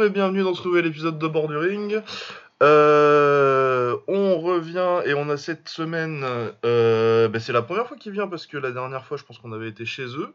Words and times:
Bonjour 0.00 0.12
et 0.12 0.14
bienvenue 0.14 0.42
dans 0.42 0.54
ce 0.54 0.66
nouvel 0.66 0.86
épisode 0.86 1.18
de 1.18 1.28
Borduring. 1.28 2.00
Euh, 2.62 3.98
on 4.08 4.40
revient 4.40 5.02
et 5.04 5.12
on 5.12 5.28
a 5.28 5.36
cette 5.36 5.68
semaine, 5.68 6.24
euh, 6.64 7.28
ben, 7.28 7.38
c'est 7.38 7.52
la 7.52 7.60
première 7.60 7.86
fois 7.86 7.98
qu'il 7.98 8.12
vient 8.12 8.26
parce 8.26 8.46
que 8.46 8.56
la 8.56 8.72
dernière 8.72 9.04
fois 9.04 9.18
je 9.18 9.24
pense 9.24 9.36
qu'on 9.36 9.52
avait 9.52 9.68
été 9.68 9.84
chez 9.84 10.06
eux. 10.06 10.34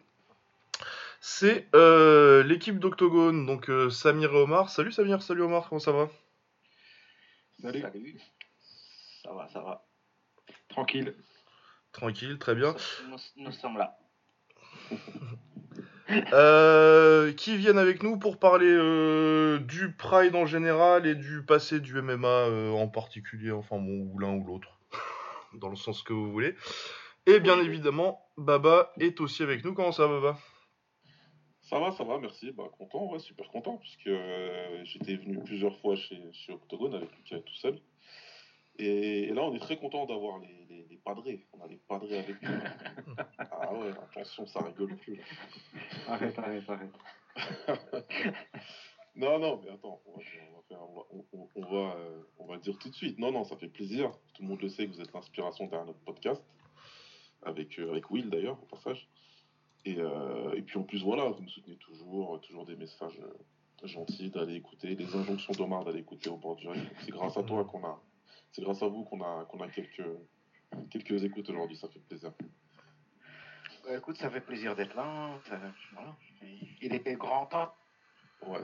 C'est 1.19 1.67
euh, 1.73 2.43
l'équipe 2.43 2.77
d'Octogone, 2.77 3.47
donc 3.47 3.71
euh, 3.71 3.89
Samir 3.89 4.33
et 4.33 4.37
Omar. 4.37 4.69
Salut 4.69 4.91
Samir, 4.91 5.23
salut 5.23 5.41
Omar, 5.41 5.67
comment 5.67 5.79
ça 5.79 5.93
va? 5.93 6.09
Salut. 7.59 7.83
Ça 9.23 9.33
va, 9.33 9.47
ça 9.47 9.61
va. 9.61 9.83
Tranquille. 10.69 11.15
Tranquille, 11.91 12.37
très 12.37 12.53
bien. 12.53 12.75
Nous, 13.09 13.17
nous 13.37 13.51
sommes 13.51 13.79
là. 13.79 13.97
Euh, 16.33 17.33
qui 17.33 17.57
viennent 17.57 17.79
avec 17.79 18.03
nous 18.03 18.17
pour 18.17 18.37
parler 18.37 18.69
euh, 18.69 19.57
du 19.57 19.91
Pride 19.91 20.35
en 20.35 20.45
général 20.45 21.07
et 21.07 21.15
du 21.15 21.43
passé 21.43 21.79
du 21.79 21.99
MMA 21.99 22.27
euh, 22.27 22.71
en 22.71 22.87
particulier, 22.87 23.51
enfin 23.51 23.77
bon, 23.79 24.11
ou 24.13 24.19
l'un 24.19 24.35
ou 24.35 24.45
l'autre, 24.45 24.79
dans 25.53 25.69
le 25.69 25.75
sens 25.75 26.03
que 26.03 26.13
vous 26.13 26.31
voulez. 26.31 26.55
Et 27.25 27.39
bien 27.39 27.59
évidemment, 27.59 28.21
Baba 28.37 28.91
est 28.99 29.19
aussi 29.19 29.41
avec 29.41 29.65
nous. 29.65 29.73
Comment 29.73 29.91
ça 29.91 30.05
va, 30.05 30.19
Baba? 30.19 30.37
Ça 31.61 31.79
va, 31.79 31.91
ça 31.91 32.03
va, 32.03 32.19
merci. 32.19 32.51
Bah, 32.51 32.65
content, 32.77 33.11
ouais, 33.11 33.17
super 33.17 33.47
content, 33.47 33.77
puisque 33.77 34.11
j'étais 34.83 35.15
venu 35.15 35.39
plusieurs 35.43 35.75
fois 35.79 35.95
chez, 35.95 36.21
chez 36.33 36.53
Octogone 36.53 36.93
avec 36.93 37.09
Lucas 37.17 37.39
tout 37.39 37.55
seul. 37.55 37.79
Et, 38.77 39.23
et 39.23 39.33
là, 39.33 39.41
on 39.41 39.55
est 39.55 39.59
très 39.59 39.77
content 39.77 40.05
d'avoir 40.05 40.37
les 40.37 40.64
padrés. 41.05 41.45
On 41.53 41.63
a 41.63 41.67
les 41.67 41.77
padrés 41.77 42.19
avec 42.19 42.41
nous. 42.41 42.49
ah 43.39 43.73
ouais, 43.73 43.91
attention, 43.91 44.45
ça 44.47 44.59
rigole 44.61 44.95
plus. 44.97 45.15
là. 45.15 45.23
Arrête, 46.07 46.37
arrête, 46.39 46.69
arrête. 46.69 46.91
non, 49.15 49.39
non, 49.39 49.61
mais 49.63 49.71
attends, 49.71 50.01
on 50.05 50.11
va, 50.11 50.23
on 50.51 50.55
va 50.57 50.61
faire- 50.67 50.81
on 50.89 50.95
va- 50.95 51.05
on- 51.11 51.25
on- 51.33 51.49
on 51.55 51.61
va, 51.65 51.95
euh, 51.95 52.21
on 52.39 52.45
va 52.47 52.57
dire 52.57 52.77
tout 52.79 52.89
de 52.89 52.95
suite. 52.95 53.17
Non, 53.19 53.31
non, 53.31 53.43
ça 53.45 53.55
fait 53.57 53.67
plaisir. 53.69 54.11
Tout 54.33 54.41
le 54.43 54.49
monde 54.49 54.61
le 54.61 54.69
sait 54.69 54.87
que 54.87 54.91
vous 54.93 55.01
êtes 55.01 55.13
l'inspiration 55.13 55.65
derrière 55.67 55.85
notre 55.85 55.99
podcast, 55.99 56.43
avec, 57.43 57.79
euh, 57.79 57.91
avec 57.91 58.09
Will 58.11 58.29
d'ailleurs, 58.29 58.61
au 58.61 58.65
passage. 58.65 59.07
Et, 59.85 59.97
euh, 59.99 60.53
et 60.55 60.63
puis 60.63 60.79
en 60.79 60.83
plus, 60.83 61.03
voilà, 61.03 61.29
vous 61.29 61.41
nous 61.41 61.49
soutenez 61.49 61.77
toujours, 61.77 62.41
toujours 62.41 62.65
des 62.65 62.75
messages 62.75 63.19
euh, 63.21 63.87
gentils 63.87 64.31
d'aller 64.31 64.55
écouter, 64.55 64.95
des 64.95 65.15
injonctions 65.15 65.53
d'Omar 65.53 65.85
d'aller 65.85 65.99
écouter 65.99 66.29
au 66.29 66.37
bord 66.37 66.55
du. 66.55 66.67
C'est 67.01 67.11
grâce 67.11 67.37
à 67.37 67.43
toi 67.43 67.63
qu'on 67.65 67.83
a, 67.85 68.01
c'est 68.51 68.63
grâce 68.63 68.81
à 68.81 68.87
vous 68.87 69.03
qu'on 69.03 69.21
a, 69.21 69.45
qu'on 69.45 69.59
a 69.59 69.67
quelques, 69.69 70.01
quelques 70.89 71.23
écoutes 71.23 71.49
aujourd'hui, 71.49 71.77
ça 71.77 71.87
fait 71.89 71.99
plaisir. 71.99 72.31
Bah, 73.83 73.97
écoute, 73.97 74.17
ça 74.17 74.29
fait 74.29 74.41
plaisir 74.41 74.75
d'être 74.75 74.95
là. 74.95 75.29
Ça- 75.47 75.59
voilà. 75.93 76.15
Il 76.81 76.93
était 76.93 77.15
grand 77.15 77.45
temps 77.47 77.73
Ouais, 78.45 78.59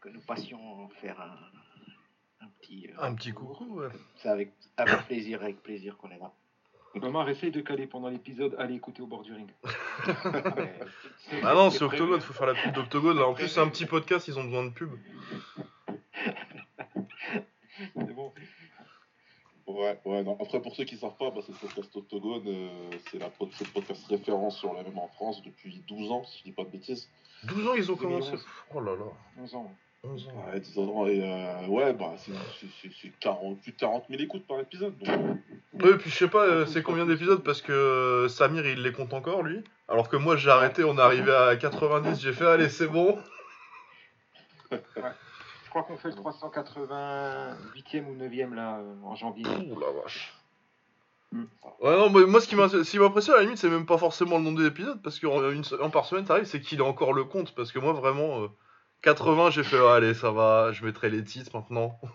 que 0.00 0.08
nous 0.08 0.20
passions 0.20 0.88
faire 1.00 1.20
un, 1.20 2.44
un 2.44 2.48
petit. 2.60 2.88
euh, 2.88 3.02
Un 3.02 3.14
petit 3.14 3.32
coucou, 3.32 3.80
ouais. 3.80 3.88
C'est 4.16 4.28
avec, 4.28 4.52
avec 4.76 5.06
plaisir, 5.06 5.42
avec 5.42 5.62
plaisir 5.62 5.96
qu'on 5.96 6.10
est 6.10 6.18
là. 6.18 6.32
Omar, 7.02 7.28
essaye 7.28 7.50
de 7.50 7.60
caler 7.60 7.86
pendant 7.88 8.08
l'épisode. 8.08 8.54
Allez 8.58 8.74
écouter 8.74 9.02
au 9.02 9.06
bord 9.08 9.22
du 9.22 9.32
ring. 9.32 9.50
Ah, 10.04 10.12
Ah 11.42 11.54
non, 11.54 11.70
c'est. 11.70 11.82
Octogone, 11.82 12.20
faut 12.20 12.32
faire 12.32 12.46
la 12.46 12.54
pub 12.54 12.72
d'Octogone. 12.72 13.18
Là, 13.18 13.26
en 13.26 13.34
plus, 13.34 13.48
c'est 13.48 13.60
un 13.60 13.68
petit 13.68 13.86
podcast, 13.86 14.28
ils 14.28 14.38
ont 14.38 14.44
besoin 14.44 14.64
de 14.66 14.70
pub. 14.70 14.90
C'est 17.96 18.14
bon. 18.14 18.32
Ouais, 19.74 19.98
ouais, 20.04 20.22
non. 20.22 20.36
Après, 20.40 20.60
pour 20.62 20.74
ceux 20.76 20.84
qui 20.84 20.96
savent 20.96 21.16
pas, 21.18 21.30
bah, 21.30 21.40
c'est 21.44 21.52
le 21.52 21.58
podcast 21.58 21.96
Octogone, 21.96 22.42
euh, 22.46 22.90
c'est 23.10 23.18
la 23.18 23.26
le 23.26 23.72
podcast 23.72 24.06
référence 24.08 24.58
sur 24.58 24.72
la 24.72 24.84
même 24.84 24.98
en 24.98 25.08
France 25.08 25.42
depuis 25.42 25.82
12 25.88 26.12
ans, 26.12 26.22
si 26.24 26.38
je 26.38 26.44
dis 26.44 26.52
pas 26.52 26.62
de 26.62 26.68
bêtises. 26.68 27.08
12 27.42 27.66
ans, 27.66 27.74
ils 27.74 27.90
ont 27.90 27.96
commencé. 27.96 28.30
2011. 28.30 28.46
Oh 28.74 28.80
là 28.80 28.92
là, 28.92 29.04
11 29.42 29.54
ans. 29.56 29.74
11 30.04 30.28
ans. 30.28 30.50
Ouais, 30.52 30.60
10 30.60 30.78
ans, 30.78 31.06
et 31.06 31.20
euh, 31.24 31.66
ouais, 31.66 31.92
bah, 31.92 32.12
c'est 32.18 32.30
c'est- 32.60 32.66
c'est- 32.82 32.90
c'est 33.02 33.12
40 33.18 33.60
plus 33.62 33.72
de 33.72 33.76
40 33.78 34.04
000 34.08 34.22
écoutes 34.22 34.46
par 34.46 34.60
épisode. 34.60 34.96
Donc, 34.98 35.08
Ouais, 35.82 35.96
puis 35.98 36.08
je 36.10 36.16
sais 36.16 36.28
pas, 36.28 36.44
euh, 36.44 36.66
c'est 36.66 36.82
combien 36.84 37.04
d'épisodes 37.06 37.42
parce 37.42 37.60
que 37.60 37.72
euh, 37.72 38.28
Samir 38.28 38.64
il 38.66 38.80
les 38.82 38.92
compte 38.92 39.12
encore 39.12 39.42
lui. 39.42 39.64
Alors 39.88 40.08
que 40.08 40.16
moi 40.16 40.36
j'ai 40.36 40.50
arrêté, 40.50 40.84
on 40.84 40.96
est 40.96 41.00
arrivé 41.00 41.32
à 41.34 41.56
90, 41.56 42.20
j'ai 42.20 42.32
fait 42.32 42.46
allez 42.46 42.68
c'est 42.68 42.86
bon. 42.86 43.18
Je 45.74 45.80
crois 45.80 45.88
qu'on 45.88 45.96
fait 45.96 46.08
le 46.10 46.14
388e 46.14 48.06
ou 48.06 48.14
9e 48.16 48.54
là 48.54 48.78
euh, 48.78 48.94
en 49.02 49.16
janvier. 49.16 49.44
Ouh 49.44 49.80
la 49.80 49.90
vache. 49.90 50.32
Hmm. 51.32 51.46
Ouais 51.80 51.96
non, 51.96 52.10
mais 52.10 52.26
moi 52.26 52.40
ce 52.40 52.46
qui 52.46 52.54
m'impressionne 52.54 53.34
à 53.34 53.38
la 53.38 53.42
limite 53.42 53.58
c'est 53.58 53.68
même 53.68 53.84
pas 53.86 53.98
forcément 53.98 54.38
le 54.38 54.44
nombre 54.44 54.62
d'épisodes 54.62 55.02
parce 55.02 55.18
qu'en 55.18 55.50
une 55.50 55.64
se- 55.64 55.74
en 55.74 55.90
par 55.90 56.04
semaine 56.04 56.24
t'arrives 56.24 56.44
c'est 56.44 56.60
qu'il 56.60 56.80
a 56.80 56.84
encore 56.84 57.12
le 57.12 57.24
compte 57.24 57.56
parce 57.56 57.72
que 57.72 57.80
moi 57.80 57.92
vraiment 57.92 58.42
euh, 58.44 58.48
80 59.02 59.50
j'ai 59.50 59.64
fait 59.64 59.84
allez 59.84 60.14
ça 60.14 60.30
va, 60.30 60.70
je 60.70 60.84
mettrai 60.84 61.10
les 61.10 61.24
titres 61.24 61.50
maintenant. 61.56 61.98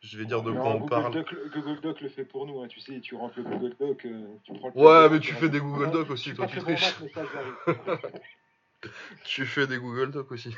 Je- 0.00 0.18
vais 0.18 0.24
dire 0.24 0.42
de 0.42 0.50
Non, 0.52 0.60
quoi 0.60 0.70
on 0.70 0.78
Google, 0.78 0.88
parle. 0.90 1.12
Doc, 1.12 1.30
le- 1.32 1.50
Google 1.54 1.80
Doc 1.80 2.00
le 2.00 2.08
fait 2.08 2.24
pour 2.24 2.46
nous. 2.46 2.60
hein. 2.62 2.66
Tu 2.68 2.80
sais, 2.80 2.98
tu 3.00 3.14
rentres 3.16 3.34
le 3.38 3.44
Google 3.44 3.76
Doc, 3.78 4.04
euh, 4.06 4.26
tu 4.44 4.52
prends 4.54 4.72
le 4.74 4.80
Ouais 4.80 5.02
Doc, 5.04 5.12
mais 5.12 5.18
tu 5.26 5.34
fais 5.34 5.48
des 5.48 5.60
Google 5.60 5.90
Docs 5.90 6.06
Je 6.08 6.12
aussi 6.12 6.34
toi 6.34 6.46
tu 6.46 6.58
triches. 6.60 6.94
Tu 9.24 9.46
fais 9.46 9.66
des 9.68 9.78
Google 9.78 10.10
Docs 10.12 10.30
aussi. 10.32 10.54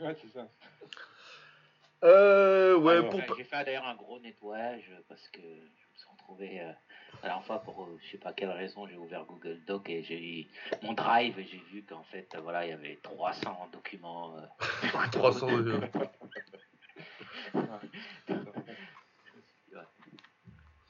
Ouais, 0.00 0.16
c'est 0.20 0.32
ça. 0.32 0.48
Euh 2.02 2.76
ouais 2.78 2.96
Alors, 2.96 3.10
pour... 3.10 3.20
euh, 3.20 3.34
J'ai 3.36 3.44
fait 3.44 3.62
d'ailleurs 3.64 3.86
un 3.86 3.94
gros 3.94 4.18
nettoyage 4.20 4.90
parce 5.08 5.28
que 5.28 5.40
je 5.42 5.46
me 5.46 5.96
suis 5.96 6.08
retrouvé 6.10 6.60
euh, 6.62 6.72
la 7.22 7.28
dernière 7.28 7.44
fois 7.44 7.58
pour 7.58 7.82
euh, 7.84 7.98
je 8.02 8.10
sais 8.12 8.16
pas 8.18 8.32
quelle 8.32 8.50
raison 8.50 8.86
j'ai 8.88 8.96
ouvert 8.96 9.26
Google 9.26 9.60
Doc 9.66 9.90
et 9.90 10.02
j'ai 10.02 10.48
mon 10.82 10.94
Drive 10.94 11.38
et 11.38 11.44
j'ai 11.44 11.58
vu 11.70 11.82
qu'en 11.84 12.02
fait 12.04 12.34
euh, 12.34 12.40
voilà 12.40 12.64
il 12.64 12.70
y 12.70 12.72
avait 12.72 12.98
300 13.02 13.68
documents. 13.72 14.34
euh, 14.38 14.46
300 15.12 15.58
de... 15.58 15.78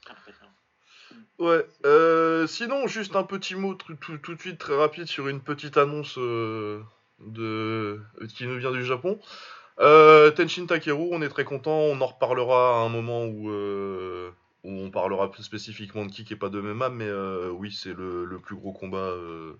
impressionnant. 0.09 0.51
Ouais, 1.39 1.65
euh, 1.85 2.45
sinon, 2.47 2.87
juste 2.87 3.15
un 3.15 3.23
petit 3.23 3.55
mot 3.55 3.73
tout, 3.73 3.95
tout- 3.95 4.17
tout 4.17 4.35
de 4.35 4.39
suite 4.39 4.59
très 4.59 4.75
rapide 4.75 5.07
sur 5.07 5.27
une 5.27 5.41
petite 5.41 5.75
annonce 5.77 6.17
euh, 6.17 6.83
de, 7.27 7.99
qui 8.35 8.45
nous 8.47 8.57
vient 8.57 8.71
du 8.71 8.83
Japon. 8.85 9.19
Euh, 9.79 10.31
Tenshin 10.31 10.65
Takeru, 10.65 11.07
on 11.11 11.21
est 11.21 11.29
très 11.29 11.43
content, 11.45 11.71
on 11.79 11.99
en 12.01 12.05
reparlera 12.07 12.81
à 12.81 12.85
un 12.85 12.89
moment 12.89 13.25
où, 13.25 13.49
euh, 13.49 14.29
où 14.63 14.69
on 14.71 14.91
parlera 14.91 15.31
plus 15.31 15.43
spécifiquement 15.43 16.05
de 16.05 16.11
kick 16.11 16.31
et 16.31 16.35
pas 16.35 16.49
de 16.49 16.59
MMA, 16.61 16.89
mais 16.89 17.07
euh, 17.07 17.49
oui, 17.49 17.71
c'est 17.71 17.93
le, 17.93 18.25
le 18.25 18.39
plus 18.39 18.55
gros 18.55 18.73
combat 18.73 18.97
euh, 18.97 19.55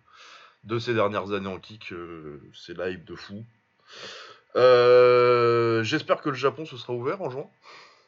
de 0.64 0.78
ces 0.80 0.94
dernières 0.94 1.32
années 1.32 1.48
en 1.48 1.60
kick, 1.60 1.92
euh, 1.92 2.40
c'est 2.54 2.78
hype 2.78 3.06
de 3.06 3.16
fou. 3.16 3.44
Euh, 4.56 5.84
J'espère 5.84 6.22
que 6.22 6.30
le 6.30 6.36
Japon 6.36 6.66
se 6.66 6.78
sera 6.78 6.94
ouvert 6.94 7.22
en 7.22 7.30
juin, 7.30 7.50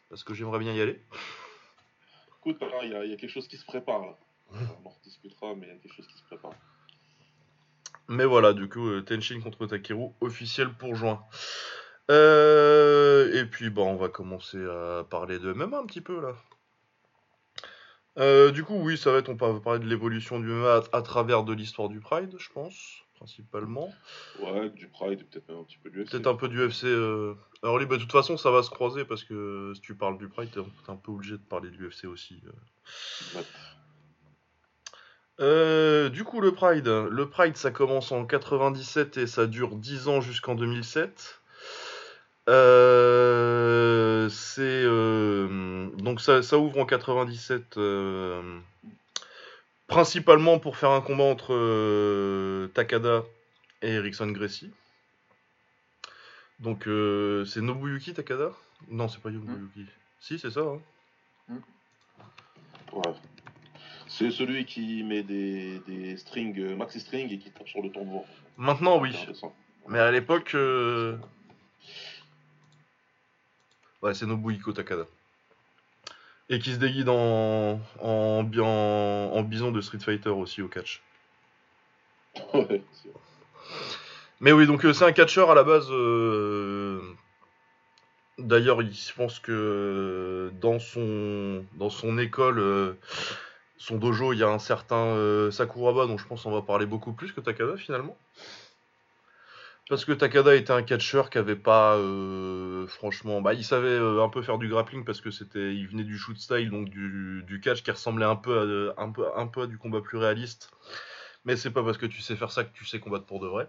parce 0.09 0.23
que 0.23 0.33
j'aimerais 0.33 0.59
bien 0.59 0.73
y 0.73 0.81
aller. 0.81 1.01
écoute, 2.39 2.59
là, 2.61 2.67
il 2.83 2.91
y, 2.91 2.95
a- 2.95 3.05
il 3.05 3.11
y 3.11 3.13
a 3.13 3.17
quelque 3.17 3.31
chose 3.31 3.47
qui 3.47 3.57
se 3.57 3.65
prépare 3.65 4.01
là. 4.01 4.17
On 4.51 4.88
en 4.88 4.89
rediscutera, 4.91 5.55
mais 5.55 5.65
il 5.67 5.69
y 5.69 5.75
a 5.75 5.79
quelque 5.79 5.95
chose 5.95 6.07
qui 6.07 6.17
se 6.17 6.23
prépare. 6.25 6.51
Mais 8.09 8.25
voilà, 8.25 8.53
du 8.53 8.67
coup, 8.67 8.88
euh, 8.89 9.01
Tenshin 9.01 9.39
contre 9.39 9.65
Takeru, 9.65 10.09
officiel 10.21 10.69
pour 10.73 10.95
juin. 10.95 11.21
Euh, 12.11 13.33
et 13.33 13.45
puis, 13.45 13.69
bon, 13.69 13.91
on 13.91 13.95
va 13.95 14.09
commencer 14.09 14.63
à 14.63 15.05
parler 15.09 15.39
de 15.39 15.53
MMA 15.53 15.77
un 15.77 15.85
petit 15.85 16.01
peu, 16.01 16.21
là. 16.21 16.35
Euh, 18.19 18.51
du 18.51 18.63
coup, 18.63 18.75
oui, 18.75 18.97
ça 18.97 19.11
va 19.11 19.19
être, 19.19 19.29
on 19.29 19.35
va 19.35 19.59
parler 19.59 19.79
de 19.79 19.88
l'évolution 19.88 20.39
du 20.39 20.47
MMA 20.47 20.83
à, 20.91 20.97
à 20.97 21.01
travers 21.01 21.44
de 21.44 21.53
l'histoire 21.53 21.89
du 21.89 22.00
Pride, 22.00 22.35
je 22.38 22.50
pense, 22.53 23.03
principalement. 23.15 23.89
Ouais, 24.39 24.69
du 24.69 24.88
Pride 24.88 25.21
et 25.21 25.23
peut-être 25.23 25.47
même 25.50 25.59
un 25.59 25.63
petit 25.63 25.79
peu 25.79 25.89
du 25.89 26.03
UFC. 26.03 26.11
Peut-être 26.11 26.27
un 26.27 26.35
peu 26.35 26.47
du 26.47 26.59
UFC 26.59 26.85
euh, 26.85 27.33
early, 27.63 27.88
mais 27.88 27.95
de 27.95 28.01
toute 28.01 28.11
façon, 28.11 28.38
ça 28.38 28.51
va 28.51 28.61
se 28.61 28.69
croiser, 28.69 29.05
parce 29.05 29.23
que 29.23 29.71
si 29.75 29.81
tu 29.81 29.95
parles 29.95 30.19
du 30.19 30.27
Pride, 30.27 30.51
t'es 30.51 30.59
un 30.91 30.95
peu 30.95 31.11
obligé 31.11 31.33
de 31.38 31.44
parler 31.44 31.71
de 31.71 31.77
l'UFC 31.77 32.05
aussi. 32.05 32.44
Ouais. 33.33 33.41
Euh, 35.39 36.09
du 36.09 36.24
coup, 36.24 36.41
le 36.41 36.51
Pride. 36.53 36.88
Le 36.88 37.30
Pride, 37.30 37.57
ça 37.57 37.71
commence 37.71 38.12
en 38.12 38.25
97 38.25 39.18
et 39.18 39.27
ça 39.27 39.47
dure 39.47 39.75
10 39.75 40.07
ans 40.07 40.21
jusqu'en 40.21 40.56
2007. 40.56 41.39
Euh, 42.50 44.27
c'est 44.30 44.62
euh, 44.62 45.88
donc 45.97 46.19
ça, 46.19 46.44
ça 46.44 46.57
ouvre 46.57 46.77
en 46.77 46.85
97 46.85 47.77
euh, 47.77 48.59
principalement 49.88 50.59
pour 50.59 50.75
faire 50.75 50.89
un 50.91 51.00
combat 51.00 51.24
entre 51.24 52.68
Takada 52.74 53.24
et 53.81 53.91
Erickson 53.91 54.27
Gracie. 54.27 54.71
Donc 56.59 56.83
c'est 56.83 57.62
Nobuyuki 57.62 58.13
Takada? 58.13 58.51
Non, 58.89 59.07
c'est 59.07 59.21
pas 59.21 59.29
Nobuyuki. 59.29 59.86
Si, 60.19 60.38
c'est 60.38 60.51
ça. 60.51 60.62
hein. 60.62 61.56
Ouais. 62.91 63.13
C'est 64.15 64.30
celui 64.30 64.65
qui 64.65 65.01
met 65.04 65.24
des, 65.24 65.80
des 65.88 66.18
strings, 66.18 66.60
euh, 66.60 66.75
maxi 66.75 67.00
strings 67.00 67.31
et 67.33 67.39
qui 67.39 67.50
tape 67.50 67.68
sur 67.68 67.81
le 67.81 67.89
tambour. 67.89 68.27
Maintenant, 68.57 69.00
oui. 69.01 69.15
Mais 69.88 69.98
à 69.98 70.12
l'époque. 70.12 70.51
euh, 70.54 71.18
Ouais, 74.04 74.13
c'est 74.13 74.27
Nobuhiko 74.27 74.71
Takada. 74.71 75.06
Et 76.50 76.60
qui 76.60 76.74
se 76.74 76.77
déguise 76.77 77.07
en, 77.10 77.80
en, 78.01 78.44
bi- 78.44 78.60
en, 78.60 78.65
en 78.68 79.42
bison 79.44 79.71
de 79.71 79.81
Street 79.81 79.98
Fighter 80.00 80.30
aussi 80.30 80.62
au 80.62 80.68
catch. 80.68 81.01
Ouais. 82.54 82.83
Mais 84.42 84.51
oui, 84.51 84.68
donc 84.68 84.86
euh, 84.86 84.94
c'est 84.94 85.06
un 85.06 85.12
catcheur 85.13 85.50
à 85.50 85.56
la 85.56 85.63
base. 85.63 85.88
euh, 85.89 87.01
D'ailleurs, 88.38 88.81
il 88.83 88.94
je 88.94 89.13
pense 89.13 89.39
que 89.39 90.51
dans 90.62 90.77
son, 90.80 91.65
dans 91.75 91.89
son 91.89 92.18
école, 92.19 92.98
son 93.83 93.97
dojo, 93.97 94.31
il 94.31 94.39
y 94.39 94.44
a 94.44 94.47
un 94.47 94.59
certain 94.59 95.07
euh, 95.07 95.51
Sakuraba, 95.51 96.07
dont 96.07 96.18
je 96.18 96.25
pense 96.25 96.44
qu'on 96.44 96.51
va 96.51 96.62
parler 96.62 96.85
beaucoup 96.85 97.12
plus 97.12 97.33
que 97.33 97.41
Takada 97.41 97.75
finalement. 97.75 98.18
Parce 99.89 100.06
que 100.06 100.13
Takada 100.13 100.56
était 100.56 100.71
un 100.71 100.83
catcheur 100.83 101.30
qui 101.30 101.38
avait 101.38 101.57
pas, 101.57 101.97
euh, 101.97 102.88
franchement, 102.88 103.41
bah, 103.41 103.53
il 103.53 103.65
savait 103.65 103.89
euh, 103.89 104.24
un 104.24 104.30
peu 104.30 104.41
faire 104.41 104.57
du 104.57 104.69
grappling 104.69 105.03
parce 105.03 105.19
que 105.19 105.31
c'était, 105.31 105.75
il 105.75 105.85
venait 105.89 106.06
du 106.06 106.18
shoot 106.18 106.38
style, 106.38 106.69
donc 106.69 106.89
du, 106.89 107.59
catch 107.62 107.83
qui 107.83 107.91
ressemblait 107.91 108.25
un 108.25 108.38
peu, 108.38 108.94
à, 108.95 109.03
un 109.35 109.47
peu, 109.47 109.68
du 109.68 109.77
combat 109.77 110.00
plus 110.00 110.18
réaliste. 110.18 110.71
Mais 111.44 111.57
c'est 111.57 111.71
pas 111.71 111.83
parce 111.83 111.97
que 111.97 112.06
tu 112.06 112.21
sais 112.21 112.38
faire 112.38 112.51
ça 112.51 112.63
que 112.63 112.74
tu 112.74 112.86
sais 112.86 113.01
combattre 113.01 113.25
pour 113.25 113.41
de 113.41 113.47
vrai. 113.47 113.68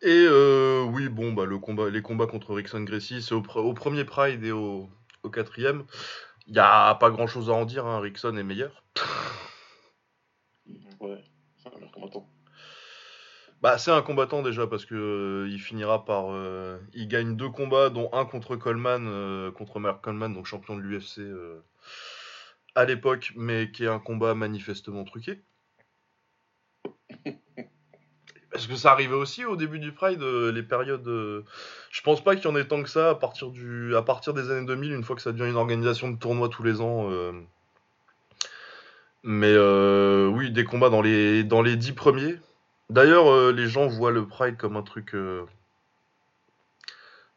Et 0.00 0.26
oui, 0.88 1.10
bon, 1.10 1.34
bah, 1.34 1.44
les 1.90 2.00
combats 2.00 2.26
contre 2.26 2.54
Rickson 2.54 2.80
Gracie, 2.80 3.20
c'est 3.20 3.34
au, 3.34 3.42
pre- 3.42 3.60
au 3.60 3.74
premier 3.74 4.06
Pride 4.06 4.42
et 4.42 4.52
au 4.52 4.88
quatrième. 5.30 5.84
Il 6.46 6.52
n'y 6.54 6.58
a 6.58 6.94
pas 6.96 7.10
grand 7.10 7.26
chose 7.26 7.50
à 7.50 7.52
en 7.52 7.64
dire, 7.64 7.86
hein, 7.86 8.00
Rickson 8.00 8.36
est 8.36 8.42
meilleur. 8.42 8.82
Ouais, 11.00 11.24
c'est 11.58 11.68
un 11.68 11.74
meilleur 11.76 11.92
combattant. 11.92 12.28
Bah, 13.62 13.76
c'est 13.76 13.90
un 13.90 14.00
combattant 14.02 14.42
déjà 14.42 14.66
parce 14.66 14.86
que 14.86 14.94
euh, 14.94 15.48
il 15.50 15.60
finira 15.60 16.04
par. 16.04 16.32
euh, 16.32 16.78
il 16.94 17.08
gagne 17.08 17.36
deux 17.36 17.50
combats, 17.50 17.90
dont 17.90 18.08
un 18.12 18.24
contre 18.24 18.56
Coleman, 18.56 19.06
euh, 19.06 19.50
contre 19.52 19.80
Mark 19.80 20.02
Coleman, 20.02 20.32
donc 20.32 20.46
champion 20.46 20.76
de 20.76 20.80
l'UFC 20.80 21.20
à 22.74 22.84
l'époque, 22.84 23.32
mais 23.36 23.70
qui 23.70 23.84
est 23.84 23.88
un 23.88 23.98
combat 23.98 24.34
manifestement 24.34 25.04
truqué. 25.04 25.42
Parce 28.60 28.68
que 28.68 28.76
ça 28.76 28.92
arrivait 28.92 29.14
aussi 29.14 29.46
au 29.46 29.56
début 29.56 29.78
du 29.78 29.90
Pride, 29.90 30.20
euh, 30.22 30.52
les 30.52 30.62
périodes. 30.62 31.08
euh, 31.08 31.44
je 31.90 32.02
pense 32.02 32.22
pas 32.22 32.36
qu'il 32.36 32.44
y 32.44 32.48
en 32.48 32.56
ait 32.56 32.66
tant 32.66 32.82
que 32.82 32.90
ça 32.90 33.08
à 33.08 33.14
partir, 33.14 33.48
du, 33.48 33.96
à 33.96 34.02
partir 34.02 34.34
des 34.34 34.50
années 34.50 34.66
2000, 34.66 34.92
une 34.92 35.02
fois 35.02 35.16
que 35.16 35.22
ça 35.22 35.32
devient 35.32 35.48
une 35.48 35.56
organisation 35.56 36.10
de 36.10 36.18
tournois 36.18 36.50
tous 36.50 36.62
les 36.62 36.82
ans. 36.82 37.08
euh. 37.10 37.32
Mais 39.22 39.56
oui, 40.28 40.50
des 40.50 40.64
combats 40.64 40.90
dans 40.90 41.00
les, 41.00 41.42
dans 41.42 41.62
les 41.62 41.76
dix 41.76 41.92
premiers. 41.92 42.36
D'ailleurs, 42.90 43.50
les 43.50 43.66
gens 43.66 43.86
voient 43.86 44.10
le 44.10 44.26
Pride 44.26 44.58
comme 44.58 44.76
un 44.76 44.82
truc 44.82 45.16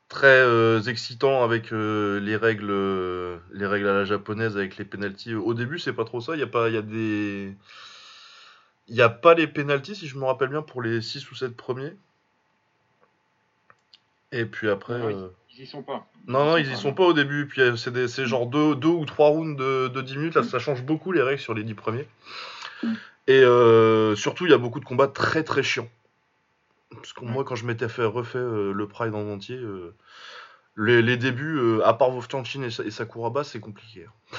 très 0.09 0.89
excitant 0.89 1.41
avec 1.45 1.71
les 1.71 2.35
règles, 2.35 2.73
les 3.53 3.65
règles 3.65 3.87
à 3.87 3.93
la 3.93 4.03
japonaise, 4.03 4.57
avec 4.57 4.75
les 4.75 4.83
penalties. 4.83 5.35
Au 5.35 5.53
début, 5.53 5.79
c'est 5.79 5.93
pas 5.93 6.03
trop 6.03 6.19
ça. 6.19 6.35
Il 6.35 6.41
y 6.41 6.45
pas, 6.45 6.67
il 6.67 6.75
y 6.75 6.77
a 6.77 6.81
des, 6.81 7.55
il 8.87 8.95
y 8.95 9.01
a 9.01 9.09
pas 9.09 9.33
les 9.33 9.47
penalties 9.47 9.95
si 9.95 10.07
je 10.07 10.17
me 10.17 10.25
rappelle 10.25 10.49
bien 10.49 10.61
pour 10.61 10.81
les 10.81 11.01
6 11.01 11.29
ou 11.31 11.35
7 11.35 11.55
premiers. 11.55 11.93
Et 14.31 14.45
puis 14.45 14.69
après, 14.69 14.95
Ah 14.95 15.05
euh, 15.05 15.29
Ils 15.55 15.63
y 15.63 15.67
sont 15.67 15.83
pas. 15.83 16.07
non, 16.27 16.45
non, 16.45 16.57
ils 16.57 16.71
y 16.71 16.75
sont 16.75 16.93
pas 16.93 17.03
au 17.03 17.13
début. 17.13 17.47
Puis 17.47 17.61
euh, 17.61 17.75
c'est 17.75 17.91
des- 17.91 18.07
c'est 18.07 18.25
genre 18.25 18.47
2 18.47 18.75
deux, 18.75 18.87
ou 18.87 19.05
3 19.05 19.29
rounds 19.29 19.55
de, 19.57 19.87
de 19.87 20.01
10 20.01 20.17
minutes. 20.17 20.35
Là, 20.35 20.43
ça 20.43 20.59
change 20.59 20.83
beaucoup 20.83 21.11
les 21.11 21.21
règles 21.21 21.39
sur 21.41 21.53
les 21.53 21.63
10 21.63 21.75
premiers. 21.75 22.07
Et 23.27 23.39
euh, 23.41 24.15
surtout, 24.15 24.45
il 24.45 24.51
y 24.51 24.53
a 24.53 24.57
beaucoup 24.57 24.79
de 24.79 24.85
combats 24.85 25.07
très 25.07 25.43
très 25.43 25.63
chiants. 25.63 25.89
Parce 26.91 27.13
que 27.13 27.23
moi, 27.25 27.43
quand 27.43 27.55
je 27.55 27.65
m'étais 27.65 27.87
fait 27.89 28.03
refait 28.05 28.37
euh, 28.37 28.71
le 28.73 28.87
Pride 28.87 29.13
en 29.15 29.27
entier, 29.31 29.55
euh, 29.55 29.95
les, 30.75 31.01
les 31.01 31.17
débuts, 31.17 31.57
euh, 31.57 31.85
à 31.85 31.93
part 31.93 32.11
Vovchanchin 32.11 32.63
et, 32.63 32.69
Sa- 32.71 32.83
et 32.83 32.91
Sakuraba, 32.91 33.43
c'est 33.43 33.59
compliqué. 33.59 34.05
hein. 34.05 34.37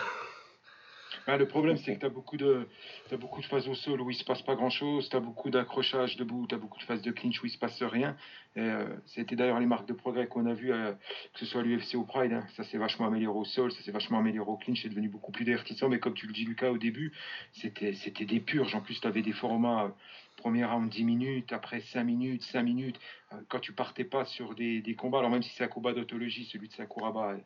Bah, 1.26 1.38
le 1.38 1.48
problème, 1.48 1.78
c'est 1.78 1.94
que 1.94 2.00
tu 2.00 2.04
as 2.06 2.10
beaucoup 2.10 2.36
de, 2.36 2.68
t'as 3.08 3.16
beaucoup 3.16 3.40
de 3.40 3.46
phases 3.46 3.66
au 3.66 3.74
sol 3.74 3.98
où 4.02 4.10
il 4.10 4.14
se 4.14 4.24
passe 4.24 4.42
pas 4.42 4.54
grand 4.56 4.68
chose, 4.68 5.08
tu 5.08 5.16
as 5.16 5.20
beaucoup 5.20 5.48
d'accrochages 5.48 6.16
debout, 6.18 6.46
tu 6.46 6.54
as 6.54 6.58
beaucoup 6.58 6.78
de 6.78 6.82
phases 6.84 7.00
de 7.00 7.10
clinch 7.12 7.42
où 7.42 7.46
il 7.46 7.50
se 7.50 7.56
passe 7.56 7.82
rien. 7.82 8.14
Euh, 8.58 8.94
C'était 9.06 9.34
d'ailleurs 9.34 9.58
les 9.58 9.64
marques 9.64 9.88
de 9.88 9.94
progrès 9.94 10.26
qu'on 10.26 10.44
a 10.44 10.52
vues, 10.52 10.70
euh, 10.72 10.92
que 11.32 11.38
ce 11.38 11.46
soit 11.46 11.62
à 11.62 11.64
l'UFC 11.64 11.94
ou 11.96 12.04
Pride. 12.04 12.34
hein. 12.34 12.46
Ça 12.56 12.64
s'est 12.64 12.76
vachement 12.76 13.06
amélioré 13.06 13.38
au 13.38 13.44
sol, 13.46 13.72
ça 13.72 13.80
s'est 13.82 13.90
vachement 13.90 14.18
amélioré 14.18 14.50
au 14.50 14.56
clinch, 14.58 14.82
c'est 14.82 14.90
devenu 14.90 15.08
beaucoup 15.08 15.32
plus 15.32 15.46
divertissant. 15.46 15.88
Mais 15.88 15.98
comme 15.98 16.12
tu 16.12 16.26
le 16.26 16.34
dis, 16.34 16.44
Lucas, 16.44 16.70
au 16.70 16.76
début, 16.78 17.10
c'était 17.52 17.94
c'était 17.94 18.26
des 18.26 18.40
purges. 18.40 18.74
En 18.74 18.82
plus, 18.82 19.00
tu 19.00 19.06
avais 19.06 19.22
des 19.22 19.32
formats. 19.32 19.84
euh, 19.84 19.88
Premier 20.36 20.64
round 20.64 20.90
10 20.90 21.04
minutes, 21.04 21.52
après 21.52 21.80
5 21.80 22.04
minutes, 22.04 22.42
5 22.42 22.64
minutes. 22.64 22.98
Euh, 23.32 23.36
Quand 23.48 23.60
tu 23.60 23.72
partais 23.72 24.04
pas 24.04 24.24
sur 24.26 24.54
des, 24.54 24.82
des 24.82 24.94
combats, 24.94 25.20
alors 25.20 25.30
même 25.30 25.42
si 25.42 25.50
c'est 25.54 25.64
un 25.64 25.68
combat 25.68 25.94
d'autologie, 25.94 26.44
celui 26.46 26.68
de 26.68 26.72
Sakuraba 26.74 27.36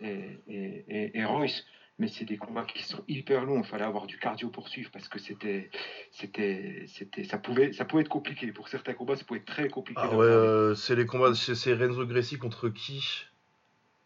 et, 0.00 0.06
et, 0.48 0.84
et- 0.88 1.18
et 1.18 1.24
Royce, 1.24 1.66
mais 2.00 2.08
c'est 2.08 2.24
des 2.24 2.38
combats 2.38 2.64
qui 2.64 2.82
sont 2.82 3.04
hyper 3.08 3.44
longs. 3.44 3.60
Il 3.60 3.66
fallait 3.68 3.84
avoir 3.84 4.06
du 4.06 4.18
cardio 4.18 4.48
pour 4.48 4.68
suivre 4.68 4.90
parce 4.90 5.06
que 5.06 5.18
c'était, 5.18 5.70
c'était, 6.10 6.86
c'était, 6.88 7.24
ça 7.24 7.36
pouvait, 7.36 7.72
ça 7.72 7.84
pouvait 7.84 8.00
être 8.02 8.08
compliqué. 8.08 8.50
Pour 8.52 8.68
certains 8.68 8.94
combats, 8.94 9.16
ça 9.16 9.24
pouvait 9.24 9.40
être 9.40 9.46
très 9.46 9.68
compliqué. 9.68 10.00
Ah 10.02 10.08
ouais, 10.08 10.24
euh, 10.24 10.74
c'est 10.74 10.96
les 10.96 11.04
combats, 11.04 11.34
c'est 11.34 11.74
Renzo 11.74 12.06
Gracie 12.06 12.38
contre 12.38 12.70
qui? 12.70 13.26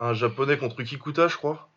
Un 0.01 0.13
japonais 0.13 0.59
contre 0.59 0.83
Kikuta, 0.83 1.29
je 1.29 1.37
crois. 1.37 1.71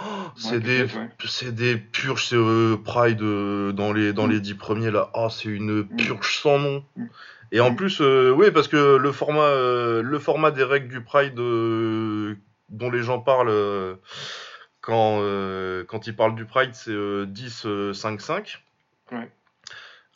Oh, 0.00 0.30
c'est 0.34 0.60
des, 0.60 0.82
ouais. 0.84 1.08
c'est 1.26 1.54
des 1.54 1.76
purges, 1.76 2.24
c'est 2.28 2.36
euh, 2.36 2.76
Pride 2.82 3.20
euh, 3.20 3.72
dans 3.72 3.92
les 3.92 4.14
dans 4.14 4.26
Mm. 4.26 4.30
les 4.30 4.40
dix 4.40 4.54
premiers 4.54 4.90
là. 4.90 5.10
Oh, 5.12 5.28
c'est 5.28 5.48
une 5.50 5.86
purge 5.86 6.38
sans 6.38 6.58
nom. 6.58 6.84
Mm. 6.96 7.04
Et 7.52 7.60
en 7.60 7.72
Mm. 7.72 7.76
plus, 7.76 8.00
oui, 8.00 8.50
parce 8.50 8.68
que 8.68 8.96
le 8.96 9.12
format, 9.12 9.52
le 10.00 10.18
format 10.18 10.52
des 10.52 10.64
règles 10.64 10.88
du 10.88 11.02
Pride 11.02 11.34
dont 11.34 12.90
les 12.90 13.02
gens 13.02 13.20
parlent 13.20 13.98
quand 14.88 15.18
euh, 15.20 15.84
quand 15.84 16.06
ils 16.06 16.16
parlent 16.16 16.34
du 16.34 16.46
Pride, 16.46 16.74
c'est 16.74 16.90
euh, 16.90 17.26
10 17.26 17.66
euh, 17.66 17.92
5 17.92 18.22
5 18.22 18.64
Ouais. 19.12 19.30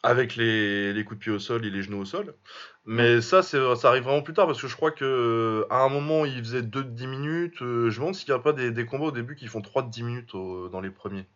avec 0.02 0.34
les, 0.34 0.94
les 0.94 1.04
coups 1.04 1.18
de 1.18 1.24
pied 1.24 1.32
au 1.32 1.38
sol 1.38 1.66
et 1.66 1.70
les 1.70 1.82
genoux 1.82 2.00
au 2.00 2.04
sol. 2.06 2.34
Mais 2.86 3.20
ça, 3.20 3.42
c'est, 3.42 3.58
ça 3.76 3.88
arrive 3.88 4.04
vraiment 4.04 4.22
plus 4.22 4.32
tard 4.32 4.46
parce 4.46 4.60
que 4.60 4.68
je 4.68 4.74
crois 4.74 4.90
que 4.90 5.66
à 5.68 5.82
un 5.82 5.90
moment, 5.90 6.24
ils 6.24 6.38
faisaient 6.38 6.62
2 6.62 6.84
de 6.84 6.90
10 6.90 7.06
minutes. 7.06 7.60
Euh, 7.60 7.90
je 7.90 7.96
me 7.96 8.06
demande 8.06 8.14
s'il 8.14 8.30
n'y 8.30 8.34
a 8.34 8.38
pas 8.38 8.54
des, 8.54 8.70
des 8.70 8.86
combats 8.86 9.04
au 9.04 9.10
début 9.12 9.36
qui 9.36 9.46
font 9.46 9.60
3 9.60 9.82
de 9.82 9.90
10 9.90 10.04
minutes 10.04 10.34
au- 10.34 10.70
dans 10.70 10.80
les 10.80 10.90
premiers. 10.90 11.26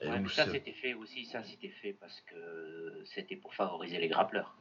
Et 0.00 0.08
Ouais, 0.08 0.16
donc, 0.16 0.22
mais 0.26 0.28
ça 0.28 0.50
c'était 0.50 0.72
fait 0.72 0.94
aussi, 0.94 1.26
ça 1.26 1.44
c'était 1.44 1.72
fait 1.80 1.92
parce 1.92 2.20
que 2.22 3.02
c'était 3.04 3.36
pour 3.36 3.54
favoriser 3.54 3.98
les 3.98 4.08
grappleurs. 4.08 4.56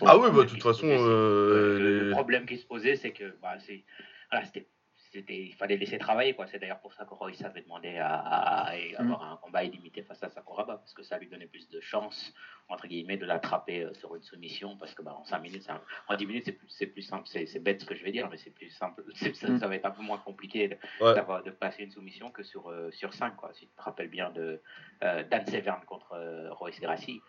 Ah 0.00 0.16
oui, 0.16 0.30
bah, 0.32 0.44
de 0.44 0.48
toute 0.48 0.62
façon, 0.62 0.86
posait, 0.86 0.96
euh, 0.98 2.04
le, 2.06 2.10
problème 2.10 2.46
qui 2.46 2.56
se 2.56 2.64
posait, 2.64 2.96
c'est 2.96 3.12
que 3.12 3.36
bah, 3.42 3.58
c'est, 3.60 3.84
voilà, 4.30 4.46
c'était, 4.46 4.66
c'était, 5.12 5.36
il 5.36 5.54
fallait 5.54 5.76
laisser 5.76 5.98
travailler 5.98 6.34
quoi. 6.34 6.46
C'est 6.46 6.58
d'ailleurs 6.58 6.80
pour 6.80 6.92
ça 6.94 7.04
que 7.04 7.12
Royce 7.14 7.42
avait 7.44 7.62
demandé 7.62 7.98
à, 7.98 8.14
à- 8.14 8.70
à 8.70 9.00
avoir 9.00 9.22
un 9.30 9.36
combat 9.36 9.62
illimité 9.64 10.02
face 10.02 10.22
à 10.22 10.30
Sakuraba 10.30 10.76
parce 10.78 10.94
que 10.94 11.02
ça 11.02 11.18
lui 11.18 11.28
donnait 11.28 11.46
plus 11.46 11.68
de 11.68 11.80
chance 11.80 12.32
entre 12.68 12.86
guillemets 12.86 13.18
de 13.18 13.26
l'attraper 13.26 13.82
euh, 13.82 13.92
sur 13.94 14.14
une 14.16 14.22
soumission 14.22 14.76
parce 14.78 14.94
que 14.94 15.02
bah, 15.02 15.14
en 15.14 15.24
5 15.24 15.40
minutes, 15.40 15.68
un- 15.68 15.82
en 16.08 16.16
10 16.16 16.26
minutes 16.26 16.44
c'est 16.46 16.52
plus, 16.52 16.68
c'est 16.68 16.86
plus 16.86 17.02
simple, 17.02 17.24
c'est, 17.26 17.58
bête 17.62 17.80
ce 17.80 17.84
que 17.86 17.94
je 17.94 18.02
vais 18.02 18.12
dire, 18.12 18.28
mais 18.30 18.38
c'est 18.38 18.50
plus 18.50 18.70
simple, 18.70 19.04
ça, 19.14 19.48
Mm. 19.48 19.58
ça 19.58 19.66
va 19.68 19.76
être 19.76 19.84
un 19.84 19.90
peu 19.90 20.02
moins 20.02 20.18
compliqué 20.18 20.68
de, 20.68 20.76
Ouais. 21.04 21.14
d'avoir, 21.14 21.42
de 21.42 21.50
passer 21.50 21.82
une 21.82 21.90
soumission 21.90 22.30
que 22.30 22.42
sur, 22.42 22.70
euh, 22.70 22.90
sur 22.92 23.12
5 23.12 23.36
quoi. 23.36 23.52
Si 23.52 23.66
tu 23.66 23.74
te 23.74 23.82
rappelles 23.82 24.08
bien 24.08 24.30
de 24.30 24.62
euh, 25.02 25.22
Dan 25.24 25.46
Severn 25.46 25.84
contre 25.84 26.16
Royce 26.52 26.80
Gracie. 26.80 27.20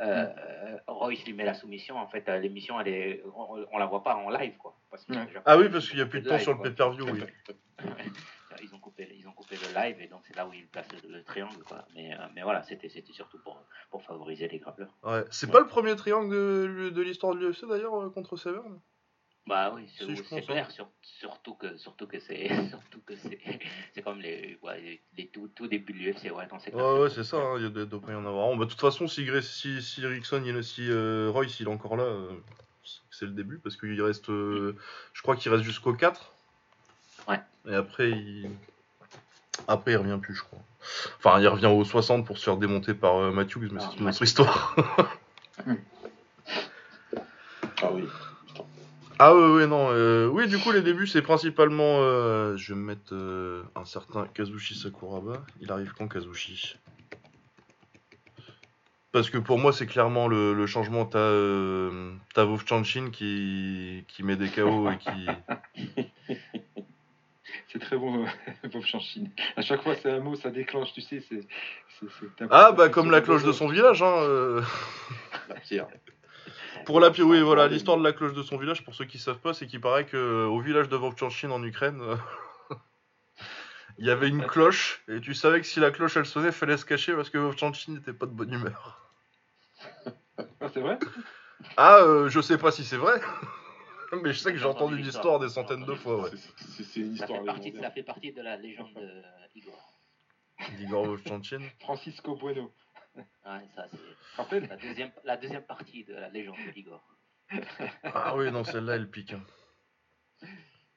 Euh, 0.00 0.04
euh, 0.04 0.76
Royce 0.88 1.24
lui 1.24 1.32
met 1.32 1.44
la 1.44 1.54
soumission. 1.54 1.96
En 1.96 2.06
fait, 2.08 2.28
euh, 2.28 2.38
l'émission, 2.38 2.80
elle 2.80 2.88
est, 2.88 3.22
on, 3.36 3.64
on 3.72 3.78
la 3.78 3.86
voit 3.86 4.02
pas 4.02 4.16
en 4.16 4.30
live, 4.30 4.56
quoi. 4.56 4.74
Parce 4.90 5.04
que 5.04 5.12
Ouais. 5.12 5.24
le 5.24 5.30
Japon, 5.30 5.44
Ah 5.46 5.58
oui, 5.58 5.68
parce 5.68 5.86
qu'il 5.88 5.96
n'y 5.96 6.02
a 6.02 6.06
plus 6.06 6.20
de 6.22 6.28
temps 6.28 6.38
sur 6.38 6.54
le 6.54 6.60
pay-per-view, 6.62 7.04
oui. 7.10 7.20
ils 8.62 8.74
ont 8.74 8.78
coupé, 8.78 9.08
ils 9.18 9.26
ont 9.26 9.32
coupé 9.32 9.56
le 9.56 9.74
live 9.74 10.00
et 10.00 10.06
donc 10.06 10.20
c'est 10.26 10.36
là 10.36 10.46
où 10.46 10.52
ils 10.52 10.66
placent 10.66 10.88
le, 11.04 11.12
le 11.16 11.22
triangle, 11.24 11.62
quoi. 11.64 11.84
Mais, 11.94 12.12
euh, 12.14 12.18
mais 12.34 12.42
voilà, 12.42 12.62
c'était, 12.62 12.88
c'était 12.88 13.12
surtout 13.12 13.38
pour, 13.42 13.60
pour 13.90 14.02
favoriser 14.04 14.48
les 14.48 14.58
grappleurs. 14.58 14.94
Ouais. 15.02 15.24
C'est 15.30 15.50
pas 15.50 15.60
le 15.60 15.66
premier 15.66 15.96
triangle 15.96 16.30
de, 16.32 16.90
de 16.90 17.02
l'histoire 17.02 17.34
de 17.34 17.40
l'UFC 17.40 17.66
d'ailleurs 17.68 18.12
contre 18.12 18.36
Severn? 18.36 18.80
Bah 19.46 19.72
oui, 19.74 19.88
c'est, 19.98 20.14
Si, 20.14 20.46
clair, 20.46 20.70
sur- 20.70 20.88
surtout 21.02 21.54
que, 21.54 21.76
surtout 21.76 22.06
que 22.06 22.20
c'est, 22.20 22.48
surtout 22.68 23.00
que 23.04 23.16
c'est, 23.16 23.40
c'est 23.92 24.02
comme 24.02 24.20
les, 24.20 24.56
ouais, 24.62 25.00
les, 25.16 25.26
tout, 25.26 25.48
tout 25.54 25.66
début 25.66 25.92
de 25.92 25.98
l'UFC, 25.98 26.30
ouais, 26.30 26.46
non, 26.50 26.58
c'est. 26.60 26.72
Ouais, 26.72 27.00
ouais, 27.00 27.10
c'est 27.10 27.24
ça, 27.24 27.38
hein, 27.38 27.54
il 27.56 27.64
y 27.64 27.66
a 27.66 27.70
de, 27.70 27.84
doit 27.84 28.00
pas 28.00 28.12
y 28.12 28.14
en 28.14 28.24
avoir. 28.24 28.46
Bon, 28.48 28.56
bah, 28.56 28.64
de 28.66 28.70
toute 28.70 28.80
façon, 28.80 29.08
si, 29.08 29.26
si, 29.42 29.82
si 29.82 30.06
Rickson, 30.06 30.42
il, 30.46 30.62
si 30.62 30.86
euh, 30.88 31.28
Royce, 31.32 31.58
il 31.58 31.66
est 31.66 31.70
encore 31.70 31.96
là, 31.96 32.04
euh, 32.04 32.30
c'est 33.10 33.24
le 33.24 33.32
début, 33.32 33.58
parce 33.58 33.76
qu'il 33.76 34.00
reste, 34.00 34.30
euh, 34.30 34.76
je 35.12 35.22
crois 35.22 35.34
qu'il 35.34 35.50
reste 35.50 35.64
jusqu'au 35.64 35.92
4. 35.92 36.32
Ouais. 37.28 37.40
Et 37.68 37.74
après, 37.74 38.10
il... 38.10 38.48
Après, 39.68 39.92
il 39.92 39.96
revient 39.96 40.18
plus, 40.22 40.34
je 40.34 40.42
crois. 40.42 40.60
Enfin, 41.18 41.40
il 41.40 41.48
revient 41.48 41.66
au 41.66 41.84
60 41.84 42.24
pour 42.26 42.38
se 42.38 42.44
faire 42.44 42.56
démonter 42.56 42.94
par 42.94 43.16
euh, 43.16 43.32
Matthews, 43.32 43.68
mais 43.72 43.80
Ah, 43.82 43.88
c'est 43.90 43.98
une 44.00 44.08
autre 44.08 44.22
histoire. 44.22 44.76
Ah 47.84 47.90
oui. 47.92 48.04
Ah 49.24 49.34
ouais, 49.36 49.52
ouais, 49.54 49.66
non. 49.66 49.88
euh, 49.90 50.26
oui, 50.26 50.48
du 50.48 50.58
coup, 50.58 50.72
les 50.72 50.82
débuts, 50.82 51.06
c'est 51.06 51.22
principalement... 51.22 51.98
euh, 52.00 52.56
je 52.56 52.72
vais 52.74 52.80
me 52.80 52.84
mettre 52.84 53.12
euh, 53.14 53.62
un 53.76 53.84
certain 53.84 54.26
Kazushi 54.26 54.74
Sakuraba. 54.74 55.44
Il 55.60 55.70
arrive 55.70 55.92
quand, 55.96 56.08
Kazushi? 56.08 56.76
Parce 59.12 59.30
que 59.30 59.38
pour 59.38 59.58
moi, 59.58 59.72
c'est 59.72 59.86
clairement 59.86 60.26
le, 60.26 60.54
le 60.54 60.66
changement. 60.66 61.04
T'as 61.04 61.18
euh, 61.18 62.12
t'as 62.34 62.44
Vovchanchin 62.44 63.10
qui, 63.10 64.04
qui 64.08 64.22
met 64.22 64.36
des 64.36 64.48
KO 64.48 64.90
et 64.90 64.98
qui. 64.98 65.26
C'est 67.72 67.78
très 67.78 67.96
bon, 67.96 68.26
Bob 68.72 68.84
Chanchine. 68.84 69.30
À 69.56 69.62
chaque 69.62 69.82
fois, 69.82 69.94
c'est 69.94 70.10
un 70.10 70.20
mot, 70.20 70.34
ça 70.34 70.50
déclenche, 70.50 70.92
tu 70.92 71.00
sais. 71.00 71.24
C'est, 71.26 71.40
c'est, 71.98 72.06
c'est 72.38 72.46
Ah, 72.50 72.72
bah, 72.72 72.90
comme 72.90 73.10
la 73.10 73.22
cloche 73.22 73.44
de 73.44 73.52
son 73.52 73.66
village, 73.66 74.02
hein. 74.02 74.14
euh. 74.20 74.62
La 75.48 75.54
pierre. 75.54 75.86
Pour 76.86 77.00
la 77.00 77.10
oui, 77.10 77.40
voilà, 77.40 77.68
l'histoire 77.68 77.96
de 77.96 78.04
la 78.04 78.12
cloche 78.12 78.32
de 78.32 78.42
son 78.42 78.56
village, 78.56 78.84
pour 78.84 78.94
ceux 78.94 79.04
qui 79.04 79.18
savent 79.18 79.38
pas, 79.38 79.54
c'est 79.54 79.66
qu'il 79.66 79.80
paraît 79.80 80.06
que 80.06 80.46
au 80.46 80.60
village 80.60 80.88
de 80.88 80.96
Vovchanchin 80.96 81.50
en 81.50 81.62
Ukraine, 81.62 82.00
il 83.98 84.06
y 84.06 84.10
avait 84.10 84.28
une 84.28 84.44
cloche, 84.46 85.02
et 85.08 85.20
tu 85.20 85.34
savais 85.34 85.60
que 85.60 85.66
si 85.66 85.80
la 85.80 85.90
cloche 85.90 86.16
elle 86.16 86.26
sonnait, 86.26 86.52
fallait 86.52 86.76
se 86.76 86.84
cacher 86.84 87.14
parce 87.14 87.30
que 87.30 87.38
Vovchanchin 87.38 87.92
n'était 87.92 88.12
pas 88.12 88.26
de 88.26 88.32
bonne 88.32 88.52
humeur. 88.52 89.10
Ah, 90.38 90.68
c'est 90.72 90.80
vrai? 90.80 90.98
Ah, 91.76 91.98
euh, 91.98 92.28
je 92.28 92.40
sais 92.40 92.58
pas 92.58 92.72
si 92.72 92.84
c'est 92.84 92.96
vrai, 92.96 93.20
mais 94.22 94.32
je 94.32 94.38
sais 94.38 94.52
que 94.52 94.58
j'ai 94.58 94.66
entendu 94.66 94.96
l'histoire 94.96 95.38
des 95.38 95.48
centaines 95.48 95.84
de 95.84 95.94
fois, 95.94 96.22
ouais. 96.22 96.30
C'est 96.56 97.00
une 97.00 97.16
Ça 97.16 97.24
histoire 97.24 97.40
fait, 97.40 97.46
partie, 97.46 97.72
ça 97.80 97.90
fait 97.90 98.02
partie 98.02 98.32
de 98.32 98.42
la 98.42 98.56
légende 98.56 98.94
de 98.94 99.22
Igor. 99.54 99.98
D'Igor 100.78 101.06
Vovchanchin. 101.06 101.60
Francisco 101.80 102.36
Bueno. 102.36 102.70
Ouais, 103.16 103.68
ça, 103.74 103.86
c'est 104.48 104.60
la 104.60 104.76
deuxième, 104.76 105.10
la 105.24 105.36
deuxième 105.36 105.62
partie 105.64 106.04
de 106.04 106.14
la 106.14 106.28
légende 106.30 106.56
de 106.56 106.78
Igor. 106.78 107.02
Ah 108.04 108.34
oui, 108.36 108.50
non, 108.50 108.64
celle-là, 108.64 108.94
elle 108.96 109.10
pique. 109.10 109.32
hein. 109.34 109.42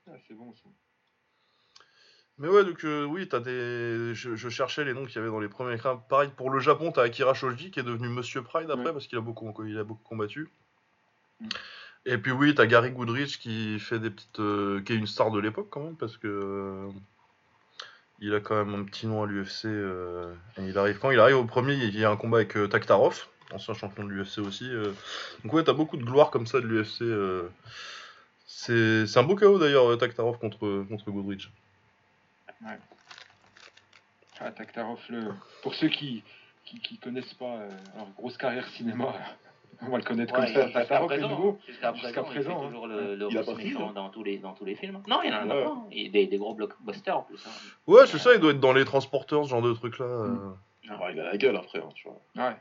Ah, 0.08 0.12
C'est 0.28 0.34
bon 0.34 0.54
ça. 0.54 0.70
Mais 2.38 2.48
ouais, 2.50 2.64
donc 2.66 2.84
euh, 2.84 3.06
oui, 3.06 3.28
t'as 3.30 3.40
des. 3.40 4.14
Je, 4.14 4.36
je 4.36 4.50
cherchais 4.50 4.84
les 4.84 4.94
noms 4.94 5.06
qu'il 5.06 5.16
y 5.16 5.20
avait 5.20 5.30
dans 5.30 5.40
les 5.40 5.48
premiers 5.50 5.76
écrans. 5.76 5.98
Pareil, 5.98 6.30
pour 6.36 6.50
le 6.50 6.60
Japon, 6.60 6.92
t'as 6.92 7.04
Akira 7.04 7.34
Shoji 7.34 7.72
qui 7.72 7.80
est 7.80 7.84
devenu 7.84 8.10
Monsieur 8.10 8.44
Pride 8.44 8.70
après 8.70 8.86
Ouais. 8.86 8.94
parce 8.94 9.08
qu'il 9.08 9.18
a 9.18 9.22
beaucoup, 9.22 9.52
il 9.66 9.78
a 9.78 9.84
beaucoup 9.86 10.04
combattu. 10.04 10.50
Mm. 11.40 11.48
Et 12.08 12.18
puis 12.18 12.32
oui, 12.32 12.54
t'as 12.54 12.66
Gary 12.68 12.92
Goodrich 12.92 13.40
qui 13.40 13.80
fait 13.80 14.00
des 14.00 14.10
petites, 14.12 14.40
euh, 14.40 14.82
qui 14.84 14.94
est 14.94 14.98
une 14.98 15.08
star 15.08 15.32
de 15.32 15.40
l'époque 15.40 15.70
quand 15.72 15.84
même 15.84 15.96
parce 15.98 16.18
que 16.18 16.28
euh, 16.28 16.90
il 18.20 18.34
a 18.34 18.40
quand 18.40 18.56
même 18.56 18.74
un 18.74 18.84
petit 18.84 19.08
nom 19.08 19.24
à 19.24 19.28
l'UFC. 19.28 19.66
euh, 19.66 20.34
il 20.58 20.78
arrive 20.78 21.00
quand 21.00 21.12
il 21.12 21.20
arrive 21.20 21.38
au 21.38 21.46
premier, 21.46 21.74
il 21.74 21.98
y 21.98 22.06
a 22.06 22.10
un 22.10 22.18
combat 22.18 22.38
avec 22.38 22.56
euh, 22.58 22.68
Taktarov, 22.68 23.28
ancien 23.52 23.74
champion 23.74 24.04
de 24.04 24.10
l'UFC 24.10 24.40
aussi. 24.40 24.70
euh. 24.70 24.92
Donc 25.44 25.54
ouais, 25.54 25.64
t'as 25.64 25.74
beaucoup 25.74 25.98
de 25.98 26.04
gloire 26.04 26.32
comme 26.32 26.48
ça 26.48 26.60
de 26.62 26.68
l'UFC. 26.68 27.04
C'est 28.48 29.18
un 29.18 29.24
beau 29.24 29.36
KO 29.36 29.60
d'ailleurs 29.60 29.98
Taktarov 29.98 30.40
contre 30.40 30.86
contre 30.88 31.12
Goodrich. 31.12 31.52
Ah, 34.40 34.52
Taktarov, 34.52 35.00
le... 35.10 35.34
pour 35.62 35.76
ceux 35.76 35.90
qui, 35.90 36.24
qui, 36.66 36.98
connaissent 36.98 37.34
pas, 37.36 37.60
alors 37.94 38.10
grosse 38.18 38.38
carrière 38.38 38.68
cinéma, 38.70 39.14
on 39.82 39.90
va 39.90 39.98
le 39.98 40.04
connaître 40.04 40.34
Ouais, 40.34 40.46
comme 40.46 40.54
ça. 40.54 40.68
jusqu'à 40.80 41.00
présent, 41.02 41.30
nouveau. 41.30 41.60
jusqu'à 41.68 41.92
présent, 41.92 42.08
il 42.08 42.24
présent, 42.26 42.60
fait 42.60 42.66
hein. 42.66 42.68
toujours 42.68 42.88
le, 42.88 43.16
le 43.16 43.28
Il 43.30 43.38
a 43.38 43.44
pas 43.44 43.54
méchant 43.56 43.90
hein. 43.90 43.94
dans 43.94 44.10
tous 44.10 44.24
les 44.24 44.38
dans 44.38 44.54
tous 44.54 44.66
les 44.66 44.76
films. 44.76 45.02
Non, 45.08 45.22
il 45.24 45.30
y 45.30 45.34
en 45.34 45.38
a 45.38 45.46
Ouais. 45.46 45.66
Il 45.92 46.04
y 46.04 46.08
a 46.08 46.12
des, 46.12 46.28
des 46.28 46.38
gros 46.38 46.54
blockbusters 46.54 47.18
en 47.18 47.24
plus. 47.24 47.44
hein. 47.46 47.50
Ouais, 47.88 48.06
c'est 48.08 48.18
ça, 48.20 48.34
il 48.34 48.40
doit 48.40 48.52
être 48.52 48.60
dans 48.60 48.74
les 48.74 48.86
transporteurs, 48.86 49.46
ce 49.46 49.50
genre 49.50 49.62
de 49.62 49.74
truc 49.74 50.00
là. 50.00 50.06
euh. 50.06 50.36
Ah, 50.90 51.10
il 51.12 51.20
a 51.20 51.24
la 51.32 51.38
gueule 51.38 51.56
après, 51.56 51.80
hein, 51.80 51.90
tu 51.96 52.08
vois. 52.08 52.22
Ouais. 52.50 52.56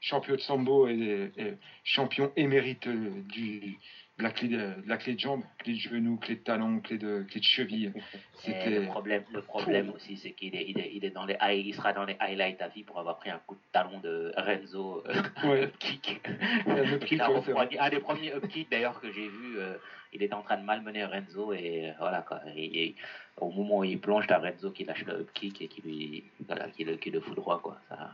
Champion 0.00 0.34
de 0.36 0.40
sambo 0.40 0.86
et, 0.88 1.32
et 1.36 1.54
champion 1.84 2.30
émérite 2.36 2.86
euh, 2.86 3.10
du, 3.28 3.78
la 4.18 4.30
clé 4.30 4.48
de, 4.48 4.74
la 4.86 4.96
clé 4.96 5.14
de 5.14 5.20
jambe, 5.20 5.42
clé 5.58 5.74
de 5.74 5.78
genou, 5.78 6.16
clé 6.16 6.34
de 6.36 6.40
talon, 6.40 6.80
clé 6.80 6.98
de, 6.98 7.22
clé 7.28 7.40
de 7.40 7.44
cheville. 7.44 7.92
C'était. 8.34 8.70
le 8.70 8.86
problème, 8.86 9.22
le 9.32 9.42
problème 9.42 9.90
aussi, 9.90 10.16
c'est 10.16 10.32
qu'il 10.32 10.56
est, 10.56 10.64
il 10.68 10.78
est, 10.78 10.90
il 10.92 11.04
est 11.04 11.10
dans 11.10 11.24
les, 11.24 11.36
il 11.54 11.74
sera 11.74 11.92
dans 11.92 12.04
les 12.04 12.16
highlights 12.18 12.60
à 12.60 12.68
vie 12.68 12.82
pour 12.82 12.98
avoir 12.98 13.18
pris 13.18 13.30
un 13.30 13.38
coup 13.46 13.54
de 13.54 13.60
talon 13.72 14.00
de 14.00 14.32
Renzo 14.36 15.04
euh, 15.06 15.22
Ouais. 15.48 15.62
upkick. 15.64 16.28
Un 16.66 16.92
upkick, 16.94 17.20
a 17.20 17.28
refroidi- 17.28 17.90
des 17.90 18.00
premiers 18.00 18.32
upkicks 18.34 18.70
d'ailleurs 18.70 19.00
que 19.00 19.12
j'ai 19.12 19.28
vu, 19.28 19.58
euh, 19.58 19.76
il 20.12 20.22
était 20.22 20.34
en 20.34 20.42
train 20.42 20.56
de 20.56 20.64
malmener 20.64 21.04
Renzo 21.04 21.52
et 21.52 21.90
euh, 21.90 21.92
voilà 21.98 22.22
quoi. 22.22 22.40
Et, 22.56 22.84
et 22.86 22.94
au 23.36 23.50
moment 23.50 23.78
où 23.78 23.84
il 23.84 24.00
plonge, 24.00 24.26
t'as 24.26 24.38
Renzo 24.38 24.72
qui 24.72 24.84
lâche 24.84 25.04
le 25.04 25.20
upkick 25.20 25.62
et 25.62 25.68
qui 25.68 25.80
lui, 25.82 26.24
voilà, 26.46 26.68
qui 26.70 26.82
le, 26.84 26.96
qui 26.96 27.10
le 27.10 27.20
fout 27.20 27.36
droit 27.36 27.60
quoi. 27.60 27.78
Ça... 27.88 28.10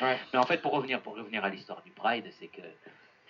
Ouais. 0.00 0.16
Mais 0.32 0.40
en 0.40 0.44
fait, 0.46 0.60
pour 0.60 0.72
revenir, 0.72 1.00
pour 1.00 1.14
revenir 1.16 1.44
à 1.44 1.48
l'histoire 1.48 1.80
du 1.84 1.92
Pride, 1.92 2.24
c'est 2.40 2.48
que 2.48 2.62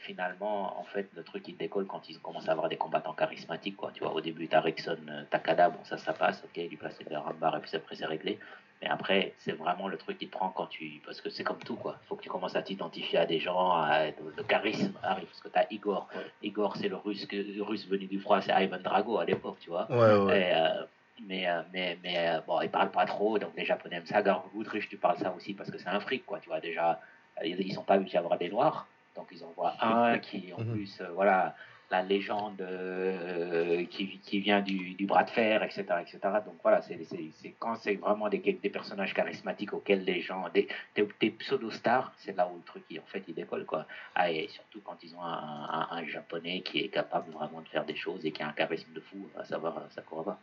finalement, 0.04 0.78
en 0.78 0.84
fait, 0.84 1.08
le 1.14 1.22
truc 1.24 1.48
il 1.48 1.56
décolle 1.56 1.86
quand 1.86 2.08
ils 2.08 2.18
commencent 2.20 2.48
à 2.48 2.52
avoir 2.52 2.68
des 2.68 2.76
combattants 2.76 3.14
charismatiques, 3.14 3.76
quoi. 3.76 3.90
Tu 3.92 4.00
vois, 4.02 4.12
au 4.12 4.20
début, 4.20 4.46
t'as 4.48 4.60
Rickson, 4.60 4.98
euh, 5.08 5.24
Takada, 5.30 5.70
bon, 5.70 5.78
ça, 5.84 5.96
ça 5.98 6.12
passe, 6.12 6.42
ok, 6.44 6.68
du 6.68 6.76
placer 6.76 7.04
le 7.10 7.18
rambar 7.18 7.56
et 7.56 7.60
puis 7.60 7.74
après, 7.74 7.96
c'est 7.96 8.06
réglé. 8.06 8.38
Mais 8.82 8.88
après, 8.88 9.32
c'est 9.38 9.52
vraiment 9.52 9.88
le 9.88 9.96
truc 9.96 10.18
qui 10.18 10.26
te 10.26 10.32
prend 10.36 10.50
quand 10.50 10.66
tu. 10.66 11.00
Parce 11.06 11.20
que 11.22 11.30
c'est 11.30 11.44
comme 11.44 11.58
tout, 11.58 11.76
quoi. 11.76 11.96
Faut 12.06 12.16
que 12.16 12.22
tu 12.22 12.28
commences 12.28 12.54
à 12.56 12.62
t'identifier 12.62 13.18
à 13.18 13.24
des 13.24 13.38
gens, 13.38 13.70
à... 13.72 14.06
le 14.36 14.42
charisme 14.42 14.92
arrive. 15.02 15.26
Parce 15.26 15.40
que 15.40 15.48
t'as 15.48 15.64
Igor. 15.70 16.08
Ouais. 16.14 16.26
Igor, 16.42 16.76
c'est 16.76 16.88
le 16.88 16.96
russe, 16.96 17.24
que- 17.26 17.36
le 17.36 17.62
russe 17.62 17.86
venu 17.88 18.06
du 18.06 18.18
froid, 18.20 18.40
c'est 18.42 18.52
Ivan 18.62 18.78
Drago 18.82 19.18
à 19.18 19.24
l'époque, 19.24 19.58
tu 19.60 19.70
vois. 19.70 19.86
Ouais, 19.90 20.24
ouais. 20.26 20.40
Et, 20.40 20.54
euh, 20.54 20.84
mais, 21.26 21.48
euh, 21.48 21.62
mais, 21.72 21.98
mais 22.02 22.28
euh, 22.28 22.40
bon, 22.46 22.60
il 22.60 22.68
parle 22.68 22.90
pas 22.90 23.06
trop, 23.06 23.38
donc 23.38 23.52
les 23.56 23.64
Japonais 23.64 23.96
aiment 23.96 24.06
ça. 24.06 24.20
Gar 24.22 24.44
Goodrich, 24.52 24.88
tu 24.88 24.96
parles 24.98 25.16
ça 25.18 25.32
aussi 25.34 25.54
parce 25.54 25.70
que 25.70 25.78
c'est 25.78 25.88
un 25.88 26.00
fric, 26.00 26.26
quoi. 26.26 26.40
Tu 26.40 26.48
vois, 26.48 26.60
déjà, 26.60 27.00
ils, 27.42 27.58
ils 27.60 27.72
sont 27.72 27.84
pas 27.84 27.94
habitués 27.94 28.18
à 28.18 28.20
avoir 28.20 28.36
des 28.38 28.50
noirs, 28.50 28.86
donc 29.16 29.28
ils 29.32 29.44
envoient 29.44 29.74
un 29.80 30.18
qui, 30.18 30.52
en 30.52 30.60
Mhm. 30.60 30.72
plus, 30.72 31.00
euh, 31.00 31.08
voilà, 31.14 31.54
la 31.90 32.02
légende 32.02 32.60
euh, 32.62 33.84
qui, 33.86 34.18
qui 34.18 34.40
vient 34.40 34.60
du, 34.60 34.94
du 34.94 35.06
bras 35.06 35.22
de 35.24 35.30
fer, 35.30 35.62
etc., 35.62 35.84
etc. 36.00 36.18
Donc 36.44 36.54
voilà, 36.62 36.80
c'est 36.82 37.02
c'est- 37.04 37.30
c'est 37.40 37.54
quand 37.58 37.76
c'est 37.76 37.94
vraiment 37.96 38.28
des, 38.28 38.38
des 38.38 38.70
personnages 38.70 39.12
charismatiques 39.14 39.72
auxquels 39.74 40.02
les 40.04 40.20
gens, 40.20 40.48
des, 40.54 40.66
des, 40.96 41.06
des 41.20 41.30
pseudo-stars, 41.30 42.12
c'est 42.16 42.36
là 42.36 42.48
où 42.52 42.56
le 42.56 42.62
truc, 42.64 42.84
il- 42.90 42.98
en 43.00 43.04
fait, 43.06 43.22
il 43.28 43.34
décolle, 43.34 43.64
quoi. 43.66 43.86
Ah, 44.14 44.30
et 44.30 44.48
surtout 44.48 44.80
quand 44.82 44.96
ils 45.02 45.14
ont 45.14 45.22
un, 45.22 45.68
un, 45.78 45.88
un 45.90 46.04
japonais 46.06 46.62
qui 46.62 46.80
est 46.80 46.88
capable 46.88 47.30
vraiment 47.32 47.60
de 47.60 47.68
faire 47.68 47.84
des 47.84 47.96
choses 47.96 48.24
et 48.24 48.32
qui 48.32 48.42
a 48.42 48.48
un 48.48 48.52
charisme 48.52 48.92
de 48.92 49.00
fou, 49.00 49.28
à 49.38 49.44
savoir 49.44 49.76
euh, 49.78 49.80
Sakuraba. 49.94 50.38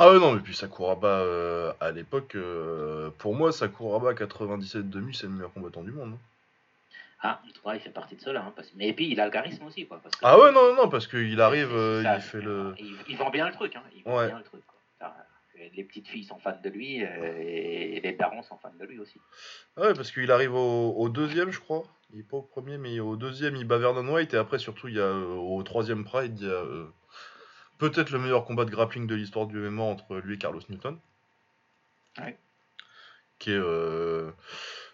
Ah 0.00 0.10
ouais, 0.12 0.18
non, 0.20 0.32
mais 0.32 0.40
puis 0.40 0.54
Sakuraba, 0.54 1.08
euh, 1.08 1.72
à 1.80 1.90
l'époque, 1.92 2.34
euh, 2.36 3.10
pour 3.18 3.34
moi, 3.34 3.52
Sakuraba 3.52 4.14
97-2000, 4.14 5.14
c'est 5.14 5.26
le 5.26 5.32
meilleur 5.32 5.52
combattant 5.52 5.82
du 5.82 5.90
monde. 5.92 6.14
hein. 6.14 6.18
Ah, 7.20 7.40
en 7.64 7.72
il 7.72 7.80
fait 7.80 7.90
partie 7.90 8.14
de 8.16 8.20
cela. 8.20 8.42
Hein, 8.44 8.52
parce... 8.54 8.72
Mais 8.74 8.88
et 8.88 8.92
puis, 8.92 9.10
il 9.10 9.20
a 9.20 9.24
le 9.24 9.30
charisme 9.32 9.64
aussi, 9.66 9.86
quoi. 9.86 9.98
Parce 10.02 10.14
que- 10.14 10.20
Ah 10.24 10.38
ouais, 10.38 10.52
non, 10.52 10.68
non, 10.74 10.82
non, 10.84 10.88
parce 10.88 11.06
qu'il 11.08 11.40
arrive, 11.40 11.72
euh, 11.74 12.02
ça, 12.02 12.16
il 12.16 12.22
fait 12.22 12.40
le... 12.40 12.74
Il, 12.78 12.94
il 13.08 13.16
vend 13.16 13.30
bien 13.30 13.46
le 13.48 13.52
truc, 13.52 13.74
hein. 13.74 13.82
Il 13.96 14.04
vend 14.04 14.16
Ouais. 14.18 14.28
bien 14.28 14.38
le 14.38 14.44
truc, 14.44 14.64
quoi. 14.66 14.78
Ça, 15.00 15.16
Les 15.74 15.82
petites 15.82 16.06
filles 16.06 16.22
sont 16.24 16.38
fans 16.38 16.56
de 16.62 16.68
lui 16.70 17.04
euh, 17.04 17.34
et 17.36 18.00
les 18.00 18.12
darons 18.12 18.42
sont 18.44 18.56
fans 18.58 18.72
de 18.78 18.84
lui 18.86 19.00
aussi. 19.00 19.20
Ah 19.76 19.82
ouais, 19.82 19.94
parce 19.94 20.12
qu'il 20.12 20.30
arrive 20.30 20.54
au, 20.54 20.92
au 20.96 21.08
deuxième, 21.08 21.50
je 21.50 21.58
crois. 21.58 21.82
Il 22.12 22.20
est 22.20 22.22
pas 22.22 22.36
au 22.36 22.42
premier, 22.42 22.78
mais 22.78 23.00
au 23.00 23.16
deuxième, 23.16 23.56
il 23.56 23.64
bat 23.66 23.78
Vernon 23.78 24.08
White, 24.14 24.32
et 24.34 24.38
après, 24.38 24.58
surtout, 24.60 24.86
il 24.88 24.94
y 24.94 25.00
a 25.00 25.02
euh, 25.02 25.34
au 25.34 25.60
troisième 25.64 26.04
Pride, 26.04 26.38
il 26.40 26.46
y 26.46 26.50
a 26.50 26.54
euh, 26.54 26.86
peut-être 27.78 28.10
le 28.10 28.18
meilleur 28.20 28.44
combat 28.44 28.64
de 28.64 28.70
grappling 28.70 29.08
de 29.08 29.14
l'histoire 29.16 29.46
du 29.46 29.56
MMA 29.58 29.82
entre 29.82 30.16
lui 30.18 30.36
et 30.36 30.38
Carlos 30.38 30.60
Newton. 30.68 30.98
Ouais. 32.18 32.38
Qui 33.40 33.50
est... 33.52 33.58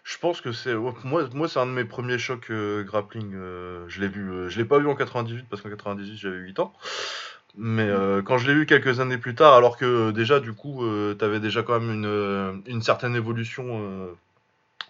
je 0.05 0.17
pense 0.19 0.41
que 0.41 0.53
c'est... 0.53 0.75
ouais, 0.75 0.93
Moi, 1.03 1.27
moi 1.33 1.49
c'est 1.49 1.59
un 1.59 1.67
de 1.67 1.73
mes 1.73 1.85
premiers 1.85 2.19
chocs 2.19 2.51
euh, 2.51 2.83
grappling. 2.83 3.33
euh, 3.35 3.85
je 3.89 4.01
l'ai 4.01 4.07
vu... 4.07 4.29
euh, 4.31 4.49
je 4.49 4.59
l'ai 4.59 4.65
pas 4.65 4.79
vu 4.79 4.87
en 4.87 4.95
98, 4.95 5.47
parce 5.49 5.61
qu'en 5.63 5.69
98, 5.69 6.17
j'avais 6.17 6.37
8 6.37 6.59
ans. 6.59 6.73
Mais 7.57 7.89
euh, 7.89 8.21
quand 8.23 8.37
je 8.37 8.47
l'ai 8.47 8.55
vu 8.55 8.65
quelques 8.67 8.99
années 9.01 9.17
plus 9.19 9.35
tard, 9.35 9.53
alors 9.55 9.77
que 9.77 10.11
déjà, 10.11 10.39
du 10.41 10.53
coup, 10.53 10.83
t'avais 11.19 11.39
déjà 11.41 11.63
quand 11.63 11.79
même 11.79 11.91
une, 11.91 12.63
une 12.67 12.81
certaine 12.83 13.15
évolution 13.15 14.09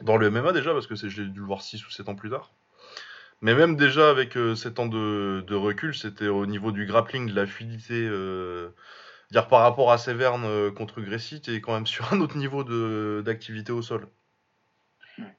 dans 0.02 0.18
le 0.18 0.30
MMA 0.32 0.54
déjà, 0.54 0.74
parce 0.74 0.88
que 0.88 0.96
c'est, 0.96 1.10
je 1.10 1.24
l'ai 1.24 1.30
dû 1.30 1.40
le 1.40 1.46
voir 1.48 1.62
6 1.62 1.86
ou 1.88 1.92
7 1.92 2.10
ans 2.10 2.16
plus 2.16 2.30
tard. 2.32 2.52
Mais 3.42 3.56
même 3.56 3.76
déjà 3.78 4.10
avec 4.10 4.38
euh, 4.38 4.56
7 4.56 4.80
ans 4.80 4.88
de, 4.88 5.44
de 5.48 5.56
recul, 5.56 5.96
c'était 5.96 6.28
au 6.30 6.46
niveau 6.48 6.72
du 6.74 6.86
grappling, 6.88 7.30
de 7.30 7.36
la 7.36 7.48
fluidité. 7.48 8.10
Dire 9.32 9.48
par 9.48 9.62
rapport 9.62 9.92
à 9.92 9.98
Severn 10.00 10.72
contre 10.74 11.02
Gracie, 11.02 11.42
t'es 11.42 11.62
quand 11.62 11.74
même 11.74 11.88
sur 11.88 12.12
un 12.14 12.22
autre 12.22 12.38
niveau 12.38 12.64
de, 12.64 13.22
d'activité 13.26 13.72
au 13.72 13.82
sol. 13.84 14.08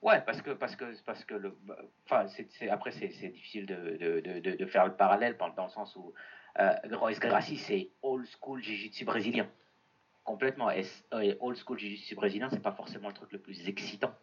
Ouais, 0.02 0.21
parce 0.25 0.40
que 0.42 0.50
parce 0.50 0.76
que 0.76 0.85
parce 1.04 1.25
que 1.25 1.35
bah, 1.35 1.76
enfin, 2.04 2.26
c'est, 2.28 2.68
après 2.68 2.90
c'est, 2.92 3.09
difficile 3.09 3.66
de, 3.66 3.97
de, 3.97 4.40
de, 4.40 4.56
de- 4.56 4.66
faire 4.66 4.87
le 4.87 4.95
parallèle 4.95 5.37
dans, 5.38 5.64
le 5.64 5.71
sens 5.71 5.95
où 5.97 6.14
euh, 6.59 6.73
Royce 6.92 7.21
Gracie 7.21 7.59
c'est 7.59 7.90
old 8.02 8.26
school 8.26 8.62
jiu-jitsu 8.62 9.04
brésilien, 9.04 9.49
complètement. 10.25 10.71
Et, 10.71 10.85
euh, 11.12 11.35
old 11.40 11.56
school 11.59 11.78
jiu-jitsu 11.78 12.14
brésilien, 12.14 12.49
c'est 12.50 12.62
pas 12.62 12.73
forcément 12.73 13.09
le 13.09 13.14
truc 13.14 13.33
le 13.33 13.38
plus 13.38 13.68
excitant 13.68 14.14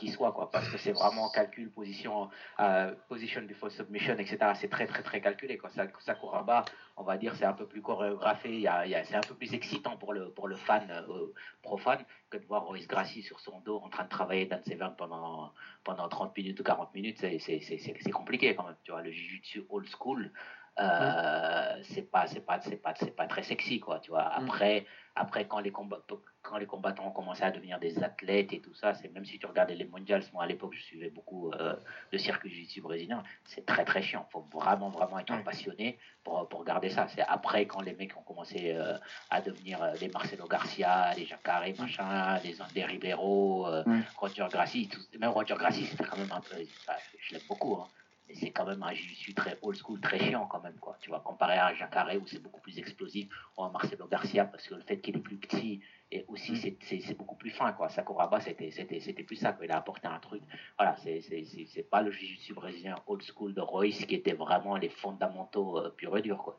qui 0.00 0.08
soit 0.08 0.32
quoi, 0.32 0.50
parce 0.50 0.68
que 0.70 0.78
c'est 0.78 0.92
vraiment 0.92 1.30
calcul, 1.30 1.70
position, 1.70 2.28
euh, 2.58 2.94
position 3.08 3.42
before 3.42 3.70
submission, 3.70 4.14
etc. 4.18 4.38
C'est 4.54 4.68
très 4.70 4.86
très 4.86 5.02
très 5.02 5.20
calculé 5.20 5.58
quoi. 5.58 5.68
Sa- 5.70 5.86
Sakuraba, 6.00 6.64
on 6.96 7.04
va 7.04 7.16
dire, 7.18 7.34
c'est 7.36 7.44
un 7.44 7.52
peu 7.52 7.66
plus 7.66 7.82
chorégraphié, 7.82 8.52
il 8.54 8.60
y 8.62 8.66
a, 8.68 8.86
il 8.86 8.90
y 8.92 8.94
a- 8.94 9.04
c'est 9.04 9.16
un 9.16 9.20
peu 9.20 9.34
plus 9.34 9.52
excitant 9.54 9.96
pour 9.98 10.12
le 10.14 10.30
pour 10.30 10.48
le 10.48 10.56
fan 10.56 10.90
euh, 10.90 11.26
profane 11.62 12.02
que 12.30 12.38
de 12.38 12.46
voir 12.46 12.62
Royce 12.64 12.88
Gracie 12.88 13.22
sur 13.22 13.38
son 13.40 13.60
dos 13.60 13.78
en 13.84 13.90
train 13.90 14.04
de 14.04 14.08
travailler 14.08 14.46
Dan 14.46 14.62
Severn 14.64 14.94
pendant, 14.96 15.52
pendant 15.84 16.08
30 16.08 16.36
minutes 16.36 16.58
ou 16.60 16.62
40 16.64 16.94
minutes, 16.94 17.18
c'est, 17.20 17.38
c'est, 17.38 17.60
c'est, 17.60 17.78
c'est- 17.78 17.96
c'est 18.00 18.10
compliqué 18.12 18.54
quand 18.54 18.64
même. 18.66 18.76
Tu 18.84 18.92
vois, 18.92 19.02
le 19.02 19.10
jiu-jitsu 19.10 19.66
old 19.68 19.86
school, 19.88 20.32
euh, 20.78 21.82
c'est, 21.82 22.10
pas, 22.10 22.26
c'est, 22.26 22.40
pas, 22.40 22.60
c'est, 22.60 22.76
pas, 22.76 22.94
c'est 22.96 23.14
pas 23.14 23.26
très 23.26 23.42
sexy, 23.42 23.80
quoi. 23.80 23.98
Tu 24.00 24.10
vois, 24.10 24.22
après, 24.22 24.86
après 25.14 25.46
quand, 25.46 25.58
les 25.60 25.70
combat, 25.72 25.98
quand 26.42 26.56
les 26.58 26.66
combattants 26.66 27.06
ont 27.06 27.10
commencé 27.10 27.42
à 27.42 27.50
devenir 27.50 27.78
des 27.78 28.02
athlètes 28.02 28.52
et 28.52 28.60
tout 28.60 28.74
ça, 28.74 28.94
c'est 28.94 29.12
même 29.12 29.24
si 29.24 29.38
tu 29.38 29.46
regardais 29.46 29.74
les 29.74 29.84
mondials, 29.86 30.22
moi 30.32 30.44
à 30.44 30.46
l'époque 30.46 30.74
je 30.74 30.82
suivais 30.82 31.10
beaucoup 31.10 31.50
euh, 31.52 31.74
le 32.12 32.18
circuit 32.18 32.50
jiu-jitsu 32.50 32.80
brésilien, 32.80 33.22
c'est 33.44 33.66
très 33.66 33.84
très 33.84 34.02
chiant. 34.02 34.26
faut 34.30 34.46
vraiment 34.52 34.88
vraiment 34.90 35.18
être 35.18 35.30
Ouais. 35.30 35.42
passionné 35.44 35.98
pour, 36.24 36.48
pour 36.48 36.60
regarder 36.60 36.90
ça. 36.90 37.06
C'est 37.08 37.22
après 37.22 37.66
quand 37.66 37.80
les 37.82 37.94
mecs 37.94 38.16
ont 38.16 38.22
commencé 38.22 38.72
euh, 38.74 38.96
à 39.30 39.40
devenir 39.40 39.82
euh, 39.82 39.92
les 40.00 40.08
Marcelo 40.08 40.46
Garcia, 40.48 41.12
les 41.16 41.24
Jacare, 41.26 41.62
machin, 41.78 42.38
les 42.44 42.60
André 42.60 42.84
Ribeiro, 42.84 43.66
euh. 43.68 43.84
Roger 44.16 44.46
Gracie. 44.50 44.88
Tout, 44.88 45.00
même 45.18 45.30
Roger 45.30 45.54
Gracie, 45.54 45.86
c'était 45.86 46.04
quand 46.04 46.16
même 46.18 46.32
un 46.32 46.40
peu. 46.40 46.56
enfin, 46.80 46.98
je 47.20 47.34
l'aime 47.34 47.42
beaucoup, 47.48 47.74
hein, 47.76 47.86
c'est 48.34 48.50
quand 48.50 48.66
même 48.66 48.82
un 48.82 48.92
jiu 48.92 49.34
très 49.34 49.58
old 49.62 49.76
school, 49.76 50.00
très 50.00 50.18
chiant 50.18 50.46
quand 50.46 50.62
même, 50.62 50.78
quoi. 50.78 50.96
Tu 51.00 51.10
vois, 51.10 51.20
comparé 51.20 51.54
à 51.54 51.68
un 51.68 51.74
Jacare 51.74 52.10
où 52.20 52.26
c'est 52.26 52.42
beaucoup 52.42 52.60
plus 52.60 52.78
explosif, 52.78 53.28
ou 53.56 53.62
un 53.62 53.70
Marcelo 53.70 54.06
Garcia, 54.06 54.44
parce 54.44 54.66
que 54.66 54.74
le 54.74 54.82
fait 54.82 55.00
qu'il 55.00 55.16
est 55.16 55.20
plus 55.20 55.36
petit, 55.36 55.80
et 56.12 56.24
aussi 56.28 56.52
mm. 56.52 57.00
c'est 57.00 57.16
beaucoup 57.16 57.36
plus 57.36 57.50
fin, 57.50 57.72
quoi. 57.72 57.88
Sakuraba, 57.88 58.40
c'était 58.40 59.22
plus 59.22 59.36
ça, 59.36 59.52
quoi. 59.52 59.64
Il 59.66 59.72
a 59.72 59.78
apporté 59.78 60.06
un 60.08 60.18
truc. 60.18 60.42
Voilà, 60.78 60.96
c'est 60.96 61.90
pas 61.90 62.02
le 62.02 62.10
jiu 62.10 62.54
brésilien 62.54 62.96
old 63.06 63.22
school 63.22 63.54
de 63.54 63.60
Royce 63.60 64.04
qui 64.04 64.14
était 64.14 64.34
vraiment 64.34 64.76
les 64.76 64.88
fondamentaux 64.88 65.78
euh, 65.78 65.90
pur 65.90 66.16
et 66.16 66.22
dur, 66.22 66.38
quoi. 66.38 66.56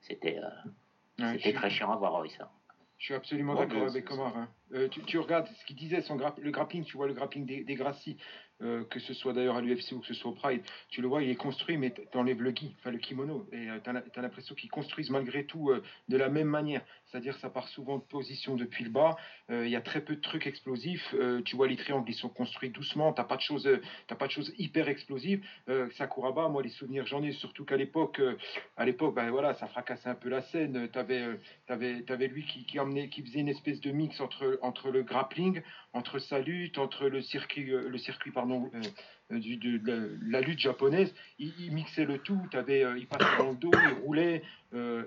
C'était 0.00 0.38
euh, 0.38 1.32
c'était 1.38 1.52
très 1.52 1.70
chiant 1.70 1.92
à 1.92 1.96
voir 1.96 2.12
Royce. 2.12 2.38
Hein. 2.40 2.48
Je 3.02 3.06
suis 3.06 3.14
absolument 3.14 3.56
d'accord 3.56 3.88
avec 3.88 4.08
Omar. 4.12 4.36
Hein. 4.36 4.48
Euh, 4.74 4.88
tu, 4.88 5.18
regardes 5.18 5.48
ce 5.48 5.64
qu'il 5.64 5.74
disait, 5.74 6.02
son 6.02 6.16
le 6.16 6.50
grappling, 6.52 6.84
tu 6.84 6.96
vois 6.96 7.08
le 7.08 7.14
grappling 7.14 7.44
des, 7.44 7.64
des 7.64 7.74
Gracie, 7.74 8.16
euh, 8.62 8.84
que 8.84 9.00
ce 9.00 9.12
soit 9.14 9.32
d'ailleurs 9.32 9.56
à 9.56 9.60
l'UFC 9.60 9.92
ou 9.92 10.00
que 10.00 10.06
ce 10.06 10.14
soit 10.14 10.30
au 10.30 10.34
Pride, 10.34 10.62
tu 10.88 11.02
le 11.02 11.08
vois, 11.08 11.22
il 11.22 11.30
est 11.30 11.36
construit, 11.36 11.76
mais 11.76 11.92
tu 11.92 12.18
enlèves 12.18 12.42
le 12.42 12.50
gi, 12.50 12.74
enfin 12.78 12.90
le 12.90 12.98
kimono, 12.98 13.46
et 13.50 13.68
euh, 13.68 13.78
tu 13.82 13.90
as, 13.90 14.22
l'impression 14.22 14.54
qu'ils 14.54 14.70
construisent 14.70 15.10
malgré 15.10 15.44
tout 15.44 15.70
euh, 15.70 15.82
de 16.08 16.16
la 16.16 16.28
même 16.28 16.48
manière. 16.48 16.82
C'est-à-dire 17.06 17.36
ça 17.38 17.50
part 17.50 17.66
souvent 17.68 17.98
de 17.98 18.04
position 18.04 18.56
depuis 18.56 18.84
le 18.84 18.90
bas, 18.90 19.16
il 19.50 19.68
y 19.68 19.76
a 19.76 19.82
très 19.82 20.00
peu 20.00 20.16
de 20.16 20.20
trucs 20.22 20.46
explosifs, 20.46 21.14
tu 21.44 21.56
vois 21.56 21.68
les 21.68 21.76
triangles, 21.76 22.08
ils 22.08 22.14
sont 22.14 22.30
construits 22.30 22.70
doucement, 22.70 23.12
tu 23.12 23.22
pas 23.22 23.36
de 23.36 23.42
choses 23.42 23.68
pas 24.18 24.26
de 24.26 24.32
choses 24.32 24.50
hyper 24.56 24.88
explosives. 24.88 25.44
Sakuraba, 25.98 26.48
moi 26.48 26.62
les 26.62 26.70
souvenirs 26.70 27.04
j'en 27.04 27.22
ai, 27.22 27.32
surtout 27.32 27.66
qu'à 27.66 27.76
l'époque, 27.76 28.18
à 28.78 28.86
l'époque, 28.86 29.14
ben 29.14 29.28
voilà, 29.28 29.52
ça 29.56 29.66
fracassait 29.66 30.08
un 30.08 30.14
peu 30.14 30.30
la 30.30 30.40
scène, 30.40 30.88
tu 30.90 30.98
avais, 30.98 31.36
avais, 31.68 32.28
lui 32.28 32.46
qui, 32.46 32.64
qui, 32.64 32.78
qui 33.10 33.22
faisait 33.22 33.40
une 33.40 33.48
espèce 33.48 33.82
de 33.82 33.90
mix 33.90 34.18
entre, 34.18 34.58
entre 34.62 34.90
le 34.90 35.02
grappling, 35.02 35.60
entre 35.92 36.18
sa 36.18 36.38
lutte, 36.38 36.78
entre 36.78 37.08
le 37.08 37.20
circuit, 37.20 37.66
le 37.66 37.98
circuit 37.98 38.30
pardon, 38.30 38.51
euh, 38.52 38.80
euh, 39.32 39.38
de, 39.38 40.18
la, 40.30 40.40
lutte 40.40 40.58
japonaise, 40.58 41.14
il, 41.38 41.72
mixait 41.72 42.04
le 42.04 42.18
tout, 42.18 42.40
avais, 42.52 42.84
euh, 42.84 42.98
il 42.98 43.06
passait 43.06 43.38
dans 43.38 43.50
le 43.50 43.56
dos, 43.56 43.70
il 43.72 44.04
roulait, 44.04 44.42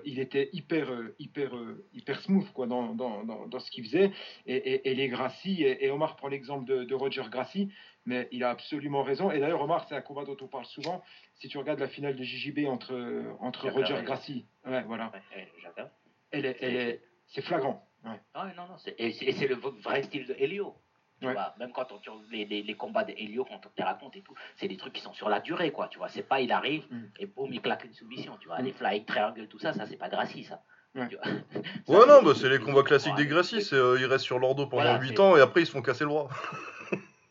il 0.04 0.18
était 0.18 0.50
hyper, 0.52 0.88
hyper, 1.18 1.52
hyper 1.92 2.20
smooth 2.22 2.50
quoi, 2.52 2.66
dans, 2.66 2.94
dans, 2.94 3.24
dans, 3.24 3.60
ce 3.60 3.70
qu'il 3.70 3.84
faisait. 3.84 4.12
Et, 4.46 4.94
les 4.94 5.08
Gracie, 5.08 5.62
et, 5.62 5.90
Omar 5.90 6.16
prend 6.16 6.28
l'exemple 6.28 6.64
de, 6.64 6.94
Roger 6.94 7.24
Gracie, 7.30 7.72
mais 8.04 8.28
il 8.32 8.44
a 8.44 8.50
absolument 8.50 9.02
raison. 9.02 9.30
Et 9.30 9.40
d'ailleurs, 9.40 9.62
Omar, 9.62 9.86
c'est 9.88 9.94
un 9.94 10.00
combat 10.02 10.24
dont 10.24 10.36
on 10.40 10.46
parle 10.46 10.66
souvent. 10.66 11.02
Si 11.34 11.48
tu 11.48 11.58
regardes 11.58 11.80
la 11.80 11.88
finale 11.88 12.16
de 12.16 12.22
JJB 12.22 12.66
entre, 12.66 12.94
entre 13.40 13.68
Roger 13.68 14.02
Gracie, 14.04 14.46
ouais, 14.66 14.82
voilà. 14.84 15.12
elle 16.30 16.46
est, 16.46 16.56
elle 16.60 16.76
est, 16.76 17.00
c'est 17.28 17.42
flagrant. 17.42 17.86
Ouais. 18.04 18.20
Ah 18.34 18.52
non, 18.56 18.68
non, 18.68 18.76
et 18.98 19.12
c'est 19.12 19.48
le 19.48 19.56
vrai 19.56 20.04
style 20.04 20.26
de 20.26 20.34
Helio 20.38 20.76
même 21.22 21.72
quand 21.72 21.92
on, 21.92 22.00
les, 22.30 22.44
les, 22.44 22.62
les 22.62 22.74
combats 22.74 23.04
d'Helio, 23.04 23.44
quand 23.44 23.60
on 23.64 23.68
te 23.68 23.82
raconte 23.82 24.16
et 24.16 24.22
tout, 24.22 24.34
c'est 24.56 24.68
des 24.68 24.76
trucs 24.76 24.92
qui 24.92 25.02
sont 25.02 25.14
sur 25.14 25.28
la 25.28 25.40
durée, 25.40 25.72
quoi. 25.72 25.88
Tu 25.88 25.98
vois, 25.98 26.08
c'est 26.08 26.22
pas 26.22 26.40
il 26.40 26.52
arrive 26.52 26.86
mm. 26.90 27.04
et 27.20 27.26
boum, 27.26 27.52
il 27.52 27.60
claque 27.60 27.84
une 27.84 27.94
soumission. 27.94 28.36
Tu 28.40 28.48
vois, 28.48 28.60
mm. 28.60 28.64
les 28.64 28.72
flying 28.72 29.04
triangle, 29.04 29.48
tout 29.48 29.58
ça, 29.58 29.72
ça 29.72 29.86
c'est 29.86 29.96
pas 29.96 30.08
Gracie, 30.08 30.44
ça. 30.44 30.62
Ouais, 30.94 31.08
non, 31.88 32.22
bah, 32.22 32.32
c'est 32.34 32.48
les 32.48 32.58
combats 32.58 32.82
classiques 32.82 33.14
des 33.16 33.26
Gracie. 33.26 33.62
C'est, 33.62 33.76
euh, 33.76 33.98
ils 34.00 34.06
restent 34.06 34.24
sur 34.24 34.38
leur 34.38 34.54
dos 34.54 34.66
pendant 34.66 34.98
8 34.98 35.20
ans 35.20 35.36
et 35.36 35.40
après 35.40 35.62
ils 35.62 35.66
se 35.66 35.72
font 35.72 35.82
casser 35.82 36.04
le 36.04 36.10
bras. 36.10 36.28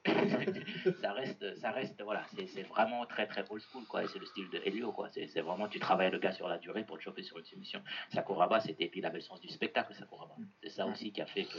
ça 1.02 1.14
reste, 1.14 1.58
ça 1.60 1.72
reste, 1.72 2.00
voilà, 2.04 2.24
c'est 2.32 2.64
vraiment 2.64 3.06
très 3.08 3.26
très 3.26 3.44
old 3.50 3.62
school, 3.62 3.84
quoi. 3.86 4.08
C'est 4.08 4.20
le 4.20 4.26
style 4.28 4.50
de 4.52 4.62
Helio, 4.66 4.92
quoi. 4.92 5.10
C'est 5.12 5.42
vraiment, 5.42 5.68
tu 5.68 5.80
travailles 5.80 6.12
le 6.12 6.20
gars 6.20 6.32
sur 6.32 6.48
la 6.48 6.60
durée 6.60 6.84
pour 6.84 6.96
le 6.96 7.02
choper 7.02 7.24
sur 7.24 7.40
une 7.40 7.46
soumission. 7.46 7.82
Sakuraba, 8.14 8.60
c'était, 8.60 8.88
puis 8.88 9.00
il 9.00 9.06
avait 9.06 9.18
le 9.18 9.24
sens 9.24 9.42
du 9.42 9.50
spectacle, 9.50 9.96
Sakuraba. 9.96 10.36
C'est 10.62 10.70
ça 10.70 10.86
aussi 10.86 11.12
qui 11.12 11.22
a 11.22 11.26
fait 11.26 11.46
que, 11.46 11.58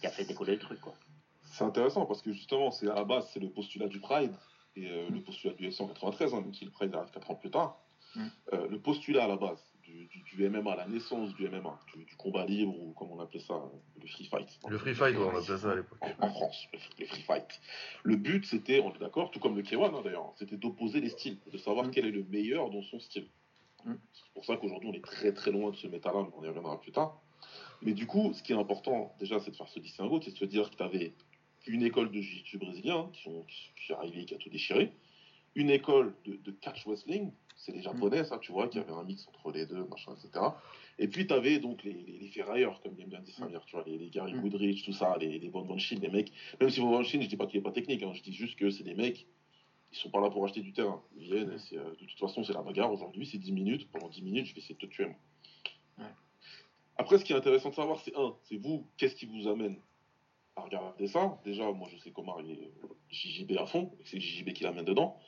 qui 0.00 0.06
a 0.06 0.10
fait 0.10 0.24
décoller 0.24 0.54
le 0.54 0.58
truc, 0.58 0.80
quoi 0.80 0.94
c'est 1.54 1.64
intéressant 1.64 2.04
parce 2.04 2.20
que 2.20 2.32
justement, 2.32 2.72
c'est 2.72 2.88
à 2.88 2.94
la 2.94 3.04
base, 3.04 3.30
c'est 3.32 3.40
le 3.40 3.48
postulat 3.48 3.86
du 3.86 4.00
Pride 4.00 4.34
et 4.74 4.90
euh, 4.90 5.08
le 5.08 5.20
postulat 5.20 5.54
du 5.54 5.68
S193, 5.68 6.34
hein, 6.34 6.40
même 6.40 6.52
si 6.52 6.64
le 6.64 6.72
Pride 6.72 6.92
arrive 6.94 7.10
4 7.12 7.30
ans 7.30 7.34
plus 7.36 7.50
tard. 7.50 7.78
Mm. 8.16 8.26
Euh, 8.52 8.68
le 8.68 8.78
postulat 8.80 9.24
à 9.24 9.28
la 9.28 9.36
base 9.36 9.62
du, 9.84 10.08
du, 10.08 10.48
MMA, 10.48 10.74
la 10.74 10.88
naissance 10.88 11.32
du 11.34 11.48
MMA, 11.48 11.78
du, 11.94 12.16
combat 12.16 12.44
libre 12.44 12.74
ou 12.80 12.92
comme 12.94 13.12
on 13.12 13.20
appelait 13.20 13.40
ça, 13.40 13.54
le 14.00 14.06
free 14.08 14.24
fight. 14.24 14.48
Le 14.68 14.78
free 14.78 14.94
fight, 14.94 15.16
on 15.16 15.28
appelait 15.28 15.58
ça 15.58 15.70
à 15.70 15.76
l'époque. 15.76 15.98
En, 16.18 16.28
France, 16.30 16.66
le, 16.72 17.06
free 17.06 17.22
fight. 17.22 17.60
Le 18.02 18.16
but, 18.16 18.44
c'était, 18.46 18.80
on 18.80 18.92
est 18.92 18.98
d'accord, 18.98 19.30
tout 19.30 19.38
comme 19.38 19.54
le 19.54 19.62
K1 19.62 19.94
hein, 19.94 20.00
d'ailleurs, 20.02 20.32
c'était 20.36 20.56
d'opposer 20.56 21.00
les 21.00 21.10
styles, 21.10 21.38
de 21.52 21.58
savoir 21.58 21.86
mm. 21.86 21.90
quel 21.92 22.06
est 22.06 22.10
le 22.10 22.24
meilleur 22.24 22.70
dans 22.70 22.82
son 22.82 22.98
style. 22.98 23.28
Mm. 23.84 23.92
C'est 24.12 24.32
pour 24.34 24.44
ça 24.44 24.56
qu'aujourd'hui, 24.56 24.88
on 24.88 24.94
est 24.94 25.04
très 25.04 25.32
très 25.32 25.52
loin 25.52 25.70
de 25.70 25.76
ce 25.76 25.86
métal-là, 25.86 26.22
mais 26.22 26.34
on 26.36 26.42
y 26.42 26.48
reviendra 26.48 26.80
plus 26.80 26.92
tard. 26.92 27.20
Mais 27.82 27.92
du 27.92 28.06
coup, 28.06 28.32
ce 28.32 28.42
qui 28.42 28.52
est 28.52 28.56
important, 28.56 29.14
déjà, 29.20 29.38
c'est 29.38 29.52
de 29.52 29.56
faire 29.56 29.68
ce 29.68 29.78
distinguo, 29.78 30.20
c'est 30.20 30.32
de 30.32 30.38
se 30.38 30.44
dire 30.46 30.70
que 30.70 30.76
tu 30.76 30.82
avais 30.82 31.14
une 31.66 31.82
école 31.82 32.10
de 32.10 32.20
jiu-jitsu 32.20 32.58
brésilien 32.58 32.96
hein, 32.96 33.10
qui, 33.12 33.22
sont, 33.22 33.44
qui, 33.76 33.92
est 33.92 33.94
arrivée, 33.94 34.24
qui 34.24 34.34
a 34.34 34.38
tout 34.38 34.50
déchiré, 34.50 34.92
une 35.54 35.70
école 35.70 36.14
de, 36.24 36.50
catch 36.50 36.86
wrestling, 36.86 37.30
c'est 37.56 37.72
les 37.72 37.82
japonais, 37.82 38.24
ça, 38.24 38.38
tu 38.38 38.52
vois, 38.52 38.68
qui 38.68 38.78
avait 38.78 38.92
un 38.92 39.04
mix 39.04 39.26
entre 39.28 39.52
les 39.52 39.66
deux, 39.66 39.84
machin, 39.84 40.12
etc. 40.12 40.46
Et 40.98 41.06
puis, 41.06 41.26
tu 41.26 41.32
avais 41.32 41.58
donc 41.58 41.84
les, 41.84 41.92
les, 41.92 42.28
ferrailleurs, 42.28 42.80
comme 42.82 42.98
aime 43.00 43.08
bien 43.08 43.20
dit 43.20 43.32
Samir, 43.32 43.64
tu 43.64 43.76
vois, 43.76 43.84
les, 43.86 43.96
les 43.96 44.10
Gary 44.10 44.34
mm. 44.34 44.40
Goodrich, 44.40 44.84
tout 44.84 44.92
ça, 44.92 45.16
les, 45.18 45.38
les 45.38 45.48
Von 45.48 45.78
Shin, 45.78 45.98
les 46.00 46.08
mecs. 46.08 46.32
Même 46.60 46.70
si 46.70 46.80
Von 46.80 47.04
Shin, 47.04 47.20
je 47.20 47.28
dis 47.28 47.36
pas 47.36 47.46
qu'il 47.46 47.60
est 47.60 47.62
pas 47.62 47.72
technique, 47.72 48.02
hein, 48.02 48.12
je 48.14 48.22
dis 48.22 48.32
juste 48.32 48.58
que 48.58 48.70
c'est 48.70 48.82
des 48.82 48.94
mecs, 48.94 49.26
ils 49.92 49.96
sont 49.96 50.10
pas 50.10 50.20
là 50.20 50.28
pour 50.28 50.44
acheter 50.44 50.60
du 50.60 50.72
terrain. 50.72 51.00
Ils 51.16 51.26
viennent, 51.26 51.56
et 51.72 51.78
euh, 51.78 51.90
de 51.90 52.06
toute 52.06 52.18
façon, 52.18 52.42
c'est 52.42 52.52
la 52.52 52.62
bagarre. 52.62 52.92
Aujourd'hui, 52.92 53.26
c'est 53.26 53.38
10 53.38 53.52
minutes. 53.52 53.88
Pendant 53.92 54.08
10 54.08 54.22
minutes, 54.22 54.46
je 54.46 54.54
vais 54.54 54.60
essayer 54.60 54.74
de 54.74 54.80
te 54.80 54.86
tuer, 54.86 55.06
moi. 55.06 55.16
Après, 56.96 57.18
ce 57.18 57.24
qui 57.24 57.32
est 57.32 57.36
intéressant 57.36 57.70
de 57.70 57.74
savoir, 57.74 58.00
c'est 58.00 58.16
un, 58.16 58.36
c'est 58.44 58.56
vous, 58.56 58.86
qu'est-ce 58.96 59.16
qui 59.16 59.26
vous 59.26 59.48
amène 59.48 59.76
à 60.56 60.62
regarder 60.62 61.06
ça. 61.06 61.38
Déjà, 61.44 61.70
moi, 61.72 61.88
je 61.90 61.98
sais 61.98 62.10
comment 62.10 62.38
il 62.40 62.52
est 62.52 62.72
JJB 63.10 63.58
à 63.58 63.66
fond, 63.66 63.96
c'est 64.04 64.20
JJB 64.20 64.52
qui 64.52 64.64
l'amène 64.64 64.84
dedans. 64.84 65.18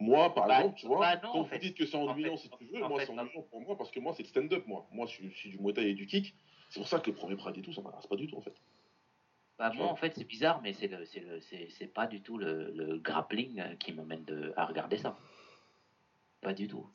Moi, 0.00 0.32
par 0.32 0.46
bah, 0.46 0.58
exemple, 0.58 0.78
tu 0.78 0.86
vois, 0.86 1.00
bah 1.00 1.16
quand 1.16 1.42
vous 1.42 1.58
dites 1.58 1.76
que 1.76 1.84
c'est 1.84 1.96
ennuyant, 1.96 2.36
si 2.36 2.48
tu 2.50 2.64
veux, 2.66 2.86
moi, 2.86 3.00
c'est 3.04 3.10
ennuyant 3.10 3.42
pour 3.50 3.60
moi 3.60 3.76
parce 3.76 3.90
que 3.90 3.98
moi, 3.98 4.14
c'est 4.16 4.22
le 4.22 4.28
stand-up, 4.28 4.64
moi. 4.66 4.86
Moi, 4.92 5.06
je 5.06 5.28
suis, 5.28 5.50
du 5.50 5.58
Muay 5.58 5.72
et 5.78 5.94
du 5.94 6.06
kick. 6.06 6.34
C'est 6.70 6.80
pour 6.80 6.88
ça 6.88 7.00
que 7.00 7.06
les 7.06 7.16
premiers 7.16 7.36
Pride 7.36 7.58
et 7.58 7.62
tout, 7.62 7.72
ça 7.72 7.80
m'intéresse 7.80 8.06
pas 8.06 8.16
du 8.16 8.28
tout, 8.28 8.36
en 8.36 8.42
fait. 8.42 8.54
Bah, 9.58 9.72
moi, 9.74 9.86
en 9.86 9.96
fait, 9.96 10.14
c'est 10.14 10.24
bizarre, 10.24 10.60
mais 10.62 10.72
c'est 10.72 10.90
c'est 11.70 11.92
pas 11.92 12.06
du 12.06 12.22
tout 12.22 12.38
le, 12.38 12.70
le 12.70 12.98
grappling 12.98 13.76
qui 13.78 13.92
m'amène 13.92 14.24
à 14.56 14.66
regarder 14.66 14.98
ça. 14.98 15.18
Pas 16.40 16.54
du 16.54 16.68
tout. 16.68 16.86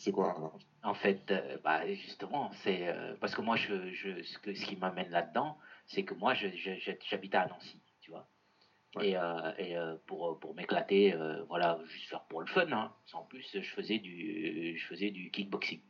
C'est 0.00 0.12
quoi 0.12 0.34
En 0.82 0.94
fait, 0.94 1.30
euh, 1.30 1.58
bah, 1.62 1.86
justement, 1.86 2.50
c'est 2.62 2.88
euh, 2.88 3.14
parce 3.20 3.34
que 3.34 3.42
moi, 3.42 3.56
je, 3.56 3.92
je, 3.92 4.22
ce, 4.22 4.38
que, 4.38 4.54
ce 4.54 4.64
qui 4.64 4.76
m'amène 4.76 5.10
là-dedans, 5.10 5.58
c'est 5.90 6.04
que 6.04 6.14
moi, 6.14 6.34
j'habitais 6.34 7.36
à 7.36 7.46
Nancy, 7.46 7.80
tu 8.00 8.10
vois. 8.10 8.26
Et, 9.00 9.16
euh, 9.16 9.52
et 9.58 9.76
euh, 9.76 9.96
pour, 10.06 10.38
pour 10.38 10.54
m'éclater, 10.54 11.14
euh, 11.14 11.42
voilà, 11.48 11.78
juste 11.86 12.08
faire 12.08 12.22
pour 12.24 12.40
le 12.40 12.46
fun, 12.46 12.70
hein. 12.72 12.92
En 13.12 13.22
plus, 13.22 13.48
je 13.52 13.70
faisais 13.70 13.98
du, 13.98 14.76
je 14.76 14.86
faisais 14.86 15.10
du 15.10 15.30
kickboxing. 15.30 15.80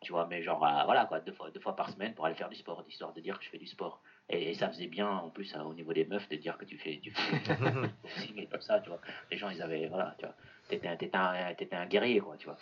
Tu 0.00 0.12
vois, 0.12 0.26
mais 0.26 0.42
genre, 0.42 0.58
voilà, 0.58 1.06
quoi, 1.06 1.20
deux 1.20 1.32
fois, 1.32 1.50
deux 1.50 1.60
fois 1.60 1.74
par 1.74 1.90
semaine 1.90 2.14
pour 2.14 2.26
aller 2.26 2.36
faire 2.36 2.48
du 2.48 2.56
sport, 2.56 2.84
histoire 2.88 3.12
de 3.12 3.20
dire 3.20 3.38
que 3.38 3.44
je 3.44 3.50
fais 3.50 3.58
du 3.58 3.66
sport. 3.66 4.00
Et, 4.28 4.54
ça 4.54 4.68
faisait 4.68 4.86
bien, 4.86 5.08
en 5.08 5.30
plus, 5.30 5.54
au 5.56 5.74
niveau 5.74 5.92
des 5.92 6.04
meufs, 6.04 6.28
de 6.28 6.36
dire 6.36 6.56
que 6.58 6.64
tu 6.64 6.78
fais 6.78 6.96
du 6.96 7.12
kickboxing 7.44 8.38
et 8.42 8.46
tout 8.46 8.60
ça, 8.60 8.80
tu 8.80 8.90
vois. 8.90 9.00
Les 9.30 9.36
gens, 9.36 9.50
ils 9.50 9.62
avaient, 9.62 9.86
voilà, 9.86 10.14
tu 10.18 10.26
vois, 10.26 10.34
t'étais 10.68 11.16
un, 11.16 11.32
un, 11.32 11.54
un 11.72 11.86
guerrier, 11.86 12.20
quoi, 12.20 12.36
tu 12.36 12.46
vois. 12.46 12.58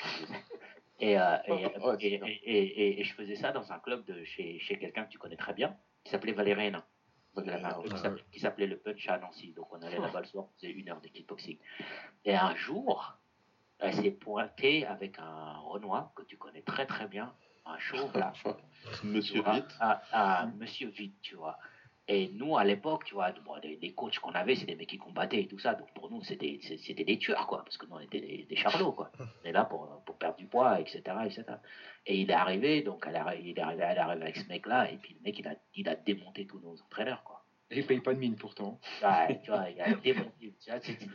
Et, 1.00 1.12
et, 2.00 2.20
et, 2.44 3.00
et, 3.00 3.04
je 3.04 3.14
faisais 3.14 3.36
ça 3.36 3.52
dans 3.52 3.70
un 3.72 3.78
club 3.78 4.04
de 4.06 4.24
chez, 4.24 4.58
chez 4.58 4.78
quelqu'un 4.78 5.04
que 5.04 5.10
tu 5.10 5.18
connais 5.18 5.36
très 5.36 5.52
bien, 5.52 5.76
qui 6.06 6.12
s'appelait 6.12 6.32
Valérien. 6.32 6.84
qui 8.32 8.40
s'appelait 8.40 8.66
le 8.66 8.78
Punch 8.78 9.08
à 9.08 9.18
Nancy. 9.18 9.52
Donc 9.52 9.72
on 9.72 9.82
allait 9.82 9.98
là-bas 9.98 10.20
le 10.20 10.26
soir, 10.26 10.44
on 10.44 10.54
faisait 10.56 10.70
une 10.70 10.88
heure 10.88 11.00
de 11.00 11.08
kickboxing. 11.08 11.58
Et 12.24 12.34
un 12.34 12.54
jour, 12.54 13.18
elle 13.80 13.92
s'est 13.92 14.12
pointée 14.12 14.86
avec 14.86 15.18
un 15.18 15.58
Renoir 15.58 16.12
que 16.14 16.22
tu 16.22 16.38
connais 16.38 16.62
très 16.62 16.86
très 16.86 17.08
bien, 17.08 17.34
un 17.66 17.78
chauve 17.78 18.16
là. 18.16 18.32
Monsieur 19.04 19.42
Vite. 19.42 19.76
À, 19.80 20.46
Monsieur 20.56 20.88
Vite, 20.88 21.16
tu 21.20 21.34
vois. 21.34 21.58
Et 22.08 22.28
nous, 22.34 22.56
à 22.56 22.62
l'époque, 22.62 23.04
tu 23.04 23.14
vois, 23.14 23.32
les, 23.62 23.92
coachs 23.92 24.18
qu'on 24.20 24.30
avait, 24.30 24.54
c'est 24.54 24.66
des 24.66 24.76
mecs 24.76 24.88
qui 24.88 24.98
combattaient 24.98 25.42
et 25.42 25.48
tout 25.48 25.58
ça. 25.58 25.74
Donc 25.74 25.92
pour 25.92 26.08
nous, 26.08 26.22
c'était 26.22 26.58
des 27.04 27.18
tueurs, 27.18 27.48
quoi. 27.48 27.64
Parce 27.64 27.76
que 27.76 27.86
nous, 27.86 27.96
on 27.96 28.00
était 28.00 28.20
des, 28.20 28.46
des 28.48 28.56
charlots, 28.56 28.92
quoi. 28.92 29.10
On 29.18 29.48
est 29.48 29.52
là 29.52 29.64
pour, 29.64 30.02
pour 30.04 30.16
perdre 30.16 30.36
du 30.36 30.46
poids, 30.46 30.80
etc., 30.80 31.02
etc. 31.24 31.44
Et 32.06 32.20
il 32.20 32.30
est 32.30 32.34
arrivé, 32.34 32.82
donc 32.82 33.04
elle 33.08 33.16
est, 33.16 33.40
il 33.42 33.58
est 33.58 33.60
arrivé, 33.60 33.82
elle 33.82 33.96
est 33.96 34.00
arrivée 34.00 34.22
avec 34.22 34.36
ce 34.36 34.46
mec-là. 34.46 34.90
Et 34.92 34.98
puis 34.98 35.14
le 35.14 35.20
mec, 35.24 35.38
il 35.38 35.48
a, 35.48 35.54
il 35.74 35.88
a 35.88 35.96
démonté 35.96 36.46
tous 36.46 36.60
nos 36.60 36.80
entraîneurs, 36.80 37.24
quoi. 37.24 37.42
Et 37.70 37.80
il 37.80 37.86
paye 37.86 38.00
pas 38.00 38.14
de 38.14 38.20
mine 38.20 38.36
pourtant. 38.36 38.78
Ouais, 39.02 39.40
tu 39.42 39.50
vois, 39.50 39.68
il 39.68 39.80
a 39.80 39.92
démonté. 39.94 40.54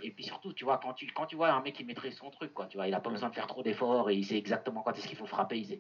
et 0.04 0.12
puis 0.12 0.24
surtout, 0.26 0.52
tu 0.52 0.66
vois, 0.66 0.80
quand 0.80 0.94
tu, 0.94 1.08
quand 1.08 1.26
tu 1.26 1.38
vois 1.38 1.52
un 1.54 1.62
mec 1.62 1.76
qui 1.76 1.86
maîtrise 1.86 2.18
son 2.18 2.30
truc, 2.30 2.54
quoi, 2.54 2.68
tu 2.68 2.76
vois, 2.78 2.88
il 2.88 2.94
a 2.94 3.00
pas 3.00 3.10
besoin 3.10 3.30
de 3.30 3.36
faire 3.36 3.48
trop 3.48 3.64
d'efforts 3.64 4.10
et 4.10 4.16
il 4.16 4.26
sait 4.26 4.38
exactement 4.38 4.82
quand 4.82 4.92
est-ce 4.98 5.08
qu'il 5.08 5.18
faut 5.18 5.26
frapper. 5.26 5.60
Il 5.60 5.66
sait... 5.66 5.80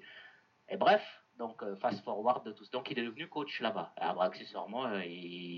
Et 0.69 0.77
bref, 0.77 1.20
donc, 1.37 1.63
euh, 1.63 1.75
fast 1.77 2.03
forward 2.03 2.45
de 2.45 2.51
tous. 2.51 2.69
Donc, 2.71 2.91
il 2.91 2.99
est 2.99 3.05
devenu 3.05 3.27
coach 3.27 3.61
là-bas. 3.61 3.93
Alors, 3.97 4.23
accessoirement, 4.23 4.85
euh, 4.85 5.01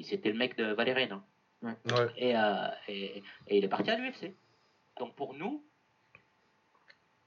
c'était 0.04 0.32
le 0.32 0.38
mec 0.38 0.58
de 0.58 0.66
Valérien. 0.74 1.24
Hein. 1.64 1.76
Ouais. 1.86 2.08
Et, 2.18 2.38
euh, 2.38 2.68
et, 2.88 3.24
et, 3.48 3.58
il 3.58 3.64
est 3.64 3.70
parti 3.70 3.90
à 3.90 3.98
l'UFC. 3.98 4.34
Donc, 5.00 5.16
pour 5.16 5.34
nous, 5.34 5.64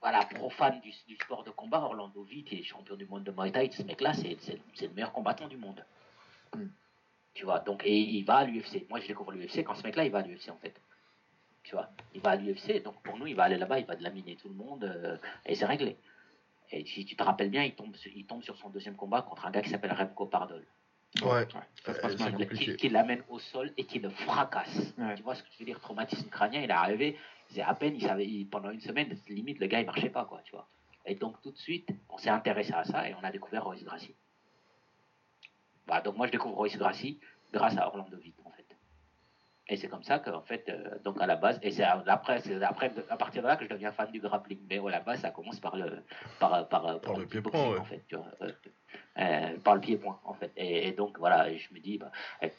voilà, 0.01 0.25
profane 0.25 0.81
du, 0.81 0.93
du, 1.07 1.17
sport 1.17 1.45
de 1.45 1.51
combat, 1.51 1.81
Orlando 1.81 2.23
Vitt, 2.23 2.49
il 2.53 2.61
est 2.61 2.63
champion 2.63 2.97
du 2.97 3.07
monde 3.07 3.25
de 3.25 3.33
Muay 3.33 3.51
Thai. 3.51 3.71
Ce 3.71 3.83
mec-là, 3.83 4.15
c'est 4.15 4.37
le 4.83 4.95
meilleur 4.95 5.13
combattant 5.13 5.49
du 5.49 5.57
monde. 5.57 5.85
Mm. 6.55 6.67
Tu 7.35 7.45
vois, 7.45 7.59
donc, 7.61 7.83
et 7.85 7.99
il 7.99 8.25
va 8.25 8.37
à 8.37 8.45
l'UFC. 8.45 8.89
Moi, 8.89 9.01
je 9.01 9.09
découvre 9.09 9.33
l'UFC 9.33 9.65
quand 9.65 9.75
ce 9.75 9.83
mec-là, 9.83 10.05
il 10.05 10.11
va 10.11 10.21
à 10.21 10.23
l'UFC, 10.23 10.49
en 10.49 10.57
fait. 10.57 10.81
Tu 11.67 11.75
vois, 11.75 11.91
il 12.15 12.21
va 12.21 12.31
à 12.31 12.37
l'UFC, 12.37 12.83
donc 12.83 13.03
pour 13.03 13.19
nous, 13.19 13.27
il 13.27 13.35
va 13.35 13.43
aller 13.43 13.59
là-bas, 13.59 13.81
il 13.81 13.87
va 13.87 13.97
laminer 13.97 14.37
tout 14.37 14.49
le 14.49 14.55
monde 14.55 14.85
euh, 14.85 15.17
et 15.45 15.57
c'est 15.57 15.67
réglé. 15.67 15.97
Et 16.73 16.85
si 16.85 17.05
tu 17.05 17.17
te 17.17 17.23
rappelles 17.23 17.51
bien, 17.51 17.63
il 17.63 17.75
tombe, 17.75 17.95
il 18.15 18.27
tombe 18.27 18.43
sur 18.43 18.57
son 18.57 18.69
deuxième 18.71 18.97
combat 18.97 19.23
contre 19.23 19.47
un 19.47 19.51
gars 19.51 19.63
qui 19.63 19.71
s'appelle 19.71 19.93
Remco 19.93 20.27
Pardol. 20.27 20.67
Ouais. 21.23 21.47
Euh. 21.89 22.47
Qui, 22.55 22.77
qui 22.77 22.89
l'amène 22.89 23.23
au 23.29 23.39
sol 23.39 23.73
et 23.77 23.85
qui 23.85 24.01
le 24.01 24.11
fracasse. 24.11 24.95
Ouais. 24.99 25.15
Tu 25.15 25.23
vois 25.23 25.35
ce 25.35 25.43
que 25.43 25.49
je 25.53 25.59
veux 25.61 25.65
dire? 25.65 25.81
Traumatisme 25.81 26.29
crânien, 26.29 26.61
il 26.63 26.69
est 26.71 26.75
arrivé, 26.75 27.17
c'est 27.49 27.63
à 27.63 27.73
peine, 27.75 27.95
il 27.95 28.03
savait, 28.03 28.27
il- 28.27 28.47
pendant 28.49 28.71
une 28.71 28.81
semaine, 28.81 29.17
limite, 29.29 29.59
le 29.61 29.67
gars, 29.67 29.81
il 29.81 29.87
marchait 29.87 30.11
pas, 30.11 30.25
quoi, 30.25 30.43
tu 30.45 30.53
vois. 30.53 30.69
Et 31.07 31.15
donc, 31.15 31.41
tout 31.41 31.53
de 31.53 31.57
suite, 31.59 31.89
on 32.11 32.19
s'est 32.19 32.29
intéressé 32.31 32.73
à 32.73 32.85
ça 32.85 33.09
et 33.09 33.15
on 33.15 33.23
a 33.25 33.31
découvert 33.31 33.65
Royce 33.65 33.85
Gracie. 33.85 34.15
Bah, 35.87 36.01
donc, 36.01 36.17
moi, 36.17 36.27
je 36.27 36.33
découvre 36.33 36.57
Royce 36.57 36.77
Gracie 36.77 37.19
grâce 37.53 37.77
à 37.79 37.87
Orlando 37.87 38.17
fait. 38.19 38.33
Et 39.69 39.77
c'est 39.77 39.89
comme 39.89 40.05
ça 40.05 40.21
que, 40.21 40.31
en 40.31 40.43
fait, 40.43 40.69
euh, 40.69 40.99
donc 41.03 41.21
à 41.21 41.27
la 41.27 41.35
base, 41.35 41.59
et 41.63 41.73
c'est 41.73 41.83
à- 41.83 42.03
après, 42.07 42.41
c'est 42.41 42.63
après, 42.63 42.93
à 43.11 43.17
partir 43.17 43.43
de 43.43 43.49
là 43.49 43.57
que 43.57 43.65
je 43.65 43.71
deviens 43.71 43.91
fan 43.91 44.11
du 44.13 44.21
grappling. 44.21 44.61
Mais 44.71 44.79
à 44.79 44.91
la 44.91 45.01
base, 45.01 45.21
ça 45.21 45.31
commence 45.31 45.59
par 45.59 45.77
le, 45.77 46.05
par, 46.39 46.69
par, 46.69 47.01
par, 47.01 47.19
le 47.19 47.27
pied-point, 47.27 47.51
kickboxing, 47.51 47.73
ouais. 47.73 47.79
en 47.81 47.85
fait, 47.85 48.05
tu 48.07 48.15
vois. 48.17 48.27
Euh, 48.43 48.53
euh, 49.19 49.59
par 49.59 49.75
le 49.75 49.81
pied-point, 49.81 50.21
en 50.25 50.35
fait. 50.35 50.53
Et, 50.57 50.89
et 50.89 50.93
donc, 50.93 51.19
voilà, 51.19 51.53
je 51.53 51.75
me 51.75 51.81
dis, 51.81 51.99
bah, 51.99 52.13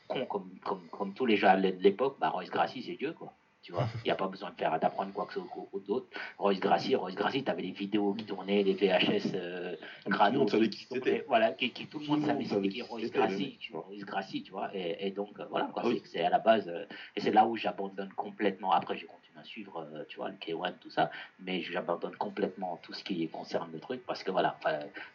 con 0.08 0.26
comme, 0.26 0.60
comme, 0.60 0.88
comme 0.90 1.14
tous 1.14 1.26
les 1.26 1.38
gens 1.38 1.56
de 1.58 1.70
l'époque, 1.80 2.18
bah, 2.20 2.30
Royce 2.30 2.50
Gracie, 2.50 2.84
c'est 2.84 2.96
Dieu, 2.96 3.14
quoi. 3.14 3.34
Tu 3.68 3.74
vois, 3.74 3.86
il 3.98 4.08
n'y 4.08 4.12
a 4.12 4.16
pas 4.16 4.30
besoin 4.30 4.50
de 4.52 4.56
faire 4.56 4.80
d'apprendre 4.80 5.12
quoi 5.12 5.26
que 5.26 5.34
ce 5.34 5.42
soit 5.42 5.82
d'autre. 5.86 6.08
Royce 6.38 6.62
Gracie, 6.62 6.96
Royce 6.96 7.16
Gracie, 7.16 7.44
tu 7.44 7.52
avais 7.52 7.64
des 7.64 7.72
vidéos 7.72 8.14
qui 8.14 8.24
tournaient, 8.24 8.64
des 8.64 8.74
VHS 8.76 9.34
euh, 9.36 9.76
Tout 9.76 9.82
le 10.06 10.12
grano 10.12 10.40
monde 10.40 10.50
savait 10.50 10.70
qui 10.70 10.86
tournaient, 10.88 11.04
c'était. 11.04 11.26
Voilà, 11.28 11.52
qui, 11.52 11.72
qui- 11.72 11.86
tout 11.88 12.00
le 12.00 12.06
Tout 12.06 12.12
monde 12.12 12.22
le 12.22 12.28
savait 12.28 12.34
monde 12.40 12.44
c'était 12.46 12.56
savait 12.56 12.70
qui 12.70 12.76
qui 12.76 12.82
Royce 12.84 13.12
Gracie, 13.12 13.44
mec, 13.44 13.60
tu 13.60 13.74
vois. 13.74 13.82
Royce 13.82 14.06
Gracie, 14.06 14.44
tu 14.44 14.52
vois. 14.54 14.70
Et, 14.74 15.08
et 15.08 15.12
donc, 15.12 15.38
euh, 15.42 15.46
voilà, 15.50 15.66
quoi, 15.74 15.82
Ah 15.84 15.90
oui. 15.90 16.02
c'est- 16.06 16.22
à 16.24 16.30
la 16.30 16.40
base. 16.40 16.70
euh, 16.70 16.86
et 17.18 17.20
c'est 17.20 17.32
là 17.32 17.46
où 17.46 17.58
j'abandonne 17.58 18.08
complètement. 18.14 18.72
Après, 18.72 18.96
je 18.96 19.06
continue 19.06 19.27
à 19.40 19.44
suivre, 19.44 19.88
euh, 19.94 20.04
tu 20.10 20.18
vois, 20.18 20.30
le 20.30 20.36
K1, 20.36 20.74
tout 20.80 20.90
ça. 20.90 21.10
Mais 21.40 21.62
j'abandonne 21.62 22.16
complètement 22.16 22.78
tout 22.84 22.94
ce 22.94 23.04
qui 23.04 23.28
concerne 23.30 23.72
le 23.72 23.80
truc 23.80 24.06
parce 24.06 24.24
que 24.24 24.32
voilà, 24.32 24.58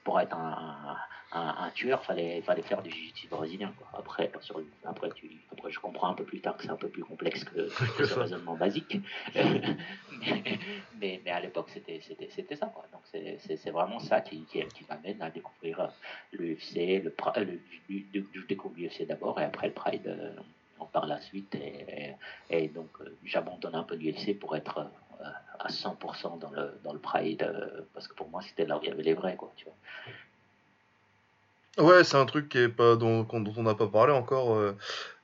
pour 0.04 0.20
être 0.20 0.34
un, 0.36 0.96
un, 1.32 1.38
un- 1.38 1.54
un 1.64 1.70
tueur, 1.70 2.04
fallait, 2.04 2.42
fallait 2.42 2.62
faire 2.62 2.82
du 2.82 2.90
jiu-jitsu 2.90 3.28
brésilien. 3.28 3.72
Quoi. 3.78 3.88
Après, 3.98 4.30
sur, 4.40 4.60
après, 4.84 5.10
tu, 5.12 5.30
après, 5.50 5.70
je 5.70 5.80
comprends 5.80 6.08
un 6.08 6.14
peu 6.14 6.24
plus 6.24 6.40
tard 6.40 6.56
que 6.56 6.62
c'est 6.64 6.70
un 6.70 6.76
peu 6.76 6.88
plus 6.88 7.04
complexe 7.04 7.44
que, 7.44 7.68
que 7.96 8.04
ce 8.04 8.14
raisonnement 8.18 8.54
basique. 8.54 8.98
mais, 9.34 10.42
mais, 11.00 11.20
mais 11.24 11.30
à 11.30 11.40
l'époque, 11.40 11.70
c'était, 11.70 12.00
c'était, 12.02 12.28
c'était 12.30 12.56
ça. 12.56 12.66
Quoi. 12.66 12.86
Donc, 12.92 13.02
c'est, 13.10 13.38
c'est, 13.40 13.56
c'est 13.56 13.70
vraiment 13.70 13.98
ça 13.98 14.20
qui, 14.20 14.44
qui, 14.44 14.60
qui 14.68 14.84
m'amène 14.88 15.20
à 15.22 15.30
découvrir 15.30 15.90
l'UFC. 16.32 16.74
Le, 17.02 17.14
le, 17.40 17.60
le- 17.88 18.00
le- 18.14 18.28
je 18.32 18.46
découvre 18.46 18.74
l'UFC 18.76 19.06
d'abord 19.06 19.40
et 19.40 19.44
après 19.44 19.68
le 19.68 19.72
Pride 19.74 20.06
euh, 20.06 20.34
par 20.90 21.06
la 21.06 21.20
suite. 21.20 21.54
Et, 21.54 22.14
et, 22.50 22.64
et 22.64 22.68
donc, 22.68 22.88
euh, 23.00 23.14
j'abandonne 23.24 23.74
un 23.74 23.82
peu 23.84 23.94
l'UFC 23.96 24.38
pour 24.38 24.56
être 24.56 24.78
euh, 25.20 25.24
à 25.60 25.68
100% 25.68 26.38
dans 26.40 26.50
le, 26.50 26.72
dans 26.84 26.92
le 26.92 26.98
Pride 26.98 27.42
euh, 27.42 27.82
parce 27.94 28.08
que 28.08 28.14
pour 28.14 28.28
moi, 28.28 28.40
c'était 28.42 28.66
là 28.66 28.78
où 28.78 28.80
il 28.82 28.88
y 28.88 28.92
avait 28.92 29.02
les 29.02 29.14
vrais. 29.14 29.36
Quoi, 29.36 29.52
tu 29.56 29.66
vois. 29.66 29.74
Ouais, 31.78 32.04
c'est 32.04 32.16
un 32.18 32.26
truc 32.26 32.48
qui 32.50 32.58
est 32.58 32.68
pas 32.68 32.96
dont, 32.96 33.26
on 33.32 33.62
n'a 33.62 33.74
pas 33.74 33.86
parlé 33.86 34.12
encore. 34.12 34.54
euh, 34.56 34.76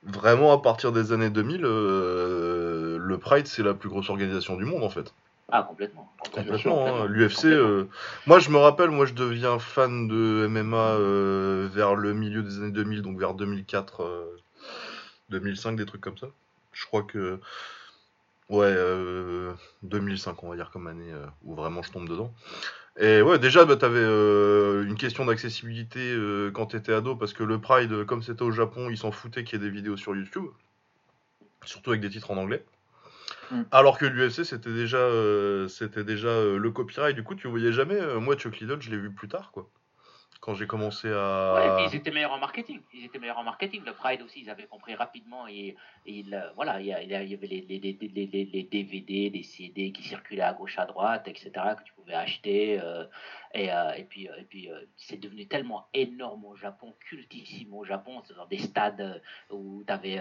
vraiment, 0.03 0.53
à 0.53 0.59
partir 0.63 0.93
des 0.93 1.13
années 1.13 1.29
2000, 1.29 1.63
euh, 1.65 2.97
le 2.99 3.19
Pride, 3.19 3.47
c'est 3.47 3.63
la 3.63 3.75
plus 3.75 3.89
grosse 3.91 4.09
organisation 4.09 4.57
du 4.57 4.65
monde, 4.65 4.83
en 4.83 4.89
fait. 4.89 5.13
Ah, 5.51 5.63
complètement. 5.63 6.11
Complètement. 6.33 6.87
hein. 7.03 7.07
L'UFC, 7.07 7.47
euh, 7.47 7.85
moi, 8.27 8.39
je 8.39 8.51
me 8.51 8.57
rappelle, 8.59 8.91
moi, 8.91 9.05
je 9.07 9.15
deviens 9.15 9.59
fan 9.59 10.09
de 10.09 10.47
MMA 10.49 11.69
vers 11.75 11.95
le 11.95 12.15
milieu 12.15 12.43
des 12.43 12.59
années 12.59 12.71
2000, 12.71 13.03
donc 13.03 13.19
vers 13.19 13.35
2004, 13.35 14.03
euh, 14.03 14.25
2005, 15.31 15.77
des 15.77 15.87
trucs 15.87 16.01
comme 16.01 16.19
ça. 16.19 16.29
Je 16.73 16.87
crois 16.87 17.03
que. 17.03 17.41
Ouais, 18.49 18.67
euh, 18.67 19.53
2005, 19.83 20.43
on 20.43 20.49
va 20.49 20.57
dire, 20.57 20.71
comme 20.71 20.87
année 20.87 21.13
euh, 21.13 21.27
où 21.45 21.55
vraiment 21.55 21.83
je 21.83 21.93
tombe 21.93 22.09
dedans. 22.09 22.33
Et 22.99 23.23
ouais, 23.23 23.39
déjà, 23.39 23.65
bah, 23.65 23.77
t'avais 23.77 24.01
euh, 24.01 24.85
une 24.85 24.97
question 24.97 25.25
d'accessibilité 25.27 26.01
euh, 26.01 26.51
quand 26.51 26.67
t'étais 26.67 26.93
ado, 26.93 27.15
parce 27.15 27.33
que 27.33 27.45
le 27.45 27.61
Pride, 27.61 27.93
euh, 27.93 28.05
comme 28.05 28.23
c'était 28.23 28.43
au 28.43 28.51
Japon, 28.51 28.89
ils 28.91 28.97
s'en 28.99 29.13
foutaient 29.13 29.45
qu'il 29.45 29.61
y 29.61 29.63
ait 29.63 29.69
des 29.69 29.71
vidéos 29.71 29.97
sur 29.97 30.17
YouTube, 30.17 30.47
surtout 31.65 31.91
avec 31.91 32.01
des 32.01 32.11
titres 32.11 32.31
en 32.31 32.37
anglais. 32.39 32.65
Mm. 33.51 33.63
Alors 33.71 33.99
que 33.99 34.07
l'UFC, 34.07 34.45
c'était 34.45 34.73
déjà, 34.73 34.99
euh, 34.99 35.69
c'était 35.69 36.05
déjà 36.05 36.29
euh, 36.29 36.59
le 36.59 36.71
copyright, 36.71 37.15
du 37.15 37.23
coup, 37.23 37.35
tu 37.35 37.49
voyais 37.49 37.73
jamais. 37.73 38.01
euh, 38.01 38.19
moi, 38.19 38.35
Chuck 38.37 38.59
Liddell, 38.59 38.81
je 38.81 38.91
l'ai 38.91 38.99
vu 38.99 39.13
plus 39.13 39.29
tard, 39.29 39.51
quoi. 39.53 39.69
Quand 40.41 40.55
j'ai 40.55 40.69
commencé 40.69 41.09
à. 41.11 41.55
Ouais, 41.55 41.67
et 41.67 41.77
puis 41.77 41.85
ils 41.93 41.97
étaient 41.99 42.13
meilleurs 42.13 42.31
en 42.33 42.39
marketing. 42.39 42.81
Ils 42.95 43.05
étaient 43.07 43.19
meilleurs 43.19 43.39
en 43.39 43.43
marketing. 43.43 43.83
Le 43.85 43.93
Pride 43.93 44.23
aussi, 44.23 44.41
ils 44.43 44.51
avaient 44.51 44.67
compris 44.69 44.95
rapidement. 44.95 45.49
Et, 45.49 45.77
et 46.07 46.13
il, 46.13 46.33
euh, 46.33 46.51
voilà, 46.55 46.81
il 46.81 46.87
y, 46.87 46.93
avait 46.95 47.07
les, 47.47 47.61
les, 47.69 47.81
les, 47.81 47.99
les, 48.01 48.27
les- 48.27 48.45
les 48.45 48.63
DVD, 48.63 49.31
les 49.31 49.43
CD 49.43 49.91
qui 49.91 50.05
circulaient 50.05 50.43
à 50.43 50.53
gauche, 50.53 50.79
à 50.79 50.87
droite, 50.87 51.27
etc., 51.27 51.51
que 51.77 51.83
tu 51.83 51.93
pouvais 51.95 52.15
acheter. 52.15 52.81
euh, 52.81 53.05
et, 53.53 53.73
euh, 53.73 53.93
et 53.95 54.05
puis, 54.05 54.29
euh, 54.29 54.37
et 54.39 54.45
puis 54.45 54.71
euh, 54.71 54.79
c'est 54.97 55.19
devenu 55.19 55.49
tellement 55.49 55.89
énorme 55.93 56.45
au 56.45 56.55
Japon, 56.55 56.95
cultissime 57.01 57.75
au 57.75 57.85
Japon. 57.85 58.23
C'est 58.25 58.35
dans 58.37 58.47
des 58.47 58.59
stades 58.59 59.01
euh, 59.01 59.55
où 59.55 59.83
tu 59.85 59.93
avais 59.93 60.21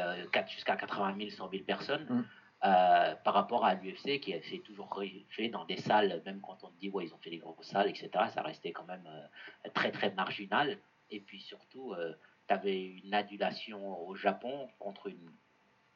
jusqu'à 0.50 0.76
80 0.76 1.16
000, 1.18 1.30
100 1.30 1.50
000 1.52 1.64
personnes. 1.64 2.06
Mm. 2.10 2.24
Euh, 2.66 3.16
par 3.24 3.34
rapport 3.34 3.66
à 3.66 3.76
l'UFC 3.76 4.20
qui 4.20 4.32
s'est 4.44 4.62
toujours 4.66 5.00
fait 5.30 5.50
dans 5.50 5.66
des 5.66 5.78
salles, 5.78 6.22
même 6.26 6.42
quand 6.42 6.58
on 6.64 6.70
dit 6.80 6.90
ouais 6.90 7.06
ils 7.06 7.14
ont 7.14 7.18
fait 7.20 7.30
des 7.30 7.38
grosses 7.38 7.68
salles, 7.68 7.90
etc. 7.90 8.10
Ça 8.34 8.42
restait 8.42 8.72
quand 8.72 8.86
même 8.86 9.08
euh, 9.08 9.70
très 9.74 9.92
très 9.92 10.12
marginal. 10.12 10.78
Et 11.12 11.20
puis 11.20 11.40
surtout, 11.40 11.94
tu 12.48 12.54
avais 12.54 12.84
une 12.84 13.14
adulation 13.14 14.06
au 14.08 14.16
Japon 14.16 14.68
contre 14.80 15.08
une 15.08 15.32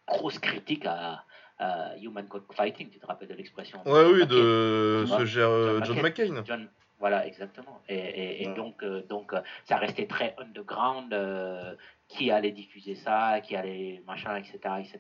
grosse 0.08 0.40
critique 0.40 0.86
à, 0.86 1.26
à 1.58 1.98
Human 1.98 2.28
Code 2.28 2.44
Fighting. 2.54 2.90
Tu 2.90 3.00
te 3.00 3.06
rappelles 3.06 3.28
de 3.30 3.34
l'expression? 3.34 3.82
Ouais, 3.86 4.06
oui, 4.06 4.26
de 4.26 5.04
vois, 5.08 5.18
ce 5.20 5.26
gère 5.26 5.50
euh, 5.50 5.80
John 5.84 5.96
John 5.96 6.04
McCain. 6.04 6.44
John, 6.46 6.70
voilà, 7.00 7.26
exactement. 7.28 7.82
Et, 7.90 7.96
et- 7.98 8.44
et 8.44 8.48
Ouais. 8.48 8.54
donc, 8.54 8.84
euh, 8.84 9.02
donc 9.04 9.34
euh, 9.34 9.42
ça 9.66 9.78
restait 9.78 10.06
très 10.08 10.36
underground. 10.38 11.12
Euh, 12.12 12.18
qui 12.18 12.32
allait 12.32 12.52
diffuser 12.52 12.96
ça, 12.96 13.42
qui 13.42 13.56
allait 13.56 14.02
machin, 14.06 14.36
etc., 14.38 14.58
etc. 14.80 15.00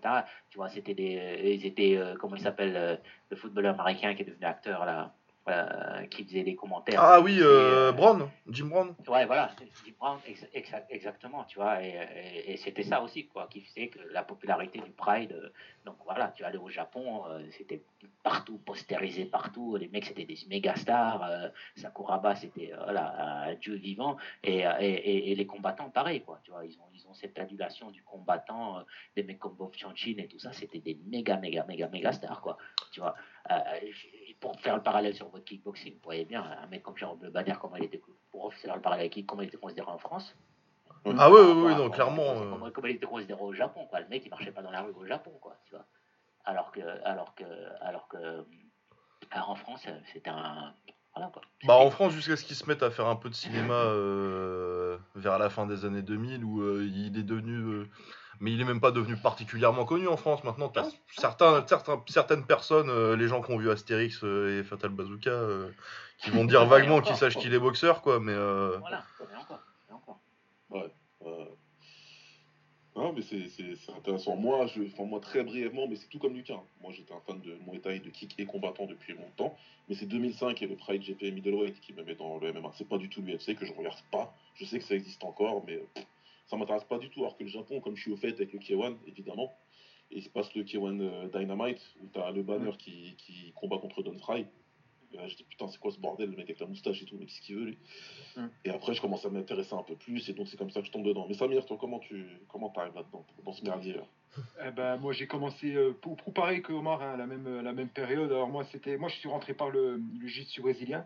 Tu 0.49 0.57
vois, 0.57 0.69
c'était 0.69 0.93
des, 0.93 1.41
ils 1.43 1.65
étaient, 1.65 1.97
euh, 1.97 2.15
comment 2.19 2.35
il 2.35 2.41
s'appelle, 2.41 2.75
euh, 2.75 2.95
le 3.29 3.35
footballeur 3.37 3.79
américain 3.79 4.13
qui 4.13 4.23
est 4.23 4.25
devenu 4.25 4.45
acteur 4.45 4.85
là, 4.85 5.13
euh, 5.47 6.05
qui 6.05 6.23
faisait 6.23 6.43
des 6.43 6.55
commentaires. 6.55 7.01
Ah 7.01 7.19
oui, 7.19 7.39
euh, 7.39 7.89
euh, 7.89 7.91
Brown, 7.91 8.29
Jim 8.49 8.65
Brown. 8.65 8.93
Ouais, 9.07 9.25
voilà, 9.25 9.49
Steve 9.81 9.95
Brown, 9.99 10.19
ex- 10.27 10.45
exa- 10.53 10.85
exactement, 10.89 11.43
tu 11.45 11.57
vois, 11.57 11.83
et, 11.83 11.95
et- 12.15 12.53
et 12.53 12.57
c'était 12.57 12.83
ça 12.83 13.01
aussi, 13.01 13.27
quoi, 13.27 13.47
qui 13.49 13.61
faisait 13.61 13.87
que 13.87 13.99
la 14.11 14.21
popularité 14.23 14.79
du 14.79 14.91
Pride, 14.91 15.31
euh, 15.31 15.49
donc 15.85 15.95
voilà, 16.05 16.31
tu 16.35 16.43
allais 16.43 16.59
au 16.59 16.69
Japon, 16.69 17.23
c'était 17.57 17.81
partout, 18.21 18.59
postérisé 18.59 19.25
partout, 19.25 19.77
les 19.77 19.87
mecs 19.87 20.05
c'était 20.05 20.25
des 20.25 20.37
méga 20.47 20.75
stars, 20.75 21.27
Sakuraba 21.75 22.35
c'était, 22.35 22.71
voilà, 22.83 23.45
un 23.47 23.55
dieu 23.55 23.73
vivant, 23.75 24.17
et, 24.43 24.63
les 25.35 25.45
combattants, 25.47 25.89
pareil, 25.89 26.21
quoi, 26.21 26.39
tu 26.43 26.51
vois, 26.51 26.63
ils 26.65 26.77
ont, 26.77 26.87
ils 26.93 27.07
ont 27.07 27.13
cette 27.15 27.39
adulation 27.39 27.89
du 27.89 28.03
combattant, 28.03 28.83
des 29.15 29.23
mecs 29.23 29.39
comme 29.39 29.55
Bob 29.55 29.73
Chanchin 29.75 30.13
et 30.19 30.27
tout 30.27 30.37
ça, 30.39 30.53
c'était 30.53 30.79
des 30.79 30.99
méga, 31.07 31.37
méga, 31.37 31.65
méga, 31.67 31.87
méga 31.87 32.11
stars, 32.11 32.41
quoi, 32.41 32.57
tu 32.91 32.99
vois. 32.99 33.15
Pour 34.41 34.59
faire 34.59 34.75
le 34.75 34.81
parallèle 34.83 35.15
sur 35.15 35.29
votre 35.29 35.45
kickboxing, 35.45 35.93
vous 35.93 35.99
voyez 36.03 36.25
bien, 36.25 36.43
un 36.43 36.67
mec 36.67 36.81
comme 36.83 36.97
Jérôme 36.97 37.19
Le 37.21 37.29
Banner, 37.29 37.53
comment 37.61 37.75
il 37.77 37.85
était, 37.85 38.01
pour 38.31 38.53
faire 38.55 38.75
le 38.75 38.81
parallèle 38.81 39.05
avec 39.05 39.25
comment 39.25 39.43
il 39.43 39.47
était 39.47 39.57
considéré 39.57 39.89
en 39.89 39.99
France. 39.99 40.35
Ah 41.05 41.31
oui, 41.31 41.39
oui, 41.41 41.61
oui, 41.67 41.75
non, 41.75 41.89
clairement. 41.89 42.33
Comment, 42.35 42.65
euh, 42.65 42.71
comment- 42.71 42.87
il 42.87 42.95
était 42.95 43.05
considéré 43.05 43.41
au 43.41 43.53
Japon, 43.53 43.85
quoi. 43.87 44.01
Le 44.01 44.07
mec, 44.07 44.23
il 44.25 44.29
marchait 44.29 44.51
pas 44.51 44.61
dans 44.61 44.71
la 44.71 44.81
rue 44.81 44.91
au 44.91 45.05
Japon, 45.05 45.31
quoi, 45.39 45.57
tu 45.65 45.71
vois. 45.75 45.85
Alors 46.43 46.71
que, 46.71 46.81
alors 47.05 47.33
que, 47.35 47.43
alors 47.81 48.07
que, 48.07 48.17
euh, 48.17 48.43
en 49.35 49.55
France, 49.55 49.85
c'était 50.11 50.29
un, 50.29 50.73
voilà, 51.15 51.29
quoi. 51.31 51.41
Bah 51.65 51.75
en 51.75 51.91
France, 51.91 52.13
jusqu'à 52.13 52.35
ce 52.35 52.43
qu'il 52.43 52.55
se 52.55 52.67
mette 52.67 52.81
à 52.83 52.89
faire 52.89 53.07
un 53.07 53.15
peu 53.15 53.29
de 53.29 53.35
cinéma 53.35 53.73
euh, 53.73 54.97
vers 55.15 55.37
la 55.37 55.49
fin 55.51 55.65
des 55.67 55.85
années 55.85 56.01
2000, 56.01 56.43
où 56.43 56.61
euh, 56.61 56.83
il 56.83 57.17
est 57.17 57.23
devenu... 57.23 57.53
euh, 57.57 57.89
mais 58.41 58.51
il 58.51 58.59
est 58.59 58.65
même 58.65 58.81
pas 58.81 58.91
devenu 58.91 59.15
particulièrement 59.15 59.85
connu 59.85 60.07
en 60.07 60.17
France. 60.17 60.43
Maintenant, 60.43 60.67
t'as 60.67 60.89
certains, 61.15 61.65
certains, 61.67 62.03
certaines 62.07 62.45
personnes, 62.45 62.89
euh, 62.89 63.15
les 63.15 63.27
gens 63.27 63.41
qui 63.41 63.51
ont 63.51 63.57
vu 63.57 63.69
Astérix 63.69 64.23
euh, 64.23 64.59
et 64.59 64.63
Fatal 64.63 64.89
Bazooka, 64.89 65.29
euh, 65.29 65.69
qui 66.17 66.31
vont 66.31 66.43
dire 66.43 66.61
Ouais, 66.63 66.67
vaguement 66.67 67.01
qu'ils 67.01 67.15
sachent 67.15 67.37
qu'il 67.37 67.53
est 67.53 67.59
boxeur, 67.59 68.01
quoi. 68.01 68.19
Mais 68.19 68.33
euh, 68.33 68.77
Voilà, 68.79 69.03
et 69.21 69.35
encore, 69.37 69.59
et 69.89 69.93
encore. 69.93 70.19
Euh, 71.23 71.45
Non, 72.95 73.13
mais 73.13 73.21
c'est 73.21 73.47
intéressant. 73.95 74.35
Moi, 74.35 74.65
je, 74.65 74.81
enfin, 74.91 75.05
moi, 75.05 75.19
très 75.19 75.43
brièvement, 75.43 75.87
mais 75.87 75.95
c'est 75.95 76.09
tout 76.09 76.19
comme 76.19 76.33
Lucas. 76.33 76.59
Moi, 76.81 76.91
j'étais 76.91 77.13
un 77.13 77.21
fan 77.25 77.39
de 77.41 77.55
Muay 77.67 77.79
Thai, 77.79 77.99
de 77.99 78.09
kick 78.09 78.33
et 78.39 78.45
combattant 78.45 78.87
depuis 78.87 79.13
longtemps. 79.13 79.55
Mais 79.87 79.95
c'est 79.95 80.07
2005 80.07 80.59
et 80.63 80.67
le 80.67 80.75
Pride 80.75 81.03
GP 81.03 81.31
Middleweight 81.33 81.79
qui 81.79 81.93
me 81.93 82.03
met 82.03 82.15
dans 82.15 82.39
le 82.39 82.51
MMA. 82.51 82.71
C'est 82.73 82.89
pas 82.89 82.97
du 82.97 83.07
tout 83.07 83.21
l'UFC 83.21 83.55
que 83.55 83.65
je 83.65 83.73
regarde 83.73 84.01
pas. 84.11 84.33
Je 84.55 84.65
sais 84.65 84.79
que 84.79 84.85
ça 84.85 84.95
existe 84.95 85.23
encore, 85.23 85.63
mais 85.67 85.77
pff, 85.93 86.05
ça 86.51 86.57
m'intéresse 86.57 86.83
pas 86.83 86.99
du 86.99 87.09
tout. 87.09 87.21
Alors 87.21 87.37
que 87.37 87.43
le 87.43 87.49
Japon, 87.49 87.79
comme 87.79 87.95
je 87.95 88.01
suis 88.01 88.11
au 88.11 88.17
fait 88.17 88.33
avec 88.33 88.51
le 88.51 88.59
K1, 88.59 88.97
évidemment, 89.07 89.57
et 90.11 90.17
il 90.17 90.21
se 90.21 90.29
passe 90.29 90.53
le 90.53 90.63
K1 90.63 90.99
euh, 90.99 91.29
Dynamite, 91.29 91.81
où 92.01 92.09
tu 92.13 92.19
as 92.19 92.29
le 92.31 92.43
banner 92.43 92.71
qui, 92.77 93.15
qui 93.17 93.53
combat 93.55 93.77
contre 93.77 94.03
Don 94.03 94.17
Fry. 94.17 94.45
Je 95.27 95.35
dis 95.35 95.43
putain, 95.43 95.67
c'est 95.67 95.79
quoi 95.79 95.91
ce 95.91 95.99
bordel, 95.99 96.29
le 96.29 96.35
mec 96.35 96.45
avec 96.45 96.59
la 96.59 96.67
moustache 96.67 97.01
et 97.01 97.05
tout, 97.05 97.15
mais 97.19 97.25
qu'est-ce 97.25 97.41
qu'il 97.41 97.55
veut 97.55 97.65
lui 97.65 97.77
mm. 98.37 98.47
Et 98.65 98.69
après, 98.69 98.93
je 98.93 99.01
commence 99.01 99.25
à 99.25 99.29
m'intéresser 99.29 99.73
un 99.73 99.83
peu 99.83 99.95
plus, 99.95 100.27
et 100.29 100.33
donc 100.33 100.47
c'est 100.47 100.57
comme 100.57 100.71
ça 100.71 100.81
que 100.81 100.87
je 100.87 100.91
tombe 100.91 101.05
dedans. 101.05 101.25
Mais 101.27 101.33
Samir, 101.35 101.65
toi, 101.65 101.77
comment 101.79 101.99
tu 101.99 102.25
comment 102.47 102.71
arrives 102.75 102.95
là-dedans, 102.95 103.25
dans 103.43 103.53
ce 103.53 103.63
merdier 103.63 103.93
là? 103.93 104.03
Eh 104.65 104.71
ben, 104.71 104.95
moi 104.97 105.11
j'ai 105.11 105.27
commencé 105.27 105.75
euh, 105.75 105.91
pour, 106.01 106.15
pour, 106.15 106.33
pareil 106.33 106.61
que 106.61 106.71
Omar 106.71 107.01
à 107.01 107.11
hein, 107.11 107.17
la 107.17 107.27
même 107.27 107.61
la 107.61 107.73
même 107.73 107.89
période. 107.89 108.31
Alors 108.31 108.47
moi 108.47 108.63
c'était 108.71 108.95
moi 108.95 109.09
je 109.09 109.15
suis 109.15 109.27
rentré 109.27 109.53
par 109.53 109.69
le, 109.69 109.97
le 109.97 110.27
jiu-jitsu 110.27 110.61
brésilien. 110.61 111.05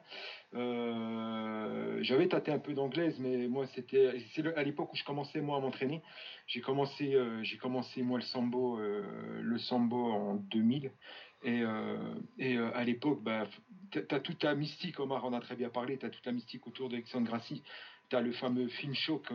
Euh, 0.54 1.98
j'avais 2.02 2.28
tâté 2.28 2.52
un 2.52 2.60
peu 2.60 2.74
d'anglaise, 2.74 3.18
mais 3.20 3.48
moi 3.48 3.66
c'était 3.74 4.20
c'est 4.34 4.46
à 4.56 4.64
l'époque 4.64 4.94
où 4.94 4.96
je 4.96 5.04
commençais 5.04 5.42
moi 5.42 5.58
à 5.58 5.60
m'entraîner. 5.60 6.04
J'ai 6.46 6.62
commencé 6.62 7.16
euh, 7.16 7.42
j'ai 7.44 7.58
commencé 7.58 8.04
moi 8.04 8.20
le 8.20 8.26
sambo 8.26 8.78
le 8.78 9.58
sambo 9.58 10.12
en 10.12 10.36
2000 10.36 10.92
et, 11.46 11.64
et 12.40 12.58
à 12.58 12.84
l'époque 12.84 13.22
bah, 13.24 13.48
tu 13.92 14.00
as 14.10 14.20
toute 14.20 14.44
la 14.44 14.56
mystique 14.56 15.00
Omar 15.00 15.24
en 15.24 15.34
a 15.34 15.40
très 15.40 15.56
bien 15.56 15.70
parlé. 15.70 15.98
Tu 15.98 16.06
as 16.06 16.10
toute 16.10 16.26
la 16.26 16.32
mystique 16.34 16.68
autour 16.68 16.90
d'Alexandre 16.90 17.28
Grassi 17.28 17.62
tu 18.10 18.16
as 18.16 18.22
le 18.22 18.32
fameux 18.32 18.68
film 18.68 18.94
show 18.94 19.18
que, 19.20 19.34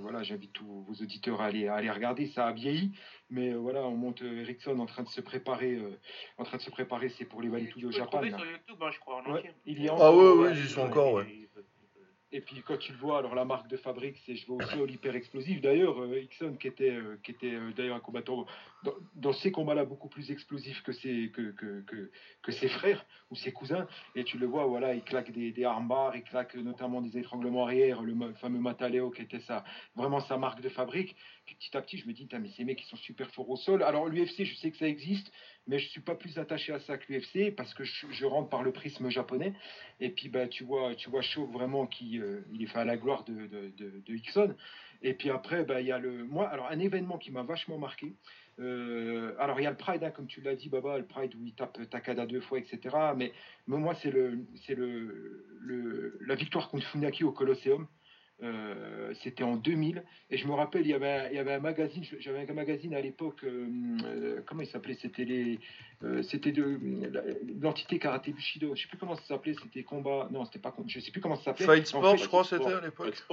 voilà, 0.00 0.22
j'invite 0.22 0.52
tous 0.52 0.64
vos 0.64 0.94
auditeurs 1.02 1.40
à 1.40 1.46
aller, 1.46 1.68
à 1.68 1.76
aller 1.76 1.90
regarder. 1.90 2.26
Ça 2.28 2.46
a 2.46 2.52
vieilli, 2.52 2.92
mais 3.30 3.52
euh, 3.52 3.58
voilà, 3.58 3.82
on 3.82 3.96
monte 3.96 4.22
euh, 4.22 4.40
Ericsson 4.40 4.78
en 4.78 4.86
train 4.86 5.02
de 5.02 5.08
se 5.08 5.20
préparer. 5.20 5.74
Euh, 5.74 5.98
en 6.36 6.44
train 6.44 6.56
de 6.56 6.62
se 6.62 6.70
préparer, 6.70 7.10
c'est 7.10 7.24
pour 7.24 7.42
les 7.42 7.48
Valitou 7.48 7.86
au 7.86 7.92
Japon. 7.92 8.20
sur 8.20 8.28
YouTube, 8.28 8.76
hein, 8.80 8.90
je 8.92 8.98
crois, 9.00 9.22
en 9.22 9.32
ouais, 9.32 9.54
il 9.66 9.82
y 9.82 9.88
a 9.88 9.94
Ah 9.98 10.12
ouais, 10.12 10.32
ouais, 10.32 10.54
j'y 10.54 10.68
suis 10.68 10.80
encore, 10.80 11.14
ouais. 11.14 11.47
Et 12.30 12.42
puis 12.42 12.62
quand 12.62 12.76
tu 12.76 12.92
le 12.92 12.98
vois, 12.98 13.18
alors 13.18 13.34
la 13.34 13.46
marque 13.46 13.68
de 13.68 13.78
fabrique, 13.78 14.16
c'est 14.26 14.36
je 14.36 14.46
vois 14.46 14.56
aussi 14.56 14.92
hyper 14.92 15.16
explosif. 15.16 15.62
D'ailleurs, 15.62 15.98
euh, 16.02 16.20
Ixon 16.20 16.56
qui 16.60 16.68
était, 16.68 16.90
euh, 16.90 17.18
qui 17.22 17.30
était 17.30 17.54
euh, 17.54 17.72
d'ailleurs 17.74 17.96
un 17.96 18.00
combattant 18.00 18.44
dans, 19.14 19.32
ces 19.32 19.50
combats-là 19.50 19.86
beaucoup 19.86 20.08
plus 20.08 20.30
explosif 20.30 20.82
que 20.82 20.92
ses, 20.92 21.30
que, 21.30 21.52
que, 21.52 22.10
que, 22.42 22.52
ses 22.52 22.68
frères 22.68 23.04
ou 23.30 23.34
ses 23.34 23.52
cousins. 23.52 23.86
Et 24.14 24.24
tu 24.24 24.36
le 24.36 24.46
vois, 24.46 24.66
voilà, 24.66 24.92
il 24.92 25.02
claque 25.02 25.32
des, 25.32 25.52
des 25.52 25.64
armbars, 25.64 26.14
il 26.16 26.22
claque 26.22 26.54
notamment 26.56 27.00
des 27.00 27.16
étranglements 27.16 27.64
arrière, 27.64 28.02
le 28.02 28.34
fameux 28.34 28.60
Mataleo 28.60 29.10
qui 29.10 29.22
était 29.22 29.40
sa, 29.40 29.64
vraiment 29.96 30.20
sa 30.20 30.36
marque 30.36 30.60
de 30.60 30.68
fabrique. 30.68 31.16
Petit 31.56 31.76
à 31.76 31.82
petit, 31.82 31.98
je 31.98 32.06
me 32.06 32.12
dis, 32.12 32.28
mais 32.40 32.48
ces 32.50 32.64
mecs, 32.64 32.82
ils 32.82 32.86
sont 32.86 32.96
super 32.96 33.30
forts 33.30 33.48
au 33.48 33.56
sol. 33.56 33.82
Alors 33.82 34.08
l'UFC, 34.08 34.44
je 34.44 34.54
sais 34.56 34.70
que 34.70 34.76
ça 34.76 34.86
existe, 34.86 35.32
mais 35.66 35.78
je 35.78 35.88
suis 35.88 36.00
pas 36.00 36.14
plus 36.14 36.38
attaché 36.38 36.72
à 36.72 36.80
ça 36.80 36.98
que 36.98 37.12
l'UFC 37.12 37.54
parce 37.54 37.72
que 37.74 37.84
je, 37.84 38.24
rentre 38.26 38.48
par 38.48 38.62
le 38.62 38.72
prisme 38.72 39.08
japonais. 39.10 39.54
Et 40.00 40.10
puis 40.10 40.28
bah 40.28 40.48
tu 40.48 40.64
vois, 40.64 40.94
tu 40.94 41.10
vois 41.10 41.22
Shaw 41.22 41.46
vraiment 41.46 41.86
qui 41.86 42.18
euh, 42.18 42.40
il 42.52 42.62
est 42.62 42.66
fait 42.66 42.78
à 42.78 42.84
la 42.84 42.96
gloire 42.96 43.24
de 43.24 43.46
de, 43.76 44.14
Hickson. 44.14 44.54
Et 45.02 45.14
puis 45.14 45.30
après 45.30 45.64
bah 45.64 45.80
il 45.80 45.86
y 45.86 45.92
a 45.92 45.98
le 45.98 46.24
moi 46.24 46.48
alors 46.48 46.68
un 46.70 46.78
événement 46.80 47.18
qui 47.18 47.30
m'a 47.30 47.42
vachement 47.42 47.78
marqué. 47.78 48.14
Euh, 48.58 49.36
alors 49.38 49.60
il 49.60 49.64
y 49.64 49.66
a 49.66 49.70
le 49.70 49.76
Pride 49.76 50.02
hein, 50.02 50.10
comme 50.10 50.26
tu 50.26 50.40
l'as 50.40 50.56
dit 50.56 50.68
Baba, 50.68 50.98
le 50.98 51.06
Pride 51.06 51.34
où 51.34 51.44
il 51.44 51.54
tape 51.54 51.78
Takada 51.90 52.26
deux 52.26 52.40
fois 52.40 52.58
etc. 52.58 52.96
Mais, 53.16 53.32
mais 53.66 53.76
moi 53.76 53.94
c'est 53.94 54.10
le, 54.10 54.46
le 55.60 56.18
la 56.26 56.34
victoire 56.34 56.68
contre 56.70 56.86
Funaki 56.86 57.24
au 57.24 57.32
Colosseum. 57.32 57.86
Euh, 58.40 59.14
c'était 59.24 59.42
en 59.42 59.56
2000 59.56 60.04
et 60.30 60.38
je 60.38 60.46
me 60.46 60.52
rappelle 60.52 60.82
il 60.82 60.90
y 60.90 60.94
avait 60.94 61.28
il 61.32 61.34
y 61.34 61.40
avait 61.40 61.54
un 61.54 61.58
magazine 61.58 62.04
j'avais 62.20 62.48
un 62.48 62.54
magazine 62.54 62.94
à 62.94 63.00
l'époque 63.00 63.42
euh, 63.42 63.66
euh, 64.04 64.40
comment 64.46 64.62
il 64.62 64.68
s'appelait? 64.68 64.94
C'était 64.94 65.24
les 65.24 65.58
c'était 66.22 66.52
de 66.52 66.78
l'entité 67.60 67.98
karaté 67.98 68.30
bushido. 68.30 68.76
Je 68.76 68.82
sais 68.82 68.88
plus 68.88 68.96
comment 68.96 69.16
ça 69.16 69.24
s'appelait 69.24 69.56
c'était 69.60 69.82
combat. 69.82 70.28
Non 70.30 70.44
c'était 70.44 70.60
pas 70.60 70.72
je 70.86 71.00
sais 71.00 71.10
plus 71.10 71.20
comment 71.20 71.34
ça 71.34 71.46
s'appelait. 71.46 71.66
Fight 71.66 71.86
Sport 71.88 72.16
je 72.16 72.28
crois 72.28 72.44
c'était 72.44 72.72
à 72.72 72.80
l'époque. 72.80 73.24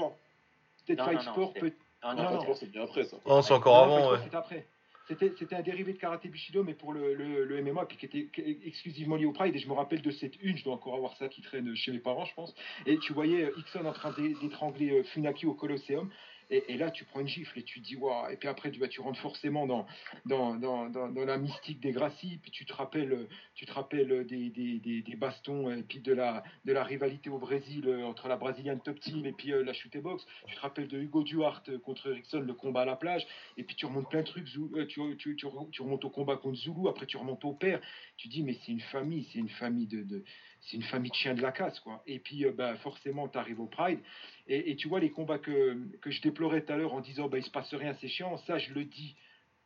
Peut-être 0.88 1.06
Fight 1.06 1.22
Sport 1.22 1.54
peut 1.54 1.72
non, 2.04 2.15
non, 2.15 2.44
non, 2.44 2.54
c'est 2.54 2.72
bien 2.72 2.84
après 2.84 3.04
ça. 3.04 3.18
Oh, 3.26 3.41
c'est 3.41 3.54
encore 3.54 3.84
avant, 3.84 4.12
ouais. 4.12 4.20
C'est 4.30 4.36
après. 4.36 4.68
C'était 5.08 5.56
un 5.56 5.62
dérivé 5.62 5.94
de 5.94 6.00
karaté 6.00 6.30
Bushido, 6.30 6.63
mais 6.63 6.74
pour 6.74 6.91
le, 6.91 7.13
le, 7.13 7.62
MMA, 7.62 7.86
qui 7.86 8.06
était 8.06 8.28
exclusivement 8.65 9.15
lié 9.15 9.26
au 9.26 9.34
Pride. 9.34 9.56
Et 9.56 9.60
je 9.60 9.68
me 9.68 9.74
rappelle 9.74 10.02
de 10.02 10.12
cette 10.12 10.41
une, 10.41 10.58
je 10.58 10.63
dois 10.63 10.74
encore 10.74 10.96
avoir 10.96 11.15
ça 11.18 11.30
qui 11.30 11.41
traîne 11.41 11.76
chez 11.76 11.91
mes 11.91 12.00
parents, 12.00 12.26
je 12.26 12.34
pense. 12.34 12.56
Et 12.88 12.98
tu 12.98 13.13
voyais 13.13 13.52
Ixon 13.58 13.86
en 13.86 13.94
train 13.94 14.13
d'étrangler 14.41 14.91
euh, 14.91 15.04
Funaki 15.04 15.46
au 15.46 15.54
Colosseum. 15.54 16.10
Et, 16.49 16.77
là, 16.77 16.91
tu 16.91 17.05
prends 17.05 17.21
une 17.21 17.27
gifle 17.27 17.58
et 17.60 17.63
tu 17.63 17.81
te 17.81 17.86
dis, 17.86 17.95
waouh. 17.95 18.29
Et 18.29 18.38
puis 18.38 18.47
après, 18.47 18.71
tu, 18.71 18.79
vas 18.79 18.88
tu 18.88 19.01
rentres 19.01 19.19
forcément 19.19 19.65
dans, 19.65 19.86
dans, 20.25 20.55
dans, 20.55 20.89
dans, 20.89 21.25
la 21.25 21.38
mystique 21.38 21.79
des 21.79 21.91
Gracie. 21.91 22.39
Puis 22.41 22.51
tu 22.51 22.65
te 22.65 22.73
rappelles, 22.73 23.27
tu 23.55 23.65
te 23.65 23.71
rappelles 23.71 24.25
des, 24.25 24.49
des, 24.49 25.01
des, 25.01 25.15
bastons 25.15 25.71
et 25.71 25.84
puis 25.84 25.99
de 25.99 26.13
la, 26.13 26.43
de 26.65 26.73
la 26.73 26.84
rivalité 26.84 27.29
au 27.29 27.39
Brésil 27.39 27.88
euh, 27.88 28.03
entre 28.03 28.27
la 28.27 28.38
brésilienne 28.38 28.79
Top 28.81 28.99
Team 28.99 29.25
et 29.25 29.31
puis 29.31 29.53
euh, 29.53 29.63
la 29.63 29.73
chute 29.73 29.97
box. 29.97 30.25
Tu 30.47 30.55
te 30.55 30.62
rappelles 30.62 30.88
de 30.88 30.99
Hugo 30.99 31.23
Duarte 31.23 31.77
contre 31.79 32.10
Erickson, 32.10 32.39
le 32.39 32.53
combat 32.53 32.81
à 32.81 32.86
la 32.86 32.95
plage. 32.95 33.25
Et 33.58 33.63
puis 33.63 33.75
tu 33.75 33.86
remontes 33.86 34.10
plein 34.10 34.21
de 34.21 34.27
trucs. 34.27 34.47
Euh, 34.58 34.86
tu, 34.86 35.01
tu, 35.17 35.36
tu, 35.36 35.47
tu 35.71 35.81
remontes 35.81 36.05
au 36.05 36.10
combat 36.10 36.38
contre 36.38 36.58
Zulu. 36.58 36.88
Après, 36.88 37.05
tu 37.05 37.17
remontes 37.17 37.43
au 37.45 37.53
père. 37.53 37.81
Tu 38.17 38.27
dis, 38.27 38.43
mais 38.43 38.58
c'est 38.65 38.71
une 38.71 38.81
famille, 38.81 39.27
c'est 39.31 39.39
une 39.39 39.49
famille 39.49 39.88
de, 39.88 40.03
de 40.03 40.23
c'est 40.65 40.78
une 40.78 40.84
famille 40.84 41.12
de 41.12 41.15
chiens 41.15 41.36
de 41.36 41.41
la 41.41 41.51
casse, 41.51 41.80
quoi. 41.80 42.01
Et 42.08 42.19
puis, 42.19 42.45
bah, 42.56 42.75
forcément, 42.78 43.28
tu 43.28 43.38
arrives 43.38 43.60
au 43.60 43.67
Pride. 43.67 43.99
Et, 44.47 44.75
tu 44.75 44.88
vois, 44.88 44.99
les 44.99 45.12
combats 45.12 45.39
que, 45.39 45.78
que 46.01 46.12
je 46.12 46.21
déplorais 46.21 46.62
tout 46.62 46.73
à 46.73 46.78
l'heure 46.78 46.93
en 46.93 47.01
disant 47.01 47.28
bah, 47.28 47.38
il 47.38 47.43
se 47.43 47.49
passe 47.49 47.73
rien, 47.73 47.95
c'est 47.99 48.08
chiant, 48.08 48.38
ça 48.38 48.58
je 48.58 48.73
le 48.73 48.86
dis. 48.86 49.15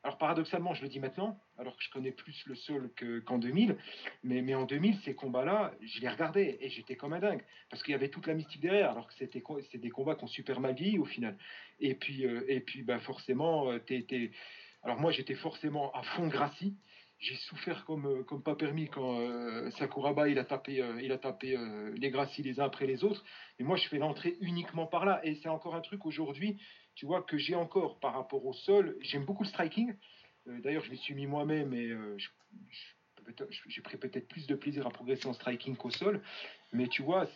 Alors 0.01 0.17
paradoxalement, 0.17 0.73
je 0.73 0.81
le 0.81 0.87
dis 0.87 0.99
maintenant, 0.99 1.37
alors 1.57 1.75
que 1.75 1.83
je 1.83 1.89
connais 1.89 2.11
plus 2.11 2.45
le 2.45 2.55
sol 2.55 2.89
qu'en 3.25 3.37
2000, 3.37 3.75
mais, 4.23 4.41
mais 4.41 4.55
en 4.55 4.63
2000, 4.63 4.97
ces 5.03 5.13
combats-là, 5.13 5.73
je 5.81 5.99
les 5.99 6.07
regardais 6.07 6.57
et 6.61 6.69
j'étais 6.69 6.95
comme 6.95 7.11
un 7.11 7.19
dingue, 7.19 7.43
parce 7.69 7.83
qu'il 7.83 7.91
y 7.91 7.95
avait 7.95 8.07
toute 8.07 8.25
la 8.25 8.33
mystique 8.33 8.61
derrière, 8.61 8.91
alors 8.91 9.07
que 9.07 9.13
c'était 9.13 9.41
des 9.77 9.89
combats 9.89 10.15
qui 10.15 10.23
ont 10.23 10.27
super 10.27 10.61
mal 10.61 10.73
vieilli 10.73 10.99
au 10.99 11.05
final. 11.05 11.37
Et 11.81 11.95
puis, 11.95 12.25
euh, 12.25 12.45
et 12.47 12.61
puis 12.61 12.83
bah, 12.83 12.99
forcément, 12.99 13.71
euh, 13.71 13.79
t'es, 13.79 14.31
alors 14.83 15.01
moi 15.01 15.11
j'étais 15.11 15.35
forcément 15.35 15.91
à 15.91 16.03
fond 16.03 16.27
Gracie, 16.27 16.77
j'ai 17.19 17.35
souffert 17.35 17.83
comme, 17.85 18.05
euh, 18.05 18.23
comme 18.23 18.41
pas 18.41 18.55
permis 18.55 18.87
quand 18.87 19.19
euh, 19.19 19.69
Sakuraba 19.71 20.29
il 20.29 20.39
a 20.39 20.45
tapé, 20.45 20.81
euh, 20.81 21.01
il 21.01 21.11
a 21.11 21.17
tapé 21.17 21.57
les 21.95 22.09
Gracies 22.09 22.43
les 22.43 22.59
uns 22.59 22.65
après 22.65 22.87
les 22.87 23.03
autres. 23.03 23.23
Et 23.59 23.63
moi, 23.63 23.75
je 23.75 23.87
fais 23.89 23.97
l'entrée 23.97 24.37
uniquement 24.41 24.87
par 24.87 25.05
là. 25.05 25.19
Et 25.25 25.35
c'est 25.35 25.49
encore 25.49 25.75
un 25.75 25.81
truc 25.81 26.05
aujourd'hui, 26.05 26.57
tu 26.95 27.05
vois, 27.05 27.21
que 27.21 27.37
j'ai 27.37 27.55
encore 27.55 27.99
par 27.99 28.13
rapport 28.13 28.45
au 28.45 28.53
sol. 28.53 28.97
J'aime 29.01 29.25
beaucoup 29.25 29.43
le 29.43 29.49
striking. 29.49 29.93
D'ailleurs, 30.45 30.83
je 30.83 30.91
m'y 30.91 30.97
suis 30.97 31.13
mis 31.13 31.27
moi-même 31.27 31.73
et 31.73 31.93
j'ai 33.67 33.81
pris 33.81 33.97
peut-être 33.97 34.27
plus 34.27 34.47
de 34.47 34.55
plaisir 34.55 34.87
à 34.87 34.89
progresser 34.89 35.27
en 35.27 35.33
striking 35.33 35.75
qu'au 35.75 35.91
sol. 35.91 36.21
Mais 36.71 36.87
tu 36.87 37.03
vois, 37.03 37.27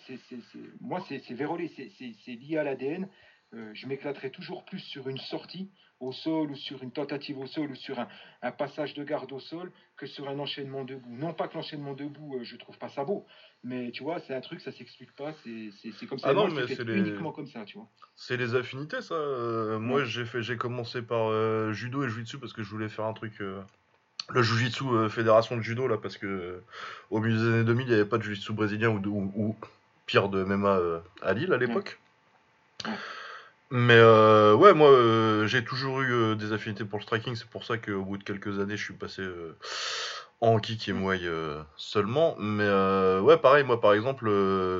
moi, 0.80 1.06
c'est, 1.08 1.34
vérolé, 1.34 1.69
c'est 1.98 2.32
lié 2.32 2.58
à 2.58 2.63
l'ADN. 2.63 3.08
je 3.52 3.86
m'éclaterai 3.86 4.32
toujours 4.32 4.63
plus 4.65 4.80
sur 4.80 5.10
une 5.10 5.19
sortie 5.19 5.69
au 6.04 6.12
sol 6.12 6.52
ou 6.52 6.56
sur 6.56 6.84
une 6.84 6.92
tentative 6.92 7.39
au 7.39 7.48
sol 7.48 7.72
ou 7.72 7.76
sur 7.76 7.98
un, 8.00 8.52
passage 8.52 8.94
de 8.94 9.04
garde 9.04 9.32
au 9.32 9.39
sol 9.39 9.72
que 9.98 10.06
sur 10.06 10.28
un 10.28 10.38
enchaînement 10.39 10.84
debout. 10.84 11.10
Non 11.10 11.34
pas 11.34 11.48
que 11.48 11.56
l'enchaînement 11.56 11.94
debout, 11.94 12.36
euh, 12.36 12.44
je 12.44 12.56
trouve 12.58 12.78
pas 12.78 12.89
ça 12.89 13.04
beau, 13.04 13.26
mais 13.63 13.92
tu 13.92 14.04
vois, 14.04 14.20
c'est 14.20 14.36
un 14.36 14.42
truc, 14.42 14.62
ça 14.62 14.72
s'explique 14.72 15.16
pas, 15.16 15.34
c'est 15.44 16.06
comme 16.08 16.20
ça. 16.20 16.30
Ah 16.30 16.34
non, 16.34 16.48
mais 16.50 16.68
c'est 16.68 16.84
uniquement 16.84 17.32
comme 17.32 17.48
ça, 17.48 17.63
tu 17.66 17.78
vois. 17.78 17.88
C'est 18.16 18.38
les 18.38 18.56
affinités, 18.56 19.02
ça. 19.02 19.16
Euh, 19.16 19.80
moi, 19.80 20.04
j'ai 20.04 20.26
fait, 20.26 20.42
j'ai 20.42 20.58
commencé 20.58 21.02
par 21.02 21.30
euh, 21.30 21.72
judo 21.74 22.04
et 22.04 22.10
jiu-jitsu 22.10 22.38
parce 22.38 22.54
que 22.54 22.63
je 22.63 22.70
voulais 22.70 22.89
faire 22.89 23.06
un 23.06 23.13
truc. 23.13 23.39
le 23.39 24.42
jiu-jitsu 24.42 25.10
fédération 25.10 25.58
de 25.58 25.62
judo 25.62 25.88
là 25.88 25.98
parce 25.98 26.18
que 26.18 26.62
au 27.10 27.20
milieu 27.20 27.38
des 27.38 27.48
années 27.48 27.63
2000 27.63 27.86
il 27.86 27.89
n'y 27.89 27.96
avait 27.96 28.10
pas 28.10 28.18
de 28.18 28.24
jiu-jitsu 28.24 28.54
brésilien 28.54 28.89
ou, 28.89 29.32
ou, 29.36 29.56
pire 30.06 30.30
de 30.30 30.44
MMA 30.44 30.80
à 31.22 31.34
Lille 31.34 31.54
à 31.54 31.58
l'époque. 31.58 32.00
Mais 33.75 33.95
euh, 33.97 34.53
ouais, 34.53 34.75
moi 34.75 34.91
euh, 34.91 35.47
j'ai 35.47 35.63
toujours 35.63 36.01
eu 36.01 36.13
euh, 36.13 36.36
des 36.36 36.53
affinités 36.53 36.86
pour 36.86 36.99
le 36.99 37.03
striking, 37.03 37.36
c'est 37.36 37.49
pour 37.49 37.63
ça 37.63 37.79
qu'au 37.79 38.03
bout 38.03 38.17
de 38.19 38.23
quelques 38.23 38.59
années 38.59 38.77
je 38.77 38.83
suis 38.83 38.93
passé 38.93 39.23
en 40.41 40.59
kick 40.59 40.88
et 40.89 40.93
muay 40.93 41.21
seulement. 41.75 42.36
Mais 42.38 42.69
ouais, 43.21 43.38
pareil, 43.38 43.63
moi 43.63 43.81
par 43.81 43.93
exemple, 43.95 44.29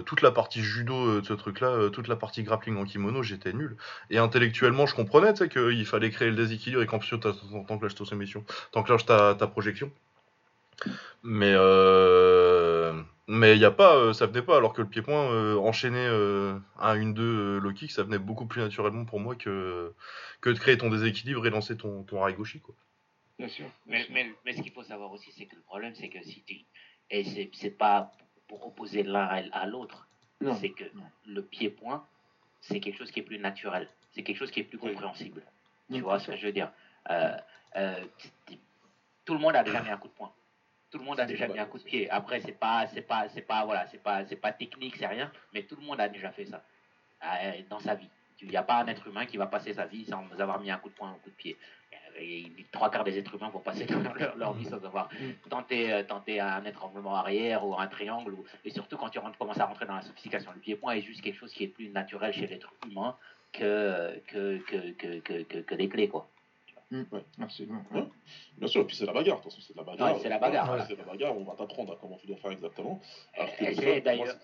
toute 0.06 0.21
la 0.21 0.29
partie 0.29 0.62
judo 0.62 1.21
de 1.21 1.25
ce 1.25 1.34
truc-là, 1.34 1.89
toute 1.89 2.08
la 2.08 2.15
partie 2.15 2.43
grappling 2.43 2.77
en 2.77 2.86
kimono, 2.86 3.23
j'étais 3.23 3.53
nul. 3.53 3.77
Et 4.12 4.19
intellectuellement, 4.19 4.86
je 4.86 4.93
comprenais 4.93 5.34
qu'il 5.34 5.86
fallait 5.88 6.12
créer 6.12 6.29
le 6.29 6.36
déséquilibre 6.36 6.84
et 6.84 6.86
qu'en 6.86 6.99
plus, 6.99 7.19
tant 7.19 8.84
que 8.84 8.91
lâche 8.91 9.06
ta 9.06 9.34
ta 9.34 9.47
projection. 9.47 9.91
Mais 11.23 11.56
mais 13.28 13.56
il 13.56 13.62
y 13.62 13.66
a 13.66 13.72
pas, 13.72 13.96
euh, 13.96 14.14
ça 14.14 14.26
venait 14.26 14.42
pas, 14.42 14.58
alors 14.58 14.74
que 14.74 14.82
le 14.82 14.90
pied-point 14.90 15.32
euh, 15.32 15.56
enchaîné 15.58 16.00
euh, 16.00 16.60
à 16.78 16.96
une 16.96 17.14
2 17.14 17.60
low 17.60 17.72
kick, 17.72 17.92
ça 17.92 18.04
venait 18.04 18.18
beaucoup 18.18 18.46
plus 18.46 18.62
naturellement 18.62 19.06
pour 19.06 19.20
moi 19.22 19.36
que, 19.36 19.94
que 20.42 20.50
de 20.50 20.60
créer 20.60 20.78
ton 20.78 20.90
déséquilibre 20.90 21.46
et 21.48 21.50
lancer 21.50 21.78
ton, 21.78 22.04
ton 22.04 22.20
rail 22.20 22.34
gauchi. 22.34 22.60
Quoi. 22.60 22.76
Bien 23.40 23.48
sûr. 23.48 23.66
Mais, 23.86 24.06
mais, 24.12 24.34
mais, 24.46 24.54
ce 24.54 24.62
qu'il 24.62 24.74
faut 24.74 24.84
savoir 24.84 25.12
aussi, 25.12 25.32
c'est 25.32 25.46
que 25.46 25.56
le 25.56 25.62
problème, 25.62 25.96
c'est 25.96 26.10
que 26.10 26.22
si 26.22 26.44
tu. 26.44 26.56
Et 27.10 27.24
c'est, 27.24 27.50
c'est 27.54 27.78
pas 27.78 28.12
pour 28.48 28.68
opposer 28.68 29.04
l'un 29.04 29.26
à 29.52 29.66
l'autre, 29.68 30.08
c'est 30.60 30.72
que 30.72 30.84
le 31.26 31.42
pied-point, 31.42 32.06
c'est 32.60 32.82
quelque 32.82 32.98
chose 32.98 33.12
qui 33.12 33.22
est 33.22 33.24
plus 33.24 33.40
naturel, 33.40 33.88
c'est 34.12 34.24
quelque 34.24 34.38
chose 34.38 34.52
qui 34.52 34.60
est 34.60 34.64
plus 34.64 34.78
compréhensible. 34.78 35.44
Tu 35.92 36.02
vois 36.02 36.20
ce 36.20 36.32
que 36.32 36.38
je 36.38 36.46
veux 36.46 36.52
dire? 36.52 36.72
Tout 39.26 39.34
le 39.34 39.40
monde 39.40 39.56
a 39.56 39.64
déjà 39.64 39.82
mis 39.82 39.90
un 39.90 39.98
coup 39.98 40.08
de 40.10 40.14
poing 40.14 40.34
tout 40.93 40.99
le 40.99 41.06
monde 41.06 41.19
a 41.19 41.25
déjà 41.25 41.47
mis 41.47 41.58
un 41.58 41.65
coup 41.65 41.79
de 41.79 41.84
pied. 41.84 42.08
Après, 42.12 42.39
c'est 42.41 42.51
pas, 42.51 42.86
c'est 42.93 43.01
pas, 43.01 43.27
c'est 43.29 43.41
pas, 43.41 43.65
voilà, 43.65 43.88
c'est 43.88 43.97
pas, 43.97 44.23
c'est 44.27 44.36
pas 44.36 44.51
technique, 44.51 44.95
c'est 44.95 45.08
rien, 45.08 45.32
mais 45.51 45.63
tout 45.63 45.75
le 45.75 45.82
monde 45.82 45.99
a 45.99 46.08
déjà 46.08 46.29
fait 46.29 46.45
ça 46.45 46.63
euh, 47.23 47.51
dans 47.67 47.79
sa 47.79 47.95
vie. 47.95 48.10
Il 48.43 48.49
n'y 48.49 48.58
a 48.58 48.62
pas 48.62 48.75
un 48.75 48.88
être 48.88 49.08
humain 49.08 49.25
qui 49.25 49.38
va 49.38 49.47
passer 49.47 49.73
sa 49.73 49.86
vie 49.88 50.06
sans 50.06 50.23
avoir 50.38 50.60
mis 50.60 50.69
un 50.69 50.77
coup 50.77 50.89
de 50.89 50.93
poing, 50.93 51.10
un 51.10 51.19
coup 51.23 51.32
de 51.32 51.36
pied. 51.36 51.58
et 52.19 52.45
trois 52.71 52.91
quarts 52.91 53.06
des 53.06 53.17
êtres 53.17 53.34
humains 53.34 53.49
vont 53.49 53.60
passer 53.60 53.88
leur, 54.19 54.38
leur 54.38 54.53
vie 54.53 54.65
sans 54.65 54.86
avoir 54.86 55.10
mm. 55.13 55.49
tenté, 55.49 56.03
tenté 56.08 56.39
un 56.39 56.63
étranglement 56.63 57.15
arrière 57.15 57.65
ou 57.65 57.75
un 57.79 57.88
triangle. 57.88 58.36
et 58.63 58.69
surtout 58.69 58.97
quand 58.97 59.10
tu 59.10 59.17
rentres, 59.17 59.39
commences 59.39 59.60
à 59.60 59.65
rentrer 59.65 59.88
dans 59.88 59.95
la 59.95 60.03
sophistication. 60.03 60.51
Le 60.53 60.60
pied-point 60.60 60.93
est 60.93 61.01
juste 61.01 61.21
quelque 61.21 61.39
chose 61.39 61.53
qui 61.53 61.63
est 61.63 61.69
plus 61.69 61.89
naturel 61.89 62.34
chez 62.34 62.45
l'être 62.45 62.71
humain 62.86 63.17
que, 63.51 64.21
que, 64.27 64.60
que, 64.60 65.19
que, 65.21 65.62
que, 65.62 65.75
des 65.75 65.89
clés. 65.89 66.10
Quoi. 66.10 66.29
Mm. 66.93 67.41
absolument. 67.41 67.84
Bien 68.58 68.67
sûr, 68.67 68.82
et 68.82 68.86
puis 68.86 68.95
c'est 68.95 69.06
la 69.06 69.13
bagarre, 69.13 69.39
attention, 69.39 69.62
c'est 69.62 69.75
la 69.75 69.84
bagarre. 69.84 70.19
c'est 70.21 70.29
la 70.29 70.38
bagarre. 70.38 70.86
C'est 70.88 70.95
la 70.95 71.03
bagarre, 71.03 71.36
on 71.36 71.43
va 71.43 71.56
t'apprendre 71.56 71.93
à 71.93 71.97
comment 71.99 72.17
tu 72.17 72.27
dois 72.27 72.38
faire 72.38 72.51
exactement. 72.51 73.01
Alors 73.36 73.56
que 73.56 73.73
c'est 73.73 74.01
d'ailleurs 74.01 74.36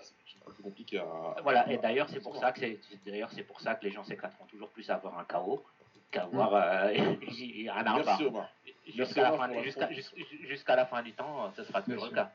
compliqué 0.63 0.97
à. 0.97 1.35
Voilà, 1.43 1.71
et 1.71 1.77
d'ailleurs, 1.77 2.09
c'est 2.09 2.21
pour 2.21 2.35
ça 2.35 2.51
que 2.51 2.59
c'est 2.59 2.79
d'ailleurs 3.05 3.29
c'est 3.31 3.43
pour 3.43 3.62
ça 3.62 3.75
que 3.75 3.85
les 3.85 3.91
gens 3.91 4.03
s'éclateront 4.03 4.45
toujours 4.45 4.69
plus 4.69 4.89
à 4.89 4.95
avoir 4.95 5.17
un 5.19 5.25
chaos 5.25 5.63
qu'avoir 6.12 6.51
mm. 6.51 6.97
euh, 6.97 7.71
un 7.75 7.85
arbre. 7.85 8.49
Jusqu'à 8.88 9.21
la, 9.21 9.38
fin, 9.38 9.49
jusqu'à, 10.49 10.75
la 10.75 10.85
fin 10.88 11.03
du 11.03 11.13
temps, 11.13 11.51
ce 11.55 11.63
sera 11.63 11.83
toujours 11.83 12.05
le 12.05 12.12
cas. 12.12 12.31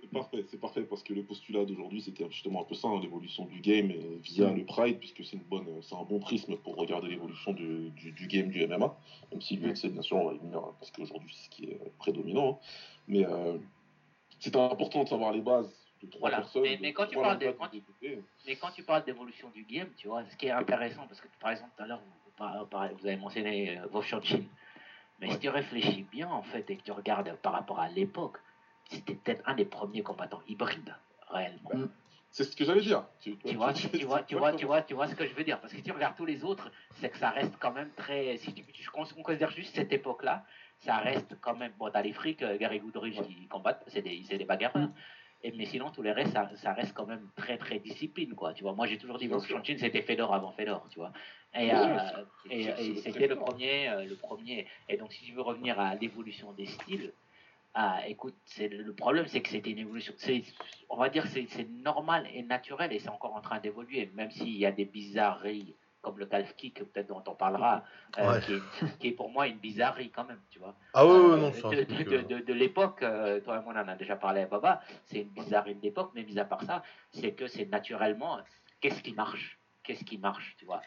C'est 0.00 0.10
parfait, 0.10 0.44
c'est 0.48 0.60
parfait 0.60 0.82
parce 0.82 1.02
que 1.02 1.12
le 1.12 1.22
postulat 1.22 1.64
d'aujourd'hui 1.64 2.00
c'était 2.00 2.26
justement 2.30 2.62
un 2.62 2.64
peu 2.64 2.74
ça, 2.74 2.88
hein, 2.88 3.00
l'évolution 3.00 3.44
du 3.46 3.60
game 3.60 3.90
euh, 3.90 4.18
via 4.22 4.50
mm. 4.50 4.56
le 4.56 4.64
Pride, 4.64 4.98
puisque 4.98 5.24
c'est 5.24 5.36
une 5.36 5.42
bonne, 5.42 5.66
c'est 5.82 5.94
un 5.94 6.02
bon 6.04 6.20
prisme 6.20 6.56
pour 6.56 6.76
regarder 6.76 7.08
l'évolution 7.08 7.52
du, 7.52 7.90
du, 7.90 8.26
game 8.26 8.48
du 8.48 8.66
MMA, 8.66 8.96
même 9.32 9.40
si 9.40 9.56
l'UFC 9.56 9.86
bien 9.86 10.02
sûr 10.02 10.16
on 10.16 10.28
va 10.28 10.34
y 10.34 10.38
venir 10.38 10.60
parce 10.78 10.90
qu'aujourd'hui 10.90 11.30
c'est 11.34 11.44
ce 11.44 11.50
qui 11.50 11.64
est 11.64 11.80
prédominant, 11.98 12.60
hein. 12.62 12.66
mais 13.08 13.26
euh, 13.26 13.58
c'est 14.40 14.56
important 14.56 15.04
de 15.04 15.08
savoir 15.08 15.32
les 15.32 15.40
bases 15.40 15.72
de 16.02 16.10
trois 16.10 16.30
personnes. 16.30 16.62
Mais, 16.62 16.78
mais 16.80 16.92
quand, 16.92 17.06
tu 17.06 17.16
parles 17.16 17.38
de, 17.38 17.50
quand, 17.52 17.70
mais 18.46 18.56
quand 18.56 18.70
tu 18.74 18.82
parles 18.82 19.04
d'évolution 19.04 19.50
du 19.50 19.64
game, 19.64 19.88
tu 19.96 20.08
vois, 20.08 20.24
ce 20.24 20.36
qui 20.36 20.46
est 20.46 20.50
intéressant, 20.50 21.06
parce 21.06 21.20
que 21.20 21.28
par 21.40 21.50
exemple 21.50 21.70
tout 21.76 21.82
à 21.82 21.86
l'heure 21.86 22.00
vous, 22.00 22.96
vous, 22.98 23.06
avez 23.06 23.16
mentionné 23.16 23.78
euh, 23.78 23.86
Vovchanchin, 23.86 24.42
mais 25.20 25.30
si 25.30 25.38
tu 25.38 25.48
réfléchis 25.48 26.04
bien 26.10 26.28
en 26.28 26.42
fait 26.42 26.68
et 26.70 26.76
que 26.76 26.82
tu 26.82 26.92
regardes 26.92 27.36
par 27.42 27.52
rapport 27.52 27.78
à 27.78 27.88
l'époque 27.88 28.38
c'était 28.90 29.14
peut-être 29.14 29.42
un 29.46 29.54
des 29.54 29.64
premiers 29.64 30.02
combattants 30.02 30.42
hybrides, 30.48 30.94
réellement. 31.28 31.88
C'est 32.30 32.42
ce 32.42 32.56
que 32.56 32.64
j'allais 32.64 32.80
dire. 32.80 33.04
Tu, 33.20 33.36
vois, 33.54 33.72
tu, 33.72 33.86
vois, 34.04 34.22
tu, 34.24 34.34
vois, 34.34 34.52
tu, 34.52 34.66
vois, 34.66 34.82
tu 34.82 34.94
vois 34.94 35.06
ce 35.06 35.14
que 35.14 35.24
je 35.24 35.34
veux 35.34 35.44
dire. 35.44 35.60
Parce 35.60 35.72
que 35.72 35.78
si 35.78 35.84
tu 35.84 35.92
regardes 35.92 36.16
tous 36.16 36.26
les 36.26 36.42
autres, 36.42 36.70
c'est 37.00 37.08
que 37.08 37.16
ça 37.16 37.30
reste 37.30 37.54
quand 37.60 37.72
même 37.72 37.90
très. 37.96 38.36
Si 38.38 38.52
tu, 38.52 38.64
on 38.92 39.22
considère 39.22 39.50
juste 39.50 39.74
cette 39.76 39.92
époque-là, 39.92 40.44
ça 40.80 40.96
reste 40.96 41.36
quand 41.40 41.54
même. 41.54 41.72
Bon, 41.78 41.90
t'as 41.90 42.02
les 42.02 42.12
frics, 42.12 42.42
euh, 42.42 42.58
Gary 42.58 42.80
Goodrich 42.80 43.22
qui 43.22 43.46
combattent, 43.46 43.84
c'est 43.86 44.02
des, 44.02 44.20
des 44.20 44.44
bagarreurs. 44.44 44.88
Et, 45.44 45.52
mais 45.52 45.66
sinon, 45.66 45.90
tous 45.90 46.02
les 46.02 46.10
restes, 46.10 46.32
ça, 46.32 46.50
ça, 46.56 46.72
reste 46.72 46.92
quand 46.94 47.06
même 47.06 47.28
très, 47.36 47.56
très 47.56 47.78
discipline, 47.78 48.34
quoi. 48.34 48.52
Tu 48.54 48.64
vois, 48.64 48.72
moi, 48.72 48.86
j'ai 48.86 48.98
toujours 48.98 49.18
dit 49.18 49.28
que 49.28 49.38
c'était 49.78 50.02
Fedor 50.02 50.34
avant 50.34 50.50
Fedor, 50.52 50.88
tu 50.90 50.98
vois. 50.98 51.12
Et, 51.54 51.72
euh, 51.72 51.98
et, 52.50 52.96
c'était 52.96 53.28
le 53.28 53.36
premier, 53.36 53.90
euh, 53.90 54.06
le 54.06 54.16
premier. 54.16 54.66
Et 54.88 54.96
donc, 54.96 55.12
si 55.12 55.24
tu 55.24 55.32
veux 55.32 55.42
revenir 55.42 55.78
à 55.78 55.94
l'évolution 55.94 56.52
des 56.52 56.66
styles, 56.66 57.12
ah, 57.74 58.00
écoute, 58.06 58.36
c'est 58.44 58.68
le 58.68 58.94
problème, 58.94 59.26
c'est 59.26 59.42
que 59.42 59.48
c'était 59.48 59.70
une 59.70 59.78
évolution. 59.78 60.14
On 60.88 60.96
va 60.96 61.08
dire 61.08 61.26
c'est 61.26 61.46
c'est 61.50 61.68
normal 61.68 62.28
et 62.32 62.42
naturel 62.42 62.92
et 62.92 63.00
c'est 63.00 63.08
encore 63.08 63.34
en 63.34 63.40
train 63.40 63.58
d'évoluer, 63.58 64.10
même 64.14 64.30
s'il 64.30 64.56
y 64.56 64.64
a 64.64 64.70
des 64.70 64.84
bizarreries 64.84 65.74
comme 66.04 66.18
le 66.18 66.26
calf 66.26 66.54
kick, 66.56 66.84
peut-être 66.92 67.08
dont 67.08 67.24
on 67.26 67.34
parlera, 67.34 67.82
euh, 68.18 68.38
qui, 69.00 69.08
est, 69.08 69.12
pour 69.12 69.30
moi 69.30 69.48
une 69.48 69.56
bizarrerie 69.56 70.10
quand 70.10 70.24
même, 70.24 70.40
tu 70.50 70.58
vois. 70.58 70.76
Ah 70.92 71.04
oui, 71.06 71.12
non, 71.12 71.48
De, 71.48 72.04
de, 72.04 72.20
de, 72.22 72.44
de 72.44 72.52
l'époque, 72.52 73.02
euh, 73.02 73.40
toi 73.40 73.58
et 73.58 73.64
moi 73.64 73.72
on 73.74 73.80
en 73.80 73.88
a 73.88 73.96
déjà 73.96 74.14
parlé 74.14 74.42
à 74.42 74.46
Baba, 74.46 74.82
c'est 75.06 75.22
une 75.22 75.30
bizarrerie 75.30 75.74
de 75.74 75.82
l'époque, 75.82 76.12
mais 76.14 76.22
mis 76.22 76.38
à 76.38 76.44
part 76.44 76.62
ça, 76.62 76.82
c'est 77.10 77.32
que 77.32 77.46
c'est 77.46 77.64
naturellement, 77.64 78.38
qu'est-ce 78.80 79.02
qui 79.02 79.14
marche? 79.14 79.58
Qu'est-ce 79.82 80.04
qui 80.04 80.18
marche, 80.18 80.54
tu 80.58 80.66
vois? 80.66 80.82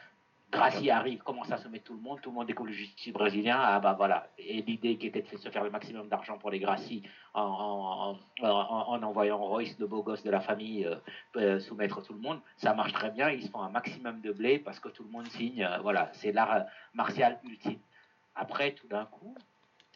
Gracie 0.50 0.90
arrive, 0.90 1.22
commence 1.24 1.52
à 1.52 1.58
sommer 1.58 1.82
tout 1.82 1.94
le 1.94 2.00
monde, 2.00 2.22
tout 2.22 2.30
le 2.30 2.36
monde 2.36 2.50
justice 2.70 3.12
brésilien, 3.12 3.58
ah 3.60 3.80
bah 3.82 3.94
voilà. 3.94 4.30
Et 4.38 4.62
l'idée 4.62 4.98
qui 4.98 5.08
était 5.08 5.22
de 5.22 5.38
se 5.38 5.50
faire 5.50 5.64
le 5.64 5.70
maximum 5.70 6.08
d'argent 6.08 6.38
pour 6.38 6.52
les 6.52 6.60
Gracie 6.60 7.04
en, 7.34 8.16
en, 8.42 9.04
envoyant 9.04 9.38
Royce, 9.38 9.78
le 9.78 9.88
beau 9.88 10.04
gosse 10.04 10.24
de 10.24 10.32
la 10.32 10.40
famille, 10.40 10.86
euh, 10.86 10.96
euh, 11.36 11.60
soumettre 11.60 12.02
tout 12.02 12.14
le 12.14 12.20
monde, 12.20 12.40
ça 12.56 12.74
marche 12.74 12.94
très 12.94 13.12
bien, 13.12 13.30
ils 13.30 13.44
se 13.44 13.52
font 13.52 13.62
un 13.62 13.70
maximum 13.70 14.22
de 14.22 14.32
blé 14.32 14.58
parce 14.58 14.80
que 14.80 14.88
tout 14.88 15.04
le 15.04 15.10
monde 15.10 15.28
signe, 15.28 15.64
euh, 15.64 15.80
voilà, 15.80 16.10
c'est 16.14 16.32
l'art 16.32 16.66
martial 16.94 17.40
ultime. 17.44 17.80
Après, 18.34 18.72
tout 18.72 18.88
d'un 18.88 19.06
coup, 19.06 19.36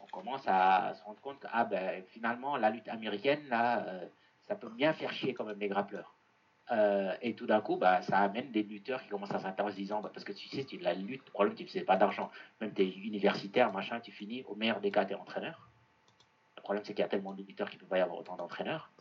on 0.01 0.07
commence 0.07 0.43
à 0.47 0.93
se 0.95 1.03
rendre 1.03 1.21
compte 1.21 1.39
que 1.39 1.47
ah 1.53 1.63
ben, 1.63 2.03
finalement, 2.09 2.57
la 2.57 2.71
lutte 2.71 2.89
américaine, 2.89 3.47
là, 3.49 3.85
ça 4.47 4.55
peut 4.55 4.69
bien 4.69 4.91
faire 4.93 5.13
chier 5.13 5.33
quand 5.33 5.45
même 5.45 5.59
les 5.59 5.69
grappleurs. 5.69 6.13
Euh, 6.71 7.13
et 7.21 7.35
tout 7.35 7.45
d'un 7.45 7.59
coup, 7.59 7.75
bah, 7.75 8.01
ça 8.01 8.19
amène 8.19 8.51
des 8.51 8.63
lutteurs 8.63 9.01
qui 9.03 9.09
commencent 9.09 9.33
à 9.33 9.39
s'intéresser 9.39 9.75
en 9.75 9.79
disant, 9.81 10.01
bah, 10.01 10.11
parce 10.13 10.23
que 10.23 10.31
tu 10.31 10.47
sais, 10.47 10.63
tu 10.63 10.77
la 10.77 10.93
lutte, 10.93 11.23
le 11.25 11.31
problème, 11.31 11.55
tu 11.55 11.63
ne 11.63 11.67
fais 11.67 11.81
pas 11.81 11.97
d'argent. 11.97 12.31
Même 12.61 12.73
tu 12.73 12.83
es 12.83 12.89
universitaire, 12.89 13.73
machin, 13.73 13.99
tu 13.99 14.11
finis, 14.11 14.43
au 14.47 14.55
meilleur 14.55 14.79
des 14.79 14.91
cas, 14.91 15.05
tu 15.05 15.13
es 15.13 15.15
entraîneur. 15.15 15.67
Le 16.55 16.61
problème, 16.61 16.83
c'est 16.85 16.93
qu'il 16.93 17.01
y 17.01 17.05
a 17.05 17.09
tellement 17.09 17.33
de 17.33 17.43
lutteurs 17.43 17.69
qu'il 17.69 17.77
ne 17.77 17.83
peut 17.83 17.89
pas 17.89 17.97
y 17.97 18.01
avoir 18.01 18.19
autant 18.19 18.37
d'entraîneurs. 18.37 18.91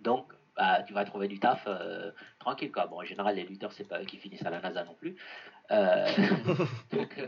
Donc, 0.00 0.32
bah, 0.56 0.82
tu 0.84 0.94
vas 0.94 1.04
trouver 1.04 1.28
du 1.28 1.38
taf 1.38 1.64
euh, 1.66 2.12
tranquille. 2.38 2.72
Quoi. 2.72 2.86
Bon, 2.86 3.00
en 3.00 3.04
général, 3.04 3.36
les 3.36 3.44
lutteurs, 3.44 3.72
c'est 3.72 3.84
pas 3.84 4.00
eux 4.00 4.06
qui 4.06 4.16
finissent 4.16 4.46
à 4.46 4.50
la 4.50 4.60
NASA 4.60 4.84
non 4.84 4.94
plus. 4.94 5.16
Euh, 5.72 6.06
donc, 6.92 7.18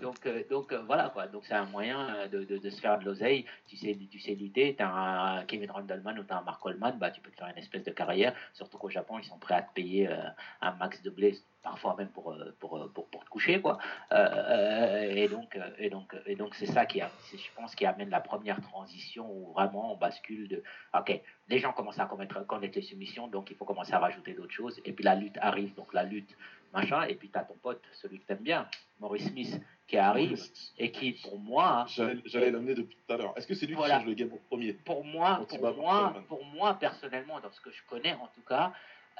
donc, 0.00 0.48
donc, 0.48 0.72
voilà, 0.86 1.10
quoi. 1.10 1.26
Donc, 1.26 1.44
c'est 1.44 1.54
un 1.54 1.66
moyen 1.66 2.26
de, 2.32 2.44
de, 2.44 2.70
se 2.70 2.80
faire 2.80 2.98
de 2.98 3.04
l'oseille. 3.04 3.44
Tu 3.68 3.76
sais, 3.76 3.96
tu 4.10 4.18
sais 4.18 4.34
lutter, 4.34 4.74
tu 4.76 4.82
as 4.82 4.90
un 4.90 5.44
Kevin 5.44 5.70
Randleman 5.70 6.18
ou 6.18 6.24
tu 6.24 6.32
as 6.32 6.38
un 6.38 6.42
Mark 6.42 6.62
Coleman, 6.62 6.96
bah, 6.98 7.10
tu 7.10 7.20
peux 7.20 7.30
te 7.30 7.36
faire 7.36 7.48
une 7.48 7.58
espèce 7.58 7.84
de 7.84 7.90
carrière. 7.90 8.34
Surtout 8.54 8.78
qu'au 8.78 8.88
Japon, 8.88 9.18
ils 9.18 9.24
sont 9.24 9.38
prêts 9.38 9.54
à 9.54 9.62
te 9.62 9.72
payer 9.74 10.08
euh, 10.08 10.16
un 10.62 10.72
max 10.72 11.02
de 11.02 11.10
blé, 11.10 11.36
parfois 11.62 11.94
même 11.98 12.08
pour, 12.08 12.34
pour, 12.60 12.90
pour, 12.94 13.06
pour 13.08 13.24
te 13.24 13.28
coucher, 13.28 13.60
quoi. 13.60 13.78
et 14.10 15.28
donc, 15.28 15.58
et 15.78 15.90
donc, 15.90 16.16
et 16.24 16.36
donc 16.36 16.54
c'est 16.54 16.66
ça 16.66 16.86
qui, 16.86 17.00
a, 17.00 17.10
je 17.32 17.54
pense, 17.54 17.74
qui 17.74 17.84
amène 17.84 18.10
la 18.10 18.20
première 18.20 18.60
transition 18.62 19.30
où 19.30 19.52
vraiment 19.52 19.92
on 19.92 19.96
bascule 19.96 20.48
de, 20.48 20.62
ok, 20.98 21.20
les 21.48 21.58
gens 21.58 21.72
commencent 21.72 21.98
à 21.98 22.06
connaître, 22.06 22.46
connaître 22.46 22.76
les 22.76 22.82
soumissions, 22.82 23.28
donc 23.28 23.50
il 23.50 23.56
faut 23.56 23.64
commencer 23.64 23.92
à 23.92 23.98
rajouter 23.98 24.32
d'autres 24.32 24.52
choses. 24.52 24.80
Et 24.84 24.92
puis 24.92 25.04
la 25.04 25.14
lutte 25.14 25.38
arrive, 25.40 25.74
donc 25.74 25.92
la 25.92 26.04
lutte 26.04 26.34
machin, 26.72 27.02
et 27.04 27.14
puis 27.14 27.28
tu 27.28 27.38
as 27.38 27.44
ton 27.44 27.54
pote, 27.54 27.82
celui 27.92 28.18
que 28.18 28.26
tu 28.26 28.32
aimes 28.32 28.42
bien, 28.42 28.68
Maurice 29.00 29.28
Smith, 29.28 29.60
qui 29.86 29.96
arrive, 29.96 30.36
et 30.78 30.90
qui, 30.90 31.12
pour 31.12 31.38
moi... 31.38 31.86
J'allais 31.88 32.50
l'amener 32.50 32.74
depuis 32.74 32.96
tout 32.96 33.12
à 33.12 33.16
l'heure. 33.16 33.32
Est-ce 33.36 33.46
que 33.46 33.54
c'est 33.54 33.66
lui 33.66 33.76
qui 33.76 33.82
change 33.82 34.06
le 34.06 34.14
game 34.14 34.32
au 34.32 34.40
premier 34.48 34.72
Pour 34.72 35.04
moi, 35.04 35.46
pour 35.48 35.76
moi, 35.76 36.14
pour 36.28 36.44
moi, 36.44 36.74
personnellement, 36.74 37.40
dans 37.40 37.52
ce 37.52 37.60
que 37.60 37.70
je 37.70 37.82
connais, 37.88 38.14
en 38.14 38.28
tout 38.34 38.42
cas, 38.48 38.72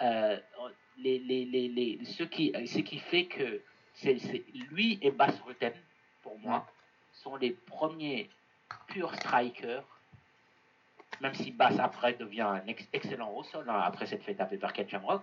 euh, 0.03 0.39
les, 0.99 1.19
les, 1.19 1.45
les, 1.45 2.05
ce, 2.05 2.25
qui, 2.25 2.53
ce 2.67 2.79
qui 2.81 2.99
fait 2.99 3.27
que 3.27 3.63
c'est 3.95 4.19
lui 4.71 4.99
et 5.03 5.11
Bass 5.11 5.39
Rutten, 5.47 5.73
pour 6.23 6.39
moi, 6.39 6.67
sont 7.13 7.37
les 7.37 7.53
premiers 7.53 8.29
purs 8.89 9.15
strikers 9.15 9.85
même 11.21 11.35
si 11.35 11.51
Bass 11.51 11.79
après 11.79 12.15
devient 12.15 12.43
un 12.43 12.63
excellent 12.93 13.33
au 13.33 13.43
sol, 13.45 13.65
hein, 13.69 13.81
après 13.85 14.07
cette 14.07 14.23
fête 14.23 14.39
taper 14.39 14.59
par 14.59 14.73
Ken 14.73 14.89
Shamrock, 14.89 15.23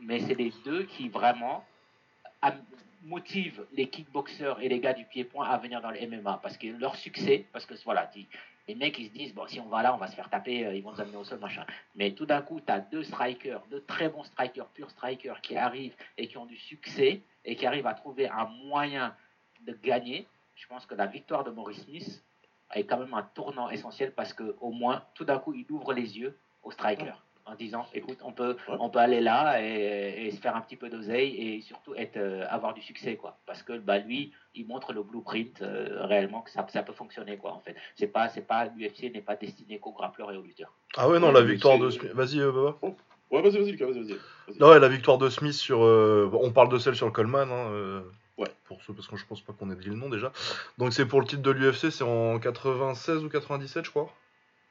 mais 0.00 0.20
c'est 0.20 0.34
les 0.34 0.52
deux 0.64 0.84
qui 0.84 1.08
vraiment 1.08 1.64
motivent 3.02 3.64
les 3.72 3.88
kickboxers 3.88 4.60
et 4.60 4.68
les 4.68 4.80
gars 4.80 4.92
du 4.92 5.04
pied-point 5.04 5.46
à 5.48 5.56
venir 5.58 5.80
dans 5.80 5.90
le 5.90 6.06
MMA 6.06 6.40
parce 6.42 6.56
que 6.56 6.66
leur 6.66 6.96
succès, 6.96 7.46
parce 7.52 7.66
que 7.66 7.74
voilà, 7.84 8.10
les 8.66 8.74
mecs 8.74 8.98
ils 8.98 9.06
se 9.06 9.12
disent 9.12 9.34
bon 9.34 9.46
si 9.46 9.60
on 9.60 9.68
va 9.68 9.82
là 9.82 9.94
on 9.94 9.96
va 9.96 10.08
se 10.08 10.14
faire 10.14 10.28
taper, 10.28 10.66
euh, 10.66 10.74
ils 10.74 10.82
vont 10.82 10.92
nous 10.92 11.00
amener 11.00 11.16
au 11.16 11.24
sol 11.24 11.38
machin. 11.38 11.64
Mais 11.94 12.12
tout 12.12 12.26
d'un 12.26 12.42
coup 12.42 12.60
tu 12.60 12.72
as 12.72 12.80
deux 12.80 13.04
strikers, 13.04 13.62
deux 13.70 13.82
très 13.84 14.08
bons 14.08 14.24
strikers, 14.24 14.66
purs 14.68 14.90
strikers 14.90 15.40
qui 15.40 15.56
arrivent 15.56 15.94
et 16.16 16.28
qui 16.28 16.36
ont 16.38 16.46
du 16.46 16.56
succès 16.56 17.22
et 17.44 17.56
qui 17.56 17.66
arrivent 17.66 17.86
à 17.86 17.94
trouver 17.94 18.28
un 18.28 18.46
moyen 18.66 19.14
de 19.66 19.72
gagner. 19.72 20.26
Je 20.54 20.66
pense 20.66 20.86
que 20.86 20.94
la 20.94 21.06
victoire 21.06 21.44
de 21.44 21.50
Maurice 21.50 21.82
Smith 21.84 22.22
est 22.74 22.84
quand 22.84 22.98
même 22.98 23.14
un 23.14 23.22
tournant 23.22 23.70
essentiel 23.70 24.12
parce 24.12 24.32
que 24.34 24.56
au 24.60 24.70
moins 24.70 25.04
tout 25.14 25.24
d'un 25.24 25.38
coup 25.38 25.54
il 25.54 25.66
ouvre 25.70 25.92
les 25.92 26.18
yeux 26.18 26.38
aux 26.62 26.70
strikers 26.70 27.22
en 27.48 27.54
disant 27.54 27.86
écoute, 27.94 28.18
on 28.22 28.32
peut, 28.32 28.56
on 28.68 28.88
peut 28.90 28.98
aller 28.98 29.20
là 29.20 29.60
et, 29.62 30.30
se 30.30 30.40
faire 30.40 30.56
un 30.56 30.60
petit 30.60 30.76
peu 30.76 30.88
d'oseille 30.88 31.34
et 31.36 31.60
surtout 31.62 31.94
être, 31.94 32.16
euh, 32.16 32.44
avoir 32.48 32.74
du 32.74 32.82
succès 32.82 33.16
quoi. 33.16 33.38
Parce 33.46 33.62
que 33.62 33.78
bah, 33.78 33.98
lui, 33.98 34.32
il 34.54 34.66
montre 34.66 34.92
le 34.92 35.02
blueprint 35.02 35.62
euh, 35.62 36.04
réellement 36.04 36.42
que 36.42 36.50
ça, 36.50 36.66
ça, 36.70 36.82
peut 36.82 36.92
fonctionner 36.92 37.36
quoi 37.36 37.52
en 37.52 37.60
fait. 37.60 37.74
C'est 37.96 38.08
pas, 38.08 38.28
c'est 38.28 38.46
pas 38.46 38.66
l'UFC 38.66 39.12
n'est 39.12 39.22
pas 39.22 39.36
destiné 39.36 39.78
qu'aux 39.78 39.92
grappleurs 39.92 40.32
et 40.32 40.36
aux 40.36 40.42
lutteurs. 40.42 40.72
Ah 40.96 41.08
ouais 41.08 41.18
non 41.18 41.32
la 41.32 41.42
victoire 41.42 41.78
de 41.78 41.90
Smith. 41.90 42.12
Vas-y 42.12 42.40
euh, 42.40 42.52
Baba. 42.52 42.76
Oh. 42.82 42.96
Ouais 43.30 43.42
vas-y 43.42 43.58
vas-y 43.58 43.76
vas-y 43.76 44.02
vas-y. 44.02 44.58
non 44.58 44.70
ouais, 44.70 44.80
la 44.80 44.88
victoire 44.88 45.18
de 45.18 45.28
Smith 45.28 45.52
sur, 45.52 45.80
on 45.80 46.50
parle 46.50 46.70
de 46.70 46.78
celle 46.78 46.96
sur 46.96 47.06
le 47.06 47.12
Coleman. 47.12 47.50
Hein, 47.50 48.02
ouais. 48.38 48.48
Pour 48.64 48.82
ceux 48.82 48.94
parce 48.94 49.06
que 49.06 49.16
je 49.16 49.26
pense 49.26 49.42
pas 49.42 49.52
qu'on 49.52 49.70
ait 49.70 49.76
dit 49.76 49.88
le 49.88 49.96
nom 49.96 50.08
déjà. 50.08 50.32
Donc 50.78 50.92
c'est 50.92 51.06
pour 51.06 51.20
le 51.20 51.26
titre 51.26 51.42
de 51.42 51.50
l'UFC, 51.50 51.90
c'est 51.90 52.04
en 52.04 52.38
96 52.38 53.24
ou 53.24 53.28
97 53.28 53.84
je 53.84 53.90
crois. 53.90 54.10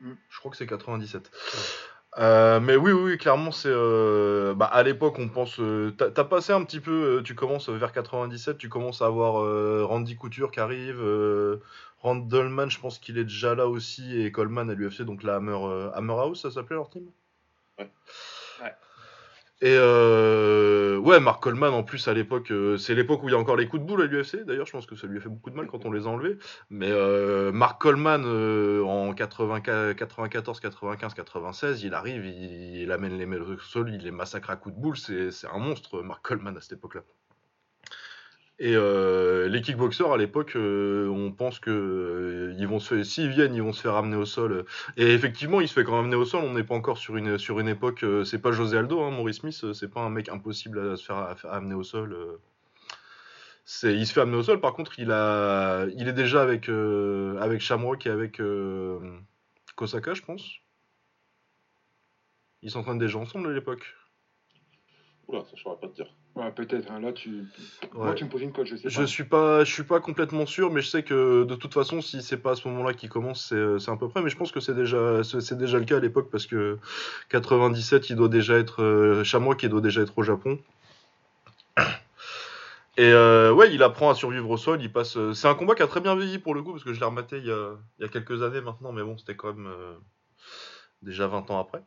Mm. 0.02 0.14
Je 0.30 0.40
crois 0.40 0.52
que 0.52 0.58
c'est 0.58 0.68
97. 0.68 1.32
Euh, 2.20 2.60
mais 2.60 2.76
oui, 2.76 2.92
oui, 2.92 3.18
clairement, 3.18 3.52
c'est. 3.52 3.70
Euh, 3.72 4.54
bah, 4.56 4.66
à 4.66 4.84
l'époque, 4.84 5.20
on 5.20 5.30
pense. 5.30 5.60
Euh, 5.60 5.92
t'as 5.92 6.24
passé 6.24 6.52
un 6.52 6.64
petit 6.64 6.80
peu. 6.80 7.22
tu 7.24 7.36
commences 7.36 7.70
vers 7.70 7.92
97, 7.92 8.58
tu 8.58 8.70
commences 8.70 9.02
à 9.02 9.06
avoir 9.06 9.88
Randy 9.88 10.16
Couture 10.16 10.52
qui 10.52 10.60
arrive. 10.60 11.02
Randleman, 12.00 12.70
je 12.70 12.80
pense 12.80 13.00
qu'il 13.00 13.18
est 13.18 13.24
déjà 13.24 13.56
là 13.56 13.68
aussi. 13.68 14.20
Et 14.20 14.32
Coleman 14.32 14.70
à 14.70 14.74
l'UFC, 14.74 15.04
donc 15.04 15.24
la 15.24 15.36
Hammer, 15.38 16.14
House, 16.14 16.42
ça 16.42 16.52
s'appelait 16.52 16.76
leur 16.76 16.90
team? 16.90 17.06
Et 19.60 19.76
euh, 19.76 20.98
ouais, 21.00 21.20
Mark 21.20 21.42
Coleman 21.42 21.74
en 21.74 21.82
plus 21.82 22.08
à 22.08 22.14
l'époque, 22.14 22.52
euh, 22.52 22.78
c'est 22.78 22.94
l'époque 22.94 23.24
où 23.24 23.30
il 23.30 23.32
y 23.32 23.36
a 23.36 23.40
encore 23.40 23.56
les 23.56 23.68
coups 23.68 23.82
de 23.82 23.88
boule 23.88 24.04
à 24.04 24.06
l'UFC. 24.06 24.46
D'ailleurs, 24.46 24.68
je 24.68 24.72
pense 24.72 24.86
que 24.86 24.96
ça 24.96 25.08
lui 25.08 25.18
a 25.18 25.20
fait 25.22 25.30
beaucoup 25.30 25.50
de 25.50 25.56
mal 25.56 25.66
quand 25.66 25.84
on 25.86 25.92
les 25.92 26.06
a 26.06 26.10
enlevés. 26.10 26.38
Mais 26.70 26.92
euh, 26.92 27.52
Mark 27.52 27.82
Coleman 27.82 28.24
en 28.86 29.14
94, 29.14 30.60
95, 30.60 31.14
96, 31.16 31.82
il 31.82 31.96
arrive, 31.96 32.24
il, 32.26 32.92
amène 32.92 33.18
les 33.18 33.26
mecs 33.26 33.42
au 33.42 33.58
sol, 33.58 33.90
il 33.92 34.04
les 34.04 34.12
massacre 34.12 34.52
à 34.52 34.58
coups 34.58 34.76
de 34.76 34.80
boule. 34.80 34.96
C'est 34.98 35.32
un 35.52 35.58
monstre, 35.58 36.04
Mark 36.04 36.24
Coleman 36.24 36.56
à 36.56 36.62
cette 36.62 36.74
époque-là. 36.74 37.02
Et 38.60 38.76
euh, 38.76 39.48
les 39.50 39.62
kickboxers 39.62 40.12
à 40.12 40.18
l'époque, 40.18 40.56
euh, 40.56 41.08
on 41.10 41.32
pense 41.32 41.60
que 41.60 41.70
euh, 41.70 43.04
s'ils 43.04 43.30
viennent, 43.30 43.54
ils 43.54 43.62
vont 43.62 43.72
se 43.74 43.82
faire 43.82 43.96
amener 43.96 44.16
au 44.16 44.26
sol. 44.26 44.66
Et 44.98 45.14
effectivement, 45.14 45.62
il 45.62 45.68
se 45.68 45.74
fait 45.74 45.84
quand 45.84 45.92
même 45.92 46.06
amener 46.06 46.16
au 46.16 46.26
sol. 46.26 46.44
On 46.44 46.54
n'est 46.54 46.64
pas 46.64 46.74
encore 46.74 46.98
sur 46.98 47.18
une 47.18 47.68
époque. 47.68 48.04
c'est 48.26 48.42
pas 48.42 48.52
José 48.52 48.78
Aldo, 48.78 49.02
hein, 49.02 49.12
Maurice 49.12 49.38
Smith. 49.38 49.74
C'est 49.74 49.92
pas 49.92 50.02
un 50.02 50.10
mec 50.10 50.30
impossible 50.30 50.80
à 50.80 50.98
se 50.98 51.06
faire, 51.06 51.36
amener 51.52 51.76
au 51.76 51.84
sol. 51.84 52.18
Il 53.84 54.08
se 54.08 54.14
fait 54.14 54.22
amener 54.22 54.38
au 54.38 54.44
sol. 54.44 54.60
Par 54.60 54.74
contre, 54.74 55.00
il 55.00 55.12
est 55.12 56.14
déjà 56.14 56.42
avec 56.42 56.70
avec 56.70 57.62
Shamrock 57.62 58.08
et 58.08 58.10
avec 58.10 58.42
Kosaka, 59.76 60.16
je 60.16 60.24
pense. 60.24 60.44
Ils 62.64 62.72
s'entraînent 62.72 62.98
déjà 62.98 63.20
ensemble 63.20 63.50
à 63.50 63.54
l'époque. 63.54 63.96
Oula, 65.28 65.44
ça 65.44 65.52
je 65.56 65.62
saurais 65.62 65.76
pas 65.76 65.88
te 65.88 65.96
dire. 65.96 66.08
Ouais, 66.36 66.52
peut-être. 66.52 66.90
Hein. 66.90 67.02
Là, 67.02 67.12
tu... 67.12 67.46
Moi, 67.94 68.14
tu 68.14 68.24
me 68.24 68.30
poses 68.30 68.44
une 68.44 68.54
colle, 68.54 68.66
je 68.66 68.78
sais 68.78 68.84
pas. 68.84 68.90
Je 68.90 69.04
suis 69.04 69.24
pas, 69.26 69.64
je 69.66 69.74
suis 69.74 69.84
pas 69.84 70.00
complètement 70.00 70.46
sûr, 70.46 70.72
mais 70.72 70.82
je 70.82 70.88
sais 70.88 71.04
que 71.04 71.44
de 71.44 71.56
toute 71.56 71.74
façon, 71.74 72.02
si 72.02 72.22
c'est 72.22 72.38
pas 72.38 72.52
à 72.52 72.56
ce 72.56 72.68
moment-là 72.70 72.94
qu'il 72.94 73.10
commence, 73.10 73.48
c'est, 73.50 73.56
euh, 73.56 73.78
c'est 73.80 73.92
à 73.92 73.98
peu 73.98 74.08
près. 74.08 74.22
Mais 74.22 74.30
je 74.30 74.38
pense 74.38 74.52
que 74.54 74.62
c'est 74.62 74.76
déjà, 74.76 75.24
c'est 75.24 75.58
déjà 75.58 75.80
le 75.80 75.86
cas 75.86 75.98
à 75.98 76.00
l'époque 76.00 76.30
parce 76.32 76.46
que 76.46 76.78
97, 77.30 78.10
il 78.10 78.16
doit 78.16 78.30
déjà 78.30 78.58
être 78.58 78.82
euh, 78.84 79.24
Chamois 79.26 79.56
qui 79.56 79.68
doit 79.68 79.82
déjà 79.82 80.02
être 80.02 80.18
au 80.18 80.24
Japon. 80.24 80.60
Et 82.98 83.12
euh, 83.12 83.52
ouais, 83.52 83.74
il 83.74 83.84
apprend 83.84 84.10
à 84.10 84.16
survivre 84.16 84.50
au 84.50 84.58
sol. 84.58 84.82
Il 84.82 84.92
passe. 84.92 85.18
Euh, 85.18 85.34
c'est 85.34 85.48
un 85.48 85.56
combat 85.56 85.76
qui 85.76 85.84
a 85.84 85.88
très 85.88 86.02
bien 86.02 86.16
vieilli 86.16 86.40
pour 86.40 86.56
le 86.56 86.64
coup 86.64 86.72
parce 86.72 86.84
que 86.84 86.94
je 86.94 87.00
l'ai 87.00 87.06
rematé 87.06 87.38
il 87.40 87.46
y, 87.46 87.52
a, 87.52 87.76
il 88.00 88.04
y 88.04 88.06
a 88.06 88.08
quelques 88.08 88.44
années 88.44 88.62
maintenant, 88.62 88.94
mais 88.94 89.04
bon, 89.04 89.18
c'était 89.18 89.36
quand 89.36 89.54
même 89.54 89.70
déjà 91.02 91.28
20 91.28 91.52
ans 91.52 91.60
après 91.60 91.84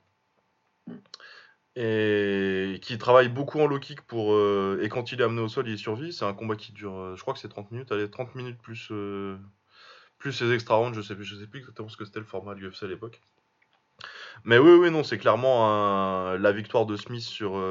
et 1.77 2.79
qui 2.83 2.99
travaille 2.99 3.29
beaucoup 3.29 3.61
en 3.61 3.67
low 3.67 3.79
kick 3.79 4.01
pour 4.03 4.33
euh, 4.33 4.81
et 4.83 4.89
quand 4.89 5.13
il 5.13 5.21
est 5.21 5.25
amené 5.25 5.41
au 5.41 5.49
sol 5.49 5.69
il 5.69 5.79
survit. 5.79 6.13
C'est 6.13 6.25
un 6.25 6.35
combat 6.35 6.57
qui 6.57 6.73
dure 6.73 6.99
euh, 6.99 7.17
je 7.17 7.23
crois 7.23 7.35
que 7.35 7.41
c'est 7.41 7.49
30 7.49 7.71
minutes. 7.71 7.93
Allez 7.93 8.11
30 8.11 8.35
minutes 8.35 8.59
plus 8.61 8.89
euh, 8.91 9.37
plus 10.19 10.33
ses 10.33 10.53
extra 10.53 10.77
rounds 10.77 10.97
je 10.97 11.03
sais 11.03 11.15
plus 11.15 11.25
je 11.25 11.37
sais 11.37 11.47
plus 11.47 11.61
exactement 11.61 11.89
ce 11.89 11.97
que 11.97 12.05
c'était 12.05 12.19
le 12.19 12.25
format 12.25 12.55
de 12.55 12.61
l'UFC 12.61 12.83
à 12.83 12.87
l'époque. 12.87 13.21
Mais 14.45 14.59
oui 14.59 14.73
oui 14.73 14.91
non 14.91 15.05
c'est 15.05 15.19
clairement 15.19 16.33
la 16.35 16.53
victoire 16.53 16.87
de 16.87 16.97
Smith 16.97 17.23
sur 17.23 17.63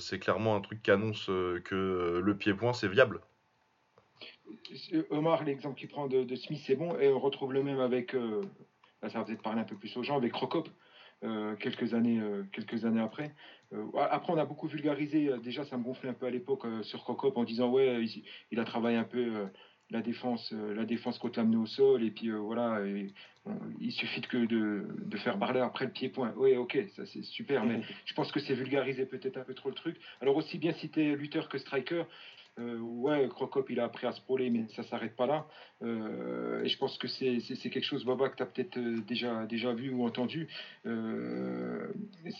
c'est 0.00 0.18
clairement 0.18 0.56
un 0.56 0.60
truc 0.60 0.82
qui 0.82 0.90
annonce 0.90 1.26
que 1.26 2.20
le 2.22 2.36
pied-point 2.36 2.72
c'est 2.72 2.88
viable. 2.88 3.20
Omar 5.10 5.44
l'exemple 5.44 5.78
qu'il 5.78 5.88
prend 5.88 6.08
de, 6.08 6.34
Smith 6.34 6.60
c'est 6.66 6.74
bon. 6.74 6.98
Et 6.98 7.08
on 7.12 7.20
retrouve 7.20 7.52
le 7.52 7.62
même 7.62 7.78
avec 7.78 8.16
ça 9.02 9.18
va 9.18 9.24
peut-être 9.24 9.42
parler 9.42 9.60
un 9.60 9.64
peu 9.64 9.76
plus 9.76 9.96
aux 9.96 10.02
gens 10.02 10.16
avec 10.16 10.32
Crocop 10.32 10.68
euh, 10.68 10.70
quelques, 11.60 11.94
années, 11.94 12.20
euh, 12.20 12.44
quelques 12.52 12.84
années 12.84 13.00
après. 13.00 13.34
Euh, 13.72 13.84
après, 14.10 14.32
on 14.32 14.38
a 14.38 14.44
beaucoup 14.44 14.68
vulgarisé. 14.68 15.30
déjà, 15.42 15.64
ça 15.64 15.76
me 15.76 15.82
gonflait 15.82 16.08
un 16.08 16.14
peu 16.14 16.26
à 16.26 16.30
l'époque 16.30 16.66
sur 16.82 17.02
Crocop 17.02 17.36
en 17.36 17.44
disant 17.44 17.70
ouais, 17.70 18.04
il, 18.50 18.60
a 18.60 18.64
travaillé 18.64 18.96
un 18.96 19.04
peu 19.04 19.48
la 19.90 20.02
défense, 20.02 20.52
la 20.52 20.84
défense 20.84 21.18
contre 21.18 21.38
l'amener 21.38 21.56
au 21.56 21.66
sol 21.66 22.02
et 22.02 22.10
puis 22.10 22.30
voilà. 22.30 22.80
il 23.80 23.92
suffit 23.92 24.20
que 24.20 24.46
de, 24.46 24.86
de, 25.04 25.16
faire 25.16 25.36
barler 25.36 25.60
après 25.60 25.84
le 25.84 25.90
pied-point. 25.90 26.32
Oui, 26.36 26.56
ok, 26.56 26.78
ça 26.94 27.06
c'est 27.06 27.22
super, 27.22 27.64
mais 27.64 27.82
je 28.04 28.14
pense 28.14 28.30
que 28.30 28.40
c'est 28.40 28.54
vulgarisé 28.54 29.06
peut-être 29.06 29.36
un 29.36 29.44
peu 29.44 29.54
trop 29.54 29.68
le 29.68 29.74
truc. 29.74 29.96
Alors 30.20 30.36
aussi 30.36 30.58
bien 30.58 30.72
citer 30.74 31.16
lutteur 31.16 31.48
que 31.48 31.58
striker, 31.58 32.04
euh, 32.58 32.78
ouais, 32.78 33.28
Crocop, 33.28 33.68
il 33.68 33.80
a 33.80 33.84
appris 33.84 34.06
à 34.06 34.12
se 34.12 34.20
proler, 34.22 34.48
mais 34.48 34.66
ça 34.68 34.82
s'arrête 34.84 35.14
pas 35.14 35.26
là. 35.26 35.46
Euh, 35.82 36.64
et 36.64 36.68
je 36.68 36.78
pense 36.78 36.96
que 36.96 37.06
c'est 37.06 37.38
quelque 37.70 37.84
chose, 37.84 38.04
Baba, 38.04 38.30
que 38.30 38.36
tu 38.36 38.42
as 38.42 38.46
peut-être 38.46 38.78
euh, 38.78 38.96
déjà, 39.06 39.44
déjà 39.44 39.74
vu 39.74 39.90
ou 39.90 40.04
entendu. 40.06 40.48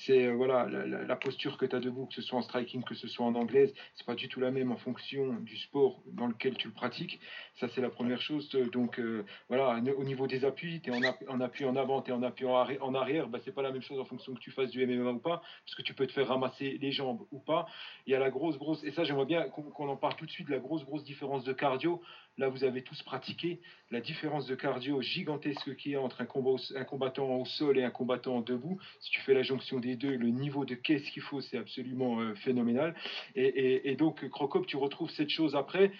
c'est 0.05 0.31
voilà 0.31 0.67
la, 0.69 1.17
posture 1.17 1.59
que 1.59 1.67
tu 1.67 1.77
as 1.77 1.81
debout, 1.81 2.07
que 2.07 2.15
ce 2.15 2.23
soit 2.23 2.39
en 2.39 2.43
striking, 2.43 2.83
que 2.83 2.95
ce 2.95 3.09
soit 3.09 3.27
en 3.27 3.35
anglaise, 3.35 3.75
c'est 3.95 4.07
pas 4.07 4.15
du 4.15 4.29
tout 4.29 4.41
la 4.41 4.51
même 4.51 4.73
en 4.73 4.77
fonction 4.77 5.35
du 5.41 5.57
sport 5.57 6.01
dans 6.07 6.27
lequel 6.27 6.57
tu 6.57 6.69
le 6.69 6.75
pratiques. 6.75 7.21
Ça, 7.61 7.69
c'est 7.69 7.81
la 7.81 7.91
première 7.91 8.21
chose. 8.21 8.49
Donc, 8.73 9.01
voilà, 9.49 9.81
au 9.97 10.05
niveau 10.05 10.27
des 10.27 10.45
appuis, 10.45 10.81
tu 10.81 10.91
es 10.91 10.95
en, 11.29 11.41
appui 11.41 11.65
en 11.65 11.77
avant, 11.77 12.01
tu 12.01 12.11
es 12.11 12.15
en 12.15 12.23
appui 12.23 12.47
en 12.47 12.95
arrière, 12.95 13.29
bah, 13.29 13.39
c'est 13.45 13.55
pas 13.55 13.63
la 13.63 13.73
même 13.73 13.83
chose 13.83 13.99
en 13.99 14.05
fonction 14.05 14.35
que 14.35 14.41
tu 14.41 14.51
fasses 14.51 14.71
du 14.71 14.87
MMA 14.87 15.11
ou 15.11 15.19
pas, 15.19 15.43
parce 15.65 15.75
que 15.77 15.83
tu 15.83 15.95
peux 15.95 16.07
te 16.07 16.13
faire 16.13 16.29
ramasser 16.29 16.79
les 16.81 16.93
jambes 16.93 17.27
ou 17.33 17.39
pas. 17.39 17.67
Il 18.07 18.13
y 18.13 18.15
a 18.15 18.19
la 18.19 18.31
grosse, 18.31 18.57
grosse, 18.57 18.83
et 18.85 18.93
ça, 18.93 19.05
j'aimerais 19.05 19.27
bien 19.27 19.49
qu'on 19.49 19.89
en 19.89 19.97
parle 19.97 20.06
tout 20.15 20.27
de 20.27 20.31
suite 20.31 20.49
la 20.49 20.59
grosse, 20.59 20.85
grosse 20.85 21.05
différence 21.05 21.45
de 21.45 21.53
cardio. 21.53 22.01
Là, 22.39 22.51
vous 22.51 22.65
avez 22.65 22.83
tous 22.83 23.03
pratiqué 23.03 23.61
la 23.91 24.01
différence 24.01 24.47
de 24.47 24.55
cardio 24.55 25.01
gigantesque 25.01 25.75
qu'il 25.77 25.93
y 25.93 25.95
a 25.95 26.03
entre 26.03 26.21
un, 26.21 26.85
combattant 26.85 27.37
au 27.37 27.47
sol 27.47 27.79
et 27.79 27.83
un 27.83 27.91
combattant 27.91 28.43
debout. 28.43 28.79
Si 29.01 29.11
tu 29.11 29.23
fais 29.23 29.33
la 29.33 29.43
jonction 29.43 29.81
des 29.81 29.97
deux, 29.97 30.15
le 30.15 30.29
niveau 30.29 30.67
de 30.67 30.75
qu'est-ce 30.75 31.11
qu'il 31.11 31.23
faut, 31.23 31.41
c'est 31.41 31.57
absolument 31.57 32.21
euh, 32.21 32.35
phénoménal. 32.35 32.95
Et, 33.35 33.97
donc, 33.97 34.29
Crocop, 34.29 34.67
tu 34.67 34.77
retrouves 34.77 35.11
cette 35.11 35.31
chose 35.31 35.57
après. 35.57 35.93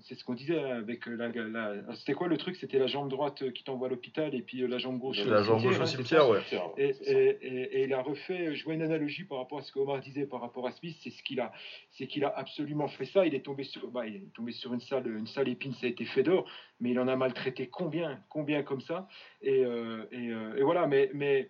C'est 0.00 0.14
ce 0.14 0.24
qu'on 0.24 0.34
disait 0.34 0.58
avec 0.58 1.06
la. 1.06 1.74
C'était 1.96 2.14
quoi 2.14 2.28
le 2.28 2.36
truc? 2.36 2.56
C'était 2.56 2.78
la 2.78 2.86
jambe 2.86 3.10
droite 3.10 3.52
qui 3.52 3.64
t'envoie 3.64 3.88
à 3.88 3.90
l'hôpital 3.90 4.34
et 4.34 4.42
puis 4.42 4.62
euh, 4.62 4.66
la 4.66 4.78
jambe 4.78 4.98
gauche. 4.98 5.24
La 5.24 5.42
jambe 5.42 5.62
gauche 5.62 5.78
au 5.78 5.86
cimetière, 5.86 6.28
ouais. 6.28 6.40
Et, 6.78 7.84
il 7.84 7.92
a 7.92 8.02
refait. 8.02 8.54
Je 8.54 8.64
vois 8.64 8.74
une 8.74 8.82
analogie 8.82 9.24
par 9.24 9.38
rapport 9.38 9.58
à 9.58 9.62
ce 9.62 9.72
qu'Omar 9.72 10.00
disait 10.00 10.26
par 10.26 10.40
rapport 10.40 10.66
à 10.66 10.72
Smith. 10.72 10.96
C'est 11.02 11.10
ce 11.10 11.22
qu'il 11.22 11.40
a, 11.40 11.52
c'est 11.90 12.06
qu'il 12.06 12.24
a 12.24 12.28
absolument 12.36 12.88
fait 12.88 13.04
ça. 13.04 13.26
Il 13.26 13.34
est 13.34 13.44
tombé 13.44 13.64
sur, 13.64 13.88
bah, 13.88 14.06
il 14.06 14.16
est 14.16 14.32
tombé 14.34 14.52
sur 14.52 14.72
une 14.72 14.80
salle, 14.80 15.06
une 15.06 15.26
salle 15.26 15.42
l'épine, 15.52 15.72
ça 15.74 15.86
a 15.86 15.88
été 15.88 16.04
fait 16.04 16.22
d'or, 16.22 16.46
mais 16.80 16.90
il 16.90 17.00
en 17.00 17.08
a 17.08 17.16
maltraité 17.16 17.68
combien, 17.68 18.20
combien 18.28 18.62
comme 18.62 18.80
ça? 18.80 19.08
Et, 19.42 19.64
euh, 19.64 20.04
euh, 20.12 20.56
et, 20.56 20.62
voilà, 20.62 20.86
mais, 20.86 21.10
mais 21.14 21.48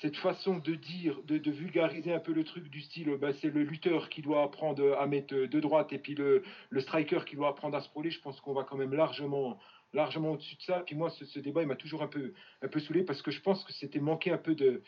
cette 0.00 0.16
façon 0.16 0.58
de 0.58 0.74
dire, 0.74 1.20
de, 1.24 1.50
vulgariser 1.50 2.12
un 2.12 2.20
peu 2.20 2.32
le 2.32 2.44
truc 2.44 2.68
du 2.68 2.80
style, 2.80 3.16
bah, 3.20 3.32
c'est 3.40 3.50
le 3.50 3.62
lutteur 3.62 4.08
qui 4.08 4.22
doit 4.22 4.42
apprendre 4.42 4.96
à 4.98 5.06
mettre 5.06 5.34
de 5.34 5.60
droite 5.60 5.92
et 5.92 5.98
puis 5.98 6.14
le, 6.14 6.42
le 6.70 6.80
striker 6.80 7.20
qui 7.26 7.36
doit 7.36 7.48
apprendre 7.48 7.76
à 7.76 7.80
se 7.80 7.88
proler, 7.88 8.10
je 8.10 8.20
pense 8.20 8.40
qu'on 8.40 8.54
va 8.54 8.64
quand 8.64 8.76
même 8.76 8.94
largement 8.94 9.58
largement 9.94 10.32
au-dessus 10.32 10.56
de 10.56 10.62
ça. 10.62 10.82
Puis 10.84 10.94
moi, 10.94 11.08
ce, 11.10 11.24
ce 11.24 11.38
débat, 11.38 11.62
il 11.62 11.66
m'a 11.66 11.74
toujours 11.74 12.02
un 12.02 12.08
peu, 12.08 12.34
un 12.60 12.68
peu 12.68 12.78
saoulé 12.78 13.04
parce 13.04 13.22
que 13.22 13.30
je 13.30 13.40
pense 13.40 13.64
que 13.64 13.72
c'était 13.72 14.00
manquer 14.00 14.30
un 14.30 14.38
peu 14.38 14.54
de, 14.54 14.82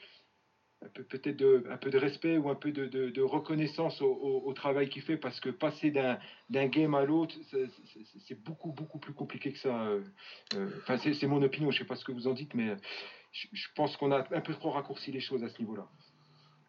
peut-être 0.89 1.45
un 1.71 1.77
peu 1.77 1.91
de 1.91 1.99
respect 1.99 2.39
ou 2.39 2.49
un 2.49 2.55
peu 2.55 2.73
de, 2.73 3.23
reconnaissance 3.23 4.01
au, 4.03 4.53
travail 4.55 4.89
qu'il 4.89 5.03
fait 5.03 5.17
parce 5.17 5.39
que 5.41 5.51
passer 5.51 5.91
d'un 5.91 6.67
game 6.67 6.95
à 6.95 7.05
l'autre, 7.05 7.35
c'est 8.27 8.43
beaucoup, 8.43 8.73
beaucoup 8.73 8.99
plus 8.99 9.13
compliqué 9.13 9.53
que 9.53 9.59
ça. 9.59 9.83
Euh, 9.83 10.01
euh, 10.55 10.71
enfin, 10.83 10.97
c'est 10.97 11.27
mon 11.27 11.43
opinion, 11.43 11.71
je 11.71 11.77
ne 11.77 11.85
sais 11.85 11.89
pas 11.89 11.97
ce 11.97 12.05
que 12.05 12.13
vous 12.13 12.27
en 12.27 12.35
dites, 12.35 12.55
mais 12.55 12.77
je, 13.33 13.69
pense 13.75 13.97
qu'on 13.97 14.11
a 14.11 14.25
un 14.35 14.41
peu 14.41 14.55
trop 14.55 14.71
raccourci 14.71 15.13
les 15.13 15.21
choses 15.21 15.45
à 15.45 15.49
ce 15.49 15.59
niveau-là. 15.61 15.87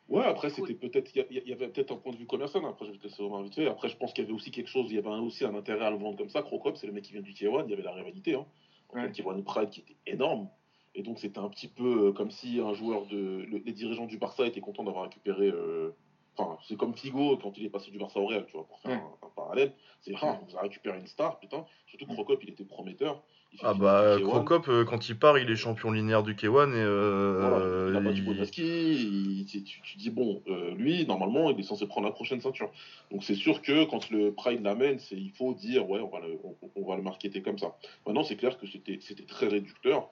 Ouais, 0.10 0.26
après, 0.26 0.50
c'était 0.50 0.74
peut-être, 0.74 1.10
il 1.16 1.44
y, 1.48 1.54
avait 1.54 1.70
peut-être 1.70 1.94
un 1.94 1.96
point 1.98 2.12
de 2.12 2.18
vue 2.18 2.26
commercial, 2.26 2.64
après, 2.66 2.86
je 2.86 2.92
vais 2.92 2.98
te 2.98 3.04
laisser 3.04 3.68
Après, 3.68 3.88
je 3.88 3.96
pense 3.96 4.12
qu'il 4.12 4.26
y 4.26 4.28
avait 4.28 4.36
aussi 4.36 4.52
quelque 4.52 4.70
chose, 4.70 4.88
il 4.90 4.96
y 4.96 5.00
avait 5.00 5.08
aussi 5.08 5.46
un 5.46 5.56
intérêt 5.56 5.86
à 5.86 5.90
le 5.90 5.98
vendre 5.98 6.18
comme 6.18 6.30
ça. 6.30 6.42
Crocop, 6.42 6.76
c'est 6.76 6.88
le 6.88 6.92
mec 6.92 7.06
qui 7.06 7.14
vient 7.14 7.22
du 7.22 7.32
K1, 7.32 7.64
il 7.66 7.70
y 7.70 7.74
avait 7.74 7.82
la 7.82 7.94
rivalité. 7.94 8.36
Hein. 8.36 8.46
Ouais. 8.94 9.10
K1 9.10 9.42
Pride 9.44 9.70
qui 9.70 9.80
était 9.80 9.96
énorme. 10.06 10.50
Et 10.94 11.04
donc 11.04 11.20
c'était 11.20 11.40
un 11.40 11.50
petit 11.50 11.68
peu 11.68 12.08
euh, 12.08 12.12
comme 12.12 12.32
si 12.32 12.60
un 12.60 12.74
joueur 12.74 13.06
de. 13.06 13.46
les 13.66 13.72
dirigeants 13.72 14.08
du 14.08 14.18
Barça 14.18 14.46
étaient 14.46 14.60
contents 14.60 14.84
d'avoir 14.84 15.06
récupéré. 15.06 15.48
Euh, 15.48 15.96
enfin, 16.36 16.58
c'est 16.68 16.76
comme 16.76 16.94
Figo 16.94 17.38
quand 17.38 17.58
il 17.58 17.66
est 17.66 17.70
passé 17.70 17.92
du 17.92 17.98
Barça 17.98 18.20
au 18.20 18.28
Real, 18.28 18.46
tu 18.48 18.54
vois, 18.54 18.68
pour 18.68 18.80
faire 18.82 19.02
un, 19.22 19.30
parallèle. 19.36 19.72
C'est 20.02 20.14
ah, 20.22 20.40
vous 20.46 20.58
avez 20.58 20.68
récupéré 20.68 20.98
une 21.00 21.08
star, 21.08 21.40
putain. 21.40 21.66
Surtout 21.88 22.08
que 22.08 22.14
Crocop, 22.14 22.44
il 22.44 22.50
était 22.50 22.66
prometteur. 22.66 23.22
ah 23.64 23.74
bah 23.74 24.18
Crocop, 24.22 24.68
euh, 24.68 24.84
quand 24.84 25.08
il 25.08 25.18
part, 25.18 25.40
il 25.40 25.50
est 25.50 25.56
champion 25.56 25.92
linéaire 25.92 26.24
du 26.24 26.36
K1 26.36 26.74
et 26.74 27.90
il 27.90 27.96
a 27.96 28.00
battu 28.02 28.62
il... 28.62 29.46
tu, 29.46 29.64
tu, 29.64 29.98
dis 29.98 30.10
bon, 30.10 30.42
lui 30.76 31.06
normalement 31.06 31.52
il 31.52 31.60
est 31.60 31.64
censé 31.64 31.88
prendre 31.88 32.08
la 32.08 32.14
prochaine 32.14 32.42
ceinture. 32.42 32.70
Donc 33.12 33.24
c'est 33.24 33.36
sûr 33.36 33.62
que 33.62 33.86
quand 33.86 34.10
le 34.10 34.34
Pride 34.34 34.62
l'amène, 34.62 35.00
il 35.12 35.32
faut 35.32 35.54
dire 35.54 35.90
ouais 35.90 36.02
on 36.02 36.10
va 36.10 36.20
le, 36.20 36.38
on, 36.76 36.86
va 36.86 36.98
le 36.98 37.02
marketer 37.02 37.42
comme 37.42 37.58
ça. 37.58 37.78
Maintenant 38.06 38.24
c'est 38.24 38.36
clair 38.36 38.58
que 38.58 38.68
c'était 38.68 39.26
très 39.26 39.48
réducteur. 39.48 40.10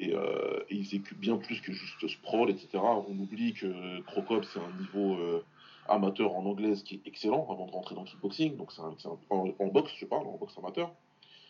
Euh, 0.00 0.60
et, 0.68 0.76
il 0.76 0.86
s'occupe 0.86 1.18
bien 1.18 1.36
plus 1.36 1.60
que 1.60 1.72
juste 1.72 2.08
sprawl, 2.08 2.50
etc. 2.50 2.68
On 2.82 3.18
oublie 3.18 3.52
que 3.54 4.00
Crocop, 4.02 4.44
c'est 4.44 4.58
un 4.58 4.72
niveau 4.80 5.14
euh, 5.14 5.44
amateur 5.88 6.34
en 6.34 6.44
anglaise 6.44 6.82
qui 6.82 6.96
est 6.96 7.06
excellent 7.06 7.46
avant 7.50 7.66
de 7.66 7.72
rentrer 7.72 7.94
dans 7.94 8.02
le 8.02 8.08
kickboxing. 8.08 8.56
Donc, 8.56 8.72
c'est 8.72 8.80
en, 8.80 9.66
boxe, 9.68 9.92
je 9.96 10.06
parle, 10.06 10.26
en 10.26 10.36
boxe 10.38 10.56
amateur. 10.58 10.92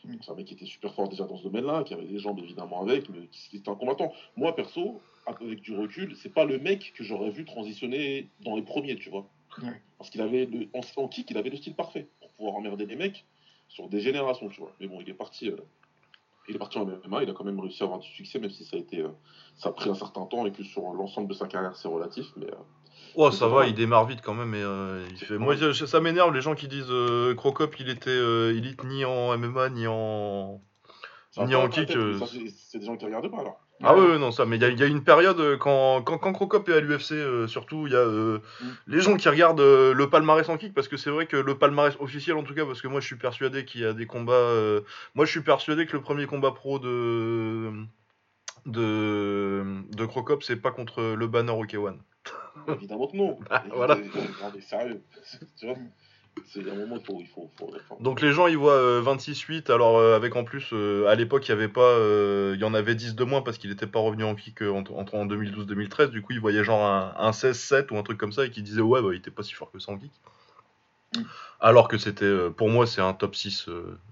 Mm. 0.05 0.17
C'est 0.21 0.33
un 0.33 0.35
mec 0.35 0.47
qui 0.47 0.55
était 0.55 0.67
super 0.67 0.95
fort 0.95 1.09
déjà 1.09 1.25
dans 1.25 1.37
ce 1.37 1.45
domaine-là, 1.45 1.85
qui 1.85 1.95
avait 1.95 2.05
des 2.05 2.19
jambes 2.19 2.41
évidemment 2.41 2.83
avec, 2.83 3.09
mais 3.09 3.27
qui 3.31 3.57
était 3.57 3.71
un 3.71 3.75
combattant. 3.75 4.13
Moi, 4.37 4.55
perso, 4.55 5.01
avec 5.27 5.61
du 5.61 5.75
recul, 5.75 6.17
c'est 6.17 6.33
pas 6.33 6.45
le 6.45 6.59
mec 6.59 6.93
que 6.95 7.05
j'aurais 7.05 7.31
vu 7.31 7.45
transitionner 7.45 8.29
dans 8.41 8.57
les 8.57 8.63
premiers, 8.63 8.97
tu 8.97 9.11
vois. 9.11 9.27
Parce 9.99 10.11
qu'il 10.11 10.21
avait, 10.21 10.47
le, 10.47 10.69
en, 10.97 11.09
kick, 11.09 11.31
il 11.31 11.37
avait 11.37 11.51
le 11.51 11.57
style 11.57 11.75
parfait 11.75 12.09
pour 12.21 12.31
pouvoir 12.31 12.57
emmerder 12.57 12.87
les 12.87 12.97
mecs 12.97 13.25
sur 13.69 13.89
des 13.89 14.01
générations, 14.01 14.49
tu 14.49 14.61
vois. 14.61 14.75
Mais 14.81 14.87
bon, 14.87 15.01
il 15.01 15.09
est 15.09 15.15
parti. 15.15 15.51
Euh, 15.51 15.57
il 16.49 16.57
est 16.57 16.59
parti 16.59 16.79
en 16.79 16.87
MMA, 16.87 17.23
il 17.23 17.31
a 17.31 17.33
quand 17.33 17.45
même 17.45 17.61
réussi 17.61 17.83
à 17.83 17.87
avoir 17.87 18.01
du 18.01 18.09
succès, 18.09 18.39
même 18.39 18.51
si 18.51 18.65
ça 18.65 18.77
a 18.77 18.81
été, 18.81 19.01
euh, 19.01 19.09
ça 19.57 19.69
a 19.69 19.73
pris 19.73 19.91
un 19.91 19.95
certain 19.95 20.27
temps 20.27 20.45
et 20.47 20.53
que 20.53 20.63
sur 20.63 20.83
l'ensemble 20.93 21.29
de 21.29 21.35
sa 21.35 21.47
carrière 21.47 21.77
c'est 21.77 21.89
relatif. 21.89 22.27
Mais, 22.37 22.47
euh, 22.47 22.57
Oh, 23.15 23.31
ça 23.31 23.47
va, 23.47 23.67
il 23.67 23.75
démarre 23.75 24.07
vite 24.07 24.21
quand 24.23 24.35
même. 24.35 24.49
Mais, 24.49 24.63
euh, 24.63 25.07
il 25.11 25.19
fait... 25.19 25.39
Moi, 25.39 25.55
ça 25.73 26.01
m'énerve 26.01 26.33
les 26.35 26.41
gens 26.41 26.55
qui 26.55 26.69
disent 26.69 26.91
euh, 26.91 27.35
Crocop, 27.35 27.79
il 27.79 27.91
était 27.91 28.11
euh, 28.11 28.57
élite 28.57 28.85
ni 28.85 29.05
en 29.05 29.37
MMA 29.37 29.69
ni 29.71 29.87
en, 29.87 30.61
ni 31.39 31.55
en 31.55 31.69
kick. 31.69 31.93
C'est 32.71 32.79
des 32.79 32.87
gens 32.87 32.97
qui 32.97 33.05
regardent 33.05 33.31
pas 33.31 33.41
alors. 33.41 33.61
Ah 33.83 33.97
ouais, 33.97 34.19
non, 34.19 34.31
ça, 34.31 34.45
mais 34.45 34.57
il 34.57 34.79
y, 34.79 34.83
a 34.83 34.87
une 34.87 35.03
période 35.03 35.59
quand, 35.59 36.03
quand, 36.03 36.19
quand 36.19 36.33
Crocop 36.33 36.69
est 36.69 36.75
à 36.75 36.81
l'UFC, 36.81 37.49
surtout, 37.49 37.87
il 37.87 37.93
y 37.93 37.97
a 37.97 38.05
mm. 38.05 38.41
les 38.87 39.01
gens 39.01 39.17
qui 39.17 39.29
regardent 39.29 39.61
le 39.61 40.07
palmarès 40.09 40.49
en 40.49 40.57
kick, 40.57 40.75
parce 40.75 40.89
que 40.89 40.97
c'est 40.97 41.11
vrai 41.11 41.27
que 41.27 41.37
le 41.37 41.59
palmarès 41.59 41.97
officiel, 42.01 42.37
en 42.37 42.43
tout 42.43 42.55
cas, 42.55 42.65
parce 42.65 42.81
que 42.81 42.89
moi 42.89 43.01
je 43.01 43.07
suis 43.07 43.17
persuadé 43.17 43.65
qu'il 43.65 43.81
y 43.81 43.85
a 43.85 43.93
des 43.93 44.07
combats. 44.07 44.55
moi 45.15 45.25
je 45.25 45.31
suis 45.31 45.43
persuadé 45.43 45.87
que 45.87 45.93
le 45.93 46.03
premier 46.03 46.27
combat 46.27 46.53
pro 46.53 46.79
de. 46.79 47.71
de, 48.67 49.65
de 49.91 50.07
Crocop, 50.07 50.43
c'est 50.43 50.57
pas 50.57 50.71
contre 50.71 51.03
le 51.03 51.27
banner 51.27 51.53
OK1. 51.53 51.97
Évidemment 52.69 53.07
que 53.07 53.17
non. 53.17 53.39
Ah, 53.51 53.63
voilà. 53.75 53.99
sérieux. 54.61 55.03
C'est 56.47 56.61
un 56.71 56.75
moment 56.75 56.97
où 57.09 57.21
il 57.21 57.27
faut. 57.27 57.51
Donc 58.01 58.21
les 58.21 58.33
gens 58.33 58.47
ils 58.47 58.57
voient 58.57 59.01
26-8, 59.01 59.71
euh, 59.71 59.75
alors 59.75 59.99
euh, 59.99 60.17
avec 60.17 60.35
en 60.35 60.45
plus, 60.45 60.71
euh, 60.73 61.07
à 61.07 61.15
l'époque 61.15 61.47
il 61.47 61.51
y 61.51 61.53
avait 61.53 61.69
pas, 61.69 61.97
il 62.55 62.61
y 62.61 62.65
en 62.65 62.75
avait 62.75 62.95
10 62.95 63.15
de 63.15 63.25
moins 63.25 63.43
parce 63.43 63.59
qu'il 63.59 63.71
n'était 63.71 63.87
pas 63.87 64.01
revenu 64.01 64.25
en 64.25 64.35
kick 64.35 64.63
entre, 64.63 64.95
en 64.95 65.27
2012-2013, 65.27 66.11
du 66.11 66.23
coup 66.23 66.33
ils 66.33 66.41
voyaient 66.41 66.65
genre 66.65 66.85
un, 66.85 67.31
16-7 67.31 67.93
ou 67.93 67.99
un 67.99 68.03
truc 68.03 68.19
comme 68.19 68.33
ça 68.33 68.45
et 68.45 68.51
qui 68.51 68.63
disaient 68.63 68.81
ouais 68.81 69.03
bah, 69.03 69.09
il 69.13 69.19
était 69.19 69.31
pas 69.31 69.43
si 69.43 69.53
fort 69.53 69.71
que 69.71 69.79
ça 69.79 69.93
en 69.93 69.99
kick. 69.99 70.13
Mm. 71.17 71.23
Alors 71.61 71.89
que 71.89 71.99
c'était, 71.99 72.51
pour 72.57 72.71
moi 72.71 72.87
c'est 72.87 73.03
un 73.03 73.13
top 73.13 73.35
6 73.35 73.69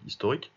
historique. 0.07 0.53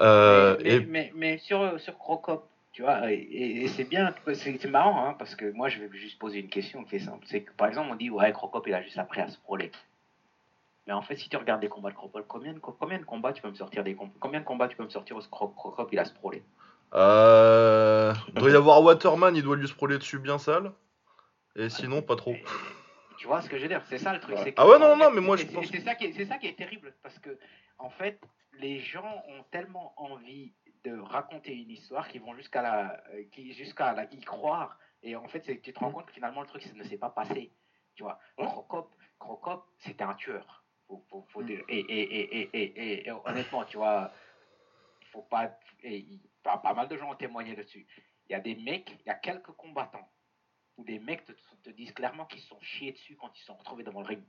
mais, 0.00 0.80
mais, 0.86 1.12
mais, 1.14 1.38
sur, 1.38 1.78
sur 1.80 1.96
Crocop, 1.98 2.48
tu 2.72 2.82
vois, 2.82 3.10
et, 3.10 3.66
c'est 3.68 3.84
bien, 3.84 4.14
c'est 4.34 4.64
marrant, 4.66 5.08
hein, 5.08 5.16
parce 5.18 5.34
que 5.34 5.50
moi, 5.52 5.68
je 5.68 5.80
vais 5.80 5.88
juste 5.98 6.18
poser 6.18 6.38
une 6.38 6.48
question 6.48 6.84
qui 6.84 6.96
est 6.96 7.00
simple. 7.00 7.24
C'est 7.26 7.42
que, 7.42 7.50
par 7.52 7.66
exemple, 7.66 7.88
on 7.90 7.96
dit, 7.96 8.08
ouais, 8.08 8.30
Crocop, 8.32 8.64
il 8.68 8.74
a 8.74 8.82
juste 8.82 8.98
appris 8.98 9.20
à 9.20 9.28
se 9.28 9.36
proler. 9.38 9.72
Mais 10.88 10.94
en 10.94 11.02
fait, 11.02 11.16
si 11.16 11.28
tu 11.28 11.36
regardes 11.36 11.60
des 11.60 11.68
combats 11.68 11.90
de 11.90 11.94
Crocop, 11.94 12.24
combien, 12.26 12.54
combien 12.58 12.98
de 12.98 13.04
combats 13.04 13.34
tu 13.34 13.42
peux 13.42 13.50
me 13.50 13.54
sortir 13.54 13.84
des 13.84 13.94
Combien 13.94 14.40
de 14.40 14.44
combats 14.46 14.68
tu 14.68 14.76
peux 14.76 14.84
me 14.84 14.88
sortir 14.88 15.18
où 15.18 15.20
Crocop, 15.20 15.86
il 15.92 15.98
a 15.98 16.06
se 16.06 16.14
proler 16.14 16.42
euh, 16.94 18.14
Il 18.28 18.34
doit 18.36 18.50
y 18.50 18.54
avoir 18.54 18.82
Waterman, 18.82 19.36
il 19.36 19.42
doit 19.42 19.56
lui 19.56 19.68
se 19.68 19.74
proler 19.74 19.98
dessus 19.98 20.18
bien 20.18 20.38
sale. 20.38 20.72
Et 21.56 21.68
sinon, 21.68 22.00
pas 22.00 22.16
trop. 22.16 22.34
tu 23.18 23.26
vois 23.26 23.42
ce 23.42 23.50
que 23.50 23.58
je 23.58 23.64
veux 23.64 23.68
dire 23.68 23.82
C'est 23.90 23.98
ça 23.98 24.14
le 24.14 24.20
truc. 24.20 24.38
ah 24.56 24.66
ouais, 24.66 24.78
non, 24.78 24.96
non, 24.96 25.10
mais 25.10 25.20
moi 25.20 25.36
je 25.36 25.44
pense. 25.44 25.66
C'est 25.66 25.80
ça, 25.80 25.94
qui 25.94 26.06
est, 26.06 26.24
ça 26.24 26.38
qui 26.38 26.46
est 26.46 26.56
terrible, 26.56 26.94
parce 27.02 27.18
que, 27.18 27.38
en 27.76 27.90
fait, 27.90 28.18
les 28.58 28.78
gens 28.78 29.22
ont 29.28 29.42
tellement 29.50 29.92
envie 29.98 30.54
de 30.84 30.98
raconter 30.98 31.52
une 31.52 31.70
histoire 31.70 32.08
qui 32.08 32.18
vont 32.18 32.34
jusqu'à 32.34 32.62
la, 32.62 33.02
euh, 33.12 33.24
qui, 33.30 33.52
jusqu'à 33.52 33.92
la, 33.92 34.04
y 34.04 34.20
croire. 34.20 34.78
Et 35.02 35.16
en 35.16 35.28
fait, 35.28 35.42
tu 35.60 35.70
te 35.70 35.78
rends 35.80 35.90
mm. 35.90 35.92
compte 35.92 36.06
que 36.06 36.12
finalement, 36.12 36.40
le 36.40 36.46
truc 36.46 36.64
ne 36.74 36.84
s'est 36.84 36.96
pas 36.96 37.10
passé. 37.10 37.52
Tu 37.94 38.04
vois, 38.04 38.18
Crocop, 38.38 38.90
Crocop 39.18 39.66
c'était 39.80 40.04
un 40.04 40.14
tueur. 40.14 40.57
Faut, 40.88 41.04
et, 41.46 41.64
et, 41.68 42.50
et, 42.54 43.06
et, 43.06 43.12
honnêtement, 43.24 43.64
tu 43.64 43.76
vois, 43.76 44.10
faut 45.12 45.22
pas. 45.22 45.58
Pas, 46.42 46.56
pas 46.58 46.72
mal 46.72 46.88
de 46.88 46.96
gens 46.96 47.10
ont 47.10 47.16
témoigné 47.16 47.54
dessus. 47.54 47.86
Il 48.28 48.32
y 48.32 48.34
a 48.34 48.40
des 48.40 48.54
mecs, 48.54 48.96
il 49.00 49.06
y 49.06 49.10
a 49.10 49.14
quelques 49.14 49.52
combattants 49.52 50.08
où 50.76 50.84
des 50.84 50.98
mecs 50.98 51.24
te, 51.62 51.70
disent 51.70 51.92
clairement 51.92 52.24
qu'ils 52.26 52.40
se 52.40 52.48
sont 52.48 52.60
chiés 52.60 52.92
dessus 52.92 53.16
quand 53.16 53.30
ils 53.36 53.40
se 53.40 53.46
sont 53.46 53.56
retrouvés 53.56 53.84
devant 53.84 54.00
le 54.00 54.06
ring 54.06 54.22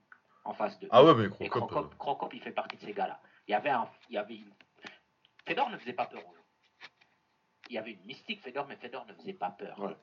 en 0.44 0.54
face 0.54 0.78
de 0.80 0.88
Ah 0.92 1.04
ouais, 1.04 1.14
mais 1.14 1.30
Crocop. 1.48 1.94
Et 1.94 1.98
Crocop, 1.98 2.34
il 2.34 2.42
fait 2.42 2.52
partie 2.52 2.76
de 2.78 2.82
ces 2.82 2.94
gars-là. 2.94 3.22
Il 3.48 3.52
y 3.52 3.54
avait 3.54 3.70
un, 3.70 3.90
il 4.10 4.16
y 4.16 4.18
avait 4.18 4.36
une. 4.36 4.52
Fedor 5.46 5.70
ne 5.70 5.78
faisait 5.78 5.94
pas 5.94 6.08
peur 6.08 6.26
aux 6.28 6.34
il 7.70 7.76
y 7.76 7.78
avait 7.78 7.92
une 7.92 8.04
mystique 8.04 8.42
Fedor, 8.42 8.68
mais 8.68 8.76
Fedor 8.78 9.06
ne 9.06 9.14
faisait 9.14 9.34
pas 9.34 9.52
peur. 9.52 9.96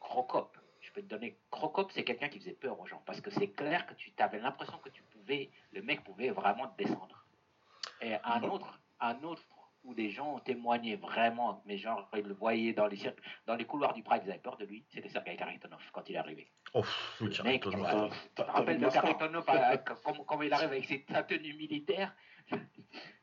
Crocop, 0.00 0.56
je 0.80 0.92
peux 0.92 1.02
te 1.02 1.06
donner. 1.06 1.36
Crocop, 1.50 1.90
c'est 1.92 2.04
quelqu'un 2.04 2.28
qui 2.28 2.38
faisait 2.38 2.52
peur 2.52 2.78
aux 2.78 2.86
gens 2.86 3.02
parce 3.04 3.20
que 3.20 3.30
c'est 3.30 3.48
clair 3.48 3.84
que 3.86 3.94
tu 3.94 4.12
avais 4.18 4.38
l'impression 4.38 4.78
que 4.78 4.88
tu 4.88 5.02
le 5.28 5.82
mec 5.82 6.04
pouvait 6.04 6.30
vraiment 6.30 6.72
descendre. 6.78 7.24
Et 8.00 8.14
un 8.24 8.42
autre, 8.42 8.80
un 9.00 9.22
autre 9.22 9.42
où 9.84 9.94
des 9.94 10.10
gens 10.10 10.36
ont 10.36 10.38
témoigné 10.38 10.96
vraiment, 10.96 11.62
mais 11.66 11.76
genre, 11.76 12.08
ils 12.16 12.22
le 12.22 12.34
voyaient 12.34 12.72
dans 12.72 12.86
les, 12.86 12.98
dans 13.46 13.56
les 13.56 13.64
couloirs 13.64 13.94
du 13.94 14.02
Pride, 14.02 14.22
ils 14.24 14.30
avaient 14.30 14.38
peur 14.38 14.56
de 14.56 14.64
lui, 14.64 14.84
c'était 14.88 15.08
Sergei 15.08 15.36
Karitonov 15.36 15.80
quand 15.92 16.08
il 16.08 16.14
est 16.14 16.18
arrivé. 16.18 16.48
Oh, 16.72 16.84
le 17.20 17.42
mec, 17.42 17.64
tu, 17.64 17.70
te 17.70 18.42
rappelles 18.42 18.78
de 18.78 18.88
Karitonov, 18.88 19.44
euh, 19.48 19.76
comment, 20.26 20.42
il 20.42 20.52
arrive 20.52 20.68
avec 20.68 21.04
sa 21.10 21.22
tenue 21.24 21.54
militaire 21.54 22.14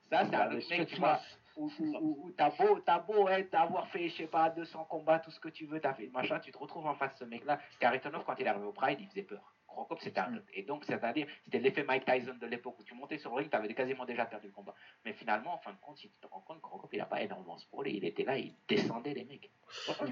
Ça, 0.10 0.26
c'est 0.26 0.36
un 0.36 0.52
autre 0.52 0.70
mec, 0.70 0.88
tu 0.88 1.00
vois 1.00 1.20
où, 1.60 2.32
t'as 2.38 2.50
beau, 2.52 2.80
as 2.88 3.00
beau 3.00 3.28
avoir 3.28 3.88
fait, 3.90 4.10
je 4.10 4.16
sais 4.16 4.28
pas, 4.28 4.50
200 4.50 4.86
combats, 4.86 5.20
tout 5.20 5.32
ce 5.32 5.40
que 5.40 5.50
tu 5.50 5.66
veux, 5.66 5.80
t'as 5.80 5.94
fait 5.94 6.08
machin, 6.08 6.40
tu 6.40 6.52
te 6.52 6.58
retrouves 6.58 6.86
en 6.88 6.96
face 6.96 7.14
de 7.14 7.20
ce 7.20 7.26
mec-là. 7.26 7.60
Karitonov, 7.80 8.24
quand 8.26 8.36
il 8.40 8.46
est 8.46 8.50
arrivé 8.50 8.66
au 8.66 8.72
Pride, 8.72 9.00
il 9.02 9.08
faisait 9.08 9.24
peur. 9.24 9.54
Crocop, 9.70 10.00
c'était 10.02 10.20
un... 10.20 10.34
Et 10.54 10.64
donc, 10.64 10.84
c'est-à-dire, 10.86 11.28
c'était 11.44 11.60
l'effet 11.60 11.84
Mike 11.84 12.06
Tyson 12.06 12.36
de 12.40 12.48
l'époque 12.48 12.78
où 12.80 12.84
tu 12.84 12.94
montais 12.94 13.18
sur 13.18 13.32
le 13.32 13.38
ring, 13.38 13.50
t'avais 13.50 13.74
quasiment 13.74 14.06
déjà 14.06 14.26
perdu 14.26 14.48
le 14.48 14.54
combat. 14.54 14.74
Mais 15.06 15.14
finalement, 15.14 15.54
en 15.54 15.60
fin 15.60 15.72
de 15.72 15.80
compte, 15.80 15.98
si 15.98 16.10
tu 16.10 16.20
te 16.20 16.28
rends 16.28 16.42
compte, 16.42 16.62
Crocop, 16.62 16.90
il 16.94 17.02
a 17.02 17.06
pas 17.06 17.22
énormément 17.22 17.58
sprawlé, 17.58 17.92
il 17.92 18.06
était 18.06 18.24
là, 18.24 18.38
il 18.38 18.54
descendait 18.68 19.14
les 19.14 19.26
mecs. 19.26 19.50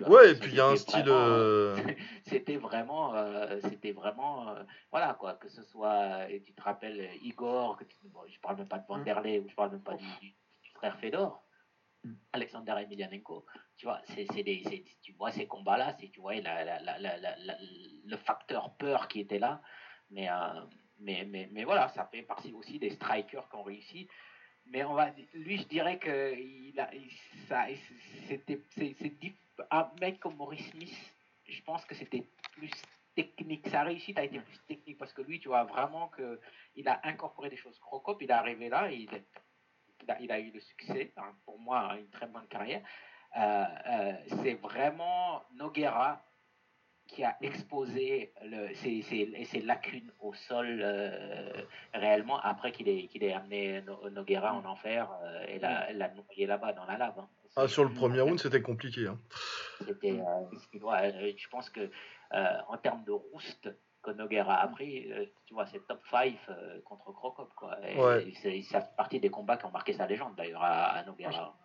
Ouais, 0.08 0.32
et 0.32 0.36
puis 0.36 0.52
il 0.52 0.58
y 0.58 0.60
a 0.60 0.68
un 0.68 0.76
style. 0.76 1.06
Euh, 1.08 1.76
c'était 2.28 2.58
vraiment, 2.58 3.16
euh, 3.16 3.60
c'était 3.70 3.92
vraiment, 3.92 4.50
euh, 4.50 4.64
voilà 4.92 5.16
quoi, 5.16 5.34
que 5.34 5.50
ce 5.50 5.64
soit, 5.64 6.28
tu 6.46 6.54
te 6.54 6.62
rappelles 6.62 7.10
Igor, 7.24 7.78
que 7.78 7.84
bon, 8.06 8.22
je 8.28 8.40
parle 8.40 8.58
même 8.58 8.68
pas 8.68 8.80
de 8.80 8.88
Vanderlei, 8.88 9.40
ou 9.40 9.50
je 9.50 9.56
parle 9.56 9.72
même 9.72 9.82
pas 9.82 9.96
du 9.96 10.36
frère 10.76 10.98
Fedor, 11.00 11.32
mm. 11.32 11.47
Alexander 12.34 12.76
Emelianenko. 12.80 13.46
Tu 13.78 13.86
vois, 13.86 14.02
c'est, 14.06 14.44
des, 14.44 14.86
tu 15.02 15.14
vois 15.14 15.32
ces 15.32 15.48
combats-là, 15.48 15.96
c'est, 16.00 16.10
tu 16.10 16.20
vois, 16.20 16.36
la, 16.36 16.64
la, 16.64 17.00
la, 17.00 17.58
le 18.06 18.18
facteur 18.18 18.76
peur 18.78 19.08
qui 19.08 19.20
était 19.20 19.40
là. 19.40 19.62
Mais, 20.10 20.30
euh, 20.30 20.62
mais, 21.00 21.26
mais, 21.26 21.50
mais, 21.52 21.64
voilà, 21.64 21.90
ça 21.90 22.06
fait 22.06 22.24
partie 22.24 22.54
aussi 22.54 22.80
des 22.80 22.92
strikers 22.92 23.48
qui 23.50 23.56
ont 23.56 23.64
réussi. 23.64 24.08
Mais 24.66 24.84
on 24.84 24.94
va, 24.94 25.12
lui, 25.34 25.58
je 25.58 25.68
dirais 25.68 25.98
que 25.98 26.36
il 26.38 26.80
a, 26.80 26.90
ça, 27.48 27.68
c'était, 28.28 28.62
c'est, 28.76 28.96
un 29.72 29.90
mec 30.00 30.20
comme 30.20 30.36
Maurice 30.36 30.70
Smith, 30.72 31.14
je 31.48 31.62
pense 31.64 31.86
que 31.86 31.96
c'était 31.96 32.28
plus 32.54 32.72
technique. 33.16 33.68
Sa 33.70 33.84
réussite 33.84 34.18
a 34.20 34.24
été 34.24 34.40
plus 34.40 34.60
technique 34.68 34.98
parce 34.98 35.14
que 35.14 35.22
lui, 35.22 35.40
tu 35.40 35.48
vois 35.48 35.64
vraiment 35.64 36.10
que 36.10 36.40
il 36.76 36.88
a 36.88 37.00
incorporé 37.04 37.50
des 37.50 37.56
choses. 37.58 37.80
Crocop, 37.80 38.22
il 38.22 38.30
est 38.30 38.34
arrivé 38.34 38.70
là, 38.70 38.92
il 38.92 39.14
est 39.14 39.26
il 40.20 40.32
a, 40.32 40.40
eu 40.40 40.52
le 40.52 40.60
succès, 40.60 41.12
hein, 41.18 41.34
pour 41.46 41.60
moi, 41.60 41.96
une 41.98 42.10
très 42.10 42.28
bonne 42.28 42.48
carrière. 42.48 42.82
Euh, 43.38 43.66
euh, 43.88 44.14
c'est 44.42 44.56
vraiment 44.56 45.44
Noguera 45.54 46.24
qui 47.08 47.24
a 47.24 47.38
exposé 47.42 48.34
le, 48.44 48.74
ses, 48.76 49.62
lacunes 49.62 50.12
au 50.20 50.34
sol 50.34 50.82
euh, 50.82 51.64
réellement 51.94 52.40
après 52.42 52.72
qu'il 52.72 52.90
ait, 52.90 53.08
qu'il 53.08 53.24
ait 53.24 53.34
amené 53.34 53.82
Noguera 54.12 54.54
en 54.54 54.66
enfer 54.66 55.10
et 55.48 55.60
l'a, 55.60 55.94
l'a 55.94 56.10
noyé 56.10 56.46
là-bas 56.48 56.74
dans 56.74 56.86
la 56.86 56.98
lave. 56.98 57.18
Hein. 57.18 57.30
Ah, 57.56 57.68
sur 57.68 57.84
le 57.86 57.94
premier 57.94 58.22
round, 58.22 58.40
c'était 58.40 58.62
compliqué. 58.62 59.08
Hein. 59.08 59.20
C'était, 59.86 60.20
je 60.74 61.48
pense 61.50 61.70
que 61.70 61.90
en 62.32 62.78
termes 62.78 63.04
de 63.06 63.12
rouste, 63.12 63.70
que 64.08 64.18
Noguera 64.18 64.56
a 64.56 64.64
appris, 64.64 65.12
euh, 65.12 65.26
tu 65.46 65.54
vois, 65.54 65.66
c'est 65.68 65.86
top 65.88 66.02
5 66.10 66.38
euh, 66.50 66.80
contre 66.86 67.12
Crocop, 67.12 67.52
quoi. 67.56 67.78
Et, 67.86 68.64
ça 68.64 68.82
fait 68.82 68.96
partie 68.96 69.20
des 69.20 69.30
combats 69.30 69.58
qui 69.58 69.66
ont 69.66 69.72
marqué 69.72 69.94
sa 69.94 70.08
légende, 70.08 70.36
d'ailleurs, 70.36 70.64
à, 70.64 71.04
Noguera. 71.06 71.56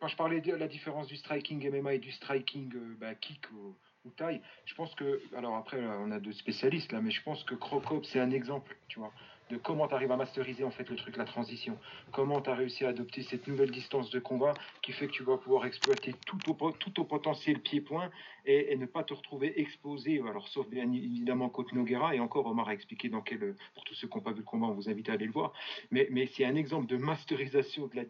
Quand 0.00 0.06
je, 0.06 0.16
parlais 0.16 0.40
de 0.40 0.54
la 0.54 0.68
différence 0.68 1.08
du 1.08 1.16
striking 1.16 1.68
MMA 1.70 1.94
et 1.94 1.98
du 1.98 2.12
striking 2.12 2.72
euh, 2.76 2.96
bah, 3.00 3.14
kick 3.16 3.50
ou, 3.50 3.76
ou, 4.04 4.10
taille, 4.10 4.40
je 4.64 4.74
pense 4.74 4.94
que, 4.94 5.20
alors 5.36 5.56
après, 5.56 5.80
on 5.84 6.12
a 6.12 6.20
deux 6.20 6.32
spécialistes 6.32 6.92
là, 6.92 7.00
mais 7.00 7.10
je 7.10 7.22
pense 7.22 7.42
que 7.42 7.56
Crocop, 7.56 8.04
c'est 8.06 8.20
un 8.20 8.30
exemple, 8.30 8.76
tu 8.86 9.00
vois 9.00 9.12
de 9.50 9.56
comment 9.56 9.88
tu 9.88 9.94
arrives 9.94 10.12
à 10.12 10.16
masteriser 10.16 10.64
en 10.64 10.70
fait 10.70 10.88
le 10.88 10.96
truc, 10.96 11.16
la 11.16 11.24
transition? 11.24 11.78
Comment 12.12 12.40
tu 12.40 12.50
as 12.50 12.54
réussi 12.54 12.84
à 12.84 12.88
adopter 12.88 13.22
cette 13.22 13.46
nouvelle 13.46 13.70
distance 13.70 14.10
de 14.10 14.18
combat 14.18 14.54
qui 14.82 14.92
fait 14.92 15.06
que 15.06 15.12
tu 15.12 15.22
vas 15.22 15.36
pouvoir 15.36 15.66
exploiter 15.66 16.14
tout 16.26 16.38
au, 16.50 16.72
tout 16.72 17.00
au 17.00 17.04
potentiel 17.04 17.60
pied-point 17.60 18.10
et, 18.44 18.76
ne 18.76 18.86
pas 18.86 19.02
te 19.04 19.12
retrouver 19.12 19.60
exposé, 19.60 20.20
alors 20.20 20.48
sauf 20.48 20.68
bien 20.68 20.90
évidemment 20.92 21.48
Côte 21.48 21.72
Noguera, 21.72 22.14
et 22.14 22.20
encore 22.20 22.46
Omar 22.46 22.68
a 22.68 22.74
expliqué 22.74 23.08
dans 23.08 23.20
quel, 23.20 23.56
pour 23.74 23.84
tous 23.84 23.94
ceux 23.94 24.08
qui 24.08 24.16
n'ont 24.16 24.22
pas 24.22 24.32
vu 24.32 24.38
le 24.38 24.44
combat, 24.44 24.66
on 24.66 24.74
vous 24.74 24.88
invite 24.88 25.08
à 25.08 25.14
aller 25.14 25.26
le 25.26 25.32
voir, 25.32 25.52
mais, 25.90 26.08
mais 26.10 26.26
c'est 26.26 26.44
un 26.44 26.54
exemple 26.54 26.86
de 26.86 26.96
masterisation 26.96 27.88
de 27.88 27.96
la 27.96 28.04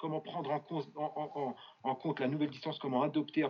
comment 0.00 0.20
prendre 0.20 0.50
en 0.50 1.94
compte, 1.94 2.20
la 2.20 2.26
nouvelle 2.26 2.48
distance, 2.48 2.78
comment 2.78 3.02
adopter, 3.02 3.44
euh, 3.44 3.48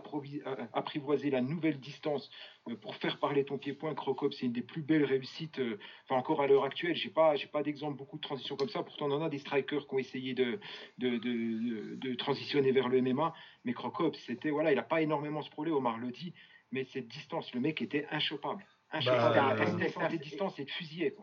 apprivoiser 0.72 1.30
la 1.30 1.40
nouvelle 1.40 1.78
distance 1.78 2.28
euh, 2.68 2.74
pour 2.76 2.96
faire 2.96 3.18
parler 3.18 3.44
ton 3.44 3.56
pied-point. 3.56 3.94
Crocop, 3.94 4.34
c'est 4.34 4.46
une 4.46 4.52
des 4.52 4.62
plus 4.62 4.82
belles 4.82 5.04
réussites, 5.04 5.60
euh, 5.60 5.78
enfin 6.04 6.16
encore 6.16 6.42
à 6.42 6.48
l'heure 6.48 6.64
actuelle. 6.64 6.96
J'ai 6.96 7.08
pas, 7.08 7.36
j'ai 7.36 7.46
pas 7.46 7.62
d'exemple 7.62 7.96
beaucoup 7.96 8.16
de 8.16 8.22
transitions 8.22 8.56
comme 8.56 8.68
ça. 8.68 8.82
Pourtant, 8.82 9.06
on 9.06 9.12
en 9.12 9.22
a 9.22 9.28
des 9.28 9.38
strikers 9.38 9.86
qui 9.86 9.94
ont 9.94 9.98
essayé 9.98 10.34
de, 10.34 10.58
de, 10.98 12.14
transitionner 12.16 12.72
vers 12.72 12.88
le 12.88 13.00
MMA, 13.00 13.32
mais 13.64 13.72
Crocop, 13.72 14.16
c'était 14.16 14.50
voilà, 14.50 14.72
il 14.72 14.78
a 14.78 14.82
pas 14.82 15.00
énormément 15.00 15.42
ce 15.42 15.50
problème. 15.50 15.74
Omar 15.74 15.98
le 15.98 16.10
dit, 16.10 16.34
mais 16.72 16.84
cette 16.84 17.06
distance, 17.06 17.54
le 17.54 17.60
mec 17.60 17.80
était 17.80 18.06
inchopable. 18.10 18.66
Inchopable. 18.90 19.60
Bah, 19.96 20.08
des 20.08 20.18
distances 20.18 20.58
et 20.58 20.64
de 20.64 20.70
fusiller. 20.70 21.14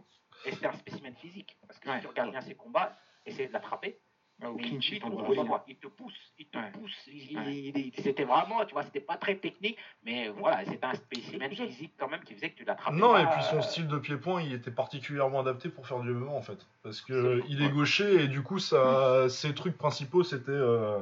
Et 0.45 0.51
c'était 0.51 0.67
un 0.67 0.77
spécimen 0.77 1.13
physique, 1.15 1.57
parce 1.67 1.79
que 1.79 1.91
si 1.91 1.99
tu 1.99 2.07
regardes 2.07 2.31
bien 2.31 2.41
ses 2.41 2.55
combats, 2.55 2.97
essayer 3.25 3.47
de 3.47 3.53
l'attraper 3.53 3.99
Ah, 4.39 4.51
au 4.51 4.55
clinch, 4.57 4.91
il, 4.91 4.99
te 4.99 5.07
pousse. 5.07 5.35
Il 5.67 5.75
te 5.77 5.87
pousse, 5.87 6.13
il 6.37 6.45
te 6.45 6.57
Ouais. 6.59 6.71
pousse. 6.71 7.09
Il- 7.11 7.37
Ouais. 7.37 7.91
c'était 8.03 8.23
vraiment, 8.23 8.63
tu 8.65 8.73
vois, 8.73 8.83
c'était 8.83 8.99
pas 8.99 9.17
très 9.17 9.35
technique, 9.35 9.77
mais 10.05 10.29
voilà, 10.29 10.63
c'était 10.63 10.85
un 10.85 10.93
spécimen 10.93 11.49
physique 11.49 11.93
quand 11.97 12.07
même 12.07 12.21
qui 12.23 12.35
faisait 12.35 12.51
que 12.51 12.57
tu 12.57 12.63
l'attrapais. 12.63 12.95
Non, 12.95 13.13
pas, 13.13 13.23
et 13.23 13.25
puis 13.25 13.41
son 13.49 13.57
euh, 13.57 13.61
style 13.61 13.87
de 13.87 13.97
pied-point, 13.97 14.43
il 14.43 14.53
était 14.53 14.69
particulièrement 14.69 15.39
adapté 15.39 15.69
pour 15.69 15.87
faire 15.87 16.01
du 16.01 16.11
MMA 16.11 16.31
en 16.31 16.43
fait. 16.43 16.59
Parce 16.83 17.01
que 17.01 17.13
euh, 17.13 17.41
il 17.49 17.63
est 17.63 17.69
gaucher 17.69 18.25
et 18.25 18.27
du 18.27 18.43
coup, 18.43 18.59
ça, 18.59 19.27
ses 19.29 19.55
trucs 19.55 19.77
principaux, 19.77 20.23
c'était. 20.23 20.51
euh, 20.51 20.99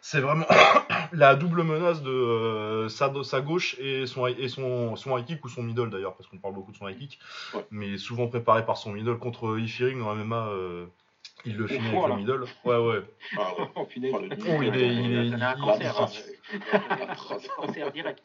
c'est 0.00 0.20
vraiment 0.20 0.46
la 1.12 1.34
double 1.34 1.64
menace 1.64 2.02
de 2.02 2.10
euh, 2.10 2.88
sa, 2.88 3.12
sa 3.24 3.40
gauche 3.40 3.76
et 3.80 4.06
son, 4.06 4.28
et 4.28 4.48
son, 4.48 4.94
son 4.94 5.18
high 5.18 5.26
kick 5.26 5.44
ou 5.44 5.48
son 5.48 5.64
middle 5.64 5.90
d'ailleurs, 5.90 6.14
parce 6.14 6.28
qu'on 6.28 6.38
parle 6.38 6.54
beaucoup 6.54 6.70
de 6.70 6.76
son 6.76 6.86
high 6.88 6.96
kick. 6.96 7.18
Ouais. 7.52 7.66
Mais 7.72 7.94
est 7.94 7.98
souvent 7.98 8.28
préparé 8.28 8.64
par 8.64 8.76
son 8.76 8.92
middle 8.92 9.18
contre 9.18 9.58
Ifeering 9.58 10.00
en 10.02 10.14
MMA. 10.14 10.48
Il 11.44 11.56
le 11.56 11.66
finit 11.66 11.88
avec 11.88 12.08
le 12.08 12.16
middle. 12.16 12.44
Ouais, 12.64 12.76
ouais. 12.78 13.02
Ah 13.38 13.54
ouais. 13.58 13.68
Oh, 13.76 13.86
il 13.96 14.04
est- 14.04 14.10
il 14.10 15.12
est- 15.12 15.30
ça 15.30 15.30
donnait 15.30 15.44
un 15.44 15.54
il- 15.56 15.60
cancer, 15.60 15.94
il- 16.52 17.46
cancer 17.56 17.92
direct. 17.92 18.22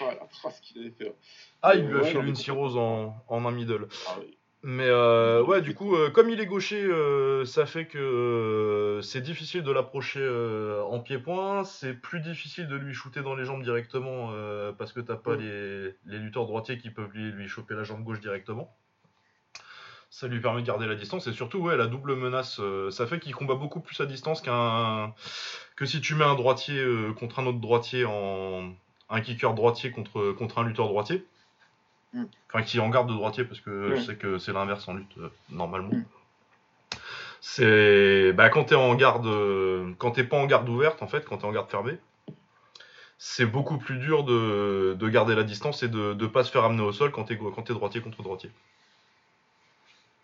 Ah, 0.00 0.14
la 0.20 0.26
trace 0.26 0.60
qu'il 0.60 0.92
faire. 0.92 1.12
Ah, 1.62 1.74
il 1.74 1.86
lui 1.86 1.94
a 1.98 2.02
Ouais, 2.02 2.10
filé 2.10 2.28
une 2.28 2.34
cirrhose 2.34 2.76
en, 2.76 3.14
en 3.28 3.44
un 3.44 3.50
middle. 3.50 3.86
Ah 4.08 4.16
oui. 4.20 4.36
Mais 4.68 4.86
euh, 4.88 5.44
ouais, 5.44 5.62
du 5.62 5.74
coup, 5.74 5.94
euh, 5.94 6.10
comme 6.10 6.28
il 6.28 6.40
est 6.40 6.46
gaucher, 6.46 6.82
euh, 6.82 7.44
ça 7.44 7.66
fait 7.66 7.86
que 7.86 7.98
euh, 7.98 9.00
c'est 9.00 9.20
difficile 9.20 9.62
de 9.62 9.70
l'approcher 9.70 10.18
euh, 10.20 10.82
en 10.82 10.98
pied-point. 10.98 11.62
C'est 11.62 11.94
plus 11.94 12.18
difficile 12.20 12.66
de 12.66 12.74
lui 12.74 12.92
shooter 12.92 13.22
dans 13.22 13.36
les 13.36 13.44
jambes 13.44 13.62
directement 13.62 14.30
euh, 14.32 14.72
parce 14.72 14.92
que 14.92 14.98
t'as 15.00 15.14
pas 15.16 15.36
Mm. 15.36 15.40
les, 15.40 15.94
les 16.06 16.18
lutteurs 16.18 16.46
droitiers 16.46 16.78
qui 16.78 16.90
peuvent 16.90 17.12
lui, 17.12 17.30
lui 17.30 17.46
choper 17.46 17.74
la 17.74 17.84
jambe 17.84 18.02
gauche 18.02 18.18
directement. 18.20 18.74
Ça 20.16 20.28
lui 20.28 20.40
permet 20.40 20.62
de 20.62 20.66
garder 20.66 20.86
la 20.86 20.94
distance 20.94 21.26
et 21.26 21.32
surtout, 21.34 21.58
ouais, 21.58 21.76
la 21.76 21.88
double 21.88 22.16
menace, 22.16 22.58
euh, 22.58 22.90
ça 22.90 23.06
fait 23.06 23.20
qu'il 23.20 23.34
combat 23.34 23.54
beaucoup 23.54 23.80
plus 23.80 24.00
à 24.00 24.06
distance 24.06 24.40
qu'un 24.40 25.12
que 25.76 25.84
si 25.84 26.00
tu 26.00 26.14
mets 26.14 26.24
un 26.24 26.36
droitier 26.36 26.78
euh, 26.78 27.12
contre 27.12 27.40
un 27.40 27.44
autre 27.44 27.58
droitier 27.58 28.06
en 28.06 28.72
un 29.10 29.20
kicker 29.20 29.52
droitier 29.52 29.90
contre 29.90 30.32
contre 30.32 30.56
un 30.56 30.64
lutteur 30.64 30.88
droitier. 30.88 31.22
Mm. 32.14 32.24
Enfin, 32.48 32.62
qui 32.62 32.78
est 32.78 32.80
en 32.80 32.88
garde 32.88 33.10
de 33.10 33.12
droitier 33.12 33.44
parce 33.44 33.60
que 33.60 33.94
je 33.94 34.00
sais 34.00 34.16
que 34.16 34.38
c'est 34.38 34.54
l'inverse 34.54 34.88
en 34.88 34.94
lutte 34.94 35.18
euh, 35.18 35.28
normalement. 35.50 35.92
Mm. 35.92 36.04
C'est 37.42 38.32
bah, 38.32 38.48
quand 38.48 38.64
t'es 38.64 38.74
en 38.74 38.94
garde, 38.94 39.28
quand 39.98 40.12
t'es 40.12 40.24
pas 40.24 40.38
en 40.38 40.46
garde 40.46 40.66
ouverte 40.66 41.02
en 41.02 41.08
fait, 41.08 41.26
quand 41.26 41.36
t'es 41.36 41.44
en 41.44 41.52
garde 41.52 41.70
fermée, 41.70 41.98
c'est 43.18 43.44
beaucoup 43.44 43.76
plus 43.76 43.98
dur 43.98 44.24
de, 44.24 44.96
de 44.98 45.08
garder 45.10 45.34
la 45.34 45.44
distance 45.44 45.82
et 45.82 45.88
de 45.88 46.14
ne 46.14 46.26
pas 46.26 46.42
se 46.42 46.50
faire 46.50 46.64
amener 46.64 46.82
au 46.82 46.92
sol 46.92 47.12
quand 47.12 47.28
quand 47.54 47.62
t'es 47.64 47.74
droitier 47.74 48.00
contre 48.00 48.22
droitier. 48.22 48.50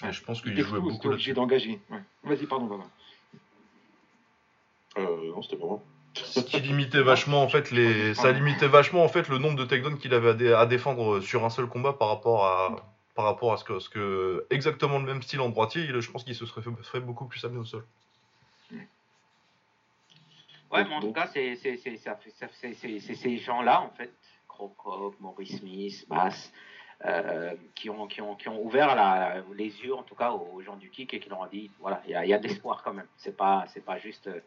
Et 0.08 0.12
je 0.12 0.22
pense 0.22 0.38
Il 0.44 0.54
qu'il 0.54 0.62
jouait 0.62 0.78
fou, 0.78 0.82
beaucoup 0.82 0.94
c'était 0.96 1.08
obligé 1.08 1.32
d'engager. 1.34 1.80
Ouais. 1.90 2.02
Vas-y, 2.24 2.46
pardon, 2.46 2.66
Baba. 2.66 2.84
Euh, 4.98 5.32
non, 5.32 5.42
c'était 5.42 5.56
pas 5.56 5.66
moi. 5.66 5.82
Ce 6.14 6.40
qui 6.40 6.60
limitait 6.60 7.00
vachement 7.02 7.42
en 7.42 7.48
fait 7.48 7.70
les, 7.70 8.14
ça 8.14 8.32
limitait 8.32 8.68
vachement 8.68 9.02
en 9.02 9.08
fait 9.08 9.28
le 9.28 9.38
nombre 9.38 9.56
de 9.56 9.64
takedowns 9.64 9.96
qu'il 9.96 10.12
avait 10.12 10.28
à, 10.30 10.34
dé- 10.34 10.52
à 10.52 10.66
défendre 10.66 11.20
sur 11.20 11.44
un 11.44 11.50
seul 11.50 11.66
combat 11.66 11.94
par 11.94 12.08
rapport 12.08 12.44
à 12.44 12.76
par 13.14 13.24
rapport 13.24 13.52
à 13.52 13.56
ce 13.56 13.64
que, 13.64 13.78
ce 13.78 13.88
que 13.88 14.46
exactement 14.50 14.98
le 14.98 15.04
même 15.06 15.22
style 15.22 15.40
en 15.40 15.48
droitier, 15.48 15.86
je 15.86 16.10
pense 16.10 16.24
qu'il 16.24 16.34
se 16.34 16.44
serait 16.46 16.62
fait, 16.62 16.70
ferait 16.82 17.00
beaucoup 17.00 17.26
plus 17.26 17.42
amener 17.44 17.60
au 17.60 17.64
sol. 17.64 17.86
Ouais, 20.70 20.84
mais 20.84 20.94
en 20.94 21.00
tout 21.00 21.12
cas, 21.12 21.26
c'est 21.26 21.56
ces 21.56 23.38
gens-là, 23.38 23.82
en 23.82 23.90
fait, 23.90 24.12
Crocop, 24.48 25.14
Maurice 25.20 25.58
Smith, 25.58 26.06
Bass, 26.08 26.50
euh, 26.50 26.56
qui, 27.74 27.90
ont, 27.90 28.06
qui, 28.06 28.20
ont, 28.20 28.34
qui 28.36 28.48
ont 28.48 28.62
ouvert 28.64 28.94
la- 28.94 29.42
les 29.56 29.72
yeux, 29.82 29.94
en 29.94 30.02
tout 30.02 30.14
cas, 30.14 30.30
aux 30.32 30.60
gens 30.62 30.76
du 30.76 30.88
kick 30.90 31.12
et 31.14 31.20
qui 31.20 31.28
leur 31.28 31.40
ont 31.40 31.46
dit 31.46 31.70
voilà, 31.80 32.00
il 32.06 32.12
y 32.12 32.14
a, 32.14 32.24
y 32.24 32.32
a 32.32 32.38
de 32.38 32.46
l'espoir 32.46 32.82
quand 32.84 32.94
même. 32.94 33.06
C'est 33.16 33.36
pas, 33.36 33.64
c'est 33.72 33.84
pas 33.84 33.98
juste, 33.98 34.28
euh, 34.28 34.40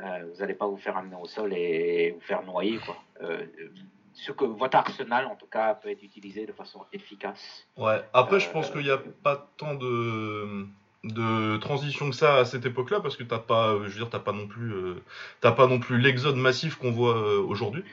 euh, 0.00 0.24
vous 0.32 0.40
n'allez 0.40 0.54
pas 0.54 0.66
vous 0.66 0.76
faire 0.76 0.96
amener 0.96 1.16
au 1.20 1.26
sol 1.26 1.52
et 1.54 2.12
vous 2.12 2.20
faire 2.20 2.42
noyer, 2.44 2.78
quoi. 2.78 2.96
Euh, 3.22 3.42
euh, 3.60 3.68
ce 4.14 4.32
que 4.32 4.44
votre 4.44 4.76
arsenal, 4.76 5.26
en 5.26 5.36
tout 5.36 5.46
cas, 5.46 5.74
peut 5.74 5.90
être 5.90 6.02
utilisé 6.02 6.44
de 6.46 6.52
façon 6.52 6.84
efficace. 6.92 7.66
Ouais. 7.76 8.00
Après, 8.12 8.40
je 8.40 8.48
Euh, 8.48 8.52
pense 8.52 8.70
qu'il 8.70 8.82
n'y 8.82 8.90
a 8.90 8.98
pas 9.22 9.48
tant 9.56 9.74
de 9.74 10.66
de 11.04 11.56
transition 11.58 12.10
que 12.10 12.16
ça 12.16 12.38
à 12.38 12.44
cette 12.44 12.66
époque-là 12.66 12.98
parce 12.98 13.16
que 13.16 13.22
t'as 13.22 13.38
pas, 13.38 13.74
je 13.74 13.88
veux 13.88 13.88
dire, 14.00 14.10
t'as 14.10 14.18
pas 14.18 14.32
non 14.32 14.48
plus, 14.48 14.72
euh, 14.72 14.94
t'as 15.40 15.52
pas 15.52 15.68
non 15.68 15.78
plus 15.78 15.96
l'exode 15.98 16.34
massif 16.34 16.74
qu'on 16.74 16.90
voit 16.90 17.16
euh, 17.16 17.40
aujourd'hui. 17.40 17.84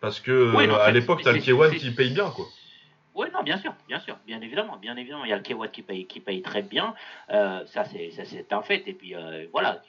Parce 0.00 0.18
que 0.20 0.52
Oui, 0.56 0.66
non, 0.66 0.74
euh, 0.74 0.78
à 0.80 0.90
l'époque, 0.90 1.20
t'as 1.22 1.32
le 1.32 1.40
c'est- 1.40 1.52
K1 1.52 1.70
c'est- 1.70 1.76
qui 1.76 1.90
paye 1.92 2.10
bien, 2.12 2.28
quoi. 2.30 2.44
Oui, 3.16 3.28
non, 3.32 3.42
bien 3.42 3.56
sûr, 3.56 3.74
bien 3.88 3.98
sûr, 3.98 4.18
bien 4.26 4.42
évidemment, 4.42 4.76
bien 4.76 4.94
évidemment. 4.94 5.24
Il 5.24 5.30
y 5.30 5.32
a 5.32 5.36
le 5.36 5.42
K-Watt 5.42 5.72
qui 5.72 5.80
paye, 5.80 6.06
qui 6.06 6.20
paye 6.20 6.42
très 6.42 6.60
bien, 6.60 6.94
euh, 7.30 7.64
ça 7.64 7.84
c'est 7.84 8.52
un 8.52 8.60
fait. 8.60 8.86
Et 8.86 8.92
puis 8.92 9.14
euh, 9.14 9.46
voilà, 9.52 9.80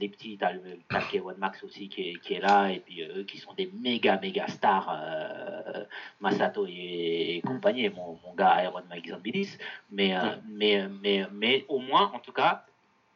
les 0.00 0.08
petits, 0.08 0.36
t'as 0.36 0.50
le, 0.52 0.62
le 0.90 1.18
K-Watt 1.20 1.38
Max 1.38 1.62
aussi 1.62 1.88
qui 1.88 2.10
est, 2.10 2.14
qui 2.18 2.34
est 2.34 2.40
là, 2.40 2.70
et 2.70 2.80
puis 2.80 3.02
euh, 3.04 3.18
eux 3.18 3.24
qui 3.24 3.38
sont 3.38 3.54
des 3.54 3.70
méga 3.72 4.18
méga 4.18 4.48
stars, 4.48 4.88
euh, 5.00 5.84
Masato 6.20 6.66
et, 6.66 7.36
et 7.36 7.40
compagnie, 7.42 7.88
mon 7.90 8.34
gars 8.34 8.64
Iron 8.64 8.82
Mike 8.90 9.10
Zambilis. 9.10 9.58
Mais, 9.92 10.16
euh, 10.16 10.36
mais, 10.48 10.88
mais, 10.88 11.26
mais 11.30 11.64
au 11.68 11.78
moins, 11.78 12.10
en 12.12 12.18
tout 12.18 12.32
cas, 12.32 12.66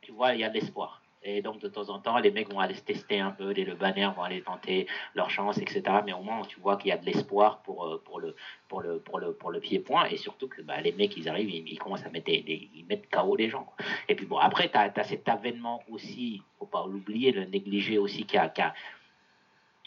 tu 0.01 0.13
vois, 0.13 0.35
il 0.35 0.41
y 0.41 0.45
a 0.45 0.49
de 0.49 0.55
l'espoir. 0.55 1.03
Et 1.29 1.43
donc, 1.43 1.59
de 1.61 1.67
temps 1.67 1.89
en 1.91 1.99
temps, 1.99 2.19
les 2.19 2.31
mecs 2.31 2.49
vont 2.53 2.61
aller 2.61 2.75
se 2.75 2.83
tester 2.83 3.19
un 3.19 3.33
peu, 3.33 3.51
les 3.51 3.65
le 3.65 3.75
banner 3.75 4.09
vont 4.15 4.23
aller 4.23 4.43
tenter 4.43 4.87
leur 5.17 5.29
chance, 5.29 5.59
etc. 5.59 5.83
Mais 6.05 6.13
au 6.13 6.21
moins, 6.23 6.43
tu 6.43 6.61
vois 6.61 6.77
qu'il 6.77 6.91
y 6.91 6.93
a 6.93 6.97
de 6.97 7.05
l'espoir 7.05 7.63
pour, 7.63 7.85
euh, 7.85 8.01
pour, 8.05 8.21
le, 8.21 8.37
pour, 8.69 8.81
le, 8.81 9.01
pour, 9.01 9.19
le, 9.19 9.33
pour 9.33 9.51
le 9.51 9.59
pied-point. 9.59 10.05
Et 10.07 10.19
surtout 10.19 10.47
que 10.47 10.63
bah, 10.63 10.81
les 10.81 10.93
mecs, 10.93 11.17
ils 11.17 11.29
arrivent, 11.29 11.51
ils, 11.51 11.69
ils 11.69 11.79
commencent 11.81 12.05
à 12.07 12.11
mettre, 12.11 12.27
des- 12.27 12.69
ils 12.75 12.87
mettent 12.89 13.11
KO 13.11 13.35
les 13.35 13.51
gens. 13.51 13.65
quoi. 13.65 13.85
Et 14.09 14.15
puis 14.15 14.25
bon, 14.25 14.39
après, 14.39 14.71
tu 14.71 14.79
as, 14.79 15.03
cet 15.03 15.29
avènement 15.29 15.83
aussi, 15.91 16.43
faut 16.61 16.67
pas 16.67 16.87
l'oublier, 16.87 17.33
le 17.33 17.45
négliger 17.45 17.99
aussi, 17.99 18.25
qui 18.25 18.37
a, 18.39 18.49
qui 18.49 18.63
a- 18.63 18.73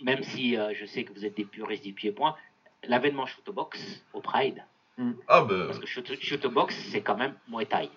même 0.01 0.23
si 0.23 0.57
euh, 0.57 0.73
je 0.73 0.85
sais 0.85 1.05
que 1.05 1.13
vous 1.13 1.25
êtes 1.25 1.37
des 1.37 1.45
puristes 1.45 1.85
du 1.85 1.93
pied-point, 1.93 2.35
l'avènement 2.83 3.25
shoot-box 3.25 4.03
au 4.13 4.19
Pride. 4.19 4.63
Ah 5.29 5.41
bah, 5.43 5.67
Parce 5.67 5.79
que 5.79 5.85
shoot- 5.87 6.19
shoot-box, 6.21 6.75
c'est 6.91 7.01
quand 7.01 7.15
même 7.15 7.33
Muay 7.47 7.65
Thai. 7.65 7.89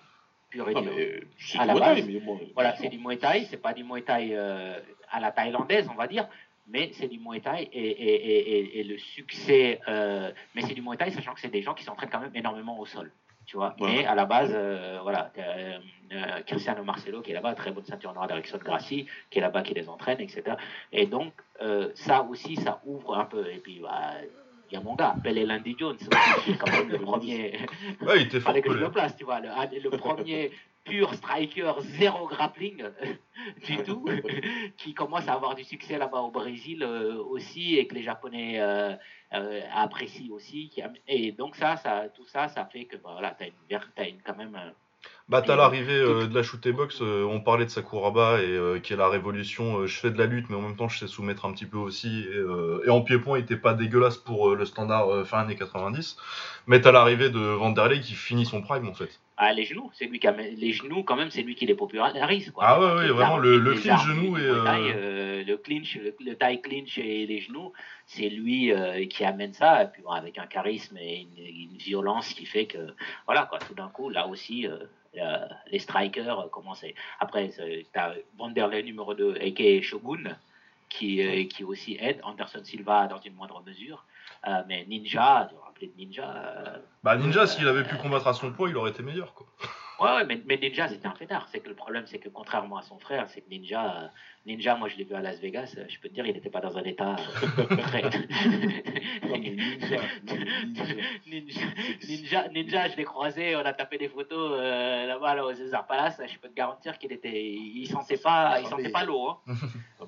Pur 0.53 0.69
et 0.69 0.73
dur. 0.73 0.93
c'est 1.37 2.01
du 2.03 2.19
bon, 2.19 2.39
Voilà, 2.53 2.75
c'est 2.75 2.89
du 2.89 2.99
Muay 2.99 3.17
Thai, 3.17 3.45
c'est 3.49 3.61
pas 3.61 3.73
du 3.73 3.83
Muay 3.83 4.03
Thai 4.03 4.29
euh, 4.31 4.79
à 5.09 5.19
la 5.19 5.31
thaïlandaise, 5.31 5.89
on 5.91 5.95
va 5.95 6.07
dire, 6.07 6.27
mais 6.67 6.91
c'est 6.93 7.07
du 7.07 7.19
Muay 7.19 7.39
Thai 7.39 7.69
et, 7.73 7.89
et, 7.89 8.79
et, 8.79 8.83
le 8.83 8.97
succès, 8.99 9.81
euh, 9.87 10.31
mais 10.53 10.61
c'est 10.61 10.75
du 10.75 10.81
Muay 10.83 10.95
Thai, 10.95 11.09
sachant 11.09 11.33
que 11.33 11.39
c'est 11.39 11.51
des 11.51 11.63
gens 11.63 11.73
qui 11.73 11.83
s'entraînent 11.83 12.11
quand 12.11 12.19
même 12.19 12.35
énormément 12.35 12.79
au 12.79 12.85
sol, 12.85 13.11
tu 13.47 13.57
vois. 13.57 13.75
Ouais. 13.79 13.95
Mais 13.95 14.05
à 14.05 14.13
la 14.13 14.25
base, 14.25 14.51
euh, 14.53 14.99
voilà, 15.01 15.31
euh, 15.39 15.79
euh, 16.13 16.41
Cristiano 16.45 16.83
Marcelo 16.83 17.21
qui 17.21 17.31
est 17.31 17.33
là-bas, 17.33 17.55
très 17.55 17.71
bonne 17.71 17.85
ceinture 17.85 18.13
noire 18.13 18.27
d'Erickson 18.27 18.59
Gracie, 18.63 19.07
qui 19.31 19.39
est 19.39 19.41
là-bas, 19.41 19.63
qui 19.63 19.73
les 19.73 19.89
entraîne, 19.89 20.19
etc. 20.19 20.55
Et 20.91 21.07
donc, 21.07 21.33
euh, 21.61 21.89
ça 21.95 22.21
aussi, 22.23 22.55
ça 22.55 22.81
ouvre 22.85 23.17
un 23.17 23.25
peu. 23.25 23.49
Et 23.49 23.57
puis, 23.57 23.79
bah, 23.79 24.13
y 24.73 24.77
a 24.77 24.81
mon 24.81 24.95
gars, 24.95 25.15
Pelé 25.23 25.45
Landy 25.45 25.75
Jones, 25.77 25.95
aussi, 25.95 26.43
qui 26.43 26.51
est 26.51 26.57
quand 26.57 26.71
même 26.71 26.89
le 26.89 26.99
premier 26.99 27.57
ouais, 28.01 28.21
il 28.21 28.21
était 28.23 28.39
fort. 28.39 28.53
que 28.53 28.71
je 28.73 28.77
le 28.77 28.91
place, 28.91 29.15
tu 29.15 29.23
vois. 29.23 29.39
Le, 29.39 29.49
un- 29.49 29.69
le 29.71 29.89
premier 29.91 30.51
pur 30.83 31.13
striker, 31.13 31.73
zéro 31.79 32.27
grappling 32.27 32.83
du 33.65 33.77
tout, 33.83 34.05
qui 34.77 34.93
commence 34.93 35.27
à 35.27 35.33
avoir 35.33 35.55
du 35.55 35.63
succès 35.63 35.97
là-bas 35.97 36.19
au 36.21 36.31
Brésil 36.31 36.83
euh, 36.83 37.23
aussi, 37.23 37.77
et 37.77 37.87
que 37.87 37.95
les 37.95 38.03
Japonais 38.03 38.59
euh, 38.59 38.93
euh, 39.33 39.61
apprécient 39.73 40.31
aussi. 40.33 40.69
qui 40.69 40.81
et 41.07 41.31
donc 41.31 41.55
ça, 41.55 41.77
ça, 41.77 42.09
tout 42.15 42.25
ça, 42.25 42.47
ça 42.47 42.65
fait 42.65 42.85
que 42.85 42.97
bah, 42.97 43.09
voilà, 43.13 43.31
t'as 43.37 43.45
une, 43.45 43.53
ver- 43.69 43.91
t'as 43.95 44.07
une 44.09 44.21
quand 44.21 44.35
même. 44.35 44.59
Bah 45.29 45.41
t'as 45.41 45.55
l'arrivée 45.55 45.93
euh, 45.99 46.27
de 46.27 46.35
la 46.35 46.43
shoot 46.43 46.67
box, 46.67 46.99
euh, 47.01 47.23
on 47.23 47.39
parlait 47.39 47.63
de 47.63 47.69
Sakuraba 47.69 48.41
et 48.41 48.45
euh, 48.45 48.79
qui 48.79 48.91
est 48.91 48.97
la 48.97 49.07
révolution, 49.07 49.79
euh, 49.79 49.87
je 49.87 49.97
fais 49.97 50.11
de 50.11 50.17
la 50.17 50.25
lutte 50.25 50.49
mais 50.49 50.57
en 50.57 50.61
même 50.61 50.75
temps 50.75 50.89
je 50.89 50.99
sais 50.99 51.07
soumettre 51.07 51.45
un 51.45 51.53
petit 51.53 51.65
peu 51.65 51.77
aussi 51.77 52.25
et, 52.29 52.85
et 52.85 52.89
en 52.89 53.01
pied-point 53.01 53.39
il 53.39 53.43
était 53.43 53.55
pas 53.55 53.73
dégueulasse 53.73 54.17
pour 54.17 54.53
le 54.53 54.65
standard 54.65 55.25
fin 55.25 55.39
années 55.39 55.55
90 55.55 56.17
mais 56.67 56.81
t'as 56.81 56.91
l'arrivée 56.91 57.29
de 57.29 57.39
Vanderlei 57.39 58.01
qui 58.01 58.13
finit 58.15 58.45
son 58.45 58.61
prime 58.61 58.87
en 58.89 58.93
fait. 58.93 59.21
Ah, 59.37 59.53
les 59.53 59.63
genoux, 59.63 59.89
c'est 59.93 60.05
lui 60.05 60.19
qui 60.19 60.27
amène- 60.27 60.55
les 60.55 60.73
genoux 60.73 61.03
quand 61.03 61.15
même, 61.15 61.31
c'est 61.31 61.41
lui 61.41 61.55
qui 61.55 61.65
les 61.65 61.73
popularise. 61.73 62.51
Quoi. 62.51 62.63
Ah 62.67 62.79
ouais, 62.79 62.93
ouais, 62.93 63.07
vraiment, 63.07 63.37
le- 63.37 63.57
le 63.57 63.73
clinch 63.73 63.87
armes 63.87 64.07
genou 64.09 64.37
et, 64.37 64.41
le 64.41 65.57
clinch, 65.57 65.95
le, 65.95 66.13
le 66.23 66.35
Thai 66.35 66.61
clinch 66.61 66.97
et 66.99 67.25
les 67.25 67.39
genoux, 67.39 67.71
c'est 68.05 68.29
lui 68.29 68.71
qui 69.09 69.23
amène 69.23 69.53
ça, 69.53 69.83
et 69.83 69.87
puis 69.87 70.03
bon, 70.03 70.11
avec 70.11 70.37
un 70.37 70.45
charisme 70.45 70.97
et 70.97 71.21
une, 71.37 71.45
une 71.71 71.77
violence 71.77 72.33
qui 72.33 72.45
fait 72.45 72.65
que, 72.67 72.77
voilà, 73.25 73.45
quoi, 73.45 73.57
tout 73.57 73.73
d'un 73.73 73.87
coup, 73.87 74.09
là 74.09 74.27
aussi, 74.27 74.67
les 75.71 75.79
strikers 75.79 76.39
euh, 76.39 76.47
commencent. 76.49 76.83
à- 76.83 76.87
Après, 77.19 77.49
tu 77.49 77.85
as 77.99 78.13
Vanderlei 78.37 78.83
numéro 78.83 79.13
2, 79.13 79.35
a.k.a. 79.35 79.81
Shogun, 79.81 80.35
qui, 80.89 81.21
euh, 81.21 81.45
qui 81.47 81.63
aussi 81.63 81.97
aide, 81.99 82.19
Anderson 82.23 82.63
Silva 82.63 83.07
dans 83.07 83.19
une 83.21 83.33
moindre 83.35 83.61
mesure, 83.65 84.05
Euh, 84.47 84.61
mais 84.67 84.85
Ninja, 84.85 85.47
tu 85.49 85.55
te 85.55 85.61
rappelles 85.61 85.89
de 85.89 85.97
Ninja, 85.97 86.29
euh, 86.35 86.77
Bah 87.03 87.15
Ninja 87.15 87.47
s'il 87.47 87.65
avait 87.67 87.83
pu 87.85 87.95
combattre 87.97 88.27
à 88.27 88.33
son 88.33 88.51
poids 88.51 88.69
il 88.69 88.75
aurait 88.75 88.91
été 88.91 89.01
meilleur 89.01 89.33
quoi. 89.33 89.47
Ouais, 89.99 90.11
ouais, 90.15 90.25
mais, 90.25 90.41
mais 90.45 90.57
Ninja, 90.57 90.87
c'était 90.87 91.07
un 91.07 91.13
fêtard. 91.13 91.47
C'est 91.51 91.59
que 91.59 91.69
le 91.69 91.75
problème, 91.75 92.05
c'est 92.07 92.19
que 92.19 92.29
contrairement 92.29 92.77
à 92.77 92.81
son 92.81 92.97
frère, 92.97 93.29
c'est 93.29 93.41
que 93.41 93.49
Ninja, 93.49 94.03
euh, 94.03 94.07
Ninja, 94.45 94.75
moi 94.75 94.89
je 94.89 94.97
l'ai 94.97 95.03
vu 95.03 95.13
à 95.13 95.21
Las 95.21 95.39
Vegas, 95.39 95.75
euh, 95.77 95.85
je 95.87 95.99
peux 95.99 96.09
te 96.09 96.13
dire, 96.13 96.25
il 96.25 96.33
n'était 96.33 96.49
pas 96.49 96.61
dans 96.61 96.77
un 96.77 96.83
état 96.83 97.15
euh, 97.15 97.75
très. 97.77 98.01
Ninja, 99.23 100.01
Ninja. 101.27 101.61
Ninja, 102.07 102.47
Ninja, 102.49 102.89
je 102.89 102.97
l'ai 102.97 103.03
croisé, 103.03 103.55
on 103.55 103.59
a 103.59 103.73
tapé 103.73 103.97
des 103.97 104.09
photos 104.09 104.57
euh, 104.59 105.05
là-bas 105.05 105.35
là, 105.35 105.45
au 105.45 105.53
César 105.53 105.85
Palace. 105.85 106.19
Je 106.25 106.39
peux 106.39 106.49
te 106.49 106.55
garantir 106.55 106.97
qu'il 106.97 107.11
était, 107.11 107.43
il 107.43 107.87
sentait 107.87 108.17
pas, 108.17 108.59
il 108.61 108.67
sentait 108.67 108.89
pas 108.89 109.03
l'eau. 109.03 109.29
Hein. 109.29 109.39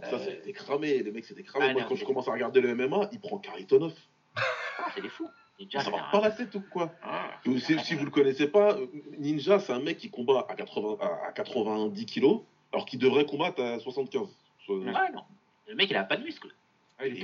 Ah, 0.04 0.10
ça, 0.10 0.20
c'était 0.20 0.52
cramé. 0.52 1.02
Les 1.02 1.12
mecs, 1.12 1.24
c'était 1.24 1.42
cramé. 1.42 1.68
Ah, 1.70 1.74
Moi, 1.74 1.82
non, 1.84 1.88
quand 1.88 1.96
je 1.96 2.04
commence 2.04 2.28
à 2.28 2.34
regarder 2.34 2.60
le 2.60 2.76
MMA, 2.76 3.10
il 3.14 3.20
prend 3.20 3.38
Karitonov. 3.40 3.94
Ah, 4.36 4.92
c'est 4.94 5.02
des 5.02 5.08
fous. 5.08 5.30
Ninja, 5.60 5.80
Ça 5.80 5.90
va 5.90 6.04
pas 6.12 6.20
la 6.22 6.32
tête 6.32 6.54
ou 6.56 6.62
quoi 6.70 6.92
Ah. 7.02 7.30
Si, 7.46 7.80
si 7.80 7.96
vous 7.96 8.04
le 8.06 8.12
connaissez 8.12 8.48
pas, 8.48 8.74
euh, 8.76 8.88
Ninja, 9.18 9.60
c'est 9.60 9.72
un 9.74 9.80
mec 9.80 9.98
qui 9.98 10.10
combat 10.10 10.46
à, 10.50 10.56
80, 10.56 10.98
à 11.00 11.28
à 11.28 11.32
90 11.32 12.06
kilos, 12.06 12.42
alors 12.74 12.86
qu'il 12.86 13.00
devrait 13.00 13.26
combattre 13.26 13.62
à 13.64 13.80
75. 13.80 14.28
Soit- 14.66 14.78
Ouais, 14.80 15.12
non. 15.14 15.24
Le 15.68 15.76
mec, 15.76 15.90
il 15.90 15.96
a 15.96 16.04
pas 16.04 16.18
de 16.18 16.24
muscle. 16.24 16.50
Ah, 16.98 17.06
il 17.08 17.14
était 17.14 17.22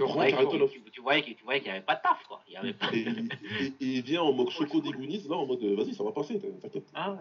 Tu 1.37 1.43
voyais 1.43 1.61
qu'il- 1.61 1.71
n'y 1.71 1.77
avait 1.77 1.85
pas 1.85 1.95
de 1.95 2.01
taf, 2.01 2.21
quoi. 2.27 2.41
Il 2.47 2.53
y 2.53 2.57
avait 2.57 2.73
pas 2.73 2.89
Et, 2.93 2.99
et- 2.99 3.65
et 3.79 3.97
il 3.97 4.01
vient 4.03 4.21
en 4.21 4.33
mode 4.33 4.49
Choco 4.49 4.81
des 4.81 4.91
Goonies, 4.91 5.25
là, 5.29 5.37
en 5.37 5.45
mode 5.45 5.63
euh, 5.63 5.75
vas-y, 5.75 5.93
ça 5.93 6.03
va 6.03 6.11
passer, 6.11 6.39
t'inquiète. 6.39 6.85
Ah. 6.93 7.17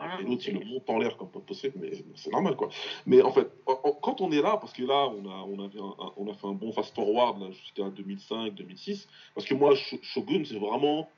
Ah, 0.00 0.18
Et 0.20 0.22
l'autre, 0.24 0.44
il 0.46 0.54
le 0.54 0.64
monte 0.64 0.88
en 0.88 0.98
l'air 0.98 1.16
comme 1.16 1.28
pas 1.28 1.40
possible, 1.40 1.74
mais 1.80 1.90
c'est 2.14 2.30
normal, 2.30 2.54
quoi. 2.54 2.68
Mais 3.04 3.20
en 3.20 3.32
fait, 3.32 3.50
en- 3.66 3.74
quand 4.00 4.20
on 4.20 4.30
est 4.30 4.40
là, 4.40 4.56
parce 4.58 4.72
que 4.72 4.84
là, 4.84 5.08
on 5.08 5.28
a, 5.28 5.44
on 5.48 5.58
avait 5.64 5.80
un, 5.80 5.94
un- 6.04 6.12
on 6.16 6.30
a 6.30 6.34
fait 6.34 6.46
un 6.46 6.52
bon 6.52 6.70
fast-forward 6.70 7.50
jusqu'à 7.52 7.90
2005, 7.90 8.54
2006, 8.54 9.08
parce 9.34 9.44
que 9.44 9.54
moi, 9.54 9.74
Sh- 9.74 9.98
Shogun, 10.02 10.44
c'est 10.44 10.58
vraiment... 10.58 11.08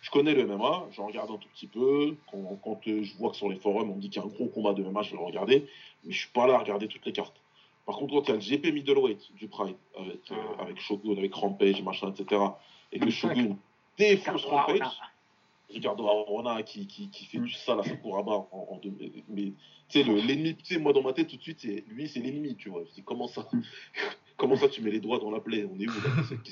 Je 0.00 0.10
connais 0.10 0.32
le 0.32 0.46
MMA, 0.46 0.86
j'en 0.92 1.08
regarde 1.08 1.30
un 1.30 1.36
tout 1.36 1.50
petit 1.50 1.66
peu. 1.66 2.16
Quand, 2.30 2.58
quand, 2.64 2.80
euh, 2.88 3.02
je 3.02 3.14
vois 3.18 3.28
que 3.32 3.36
sur 3.36 3.50
les 3.50 3.56
forums, 3.56 3.90
on 3.90 3.96
me 3.96 4.00
dit 4.00 4.08
qu'il 4.08 4.22
y 4.22 4.24
a 4.24 4.26
un 4.26 4.30
gros 4.32 4.46
combat 4.46 4.72
de 4.72 4.82
MMA, 4.82 5.02
je 5.02 5.10
vais 5.10 5.18
le 5.18 5.24
regarder. 5.24 5.66
Mais 6.04 6.12
je 6.12 6.20
suis 6.20 6.30
pas 6.30 6.46
là 6.46 6.54
à 6.54 6.58
regarder 6.60 6.88
toutes 6.88 7.04
les 7.04 7.12
cartes. 7.12 7.36
Par 7.86 7.96
contre, 7.96 8.14
quand 8.14 8.22
il 8.24 8.28
y 8.28 8.32
a 8.32 8.34
le 8.34 8.40
GP 8.40 8.72
Middleweight 8.72 9.34
du 9.34 9.48
Pride, 9.48 9.76
avec, 9.98 10.30
euh, 10.30 10.34
Ah. 10.58 10.62
avec 10.62 10.78
Shogun, 10.80 11.16
avec 11.16 11.34
Rampage, 11.34 11.82
machin, 11.82 12.12
etc., 12.12 12.40
et 12.92 12.98
que 12.98 13.04
2005. 13.06 13.10
Shogun 13.34 13.56
défonce 13.98 14.44
Rampage. 14.44 14.80
Ricardo 15.72 16.04
Arona 16.08 16.64
qui, 16.64 16.88
qui, 16.88 17.08
qui 17.10 17.26
fait 17.26 17.38
Mm. 17.38 17.44
du 17.44 17.52
sale 17.52 17.78
à 17.78 17.84
Sakuraba 17.84 18.32
en, 18.32 18.68
en 18.72 18.78
deux- 18.82 18.92
mais 19.28 19.52
tu 19.88 20.00
sais 20.00 20.02
le- 20.02 20.16
l'ennemi 20.20 20.56
tu 20.56 20.64
sais 20.74 20.80
moi 20.80 20.92
dans 20.92 21.00
ma 21.02 21.12
tête 21.12 21.28
tout 21.28 21.36
de 21.36 21.42
suite 21.42 21.60
c'est 21.60 21.84
lui 21.86 22.08
c'est 22.08 22.18
l'ennemi 22.18 22.56
tu 22.56 22.70
vois 22.70 22.82
je 22.88 22.92
dis 22.94 23.02
comment 23.04 23.28
ça 23.28 23.46
Mm. 23.52 23.60
comment 24.36 24.56
ça 24.56 24.68
tu 24.68 24.82
mets 24.82 24.90
les 24.90 24.98
doigts 24.98 25.20
dans 25.20 25.30
la 25.30 25.38
plaie? 25.38 25.64
On 25.72 25.78
est 25.78 25.86
où 25.86 25.92
là? 25.92 26.24
C'est- 26.28 26.42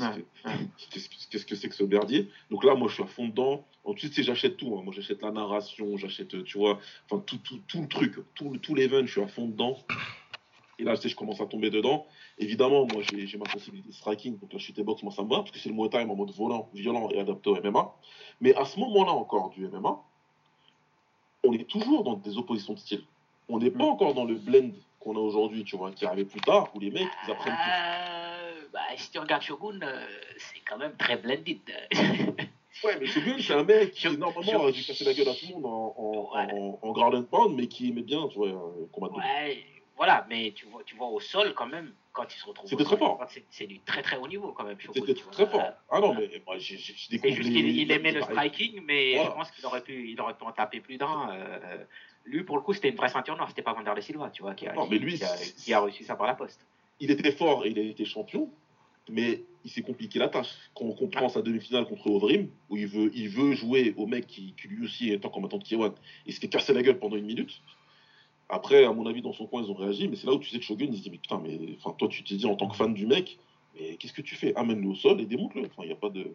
qu'est-ce 1.30 1.44
que 1.46 1.56
c'est 1.56 1.68
que 1.68 1.74
ce 1.74 1.82
merdier? 1.82 2.28
Donc 2.52 2.62
là 2.62 2.76
moi 2.76 2.86
je 2.86 2.94
suis 2.94 3.02
à 3.02 3.06
fond 3.06 3.26
dedans 3.26 3.64
ensuite 3.82 4.12
tu 4.12 4.18
sais 4.18 4.22
j'achète 4.22 4.56
tout 4.56 4.76
hein. 4.78 4.82
moi 4.84 4.94
j'achète 4.94 5.20
la 5.22 5.32
narration 5.32 5.96
j'achète 5.96 6.34
euh, 6.36 6.44
tu 6.44 6.56
vois 6.56 6.78
enfin 7.10 7.20
tout, 7.26 7.38
tout, 7.38 7.58
tout 7.66 7.80
le 7.82 7.88
truc 7.88 8.14
tout 8.36 8.50
le 8.50 8.60
tout 8.60 8.76
l'event 8.76 9.04
je 9.04 9.10
suis 9.10 9.20
à 9.20 9.26
fond 9.26 9.48
dedans 9.48 9.76
et 10.78 10.84
là, 10.84 10.94
tu 10.96 11.02
sais, 11.02 11.08
je 11.08 11.16
commence 11.16 11.40
à 11.40 11.46
tomber 11.46 11.70
dedans. 11.70 12.06
Évidemment, 12.38 12.86
moi, 12.92 13.02
j'ai 13.02 13.26
j'ai 13.26 13.36
ma 13.38 13.44
possibilité 13.46 13.88
de 13.88 13.94
striking. 13.94 14.38
Donc 14.38 14.52
la 14.52 14.58
chute 14.58 14.78
et 14.78 14.82
boxe, 14.84 15.02
moi, 15.02 15.12
ça 15.12 15.22
me 15.24 15.28
va, 15.28 15.38
parce 15.38 15.50
que 15.50 15.58
c'est 15.58 15.68
le 15.68 15.74
Muay 15.74 15.88
Thai 15.88 16.02
en 16.04 16.14
mode 16.14 16.30
volant, 16.32 16.68
violent 16.72 17.08
et 17.10 17.18
adapté 17.18 17.50
au 17.50 17.56
MMA. 17.60 17.92
Mais 18.40 18.54
à 18.54 18.64
ce 18.64 18.78
moment-là 18.80 19.12
encore 19.12 19.50
du 19.50 19.66
MMA, 19.68 19.98
on 21.44 21.52
est 21.52 21.68
toujours 21.68 22.04
dans 22.04 22.14
des 22.14 22.36
oppositions 22.38 22.74
de 22.74 22.78
style. 22.78 23.02
On 23.48 23.58
n'est 23.58 23.70
pas 23.70 23.84
Mm. 23.84 23.88
encore 23.88 24.14
dans 24.14 24.24
le 24.24 24.34
blend 24.34 24.70
qu'on 25.00 25.16
a 25.16 25.20
aujourd'hui, 25.20 25.64
tu 25.64 25.76
vois, 25.76 25.90
qui 25.92 26.04
arrivait 26.04 26.24
plus 26.24 26.40
tard, 26.40 26.70
où 26.74 26.80
les 26.80 26.90
mecs, 26.90 27.08
ils 27.26 27.30
apprennent 27.30 27.54
tout. 27.54 27.70
Euh, 27.70 28.68
bah, 28.72 28.80
si 28.96 29.10
tu 29.10 29.18
regardes 29.18 29.42
Shogun, 29.42 29.80
euh, 29.82 30.06
c'est 30.36 30.60
quand 30.68 30.78
même 30.78 30.96
très 30.96 31.16
blended. 31.16 31.58
Ouais, 32.84 32.96
mais 33.00 33.06
Shogun, 33.06 33.38
c'est 33.40 33.54
un 33.54 33.64
mec 33.64 33.90
qui, 33.90 34.06
normalement, 34.16 34.70
dû 34.70 34.84
casser 34.84 35.04
la 35.04 35.12
gueule 35.12 35.28
à 35.28 35.34
tout 35.34 35.46
le 35.48 35.54
monde 35.54 35.66
en, 35.66 35.94
en, 35.96 36.36
Ouais. 36.36 36.52
en, 36.52 36.78
en 36.80 36.92
ground 36.92 37.14
and 37.16 37.24
pound, 37.24 37.56
mais 37.56 37.66
qui 37.66 37.88
aimait 37.88 38.02
bien, 38.02 38.28
tu 38.28 38.36
vois, 38.36 38.48
euh, 38.50 38.86
combattre 38.92 39.16
ouais, 39.16 39.64
voilà, 39.98 40.24
mais 40.30 40.52
tu 40.54 40.64
vois, 40.66 40.82
tu 40.84 40.94
vois 40.96 41.08
au 41.08 41.20
sol 41.20 41.52
quand 41.54 41.66
même, 41.66 41.92
quand 42.12 42.24
il 42.34 42.38
se 42.38 42.46
retrouve. 42.46 42.70
C'était 42.70 42.84
très 42.84 42.96
fort. 42.96 43.20
C'est 43.50 43.66
du 43.66 43.80
très 43.80 44.00
très 44.00 44.16
haut 44.16 44.26
niveau 44.28 44.52
quand 44.52 44.64
même. 44.64 44.78
C'était 44.94 45.12
très 45.14 45.46
fort. 45.46 45.62
Ah 45.90 46.00
non, 46.00 46.14
mais 46.14 46.40
moi, 46.46 46.56
j'ai 46.58 46.78
j'ai 46.78 46.94
C'est 46.96 47.10
découvert. 47.10 47.34
juste 47.36 47.50
qu'il 47.52 47.90
aimait 47.92 48.12
le 48.12 48.22
striking, 48.22 48.80
mais 48.86 49.14
Voilà. 49.16 49.30
je 49.30 49.34
pense 49.34 49.50
qu'il 49.50 49.66
aurait 49.66 49.82
pu, 49.82 50.10
il 50.10 50.20
aurait 50.20 50.34
pu 50.38 50.44
en 50.44 50.52
taper 50.52 50.80
plus 50.80 50.96
d'un. 50.96 51.30
euh, 51.32 51.84
lui, 52.24 52.44
pour 52.44 52.56
le 52.56 52.62
coup, 52.62 52.72
c'était 52.74 52.90
une 52.90 52.96
vraie 52.96 53.08
ceinture 53.08 53.36
noire. 53.36 53.48
C'était 53.48 53.62
pas 53.62 53.72
Wanderlei 53.74 54.02
Silva, 54.02 54.30
tu 54.30 54.42
vois, 54.42 54.54
qui 54.54 54.66
a, 54.68 54.72
Non, 54.72 54.84
qui- 54.84 54.90
mais 54.92 54.98
lui, 54.98 55.16
qui 55.18 55.24
a, 55.24 55.28
c'est- 55.36 55.64
qui 55.64 55.72
a 55.72 55.80
reçu 55.80 56.04
ça 56.04 56.14
par 56.16 56.26
la 56.26 56.34
poste. 56.34 56.64
il 57.00 57.10
était 57.10 57.32
fort 57.32 57.64
et 57.66 57.70
il 57.70 57.78
a 57.78 57.82
été 57.82 58.04
champion, 58.04 58.50
mais 59.08 59.42
il 59.64 59.70
s'est 59.70 59.82
compliqué 59.82 60.18
la 60.18 60.28
tâche. 60.28 60.48
Quand 60.74 60.84
on 60.84 60.92
comprend 60.92 61.28
sa 61.28 61.42
demi-finale 61.42 61.86
contre 61.86 62.06
Ovrim, 62.08 62.48
où 62.68 62.76
il 62.76 62.86
veut, 62.86 63.10
il 63.14 63.28
veut 63.30 63.52
jouer 63.52 63.94
au 63.96 64.06
mec 64.06 64.26
qui, 64.26 64.54
qui 64.60 64.68
lui 64.68 64.84
aussi 64.84 65.10
est 65.10 65.24
en 65.24 65.28
combattant 65.30 65.58
de 65.58 65.64
Kiwan, 65.64 65.92
il 66.26 66.32
s'était 66.34 66.48
cassé 66.48 66.72
la 66.72 66.82
gueule 66.82 66.98
pendant 66.98 67.16
une 67.16 67.24
minute. 67.26 67.60
Après, 68.48 68.84
à 68.84 68.92
mon 68.92 69.06
avis, 69.06 69.20
dans 69.22 69.32
son 69.32 69.46
coin, 69.46 69.62
ils 69.62 69.70
ont 69.70 69.74
réagi, 69.74 70.08
mais 70.08 70.16
c'est 70.16 70.26
là 70.26 70.32
où 70.32 70.38
tu 70.38 70.48
sais 70.48 70.58
que 70.58 70.64
Shogun, 70.64 70.88
il 70.90 70.96
se 70.96 71.02
dit, 71.02 71.10
mais 71.10 71.18
putain, 71.18 71.38
mais 71.42 71.58
enfin, 71.78 71.94
toi, 71.98 72.08
tu 72.08 72.22
t'es 72.24 72.36
dit 72.36 72.46
en 72.46 72.56
tant 72.56 72.68
que 72.68 72.76
fan 72.76 72.94
du 72.94 73.06
mec, 73.06 73.38
mais 73.74 73.96
qu'est-ce 73.96 74.12
que 74.14 74.22
tu 74.22 74.34
fais? 74.34 74.54
Amène-le 74.56 74.88
au 74.88 74.94
sol 74.94 75.20
et 75.20 75.26
démonte-le. 75.26 75.62
Enfin, 75.66 75.82
il 75.82 75.86
n'y 75.86 75.92
a 75.92 75.96
pas 75.96 76.08
de. 76.08 76.32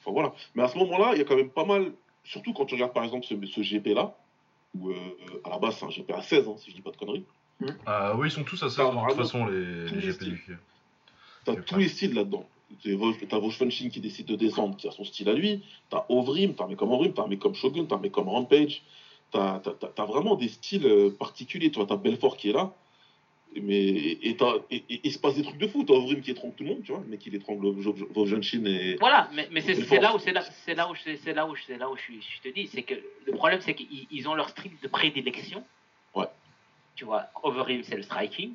Enfin, 0.00 0.12
voilà. 0.12 0.32
Mais 0.54 0.62
à 0.62 0.68
ce 0.68 0.78
moment-là, 0.78 1.10
il 1.14 1.18
y 1.18 1.20
a 1.20 1.24
quand 1.24 1.36
même 1.36 1.50
pas 1.50 1.64
mal, 1.64 1.92
surtout 2.24 2.52
quand 2.52 2.66
tu 2.66 2.74
regardes 2.74 2.92
par 2.92 3.04
exemple 3.04 3.26
ce, 3.26 3.34
ce 3.46 3.60
GP-là, 3.62 4.16
où 4.78 4.90
euh, 4.90 4.94
à 5.44 5.50
la 5.50 5.58
base, 5.58 5.76
c'est 5.78 5.86
un 5.86 5.90
GP 5.90 6.10
à 6.12 6.22
16, 6.22 6.48
hein, 6.48 6.54
si 6.58 6.70
je 6.70 6.76
dis 6.76 6.82
pas 6.82 6.90
de 6.92 6.96
conneries. 6.96 7.24
Ah 7.86 8.14
oui, 8.16 8.28
ils 8.28 8.30
sont 8.30 8.44
tous 8.44 8.62
assez 8.62 8.80
Ah, 8.80 8.90
de 8.90 9.08
toute 9.08 9.16
façon, 9.16 9.46
les, 9.46 9.88
les 9.88 10.00
GP 10.00 10.24
du. 10.24 10.58
T'as 11.44 11.56
tous 11.56 11.78
les 11.78 11.88
styles 11.88 12.14
là-dedans. 12.14 12.46
T'as 13.28 13.38
Vauchfenshin 13.38 13.88
qui 13.88 14.00
décide 14.00 14.26
de 14.26 14.36
descendre, 14.36 14.76
qui 14.76 14.88
a 14.88 14.90
son 14.90 15.04
style 15.04 15.28
à 15.28 15.32
lui. 15.32 15.62
T'as 15.88 16.04
Ovrim, 16.08 16.54
t'as 16.54 16.64
un 16.64 16.68
mec 16.68 16.76
comme 16.76 16.92
Ovrim, 16.92 17.12
t'as 17.12 17.22
un 17.22 17.28
mec 17.28 17.38
comme 17.38 17.54
Shogun, 17.54 17.84
t'as 17.84 17.96
un 17.96 18.00
mec 18.00 18.12
comme 18.12 18.28
Rampage. 18.28 18.82
T'as 19.32 19.60
t'as 19.60 20.04
vraiment 20.04 20.34
des 20.36 20.48
styles 20.48 20.86
euh, 20.86 21.10
particuliers. 21.10 21.70
Tu 21.70 21.76
vois, 21.76 21.86
t'as 21.86 21.96
Belfort 21.96 22.36
qui 22.36 22.50
est 22.50 22.52
là. 22.52 22.72
Mais, 23.62 23.78
et, 23.78 24.36
il 25.02 25.12
se 25.12 25.18
passe 25.18 25.34
des 25.34 25.42
trucs 25.42 25.56
de 25.58 25.66
fou. 25.66 25.82
T'as 25.84 25.94
Ovrim 25.94 26.20
qui 26.20 26.30
étrangle 26.30 26.54
tout 26.54 26.64
le 26.64 26.70
monde, 26.70 26.82
tu 26.84 26.92
vois. 26.92 27.02
Mais 27.08 27.16
qui 27.16 27.34
étrangle 27.34 27.68
Vauchfenshin 27.70 28.64
et. 28.66 28.96
Voilà, 29.00 29.30
mais, 29.32 29.48
mais 29.50 29.62
c'est 29.62 29.74
là 30.00 30.14
où 30.14 30.18
c'est 30.18 30.32
là, 30.32 30.42
là 30.74 30.90
où 30.90 30.94
je- 30.94 31.16
c'est 31.16 31.32
là 31.32 31.46
où 31.46 31.56
c'est 31.56 31.78
là 31.78 31.90
où 31.90 31.96
je, 31.96 32.40
te 32.48 32.54
dis, 32.54 32.66
c'est 32.66 32.82
que 32.82 32.94
le 33.26 33.32
problème 33.32 33.60
c'est 33.62 33.74
qu'ils 33.74 34.06
ils 34.10 34.28
ont 34.28 34.34
leur 34.34 34.50
style 34.50 34.72
de 34.82 34.88
prédilection. 34.88 35.64
Ouais. 36.14 36.26
Tu 36.96 37.04
vois, 37.04 37.26
Overeem 37.42 37.82
c'est 37.82 37.96
le 37.96 38.02
striking, 38.02 38.52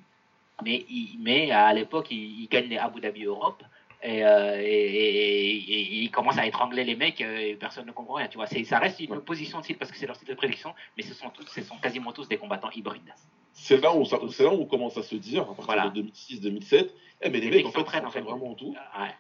mais 0.63 0.85
il- 0.89 1.17
mais 1.19 1.49
à 1.51 1.73
l'époque 1.73 2.07
il, 2.11 2.41
il 2.43 2.47
gagne 2.47 2.69
les 2.69 2.77
Abu 2.77 3.01
Dhabi 3.01 3.23
Europe. 3.25 3.63
Et, 4.03 4.25
euh, 4.25 4.59
et, 4.59 4.65
et- 4.65 5.57
et- 5.73 5.81
et 5.81 6.01
il 6.03 6.09
commence 6.11 6.37
à 6.37 6.45
étrangler 6.47 6.83
les 6.83 6.95
mecs 6.95 7.21
euh, 7.21 7.37
et 7.37 7.55
personne 7.55 7.85
ne 7.85 7.91
comprend 7.91 8.15
rien. 8.15 8.27
Tu 8.27 8.37
vois, 8.37 8.47
ça 8.47 8.79
reste 8.79 8.99
une 8.99 9.11
Ouais. 9.11 9.17
opposition 9.17 9.59
de 9.59 9.63
style 9.63 9.77
parce 9.77 9.91
que 9.91 9.97
c'est 9.97 10.07
leur 10.07 10.15
style 10.15 10.27
de 10.29 10.33
prédilection, 10.33 10.73
mais 10.97 11.03
ce 11.03 11.13
sont 11.13 11.29
tous, 11.29 11.45
ce 11.47 11.61
sont 11.61 11.77
quasiment 11.77 12.11
tous 12.11 12.27
des 12.27 12.37
combattants 12.37 12.71
hybrides. 12.71 13.13
C'est 13.53 13.77
là, 13.79 13.95
où 13.95 14.03
là 14.03 14.49
on 14.51 14.65
commence 14.65 14.97
à 14.97 15.03
se 15.03 15.15
dire, 15.15 15.43
à 15.43 15.45
partir 15.45 15.65
Voilà. 15.65 15.89
de 15.89 16.01
2006-2007, 16.01 16.89
eh, 17.21 17.29
mais 17.29 17.39
les 17.39 17.49
Les 17.51 17.57
mecs, 17.57 17.65
mecs 17.65 17.77
en 17.77 17.85
fait, 17.85 17.97
ils 17.99 18.05
en 18.05 18.09
vraiment 18.23 18.51
en 18.51 18.55
tout. 18.55 18.69
Ouais. 18.99 19.11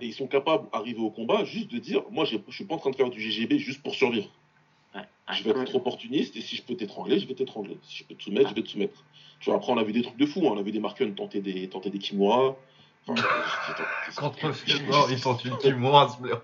Et 0.00 0.06
ils 0.06 0.14
sont 0.14 0.28
capables, 0.28 0.68
arriver 0.72 1.00
au 1.00 1.10
combat, 1.10 1.44
juste 1.44 1.70
de 1.72 1.78
dire 1.78 2.02
moi, 2.10 2.24
je 2.24 2.36
suis 2.50 2.64
pas 2.64 2.76
en 2.76 2.78
train 2.78 2.90
de 2.90 2.96
faire 2.96 3.10
du 3.10 3.20
GGB 3.20 3.58
juste 3.58 3.82
pour 3.82 3.94
survivre. 3.96 4.28
Ouais. 4.94 5.02
Je 5.32 5.42
vais 5.42 5.50
être 5.60 5.74
opportuniste 5.74 6.36
et 6.36 6.40
si 6.40 6.54
je 6.56 6.62
peux 6.62 6.74
t'étrangler, 6.76 7.18
je 7.18 7.26
vais 7.26 7.34
t'étrangler. 7.34 7.76
Si 7.82 7.96
je 7.98 8.04
peux 8.04 8.14
te 8.14 8.22
soumettre, 8.22 8.50
je 8.50 8.54
vais 8.54 8.62
te 8.62 8.68
soumettre. 8.68 9.04
Tu 9.40 9.46
vois, 9.50 9.56
après, 9.58 9.72
on 9.72 9.76
a 9.78 9.82
vu 9.82 9.92
des 9.92 10.02
trucs 10.02 10.16
de 10.16 10.26
fou. 10.26 10.40
hein. 10.46 10.52
On 10.54 10.58
a 10.58 10.62
vu 10.62 10.70
des 10.72 10.78
Marken 10.80 11.14
tenter 11.14 11.40
des, 11.40 11.68
tenter 11.68 11.90
des 11.90 11.98
Kimura. 11.98 12.56
Contre 13.06 14.46
non, 14.90 15.06
ils 15.10 15.18
sont 15.18 15.38
ultimement 15.38 16.00
à 16.00 16.08
ce 16.08 16.20
blaireau. 16.20 16.40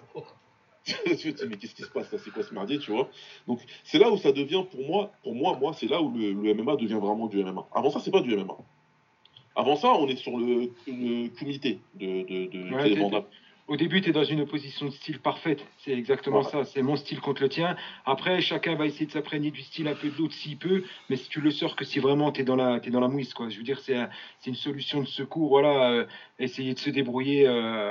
je 0.86 0.92
me 1.10 1.32
dis, 1.32 1.42
mais 1.48 1.56
qu'est-ce 1.56 1.74
qui 1.74 1.82
se 1.82 1.88
passe 1.88 2.12
là? 2.12 2.18
C'est 2.22 2.30
quoi 2.30 2.42
ce 2.42 2.54
mardi, 2.54 2.78
tu 2.78 2.92
vois? 2.92 3.08
Donc, 3.48 3.60
c'est 3.84 3.98
là 3.98 4.10
où 4.10 4.16
ça 4.16 4.32
devient, 4.32 4.62
pour 4.70 4.86
moi, 4.86 5.10
pour 5.22 5.34
moi, 5.34 5.56
moi 5.60 5.72
c'est 5.72 5.86
là 5.86 6.00
où 6.00 6.16
le, 6.16 6.32
le 6.32 6.54
MMA 6.54 6.76
devient 6.76 6.94
vraiment 6.94 7.26
du 7.26 7.42
MMA. 7.42 7.66
Avant 7.74 7.90
ça, 7.90 8.00
c'est 8.00 8.12
pas 8.12 8.20
du 8.20 8.36
MMA. 8.36 8.56
Avant 9.56 9.76
ça, 9.76 9.88
on 9.88 10.06
est 10.06 10.16
sur 10.16 10.36
le, 10.36 10.70
le 10.86 11.28
comité 11.38 11.80
de, 11.94 12.22
de, 12.22 12.46
de, 12.46 12.74
Ouais. 12.74 13.24
Au 13.68 13.76
début, 13.76 14.00
tu 14.00 14.10
es 14.10 14.12
dans 14.12 14.22
une 14.22 14.40
opposition 14.42 14.86
de 14.86 14.90
style 14.92 15.18
parfaite. 15.18 15.66
C'est 15.78 15.90
exactement 15.92 16.40
Voilà. 16.40 16.64
ça. 16.64 16.70
C'est 16.72 16.82
mon 16.82 16.94
style 16.94 17.20
contre 17.20 17.42
le 17.42 17.48
tien. 17.48 17.76
Après, 18.04 18.40
chacun 18.40 18.76
va 18.76 18.86
essayer 18.86 19.06
de 19.06 19.10
s'imprégner 19.10 19.50
du 19.50 19.60
style 19.62 19.88
un 19.88 19.94
peu 19.94 20.08
de 20.08 20.16
l'autre 20.16 20.34
s'il 20.34 20.56
peut. 20.56 20.84
Mais 21.10 21.16
si 21.16 21.28
tu 21.28 21.40
le 21.40 21.50
sors 21.50 21.74
que 21.74 21.84
si 21.84 21.98
vraiment 21.98 22.30
tu 22.30 22.42
es 22.42 22.44
dans 22.44 22.54
la, 22.54 22.78
t'es 22.78 22.90
dans 22.90 23.00
la 23.00 23.08
mouise, 23.08 23.34
quoi. 23.34 23.48
Je 23.48 23.56
veux 23.56 23.64
dire, 23.64 23.80
c'est 23.80 23.96
un- 23.96 24.08
c'est 24.38 24.50
une 24.50 24.56
solution 24.56 25.00
de 25.00 25.06
secours. 25.06 25.48
Voilà, 25.48 25.90
euh, 25.90 26.04
essayer 26.38 26.74
de 26.74 26.78
se 26.78 26.90
débrouiller. 26.90 27.48
Euh, 27.48 27.90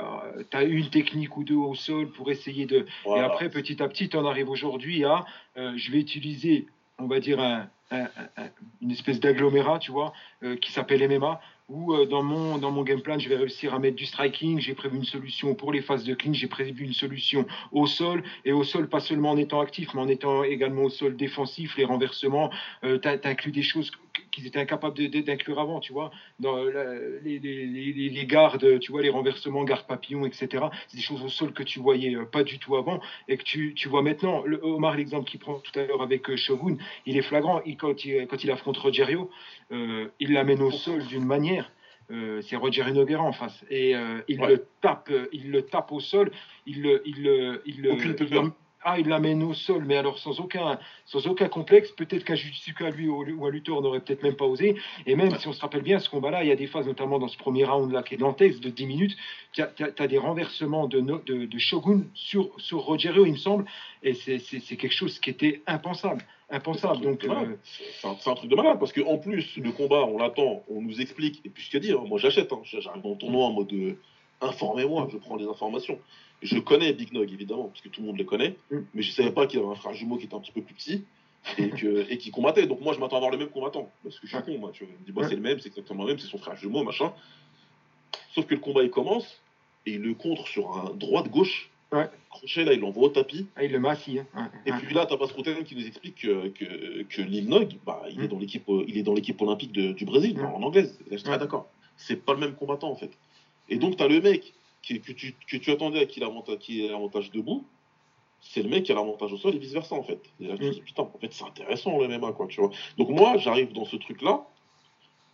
tu 0.50 0.56
as 0.56 0.62
une 0.64 0.88
technique 0.88 1.36
ou 1.36 1.44
deux 1.44 1.54
au 1.54 1.74
sol 1.74 2.10
pour 2.10 2.30
essayer 2.30 2.64
de. 2.64 2.86
Voilà. 3.04 3.22
Et 3.22 3.26
après, 3.26 3.50
petit 3.50 3.82
à 3.82 3.88
petit, 3.88 4.08
tu 4.08 4.16
en 4.16 4.24
arrives 4.24 4.48
aujourd'hui 4.48 5.04
à. 5.04 5.26
euh, 5.58 5.72
je 5.76 5.90
vais 5.92 5.98
utiliser, 5.98 6.66
on 6.98 7.06
va 7.06 7.20
dire, 7.20 7.38
un, 7.40 7.68
un- 7.90 8.00
un- 8.04 8.08
un- 8.44 8.48
une 8.82 8.90
espèce 8.92 9.20
d'agglomérat, 9.20 9.78
tu 9.78 9.90
vois, 9.92 10.12
qui 10.60 10.72
s'appelle 10.72 11.02
MMA 11.02 11.40
où 11.68 11.94
euh, 11.94 12.06
dans, 12.06 12.22
mon, 12.22 12.58
dans 12.58 12.70
mon 12.70 12.82
game 12.82 13.00
plan, 13.00 13.18
je 13.18 13.28
vais 13.28 13.36
réussir 13.36 13.74
à 13.74 13.78
mettre 13.78 13.96
du 13.96 14.06
striking. 14.06 14.60
J'ai 14.60 14.74
prévu 14.74 14.96
une 14.96 15.04
solution 15.04 15.54
pour 15.54 15.72
les 15.72 15.82
phases 15.82 16.04
de 16.04 16.14
clean. 16.14 16.32
J'ai 16.32 16.46
prévu 16.46 16.84
une 16.84 16.92
solution 16.92 17.44
au 17.72 17.86
sol. 17.86 18.22
Et 18.44 18.52
au 18.52 18.62
sol, 18.62 18.88
pas 18.88 19.00
seulement 19.00 19.30
en 19.30 19.36
étant 19.36 19.60
actif, 19.60 19.92
mais 19.94 20.00
en 20.00 20.08
étant 20.08 20.44
également 20.44 20.84
au 20.84 20.90
sol 20.90 21.16
défensif, 21.16 21.76
les 21.76 21.84
renversements. 21.84 22.50
Euh, 22.84 22.98
tu 22.98 23.08
inclus 23.28 23.52
des 23.52 23.62
choses 23.62 23.90
qu'ils 24.30 24.46
étaient 24.46 24.58
incapables 24.58 24.96
d'inclure 25.08 25.58
avant, 25.60 25.80
tu 25.80 25.92
vois. 25.92 26.10
Dans 26.40 26.64
les, 26.64 27.38
les, 27.38 27.66
les, 27.66 28.08
les, 28.08 28.26
gardes, 28.26 28.78
tu 28.80 28.92
vois, 28.92 29.02
les 29.02 29.10
renversements, 29.10 29.64
garde 29.64 29.86
papillon, 29.86 30.26
etc. 30.26 30.64
C'est 30.88 30.96
des 30.96 31.02
choses 31.02 31.22
au 31.22 31.28
sol 31.28 31.52
que 31.52 31.62
tu 31.62 31.78
voyais 31.80 32.14
euh, 32.14 32.24
pas 32.24 32.42
du 32.44 32.58
tout 32.58 32.76
avant 32.76 33.00
et 33.28 33.36
que 33.36 33.42
tu, 33.42 33.74
tu 33.74 33.88
vois 33.88 34.02
maintenant. 34.02 34.42
Le, 34.44 34.62
Omar, 34.62 34.96
l'exemple 34.96 35.28
qu'il 35.28 35.40
prend 35.40 35.54
tout 35.58 35.78
à 35.78 35.84
l'heure 35.84 36.02
avec 36.02 36.28
euh, 36.30 36.36
Shogun, 36.36 36.76
il 37.06 37.16
est 37.16 37.22
flagrant. 37.22 37.60
Il, 37.64 37.76
quand, 37.76 38.04
il, 38.04 38.26
quand 38.26 38.42
il 38.44 38.50
affronte 38.50 38.76
Rogerio, 38.76 39.30
euh, 39.72 40.08
il 40.20 40.32
l'amène 40.32 40.62
au 40.62 40.70
sol 40.70 41.04
d'une 41.06 41.24
manière. 41.24 41.70
Euh, 42.12 42.40
c'est 42.42 42.54
Roger 42.54 42.84
Noguera 42.92 43.24
en 43.24 43.32
face 43.32 43.64
et 43.68 43.96
euh, 43.96 44.20
il 44.28 44.38
le 44.38 44.68
tape, 44.80 45.10
il 45.32 45.50
le 45.50 45.62
tape 45.62 45.90
au 45.90 45.98
sol, 45.98 46.30
il 46.64 46.82
le, 46.82 47.02
il, 47.04 47.18
il, 47.66 47.84
il, 47.84 48.52
ah, 48.88 49.00
il 49.00 49.08
l'amène 49.08 49.42
au 49.42 49.52
sol, 49.52 49.84
mais 49.84 49.96
alors 49.96 50.16
sans 50.20 50.38
aucun, 50.38 50.78
sans 51.06 51.26
aucun 51.26 51.48
complexe. 51.48 51.90
Peut-être 51.90 52.22
qu'à 52.22 52.36
Jutsuka, 52.36 52.88
lui, 52.90 53.08
ou 53.08 53.44
à 53.44 53.50
Luthor, 53.50 53.82
n'aurait 53.82 53.98
peut-être 53.98 54.22
même 54.22 54.36
pas 54.36 54.44
osé. 54.44 54.76
Et 55.06 55.16
même 55.16 55.36
si 55.40 55.48
on 55.48 55.52
se 55.52 55.60
rappelle 55.60 55.82
bien, 55.82 55.98
ce 55.98 56.08
combat-là, 56.08 56.44
il 56.44 56.48
y 56.48 56.52
a 56.52 56.56
des 56.56 56.68
phases, 56.68 56.86
notamment 56.86 57.18
dans 57.18 57.26
ce 57.26 57.36
premier 57.36 57.64
round-là, 57.64 58.04
qui 58.04 58.14
est 58.14 58.18
dantesque, 58.18 58.60
de 58.60 58.70
10 58.70 58.86
minutes, 58.86 59.16
tu 59.52 59.62
as, 59.62 60.06
des 60.06 60.18
renversements 60.18 60.86
de, 60.86 61.00
de, 61.00 61.46
de, 61.46 61.58
Shogun 61.58 62.04
sur, 62.14 62.48
sur 62.58 62.78
Rogerio, 62.78 63.26
il 63.26 63.32
me 63.32 63.36
semble. 63.36 63.64
Et 64.04 64.14
c'est 64.14 64.76
quelque 64.76 64.94
chose 64.94 65.18
qui 65.18 65.30
était 65.30 65.62
impensable. 65.66 66.24
Impensable. 66.48 67.00
Donc, 67.00 67.24
euh, 67.24 67.56
c'est 67.64 68.06
un, 68.06 68.34
truc 68.36 68.48
de 68.48 68.54
malade, 68.54 68.78
parce 68.78 68.92
qu'en 68.92 69.18
plus, 69.18 69.56
le 69.56 69.72
combat, 69.72 70.04
on 70.04 70.16
l'attend, 70.16 70.62
on 70.68 70.80
nous 70.80 71.00
explique, 71.00 71.40
et 71.44 71.48
puis 71.48 71.64
je 71.64 71.72
te 71.72 71.78
dis, 71.78 71.92
moi 71.92 72.20
j'achète, 72.20 72.52
hein, 72.52 72.60
j'arrive 72.62 73.02
dans 73.02 73.10
le 73.10 73.16
tournoi 73.16 73.46
en 73.46 73.52
mode 73.52 73.72
euh, 73.72 73.98
informez-moi, 74.40 75.08
je 75.10 75.16
prends 75.18 75.34
les 75.34 75.46
informations. 75.46 75.98
Je 76.42 76.58
connais 76.58 76.92
Big 76.92 77.12
Nog, 77.12 77.30
évidemment, 77.32 77.68
parce 77.68 77.80
que 77.80 77.88
tout 77.88 78.00
le 78.00 78.06
monde 78.08 78.18
le 78.18 78.24
connaît, 78.24 78.56
mm. 78.70 78.78
mais 78.94 79.02
je 79.02 79.10
ne 79.10 79.14
savais 79.14 79.30
pas 79.30 79.46
qu'il 79.46 79.60
y 79.60 79.62
avait 79.62 79.72
un 79.72 79.76
frère 79.76 79.94
jumeau 79.94 80.16
qui 80.16 80.26
était 80.26 80.34
un 80.34 80.40
petit 80.40 80.52
peu 80.52 80.62
plus 80.62 80.74
petit 80.74 81.04
et, 81.58 81.70
que, 81.70 82.06
et 82.10 82.18
qui 82.18 82.30
combattait. 82.30 82.66
Donc 82.66 82.80
moi, 82.80 82.94
je 82.94 83.00
m'attends 83.00 83.16
à 83.16 83.20
voir 83.20 83.30
le 83.30 83.38
même 83.38 83.48
combattant, 83.48 83.90
parce 84.02 84.18
que 84.18 84.26
je 84.26 84.36
suis 84.36 84.44
con, 84.44 84.58
moi. 84.58 84.70
Tu 84.72 84.84
me 84.84 84.88
dis, 85.04 85.12
bah, 85.12 85.22
c'est 85.28 85.34
le 85.34 85.40
même, 85.40 85.58
c'est 85.60 85.68
exactement 85.68 86.04
le 86.04 86.10
même, 86.10 86.18
c'est 86.18 86.28
son 86.28 86.38
frère 86.38 86.56
jumeau, 86.56 86.82
machin. 86.82 87.12
Sauf 88.34 88.46
que 88.46 88.54
le 88.54 88.60
combat, 88.60 88.82
il 88.82 88.90
commence, 88.90 89.40
et 89.86 89.92
il 89.92 90.02
le 90.02 90.14
contre 90.14 90.46
sur 90.46 90.76
un 90.76 90.94
droite-gauche. 90.94 91.70
Ouais. 91.92 92.08
Crochet, 92.30 92.64
là, 92.64 92.72
il 92.72 92.80
l'envoie 92.80 93.04
au 93.04 93.08
tapis. 93.08 93.46
Ah, 93.54 93.64
il 93.64 93.70
le 93.70 93.78
massille. 93.78 94.24
Hein. 94.34 94.50
Et 94.66 94.72
puis 94.72 94.92
là, 94.92 95.06
t'as 95.06 95.16
Pascal 95.16 95.64
qui 95.64 95.76
nous 95.76 95.86
explique 95.86 96.16
que, 96.16 96.48
que, 96.48 97.02
que 97.04 97.22
Lil 97.22 97.48
Nog, 97.48 97.76
bah, 97.86 98.02
il, 98.10 98.20
est 98.20 98.24
mm. 98.24 98.28
dans 98.28 98.38
l'équipe, 98.38 98.64
il 98.88 98.98
est 98.98 99.02
dans 99.02 99.14
l'équipe 99.14 99.40
olympique 99.40 99.72
de, 99.72 99.92
du 99.92 100.04
Brésil, 100.04 100.38
en 100.40 100.62
anglaise. 100.62 100.98
Là, 101.10 101.16
je 101.16 101.22
suis 101.22 101.28
d'accord. 101.28 101.66
C'est 101.96 102.16
pas 102.16 102.34
le 102.34 102.40
même 102.40 102.54
combattant, 102.54 102.90
en 102.90 102.96
fait. 102.96 103.10
Et 103.68 103.76
donc, 103.76 103.96
t'as 103.96 104.08
le 104.08 104.20
mec 104.20 104.52
que, 104.94 105.12
tu, 105.12 105.34
que 105.46 105.56
tu 105.56 105.70
attendais 105.70 106.00
à 106.00 106.06
qui 106.06 106.84
ait 106.84 106.88
l'avantage 106.88 107.30
debout, 107.30 107.64
c'est 108.40 108.62
le 108.62 108.68
mec 108.68 108.84
qui 108.84 108.92
a 108.92 108.94
l'avantage 108.94 109.32
au 109.32 109.36
sol 109.36 109.54
et 109.54 109.58
vice 109.58 109.72
versa 109.72 109.94
en 109.94 110.02
fait. 110.02 110.20
Et 110.40 110.46
là, 110.46 110.56
tu 110.56 110.70
dis, 110.70 110.80
putain, 110.80 111.02
en 111.02 111.18
fait, 111.18 111.32
c'est 111.32 111.44
intéressant 111.44 111.98
le 111.98 112.08
MMA, 112.08 112.32
quoi, 112.32 112.46
tu 112.46 112.60
vois. 112.60 112.70
Donc 112.96 113.08
moi, 113.08 113.36
j'arrive 113.36 113.72
dans 113.72 113.84
ce 113.84 113.96
truc-là 113.96 114.46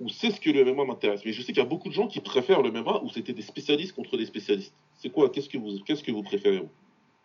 où 0.01 0.09
c'est 0.09 0.31
ce 0.31 0.41
que 0.41 0.51
le 0.51 0.65
MMA 0.65 0.85
m'intéresse. 0.85 1.25
Mais 1.25 1.33
je 1.33 1.43
sais 1.43 1.53
qu'il 1.53 1.63
y 1.63 1.67
a 1.67 1.69
beaucoup 1.69 1.89
de 1.89 1.95
gens 1.95 2.09
qui 2.09 2.21
préfèrent 2.21 2.63
le 2.63 2.71
MMA 2.71 3.01
où 3.03 3.11
c'était 3.11 3.33
des 3.33 3.43
spécialistes 3.43 3.95
contre 3.95 4.17
des 4.17 4.27
spécialistes. 4.27 4.75
C'est 4.95 5.11
quoi 5.11 5.29
Qu'est-ce 5.29 5.49
que 5.49 5.59
vous, 5.59 5.81
qu'est-ce 5.85 6.03
que 6.03 6.11
vous 6.11 6.23
préférez 6.23 6.61
vous? 6.61 6.71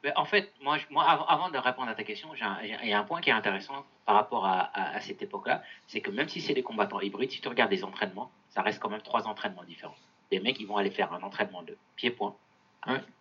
Ben, 0.03 0.13
en 0.15 0.25
fait, 0.25 0.53
moi, 0.61 0.77
moi, 0.91 1.03
avant 1.05 1.49
de 1.49 1.57
répondre 1.57 1.89
à 1.89 1.95
ta 1.95 2.03
question, 2.03 2.29
il 2.35 2.89
y 2.89 2.93
a 2.93 2.99
un 2.99 3.03
point 3.03 3.19
qui 3.19 3.29
est 3.29 3.33
intéressant 3.33 3.85
par 4.05 4.15
rapport 4.15 4.45
à, 4.45 4.69
à 4.77 5.01
cette 5.01 5.21
époque-là, 5.21 5.63
c'est 5.87 6.01
que 6.01 6.11
même 6.11 6.29
si 6.29 6.39
c'est 6.39 6.53
des 6.53 6.61
combattants 6.61 7.01
hybrides, 7.01 7.31
si 7.31 7.41
tu 7.41 7.47
regardes 7.47 7.71
les 7.71 7.83
entraînements, 7.83 8.29
ça 8.49 8.61
reste 8.61 8.79
quand 8.79 8.89
même 8.89 9.01
trois 9.01 9.27
entraînements 9.27 9.63
différents 9.63 9.95
des 10.31 10.39
mecs, 10.39 10.59
ils 10.59 10.67
vont 10.67 10.77
aller 10.77 10.91
faire 10.91 11.13
un 11.13 11.21
entraînement 11.21 11.63
de 11.63 11.77
pied-point. 11.95 12.35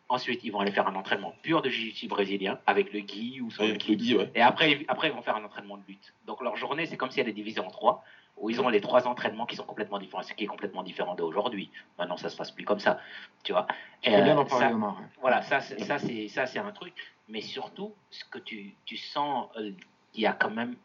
Ensuite, 0.08 0.44
ils 0.44 0.50
vont 0.50 0.60
aller 0.60 0.70
faire 0.70 0.86
un 0.86 0.94
entraînement 0.94 1.34
pur 1.42 1.62
de 1.62 1.68
jiu-jitsu 1.68 2.06
brésilien 2.06 2.60
avec 2.66 2.92
le 2.92 3.00
gi 3.00 3.40
ou 3.40 3.48
le 3.58 3.74
gi. 3.74 4.16
Et 4.36 4.40
après, 4.40 4.84
après, 4.86 5.08
ils 5.08 5.14
vont 5.14 5.22
faire 5.22 5.34
un 5.34 5.44
entraînement 5.44 5.76
de 5.76 5.82
lutte. 5.88 6.14
Donc 6.26 6.42
leur 6.42 6.56
journée, 6.56 6.86
c'est 6.86 6.96
comme 6.96 7.10
si 7.10 7.20
elle 7.20 7.28
est 7.28 7.32
divisée 7.32 7.58
en 7.58 7.70
trois, 7.70 8.04
où 8.36 8.48
ils 8.48 8.60
ont 8.60 8.68
les 8.68 8.80
trois 8.80 9.08
entraînements 9.08 9.46
qui 9.46 9.56
sont 9.56 9.64
complètement 9.64 9.98
différents, 9.98 10.22
ce 10.22 10.32
qui 10.32 10.44
est 10.44 10.48
complètement 10.48 10.84
différent 10.84 11.16
d'aujourd'hui. 11.16 11.70
Maintenant, 11.98 12.16
ça 12.16 12.28
se 12.28 12.36
passe 12.36 12.52
plus 12.52 12.64
comme 12.64 12.78
ça, 12.78 13.00
tu 13.42 13.50
vois. 13.50 13.66
Et, 14.04 14.10
bien 14.10 14.38
en 14.38 14.42
euh, 14.42 14.44
parler, 14.44 14.72
Omar. 14.72 15.00
Voilà, 15.20 15.42
ça, 15.42 15.60
ça 15.60 15.98
c'est 15.98 16.28
ça, 16.28 16.46
c'est 16.46 16.60
un 16.60 16.70
truc. 16.70 16.94
Mais 17.28 17.40
surtout, 17.40 17.92
ce 18.10 18.24
que 18.24 18.38
tu, 18.38 18.76
tu 18.84 18.96
sens, 18.96 19.48
euh, 19.56 19.72
il 20.14 20.20
y 20.20 20.26
a 20.26 20.34
quand 20.34 20.50
même 20.50 20.76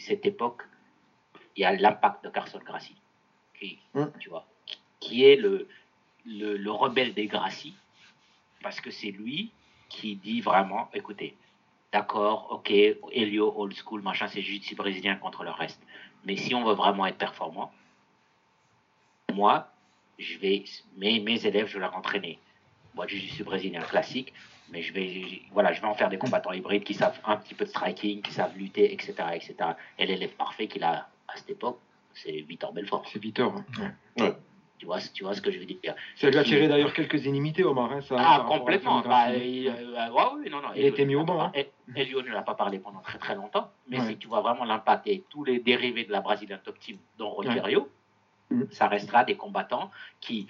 cette 0.00 0.26
époque, 0.26 0.62
il 1.56 1.62
y 1.62 1.64
a 1.64 1.72
l'impact 1.72 2.24
de 2.24 2.28
Carson 2.28 2.60
Gracie, 2.64 2.96
qui, 3.58 3.78
hum. 3.94 4.12
tu 4.18 4.28
vois 4.28 4.46
qui 5.00 5.24
est 5.24 5.36
le, 5.36 5.66
le, 6.26 6.70
rebelle 6.70 7.14
des 7.14 7.26
Gracies, 7.26 7.74
parce 8.62 8.80
que 8.80 8.90
c'est 8.90 9.10
lui 9.10 9.50
qui 9.88 10.16
dit 10.16 10.40
vraiment, 10.40 10.88
écoutez, 10.94 11.34
d'accord, 11.92 12.48
ok, 12.50 12.70
Helio, 12.70 13.52
old 13.56 13.74
school, 13.74 14.02
machin, 14.02 14.28
c'est 14.28 14.42
juste 14.42 14.74
brésilien 14.76 15.16
contre 15.16 15.42
le 15.42 15.50
reste. 15.50 15.82
Mais 16.24 16.36
si 16.36 16.54
on 16.54 16.64
veut 16.64 16.74
vraiment 16.74 17.06
être 17.06 17.18
performant, 17.18 17.72
moi, 19.32 19.72
je 20.18 20.38
vais, 20.38 20.64
mes, 20.96 21.18
mes 21.20 21.44
élèves, 21.46 21.66
je 21.66 21.74
vais 21.74 21.80
leur 21.80 21.96
entraîner. 21.96 22.38
Moi, 22.94 23.06
je 23.08 23.16
suis 23.16 23.42
brésilien 23.42 23.80
classique, 23.80 24.32
mais 24.70 24.82
je 24.82 24.92
vais, 24.92 25.42
voilà, 25.52 25.72
je 25.72 25.80
vais 25.80 25.86
en 25.86 25.94
faire 25.94 26.10
des 26.10 26.18
combattants 26.18 26.52
hybrides 26.52 26.84
qui 26.84 26.94
savent 26.94 27.18
un 27.24 27.36
petit 27.36 27.54
peu 27.54 27.64
de 27.64 27.70
striking, 27.70 28.20
qui 28.20 28.32
savent 28.32 28.56
lutter, 28.56 28.92
etc., 28.92 29.14
etc. 29.34 29.54
Et 29.98 30.06
l'élève 30.06 30.34
parfait 30.34 30.66
qu'il 30.66 30.84
a 30.84 31.08
à 31.28 31.36
cette 31.36 31.50
époque, 31.50 31.78
c'est 32.14 32.32
Victor 32.42 32.72
Belfort. 32.72 33.04
C'est 33.10 33.20
Victor. 33.20 33.54
Hein. 33.78 33.94
ouais. 34.18 34.36
Tu 34.80 34.86
vois, 34.86 34.98
tu 35.12 35.24
vois 35.24 35.34
ce 35.34 35.42
que 35.42 35.50
je 35.50 35.58
veux 35.58 35.66
dire. 35.66 35.94
Ça 36.16 36.30
lui 36.30 36.38
a 36.38 36.42
tiré 36.42 36.66
d'ailleurs 36.66 36.94
quelques 36.94 37.26
inimitiés 37.26 37.64
au 37.64 37.74
marin, 37.74 38.00
ça. 38.00 38.16
Ah, 38.18 38.46
complètement. 38.48 39.02
Bah, 39.02 39.30
il, 39.36 39.68
euh, 39.68 40.08
oui, 40.38 40.48
non, 40.48 40.62
non. 40.62 40.68
Il 40.74 40.86
était 40.86 41.04
mis 41.04 41.16
au 41.16 41.22
banc. 41.22 41.38
Hein. 41.38 41.52
Elio 41.94 42.22
ne 42.22 42.30
l'a 42.30 42.40
pas 42.40 42.54
parlé 42.54 42.78
pendant 42.78 43.00
très 43.00 43.18
très 43.18 43.34
longtemps, 43.34 43.70
mais 43.88 44.00
si 44.00 44.16
tu 44.16 44.26
vois 44.26 44.40
vraiment 44.40 44.64
l'impact 44.64 45.06
et 45.06 45.22
tous 45.28 45.44
les 45.44 45.58
dérivés 45.58 46.04
de 46.04 46.12
la 46.12 46.22
Brésilien 46.22 46.58
Top 46.64 46.78
Team, 46.78 46.96
dont 47.18 47.28
Rogerio, 47.28 47.90
mm. 48.48 48.62
ça 48.70 48.88
restera 48.88 49.22
des 49.24 49.36
combattants 49.36 49.90
qui 50.18 50.46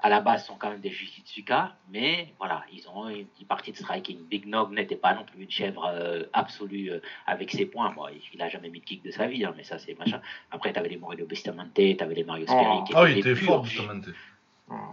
à 0.00 0.08
la 0.08 0.20
base 0.20 0.44
sont 0.44 0.56
quand 0.56 0.70
même 0.70 0.80
des 0.80 0.90
Jujitsuka, 0.90 1.76
mais 1.90 2.28
voilà, 2.38 2.62
ils 2.72 2.86
ont 2.88 3.08
une 3.08 3.26
petite 3.26 3.48
partie 3.48 3.72
de 3.72 3.76
striking. 3.76 4.18
Big 4.26 4.46
Nog 4.46 4.72
n'était 4.72 4.96
pas 4.96 5.14
non 5.14 5.24
plus 5.24 5.42
une 5.42 5.50
chèvre 5.50 5.86
euh, 5.86 6.24
absolue 6.32 6.90
euh, 6.90 7.00
avec 7.26 7.50
ses 7.50 7.64
points. 7.66 7.90
Bon, 7.92 8.06
il 8.32 8.38
n'a 8.38 8.48
jamais 8.48 8.68
mis 8.68 8.80
de 8.80 8.84
kick 8.84 9.02
de 9.02 9.10
sa 9.10 9.26
vie, 9.26 9.44
hein, 9.44 9.54
mais 9.56 9.64
ça 9.64 9.78
c'est 9.78 9.98
machin. 9.98 10.20
Après, 10.50 10.72
tu 10.72 10.78
avais 10.78 10.90
les 10.90 10.98
Morido 10.98 11.24
Bustamante, 11.24 11.72
tu 11.74 11.96
avais 12.00 12.14
les 12.14 12.24
Mario 12.24 12.44
Sperry. 12.44 12.64
Oh. 12.66 12.94
ah, 12.94 13.08
il 13.08 13.18
était 13.18 13.34
fort, 13.34 13.62
Bustamante. 13.62 14.08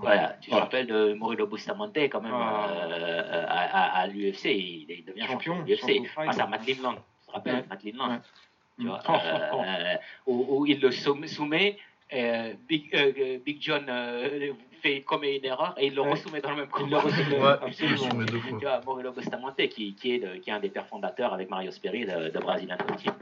Voilà, 0.01 0.37
tu 0.41 0.49
te 0.49 0.55
rappelles 0.55 0.87
de 0.87 1.13
Morido 1.13 1.47
Bustamante 1.47 1.97
quand 1.97 2.21
même 2.21 2.33
euh, 2.33 3.45
à, 3.47 3.99
à, 3.99 4.07
l'UFC, 4.07 4.45
il, 4.45 5.03
devient 5.05 5.27
champion, 5.27 5.61
de 5.61 5.67
l'UFC. 5.67 6.07
Face 6.13 6.39
à 6.39 6.47
Matt 6.47 6.67
Lindland, 6.67 6.95
tu 6.95 7.27
te 7.27 7.31
rappelles, 7.31 7.65
Matt 7.69 7.83
Lindland. 7.83 8.21
Tu 8.79 8.87
vois, 8.87 9.01
où, 10.25 10.59
où, 10.59 10.65
il 10.65 10.79
le 10.79 10.91
soumet, 10.91 11.77
Big, 12.67 13.41
Big 13.45 13.57
John 13.61 13.89
fait 14.81 15.01
commet 15.01 15.37
une 15.37 15.45
erreur 15.45 15.73
et 15.77 15.87
il 15.87 15.95
le 15.95 16.01
resoumet 16.01 16.41
dans 16.41 16.51
le 16.51 16.57
même 16.57 16.67
combat. 16.67 16.85
Il 16.85 16.91
le 16.91 16.97
resoumet, 16.97 17.39
ouais, 17.41 17.55
absolument. 17.61 18.23
deux 18.25 18.39
fois. 18.39 18.59
Tu 18.59 18.65
vois, 18.65 18.81
Morello 18.85 19.11
Bustamante 19.11 19.67
qui, 19.67 19.93
qui, 19.95 20.15
est 20.15 20.19
de, 20.19 20.35
qui 20.37 20.49
est 20.49 20.53
un 20.53 20.59
des 20.59 20.69
pères 20.69 20.87
fondateurs 20.87 21.33
avec 21.33 21.49
Mario 21.49 21.71
Sperry 21.71 22.05
de, 22.05 22.29
de 22.29 22.39
Brazilian 22.39 22.77
Team. 22.97 23.13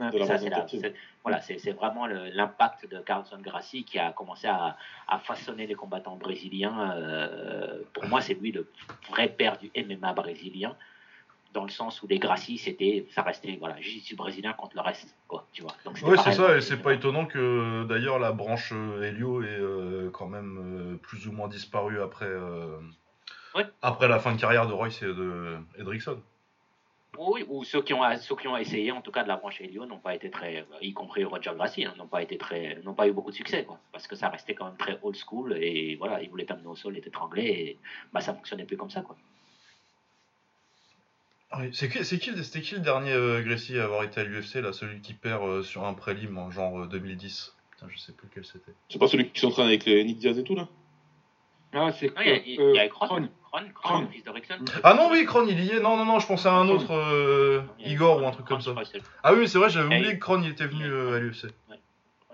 c'est 0.68 0.94
voilà, 1.22 1.40
c'est 1.40 1.72
vraiment 1.72 2.06
l'impact 2.06 2.90
de 2.90 2.98
Carlson 3.00 3.38
Gracie 3.40 3.84
qui 3.84 3.98
a 3.98 4.12
commencé 4.12 4.48
à, 4.48 4.76
à 5.06 5.18
façonner 5.18 5.66
les 5.66 5.74
combattants 5.74 6.16
brésiliens. 6.16 6.92
Euh, 6.96 7.82
pour 7.92 8.06
moi, 8.06 8.20
c'est 8.20 8.34
lui 8.34 8.52
le 8.52 8.66
vrai 9.10 9.28
père 9.28 9.58
du 9.58 9.70
MMA 9.76 10.12
brésilien 10.14 10.76
dans 11.52 11.64
le 11.64 11.70
sens 11.70 12.02
où 12.02 12.06
les 12.06 12.18
Gracie, 12.18 12.58
c'était, 12.58 13.06
ça 13.10 13.22
restait, 13.22 13.56
voilà, 13.58 13.80
jiu 13.80 14.14
brésilien 14.14 14.52
contre 14.52 14.76
le 14.76 14.82
reste, 14.82 15.16
quoi, 15.26 15.46
tu 15.52 15.62
vois. 15.62 15.72
Oui, 16.02 16.16
c'est 16.22 16.32
ça, 16.32 16.56
et 16.56 16.60
c'est 16.60 16.80
pas 16.80 16.94
étonnant 16.94 17.26
que 17.26 17.84
d'ailleurs 17.84 18.18
la 18.18 18.32
branche 18.32 18.72
euh, 18.72 19.02
Helio 19.02 19.42
ait 19.42 19.46
euh, 19.48 20.10
quand 20.10 20.28
même 20.28 20.58
euh, 20.58 20.96
plus 20.96 21.26
ou 21.26 21.32
moins 21.32 21.48
disparu 21.48 22.00
après, 22.00 22.30
après 23.82 24.08
la 24.08 24.18
fin 24.18 24.32
de 24.34 24.40
carrière 24.40 24.66
de 24.66 24.72
Royce 24.72 25.02
et 25.02 25.06
de 25.06 25.58
Hendrickson. 25.80 26.20
Oui, 27.18 27.44
ou 27.48 27.64
ceux 27.64 27.82
qui 27.82 27.92
ont 27.92 28.02
ceux 28.18 28.36
qui 28.36 28.46
ont 28.46 28.56
essayé 28.56 28.92
en 28.92 29.00
tout 29.00 29.10
cas 29.10 29.24
de 29.24 29.28
la 29.28 29.36
branche 29.36 29.60
Helio 29.60 29.84
n'ont 29.84 29.98
pas 29.98 30.14
été 30.14 30.30
très, 30.30 30.64
y 30.80 30.92
compris 30.92 31.24
Roger 31.24 31.50
Gracie, 31.56 31.84
hein, 31.84 31.92
n'ont 31.98 32.06
pas 32.06 32.22
été 32.22 32.38
très, 32.38 32.78
n'ont 32.84 32.94
pas 32.94 33.08
eu 33.08 33.12
beaucoup 33.12 33.32
de 33.32 33.36
succès 33.36 33.64
quoi, 33.64 33.80
parce 33.90 34.06
que 34.06 34.14
ça 34.14 34.28
restait 34.28 34.54
quand 34.54 34.66
même 34.66 34.76
très 34.76 34.98
old 35.02 35.16
school 35.16 35.58
et 35.60 35.96
voilà, 35.96 36.22
ils 36.22 36.30
voulaient 36.30 36.44
t'amener 36.44 36.68
au 36.68 36.76
sol, 36.76 36.96
ils 36.96 37.06
étranglés 37.06 37.42
et 37.42 37.78
bah 38.12 38.20
ça 38.20 38.32
fonctionnait 38.32 38.64
plus 38.64 38.76
comme 38.76 38.90
ça 38.90 39.02
quoi. 39.02 39.16
C'est 41.72 41.88
qui, 41.88 41.98
qui, 42.18 42.44
c'était 42.44 42.60
qui 42.60 42.74
le 42.74 42.80
dernier 42.80 43.12
euh, 43.12 43.42
à 43.42 43.82
avoir 43.82 44.04
été 44.04 44.20
à 44.20 44.24
l'UFC, 44.24 44.56
là, 44.56 44.72
celui 44.72 45.00
qui 45.00 45.14
perd 45.14 45.42
euh, 45.42 45.62
sur 45.62 45.84
un 45.84 45.94
prélim 45.94 46.38
en 46.38 46.50
genre 46.50 46.86
2010 46.86 47.52
euh, 47.52 47.60
Putain, 47.72 47.86
je 47.92 47.98
sais 47.98 48.12
plus 48.12 48.28
lequel 48.28 48.44
c'était. 48.44 48.72
C'est 48.88 48.98
pas 48.98 49.08
celui 49.08 49.30
qui 49.30 49.40
s'entraîne 49.40 49.66
avec 49.66 49.84
les 49.84 50.04
Nick 50.04 50.18
Diaz 50.18 50.38
et 50.38 50.44
tout, 50.44 50.54
là? 50.54 50.68
Ah, 51.72 51.90
c'est 51.92 52.12
Il 52.20 52.54
y, 52.54 52.60
a, 52.60 52.72
y 52.74 52.78
a 52.78 52.88
Kron. 52.88 53.28
Kron, 53.74 54.06
fils 54.12 54.24
de 54.24 54.30
Rickson. 54.30 54.58
Ah 54.84 54.94
non, 54.94 55.08
oui, 55.10 55.24
Kron, 55.24 55.46
il 55.48 55.58
y 55.60 55.70
est. 55.70 55.80
Non, 55.80 55.96
non, 55.96 56.04
non, 56.04 56.20
je 56.20 56.26
pensais 56.26 56.48
à 56.48 56.54
un 56.54 56.68
autre, 56.68 56.92
euh, 56.92 57.62
Igor 57.80 58.22
ou 58.22 58.26
un 58.26 58.30
truc 58.30 58.46
comme 58.46 58.60
ça. 58.60 58.74
Ah 59.22 59.34
oui, 59.34 59.48
c'est 59.48 59.58
vrai, 59.58 59.70
j'avais 59.70 59.86
oublié 59.86 60.14
que 60.14 60.20
Kron 60.20 60.42
il 60.42 60.50
était 60.50 60.66
venu 60.66 60.84
à 60.84 61.18
l'UFC. 61.18 61.46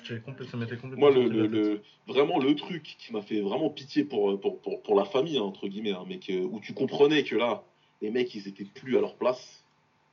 Ça 0.05 0.57
m'était 0.57 0.77
complètement. 0.77 0.99
Moi, 0.99 1.11
le, 1.11 1.47
le, 1.47 1.83
vraiment, 2.07 2.39
le 2.39 2.55
truc 2.55 2.97
qui 2.99 3.13
m'a 3.13 3.23
fait 3.23 3.41
vraiment 3.41 3.71
pitié 3.71 4.05
pour, 4.05 4.39
pour, 4.41 4.61
pour, 4.63 4.83
pour 4.83 4.95
la 4.95 5.05
famille, 5.05 5.39
hein, 5.39 5.43
entre 5.43 5.67
guillemets, 5.67 5.93
hein, 5.93 6.05
mais 6.07 6.19
que, 6.19 6.33
où 6.33 6.61
tu 6.61 6.75
comprenais 6.75 7.25
que 7.25 7.35
là, 7.35 7.65
les 8.03 8.11
mecs, 8.11 8.35
ils 8.35 8.49
étaient 8.49 8.65
plus 8.65 8.97
à 8.97 9.01
leur 9.01 9.17
place, 9.17 9.65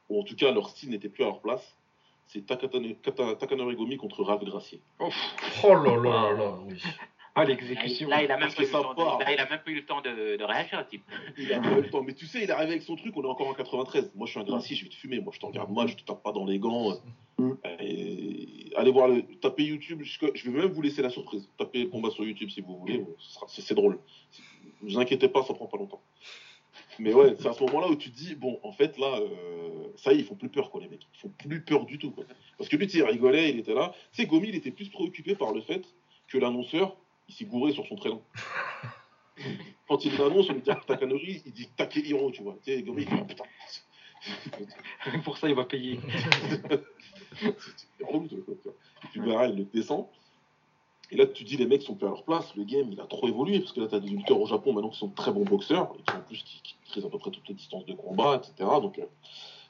ou 0.10 0.20
en 0.20 0.24
tout 0.24 0.36
cas, 0.36 0.52
leur 0.52 0.70
style 0.70 0.90
n'était 0.90 1.10
plus 1.10 1.24
à 1.24 1.28
leur 1.28 1.42
place. 1.42 1.76
c'est 2.28 2.46
Takanori 2.46 3.76
Gomi 3.76 3.98
contre 3.98 4.24
Ralph 4.24 4.44
Gracier. 4.44 4.82
Oh, 5.00 5.10
oh 5.64 5.76
là 5.76 5.96
là 5.96 6.34
là 6.34 6.60
oui. 6.66 6.82
Ah, 7.36 7.46
l'exécution. 7.46 8.08
Là, 8.10 8.24
il 8.24 8.32
a 8.32 8.38
même 8.38 8.52
pas 8.54 8.62
eu 8.62 8.66
le 8.66 8.72
temps 8.72 8.94
de, 8.94 9.34
il 9.34 9.40
a 9.40 9.50
même 9.50 9.60
pas 9.60 9.72
eu 9.72 9.76
le 9.76 9.86
temps 9.86 10.02
de, 10.02 10.38
de 10.38 10.44
réagir, 10.44 10.86
type. 10.88 11.04
Il 11.38 11.52
a 11.52 11.60
pas 11.60 11.72
eu 11.72 11.82
le 11.82 11.90
temps. 11.90 12.04
Mais 12.04 12.14
tu 12.14 12.28
sais, 12.28 12.44
il 12.44 12.50
est 12.50 12.52
arrivé 12.52 12.74
avec 12.74 12.84
son 12.84 12.96
truc, 12.96 13.18
on 13.18 13.24
est 13.24 13.28
encore 13.28 13.48
en 13.48 13.56
93. 13.56 14.12
Moi, 14.14 14.28
je 14.28 14.32
suis 14.32 14.40
un 14.40 14.44
gracier, 14.44 14.76
je 14.76 14.84
vais 14.84 14.90
te 14.90 14.96
fumer. 14.96 15.20
Moi, 15.20 15.34
je 15.34 15.40
te 15.40 15.46
regarde 15.46 15.72
mal, 15.72 15.88
je 15.88 15.96
te 15.96 16.04
tape 16.04 16.22
pas 16.22 16.32
dans 16.32 16.46
les 16.46 16.60
gants. 16.60 16.94
Mm. 17.40 17.54
allez 17.64 18.92
voir, 18.92 19.08
le, 19.08 19.24
tapez 19.42 19.64
YouTube. 19.64 20.04
Je 20.04 20.52
vais 20.52 20.60
même 20.60 20.72
vous 20.72 20.82
laisser 20.84 21.02
la 21.02 21.10
surprise. 21.10 21.50
Tapez 21.58 21.84
le 21.84 21.90
combat 21.90 22.12
sur 22.12 22.24
YouTube 22.24 22.52
si 22.52 22.62
vous 22.62 22.78
voulez. 22.78 23.04
C'est 23.48 23.74
drôle. 23.74 23.98
Ne 24.84 24.90
vous 24.92 25.00
inquiétez 25.00 25.28
pas, 25.28 25.44
ça 25.44 25.56
prend 25.56 25.66
pas 25.66 25.78
longtemps. 25.78 26.02
Mais 27.00 27.14
ouais, 27.14 27.36
c'est 27.40 27.48
à 27.48 27.54
ce 27.54 27.64
moment-là 27.64 27.88
où 27.88 27.96
tu 27.96 28.12
te 28.12 28.16
dis, 28.16 28.36
bon, 28.36 28.60
en 28.64 28.72
fait, 28.72 28.98
là, 28.98 29.20
euh, 29.20 29.88
ça 29.98 30.14
y 30.14 30.18
est, 30.18 30.20
ils 30.20 30.26
font 30.26 30.36
plus 30.36 30.50
peur, 30.50 30.70
quoi, 30.70 30.82
les 30.82 30.88
mecs. 30.88 31.08
Ils 31.14 31.20
font 31.20 31.30
plus 31.30 31.62
peur 31.62 31.86
du 31.86 31.98
tout, 31.98 32.12
quoi. 32.12 32.26
Parce 32.58 32.70
que 32.70 32.76
lui, 32.76 32.88
tu 32.88 32.94
sais, 32.94 33.00
il 33.00 33.04
rigolait, 33.04 33.50
il 33.50 33.60
était 33.60 33.74
là. 33.74 33.94
Tu 34.12 34.22
sais, 34.22 34.28
Gomi, 34.28 34.50
il 34.50 34.56
était 34.56 34.72
plus 34.72 34.90
préoccupé 34.90 35.36
par 35.36 35.54
le 35.54 35.62
fait 35.62 35.84
que 36.28 36.38
l'annonceur, 36.38 36.98
il 37.28 37.34
s'est 37.34 37.46
gouré 37.46 37.72
sur 37.72 37.86
son 37.88 37.96
prénom. 37.96 38.22
Quand 39.88 40.06
il 40.06 40.14
annonce, 40.22 40.50
on 40.50 40.54
lui 40.54 40.62
dit 40.62 40.72
Takanori, 40.88 41.42
il 41.46 41.52
dit 41.52 41.68
Takehiro, 41.76 42.32
tu 42.32 42.44
vois. 42.44 42.58
Tu 42.64 42.74
sais, 42.74 42.82
Gomi, 42.84 43.04
il 43.04 43.10
dit, 43.10 43.24
putain. 43.28 43.46
Pour 45.24 45.38
ça, 45.38 45.50
il 45.50 45.56
va 45.56 45.66
payer. 45.66 46.00
c'est 47.36 48.06
relou, 48.06 48.28
tu 49.12 49.22
verras, 49.22 49.48
il 49.48 49.58
le 49.58 49.64
descend. 49.66 50.08
Et 51.12 51.16
là, 51.16 51.28
tu 51.28 51.44
dis, 51.44 51.58
les 51.58 51.68
mecs 51.68 51.84
sont 51.84 51.96
plus 51.96 52.08
à 52.08 52.10
leur 52.10 52.24
place, 52.24 52.56
le 52.56 52.64
game, 52.64 52.92
il 52.92 53.00
a 53.00 53.06
trop 53.06 53.28
évolué, 53.28 53.60
parce 53.60 53.72
que 53.72 53.82
là, 53.82 53.88
tu 53.88 53.96
as 53.96 54.00
des 54.00 54.10
lutteurs 54.10 54.40
au 54.40 54.48
Japon 54.48 54.74
maintenant 54.74 54.90
qui 54.90 54.98
sont 54.98 55.10
très 55.10 55.32
bons 55.32 55.44
boxeurs, 55.44 55.94
et 56.00 56.02
qui 56.02 56.16
en 56.16 56.22
plus 56.22 56.44
qui, 56.44 56.76
qui 56.86 57.06
à 57.06 57.10
peu 57.10 57.20
près 57.20 57.32
toutes 57.32 57.48
les 57.48 57.54
distances 57.54 57.86
de 57.86 57.94
combat, 57.94 58.36
etc. 58.38 58.70
Donc, 58.82 58.98
euh, 59.00 59.06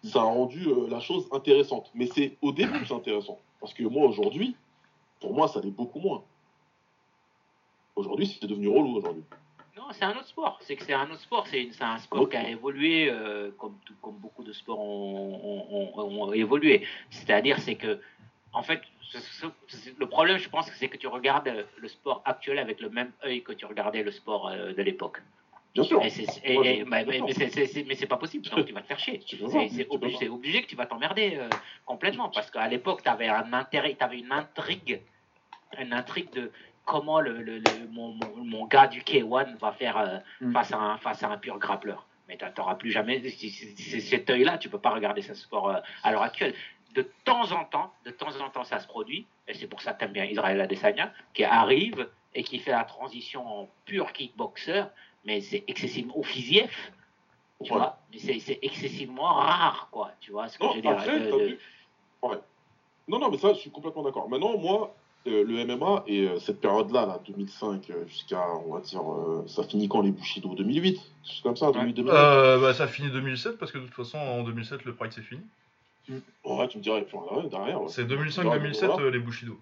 ça 0.04 0.22
a 0.22 0.24
rendu 0.24 0.68
euh, 0.68 0.88
la 0.90 1.00
chose 1.00 1.28
intéressante. 1.32 1.90
Mais 1.96 2.08
c'est 2.08 2.38
au 2.42 2.52
début 2.52 2.86
c'est 2.86 2.94
intéressant. 2.94 3.40
Parce 3.60 3.74
que 3.74 3.84
moi, 3.84 4.08
aujourd'hui, 4.08 4.56
pour 5.20 5.34
moi, 5.34 5.48
ça 5.48 5.62
l'est 5.62 5.72
beaucoup 5.72 6.00
moins. 6.00 6.24
Aujourd'hui, 7.96 8.28
c'est 8.28 8.48
devenu 8.48 8.68
relou 8.68 8.98
aujourd'hui. 8.98 9.24
Non, 9.78 9.84
c'est 9.92 10.04
un 10.04 10.12
autre 10.12 10.28
sport. 10.28 10.60
C'est 10.62 10.76
que 10.76 10.84
c'est 10.84 10.94
un 10.94 11.10
autre 11.10 11.22
sport. 11.22 11.48
C'est 11.48 11.70
un 11.82 11.98
sport 11.98 12.30
qui 12.30 12.38
a 12.38 12.50
évolué 12.50 13.10
euh, 13.10 13.52
comme, 13.58 13.78
comme 14.02 14.16
beaucoup 14.16 14.44
de 14.44 14.54
sports 14.54 14.80
ont, 14.80 15.92
ont 15.98 16.34
évolué. 16.34 16.86
C'est-à-dire, 17.10 17.60
c'est 17.60 17.76
que, 17.76 18.00
en 18.52 18.64
fait, 18.64 18.82
le 19.98 20.06
problème, 20.08 20.38
je 20.38 20.50
pense, 20.50 20.70
c'est 20.76 20.88
que 20.88 20.98
tu 20.98 21.08
regardes 21.08 21.52
le 21.78 21.88
sport 21.88 22.22
actuel 22.26 22.60
avec 22.60 22.82
le 22.82 22.90
même 22.90 23.12
œil 23.24 23.44
que 23.44 23.54
tu 23.54 23.66
regardais 23.66 24.04
le 24.04 24.12
sport 24.12 24.48
euh, 24.48 24.74
de 24.74 24.82
l'époque. 24.82 25.22
Bien 25.74 25.84
sûr. 25.84 26.00
mais 26.00 26.10
c'est 27.96 28.06
pas 28.08 28.18
possible, 28.18 28.48
tu 28.48 28.74
vas 28.74 28.82
te 28.82 28.88
faire 28.88 29.00
chier. 29.00 29.22
C'est 29.28 29.88
obligé, 29.90 30.30
obligé, 30.30 30.62
que 30.62 30.68
tu 30.68 30.76
vas 30.76 30.86
t'emmerder 30.86 31.38
euh, 31.38 31.50
complètement. 31.86 32.30
Parce 32.30 32.52
qu'à 32.52 32.68
l'époque, 32.68 33.02
tu 33.02 33.10
avais 33.10 33.28
un 33.28 33.52
intérêt, 33.54 33.96
tu 33.98 34.04
avais 34.04 34.20
une 34.20 34.32
intrigue, 34.32 35.02
une 35.80 35.94
intrigue 35.94 36.32
de 36.32 36.52
comment 36.86 37.20
le, 37.20 37.42
le, 37.42 37.62
mon, 37.90 38.16
mon, 38.36 38.68
gars 38.68 38.88
du 38.88 39.02
K1 39.02 39.58
va 39.58 39.72
faire 39.72 39.98
euh, 39.98 40.18
mm. 40.42 40.54
face, 40.54 40.72
à 40.74 40.78
un, 40.78 40.98
face 40.98 41.24
à 41.24 41.30
un 41.30 41.38
pur 41.38 41.58
grappleur. 41.58 42.06
Mais 42.28 42.38
tu 42.38 42.46
n'auras 42.58 42.76
plus 42.76 42.92
jamais 42.92 43.22
cet 43.30 44.30
œil-là, 44.30 44.58
tu 44.58 44.70
peux 44.70 44.80
pas 44.80 44.92
regarder 44.92 45.22
ce 45.22 45.34
sport 45.34 45.76
à 46.04 46.12
l'heure 46.12 46.22
actuelle 46.22 46.54
de 46.94 47.10
temps 47.24 47.52
en 47.52 47.66
temps, 47.66 47.94
de 48.06 48.12
temps 48.12 48.40
en 48.40 48.50
temps, 48.50 48.64
ça 48.64 48.80
se 48.80 48.88
produit, 48.88 49.26
et 49.48 49.54
c'est 49.54 49.68
pour 49.68 49.82
ça 49.82 49.94
que 49.94 50.00
tu 50.00 50.06
aimes 50.06 50.14
bien 50.14 50.26
Israël 50.26 50.60
Adesanya, 50.62 51.14
qui 51.34 51.44
arrive 51.44 52.10
et 52.36 52.44
qui 52.44 52.60
fait 52.60 52.72
la 52.72 52.84
transition 52.84 53.62
en 53.62 53.70
pur 53.86 54.12
kickboxer, 54.14 54.86
mais 55.26 55.42
c'est 55.42 55.64
excessivement 55.68 56.18
au 56.18 56.24
tu 57.64 57.72
vois, 57.72 57.98
mais 58.12 58.20
c'est 58.20 58.60
excessivement 58.62 59.34
rare, 59.34 59.88
quoi, 59.92 60.12
tu 60.20 60.32
vois 60.32 60.50
ce 60.50 60.58
que 60.58 60.66
je 60.66 60.76
veux 60.76 60.82
dire. 60.82 61.58
Ouais. 62.22 62.38
Non, 63.08 63.20
non, 63.20 63.30
mais 63.30 63.38
ça, 63.38 63.54
je 63.54 63.60
suis 63.60 63.70
complètement 63.70 64.04
d'accord. 64.04 64.30
Maintenant, 64.30 64.58
moi, 64.58 64.94
euh, 65.28 65.44
le 65.46 65.66
MMA 65.66 66.04
et 66.08 66.28
euh, 66.28 66.40
cette 66.40 66.60
période-là, 66.60 67.06
là, 67.06 67.20
2005 67.26 67.90
euh, 67.90 68.06
jusqu'à, 68.08 68.46
on 68.66 68.74
va 68.74 68.82
dire, 68.82 69.02
ça 69.48 69.64
finit 69.64 69.88
quand 69.88 70.02
les 70.02 70.12
Bushido 70.12 70.54
2008 70.54 71.00
C'est 71.24 71.44
comme 71.44 71.56
ça, 71.56 71.72
2008 71.72 72.04
bah, 72.04 72.74
Ça 72.74 72.88
finit 72.88 73.10
2007 73.10 73.58
parce 73.58 73.72
que 73.72 73.78
de 73.78 73.86
toute 73.86 73.96
façon, 73.96 74.18
en 74.18 74.44
2007, 74.44 74.84
le 74.84 74.94
Pride 74.94 75.14
c'est 75.14 75.22
fini. 75.22 75.42
Ouais, 76.10 76.68
tu 76.68 76.78
me 76.78 76.84
dirais, 76.84 77.06
derrière. 77.50 77.80
C'est 77.88 78.06
2005-2007 78.06 79.00
euh, 79.00 79.12
les 79.12 79.20
Bushido. 79.20 79.58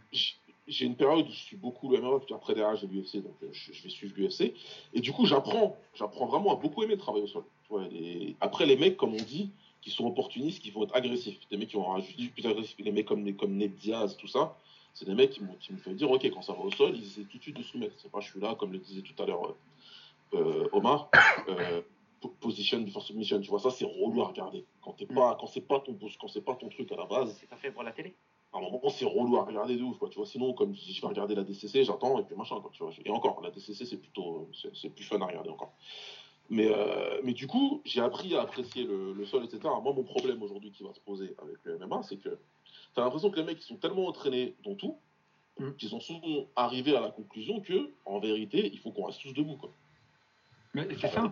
J'ai 0.67 0.85
une 0.85 0.95
période 0.95 1.27
où 1.27 1.31
je 1.31 1.37
suis 1.37 1.57
beaucoup 1.57 1.91
le 1.91 1.99
MMA, 1.99 2.19
puis 2.19 2.33
après 2.33 2.53
derrière 2.53 2.75
j'ai 2.77 2.87
l'UFC, 2.87 3.17
donc 3.17 3.35
euh, 3.43 3.49
je, 3.51 3.83
vais 3.83 3.89
suivre 3.89 4.13
l'UFC. 4.15 4.53
Et 4.93 5.01
du 5.01 5.11
coup, 5.11 5.25
j'apprends, 5.25 5.75
j'apprends 5.95 6.27
vraiment 6.27 6.53
à 6.53 6.55
beaucoup 6.55 6.83
aimer 6.83 6.93
le 6.93 6.99
travail 6.99 7.23
au 7.23 7.27
sol. 7.27 7.43
Après, 8.39 8.65
les 8.65 8.77
mecs, 8.77 8.97
comme 8.97 9.13
on 9.13 9.23
dit, 9.23 9.51
qui 9.81 9.89
sont 9.89 10.05
opportunistes, 10.05 10.61
qui 10.61 10.71
vont 10.71 10.83
être 10.83 10.95
agressifs. 10.95 11.39
Des 11.49 11.57
mecs 11.57 11.69
qui 11.69 11.75
vont 11.75 11.85
rajouter 11.85 12.27
plus 12.27 12.45
agressifs. 12.45 12.75
Les 12.79 12.91
mecs 12.91 13.07
comme, 13.07 13.33
comme 13.35 13.55
Ned 13.55 13.75
Diaz, 13.75 14.15
tout 14.17 14.27
ça, 14.27 14.55
c'est 14.93 15.05
des 15.05 15.15
mecs 15.15 15.31
qui, 15.31 15.41
me 15.41 15.77
font 15.77 15.91
dire, 15.91 16.09
ok, 16.09 16.29
quand 16.31 16.41
ça 16.41 16.53
va 16.53 16.59
au 16.59 16.71
sol, 16.71 16.91
ils 16.95 17.03
essaient 17.03 17.23
tout 17.23 17.37
de 17.37 17.43
suite 17.43 17.57
de 17.57 17.63
soumettre. 17.63 17.95
C'est 17.97 18.11
pas, 18.11 18.19
je 18.19 18.29
suis 18.29 18.39
là, 18.39 18.55
comme 18.55 18.71
le 18.71 18.79
disait 18.79 19.01
tout 19.01 19.21
à 19.21 19.25
l'heure 19.25 19.55
euh, 20.33 20.67
Omar 20.71 21.09
position 22.27 22.81
before 22.81 23.03
submission, 23.03 23.39
tu 23.41 23.49
vois, 23.49 23.59
ça 23.59 23.71
c'est 23.71 23.85
relou 23.85 24.21
à 24.21 24.27
regarder. 24.27 24.65
Quand 24.81 24.93
t'es 24.93 25.05
pas, 25.05 25.37
quand 25.39 25.47
c'est 25.47 25.61
pas 25.61 25.79
ton 25.79 25.97
quand 26.19 26.27
c'est 26.27 26.41
pas 26.41 26.55
ton 26.55 26.69
truc 26.69 26.91
à 26.91 26.95
la 26.95 27.05
base. 27.05 27.35
C'est 27.39 27.49
pas 27.49 27.57
fait 27.57 27.71
pour 27.71 27.83
la 27.83 27.91
télé. 27.91 28.13
À 28.53 28.57
un 28.57 28.61
moment, 28.61 28.89
c'est 28.89 29.05
relou 29.05 29.37
à 29.37 29.45
regarder 29.45 29.77
de 29.77 29.83
ouf, 29.83 29.97
quoi. 29.97 30.09
Tu 30.09 30.17
vois, 30.17 30.25
sinon, 30.25 30.53
comme 30.53 30.75
si 30.75 30.93
je 30.93 31.01
vais 31.01 31.07
regarder 31.07 31.35
la 31.35 31.43
DCC, 31.43 31.85
j'attends 31.85 32.19
et 32.19 32.23
puis 32.23 32.35
machin, 32.35 32.59
quoi. 32.59 32.69
Tu 32.73 32.83
vois. 32.83 32.91
Et 33.05 33.09
encore, 33.09 33.41
la 33.41 33.49
DCC, 33.49 33.85
c'est 33.85 33.97
plutôt, 33.97 34.49
c'est 34.73 34.89
plus 34.89 35.05
fun 35.05 35.21
à 35.21 35.25
regarder 35.25 35.49
encore. 35.49 35.73
Mais, 36.49 36.67
euh, 36.69 37.21
mais 37.23 37.31
du 37.31 37.47
coup, 37.47 37.81
j'ai 37.85 38.01
appris 38.01 38.35
à 38.35 38.41
apprécier 38.41 38.83
le, 38.83 39.13
le, 39.13 39.25
sol, 39.25 39.45
etc. 39.45 39.61
Moi, 39.81 39.93
mon 39.93 40.03
problème 40.03 40.43
aujourd'hui 40.43 40.71
qui 40.71 40.83
va 40.83 40.93
se 40.93 40.99
poser 40.99 41.33
avec 41.41 41.55
le 41.63 41.77
MMA, 41.79 42.03
c'est 42.03 42.17
que 42.17 42.37
t'as 42.93 43.03
l'impression 43.03 43.31
que 43.31 43.37
les 43.37 43.45
mecs, 43.45 43.59
ils 43.59 43.67
sont 43.67 43.77
tellement 43.77 44.07
entraînés 44.07 44.55
dans 44.65 44.75
tout, 44.75 44.97
mm. 45.59 45.71
qu'ils 45.77 45.89
sont 45.89 46.01
arrivés 46.57 46.95
à 46.97 46.99
la 46.99 47.09
conclusion 47.09 47.61
que, 47.61 47.93
en 48.03 48.19
vérité, 48.19 48.69
il 48.73 48.79
faut 48.79 48.91
qu'on 48.91 49.05
reste 49.05 49.21
tous 49.21 49.31
debout, 49.31 49.55
quoi. 49.55 49.71
Mais 50.73 50.87
c'est 50.99 51.09
ça. 51.09 51.31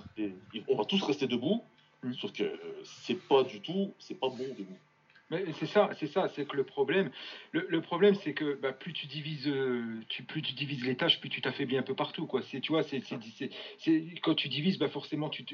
on 0.68 0.76
va 0.76 0.86
tous 0.86 1.02
rester 1.04 1.28
debout, 1.28 1.64
mm. 2.04 2.14
sauf 2.14 2.32
que 2.34 2.60
c'est 2.84 3.20
pas 3.28 3.44
du 3.44 3.62
tout, 3.62 3.94
c'est 4.00 4.20
pas 4.20 4.30
bon 4.30 4.48
debout. 4.58 4.78
C'est 5.60 5.68
ça, 5.68 5.92
c'est 6.00 6.08
ça, 6.08 6.28
c'est 6.30 6.48
que 6.48 6.58
le 6.58 6.64
problème, 6.64 7.12
le, 7.52 7.82
problème, 7.82 8.16
c'est 8.16 8.34
que 8.34 8.56
bah, 8.56 8.74
plus 8.74 8.94
tu 8.94 9.06
divises, 9.06 9.48
euh, 9.48 10.00
tu, 10.10 10.24
plus 10.24 10.42
tu 10.42 10.54
divises 10.54 10.84
les 10.84 10.98
tâches, 10.98 11.20
plus 11.20 11.30
tu 11.30 11.40
t'affaiblis 11.40 11.78
un 11.78 11.84
peu 11.84 11.94
partout, 11.94 12.26
quoi. 12.26 12.42
C'est, 12.42 12.60
tu 12.62 12.72
vois, 12.72 12.82
c'est, 12.82 13.00
quand 14.24 14.34
tu 14.34 14.50
divises, 14.50 14.80
bah 14.80 14.88
forcément, 14.88 15.30
tu, 15.30 15.46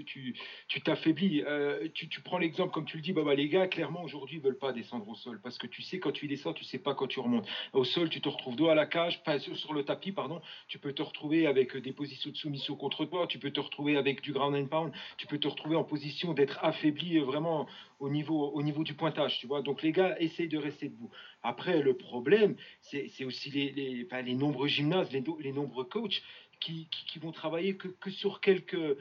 t'affaiblis. 0.81 1.43
Euh, 1.45 1.89
tu, 1.93 2.21
prends 2.21 2.37
l'exemple, 2.37 2.71
comme 2.71 2.85
tu 2.85 2.95
le 2.95 3.03
dis, 3.03 3.11
bah, 3.11 3.23
bah 3.25 3.35
les 3.35 3.49
gars, 3.49 3.67
clairement, 3.67 4.01
aujourd'hui, 4.01 4.37
ils 4.37 4.41
veulent 4.41 4.57
pas 4.57 4.71
descendre 4.71 5.09
au 5.09 5.15
sol, 5.15 5.41
parce 5.43 5.57
que 5.57 5.67
tu 5.67 5.81
sais 5.81 5.99
quand 5.99 6.13
tu 6.13 6.27
descends, 6.27 6.53
tu 6.53 6.63
sais 6.63 6.79
pas 6.79 6.95
quand 6.95 7.07
tu 7.07 7.19
remontes. 7.19 7.47
Au 7.73 7.83
sol, 7.83 8.07
tu 8.07 8.21
te 8.21 8.29
retrouves 8.29 8.55
dos 8.55 8.69
à 8.69 8.75
la 8.75 8.85
cage, 8.85 9.23
pas 9.25 9.39
sur, 9.39 9.73
le 9.73 9.83
tapis, 9.83 10.13
pardon. 10.13 10.41
Tu 10.69 10.79
peux 10.79 10.93
te 10.93 11.01
retrouver 11.01 11.47
avec 11.47 11.75
des 11.75 11.91
positions 11.91 12.31
de 12.31 12.37
soumission 12.37 12.77
contre 12.77 13.03
toi, 13.03 13.27
tu 13.27 13.39
peux 13.39 13.51
te 13.51 13.59
retrouver 13.59 13.97
avec 13.97 14.21
du 14.21 14.31
ground 14.31 14.55
and 14.55 14.67
pound, 14.67 14.93
tu 15.17 15.27
peux 15.27 15.37
te 15.37 15.49
retrouver 15.49 15.75
en 15.75 15.83
position 15.83 16.33
d'être 16.33 16.59
affaibli 16.63 17.17
euh, 17.17 17.25
vraiment 17.25 17.67
au 17.99 18.09
niveau, 18.09 18.49
au 18.51 18.61
niveau 18.61 18.83
du 18.83 18.93
pointage, 18.93 19.39
tu 19.39 19.47
vois. 19.47 19.61
Donc 19.61 19.81
les 19.81 19.91
gars 19.91 20.15
essayent 20.19 20.47
de 20.47 20.57
rester 20.57 20.89
debout. 20.89 21.11
Après, 21.43 21.81
le 21.81 21.95
problème, 21.95 22.55
c'est 22.81 23.25
aussi 23.25 23.49
les, 23.51 23.71
les, 23.71 24.07
les, 24.23 24.35
nombreux 24.35 24.67
gymnases, 24.67 25.11
les, 25.11 25.23
les 25.39 25.51
nombreux 25.51 25.85
coachs 25.85 26.21
qui, 26.59 26.89
qui, 26.89 27.19
vont 27.19 27.31
travailler 27.31 27.77
que, 27.77 27.87
que 27.87 28.09
sur 28.09 28.41
quelques 28.41 28.97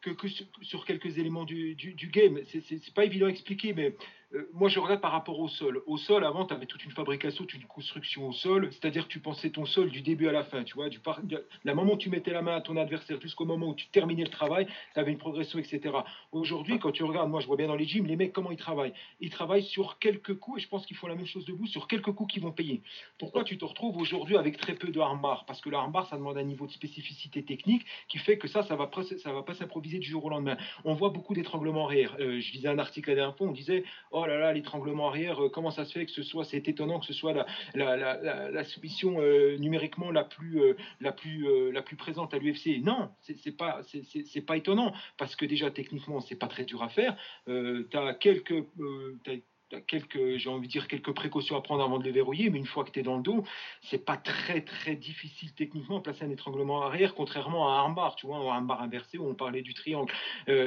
que, 0.00 0.10
que 0.10 0.28
sur, 0.62 0.84
quelques 0.84 1.18
éléments 1.18 1.44
du, 1.44 1.74
du, 1.74 1.94
du 1.94 2.08
game. 2.08 2.38
C'est 2.46 2.94
pas 2.94 3.06
évident 3.06 3.26
à 3.26 3.30
expliquer, 3.30 3.72
mais 3.72 3.94
moi, 4.52 4.68
je 4.68 4.78
regarde 4.78 5.00
par 5.00 5.12
rapport 5.12 5.38
au 5.38 5.48
sol. 5.48 5.82
Au 5.86 5.96
sol, 5.96 6.24
avant, 6.24 6.44
tu 6.44 6.54
avais 6.54 6.66
toute 6.66 6.84
une 6.84 6.90
fabrication, 6.90 7.44
toute 7.44 7.60
une 7.60 7.66
construction 7.66 8.28
au 8.28 8.32
sol, 8.32 8.68
c'est-à-dire 8.72 9.04
que 9.06 9.12
tu 9.12 9.20
pensais 9.20 9.50
ton 9.50 9.64
sol 9.64 9.90
du 9.90 10.02
début 10.02 10.28
à 10.28 10.32
la 10.32 10.44
fin, 10.44 10.64
tu 10.64 10.74
vois, 10.74 10.88
du 10.88 11.00
la 11.64 11.74
moment 11.74 11.94
où 11.94 11.96
tu 11.96 12.10
mettais 12.10 12.32
la 12.32 12.42
main 12.42 12.56
à 12.56 12.60
ton 12.60 12.76
adversaire 12.76 13.20
jusqu'au 13.20 13.44
moment 13.44 13.68
où 13.68 13.74
tu 13.74 13.86
terminais 13.88 14.24
le 14.24 14.30
travail, 14.30 14.66
tu 14.94 15.00
avais 15.00 15.12
une 15.12 15.18
progression, 15.18 15.58
etc. 15.58 15.94
Aujourd'hui, 16.32 16.78
quand 16.78 16.92
tu 16.92 17.04
regardes, 17.04 17.30
moi, 17.30 17.40
je 17.40 17.46
vois 17.46 17.56
bien 17.56 17.68
dans 17.68 17.76
les 17.76 17.86
gyms, 17.86 18.06
les 18.06 18.16
mecs, 18.16 18.32
comment 18.32 18.50
ils 18.50 18.56
travaillent 18.56 18.94
Ils 19.20 19.30
travaillent 19.30 19.64
sur 19.64 19.98
quelques 19.98 20.34
coups, 20.38 20.58
et 20.58 20.62
je 20.62 20.68
pense 20.68 20.86
qu'ils 20.86 20.96
font 20.96 21.06
la 21.06 21.14
même 21.14 21.26
chose 21.26 21.44
debout, 21.44 21.66
sur 21.66 21.86
quelques 21.86 22.12
coups 22.12 22.32
qu'ils 22.32 22.42
vont 22.42 22.52
payer. 22.52 22.82
Pourquoi 23.18 23.44
tu 23.44 23.58
te 23.58 23.64
retrouves 23.64 23.96
aujourd'hui 23.98 24.36
avec 24.36 24.56
très 24.56 24.74
peu 24.74 24.88
de 24.88 25.00
armbar 25.00 25.44
Parce 25.46 25.60
que 25.60 25.68
le 25.68 25.76
armbar, 25.76 26.08
ça 26.08 26.16
demande 26.16 26.38
un 26.38 26.42
niveau 26.42 26.66
de 26.66 26.72
spécificité 26.72 27.44
technique 27.44 27.84
qui 28.08 28.18
fait 28.18 28.38
que 28.38 28.48
ça, 28.48 28.62
ça 28.62 28.76
va, 28.76 28.90
ça 29.22 29.32
va 29.32 29.42
pas 29.42 29.54
s'improviser 29.54 29.98
du 29.98 30.08
jour 30.08 30.24
au 30.24 30.30
lendemain. 30.30 30.56
On 30.84 30.94
voit 30.94 31.10
beaucoup 31.10 31.34
d'étranglements 31.34 31.84
arrière. 31.86 32.16
Euh, 32.20 32.40
je 32.40 32.52
lisais 32.52 32.68
un 32.68 32.78
article 32.78 33.10
la 33.10 33.16
dernière 33.16 33.36
fois, 33.36 33.46
on 33.46 33.52
disait, 33.52 33.84
oh 34.10 34.23
là, 34.26 34.52
l'étranglement 34.52 35.08
arrière, 35.08 35.44
euh, 35.44 35.48
comment 35.48 35.70
ça 35.70 35.84
se 35.84 35.92
fait 35.92 36.06
que 36.06 36.12
ce 36.12 36.22
soit, 36.22 36.44
c'est 36.44 36.68
étonnant 36.68 37.00
que 37.00 37.06
ce 37.06 37.12
soit 37.12 37.32
la, 37.74 37.96
la, 38.50 38.64
soumission 38.64 39.16
euh, 39.20 39.56
numériquement 39.58 40.10
la 40.10 40.24
plus, 40.24 40.60
euh, 40.60 40.74
la 41.00 41.12
plus, 41.12 41.72
la 41.72 41.82
plus 41.82 41.96
présente 41.96 42.34
à 42.34 42.38
l'UFC. 42.38 42.82
Non, 42.82 43.10
c'est 43.20 43.56
pas, 43.56 43.80
c'est 43.82 44.46
pas 44.46 44.56
étonnant 44.56 44.92
parce 45.16 45.36
que 45.36 45.44
déjà 45.44 45.70
techniquement 45.70 46.20
c'est 46.20 46.36
pas 46.36 46.46
très 46.46 46.64
dur 46.64 46.82
à 46.82 46.88
faire. 46.88 47.16
tu 47.46 47.96
as 47.96 48.14
quelques 48.14 48.64
quelques, 49.86 50.36
j'ai 50.36 50.48
envie 50.48 50.66
de 50.68 50.72
dire, 50.72 50.88
quelques 50.88 51.12
précautions 51.12 51.56
à 51.56 51.62
prendre 51.62 51.82
avant 51.82 51.98
de 51.98 52.04
les 52.04 52.12
verrouiller, 52.12 52.50
mais 52.50 52.58
une 52.58 52.66
fois 52.66 52.84
que 52.84 52.90
tu 52.90 53.00
es 53.00 53.02
dans 53.02 53.16
le 53.16 53.22
dos, 53.22 53.44
c'est 53.82 54.04
pas 54.04 54.16
très 54.16 54.60
très 54.60 54.94
difficile 54.94 55.52
techniquement 55.54 55.98
de 55.98 56.02
placer 56.02 56.24
un 56.24 56.30
étranglement 56.30 56.82
arrière, 56.82 57.14
contrairement 57.14 57.68
à 57.68 57.72
un 57.72 57.78
armbar, 57.78 58.16
tu 58.16 58.26
vois, 58.26 58.38
un 58.38 58.46
armbar 58.46 58.82
inversé 58.82 59.18
où 59.18 59.26
on 59.26 59.34
parlait 59.34 59.62
du 59.62 59.74
triangle. 59.74 60.12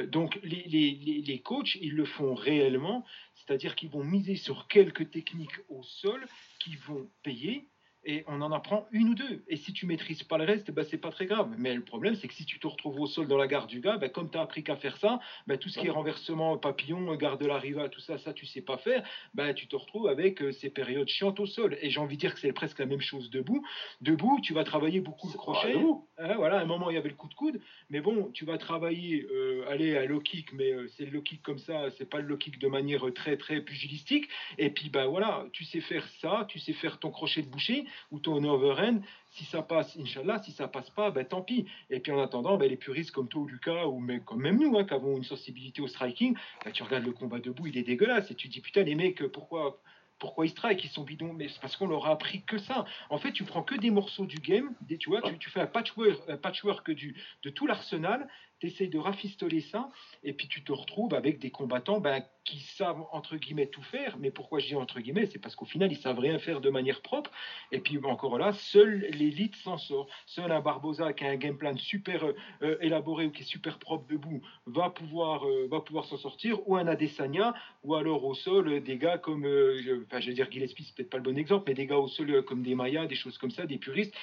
Donc 0.08 0.38
les, 0.42 0.64
les, 0.66 1.22
les, 1.24 1.38
coachs, 1.40 1.76
ils 1.76 1.94
le 1.94 2.04
font 2.04 2.34
réellement, 2.34 3.04
c'est-à-dire 3.48 3.76
qu'ils 3.76 3.88
vont 3.88 4.04
miser 4.04 4.36
sur 4.36 4.68
quelques 4.68 5.10
techniques 5.10 5.58
au 5.70 5.82
sol 5.82 6.26
qui 6.60 6.76
vont 6.76 7.10
payer 7.22 7.66
et 8.04 8.24
on 8.26 8.40
en 8.40 8.52
apprend 8.52 8.86
une 8.92 9.10
ou 9.10 9.14
deux. 9.14 9.42
Et 9.48 9.56
si 9.56 9.72
tu 9.72 9.86
maîtrises 9.86 10.22
pas 10.22 10.38
le 10.38 10.44
reste, 10.44 10.70
ben, 10.70 10.84
c'est 10.84 10.98
pas 10.98 11.10
très 11.10 11.26
grave. 11.26 11.54
Mais 11.58 11.74
le 11.74 11.82
problème, 11.82 12.14
c'est 12.14 12.28
que 12.28 12.34
si 12.34 12.44
tu 12.44 12.58
te 12.58 12.66
retrouves 12.66 12.98
au 13.00 13.06
sol 13.06 13.26
dans 13.26 13.36
la 13.36 13.46
garde 13.46 13.68
du 13.68 13.80
gars, 13.80 13.96
ben, 13.96 14.08
comme 14.08 14.30
tu 14.30 14.38
as 14.38 14.40
appris 14.40 14.62
qu'à 14.62 14.76
faire 14.76 14.96
ça, 14.98 15.20
ben, 15.46 15.58
tout 15.58 15.68
ce 15.68 15.78
qui 15.78 15.86
est 15.86 15.90
renversement, 15.90 16.56
papillon, 16.58 17.14
garde 17.16 17.40
de 17.40 17.46
la 17.46 17.58
riva, 17.58 17.88
tout 17.88 18.00
ça, 18.00 18.18
ça 18.18 18.32
tu 18.32 18.46
sais 18.46 18.62
pas 18.62 18.78
faire, 18.78 19.02
ben, 19.34 19.52
tu 19.52 19.66
te 19.66 19.76
retrouves 19.76 20.08
avec 20.08 20.42
euh, 20.42 20.52
ces 20.52 20.70
périodes 20.70 21.08
chiantes 21.08 21.40
au 21.40 21.46
sol. 21.46 21.76
Et 21.82 21.90
j'ai 21.90 22.00
envie 22.00 22.16
de 22.16 22.20
dire 22.20 22.34
que 22.34 22.40
c'est 22.40 22.52
presque 22.52 22.78
la 22.78 22.86
même 22.86 23.00
chose 23.00 23.30
debout. 23.30 23.64
Debout, 24.00 24.38
tu 24.42 24.54
vas 24.54 24.64
travailler 24.64 25.00
beaucoup 25.00 25.28
le 25.28 25.36
crochet. 25.36 25.74
Hein, 26.18 26.34
voilà, 26.36 26.58
à 26.58 26.62
un 26.62 26.66
moment, 26.66 26.90
il 26.90 26.94
y 26.94 26.98
avait 26.98 27.08
le 27.08 27.14
coup 27.14 27.28
de 27.28 27.34
coude. 27.34 27.60
Mais 27.90 28.00
bon, 28.00 28.30
tu 28.32 28.44
vas 28.44 28.58
travailler, 28.58 29.26
euh, 29.30 29.68
aller 29.68 29.96
à 29.96 30.06
low 30.06 30.20
kick, 30.20 30.52
mais 30.52 30.72
euh, 30.72 30.88
c'est 30.96 31.04
le 31.04 31.10
low 31.10 31.22
kick 31.22 31.42
comme 31.42 31.58
ça, 31.58 31.90
c'est 31.98 32.08
pas 32.08 32.20
le 32.20 32.28
low 32.28 32.36
kick 32.36 32.58
de 32.58 32.68
manière 32.68 33.02
très, 33.14 33.36
très 33.36 33.60
pugilistique. 33.60 34.28
Et 34.56 34.70
puis, 34.70 34.88
ben 34.88 35.06
voilà, 35.06 35.46
tu 35.52 35.64
sais 35.64 35.80
faire 35.80 36.06
ça, 36.20 36.46
tu 36.48 36.58
sais 36.58 36.72
faire 36.72 36.98
ton 36.98 37.10
crochet 37.10 37.42
de 37.42 37.48
boucher 37.48 37.84
ou 38.10 38.18
ton 38.18 38.42
overhand. 38.44 39.00
Si 39.30 39.44
ça 39.44 39.62
passe, 39.62 39.96
Inch'Allah, 39.96 40.42
si 40.42 40.52
ça 40.52 40.68
passe 40.68 40.90
pas, 40.90 41.10
ben 41.10 41.24
tant 41.24 41.42
pis. 41.42 41.66
Et 41.90 42.00
puis 42.00 42.12
en 42.12 42.20
attendant, 42.20 42.56
ben, 42.56 42.68
les 42.68 42.76
puristes 42.76 43.10
comme 43.10 43.28
toi 43.28 43.42
ou 43.42 43.46
Lucas, 43.46 43.86
ou 43.86 44.00
même, 44.00 44.22
comme 44.24 44.40
même 44.40 44.58
nous, 44.58 44.78
hein, 44.78 44.84
qui 44.84 44.94
avons 44.94 45.16
une 45.16 45.24
sensibilité 45.24 45.82
au 45.82 45.88
striking, 45.88 46.36
ben, 46.64 46.72
tu 46.72 46.82
regardes 46.82 47.04
le 47.04 47.12
combat 47.12 47.38
debout, 47.38 47.66
il 47.66 47.76
est 47.76 47.82
dégueulasse. 47.82 48.30
Et 48.30 48.34
tu 48.34 48.48
te 48.48 48.52
dis, 48.52 48.60
putain, 48.60 48.82
les 48.82 48.94
mecs, 48.94 49.26
pourquoi 49.28 49.80
pourquoi 50.18 50.46
ils 50.46 50.50
strike, 50.50 50.84
ils 50.84 50.90
sont 50.90 51.04
bidons, 51.04 51.32
mais 51.32 51.48
c'est 51.48 51.60
parce 51.60 51.76
qu'on 51.76 51.86
leur 51.86 52.06
a 52.06 52.10
appris 52.10 52.42
que 52.42 52.58
ça. 52.58 52.84
En 53.10 53.18
fait, 53.18 53.32
tu 53.32 53.44
prends 53.44 53.62
que 53.62 53.76
des 53.76 53.90
morceaux 53.90 54.26
du 54.26 54.38
game, 54.38 54.74
des, 54.80 54.98
tu 54.98 55.10
vois, 55.10 55.22
tu, 55.22 55.38
tu, 55.38 55.50
fais 55.50 55.60
un 55.60 55.66
patchwork, 55.66 56.18
un 56.28 56.36
patchwork 56.36 56.90
du, 56.90 57.16
de 57.44 57.50
tout 57.50 57.66
l'arsenal, 57.66 58.28
tu 58.60 58.66
essayes 58.66 58.88
de 58.88 58.98
rafistoler 58.98 59.60
ça, 59.60 59.90
et 60.24 60.32
puis 60.32 60.48
tu 60.48 60.64
te 60.64 60.72
retrouves 60.72 61.14
avec 61.14 61.38
des 61.38 61.50
combattants 61.50 62.00
ben, 62.00 62.24
qui 62.44 62.60
savent 62.60 63.04
entre 63.12 63.36
guillemets 63.36 63.66
tout 63.66 63.82
faire. 63.82 64.16
Mais 64.18 64.30
pourquoi 64.30 64.58
je 64.58 64.68
dis 64.68 64.74
entre 64.74 65.00
guillemets? 65.00 65.26
C'est 65.26 65.38
parce 65.38 65.54
qu'au 65.54 65.64
final, 65.64 65.92
ils 65.92 65.98
savent 65.98 66.18
rien 66.18 66.38
faire 66.38 66.60
de 66.60 66.70
manière 66.70 67.02
propre. 67.02 67.30
Et 67.72 67.80
puis 67.80 67.98
encore 68.04 68.38
là, 68.38 68.52
seul 68.52 69.06
l'élite 69.12 69.54
s'en 69.56 69.78
sort. 69.78 70.08
Seul 70.26 70.50
un 70.50 70.60
Barbosa 70.60 71.12
qui 71.12 71.24
a 71.24 71.28
un 71.28 71.36
game 71.36 71.58
plan 71.58 71.76
super 71.76 72.24
euh, 72.62 72.76
élaboré 72.80 73.26
ou 73.26 73.30
qui 73.30 73.42
est 73.42 73.46
super 73.46 73.78
propre 73.78 74.06
debout 74.08 74.40
va 74.66 74.90
pouvoir, 74.90 75.46
euh, 75.46 75.68
va 75.70 75.80
pouvoir 75.80 76.06
s'en 76.06 76.16
sortir. 76.16 76.66
Ou 76.68 76.76
un 76.76 76.86
Adesanya, 76.86 77.54
ou 77.84 77.94
alors 77.94 78.24
au 78.24 78.34
sol, 78.34 78.82
des 78.82 78.96
gars 78.96 79.18
comme, 79.18 79.44
euh, 79.44 79.80
je, 79.82 80.02
enfin, 80.04 80.20
je 80.20 80.28
veux 80.28 80.34
dire, 80.34 80.50
Gillespie, 80.50 80.84
c'est 80.84 80.94
peut-être 80.96 81.10
pas 81.10 81.18
le 81.18 81.22
bon 81.22 81.36
exemple, 81.36 81.64
mais 81.68 81.74
des 81.74 81.86
gars 81.86 81.98
au 81.98 82.08
sol 82.08 82.42
comme 82.44 82.62
des 82.62 82.74
Mayas, 82.74 83.06
des 83.06 83.14
choses 83.14 83.38
comme 83.38 83.50
ça, 83.50 83.66
des 83.66 83.78
puristes, 83.78 84.14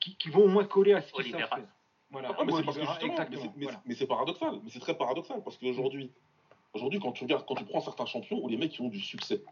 qui, 0.00 0.16
qui 0.16 0.30
vont 0.30 0.44
au 0.44 0.48
moins 0.48 0.64
coller 0.64 0.94
à 0.94 1.02
ce 1.02 1.12
qu'ils 1.12 1.32
savent 1.32 1.48
faire. 1.48 1.68
Ah, 2.14 2.44
mais 3.86 3.94
c'est 3.94 4.06
paradoxal, 4.06 4.60
mais 4.62 4.70
c'est 4.70 4.80
très 4.80 4.96
paradoxal 4.96 5.42
parce 5.42 5.56
qu'aujourd'hui, 5.56 6.10
aujourd'hui, 6.72 7.00
quand 7.00 7.12
tu 7.12 7.24
regardes, 7.24 7.46
quand 7.46 7.54
tu 7.56 7.64
prends 7.64 7.80
certains 7.80 8.06
champions 8.06 8.42
ou 8.42 8.48
les 8.48 8.56
mecs 8.56 8.72
qui 8.72 8.82
ont 8.82 8.88
du 8.88 9.00
succès, 9.00 9.42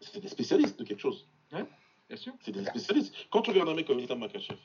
c'est 0.00 0.20
des 0.20 0.28
spécialistes 0.28 0.78
de 0.78 0.84
quelque 0.84 1.00
chose. 1.00 1.26
bien 1.52 2.16
sûr. 2.16 2.32
C'est 2.40 2.52
des 2.52 2.64
spécialistes. 2.64 3.14
Quand 3.30 3.42
tu 3.42 3.50
regardes 3.50 3.68
un 3.68 3.74
mec 3.74 3.86
comme 3.86 4.00
Ethan 4.00 4.16
Makachev, 4.16 4.58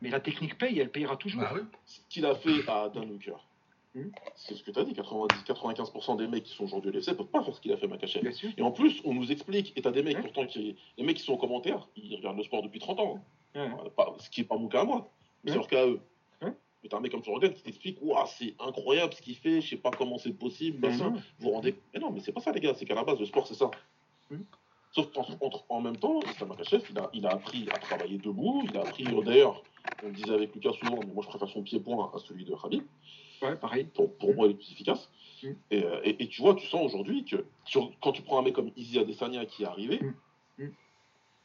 mais 0.00 0.10
la 0.10 0.20
technique 0.20 0.56
paye, 0.56 0.78
elle 0.78 0.90
payera 0.90 1.16
toujours. 1.16 1.42
Bah 1.42 1.52
ce 1.84 2.00
qu'il 2.08 2.24
a 2.24 2.34
fait 2.34 2.68
à 2.68 2.88
Dan 2.88 3.10
Hooker, 3.10 3.36
hmm. 3.94 4.10
c'est 4.36 4.54
ce 4.54 4.62
que 4.62 4.70
tu 4.70 4.78
as 4.78 4.84
dit, 4.84 4.92
90-95% 4.92 6.16
des 6.16 6.26
mecs 6.26 6.44
qui 6.44 6.54
sont 6.54 6.64
aujourd'hui 6.64 6.90
au 6.90 6.94
ne 6.94 7.00
peuvent 7.00 7.26
pas 7.26 7.42
faire 7.42 7.54
ce 7.54 7.60
qu'il 7.60 7.72
a 7.72 7.76
fait 7.76 7.88
Makachev. 7.88 8.30
Et 8.56 8.62
en 8.62 8.70
plus, 8.70 9.02
on 9.04 9.14
nous 9.14 9.30
explique, 9.32 9.72
et 9.76 9.82
tu 9.82 9.88
as 9.88 9.90
des 9.90 10.02
mecs, 10.02 10.20
pourtant, 10.20 10.46
qui, 10.46 10.76
les 10.96 11.04
mecs 11.04 11.16
qui 11.16 11.24
sont 11.24 11.34
en 11.34 11.38
commentaire, 11.38 11.88
ils 11.96 12.16
regardent 12.16 12.38
le 12.38 12.44
sport 12.44 12.62
depuis 12.62 12.78
30 12.78 13.00
ans. 13.00 13.24
Hein. 13.54 13.76
ce 14.18 14.30
qui 14.30 14.40
n'est 14.40 14.46
pas 14.46 14.56
mon 14.56 14.68
cas 14.68 14.82
à 14.82 14.84
moi. 14.84 15.10
Leur 15.44 15.66
cas 15.66 15.82
à 15.82 15.86
eux. 15.86 16.00
Mais 16.82 16.88
t'as 16.88 16.98
un 16.98 17.00
mec 17.00 17.10
comme 17.10 17.24
Jordan 17.24 17.52
qui 17.52 17.62
t'explique, 17.62 17.98
c'est 18.38 18.54
incroyable 18.60 19.12
ce 19.12 19.20
qu'il 19.20 19.34
fait, 19.34 19.60
je 19.60 19.70
sais 19.70 19.76
pas 19.76 19.90
comment 19.90 20.16
c'est 20.16 20.32
possible, 20.32 20.88
Vous 20.88 21.20
vous 21.40 21.50
rendez. 21.50 21.74
Mais 21.92 21.98
non, 21.98 22.12
mais 22.12 22.20
c'est 22.20 22.30
pas 22.32 22.40
ça, 22.40 22.52
les 22.52 22.60
gars, 22.60 22.72
c'est 22.74 22.84
qu'à 22.84 22.94
la 22.94 23.02
base, 23.02 23.18
le 23.18 23.26
sport, 23.26 23.46
c'est 23.46 23.54
ça. 23.54 23.70
Sauf 24.92 25.10
qu'en 25.12 25.26
en 25.68 25.80
même 25.80 25.96
temps, 25.96 26.20
Islam 26.30 26.54
il 26.90 26.98
a, 26.98 27.10
il 27.12 27.26
a 27.26 27.30
appris 27.30 27.68
à 27.72 27.78
travailler 27.78 28.18
debout, 28.18 28.62
il 28.64 28.76
a 28.76 28.82
appris, 28.82 29.04
d'ailleurs, 29.04 29.62
on 30.02 30.06
le 30.06 30.12
disait 30.12 30.32
avec 30.32 30.54
Lucas 30.54 30.72
souvent, 30.72 31.00
mais 31.00 31.12
moi 31.12 31.22
je 31.24 31.28
préfère 31.28 31.48
son 31.48 31.62
pied-point 31.62 32.10
à 32.14 32.18
celui 32.18 32.44
de 32.44 32.54
Khabib. 32.54 32.84
Ouais, 33.42 33.56
pareil. 33.56 33.84
Pour, 33.84 34.12
pour 34.16 34.34
moi, 34.34 34.46
il 34.46 34.52
est 34.52 34.54
plus 34.54 34.72
efficace. 34.72 35.10
Euh, 35.44 36.00
et, 36.02 36.22
et, 36.22 36.28
tu 36.28 36.42
vois, 36.42 36.54
tu 36.54 36.66
sens 36.66 36.84
aujourd'hui 36.84 37.24
que 37.24 37.44
sur, 37.64 37.92
quand 38.00 38.12
tu 38.12 38.22
prends 38.22 38.38
un 38.38 38.42
mec 38.42 38.54
comme 38.54 38.70
Izzy 38.76 38.98
Adesanya 38.98 39.46
qui 39.46 39.62
est 39.62 39.66
arrivé, 39.66 40.00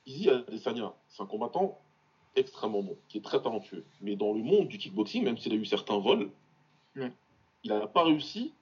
Izzy 0.06 0.30
Adesanya, 0.30 0.94
c'est 1.08 1.22
un 1.22 1.28
combattant 1.28 1.80
extrêmement 2.36 2.81
bon, 2.81 2.97
qui 3.07 3.17
est 3.17 3.21
très 3.21 3.41
talentueux. 3.41 3.86
Mais 4.01 4.15
dans 4.15 4.34
le 4.34 4.41
monde 4.41 4.67
du 4.67 4.77
kickboxing, 4.77 5.23
même 5.23 5.38
s'il 5.38 5.53
a 5.53 5.55
eu 5.55 5.65
certains 5.65 5.97
vols, 5.97 6.29
il 6.95 7.69
n'a 7.69 7.88
pas 7.88 8.03
réussi 8.03 8.53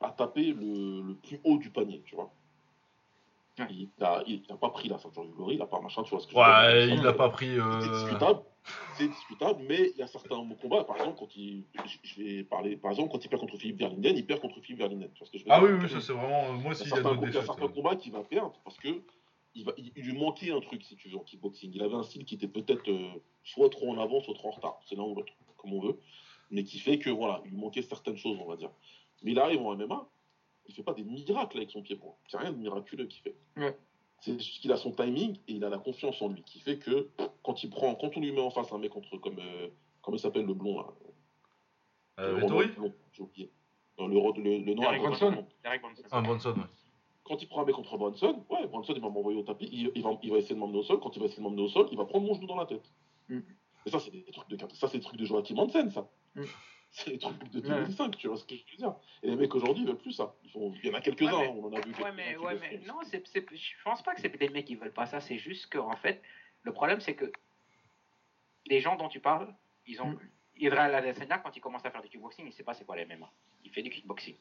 à 0.00 0.10
taper 0.10 0.52
le, 0.52 1.14
plus 1.26 1.40
haut 1.44 1.58
du 1.58 1.70
panier, 1.70 2.02
tu 2.04 2.14
vois. 2.14 2.30
Il 3.70 3.88
n'a 3.98 4.56
pas 4.56 4.70
pris 4.70 4.88
la 4.88 4.98
ceinture 4.98 5.24
du 5.24 5.32
glory, 5.32 5.54
il 5.54 5.58
n'a 5.58 5.66
pas 5.66 5.80
machin, 5.80 6.02
tu 6.02 6.10
vois 6.10 6.20
ce 6.20 6.26
que 6.26 6.34
ouais, 6.34 6.88
il 6.88 7.02
n'a 7.02 7.12
pas 7.12 7.28
pris. 7.28 7.56
Euh... 7.56 7.80
C'est 7.80 7.88
discutable, 7.88 8.40
c'est 8.96 9.08
discutable, 9.08 9.62
mais 9.68 9.92
il 9.94 9.98
y 9.98 10.02
a 10.02 10.08
certains 10.08 10.44
combats, 10.60 10.82
par 10.82 10.96
exemple, 10.96 11.18
quand 11.20 11.36
il, 11.36 11.62
je 12.02 12.20
vais 12.20 12.42
parler, 12.42 12.76
par 12.76 12.90
exemple, 12.90 13.12
quand 13.12 13.24
il 13.24 13.28
perd 13.28 13.40
contre 13.40 13.56
Philippe 13.56 13.78
Verlinden, 13.78 14.16
il 14.16 14.26
perd 14.26 14.40
contre 14.40 14.60
Philippe 14.60 14.80
Verlinden. 14.80 15.08
Tu 15.14 15.18
vois 15.18 15.26
ce 15.28 15.32
que 15.32 15.38
je 15.38 15.44
veux 15.44 15.52
ah 15.52 15.62
oui, 15.62 15.70
oui, 15.80 15.88
ça 15.88 16.00
c'est 16.00 16.12
vraiment. 16.12 16.52
Moi 16.54 16.72
aussi, 16.72 16.82
il 16.82 16.90
y 16.90 16.92
a, 16.92 16.96
certains, 16.96 17.16
il 17.22 17.32
y 17.32 17.36
a 17.36 17.44
certains 17.44 17.68
combats 17.68 17.94
qu'il 17.94 18.12
va 18.12 18.24
perdre 18.24 18.58
parce 18.64 18.76
que 18.78 18.88
il, 19.54 19.92
lui 19.96 20.18
manquait 20.18 20.50
un 20.50 20.60
truc, 20.60 20.82
si 20.82 20.96
tu 20.96 21.08
veux, 21.08 21.16
en 21.16 21.20
kickboxing. 21.20 21.70
Il 21.72 21.82
avait 21.82 21.94
un 21.94 22.02
style 22.02 22.24
qui 22.24 22.34
était 22.34 22.48
peut-être 22.48 22.90
euh, 22.90 23.08
soit 23.44 23.70
trop 23.70 23.90
en 23.90 23.98
avant, 23.98 24.20
soit 24.20 24.34
trop 24.34 24.48
en 24.48 24.52
retard. 24.52 24.80
C'est 24.86 24.96
l'un 24.96 25.04
ou 25.04 25.14
l'autre, 25.14 25.32
comme 25.56 25.72
on 25.72 25.80
veut. 25.80 25.98
Mais 26.50 26.64
qui 26.64 26.78
fait 26.78 26.98
que, 26.98 27.10
voilà, 27.10 27.40
il 27.44 27.52
lui 27.52 27.58
manquait 27.58 27.82
certaines 27.82 28.16
choses, 28.16 28.38
on 28.40 28.46
va 28.46 28.56
dire. 28.56 28.70
Mais 29.22 29.32
il 29.32 29.38
arrive 29.38 29.60
en 29.62 29.76
MMA, 29.76 30.06
il 30.66 30.74
fait 30.74 30.82
pas 30.82 30.94
des 30.94 31.04
miracles 31.04 31.56
avec 31.56 31.70
son 31.70 31.82
pied-point. 31.82 32.14
C'est 32.28 32.36
rien 32.36 32.52
de 32.52 32.58
miraculeux 32.58 33.06
qu'il 33.06 33.22
fait. 33.22 33.36
C'est 34.20 34.38
juste 34.38 34.60
qu'il 34.60 34.72
a 34.72 34.76
son 34.76 34.92
timing 34.92 35.36
et 35.48 35.52
il 35.54 35.64
a 35.64 35.68
la 35.68 35.78
confiance 35.78 36.20
en 36.22 36.28
lui, 36.28 36.42
qui 36.42 36.60
fait 36.60 36.78
que 36.78 37.10
quand 37.42 37.62
il 37.62 37.70
prend, 37.70 37.94
quand 37.94 38.16
on 38.16 38.20
lui 38.20 38.32
met 38.32 38.40
en 38.40 38.50
face 38.50 38.72
un 38.72 38.78
mec 38.78 38.90
contre, 38.90 39.16
comme, 39.18 39.38
euh, 39.38 39.68
comment 40.02 40.16
il 40.16 40.20
s'appelle 40.20 40.46
le 40.46 40.54
blond 40.54 40.78
là? 40.78 40.86
Euh, 42.20 42.40
Le, 42.40 42.92
j'ai 43.12 43.22
oublié. 43.22 43.50
le, 43.98 44.06
le, 44.06 44.64
le 44.64 44.74
noir. 44.74 44.94
Eric 44.94 45.02
Bronson. 45.02 45.46
Eric 45.64 45.82
Bronson. 45.82 46.02
Ah, 46.10 46.22
quand 47.24 47.40
il 47.42 47.48
prend 47.48 47.62
un 47.62 47.64
mec 47.64 47.74
contre 47.74 47.96
Bronson, 47.96 48.44
ouais, 48.50 48.66
Bronson, 48.66 48.92
il 48.94 49.00
va 49.00 49.08
m'envoyer 49.08 49.38
au 49.38 49.42
tapis, 49.42 49.68
il, 49.72 50.02
va, 50.02 50.10
il 50.22 50.30
va 50.30 50.38
essayer 50.38 50.54
de 50.54 50.60
m'emmener 50.60 50.78
au 50.78 50.82
sol. 50.82 51.00
Quand 51.00 51.16
il 51.16 51.20
va 51.20 51.26
essayer 51.26 51.38
de 51.38 51.42
m'emmener 51.42 51.62
au 51.62 51.68
sol, 51.68 51.88
il 51.90 51.96
va 51.96 52.04
prendre 52.04 52.26
mon 52.26 52.34
genou 52.34 52.46
dans 52.46 52.56
la 52.56 52.66
tête. 52.66 52.84
Mm. 53.28 53.40
Et 53.86 53.90
ça, 53.90 53.98
c'est 53.98 54.10
des 54.10 54.24
trucs 54.24 54.48
de 54.48 54.58
ça, 54.74 54.88
c'est 54.88 54.98
des 54.98 55.04
trucs 55.04 55.18
de 55.18 55.24
Joachim 55.24 55.58
Hansen, 55.58 55.90
ça. 55.90 56.08
Mm. 56.34 56.42
C'est 56.96 57.10
des 57.10 57.18
trucs 57.18 57.50
de 57.50 57.58
2005, 57.58 58.16
tu 58.18 58.28
vois 58.28 58.36
ce 58.36 58.44
que 58.44 58.54
je 58.54 58.62
veux 58.70 58.76
dire. 58.76 58.94
Et 59.24 59.26
les 59.26 59.34
mecs 59.34 59.52
aujourd'hui, 59.52 59.82
ils 59.82 59.86
veulent 59.88 59.98
plus 59.98 60.12
ça. 60.12 60.36
Ils 60.44 60.50
font... 60.50 60.72
Il 60.80 60.90
y 60.90 60.92
en 60.92 60.94
a 60.94 61.00
quelques-uns, 61.00 61.32
on 61.32 61.64
en 61.64 61.72
a 61.72 61.80
vu 61.80 61.92
quelques-uns. 61.92 62.04
Ouais, 62.04 62.12
mais, 62.14 62.36
ouais, 62.36 62.56
mais 62.60 62.80
non, 62.86 63.00
c'est, 63.02 63.24
je 63.34 63.82
pense 63.82 64.00
pas 64.00 64.14
que 64.14 64.20
c'est 64.20 64.28
des 64.38 64.48
mecs 64.48 64.64
qui 64.64 64.76
veulent 64.76 64.92
pas 64.92 65.06
ça. 65.06 65.18
C'est 65.18 65.36
juste 65.36 65.66
que, 65.66 65.78
en 65.78 65.96
fait, 65.96 66.22
le 66.62 66.72
problème, 66.72 67.00
c'est 67.00 67.16
que 67.16 67.32
les 68.66 68.78
gens 68.78 68.94
dont 68.94 69.08
tu 69.08 69.18
parles, 69.18 69.52
ils 69.88 70.00
ont. 70.00 70.10
Mm. 70.10 70.20
Israël 70.56 70.94
Adesanya, 70.94 71.38
quand 71.38 71.56
il 71.56 71.60
commence 71.60 71.84
à 71.84 71.90
faire 71.90 72.00
du 72.00 72.08
kickboxing, 72.08 72.46
il 72.46 72.52
sait 72.52 72.62
pas 72.62 72.74
c'est 72.74 72.84
quoi 72.84 72.94
les 72.94 73.04
MMA. 73.06 73.28
Il 73.64 73.72
fait 73.72 73.82
du 73.82 73.90
kickboxing. 73.90 74.36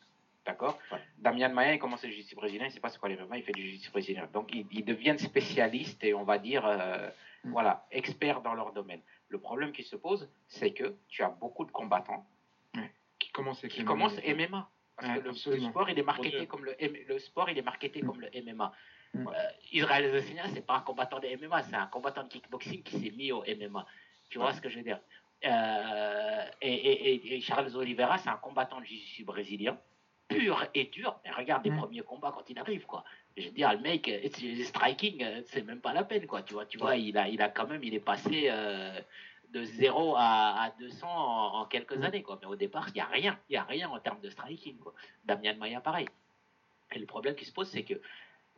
D'accord 0.45 0.77
Damien 1.17 1.49
Maya, 1.49 1.73
il 1.73 1.79
commence 1.79 2.03
le 2.03 2.11
jiu 2.11 2.35
brésilien, 2.35 2.65
il 2.65 2.67
ne 2.67 2.73
sait 2.73 2.81
pas 2.81 2.89
c'est 2.89 2.99
quoi 2.99 3.07
les 3.07 3.15
MMA, 3.15 3.37
il 3.37 3.43
fait 3.43 3.53
du 3.53 3.63
jiu 3.63 3.89
brésilien. 3.91 4.27
Donc, 4.33 4.49
ils, 4.53 4.83
deviennent 4.83 5.17
spécialistes 5.17 6.03
et 6.03 6.13
on 6.13 6.23
va 6.23 6.37
dire, 6.37 6.65
euh, 6.65 7.09
mm. 7.45 7.51
voilà, 7.51 7.85
experts 7.91 8.41
dans 8.41 8.53
leur 8.53 8.73
domaine. 8.73 8.99
Le 9.29 9.39
problème 9.39 9.71
qui 9.71 9.83
se 9.83 9.95
pose, 9.95 10.29
c'est 10.47 10.71
que 10.71 10.95
tu 11.07 11.23
as 11.23 11.29
beaucoup 11.29 11.65
de 11.65 11.71
combattants 11.71 12.25
qui 13.19 13.31
commencent, 13.31 13.65
qui 13.67 13.85
commencent 13.85 14.19
MMA. 14.23 14.69
Parce 14.97 15.19
que 15.19 15.23
le, 15.23 15.33
sport, 15.33 15.89
il 15.89 15.97
est 15.97 16.03
marketé 16.03 16.45
comme 16.45 16.65
le, 16.65 16.75
le 16.79 17.19
sport, 17.19 17.49
il 17.49 17.57
est 17.57 17.63
marketé 17.63 18.01
comme 18.01 18.21
le 18.21 18.29
MMA. 18.43 18.71
Mm. 19.13 19.27
Euh, 19.27 19.31
Israël 19.71 20.05
Adesanya, 20.05 20.47
c'est 20.53 20.65
pas 20.65 20.75
un 20.75 20.81
combattant 20.81 21.19
de 21.19 21.27
MMA, 21.27 21.63
c'est 21.63 21.75
un 21.75 21.87
combattant 21.87 22.23
de 22.23 22.29
kickboxing 22.29 22.83
qui 22.83 22.99
s'est 22.99 23.15
mis 23.15 23.31
au 23.31 23.43
MMA. 23.43 23.85
Tu 24.29 24.39
vois 24.39 24.53
ce 24.53 24.61
que 24.61 24.69
je 24.69 24.77
veux 24.77 24.83
dire? 24.83 24.99
Euh, 25.45 26.45
et, 26.61 27.41
Charles 27.41 27.75
Oliveira, 27.75 28.17
c'est 28.17 28.29
un 28.29 28.37
combattant 28.37 28.79
de 28.79 28.85
jiu 28.85 29.23
brésilien 29.23 29.77
pur 30.27 30.65
et 30.73 30.85
dur. 30.85 31.19
Mais 31.23 31.31
regarde 31.31 31.65
les 31.65 31.71
premiers 31.71 32.01
combats 32.01 32.31
quand 32.33 32.49
il 32.49 32.57
arrive, 32.59 32.85
quoi. 32.85 33.03
Je 33.37 33.45
veux 33.45 33.51
dire, 33.51 33.73
le 33.73 33.79
mec, 33.79 34.07
euh, 34.07 34.63
striking, 34.63 35.23
euh, 35.23 35.41
c'est 35.47 35.63
même 35.63 35.81
pas 35.81 35.93
la 35.93 36.03
peine, 36.03 36.27
quoi. 36.27 36.43
Tu 36.43 36.53
vois, 36.53 36.65
tu 36.65 36.77
vois, 36.77 36.95
il 36.95 37.17
a, 37.17 37.27
il 37.27 37.41
a 37.41 37.49
quand 37.49 37.67
même, 37.67 37.83
il 37.83 37.93
est 37.93 37.99
passé 37.99 38.47
euh, 38.49 38.99
de 39.51 39.63
0 39.63 40.15
à, 40.15 40.65
à 40.65 40.69
200 40.79 41.07
en, 41.07 41.65
quelques 41.65 42.01
années, 42.03 42.21
quoi. 42.21 42.37
Mais 42.41 42.47
au 42.47 42.55
départ, 42.55 42.87
il 42.89 42.93
n'y 42.93 43.01
a 43.01 43.05
rien, 43.05 43.39
il 43.49 43.53
y 43.53 43.57
a 43.57 43.63
rien 43.63 43.89
en 43.89 43.99
termes 43.99 44.21
de 44.21 44.29
striking, 44.29 44.77
quoi. 44.77 44.93
Damien 45.25 45.55
Maya, 45.55 45.81
pareil. 45.81 46.07
Et 46.91 46.99
le 46.99 47.05
problème 47.05 47.35
qui 47.35 47.45
se 47.45 47.51
pose, 47.51 47.69
c'est 47.69 47.83
que 47.83 47.95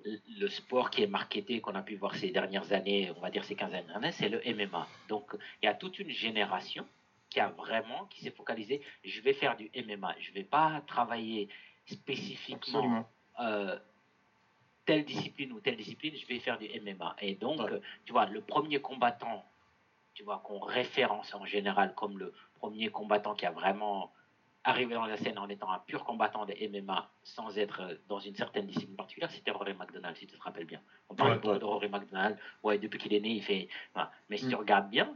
le 0.04 0.48
sport 0.50 0.90
qui 0.90 1.04
est 1.04 1.08
marketé, 1.08 1.62
qu'on 1.62 1.76
a 1.76 1.82
pu 1.82 1.96
voir 1.96 2.16
ces 2.16 2.30
dernières 2.32 2.74
années, 2.74 3.12
on 3.16 3.22
va 3.22 3.30
dire 3.32 3.46
ces 3.46 3.56
15 3.56 3.72
dernières 3.72 3.96
années, 3.96 4.12
c'est 4.12 4.30
le 4.30 4.42
MMA. 4.46 4.88
Donc, 5.08 5.36
il 5.62 5.66
y 5.66 5.70
a 5.70 5.74
toute 5.74 6.00
une 6.00 6.10
génération 6.10 6.86
qui 7.30 7.40
a 7.40 7.50
vraiment, 7.50 8.06
qui 8.06 8.22
s'est 8.24 8.32
focalisé, 8.32 8.82
je 9.04 9.22
vais 9.22 9.34
faire 9.34 9.58
du 9.58 9.70
MMA, 9.76 10.16
je 10.20 10.32
vais 10.32 10.44
pas 10.44 10.82
travailler 10.88 11.50
spécifiquement 11.86 13.08
euh, 13.40 13.78
telle 14.86 15.06
discipline 15.06 15.52
ou 15.52 15.60
telle 15.60 15.78
discipline, 15.78 16.16
je 16.16 16.26
vais 16.28 16.40
faire 16.40 16.58
du 16.58 16.68
MMA. 16.80 17.16
Et 17.22 17.36
donc, 17.36 17.60
tu 18.06 18.14
vois, 18.14 18.26
le 18.28 18.42
premier 18.42 18.80
combattant, 18.80 19.46
tu 20.14 20.24
vois, 20.24 20.40
qu'on 20.46 20.60
référence 20.60 21.34
en 21.34 21.46
général 21.46 21.94
comme 21.96 22.18
le 22.18 22.34
premier 22.60 22.90
combattant 22.90 23.36
qui 23.36 23.46
a 23.46 23.52
vraiment 23.52 24.14
arrivé 24.66 24.96
dans 24.96 25.06
la 25.06 25.18
scène 25.18 25.38
en 25.38 25.48
étant 25.48 25.72
un 25.72 25.80
pur 25.80 26.04
combattant 26.04 26.46
de 26.46 26.54
MMA 26.70 27.10
sans 27.24 27.58
être 27.58 28.00
dans 28.08 28.20
une 28.20 28.36
certaine 28.36 28.66
discipline 28.66 28.96
particulière, 28.96 29.32
c'était 29.32 29.52
Rory 29.52 29.74
McDonald, 29.74 30.18
si 30.18 30.26
tu 30.26 30.36
te 30.36 30.42
rappelles 30.42 30.66
bien. 30.66 30.82
On 31.10 31.16
parle 31.16 31.40
de 31.40 31.64
Rory 31.64 31.88
McDonald, 31.88 32.38
ouais, 32.64 32.80
depuis 32.80 33.00
qu'il 33.00 33.14
est 33.14 33.20
né, 33.20 33.30
il 33.30 33.44
fait. 33.44 33.70
Mais 34.30 34.38
si 34.38 34.48
tu 34.48 34.56
mm. 34.56 34.60
regardes 34.60 34.90
bien, 34.90 35.16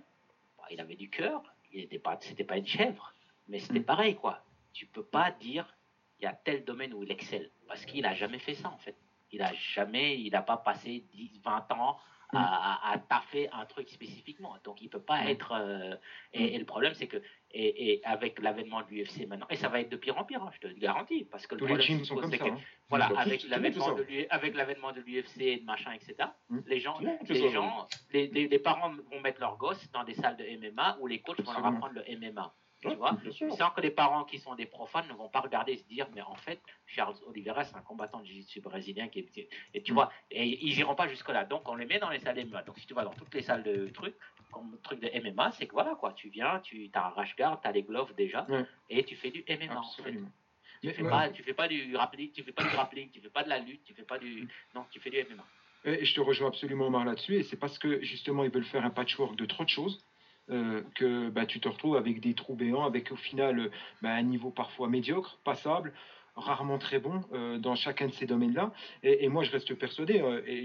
bah, 0.58 0.66
il 0.70 0.80
avait 0.80 0.96
du 0.96 1.10
cœur, 1.10 1.42
il 1.72 1.82
n'était 1.82 2.00
pas, 2.00 2.18
c'était 2.22 2.44
pas 2.44 2.58
une 2.58 2.66
chèvre, 2.66 3.14
mais 3.48 3.60
c'était 3.60 3.80
mm. 3.80 3.86
pareil, 3.86 4.16
quoi. 4.16 4.44
Tu 4.74 4.86
peux 4.86 5.04
pas 5.04 5.32
dire 5.32 5.66
il 6.20 6.24
y 6.24 6.28
a 6.28 6.34
tel 6.34 6.66
domaine 6.66 6.94
où 6.94 7.04
il 7.04 7.12
excelle, 7.12 7.50
parce 7.68 7.86
qu'il 7.86 8.02
n'a 8.02 8.14
jamais 8.14 8.40
fait 8.40 8.56
ça, 8.56 8.70
en 8.70 8.78
fait. 8.78 8.96
Il 9.32 9.42
a 9.42 9.54
jamais, 9.54 10.20
il 10.20 10.32
n'a 10.32 10.42
pas 10.42 10.58
passé 10.58 11.06
10, 11.14 11.42
20 11.44 11.72
ans. 11.74 11.98
À, 12.34 12.92
à, 12.92 12.98
taffer 12.98 13.50
un 13.52 13.66
truc 13.66 13.90
spécifiquement. 13.90 14.56
Donc 14.64 14.82
il 14.82 14.90
peut 14.90 15.02
pas 15.02 15.24
mm. 15.24 15.28
être. 15.28 15.52
Euh, 15.54 15.96
et, 16.34 16.58
le 16.58 16.66
problème, 16.66 16.94
c'est 16.94 17.08
que 17.08 17.18
et, 17.52 17.94
et 17.94 18.06
avec 18.06 18.40
l'avènement 18.40 18.82
de 18.82 18.90
l'UFC 18.90 19.28
maintenant, 19.28 19.48
et 19.50 19.56
ça 19.56 19.70
va 19.70 19.82
être 19.82 19.90
de 19.90 19.98
pire 19.98 20.18
en 20.18 20.24
pire, 20.24 20.44
hein, 20.44 20.52
je 20.54 20.60
te 20.60 20.68
le 20.68 20.76
garantis, 20.76 21.26
parce 21.26 21.48
que 21.48 21.56
le 21.56 21.66
problème, 21.66 22.04
c'est 22.04 22.38
que 22.38 22.44
hein. 22.44 22.58
voilà, 22.90 23.08
avec 23.18 23.48
l'avènement 23.48 23.94
de 23.94 24.06
avec 24.30 24.56
l'avènement 24.56 24.92
de 24.92 25.02
l'UFC 25.02 25.42
et 25.42 25.58
de 25.58 25.66
machin, 25.66 25.92
etc. 25.94 26.30
Mm. 26.50 26.60
Les 26.68 26.80
gens, 26.80 27.00
les 27.28 27.50
gens, 27.50 27.88
les, 28.14 28.28
les, 28.28 28.60
parents 28.60 28.92
vont 28.92 29.22
mettre 29.22 29.40
leurs 29.40 29.58
gosses 29.58 29.90
dans 29.92 30.04
des 30.04 30.14
salles 30.14 30.38
de 30.38 30.46
MMA 30.68 30.98
où 31.00 31.08
les 31.08 31.22
coachs 31.22 31.42
vont 31.42 31.54
leur 31.54 31.66
apprendre 31.66 31.94
le 31.94 32.18
MMA. 32.18 32.54
Tu 32.82 32.96
vois 32.96 33.18
Sans 33.58 33.72
que 33.72 33.82
les 33.82 33.92
parents 33.92 34.24
qui 34.24 34.40
sont 34.40 34.56
des 34.56 34.66
profanes 34.66 35.08
ne 35.10 35.14
vont 35.14 35.28
pas 35.28 35.42
regarder 35.42 35.74
et 35.74 35.78
se 35.78 35.84
dire, 35.84 36.08
mais 36.16 36.22
en 36.22 36.36
fait, 36.36 36.62
Charles 36.86 37.16
Oliveira, 37.28 37.66
c'est 37.66 37.76
un 37.76 37.82
combattant 37.82 38.22
de 38.22 38.26
jiu-jitsu 38.26 38.62
brésilien 38.62 39.10
qui 39.10 39.20
est. 39.20 39.50
Et 39.74 39.82
tu 39.82 39.92
mm. 39.92 39.96
vois, 39.96 40.12
et 40.32 40.46
ils 40.66 40.80
iront 40.80 40.96
pas 40.96 41.08
jusque-là. 41.10 41.44
Donc, 41.44 41.68
on 41.68 41.76
les 41.76 41.86
met 41.86 42.00
dans 42.00 42.10
les 42.10 42.20
salles 42.20 42.38
de 42.38 42.44
MMA. 42.44 42.64
Donc, 42.64 42.80
si 42.80 42.88
tu 42.88 42.94
vas 42.94 43.04
dans 43.04 43.14
toutes 43.14 43.34
les 43.34 43.42
salles 43.42 43.64
de 43.64 43.90
trucs, 43.90 44.16
comme 44.52 44.78
truc 44.82 45.02
de 45.02 45.10
MMA, 45.20 45.52
c'est 45.52 45.68
que 45.68 45.74
voilà, 45.74 45.96
quoi. 45.96 46.14
Tu 46.14 46.30
viens, 46.30 46.60
tu 46.60 46.90
as 46.94 47.08
un 47.08 47.10
rash 47.10 47.36
guard, 47.36 47.60
tu 47.62 47.68
as 47.68 47.72
les 47.72 47.84
gloves 47.84 48.14
déjà, 48.16 48.48
et 48.90 49.04
tu 49.04 49.16
fais 49.16 49.32
du 49.32 49.44
MMA, 49.48 49.78
en 49.78 50.04
fait. 50.04 50.18
Tu 50.82 50.92
fais, 50.92 51.04
pas, 51.04 51.30
tu 51.30 51.44
fais 51.44 51.54
pas 51.54 51.68
du 51.68 51.92
grappling, 51.92 52.32
tu 52.32 52.42
fais 52.42 52.54
pas 52.54 52.64
du 52.64 52.70
grappling, 52.70 53.10
tu 53.12 53.20
fais 53.20 53.30
pas 53.30 53.44
de 53.44 53.50
la 53.50 53.60
lutte, 53.60 53.84
tu 53.84 53.94
fais 53.94 54.04
pas 54.04 54.18
du. 54.18 54.48
Non, 54.74 54.86
tu 54.90 55.02
fais 55.02 55.10
du 55.10 55.18
MMA. 55.18 55.44
Et 55.84 56.06
je 56.06 56.16
te 56.16 56.22
rejoins 56.22 56.48
absolument, 56.48 56.88
Omar, 56.88 57.04
là-dessus. 57.04 57.36
Et 57.36 57.44
c'est 57.44 57.58
parce 57.58 57.78
que, 57.78 58.02
justement, 58.02 58.46
ils 58.46 58.50
veulent 58.50 58.64
faire 58.64 58.86
un 58.86 58.90
patchwork 58.90 59.36
de 59.36 59.46
trop 59.46 59.66
de 59.66 59.70
choses 59.70 60.02
euh, 60.50 60.82
que 60.96 61.30
bah, 61.30 61.46
tu 61.46 61.60
te 61.60 61.68
retrouves 61.68 61.96
avec 61.96 62.20
des 62.20 62.34
trous 62.34 62.56
béants, 62.56 62.86
avec 62.86 63.12
au 63.12 63.16
final 63.16 63.70
bah, 64.02 64.12
un 64.12 64.24
niveau 64.24 64.50
parfois 64.50 64.88
médiocre, 64.88 65.40
passable, 65.44 65.94
rarement 66.36 66.78
très 66.78 67.00
bon 67.00 67.22
euh, 67.34 67.58
dans 67.58 67.76
chacun 67.76 68.08
de 68.08 68.14
ces 68.14 68.26
domaines-là. 68.26 68.74
Et, 69.04 69.28
moi, 69.28 69.44
je 69.44 69.52
reste 69.52 69.74
persuadé, 69.76 70.22
euh, 70.22 70.42
et 70.48 70.64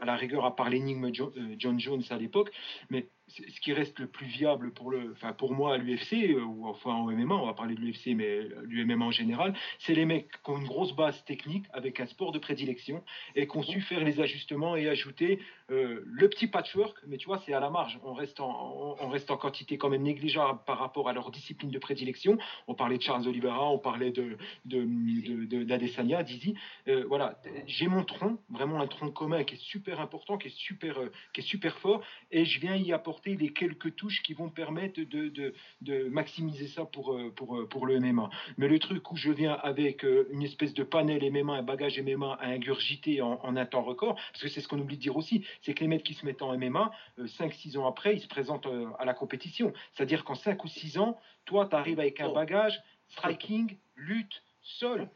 à 0.00 0.04
la 0.04 0.16
rigueur, 0.16 0.44
à 0.44 0.56
part 0.56 0.70
l'énigme 0.70 1.10
John 1.12 1.78
Jones 1.78 2.02
à 2.10 2.16
l'époque, 2.16 2.50
mais 2.90 3.08
ce 3.28 3.60
qui 3.60 3.72
reste 3.72 3.98
le 3.98 4.06
plus 4.06 4.26
viable 4.26 4.72
pour, 4.72 4.90
le, 4.90 5.12
enfin 5.12 5.32
pour 5.32 5.52
moi 5.52 5.74
à 5.74 5.76
l'UFC, 5.76 6.30
euh, 6.30 6.42
ou 6.42 6.66
enfin 6.66 6.90
en 6.90 7.10
MMA, 7.10 7.34
on 7.34 7.46
va 7.46 7.54
parler 7.54 7.74
de 7.74 7.80
l'UFC, 7.80 8.14
mais 8.14 8.40
l'UMMA 8.64 9.04
en 9.04 9.10
général, 9.10 9.54
c'est 9.78 9.94
les 9.94 10.06
mecs 10.06 10.30
qui 10.42 10.50
ont 10.50 10.58
une 10.58 10.66
grosse 10.66 10.94
base 10.94 11.22
technique 11.24 11.66
avec 11.72 12.00
un 12.00 12.06
sport 12.06 12.32
de 12.32 12.38
prédilection 12.38 13.02
et 13.34 13.46
qui 13.46 13.56
ont 13.56 13.62
su 13.62 13.80
faire 13.80 14.02
les 14.02 14.20
ajustements 14.20 14.76
et 14.76 14.88
ajouter 14.88 15.40
euh, 15.70 16.02
le 16.06 16.28
petit 16.28 16.46
patchwork, 16.46 16.96
mais 17.06 17.18
tu 17.18 17.26
vois, 17.26 17.42
c'est 17.44 17.52
à 17.52 17.60
la 17.60 17.68
marge. 17.68 17.98
On 18.02 18.14
reste, 18.14 18.40
en, 18.40 18.96
on 19.00 19.08
reste 19.08 19.30
en 19.30 19.36
quantité 19.36 19.76
quand 19.76 19.90
même 19.90 20.02
négligeable 20.02 20.60
par 20.66 20.78
rapport 20.78 21.08
à 21.08 21.12
leur 21.12 21.30
discipline 21.30 21.70
de 21.70 21.78
prédilection. 21.78 22.38
On 22.66 22.74
parlait 22.74 22.96
de 22.96 23.02
Charles 23.02 23.28
Oliveira, 23.28 23.70
on 23.70 23.78
parlait 23.78 24.10
de, 24.10 24.38
de, 24.64 25.64
d'Adesanya, 25.64 26.22
Dizzy. 26.22 26.54
Euh, 26.88 27.04
voilà, 27.06 27.38
j'ai 27.66 27.86
mon 27.86 28.04
tronc, 28.04 28.38
vraiment 28.48 28.80
un 28.80 28.86
tronc 28.86 29.10
commun 29.10 29.44
qui 29.44 29.56
est 29.56 29.62
super 29.62 30.00
important, 30.00 30.38
qui 30.38 30.48
est 30.48 30.56
super, 30.56 30.96
qui 31.34 31.40
est 31.40 31.44
super 31.44 31.78
fort, 31.78 32.02
et 32.30 32.46
je 32.46 32.60
viens 32.60 32.76
y 32.76 32.92
apporter 32.92 33.17
les 33.26 33.52
quelques 33.52 33.94
touches 33.96 34.22
qui 34.22 34.34
vont 34.34 34.48
permettre 34.48 35.00
de, 35.00 35.28
de, 35.28 35.54
de 35.82 36.08
maximiser 36.08 36.66
ça 36.66 36.84
pour, 36.84 37.14
euh, 37.14 37.30
pour, 37.30 37.56
euh, 37.56 37.66
pour 37.66 37.86
le 37.86 38.00
MMA. 38.00 38.30
Mais 38.56 38.68
le 38.68 38.78
truc 38.78 39.10
où 39.12 39.16
je 39.16 39.30
viens 39.30 39.54
avec 39.54 40.04
euh, 40.04 40.28
une 40.30 40.42
espèce 40.42 40.74
de 40.74 40.82
panel 40.82 41.22
MMA, 41.30 41.54
un 41.54 41.62
bagage 41.62 42.00
MMA 42.00 42.34
à 42.40 42.46
ingurgiter 42.48 43.20
en, 43.22 43.40
en 43.42 43.56
un 43.56 43.66
temps 43.66 43.82
record, 43.82 44.14
parce 44.32 44.42
que 44.42 44.48
c'est 44.48 44.60
ce 44.60 44.68
qu'on 44.68 44.78
oublie 44.78 44.96
de 44.96 45.02
dire 45.02 45.16
aussi, 45.16 45.44
c'est 45.62 45.74
que 45.74 45.80
les 45.80 45.88
mecs 45.88 46.02
qui 46.02 46.14
se 46.14 46.24
mettent 46.24 46.42
en 46.42 46.56
MMA, 46.56 46.90
5-6 47.18 47.78
ans 47.78 47.86
après, 47.86 48.14
ils 48.14 48.20
se 48.20 48.28
présentent 48.28 48.68
à 48.98 49.04
la 49.04 49.14
compétition. 49.14 49.72
C'est-à-dire 49.92 50.24
qu'en 50.24 50.34
5 50.34 50.62
ou 50.64 50.68
6 50.68 50.98
ans, 50.98 51.18
toi, 51.44 51.66
tu 51.66 51.76
arrives 51.76 52.00
avec 52.00 52.20
un 52.20 52.32
bagage, 52.32 52.80
striking, 53.08 53.76
lutte, 53.96 54.42
sol. 54.62 55.08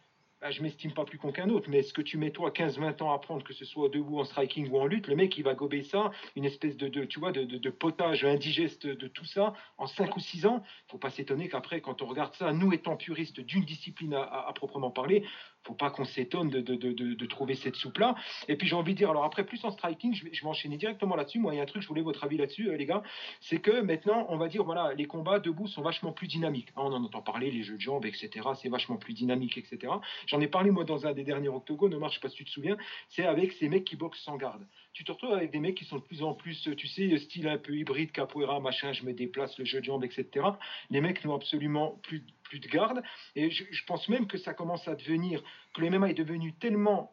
Bah, 0.42 0.50
je 0.50 0.60
m'estime 0.60 0.90
pas 0.90 1.04
plus 1.04 1.18
con 1.18 1.30
qu'un 1.30 1.48
autre, 1.50 1.70
mais 1.70 1.78
est-ce 1.78 1.92
que 1.92 2.02
tu 2.02 2.18
mets 2.18 2.32
toi 2.32 2.50
15-20 2.50 3.00
ans 3.04 3.12
à 3.12 3.14
apprendre 3.14 3.44
que 3.44 3.52
ce 3.52 3.64
soit 3.64 3.88
debout 3.88 4.18
en 4.18 4.24
striking 4.24 4.68
ou 4.70 4.80
en 4.80 4.86
lutte, 4.86 5.06
le 5.06 5.14
mec 5.14 5.38
il 5.38 5.44
va 5.44 5.54
gober 5.54 5.84
ça, 5.84 6.10
une 6.34 6.44
espèce 6.44 6.76
de, 6.76 6.88
tu 6.88 7.20
de, 7.20 7.70
potage 7.70 8.24
indigeste 8.24 8.88
de 8.88 9.06
tout 9.06 9.24
ça 9.24 9.54
en 9.78 9.86
5 9.86 10.16
ou 10.16 10.18
6 10.18 10.46
ans, 10.46 10.64
faut 10.88 10.98
pas 10.98 11.10
s'étonner 11.10 11.48
qu'aprais 11.48 11.80
quand 11.80 12.02
on 12.02 12.06
regarde 12.06 12.34
ça, 12.34 12.52
nous 12.52 12.72
étant 12.72 12.96
puristes 12.96 13.38
d'une 13.38 13.64
discipline 13.64 14.14
à, 14.14 14.52
proprement 14.56 14.90
parler, 14.90 15.24
faut 15.64 15.74
pas 15.74 15.90
qu'on 15.90 16.04
s'étonne 16.04 16.50
de, 16.50 17.26
trouver 17.26 17.54
cette 17.54 17.76
soupe-là. 17.76 18.14
Et 18.48 18.56
puis 18.56 18.66
j'ai 18.66 18.76
envie 18.76 18.92
de 18.92 18.98
dire, 18.98 19.10
alors 19.10 19.24
après, 19.24 19.44
plus 19.44 19.64
en 19.64 19.70
striking, 19.70 20.14
je 20.14 20.24
vais, 20.24 20.76
directement 20.76 21.16
là-dessus. 21.16 21.38
Moi, 21.38 21.54
il 21.54 21.56
y 21.56 21.60
a 21.60 21.62
un 21.62 21.66
truc, 21.66 21.82
je 21.82 21.88
voulais 21.88 22.02
votre 22.02 22.24
avis 22.24 22.36
là-dessus, 22.36 22.68
euh, 22.68 22.76
les 22.76 22.86
gars. 22.86 23.02
C'est 23.40 23.58
que 23.58 23.80
maintenant, 23.80 24.26
on 24.28 24.36
va 24.36 24.48
dire, 24.48 24.64
voilà, 24.64 24.92
les 24.94 25.06
combats 25.06 25.38
debout 25.38 25.66
sont 25.66 25.82
vachement 25.82 26.12
plus 26.12 26.26
dynamiques. 26.26 26.70
Hein, 26.76 26.82
on 26.84 26.92
en 26.92 27.04
entend 27.04 27.22
parler, 27.22 27.50
les 27.50 27.62
jeux 27.62 27.76
de 27.76 27.80
jambes, 27.80 28.04
etc. 28.04 28.30
C'est 28.60 28.68
vachement 28.68 28.96
plus 28.96 29.14
dynamique, 29.14 29.58
etc. 29.58 29.92
J'en 30.26 30.40
ai 30.40 30.48
parlé, 30.48 30.70
moi, 30.70 30.84
dans 30.84 31.06
un 31.06 31.12
des 31.12 31.24
derniers 31.24 31.48
octogones, 31.48 31.94
Omar, 31.94 32.10
je 32.10 32.14
sais 32.14 32.20
pas 32.20 32.28
si 32.28 32.36
tu 32.36 32.44
te 32.44 32.50
souviens, 32.50 32.76
c'est 33.08 33.24
avec 33.24 33.52
ces 33.52 33.68
mecs 33.68 33.84
qui 33.84 33.96
boxent 33.96 34.22
sans 34.22 34.36
garde. 34.36 34.66
Tu 34.92 35.04
te 35.04 35.12
retrouves 35.12 35.32
avec 35.32 35.50
des 35.50 35.60
mecs 35.60 35.76
qui 35.76 35.84
sont 35.84 35.96
de 35.96 36.02
plus 36.02 36.22
en 36.22 36.34
plus, 36.34 36.68
tu 36.76 36.86
sais, 36.86 37.16
style 37.18 37.48
un 37.48 37.58
peu 37.58 37.74
hybride, 37.74 38.12
capoeira, 38.12 38.60
machin, 38.60 38.92
je 38.92 39.04
me 39.04 39.12
déplace, 39.12 39.56
le 39.58 39.64
jeu 39.64 39.80
de 39.80 39.84
jambes, 39.84 40.04
etc. 40.04 40.46
Les 40.90 41.00
mecs 41.00 41.24
n'ont 41.24 41.34
absolument 41.34 42.00
plus 42.02 42.24
de 42.60 42.68
garde. 42.68 43.02
Et 43.34 43.50
je, 43.50 43.84
pense 43.86 44.08
même 44.08 44.26
que 44.26 44.38
ça 44.38 44.54
commence 44.54 44.86
à 44.88 44.94
devenir, 44.94 45.42
que 45.74 45.80
le 45.80 45.90
MMA 45.90 46.10
est 46.10 46.14
devenu 46.14 46.52
tellement 46.54 47.12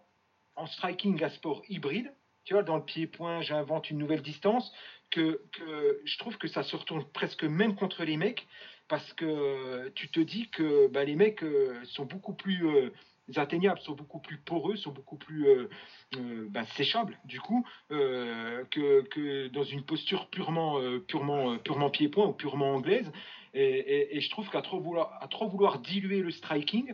en 0.56 0.68
striking 0.68 1.24
à 1.24 1.30
sport 1.30 1.62
hybride, 1.70 2.14
tu 2.44 2.54
vois, 2.54 2.64
dans 2.64 2.78
le 2.78 2.84
pied-point, 2.84 3.42
j'invente 3.42 3.90
une 3.90 3.98
nouvelle 3.98 4.22
distance, 4.22 4.72
que, 5.12 5.42
que, 5.54 6.02
je 6.04 6.18
trouve 6.18 6.38
que 6.38 6.48
ça 6.48 6.64
se 6.64 6.76
retourne 6.76 7.06
presque 7.14 7.44
même 7.44 7.76
contre 7.76 8.04
les 8.04 8.18
mecs, 8.18 8.46
parce 8.88 9.14
que 9.14 9.90
tu 9.96 10.10
te 10.10 10.20
dis 10.20 10.50
que 10.50 10.88
bah, 10.88 11.06
les 11.06 11.16
mecs 11.16 11.44
euh, 11.44 11.80
sont 11.86 12.06
beaucoup 12.06 12.34
plus 12.34 12.68
euh, 12.68 12.90
atteignables, 13.38 13.80
sont 13.82 13.94
beaucoup 13.94 14.20
plus 14.20 14.38
poreux, 14.38 14.76
sont 14.78 14.92
beaucoup 14.92 15.18
plus 15.18 15.48
euh, 15.48 15.68
bah, 16.50 16.66
séchables, 16.78 17.18
du 17.26 17.40
coup, 17.40 17.66
que, 17.90 19.02
que, 19.02 19.48
dans 19.50 19.64
une 19.64 19.84
posture 19.84 20.28
purement, 20.30 20.80
purement, 21.08 21.58
purement 21.58 21.90
pied-point 21.90 22.26
ou 22.26 22.34
purement 22.34 22.74
anglaise. 22.76 23.12
Et, 23.54 24.20
je 24.20 24.30
trouve 24.30 24.50
qu'à 24.50 24.62
trop 24.62 24.80
vouloir, 24.80 25.18
à 25.22 25.28
trop 25.28 25.48
vouloir 25.48 25.80
diluer 25.80 26.22
le 26.22 26.32
striking, 26.32 26.94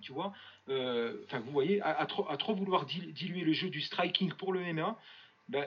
tu 0.00 0.12
vois, 0.12 0.32
euh, 0.68 1.16
enfin 1.24 1.40
vous 1.40 1.50
voyez, 1.50 1.80
à, 1.82 2.06
trop, 2.06 2.28
à, 2.30 2.36
trop, 2.36 2.54
vouloir 2.54 2.86
diluer 2.86 3.42
le 3.42 3.52
jeu 3.52 3.70
du 3.70 3.80
striking 3.80 4.32
pour 4.34 4.52
le 4.52 4.60
MMA, 4.72 4.96
ben, 5.48 5.66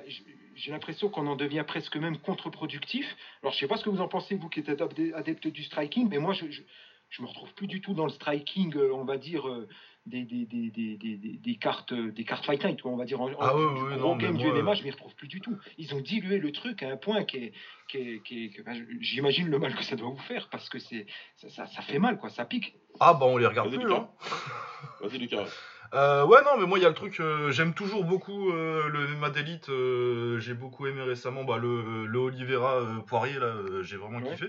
j'ai 0.56 0.72
l'impression 0.72 1.10
qu'on 1.10 1.28
en 1.28 1.36
devient 1.36 1.64
presque 1.68 1.98
même 1.98 2.18
contre-productif. 2.18 3.06
Alors 3.44 3.54
je 3.54 3.60
sais 3.60 3.68
pas 3.68 3.78
ce 3.78 3.84
que 3.84 3.90
vous 3.90 4.02
en 4.02 4.08
pensez, 4.08 4.36
vous 4.36 4.50
qui 4.50 4.62
êtes 4.62 4.70
adepte 4.70 5.48
du 5.48 5.64
striking, 5.64 6.08
mais 6.10 6.18
moi 6.18 6.34
je, 6.34 6.46
je 7.10 7.22
me 7.22 7.28
retrouve 7.28 7.54
plus 7.54 7.68
du 7.68 7.82
tout 7.82 7.94
dans 7.94 8.06
le 8.06 8.12
striking, 8.12 8.76
euh, 8.76 8.94
on 8.94 9.06
va 9.06 9.18
dire, 9.18 9.48
euh, 9.48 9.68
des, 10.06 10.24
des, 10.24 10.46
des, 10.46 10.70
des, 10.70 11.18
des, 11.18 11.56
cartes, 11.56 11.94
des 11.94 12.24
cartes 12.24 12.46
Fight 12.46 12.64
Night, 12.64 12.80
on 12.86 12.96
va 12.96 13.06
dire, 13.06 13.22
en, 13.22 13.30
ah, 13.40 13.54
oui, 13.56 14.18
game 14.18 14.38
du 14.38 14.48
MMA, 14.48 14.74
je 14.74 14.84
m'y 14.84 14.92
retrouve 14.92 15.16
plus 15.16 15.28
du 15.28 15.42
tout. 15.42 15.58
Ils 15.78 15.94
ont 15.96 16.02
dilué 16.02 16.38
le 16.38 16.52
truc 16.52 16.84
à 16.84 16.90
un 16.90 16.98
point 16.98 17.24
qui 17.24 17.38
est. 17.38 17.54
Qui 17.88 18.22
qui 18.24 18.52
J'imagine 19.00 19.48
le 19.48 19.60
mal 19.60 19.74
que 19.76 19.84
ça 19.84 19.96
doit 19.96 20.10
vous 20.10 20.20
faire, 20.20 20.50
parce 20.50 20.70
que 20.70 20.80
c'est 20.80 21.06
ça, 21.38 21.66
ça, 21.66 21.82
fait 21.82 22.00
mal, 22.00 22.18
quoi, 22.18 22.30
ça 22.30 22.46
pique. 22.46 22.76
Ah 23.00 23.14
bah 23.14 23.26
on 23.26 23.38
les 23.38 23.48
regarde 23.48 23.74
plus, 23.74 23.94
hein. 23.94 24.10
Vas-y 25.02 25.18
Lucas. 25.20 25.46
Euh, 25.94 26.26
ouais 26.26 26.40
non 26.44 26.60
mais 26.60 26.66
moi 26.66 26.78
il 26.78 26.82
y 26.82 26.86
a 26.86 26.90
le 26.90 26.94
truc 26.94 27.22
j'aime 27.52 27.74
toujours 27.74 28.04
beaucoup 28.04 28.52
le 28.52 29.08
MMA 29.16 29.30
d'élite 29.30 29.72
j'ai 30.38 30.54
beaucoup 30.54 30.86
aimé 30.86 31.02
récemment 31.02 31.46
bah, 31.46 31.56
le, 31.58 32.06
le 32.06 32.20
Oliveira 32.20 32.82
Poirier 33.08 33.40
là 33.40 33.56
j'ai 33.84 33.96
vraiment 33.96 34.20
kiffé 34.20 34.48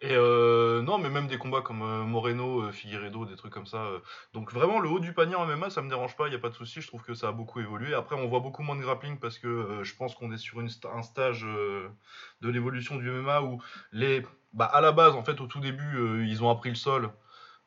et 0.00 0.12
euh, 0.12 0.82
non, 0.82 0.98
mais 0.98 1.10
même 1.10 1.26
des 1.26 1.38
combats 1.38 1.60
comme 1.60 1.82
euh, 1.82 2.04
Moreno, 2.04 2.62
euh, 2.62 2.72
Figueredo, 2.72 3.26
des 3.26 3.36
trucs 3.36 3.52
comme 3.52 3.66
ça. 3.66 3.86
donc 4.32 4.52
vraiment, 4.52 4.80
le 4.80 4.88
haut 4.88 5.00
du 5.00 5.12
panier 5.12 5.34
en 5.34 5.46
MMA, 5.46 5.70
ça 5.70 5.82
me 5.82 5.88
dérange 5.88 6.16
pas, 6.16 6.26
il 6.26 6.30
n'y 6.30 6.36
a 6.36 6.40
pas 6.40 6.48
de 6.48 6.54
souci. 6.54 6.80
Je 6.80 6.86
trouve 6.86 7.02
que 7.02 7.14
ça 7.14 7.28
a 7.28 7.32
beaucoup 7.32 7.60
évolué. 7.60 7.94
Après, 7.94 8.16
on 8.16 8.28
voit 8.28 8.40
beaucoup 8.40 8.62
moins 8.62 8.76
de 8.76 8.82
grappling 8.82 9.18
parce 9.18 9.38
que 9.38 9.80
je 9.82 9.94
pense 9.94 10.14
qu'on 10.14 10.32
est 10.32 10.38
sur 10.38 10.60
un 10.60 11.02
stage 11.02 11.42
de 11.42 12.48
l'évolution 12.48 12.96
du 12.96 13.10
MMA 13.10 13.42
où 13.42 13.62
les, 13.92 14.24
bah, 14.52 14.66
à 14.66 14.80
la 14.80 14.92
base, 14.92 15.14
en 15.14 15.24
fait, 15.24 15.40
au 15.40 15.46
tout 15.46 15.60
début, 15.60 16.26
ils 16.26 16.42
ont 16.42 16.50
appris 16.50 16.70
le 16.70 16.76
sol. 16.76 17.10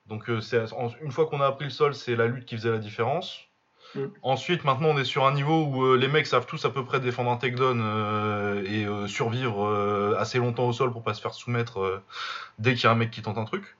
Donc 0.05 0.27
une 0.27 1.11
fois 1.11 1.27
qu'on 1.27 1.41
a 1.41 1.47
appris 1.47 1.65
le 1.65 1.71
sol, 1.71 1.95
c'est 1.95 2.15
la 2.15 2.27
lutte 2.27 2.45
qui 2.45 2.57
faisait 2.57 2.71
la 2.71 2.79
différence. 2.79 3.39
Mm. 3.95 4.05
Ensuite, 4.21 4.63
maintenant, 4.63 4.89
on 4.89 4.97
est 4.97 5.05
sur 5.05 5.25
un 5.25 5.33
niveau 5.33 5.65
où 5.65 5.83
euh, 5.83 5.97
les 5.97 6.07
mecs 6.07 6.27
savent 6.27 6.45
tous 6.45 6.63
à 6.65 6.69
peu 6.69 6.83
près 6.83 6.99
défendre 6.99 7.31
un 7.31 7.37
takedown 7.37 7.81
euh, 7.81 8.63
et 8.65 8.85
euh, 8.85 9.07
survivre 9.07 10.15
assez 10.17 10.39
longtemps 10.39 10.67
au 10.67 10.73
sol 10.73 10.91
pour 10.91 11.03
pas 11.03 11.13
se 11.13 11.21
faire 11.21 11.33
soumettre 11.33 12.01
dès 12.59 12.73
qu'il 12.73 12.85
y 12.85 12.87
a 12.87 12.91
un 12.91 12.95
mec 12.95 13.11
qui 13.11 13.21
tente 13.21 13.37
un 13.37 13.45
truc. 13.45 13.77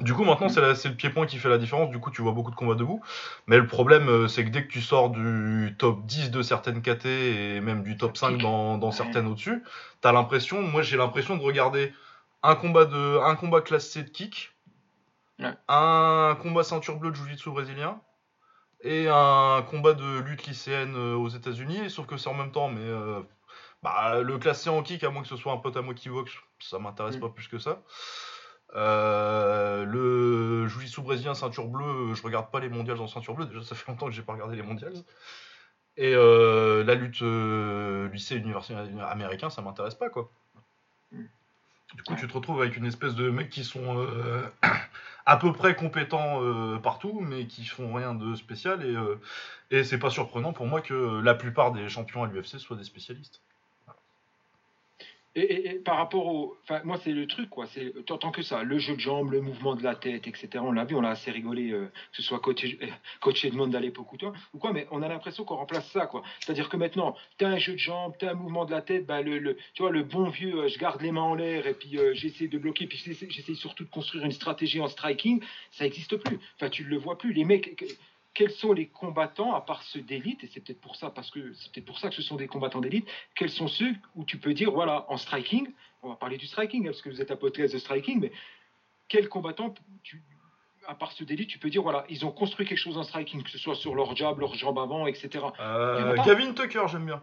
Du 0.00 0.14
coup, 0.14 0.22
maintenant, 0.22 0.48
c'est 0.48 0.60
le 0.60 0.94
pied-point 0.94 1.26
qui 1.26 1.38
fait 1.38 1.48
la 1.48 1.58
différence. 1.58 1.90
Du 1.90 1.98
coup, 1.98 2.10
tu 2.10 2.22
vois 2.22 2.32
beaucoup 2.32 2.52
de 2.52 2.56
combats 2.56 2.76
debout. 2.76 3.02
Mais 3.48 3.56
le 3.56 3.66
problème, 3.66 4.28
c'est 4.28 4.44
que 4.44 4.50
dès 4.50 4.62
que 4.62 4.70
tu 4.70 4.80
sors 4.80 5.10
du 5.10 5.74
top 5.76 6.04
10 6.06 6.30
de 6.30 6.42
certaines 6.42 6.82
KT 6.82 7.06
et 7.06 7.60
même 7.60 7.82
du 7.82 7.96
top 7.96 8.16
5 8.16 8.38
dans, 8.38 8.92
certaines 8.92 9.26
au-dessus, 9.26 9.64
t'as 10.00 10.12
l'impression, 10.12 10.62
moi 10.62 10.82
j'ai 10.82 10.96
l'impression 10.96 11.36
de 11.36 11.42
regarder 11.42 11.92
un 12.44 12.54
combat, 12.54 12.84
de, 12.84 13.18
un 13.24 13.34
combat 13.34 13.60
classe 13.60 13.88
C 13.88 14.04
de 14.04 14.10
kick, 14.10 14.52
un 15.68 16.36
combat 16.40 16.62
ceinture 16.62 16.98
bleue 16.98 17.10
de 17.10 17.16
jiu-jitsu 17.16 17.50
brésilien 17.50 18.00
et 18.82 19.08
un 19.08 19.62
combat 19.62 19.94
de 19.94 20.18
lutte 20.20 20.46
lycéenne 20.46 20.94
euh, 20.96 21.14
aux 21.14 21.28
États-Unis. 21.28 21.90
Sauf 21.90 22.06
que 22.06 22.16
c'est 22.16 22.28
en 22.28 22.34
même 22.34 22.52
temps, 22.52 22.68
mais 22.68 22.80
euh, 22.82 23.20
bah, 23.82 24.20
le 24.20 24.38
classé 24.38 24.70
en 24.70 24.82
kick, 24.82 25.04
à 25.04 25.10
moins 25.10 25.22
que 25.22 25.28
ce 25.28 25.36
soit 25.36 25.52
un 25.52 25.58
pote 25.58 25.76
à 25.76 25.82
moi 25.82 25.94
qui 25.94 26.08
vox, 26.08 26.32
ça 26.60 26.78
m'intéresse 26.78 27.16
mm. 27.16 27.20
pas 27.20 27.28
plus 27.28 27.48
que 27.48 27.58
ça. 27.58 27.82
Euh, 28.74 29.84
le 29.84 30.68
jiu-jitsu 30.68 31.00
brésilien 31.00 31.34
ceinture 31.34 31.68
bleue, 31.68 32.14
je 32.14 32.22
regarde 32.22 32.50
pas 32.50 32.60
les 32.60 32.68
mondiales 32.68 33.00
en 33.00 33.06
ceinture 33.06 33.34
bleue, 33.34 33.46
déjà 33.46 33.62
ça 33.62 33.74
fait 33.74 33.90
longtemps 33.90 34.06
que 34.06 34.12
j'ai 34.12 34.22
pas 34.22 34.34
regardé 34.34 34.56
les 34.56 34.62
mondiales. 34.62 34.94
Et 35.96 36.14
euh, 36.14 36.84
la 36.84 36.94
lutte 36.94 37.22
lycée 38.12 38.36
universitaire 38.36 38.86
américain, 39.08 39.50
ça 39.50 39.62
m'intéresse 39.62 39.94
pas 39.94 40.10
quoi. 40.10 40.30
Mm. 41.12 41.24
Du 41.94 42.02
coup, 42.02 42.14
tu 42.14 42.28
te 42.28 42.32
retrouves 42.32 42.60
avec 42.60 42.76
une 42.76 42.86
espèce 42.86 43.14
de 43.14 43.30
mecs 43.30 43.50
qui 43.50 43.64
sont 43.64 44.06
à 45.26 45.36
peu 45.36 45.52
près 45.52 45.74
compétents 45.74 46.40
partout, 46.80 47.20
mais 47.20 47.46
qui 47.46 47.64
font 47.64 47.92
rien 47.94 48.14
de 48.14 48.34
spécial. 48.34 48.84
Et, 48.84 49.76
et 49.76 49.84
c'est 49.84 49.98
pas 49.98 50.10
surprenant 50.10 50.52
pour 50.52 50.66
moi 50.66 50.80
que 50.80 51.20
la 51.20 51.34
plupart 51.34 51.72
des 51.72 51.88
champions 51.88 52.22
à 52.22 52.26
l'UFC 52.26 52.58
soient 52.58 52.76
des 52.76 52.84
spécialistes. 52.84 53.42
Et, 55.38 55.80
par 55.84 55.96
rapport 55.96 56.26
au. 56.26 56.56
Moi, 56.84 56.98
c'est 57.02 57.12
le 57.12 57.26
truc, 57.26 57.48
quoi. 57.50 57.66
C'est 57.66 57.92
tant 58.04 58.30
que 58.30 58.42
ça. 58.42 58.62
Le 58.62 58.78
jeu 58.78 58.94
de 58.94 59.00
jambes, 59.00 59.30
le 59.30 59.40
mouvement 59.40 59.76
de 59.76 59.82
la 59.82 59.94
tête, 59.94 60.26
etc. 60.26 60.48
On 60.60 60.72
l'a 60.72 60.84
vu, 60.84 60.96
on 60.96 61.00
l'a 61.00 61.10
assez 61.10 61.30
rigolé, 61.30 61.70
euh, 61.70 61.86
que 61.86 62.16
ce 62.16 62.22
soit 62.22 62.40
coach, 62.40 62.64
euh, 62.64 62.86
coach 63.20 63.44
Edmond 63.44 63.72
à 63.72 63.80
l'époque 63.80 64.12
ou 64.12 64.58
quoi, 64.58 64.72
mais 64.72 64.86
on 64.90 65.02
a 65.02 65.08
l'impression 65.08 65.44
qu'on 65.44 65.56
remplace 65.56 65.88
ça, 65.90 66.06
quoi. 66.06 66.22
C'est-à-dire 66.40 66.68
que 66.68 66.76
maintenant, 66.76 67.14
tu 67.38 67.44
as 67.44 67.48
un 67.48 67.58
jeu 67.58 67.74
de 67.74 67.78
jambes, 67.78 68.14
tu 68.18 68.26
as 68.26 68.32
un 68.32 68.34
mouvement 68.34 68.64
de 68.64 68.72
la 68.72 68.82
tête, 68.82 69.06
bah, 69.06 69.22
le, 69.22 69.56
tu 69.74 69.82
vois, 69.82 69.90
le 69.90 70.02
bon 70.02 70.28
vieux, 70.28 70.64
euh, 70.64 70.68
je 70.68 70.78
garde 70.78 71.00
les 71.00 71.12
mains 71.12 71.22
en 71.22 71.34
l'air 71.34 71.66
et 71.66 71.74
puis 71.74 71.98
j'essaie 72.14 72.48
de 72.48 72.58
bloquer, 72.58 72.86
puis 72.86 72.98
j'essaie 72.98 73.54
surtout 73.54 73.84
de 73.84 73.90
construire 73.90 74.24
une 74.24 74.32
stratégie 74.32 74.80
en 74.80 74.88
striking, 74.88 75.42
ça 75.70 75.84
n'existe 75.84 76.16
plus. 76.16 76.38
Enfin, 76.56 76.70
tu 76.70 76.84
ne 76.84 76.88
le 76.88 76.96
vois 76.96 77.18
plus. 77.18 77.32
Les 77.32 77.44
mecs 77.44 77.84
quels 78.38 78.52
sont 78.52 78.72
les 78.72 78.86
combattants, 78.86 79.52
à 79.52 79.60
part 79.60 79.82
ceux 79.82 80.00
d'élite, 80.00 80.44
et 80.44 80.46
c'est 80.46 80.60
peut-être 80.60 80.80
pour 80.80 80.94
ça, 80.94 81.10
parce 81.10 81.28
que 81.28 81.52
c'est 81.54 81.72
peut-être 81.72 81.86
pour 81.86 81.98
ça 81.98 82.08
que 82.08 82.14
ce 82.14 82.22
sont 82.22 82.36
des 82.36 82.46
combattants 82.46 82.80
d'élite, 82.80 83.04
quels 83.34 83.50
sont 83.50 83.66
ceux 83.66 83.92
où 84.14 84.24
tu 84.24 84.38
peux 84.38 84.54
dire, 84.54 84.70
voilà, 84.70 85.06
en 85.08 85.16
striking, 85.16 85.66
on 86.04 86.10
va 86.10 86.14
parler 86.14 86.36
du 86.36 86.46
striking, 86.46 86.86
hein, 86.86 86.90
parce 86.90 87.02
que 87.02 87.08
vous 87.08 87.20
êtes 87.20 87.32
apôtre 87.32 87.60
de 87.60 87.66
striking, 87.66 88.20
mais 88.20 88.30
quels 89.08 89.28
combattants, 89.28 89.74
à 90.86 90.94
part 90.94 91.10
ceux 91.10 91.24
d'élite, 91.24 91.48
tu 91.48 91.58
peux 91.58 91.68
dire, 91.68 91.82
voilà, 91.82 92.04
ils 92.08 92.24
ont 92.24 92.30
construit 92.30 92.64
quelque 92.64 92.78
chose 92.78 92.96
en 92.96 93.02
striking, 93.02 93.42
que 93.42 93.50
ce 93.50 93.58
soit 93.58 93.74
sur 93.74 93.96
leur 93.96 94.14
jab, 94.14 94.38
leur 94.38 94.54
jambe 94.54 94.78
avant, 94.78 95.08
etc. 95.08 95.44
Euh, 95.58 96.14
Kevin 96.24 96.54
Tucker, 96.54 96.86
j'aime 96.86 97.06
bien. 97.06 97.20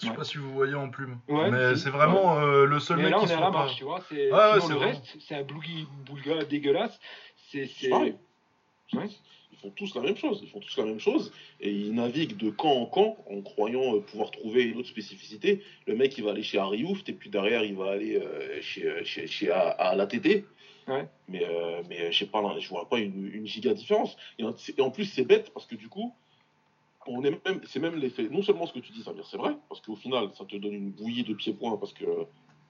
Je 0.00 0.06
sais 0.06 0.14
pas 0.14 0.22
si 0.22 0.38
vous 0.38 0.52
voyez 0.52 0.76
en 0.76 0.90
plume. 0.90 1.18
mais 1.28 1.74
c'est 1.74 1.90
vraiment 1.90 2.38
euh, 2.38 2.66
le 2.66 2.78
seul 2.78 2.98
mec 2.98 3.10
là, 3.10 3.18
qui 3.18 3.24
on 3.24 3.28
est 3.28 3.34
à 3.34 3.40
la 3.40 3.50
marche, 3.50 3.74
tu 3.74 3.84
vois. 3.84 4.00
C'est, 4.08 4.30
le 4.30 4.76
reste, 4.76 5.16
c'est 5.26 5.34
un 5.34 5.42
boogie 5.42 5.88
boulga 6.06 6.44
dégueulasse. 6.44 7.00
C'est, 7.50 7.68
Ouais 9.52 9.58
font 9.62 9.70
tous 9.70 9.94
la 9.94 10.02
même 10.02 10.16
chose. 10.16 10.40
Ils 10.42 10.48
font 10.48 10.60
tous 10.60 10.76
la 10.76 10.84
même 10.84 11.00
chose 11.00 11.32
et 11.60 11.70
ils 11.70 11.94
naviguent 11.94 12.36
de 12.36 12.50
camp 12.50 12.72
en 12.72 12.86
camp 12.86 13.16
en 13.30 13.40
croyant 13.42 13.96
euh, 13.96 14.00
pouvoir 14.00 14.30
trouver 14.30 14.64
une 14.64 14.78
autre 14.78 14.88
spécificité. 14.88 15.62
Le 15.86 15.94
mec, 15.94 16.16
il 16.18 16.24
va 16.24 16.32
aller 16.32 16.42
chez 16.42 16.58
Harry 16.58 16.84
et 17.06 17.12
puis 17.12 17.30
derrière, 17.30 17.64
il 17.64 17.76
va 17.76 17.92
aller 17.92 18.16
euh, 18.16 18.60
chez, 18.60 18.84
euh, 18.84 19.04
chez, 19.04 19.26
chez 19.26 19.50
à, 19.50 19.94
la 19.94 20.06
TT. 20.06 20.44
Ouais. 20.88 21.06
Mais, 21.28 21.46
mais 21.88 22.10
je 22.10 22.18
sais 22.18 22.26
pas, 22.26 22.42
je 22.58 22.68
vois 22.68 22.88
pas 22.88 22.98
une, 22.98 23.30
une 23.32 23.46
giga 23.46 23.72
différence. 23.72 24.16
Et 24.38 24.44
en, 24.44 24.90
plus, 24.90 25.04
c'est 25.04 25.24
bête 25.24 25.50
parce 25.54 25.64
que 25.64 25.76
du 25.76 25.88
coup, 25.88 26.12
on 27.06 27.22
est 27.22 27.30
même, 27.30 27.60
c'est 27.66 27.78
même 27.78 27.94
l'effet. 27.94 28.28
Non 28.28 28.42
seulement 28.42 28.66
ce 28.66 28.72
que 28.72 28.80
tu 28.80 28.90
dis, 28.90 29.02
ça 29.02 29.12
c'est 29.30 29.36
vrai, 29.36 29.52
parce 29.68 29.80
qu'au 29.80 29.94
final, 29.94 30.30
ça 30.36 30.44
te 30.44 30.56
donne 30.56 30.72
une 30.72 30.90
bouillie 30.90 31.22
de 31.22 31.34
pieds-points 31.34 31.76
parce 31.76 31.92
que 31.92 32.04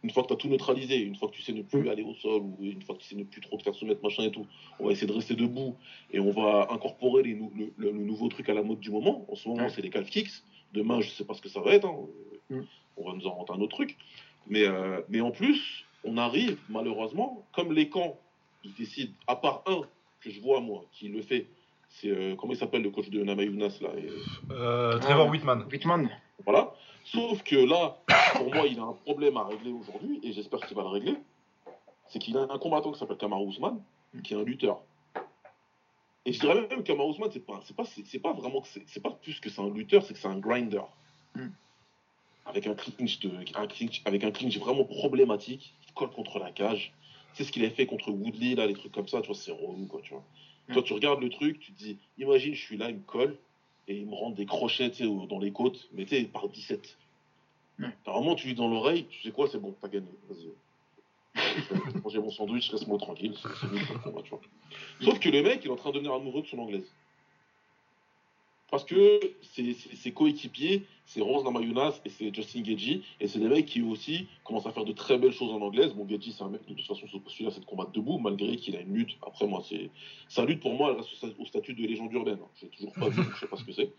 une 0.03 0.11
fois 0.11 0.23
que 0.23 0.29
tu 0.29 0.35
as 0.35 0.37
tout 0.37 0.49
neutralisé, 0.49 0.99
une 0.99 1.17
fois 1.17 1.29
que 1.29 1.35
tu 1.35 1.43
sais 1.43 1.53
ne 1.53 1.63
plus 1.63 1.89
aller 1.89 2.03
au 2.03 2.15
sol, 2.15 2.43
ou 2.43 2.57
une 2.61 2.83
fois 2.83 2.97
que 2.97 3.01
tu 3.01 3.09
sais 3.09 3.15
ne 3.15 3.25
plus 3.25 3.41
trop 3.41 3.57
te 3.57 3.63
faire 3.63 3.75
soumettre, 3.75 4.03
machin 4.03 4.25
et 4.25 4.31
tout, 4.31 4.47
on 4.79 4.87
va 4.87 4.93
essayer 4.93 5.07
de 5.07 5.13
rester 5.13 5.35
debout 5.35 5.77
et 6.11 6.19
on 6.19 6.31
va 6.31 6.69
incorporer 6.71 7.23
les 7.23 7.39
le, 7.77 7.93
nouveau 7.93 8.29
truc 8.29 8.49
à 8.49 8.55
la 8.55 8.63
mode 8.63 8.81
du 8.81 8.91
moment. 8.91 9.25
En 9.31 9.35
ce 9.35 9.49
moment, 9.49 9.69
c'est 9.69 9.83
les 9.83 9.91
calf 9.91 10.09
kicks. 10.11 10.43
Demain, 10.73 11.01
je 11.01 11.11
sais 11.11 11.25
pas 11.25 11.35
ce 11.35 11.43
que 11.43 11.49
ça 11.49 11.61
va 11.61 11.73
être. 11.73 11.87
Hein. 11.87 12.07
Mm. 12.51 12.61
On 12.97 13.11
va 13.11 13.17
nous 13.17 13.27
inventer 13.27 13.53
un 13.53 13.61
autre 13.61 13.77
truc. 13.77 13.97
Mais, 14.49 14.65
euh, 14.65 15.01
mais 15.09 15.21
en 15.21 15.31
plus, 15.31 15.85
on 16.05 16.17
arrive, 16.17 16.59
malheureusement, 16.69 17.45
comme 17.53 17.73
les 17.73 17.89
camps, 17.89 18.19
ils 18.65 18.75
décident, 18.75 19.13
à 19.27 19.37
part 19.37 19.63
un 19.67 19.83
que 20.21 20.31
je 20.31 20.41
vois 20.41 20.61
moi, 20.61 20.85
qui 20.93 21.09
le 21.09 21.23
fait, 21.23 21.47
c'est 21.89 22.09
euh, 22.09 22.35
comment 22.37 22.53
il 22.53 22.59
s'appelle 22.59 22.83
le 22.83 22.91
coach 22.91 23.11
de 23.11 23.23
Namayunas 23.23 23.79
là 23.81 23.91
euh, 24.51 24.99
Trevor 24.99 25.29
Whitman. 25.29 25.67
Whitman. 25.71 26.09
Voilà. 26.45 26.73
Sauf 27.05 27.43
que 27.43 27.57
là, 27.57 27.97
pour 28.37 28.55
moi, 28.55 28.67
il 28.67 28.79
a 28.79 28.85
un 28.85 28.93
problème 28.93 29.37
à 29.37 29.45
régler 29.45 29.73
aujourd'hui, 29.73 30.21
et 30.23 30.33
j'espère 30.33 30.61
qu'il 30.61 30.77
va 30.77 30.83
le 30.83 30.89
régler. 30.89 31.17
C'est 32.09 32.19
qu'il 32.19 32.37
a 32.37 32.47
un 32.49 32.59
combattant 32.59 32.93
qui 32.93 32.99
s'appelle 32.99 33.17
Kamar 33.17 33.43
Ousmane, 33.43 33.83
qui 34.23 34.35
est 34.35 34.37
un 34.37 34.45
lutteur. 34.45 34.81
Et 36.25 36.33
je 36.33 36.41
dirais 36.41 36.55
même 36.55 36.69
que 36.69 36.83
Kamar 36.83 37.07
Ousmane, 37.07 37.31
c'est 37.33 37.45
pas, 37.45 37.61
c'est 37.65 37.75
pas, 37.75 37.85
c'est, 37.85 38.19
pas 38.21 38.33
vraiment, 38.33 38.63
c'est, 38.65 39.03
pas 39.03 39.11
plus 39.11 39.41
que 39.41 39.51
c'est 39.51 39.61
un 39.61 39.71
lutteur, 39.71 40.05
c'est 40.05 40.15
que 40.15 40.21
c'est 40.21 40.29
un 40.29 40.39
grinder. 40.39 40.83
Hmm. 41.35 41.49
Avec 42.47 42.67
un 42.67 42.75
clinch, 42.75 43.21
de, 43.21 43.31
un 43.55 43.67
clinch, 43.67 44.03
avec 44.05 44.25
un 44.25 44.31
clinch 44.31 44.59
vraiment 44.59 44.85
problématique, 44.85 45.75
il 45.87 45.93
colle 45.95 46.11
contre 46.11 46.39
la 46.39 46.51
cage. 46.51 46.93
C'est 47.35 47.45
ce 47.45 47.53
qu'il 47.53 47.65
a 47.65 47.71
fait 47.71 47.87
contre 47.87 48.11
Woodley, 48.11 48.55
là, 48.55 48.67
les 48.67 48.75
trucs 48.75 48.93
comme 48.93 49.09
ça, 49.09 49.21
tu 49.21 49.29
vois, 49.29 49.37
c'est 49.37 49.53
relou, 49.53 49.87
quoi, 49.89 50.01
tu 50.03 50.13
vois. 50.13 50.23
Hmm. 50.69 50.75
Toi, 50.75 50.83
tu 50.83 50.93
regardes 50.93 51.21
le 51.21 51.31
truc, 51.31 51.59
tu 51.59 51.73
te 51.73 51.79
dis, 51.79 51.99
imagine, 52.19 52.55
je 52.55 52.61
suis 52.61 52.77
là, 52.77 52.91
il 52.91 52.97
me 52.97 53.03
colle, 53.03 53.37
et 53.89 53.97
il 53.97 54.07
me 54.07 54.15
rend 54.15 54.31
des 54.31 54.47
crochets 54.47 54.91
dans 55.29 55.39
les 55.39 55.53
côtes, 55.53 55.89
mais 55.93 56.05
tu 56.05 56.17
sais, 56.17 56.25
par 56.25 56.49
17. 56.49 56.99
Normalement, 58.07 58.35
tu 58.35 58.49
lis 58.49 58.55
dans 58.55 58.69
l'oreille, 58.69 59.07
tu 59.07 59.23
sais 59.23 59.33
quoi, 59.33 59.49
c'est 59.51 59.59
bon, 59.59 59.75
t'as 59.81 59.89
gagné, 59.89 60.07
vas-y. 60.29 60.51
Manger 62.05 62.19
mon 62.19 62.31
sandwich, 62.31 62.71
laisse-moi 62.73 62.99
tranquille, 62.99 63.35
tu 63.35 63.49
vois. 64.11 64.23
Sauf 65.01 65.19
que 65.19 65.29
le 65.29 65.43
mec, 65.43 65.63
il 65.65 65.69
est 65.69 65.71
en 65.73 65.77
train 65.77 65.91
de 65.91 65.95
devenir 65.95 66.15
amoureux 66.15 66.43
de 66.43 66.47
son 66.47 66.59
anglaise. 66.59 66.87
Parce 68.73 68.85
que 68.85 69.21
ses, 69.43 70.13
coéquipiers, 70.13 70.87
c'est 71.05 71.21
Rose 71.21 71.45
Namayunas 71.45 72.01
et 72.07 72.09
c'est 72.09 72.35
Justin 72.35 72.63
Gagey. 72.63 73.03
Et 73.21 73.29
c'est 73.29 73.39
des 73.39 73.47
mecs 73.49 73.67
qui 73.67 73.83
aussi 73.83 74.29
commencent 74.45 74.65
à 74.65 74.73
faire 74.73 74.87
de 74.87 74.93
très 74.93 75.19
belles 75.19 75.35
choses 75.35 75.53
en 75.53 75.61
anglaise. 75.61 75.93
Bon, 75.93 76.07
Gagey, 76.07 76.31
c'est 76.31 76.43
un 76.43 76.49
mec, 76.49 76.63
de 76.67 76.73
toute 76.73 76.87
façon, 76.87 77.07
celui-là, 77.07 77.51
c'est 77.51 77.61
de 77.61 77.67
combattre 77.67 77.93
debout, 77.93 78.19
malgré 78.19 78.57
qu'il 78.57 78.75
a 78.75 78.81
une 78.81 78.95
lutte. 78.95 79.19
Après, 79.27 79.47
moi, 79.47 79.63
c'est. 79.69 79.91
Sa 80.31 80.47
lutte, 80.47 80.61
pour 80.61 80.73
moi, 80.73 80.89
elle 80.91 80.97
reste 80.97 81.39
au 81.39 81.45
statut 81.45 81.75
de 81.75 81.83
légende 81.83 82.15
urbaine. 82.15 82.39
Je 82.55 82.65
n'ai 82.65 82.71
toujours 82.71 82.95
pas 82.95 83.11
vu, 83.11 83.23
je 83.35 83.41
sais 83.41 83.47
pas 83.47 83.59
ce 83.59 83.65
que 83.65 83.73
c'est. 83.73 83.93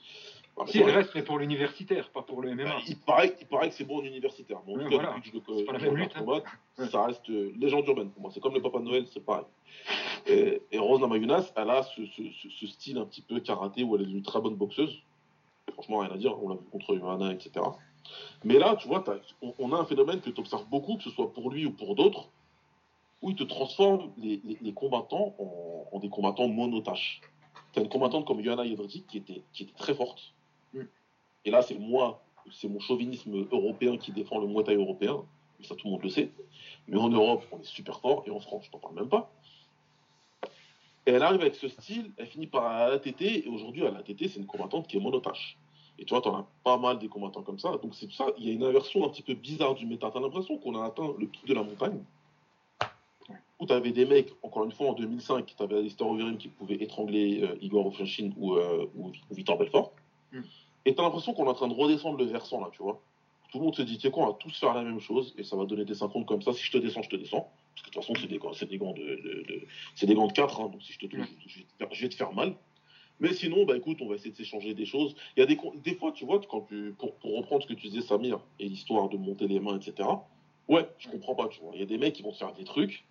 Si, 0.68 0.80
elle 0.80 0.92
reste, 0.92 1.16
mais 1.16 1.24
pour 1.24 1.40
l'universitaire, 1.40 2.10
pas 2.10 2.22
pour 2.22 2.42
le 2.42 2.54
MMA. 2.54 2.64
Bah, 2.64 2.78
il, 2.88 2.98
paraît, 2.98 3.36
il 3.40 3.48
paraît 3.48 3.70
que 3.70 3.76
c'est 3.76 3.84
bon 3.84 4.00
en 4.00 4.04
universitaire. 4.04 4.60
Mais 4.68 4.74
en 4.74 4.80
tout 4.80 4.98
cas, 4.98 5.14
depuis 5.16 5.32
que 5.32 5.38
je 5.38 5.90
le, 5.90 6.08
combat, 6.08 6.44
ça 6.90 7.06
reste 7.06 7.30
euh, 7.30 7.52
légende 7.58 7.88
urbaine 7.88 8.12
pour 8.12 8.22
moi. 8.22 8.32
C'est 8.34 8.40
comme 8.40 8.54
le 8.54 8.62
Papa 8.62 8.80
Noël, 8.80 9.06
c'est 9.12 9.24
pareil. 9.26 9.46
Et, 10.28 10.62
Rose 10.78 11.02
Namayunas, 11.02 11.52
elle 11.56 11.70
a 11.70 11.84
ce, 11.84 12.02
ce, 12.06 12.68
style 12.68 12.98
un 12.98 13.06
petit 13.06 13.22
peu 13.22 13.40
karaté 13.40 13.84
où 13.84 13.96
elle 13.96 14.04
est 14.04 14.12
une 14.12 14.22
très 14.22 14.40
bonne 14.40 14.56
boxeuse. 14.56 15.02
Franchement, 15.74 16.00
rien 16.00 16.12
à 16.12 16.18
dire. 16.18 16.42
On 16.44 16.50
l'a 16.50 16.56
vu 16.56 16.66
contre 16.72 16.96
Johanna, 16.96 17.34
etc. 17.34 17.66
Mais 18.44 18.60
là, 18.60 18.76
tu 18.76 18.88
vois, 18.88 19.04
on, 19.60 19.74
a 19.74 19.78
un 19.78 19.86
phénomène 19.86 20.22
que 20.22 20.30
tu 20.30 20.40
observes 20.40 20.68
beaucoup, 20.68 20.98
que 20.98 21.04
ce 21.04 21.10
soit 21.10 21.34
pour 21.34 21.50
lui 21.50 21.66
ou 21.66 21.72
pour 21.72 21.96
d'autres, 21.96 22.30
où 23.22 23.32
il 23.32 23.36
te 23.36 23.44
transforme 23.44 24.12
les, 24.18 24.42
les, 24.62 24.74
combattants 24.74 25.34
en, 25.40 26.00
des 26.00 26.10
combattants 26.10 26.48
monotaches. 26.48 27.22
Tu 27.72 27.80
as 27.80 27.82
une 27.82 27.90
combattante 27.90 28.26
comme 28.26 28.42
Johanna 28.44 28.66
Jedrzejczyk 28.66 29.08
qui 29.08 29.18
était, 29.18 29.42
qui 29.54 29.64
était 29.64 29.74
très 29.74 29.96
forte. 29.96 30.34
Et 31.46 31.52
là, 31.52 31.62
c'est 31.62 31.78
moi, 31.78 32.24
c'est 32.52 32.68
mon 32.68 32.80
chauvinisme 32.80 33.48
européen 33.52 33.98
qui 33.98 34.12
défend 34.12 34.40
le 34.40 34.48
Muay 34.48 34.64
Thai 34.64 34.76
européen. 34.76 35.24
Ça, 35.62 35.76
tout 35.76 35.88
le 35.88 35.92
monde 35.92 36.04
le 36.04 36.10
sait. 36.10 36.30
Mais 36.88 36.98
en 36.98 37.10
Europe, 37.10 37.46
on 37.52 37.60
est 37.60 37.66
super 37.66 38.00
fort. 38.02 38.24
Et 38.28 38.32
en 38.32 38.40
France, 38.40 38.66
je 38.66 38.72
t'en 38.72 38.80
parle 38.80 38.96
même 38.96 39.08
pas. 39.08 39.32
Et 41.06 41.12
elle 41.12 41.24
arrive 41.24 41.42
avec 41.42 41.56
ce 41.56 41.68
style, 41.68 42.12
elle 42.18 42.28
finit 42.28 42.48
par 42.48 42.64
la 42.64 42.94
ATT, 42.94 43.22
et 43.22 43.48
aujourd'hui, 43.50 43.86
à 43.86 43.92
la 43.92 44.00
ATT, 44.00 44.30
c'est 44.30 44.38
une 44.40 44.46
combattante 44.46 44.88
qui 44.88 44.98
est 44.98 45.00
monotache. 45.02 45.58
Et 46.00 46.06
tu 46.06 46.14
vois, 46.14 46.22
tu 46.22 46.30
en 46.30 46.38
as 46.38 46.48
pas 46.64 46.78
mal 46.78 46.98
des 46.98 47.08
combattants 47.08 47.44
comme 47.44 47.60
ça. 47.60 47.78
Donc 47.78 47.94
c'est 47.94 48.08
tout 48.08 48.14
ça, 48.14 48.28
il 48.38 48.48
y 48.48 48.50
a 48.50 48.54
une 48.54 48.64
inversion 48.64 49.06
un 49.06 49.10
petit 49.10 49.22
peu 49.22 49.34
bizarre 49.34 49.76
du 49.76 49.86
méta. 49.86 50.10
Tu 50.10 50.18
as 50.18 50.22
l'impression 50.22 50.58
qu'on 50.58 50.80
a 50.82 50.86
atteint 50.86 51.14
le 51.20 51.28
pic 51.28 51.46
de 51.46 51.54
la 51.54 51.64
montagne. 51.64 52.04
Où 53.60 53.66
tu 53.66 53.74
avais 53.74 53.92
des 53.92 54.06
mecs, 54.06 54.34
encore 54.42 54.66
une 54.66 54.72
fois 54.72 54.90
en 54.90 54.94
2005, 54.94 55.54
tu 55.56 55.64
avais 55.64 55.78
Alistair 55.78 56.08
Overeem 56.08 56.38
qui 56.38 56.48
pouvait 56.48 56.76
étrangler 56.76 57.44
euh, 57.44 57.56
Igor 57.62 57.86
Ofenshin 57.86 58.32
ou, 58.38 58.56
euh, 58.56 58.88
ou, 58.96 59.12
Victor 59.32 59.58
Belfort. 59.58 59.92
Mm. 60.32 60.42
Et 60.86 60.94
tu 60.94 61.00
as 61.00 61.04
l'impression 61.04 61.34
qu'on 61.34 61.46
est 61.46 61.50
en 61.50 61.54
train 61.54 61.68
de 61.68 61.74
redescendre 61.74 62.18
le 62.18 62.26
versant 62.26 62.60
là, 62.62 62.70
tu 62.72 62.82
vois. 62.82 63.02
Tout 63.52 63.60
le 63.60 63.66
monde 63.66 63.76
se 63.76 63.84
dit, 63.84 63.98
tiens 64.00 64.10
quoi, 64.10 64.24
on 64.24 64.28
va 64.28 64.34
tous 64.34 64.58
faire 64.60 64.74
la 64.74 64.82
même 64.82 65.00
chose 65.00 65.36
et 65.38 65.44
ça 65.44 65.56
va 65.56 65.66
donner 65.66 65.86
des 65.86 65.94
50 65.94 66.26
comme 66.26 66.42
ça. 66.42 66.54
Si 66.54 66.64
je 66.64 66.72
te 66.72 66.78
descends, 66.80 67.04
je 67.04 67.10
te 67.10 67.16
descends. 67.16 67.52
Parce 67.76 67.84
que 67.84 67.90
de 67.90 67.94
toute 67.94 68.04
façon, 68.04 68.14
c'est 68.20 68.28
des, 68.28 68.40
gants, 68.40 68.52
des 68.52 68.78
gants 68.78 68.94
de, 68.94 69.68
c'est 69.96 70.08
des 70.08 70.16
gants 70.16 70.28
de 70.28 70.34
4, 70.34 70.62
hein, 70.62 70.70
donc 70.70 70.82
si 70.82 70.94
je 70.94 71.00
te 71.00 71.06
touche, 71.06 71.28
je, 71.48 72.02
vais 72.02 72.10
te 72.10 72.16
faire 72.16 72.34
mal. 72.34 72.56
Mais 73.20 73.32
sinon, 73.32 73.66
bah 73.66 73.78
écoute, 73.78 74.00
on 74.02 74.08
va 74.08 74.16
essayer 74.16 74.32
de 74.32 74.36
s'échanger 74.36 74.74
des 74.74 74.86
choses. 74.86 75.16
Il 75.38 75.42
y 75.42 75.44
a 75.44 75.46
des, 75.46 75.60
des 75.84 75.96
fois, 75.96 76.12
tu 76.12 76.26
vois, 76.26 76.42
quand 76.50 76.68
pour, 76.98 77.16
pour 77.16 77.38
reprendre 77.38 77.64
ce 77.64 77.68
que 77.68 77.74
tu 77.74 77.90
disais, 77.90 78.02
Samir, 78.02 78.40
et 78.60 78.68
l'histoire 78.68 79.08
de 79.08 79.18
monter 79.18 79.48
les 79.48 79.60
mains, 79.60 79.78
etc. 79.78 80.10
Ouais, 80.68 80.90
je 80.98 81.10
comprends 81.10 81.36
pas, 81.36 81.48
tu 81.48 81.62
vois. 81.62 81.72
Il 81.76 81.80
y 81.80 81.84
a 81.84 81.86
des 81.86 81.98
mecs 81.98 82.14
qui 82.14 82.24
vont 82.24 82.34
se 82.34 82.40
faire 82.40 82.54
des 82.54 82.64
trucs, 82.64 83.06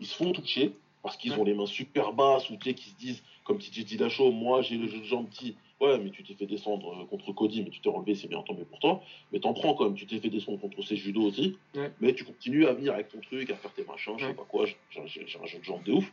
ils 0.00 0.06
se 0.06 0.14
font 0.14 0.32
toucher, 0.32 0.74
Parce 1.02 1.16
qu'ils 1.16 1.32
ont 1.32 1.44
les 1.44 1.54
mains 1.54 1.66
super 1.66 2.12
basses 2.12 2.50
ou 2.50 2.56
tu 2.56 2.68
sais, 2.68 2.74
qui 2.74 2.90
se 2.90 2.96
disent, 2.96 3.22
comme 3.44 3.58
TJ 3.58 3.84
Dillashaw, 3.84 4.32
moi 4.32 4.62
j'ai 4.62 4.76
le 4.76 4.88
jeu 4.88 4.98
de 4.98 5.04
jambes 5.04 5.28
petit. 5.28 5.56
Ouais, 5.80 5.96
mais 5.98 6.10
tu 6.10 6.24
t'es 6.24 6.34
fait 6.34 6.46
descendre 6.46 6.92
euh, 7.02 7.04
contre 7.06 7.32
Cody, 7.32 7.62
mais 7.62 7.70
tu 7.70 7.80
t'es 7.80 7.88
relevé, 7.88 8.14
c'est 8.16 8.26
bien 8.26 8.42
tombé 8.42 8.64
pour 8.64 8.80
toi. 8.80 9.00
Mais 9.32 9.38
t'en 9.38 9.52
prends 9.54 9.74
quand 9.74 9.84
même, 9.84 9.94
tu 9.94 10.06
t'es 10.06 10.18
fait 10.18 10.28
descendre 10.30 10.58
contre 10.58 10.82
ses 10.82 10.96
judo 10.96 11.22
aussi. 11.22 11.56
Ouais. 11.76 11.92
Mais 12.00 12.14
tu 12.14 12.24
continues 12.24 12.66
à 12.66 12.72
venir 12.72 12.94
avec 12.94 13.08
ton 13.08 13.20
truc, 13.20 13.48
à 13.50 13.54
faire 13.54 13.72
tes 13.72 13.84
machins, 13.84 14.14
je 14.16 14.24
sais 14.24 14.30
Ouais. 14.30 14.34
pas 14.34 14.44
quoi, 14.48 14.66
j'ai 14.90 15.00
un 15.00 15.06
jeu 15.46 15.58
de 15.58 15.64
jambes 15.64 15.84
de 15.84 15.92
ouf. 15.92 16.12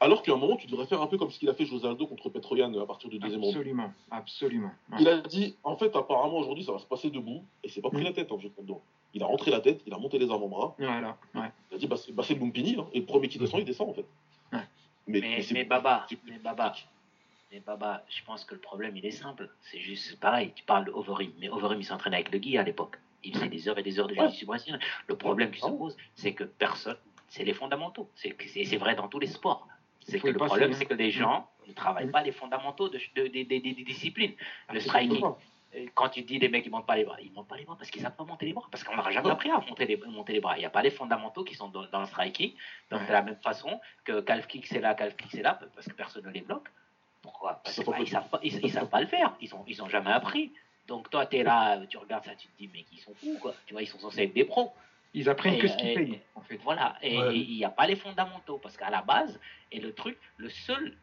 Alors 0.00 0.22
qu'à 0.22 0.32
un 0.32 0.36
moment, 0.36 0.56
tu 0.56 0.66
devrais 0.66 0.84
faire 0.86 1.00
un 1.00 1.06
peu 1.06 1.16
comme 1.16 1.30
ce 1.30 1.38
qu'il 1.38 1.48
a 1.48 1.54
fait 1.54 1.64
José 1.64 1.86
Aldo 1.88 2.06
contre 2.06 2.28
Petroyan 2.28 2.74
à 2.78 2.84
partir 2.84 3.08
du 3.08 3.18
deuxième 3.18 3.40
round. 3.40 3.54
Absolument, 3.56 3.92
absolument. 4.10 4.70
Ouais. 4.92 4.98
Il 5.00 5.08
a 5.08 5.18
dit, 5.22 5.54
en 5.64 5.76
fait, 5.76 5.94
apparemment 5.96 6.36
aujourd'hui, 6.36 6.64
ça 6.64 6.72
va 6.72 6.78
se 6.78 6.84
passer 6.84 7.08
debout, 7.10 7.42
et 7.62 7.68
c'est 7.70 7.80
pas 7.80 7.88
pris 7.90 8.02
Mm. 8.02 8.06
la 8.06 8.12
tête 8.12 8.32
en 8.32 8.38
jeu 8.38 8.50
de 8.58 8.66
dos. 8.66 8.82
Il 9.14 9.22
a 9.22 9.26
rentré 9.26 9.50
la 9.50 9.60
tête, 9.60 9.80
il 9.86 9.94
a 9.94 9.98
monté 9.98 10.18
les 10.18 10.30
avant-bras, 10.30 10.74
Voilà, 10.78 11.16
ouais. 11.36 11.48
il 11.70 11.76
a 11.76 11.78
dit, 11.78 11.86
bah 11.86 11.96
c'est 11.96 12.12
bah, 12.12 12.24
Lumpini, 12.38 12.76
hein, 12.78 12.86
et 12.92 12.98
le 12.98 13.06
premier 13.06 13.28
qui 13.28 13.38
descend, 13.38 13.60
il 13.60 13.64
descend 13.64 13.88
en 13.88 13.94
fait. 13.94 14.04
Ouais. 14.52 14.58
Mais, 15.06 15.20
Mais, 15.20 15.42
c'est- 15.42 15.54
mais 15.54 15.64
Baba, 15.64 16.06
mais 16.26 16.38
Baba, 16.38 16.74
mais 17.50 17.60
Baba, 17.60 18.04
je 18.08 18.22
pense 18.24 18.44
que 18.44 18.54
le 18.54 18.60
problème 18.60 18.96
il 18.96 19.06
est 19.06 19.10
simple. 19.10 19.48
C'est 19.60 19.78
juste 19.78 20.18
pareil. 20.20 20.52
Tu 20.54 20.64
parles 20.64 20.86
de 20.86 20.90
Overeem, 20.90 21.32
mais 21.38 21.48
Overeem 21.48 21.80
il 21.80 21.84
s'entraînait 21.84 22.16
avec 22.16 22.32
le 22.32 22.38
Guy 22.38 22.58
à 22.58 22.62
l'époque. 22.62 22.96
Il 23.22 23.32
faisait 23.34 23.48
des 23.48 23.68
heures 23.68 23.78
et 23.78 23.82
des 23.82 23.98
heures 23.98 24.06
de 24.08 24.14
jiu-jitsu 24.14 24.44
brésilien. 24.44 24.78
Le 25.06 25.16
problème 25.16 25.50
qui 25.50 25.60
se 25.60 25.66
pose, 25.66 25.96
c'est 26.14 26.34
que 26.34 26.44
personne, 26.44 26.96
c'est 27.28 27.44
les 27.44 27.54
fondamentaux. 27.54 28.10
C'est 28.14 28.76
vrai 28.76 28.94
dans 28.96 29.08
tous 29.08 29.18
les 29.18 29.28
sports. 29.28 29.66
C'est 30.06 30.20
que 30.20 30.26
le 30.28 30.34
problème, 30.34 30.72
hein. 30.72 30.76
c'est 30.78 30.84
que 30.84 30.92
les 30.94 31.10
gens 31.10 31.48
ne 31.66 31.72
travaillent 31.72 32.10
pas 32.10 32.22
les 32.22 32.32
fondamentaux 32.32 32.90
de, 32.90 32.98
de- 33.16 33.22
de- 33.28 33.42
de- 33.42 33.44
des 33.74 33.84
disciplines. 33.84 34.34
Le 34.70 34.78
striking, 34.80 35.24
euh, 35.24 35.86
quand 35.94 36.10
tu 36.10 36.20
dis 36.22 36.38
les 36.38 36.50
mecs 36.50 36.66
ils 36.66 36.70
montent 36.70 36.86
pas 36.86 36.96
les 36.96 37.04
bras, 37.04 37.16
ils 37.22 37.32
montent 37.32 37.48
pas 37.48 37.56
les 37.56 37.64
bras 37.64 37.76
parce 37.78 37.90
qu'ils 37.90 38.02
savent 38.02 38.14
pas 38.14 38.24
monter 38.24 38.44
les 38.44 38.52
bras, 38.52 38.68
parce 38.70 38.84
qu'on 38.84 38.94
n'aura 38.94 39.10
jamais 39.10 39.30
appris 39.30 39.50
à 39.50 39.58
monter 39.60 39.86
les, 39.86 39.96
monter 39.96 40.34
les 40.34 40.40
bras. 40.40 40.56
Il 40.58 40.60
n'y 40.60 40.66
a 40.66 40.70
pas 40.70 40.82
les 40.82 40.90
fondamentaux 40.90 41.42
qui 41.44 41.54
sont 41.54 41.68
dans, 41.68 41.86
dans 41.86 42.00
le 42.00 42.06
striking. 42.06 42.52
Donc 42.90 43.00
Ouais. 43.00 43.06
de 43.06 43.12
la 43.12 43.22
même 43.22 43.36
façon 43.36 43.80
que 44.04 44.20
calf 44.20 44.46
kick 44.46 44.66
c'est 44.66 44.80
là, 44.80 44.94
calf 44.94 45.16
kick 45.16 45.28
c'est 45.30 45.42
là, 45.42 45.58
parce 45.74 45.86
que 45.86 45.94
personne 45.94 46.26
ne 46.26 46.30
les 46.30 46.42
bloque. 46.42 46.68
Pourquoi 47.24 47.60
Parce 47.64 47.76
que 47.76 47.82
fait 47.84 47.90
bah, 47.90 48.06
savent 48.06 48.28
pas, 48.28 48.38
ils, 48.42 48.60
ils 48.64 48.70
savent 48.70 48.88
pas 48.88 49.00
le 49.00 49.06
faire. 49.06 49.34
Ils 49.40 49.52
ont, 49.54 49.64
ils 49.66 49.82
ont 49.82 49.88
jamais 49.88 50.12
appris. 50.12 50.52
Donc 50.86 51.08
toi 51.10 51.24
tu 51.26 51.36
es 51.38 51.42
là, 51.42 51.80
tu 51.88 51.96
regardes 51.96 52.24
ça, 52.24 52.34
tu 52.36 52.46
te 52.48 52.58
dis 52.58 52.70
mais 52.72 52.84
ils 52.92 52.98
sont 52.98 53.14
fous 53.14 53.38
quoi. 53.40 53.54
Tu 53.66 53.72
vois 53.72 53.82
ils 53.82 53.86
sont 53.86 53.98
censés 53.98 54.22
être 54.24 54.34
des 54.34 54.44
pros. 54.44 54.72
Ils 55.16 55.28
apprennent 55.28 55.54
Et- 55.54 55.58
que 55.58 55.68
ce 55.68 55.76
qu'ils 55.76 55.94
payent, 55.94 56.20
en 56.34 56.40
fait. 56.42 56.56
Voilà, 56.56 56.96
et 57.00 57.16
Ouais. 57.18 57.38
il 57.38 57.56
n'y 57.56 57.64
a 57.64 57.70
pas 57.70 57.86
les 57.86 57.94
fondamentaux, 57.96 58.58
parce 58.58 58.76
qu'à 58.76 58.90
la 58.90 59.00
base, 59.00 59.38
et 59.70 59.78
le 59.80 59.92
truc, 59.94 60.18
le 60.38 60.50
seul 60.50 60.96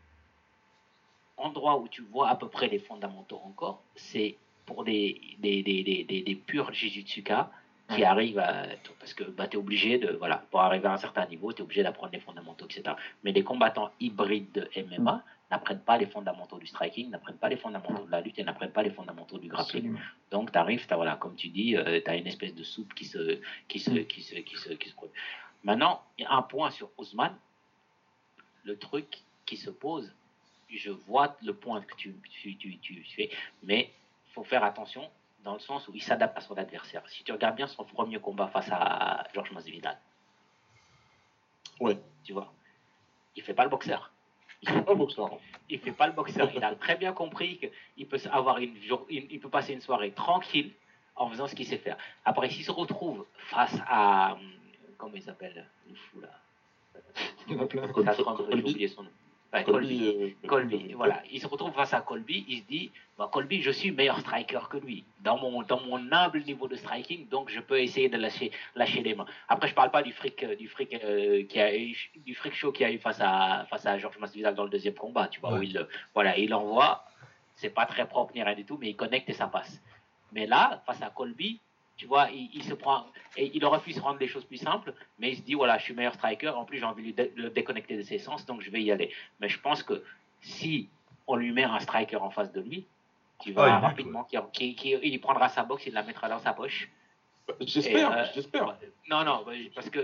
endroit 1.38 1.78
où 1.80 1.88
tu 1.88 2.02
vois 2.04 2.30
à 2.30 2.36
peu 2.36 2.50
près 2.50 2.68
les 2.68 2.80
fondamentaux 2.80 3.42
encore, 3.46 3.82
c'est 3.96 4.36
pour 4.66 4.84
des, 4.84 5.20
des, 5.40 5.64
des, 5.64 5.84
des, 5.84 6.04
des, 6.04 6.22
des 6.22 6.36
purs 6.36 6.74
Jujutsuka 6.74 7.50
qui 7.90 7.96
Ouais. 8.02 8.04
arrivent 8.06 8.40
à... 8.40 8.68
Parce 9.00 9.14
que 9.14 9.24
bah, 9.24 9.48
tu 9.48 9.58
es 9.58 9.60
obligé 9.60 9.98
de... 9.98 10.12
Voilà, 10.14 10.44
pour 10.52 10.62
arriver 10.62 10.88
à 10.88 10.94
un 10.94 10.98
certain 10.98 11.26
niveau, 11.26 11.52
tu 11.52 11.60
es 11.60 11.64
obligé 11.64 11.84
d'apprendre 11.84 12.14
les 12.14 12.20
fondamentaux, 12.20 12.66
etc. 12.66 12.96
Mais 13.24 13.32
les 13.32 13.44
combattants 13.44 13.92
hybrides 14.00 14.52
de 14.52 14.70
MMA 14.90 15.24
n'apprennent 15.52 15.82
pas 15.84 15.98
les 15.98 16.08
fondamentaux 16.08 16.58
du 16.58 16.66
striking, 16.66 17.10
n'apprennent 17.10 17.38
pas 17.38 17.50
les 17.50 17.58
fondamentaux 17.58 18.06
de 18.06 18.12
la 18.12 18.22
lutte 18.22 18.40
et 18.40 18.44
n'apprennent 18.44 18.72
pas 18.72 18.82
les 18.84 18.92
fondamentaux 18.92 19.38
du 19.38 19.48
grappling. 19.50 19.98
Donc, 20.32 20.52
tu 20.52 20.58
arrives, 20.58 20.86
voilà, 20.90 21.18
comme 21.18 21.36
tu 21.36 21.50
dis, 21.50 21.76
tu 21.76 22.10
as 22.10 22.16
une 22.16 22.28
espèce 22.28 22.56
de 22.56 22.64
soupe 22.64 22.94
qui 22.94 23.06
se, 23.06 23.40
qui 23.68 23.80
se, 23.80 23.92
qui 23.92 24.24
se, 24.24 24.36
qui 24.36 24.56
se, 24.58 24.70
qui 24.74 24.90
se 24.90 24.96
produit. 24.96 25.14
Maintenant, 25.64 26.02
il 26.18 26.24
y 26.24 26.26
a 26.26 26.32
un 26.34 26.42
point 26.42 26.72
sur 26.72 26.90
Ousmane. 26.98 27.38
Le 28.64 28.78
truc 28.78 29.20
qui 29.46 29.58
se 29.58 29.70
pose, 29.70 30.14
je 30.70 30.90
vois 30.92 31.36
le 31.44 31.54
point 31.54 31.82
que 31.82 31.96
tu, 31.96 32.16
tu, 32.42 32.56
tu, 32.56 32.78
tu 32.80 33.04
fais, 33.16 33.30
mais 33.64 33.92
il 34.30 34.34
faut 34.34 34.44
faire 34.44 34.64
attention 34.64 35.10
dans 35.44 35.54
le 35.54 35.60
sens 35.60 35.88
où 35.88 35.92
il 35.96 36.02
s'adapte 36.02 36.38
à 36.38 36.42
son 36.42 36.56
adversaire. 36.58 37.02
Si 37.10 37.24
tu 37.24 37.32
regardes 37.32 37.56
bien 37.58 37.68
son 37.68 37.84
premier 37.84 38.20
combat 38.20 38.48
face 38.48 38.70
à 38.72 39.28
Georges 39.34 39.52
Masvidal, 39.52 40.00
Ouais. 41.80 41.98
tu 42.24 42.34
vois, 42.34 42.54
il 43.36 43.42
fait 43.44 43.56
pas 43.56 43.64
le 43.64 43.70
boxeur. 43.70 44.12
Il 44.62 44.70
fait 44.70 44.82
pas 44.84 44.94
boxeur. 44.96 45.26
hein. 45.34 45.38
Il 45.70 45.80
fait 45.80 45.92
pas 45.92 46.08
le 46.08 46.14
boxeur. 46.14 46.50
Il 46.56 46.64
a 46.64 46.76
très 46.76 46.96
bien 46.96 47.14
compris 47.14 47.58
qu'il 47.96 48.08
peut 48.08 48.20
avoir 48.32 48.58
une, 48.60 48.76
jour- 48.84 49.06
une- 49.10 49.28
il 49.30 49.40
peut 49.40 49.50
passer 49.50 49.74
une 49.74 49.82
soirée 49.82 50.12
tranquille 50.12 50.72
en 51.16 51.30
faisant 51.30 51.48
ce 51.48 51.56
qu'il 51.56 51.66
sait 51.66 51.78
faire. 51.78 51.98
Après, 52.26 52.50
s'il 52.50 52.64
se 52.64 52.72
retrouve 52.72 53.26
face 53.50 53.76
à, 53.88 54.34
hum, 54.34 54.40
comment 54.98 55.14
il 55.16 55.24
s'appelle, 55.24 55.66
le 55.90 55.96
fou 55.96 56.22
là, 56.22 56.30
Il 57.48 57.54
y 57.56 57.60
en 57.60 57.64
a 57.64 57.66
plein. 57.66 57.82
J'ai 58.50 58.54
oublié 58.72 58.88
son 58.88 59.04
nom. 59.04 59.10
Ouais, 59.54 59.64
Colby. 59.66 59.98
Colby, 60.00 60.36
euh, 60.44 60.48
Colby, 60.48 60.94
voilà. 60.94 61.22
Il 61.30 61.42
se 61.42 61.46
retrouve 61.48 61.74
face 61.74 61.94
à 61.94 62.00
Colby, 62.00 62.46
il 62.48 62.60
se 62.60 62.64
dit, 62.68 62.90
bah, 63.18 63.30
Colby, 63.32 63.62
je 63.62 63.72
suis 63.72 63.92
meilleur 63.92 64.18
striker 64.22 64.60
que 64.70 64.78
lui, 64.78 65.04
dans 65.20 65.38
mon, 65.38 65.62
dans 65.64 65.82
mon 65.82 66.10
humble 66.10 66.42
niveau 66.44 66.70
de 66.70 66.76
striking, 66.78 67.28
donc 67.28 67.50
je 67.50 67.60
peux 67.60 67.80
essayer 67.82 68.08
de 68.08 68.18
lâcher, 68.18 68.52
lâcher 68.76 69.02
les 69.04 69.14
mains. 69.14 69.26
Après, 69.50 69.68
je 69.68 69.74
parle 69.74 69.92
pas 69.92 70.04
du 70.04 70.14
fric, 70.14 70.42
euh, 70.44 70.56
du 70.56 70.70
fric, 70.70 70.94
euh, 70.94 71.44
qui 71.44 71.60
a 71.60 71.76
eu, 71.78 71.98
du 72.16 72.34
fric 72.34 72.54
show 72.54 72.72
qu'il 72.72 72.88
y 72.88 72.90
a 72.90 72.94
eu 72.94 72.98
face 73.00 73.20
à, 73.20 73.66
face 73.70 73.86
à 73.86 73.98
Georges 73.98 74.20
Masvidal 74.20 74.56
dans 74.56 74.64
le 74.64 74.70
deuxième 74.70 74.94
combat, 74.96 75.28
tu 75.28 75.42
vois, 75.42 75.52
Ouais. 75.54 75.60
où 75.60 75.64
il, 75.64 75.78
euh, 75.78 75.84
voilà, 76.14 76.38
il 76.38 76.54
envoie, 76.54 77.04
c'est 77.56 77.74
pas 77.74 77.86
très 77.86 78.08
propre 78.08 78.34
ni 78.34 78.42
rien 78.42 78.56
du 78.56 78.64
tout, 78.64 78.78
mais 78.80 78.90
il 78.92 78.96
connecte 78.96 79.28
et 79.30 79.34
ça 79.34 79.48
passe. 79.48 79.82
Mais 80.32 80.46
là, 80.48 80.82
face 80.86 81.02
à 81.02 81.10
Colby, 81.10 81.60
tu 82.02 82.08
vois, 82.08 82.30
il, 82.32 82.50
il 82.52 82.64
se 82.64 82.74
prend, 82.74 83.06
et 83.38 83.52
il 83.54 83.64
aurait 83.64 83.80
pu 83.80 83.94
se 83.94 84.00
rendre 84.02 84.18
les 84.20 84.28
choses 84.28 84.44
plus 84.46 84.58
simples, 84.58 84.92
mais 85.20 85.34
il 85.34 85.36
se 85.38 85.44
dit, 85.44 85.54
voilà, 85.54 85.78
je 85.78 85.84
suis 85.84 85.94
meilleur 85.94 86.16
striker, 86.16 86.48
en 86.50 86.66
plus 86.66 86.80
j'ai 86.80 86.84
envie 86.84 87.14
de 87.14 87.30
le 87.36 87.52
déconnecter 87.52 87.96
de 87.96 88.02
ses 88.02 88.18
sens, 88.18 88.44
donc 88.48 88.62
je 88.64 88.72
vais 88.72 88.82
y 88.82 88.92
aller. 88.92 89.14
Mais 89.40 89.48
je 89.50 89.60
pense 89.60 89.84
que 89.84 90.04
si 90.40 90.90
on 91.28 91.36
lui 91.36 91.52
met 91.52 91.64
un 91.64 91.80
striker 91.80 92.16
en 92.16 92.32
face 92.32 92.52
de 92.52 92.60
lui, 92.62 92.88
tu 93.40 93.52
vas 93.52 93.66
Ah, 93.66 93.78
il 93.78 93.86
rapidement, 93.86 94.26
il 94.60 95.20
prendra 95.22 95.48
sa 95.50 95.64
boxe, 95.64 95.86
il 95.86 95.94
la 95.94 96.02
mettra 96.02 96.28
dans 96.28 96.40
sa 96.40 96.54
poche. 96.54 96.90
J'espère, 97.60 98.12
Et, 98.12 98.20
euh, 98.22 98.26
j'espère. 98.34 98.78
Non, 99.08 99.24
non, 99.24 99.46
parce 99.76 99.92
que 99.92 100.00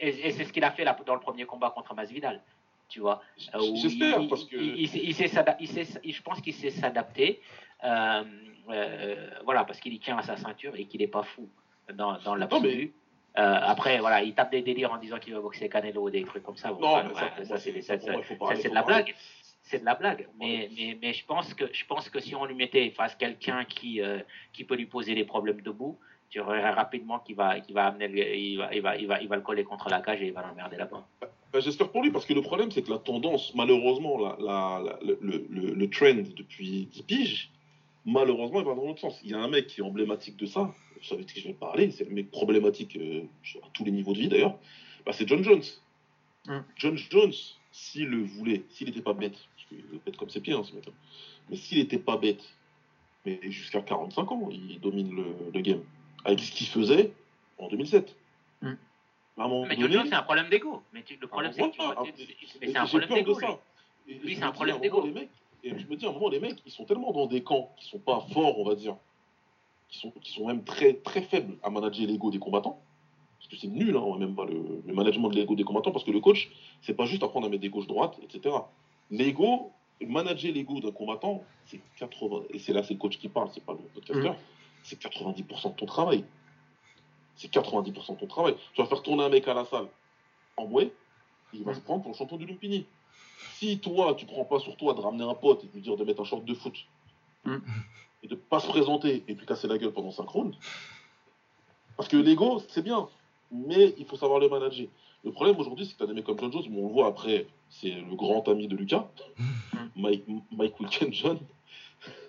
et, 0.00 0.08
et 0.28 0.30
c'est 0.30 0.44
ce 0.44 0.52
qu'il 0.52 0.62
a 0.62 0.70
fait 0.70 0.84
là, 0.84 0.96
dans 1.04 1.14
le 1.14 1.20
premier 1.20 1.46
combat 1.46 1.70
contre 1.70 1.94
Masvidal, 1.96 2.40
tu 2.88 3.00
vois. 3.00 3.22
Euh, 3.56 3.58
J'espère 3.74 4.20
il- 4.20 4.28
parce 4.28 4.44
que. 4.44 4.54
il, 4.56 4.82
il 4.82 4.88
sait- 4.88 5.00
il 5.02 5.68
sait 5.68 5.84
je 6.04 6.22
pense 6.22 6.40
qu'il 6.40 6.54
sait 6.54 6.70
s'adapter, 6.70 7.40
euh, 7.84 8.22
euh, 8.70 9.30
voilà, 9.44 9.64
parce 9.64 9.80
qu'il 9.80 9.92
y 9.92 9.98
tient 9.98 10.18
à 10.18 10.22
sa 10.22 10.36
ceinture 10.36 10.74
et 10.76 10.84
qu'il 10.86 11.00
n'est 11.00 11.06
pas 11.08 11.22
fou 11.22 11.48
dans, 11.94 12.18
dans 12.18 12.34
l'absolu. 12.34 12.92
Euh, 13.38 13.58
après, 13.62 13.98
voilà, 14.00 14.22
il 14.22 14.34
tape 14.34 14.50
des 14.50 14.62
délires 14.62 14.92
en 14.92 14.98
disant 14.98 15.18
qu'il 15.18 15.34
veut 15.34 15.40
boxer 15.40 15.68
Canelo 15.68 16.02
ou 16.02 16.10
des 16.10 16.24
trucs 16.24 16.42
comme 16.42 16.56
ça. 16.56 16.72
Bon, 16.72 16.80
Non, 16.80 17.14
ça, 17.14 17.26
pour 18.38 18.48
ça, 18.48 18.54
c'est 18.56 18.68
de 18.68 18.74
la 18.74 18.82
blague. 18.82 19.14
C'est 19.62 19.78
de 19.80 19.84
la 19.84 19.94
blague. 19.94 20.28
Mais, 20.38 20.68
mais, 20.76 20.98
mais 21.00 21.12
je, 21.12 21.24
pense 21.24 21.54
que, 21.54 21.64
je 21.72 21.84
pense 21.86 22.08
que 22.10 22.18
si 22.18 22.34
on 22.34 22.44
lui 22.44 22.56
mettait 22.56 22.90
face 22.90 23.14
quelqu'un 23.14 23.64
qui, 23.64 24.00
euh, 24.02 24.18
qui 24.52 24.64
peut 24.64 24.74
lui 24.74 24.86
poser 24.86 25.14
des 25.14 25.24
problèmes 25.24 25.60
debout, 25.60 25.96
tu 26.28 26.38
verrais 26.40 26.70
rapidement 26.70 27.20
qu'il 27.20 27.36
va, 27.36 27.54
va 27.72 27.86
amener, 27.86 28.08
le- 28.08 28.34
il 28.36 28.56
va, 28.56 28.74
il 28.74 28.82
va, 28.82 28.96
il 28.96 29.06
va, 29.06 29.20
il 29.22 29.28
va 29.28 29.36
le 29.36 29.42
coller 29.42 29.62
contre 29.62 29.88
la 29.88 30.00
cage 30.00 30.22
et 30.22 30.26
il 30.26 30.32
va 30.32 30.42
l'emmerder 30.46 30.76
là-bas. 30.76 31.06
Bah, 31.20 31.60
J'espère 31.60 31.88
pour 31.90 32.02
lui, 32.02 32.10
parce 32.10 32.26
que 32.26 32.32
le 32.34 32.42
problème, 32.42 32.70
c'est 32.72 32.82
que 32.82 32.90
la 32.90 32.98
tendance, 32.98 33.52
malheureusement, 33.54 34.18
la, 34.18 34.36
la- 34.40 34.98
le- 35.02 35.18
le- 35.48 35.74
le 35.74 35.90
trend 35.90 36.14
depuis 36.36 36.86
10 36.86 37.02
piges, 37.04 37.50
malheureusement, 38.06 38.60
il 38.60 38.66
va 38.66 38.74
dans 38.74 38.84
l'autre 38.86 39.00
sens. 39.00 39.18
Il 39.24 39.30
y 39.30 39.34
a 39.34 39.38
un 39.38 39.48
mec 39.48 39.66
qui 39.68 39.80
est 39.80 39.84
emblématique 39.84 40.36
de 40.36 40.46
ça, 40.46 40.60
vous 40.96 41.04
savez 41.04 41.24
de 41.24 41.30
qui 41.30 41.40
je 41.40 41.48
vais 41.48 41.54
parler, 41.54 41.90
c'est 41.90 42.04
le 42.04 42.10
mec 42.14 42.30
problématique 42.30 42.96
euh, 42.96 43.22
à 43.62 43.66
tous 43.72 43.84
les 43.84 43.90
niveaux 43.92 44.12
de 44.12 44.18
vie 44.18 44.28
d'ailleurs, 44.28 44.58
bah, 45.06 45.12
c'est 45.12 45.26
John 45.28 45.42
Jones. 45.42 45.62
Mm. 46.46 46.58
John 46.76 46.96
Jones, 46.96 47.32
s'il 47.72 48.06
le 48.08 48.22
voulait, 48.22 48.62
s'il 48.70 48.86
n'était 48.86 49.02
pas 49.02 49.12
bête, 49.12 49.32
parce 49.56 49.68
qu'il 49.68 49.78
est 49.78 50.04
bête 50.04 50.16
comme 50.16 50.30
ses 50.30 50.40
pieds, 50.40 50.54
hein, 50.54 50.62
ce 50.64 50.74
mec 50.74 50.84
mais 51.48 51.56
s'il 51.56 51.78
n'était 51.78 51.98
pas 51.98 52.16
bête, 52.16 52.42
mais 53.26 53.40
jusqu'à 53.50 53.80
45 53.82 54.30
ans, 54.32 54.48
il 54.50 54.78
domine 54.80 55.14
le, 55.14 55.24
le 55.52 55.60
game, 55.60 55.82
avec 56.24 56.38
ce 56.40 56.52
qu'il 56.52 56.66
faisait 56.68 57.12
en 57.58 57.68
2007. 57.68 58.16
Mm. 58.62 58.72
Mais 59.68 59.76
donné- 59.76 59.80
John 59.80 59.92
Jones, 59.92 60.06
c'est 60.08 60.14
un 60.14 60.22
problème 60.22 60.48
d'ego. 60.50 60.82
Mais 60.92 61.02
tu- 61.02 61.16
le 61.20 61.26
problème, 61.26 61.52
c'est 61.52 61.62
que 61.62 61.74
tu 61.74 61.80
vois, 61.82 61.94
ah, 61.96 62.02
mais 62.60 62.66
c'est 62.68 62.76
un 62.76 62.86
problème 62.86 63.08
d'ego. 63.14 63.38
lui. 64.06 64.36
c'est 64.36 64.42
un 64.42 64.52
problème 64.52 64.80
d'ego. 64.80 65.06
les 65.06 65.12
mecs- 65.12 65.28
Et 65.62 65.78
je 65.78 65.86
me 65.86 65.96
dis, 65.96 66.06
à 66.06 66.10
un 66.10 66.12
moment, 66.12 66.28
les 66.28 66.40
mecs, 66.40 66.62
ils 66.66 66.72
sont 66.72 66.84
tellement 66.84 67.12
dans 67.12 67.26
des 67.26 67.42
camps 67.42 67.72
qui 67.76 67.88
sont 67.88 67.98
pas 67.98 68.20
forts, 68.32 68.58
on 68.58 68.64
va 68.64 68.74
dire, 68.74 68.96
qui 69.88 69.98
sont, 69.98 70.10
qui 70.22 70.32
sont 70.32 70.46
même 70.46 70.64
très, 70.64 70.94
très 70.94 71.22
faibles 71.22 71.56
à 71.62 71.70
manager 71.70 72.06
l'ego 72.06 72.30
des 72.30 72.38
combattants. 72.38 72.80
Parce 73.38 73.48
que 73.48 73.56
c'est 73.56 73.68
nul, 73.68 73.96
hein, 73.96 74.18
même 74.18 74.34
pas 74.34 74.44
le, 74.44 74.82
le 74.86 74.94
management 74.94 75.28
de 75.30 75.36
l'ego 75.36 75.54
des 75.54 75.64
combattants, 75.64 75.92
parce 75.92 76.04
que 76.04 76.10
le 76.10 76.20
coach, 76.20 76.50
c'est 76.82 76.94
pas 76.94 77.06
juste 77.06 77.22
apprendre 77.22 77.46
à 77.46 77.50
mettre 77.50 77.62
des 77.62 77.70
gauches-droites, 77.70 78.18
etc. 78.22 78.54
L'ego, 79.10 79.72
manager 80.00 80.52
l'ego 80.52 80.80
d'un 80.80 80.92
combattant, 80.92 81.42
c'est 81.66 81.80
80, 81.96 82.44
et 82.50 82.58
c'est 82.58 82.72
là, 82.72 82.82
c'est 82.82 82.94
le 82.94 83.00
coach 83.00 83.18
qui 83.18 83.28
parle, 83.28 83.50
c'est 83.52 83.64
pas 83.64 83.72
le 83.72 83.78
podcasteur, 83.94 84.36
c'est 84.82 85.00
90% 85.00 85.72
de 85.72 85.76
ton 85.76 85.86
travail. 85.86 86.24
C'est 87.36 87.52
90% 87.52 88.14
de 88.14 88.20
ton 88.20 88.26
travail. 88.26 88.54
Tu 88.74 88.82
vas 88.82 88.88
faire 88.88 89.02
tourner 89.02 89.24
un 89.24 89.28
mec 89.28 89.46
à 89.48 89.54
la 89.54 89.64
salle 89.64 89.86
en 90.56 90.66
bouée, 90.66 90.92
il 91.52 91.64
va 91.64 91.74
se 91.74 91.80
prendre 91.80 92.02
pour 92.02 92.12
le 92.12 92.16
champion 92.16 92.36
du 92.36 92.46
Lumpini. 92.46 92.86
Si 93.58 93.78
toi, 93.78 94.14
tu 94.14 94.26
prends 94.26 94.44
pas 94.44 94.58
sur 94.58 94.76
toi 94.76 94.94
de 94.94 95.00
ramener 95.00 95.24
un 95.24 95.34
pote 95.34 95.64
et 95.64 95.66
de 95.68 95.72
lui 95.72 95.80
dire 95.80 95.96
de 95.96 96.04
mettre 96.04 96.20
un 96.20 96.24
short 96.24 96.44
de 96.44 96.54
foot 96.54 96.74
Mm. 97.44 97.56
et 98.22 98.28
de 98.28 98.34
pas 98.34 98.60
se 98.60 98.66
présenter 98.66 99.24
et 99.26 99.34
puis 99.34 99.46
casser 99.46 99.66
la 99.66 99.78
gueule 99.78 99.92
pendant 99.92 100.10
5 100.10 100.28
rounds, 100.28 100.54
parce 101.96 102.08
que 102.08 102.16
l'ego, 102.18 102.60
c'est 102.68 102.82
bien, 102.82 103.08
mais 103.50 103.94
il 103.98 104.04
faut 104.04 104.16
savoir 104.16 104.38
le 104.40 104.48
manager. 104.48 104.86
Le 105.24 105.32
problème 105.32 105.56
aujourd'hui, 105.58 105.86
c'est 105.86 105.92
que 105.94 105.98
tu 105.98 106.04
as 106.04 106.06
des 106.06 106.12
mecs 106.12 106.24
comme 106.24 106.38
John 106.38 106.52
Jones, 106.52 106.64
mais 106.70 106.78
on 106.80 106.86
le 106.88 106.92
voit 106.92 107.06
après, 107.06 107.46
c'est 107.70 107.90
le 107.92 108.14
grand 108.16 108.46
ami 108.48 108.68
de 108.68 108.76
Lucas, 108.76 109.08
Mike, 109.96 110.24
Mike 110.52 110.78
Wilkinson. 110.80 111.38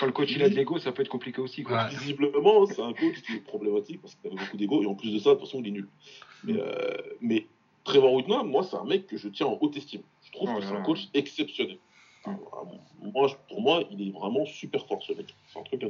Quand 0.00 0.06
le 0.06 0.12
coach 0.12 0.32
il 0.34 0.42
a 0.42 0.48
de 0.48 0.54
l'ego, 0.54 0.78
ça 0.78 0.90
peut 0.92 1.02
être 1.02 1.08
compliqué 1.08 1.40
aussi. 1.40 1.62
Quoi. 1.62 1.84
Ouais. 1.84 1.88
Visiblement, 1.90 2.66
c'est 2.66 2.82
un 2.82 2.92
coach 2.92 3.22
qui 3.22 3.34
est 3.34 3.40
problématique 3.44 4.00
parce 4.00 4.14
qu'il 4.16 4.30
avait 4.30 4.40
beaucoup 4.44 4.56
d'ego 4.56 4.82
et 4.82 4.86
en 4.86 4.94
plus 4.94 5.12
de 5.12 5.18
ça, 5.18 5.30
de 5.30 5.34
toute 5.34 5.46
façon, 5.46 5.60
il 5.60 5.68
est 5.68 5.72
nul. 5.72 5.88
Mais, 6.44 6.52
Mm. 6.54 6.56
euh, 6.60 6.96
mais 7.20 7.46
Trevor 7.84 8.12
Whitman, 8.14 8.46
moi, 8.46 8.64
c'est 8.64 8.76
un 8.76 8.84
mec 8.84 9.06
que 9.06 9.16
je 9.16 9.28
tiens 9.28 9.46
en 9.46 9.58
haute 9.60 9.76
estime. 9.76 10.02
Je 10.26 10.32
trouve 10.32 10.54
que 10.54 10.60
c'est 10.60 10.74
un 10.74 10.82
coach 10.82 11.08
exceptionnel. 11.14 11.78
Moi, 13.00 13.28
pour 13.48 13.60
moi, 13.60 13.84
il 13.90 14.08
est 14.08 14.10
vraiment 14.10 14.44
super 14.44 14.86
fort, 14.86 15.02
ce 15.02 15.12
mec. 15.12 15.34
C'est 15.48 15.58
un 15.58 15.62
truc 15.62 15.82
à 15.84 15.86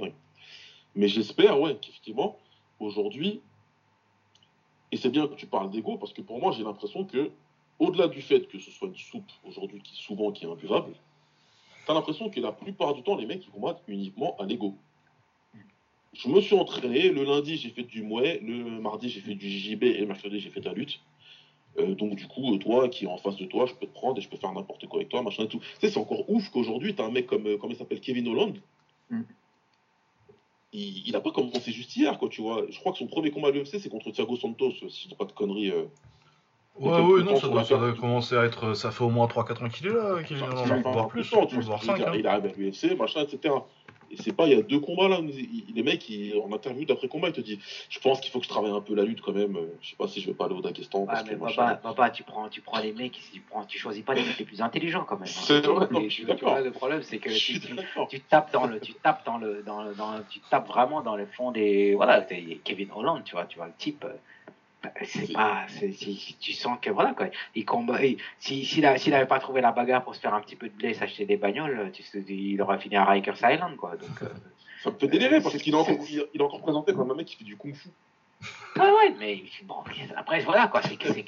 Mais 0.94 1.08
j'espère, 1.08 1.60
ouais, 1.60 1.76
qu'effectivement, 1.80 2.36
aujourd'hui, 2.78 3.40
et 4.92 4.96
c'est 4.96 5.10
bien 5.10 5.26
que 5.26 5.34
tu 5.34 5.46
parles 5.46 5.70
d'ego, 5.70 5.96
parce 5.96 6.12
que 6.12 6.20
pour 6.20 6.40
moi, 6.40 6.52
j'ai 6.52 6.62
l'impression 6.62 7.04
que, 7.04 7.30
au-delà 7.78 8.08
du 8.08 8.22
fait 8.22 8.46
que 8.48 8.58
ce 8.58 8.70
soit 8.70 8.88
une 8.88 8.96
soupe 8.96 9.30
aujourd'hui 9.44 9.80
qui 9.80 9.96
souvent 9.96 10.30
qui 10.30 10.44
est 10.44 10.48
imbuvable, 10.48 10.94
t'as 11.86 11.94
l'impression 11.94 12.30
que 12.30 12.40
la 12.40 12.52
plupart 12.52 12.94
du 12.94 13.02
temps, 13.02 13.16
les 13.16 13.26
mecs, 13.26 13.44
ils 13.44 13.50
combattent 13.50 13.82
uniquement 13.88 14.36
à 14.38 14.44
l'ego. 14.44 14.76
Je 16.12 16.28
me 16.28 16.40
suis 16.40 16.54
entraîné, 16.54 17.10
le 17.10 17.24
lundi, 17.24 17.56
j'ai 17.56 17.70
fait 17.70 17.82
du 17.82 18.02
mouet, 18.02 18.40
le 18.42 18.80
mardi, 18.80 19.10
j'ai 19.10 19.20
fait 19.20 19.34
du 19.34 19.50
JB, 19.50 19.82
et 19.84 19.98
le 19.98 20.06
mercredi, 20.06 20.40
j'ai 20.40 20.50
fait 20.50 20.60
de 20.60 20.66
la 20.66 20.72
lutte. 20.72 21.00
Euh, 21.78 21.94
donc 21.94 22.14
du 22.14 22.26
coup, 22.26 22.56
toi 22.58 22.88
qui 22.88 23.04
est 23.04 23.08
en 23.08 23.18
face 23.18 23.36
de 23.36 23.44
toi, 23.44 23.66
je 23.66 23.74
peux 23.74 23.86
te 23.86 23.92
prendre 23.92 24.18
et 24.18 24.20
je 24.20 24.28
peux 24.28 24.36
faire 24.36 24.52
n'importe 24.52 24.86
quoi 24.86 24.98
avec 24.98 25.08
toi, 25.08 25.22
machin 25.22 25.44
et 25.44 25.48
tout. 25.48 25.58
Tu 25.58 25.66
sais, 25.80 25.90
c'est 25.90 25.98
encore 25.98 26.28
ouf 26.30 26.48
qu'aujourd'hui, 26.50 26.94
t'as 26.94 27.04
un 27.04 27.10
mec 27.10 27.26
comme, 27.26 27.46
euh, 27.46 27.56
comment 27.58 27.72
il 27.72 27.76
s'appelle, 27.76 28.00
Kevin 28.00 28.28
Holland. 28.28 28.56
Mm. 29.10 29.22
Il, 30.72 31.12
n'a 31.12 31.20
pas 31.20 31.30
commencé 31.30 31.72
juste 31.72 31.96
hier, 31.96 32.18
quoi, 32.18 32.28
tu 32.28 32.42
vois. 32.42 32.64
Je 32.68 32.78
crois 32.78 32.92
que 32.92 32.98
son 32.98 33.06
premier 33.06 33.30
combat 33.30 33.48
à 33.48 33.50
l'UFC, 33.50 33.78
c'est 33.80 33.88
contre 33.88 34.10
Thiago 34.10 34.36
Santos, 34.36 34.72
si 34.88 35.04
je 35.04 35.08
dis 35.08 35.14
pas 35.14 35.24
de 35.24 35.32
conneries. 35.32 35.70
Euh, 35.70 35.84
ouais, 36.78 37.00
ouais, 37.00 37.22
non, 37.22 37.36
ça 37.36 37.48
doit, 37.48 37.64
ça 37.64 37.78
doit, 37.78 37.94
commencer 37.94 38.36
à 38.36 38.44
être. 38.44 38.74
Ça 38.74 38.90
fait 38.90 39.04
au 39.04 39.08
moins 39.08 39.26
3-4 39.26 39.64
ans 39.64 39.68
qu'il 39.70 39.86
est 39.86 39.94
là, 39.94 40.22
Kevin 40.22 40.44
Holland, 40.44 40.82
voire 40.82 41.08
plus, 41.08 41.30
tu 41.48 41.60
vois. 41.60 41.78
5, 41.78 41.98
hein. 42.00 42.12
il 42.14 42.26
arrive 42.26 42.44
à 42.44 42.48
l'UFC, 42.48 42.94
machin, 42.98 43.22
etc. 43.22 43.54
Et 44.10 44.16
c'est 44.16 44.32
pas, 44.32 44.46
il 44.46 44.52
y 44.52 44.58
a 44.58 44.62
deux 44.62 44.80
combats 44.80 45.08
là, 45.08 45.20
les 45.20 45.82
mecs, 45.82 46.10
en 46.42 46.52
interview 46.52 46.84
d'après 46.84 47.08
combat, 47.08 47.28
ils 47.28 47.34
te 47.34 47.40
disent 47.40 47.58
Je 47.88 47.98
pense 48.00 48.20
qu'il 48.20 48.30
faut 48.30 48.38
que 48.38 48.44
je 48.44 48.50
travaille 48.50 48.70
un 48.70 48.80
peu 48.80 48.94
la 48.94 49.04
lutte 49.04 49.20
quand 49.20 49.32
même. 49.32 49.56
Euh, 49.56 49.66
je 49.80 49.90
sais 49.90 49.96
pas 49.96 50.08
si 50.08 50.20
je 50.20 50.26
vais 50.26 50.34
pas 50.34 50.46
aller 50.46 50.54
au 50.54 50.60
Dagestan. 50.60 51.04
Ouais, 51.04 51.14
mais 51.28 51.36
papa, 51.36 52.10
tu 52.10 52.22
prends, 52.22 52.48
tu 52.48 52.60
prends 52.60 52.80
les 52.80 52.92
mecs, 52.92 53.18
tu, 53.32 53.40
prends, 53.40 53.64
tu 53.64 53.78
choisis 53.78 54.02
pas 54.04 54.14
les 54.14 54.22
mecs 54.22 54.38
les 54.38 54.44
plus 54.44 54.62
intelligents 54.62 55.04
quand 55.04 55.18
même. 55.18 55.28
Hein. 55.28 55.42
C'est 55.46 55.66
vrai, 55.66 55.88
je 56.04 56.08
suis 56.08 56.24
d'accord. 56.24 56.58
Le 56.58 56.70
problème, 56.70 57.02
c'est 57.02 57.18
que 57.18 57.30
tu, 57.30 57.60
tu, 58.08 58.20
tapes 58.20 58.52
dans 58.52 58.66
le, 58.66 58.80
tu 58.80 58.94
tapes 58.94 59.24
dans 59.24 59.38
le, 59.38 59.62
dans 59.62 60.22
tu 60.28 60.40
tapes 60.50 60.68
vraiment 60.68 61.02
dans 61.02 61.16
le 61.16 61.26
fond 61.26 61.52
des. 61.52 61.94
Voilà, 61.94 62.26
Kevin 62.64 62.88
Holland, 62.94 63.22
tu 63.24 63.34
vois, 63.34 63.46
tu 63.46 63.58
vois 63.58 63.66
le 63.66 63.74
type. 63.78 64.04
Euh, 64.84 64.88
c'est 65.04 65.32
pas 65.32 65.66
tu 66.40 66.52
sens 66.52 66.78
que 66.80 66.90
voilà 66.90 67.14
quoi. 67.14 67.28
Il 67.54 67.64
combat 67.64 67.98
s'il 68.38 68.82
n'avait 68.82 69.26
pas 69.26 69.38
trouvé 69.38 69.60
la 69.60 69.72
bagarre 69.72 70.04
pour 70.04 70.14
se 70.14 70.20
faire 70.20 70.34
un 70.34 70.40
petit 70.40 70.54
peu 70.54 70.68
de 70.68 70.74
blé 70.74 70.92
s'acheter 70.92 71.24
des 71.24 71.38
bagnoles 71.38 71.90
tu 71.92 72.02
il 72.28 72.60
aurait 72.60 72.78
fini 72.78 72.96
à 72.96 73.06
Rikers 73.06 73.38
Island 73.42 73.76
quoi. 73.76 73.96
Donc 73.96 74.22
euh, 74.22 74.28
ça 74.82 74.90
me 74.90 74.98
fait 74.98 75.08
délirer 75.08 75.40
parce 75.40 75.56
qu'il 75.56 75.72
est 75.72 75.76
encore 75.76 75.96
il 76.06 76.40
est 76.40 76.42
encore 76.42 76.60
présenté 76.60 76.92
comme 76.92 77.10
un 77.10 77.14
mec 77.14 77.26
qui 77.26 77.36
fait 77.36 77.44
du 77.44 77.56
kung 77.56 77.74
fu. 77.74 77.88
Ah 78.78 78.92
ouais 78.92 79.14
mais 79.18 79.42
bon 79.64 79.76
après 80.14 80.40
voilà 80.40 80.68
quoi 80.68 80.82
c'est 80.82 80.96
que 80.96 81.10
c'est 81.10 81.24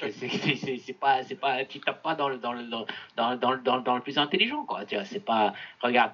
c'est 0.77 0.93
pas 0.93 1.23
c'est 1.23 1.35
pas 1.35 1.65
tu 1.65 1.79
tapes 1.79 2.03
pas 2.03 2.13
dans 2.13 2.29
le 2.29 2.37
dans 2.37 2.53
le 2.53 2.63
dans, 2.63 2.85
dans, 3.17 3.57
dans, 3.57 3.79
dans 3.79 3.95
le 3.95 4.01
plus 4.01 4.19
intelligent 4.19 4.63
quoi. 4.63 4.85
Tu 4.85 4.93
vois 4.95 5.05
c'est 5.05 5.25
pas 5.25 5.53
regarde 5.81 6.11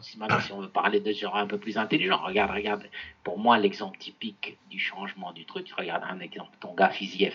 si 0.00 0.18
on 0.52 0.60
veut 0.60 0.68
parler 0.68 1.00
de 1.00 1.12
genre 1.12 1.36
un 1.36 1.46
peu 1.46 1.58
plus 1.58 1.78
intelligent, 1.78 2.18
regarde, 2.18 2.50
regarde. 2.50 2.88
Pour 3.22 3.38
moi, 3.38 3.58
l'exemple 3.58 3.98
typique 3.98 4.58
du 4.70 4.78
changement 4.78 5.32
du 5.32 5.44
truc, 5.44 5.70
regarde 5.76 6.04
un 6.08 6.20
exemple, 6.20 6.56
ton 6.60 6.74
gars 6.74 6.90
Fiziev, 6.90 7.34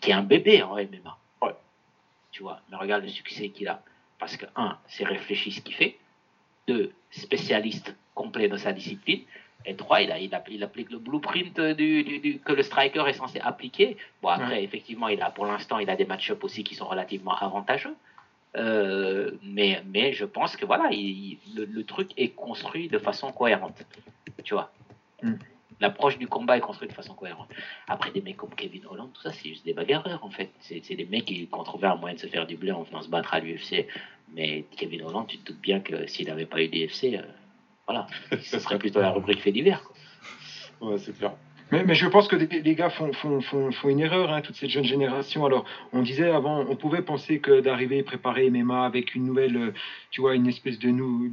qui 0.00 0.10
est 0.10 0.14
un 0.14 0.22
bébé 0.22 0.62
en 0.62 0.74
MMA. 0.74 1.18
Ouais. 1.42 1.54
Tu 2.30 2.42
vois, 2.42 2.60
mais 2.70 2.76
regarde 2.76 3.02
le 3.02 3.08
succès 3.08 3.50
qu'il 3.50 3.68
a. 3.68 3.82
Parce 4.18 4.36
que, 4.36 4.46
un, 4.56 4.78
c'est 4.86 5.04
réfléchi 5.04 5.52
ce 5.52 5.60
qu'il 5.60 5.74
fait. 5.74 5.98
Deux, 6.68 6.92
spécialiste 7.10 7.94
complet 8.14 8.48
dans 8.48 8.58
sa 8.58 8.72
discipline. 8.72 9.22
Et 9.64 9.76
trois, 9.76 10.00
il, 10.00 10.10
a, 10.10 10.18
il, 10.18 10.34
applique 10.64 10.90
le 10.90 10.98
blueprint 10.98 11.60
du, 11.60 12.40
que 12.44 12.52
le 12.52 12.62
striker 12.62 13.04
est 13.06 13.12
censé 13.12 13.38
appliquer. 13.40 13.96
Bon, 14.20 14.28
après, 14.28 14.64
effectivement, 14.64 15.08
il 15.08 15.22
a, 15.22 15.30
pour 15.30 15.46
l'instant, 15.46 15.78
il 15.78 15.88
a 15.88 15.94
des 15.94 16.04
match-ups 16.04 16.42
aussi 16.42 16.64
qui 16.64 16.74
sont 16.74 16.86
relativement 16.86 17.36
avantageux. 17.36 17.94
Euh, 18.56 19.32
mais, 19.42 19.82
mais 19.86 20.12
je 20.12 20.24
pense 20.24 20.56
que 20.56 20.66
voilà, 20.66 20.90
le, 20.90 21.82
truc 21.82 22.10
est 22.16 22.28
construit 22.28 22.88
de 22.88 22.98
façon 22.98 23.32
cohérente. 23.32 23.84
Tu 24.44 24.54
vois 24.54 24.72
mm. 25.22 25.34
L'approche 25.80 26.16
du 26.16 26.28
combat 26.28 26.56
est 26.56 26.60
construite 26.60 26.90
de 26.90 26.94
façon 26.94 27.14
cohérente. 27.14 27.48
Après, 27.88 28.12
des 28.12 28.20
mecs 28.20 28.36
comme 28.36 28.54
Kevin 28.54 28.86
Holland, 28.86 29.10
tout 29.12 29.22
ça, 29.22 29.32
c'est 29.32 29.48
juste 29.48 29.64
des 29.64 29.72
bagarreurs 29.72 30.24
en 30.24 30.30
fait. 30.30 30.50
C'est 30.60 30.94
des 30.94 31.06
mecs 31.06 31.24
qui, 31.24 31.48
ont 31.50 31.64
trouvé 31.64 31.88
un 31.88 31.96
moyen 31.96 32.14
de 32.14 32.20
se 32.20 32.28
faire 32.28 32.46
du 32.46 32.56
blé 32.56 32.70
en 32.70 32.82
venant 32.82 33.02
se 33.02 33.08
battre 33.08 33.34
à 33.34 33.40
l'UFC. 33.40 33.86
Mais 34.34 34.64
Kevin 34.76 35.02
Holland, 35.02 35.26
tu 35.26 35.38
te 35.38 35.52
doutes 35.52 35.60
bien 35.60 35.80
que 35.80 36.06
s'il 36.06 36.28
n'avait 36.28 36.46
pas 36.46 36.62
eu 36.62 36.68
l'UFC, 36.68 37.14
euh, 37.14 37.22
voilà, 37.86 38.06
ce 38.42 38.58
serait 38.60 38.78
plutôt 38.78 39.00
la 39.00 39.10
rubrique 39.10 39.40
fait 39.40 39.52
divers. 39.52 39.82
Ouais, 40.80 40.98
c'est 40.98 41.16
clair. 41.16 41.32
Mais, 41.72 41.94
je 41.94 42.06
pense 42.06 42.28
que 42.28 42.36
les, 42.36 42.74
gars 42.74 42.90
font, 42.90 43.10
une 43.88 44.00
erreur, 44.00 44.30
hein, 44.30 44.42
toute 44.42 44.56
cette 44.56 44.68
jeune 44.68 44.84
génération. 44.84 45.46
Alors, 45.46 45.64
on 45.94 46.02
disait 46.02 46.28
avant, 46.28 46.66
on 46.68 46.76
pouvait 46.76 47.00
penser 47.00 47.38
que 47.38 47.60
d'arriver 47.60 48.02
préparer 48.02 48.50
MMA 48.50 48.84
avec 48.84 49.14
une 49.14 49.24
nouvelle, 49.24 49.56
euh, 49.56 49.74
tu 50.10 50.20
vois, 50.20 50.34
une 50.34 50.46
espèce 50.48 50.78
de, 50.78 50.90
nou, 50.90 51.30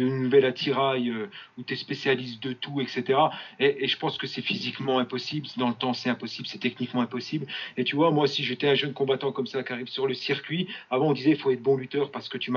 nouvelle 0.00 0.46
attirail 0.46 1.10
euh, 1.10 1.30
où 1.56 1.62
tu 1.62 1.74
es 1.74 1.76
spécialiste 1.76 2.42
de 2.42 2.54
tout, 2.54 2.80
etc. 2.80 3.20
Et, 3.60 3.86
je 3.86 3.96
pense 3.98 4.18
que 4.18 4.26
c'est 4.26 4.42
physiquement 4.42 4.98
impossible, 4.98 5.46
dans 5.56 5.68
le 5.68 5.74
temps 5.74 5.92
c'est 5.92 6.10
impossible, 6.10 6.48
c'est 6.48 6.58
techniquement 6.58 7.02
impossible. 7.02 7.46
Et 7.76 7.84
tu 7.84 7.94
vois, 7.94 8.10
moi, 8.10 8.26
si 8.26 8.42
j'étais 8.42 8.68
un 8.68 8.74
jeune 8.74 8.92
combattant 8.92 9.30
comme 9.30 9.46
ça 9.46 9.62
qui 9.62 9.72
arrive 9.72 9.86
sur 9.86 10.08
le 10.08 10.14
circuit, 10.14 10.66
avant 10.90 11.10
on 11.10 11.12
disait 11.12 11.30
il 11.30 11.38
faut 11.38 11.52
être 11.52 11.62
bon 11.62 11.76
lutteur 11.76 12.10
parce 12.10 12.28
que 12.28 12.36
tu, 12.36 12.50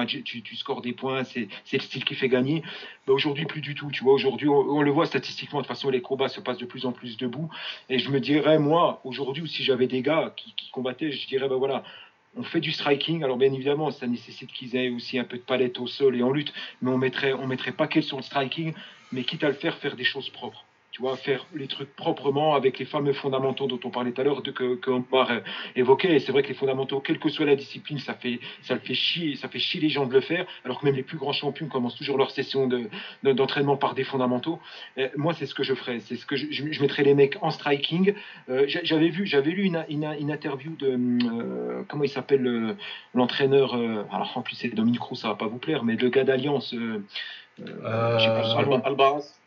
scores 0.55 0.81
des 0.81 0.93
points, 0.93 1.23
c'est 1.23 1.47
le 1.71 1.79
style 1.79 2.03
qui 2.03 2.15
fait 2.15 2.29
gagner. 2.29 2.63
Ben, 3.05 3.13
aujourd'hui, 3.13 3.45
plus 3.45 3.61
du 3.61 3.75
tout. 3.75 3.91
Tu 3.91 4.03
vois, 4.03 4.13
aujourd'hui, 4.13 4.47
on, 4.49 4.59
on, 4.59 4.81
le 4.81 4.89
voit 4.89 5.05
statistiquement, 5.05 5.59
de 5.59 5.65
toute 5.65 5.75
façon, 5.75 5.91
les 5.91 6.01
combats 6.01 6.29
se 6.29 6.39
passent 6.39 6.57
de 6.57 6.65
plus 6.65 6.85
en 6.85 6.91
plus 6.91 7.10
debout. 7.17 7.49
Et 7.89 7.99
je 7.99 8.09
me 8.09 8.19
dirais, 8.19 8.59
moi, 8.59 9.01
aujourd'hui, 9.03 9.47
si 9.47 9.63
j'avais 9.63 9.87
des 9.87 10.01
gars 10.01 10.33
qui, 10.35 10.53
combattaient, 10.71 11.11
je 11.11 11.27
dirais, 11.27 11.49
ben 11.49 11.57
voilà, 11.57 11.83
on 12.37 12.43
fait 12.43 12.61
du 12.61 12.71
striking. 12.71 13.23
Alors 13.23 13.37
bien 13.37 13.51
évidemment, 13.51 13.91
ça 13.91 14.07
nécessite 14.07 14.51
qu'ils 14.51 14.75
aient 14.75 14.89
aussi 14.89 15.19
un 15.19 15.25
peu 15.25 15.37
de 15.37 15.43
palette 15.43 15.79
au 15.79 15.87
sol 15.87 16.15
et 16.15 16.23
en 16.23 16.31
lutte, 16.31 16.53
mais 16.81 16.91
on 16.91 16.97
mettrait, 16.97 17.33
on 17.33 17.47
mettrait 17.47 17.73
pas 17.73 17.87
qu'elle 17.87 18.03
sur 18.03 18.17
le 18.17 18.23
striking, 18.23 18.73
mais 19.11 19.23
quitte 19.23 19.43
à 19.43 19.49
le 19.49 19.55
faire, 19.55 19.77
faire 19.77 19.95
des 19.95 20.05
choses 20.05 20.29
propres 20.29 20.63
tu 20.91 21.01
vois, 21.01 21.15
faire 21.15 21.45
les 21.55 21.67
trucs 21.67 21.95
proprement 21.95 22.55
avec 22.55 22.79
les 22.79 22.85
fameux 22.85 23.13
fondamentaux 23.13 23.67
dont 23.67 23.79
on 23.83 23.89
parlait 23.89 24.11
tout 24.11 24.21
à 24.21 24.23
l'heure, 24.23 24.43
que, 24.43 24.75
que 24.75 24.89
Omar 24.89 25.29
évoquait. 25.75 26.15
Et 26.15 26.19
c'est 26.19 26.31
vrai 26.31 26.43
que 26.43 26.49
les 26.49 26.53
fondamentaux, 26.53 26.99
quelle 26.99 27.19
que 27.19 27.29
soit 27.29 27.45
la 27.45 27.55
discipline, 27.55 27.99
ça 27.99 28.13
fait, 28.13 28.39
ça 28.61 28.73
le 28.73 28.79
fait 28.81 28.93
chier, 28.93 29.35
ça 29.35 29.47
fait 29.47 29.59
chier 29.59 29.79
les 29.79 29.89
gens 29.89 30.05
de 30.05 30.13
le 30.13 30.21
faire, 30.21 30.45
alors 30.65 30.79
que 30.79 30.85
même 30.85 30.95
les 30.95 31.03
plus 31.03 31.17
grands 31.17 31.33
champions 31.33 31.67
commencent 31.67 31.95
toujours 31.95 32.17
leur 32.17 32.31
session 32.31 32.67
de, 32.67 32.89
d'entraînement 33.23 33.77
par 33.77 33.95
des 33.95 34.03
fondamentaux. 34.03 34.59
moi, 35.15 35.33
c'est 35.33 35.45
ce 35.45 35.55
que 35.55 35.63
je 35.63 35.73
ferais. 35.73 35.99
C'est 35.99 36.15
ce 36.15 36.25
que 36.25 36.35
je, 36.35 36.47
je, 36.51 36.81
mettrais 36.81 37.03
les 37.03 37.13
mecs 37.13 37.37
en 37.41 37.51
striking. 37.51 38.13
Euh, 38.49 38.65
j'avais 38.67 39.09
vu, 39.09 39.25
j'avais 39.25 39.51
lu 39.51 39.63
une, 39.63 39.85
une, 39.89 40.05
une, 40.19 40.31
interview 40.31 40.75
de, 40.75 40.91
euh, 40.91 41.83
comment 41.87 42.03
il 42.03 42.09
s'appelle, 42.09 42.75
l'entraîneur, 43.13 43.75
euh, 43.75 44.03
alors 44.11 44.31
en 44.35 44.41
plus 44.41 44.55
c'est 44.55 44.69
Dominique 44.69 45.01
Roux, 45.01 45.15
ça 45.15 45.29
va 45.29 45.35
pas 45.35 45.47
vous 45.47 45.57
plaire, 45.57 45.83
mais 45.83 45.95
le 45.95 46.09
gars 46.09 46.23
d'Alliance, 46.23 46.73
euh, 46.73 47.03
Albaraz. 48.83 49.40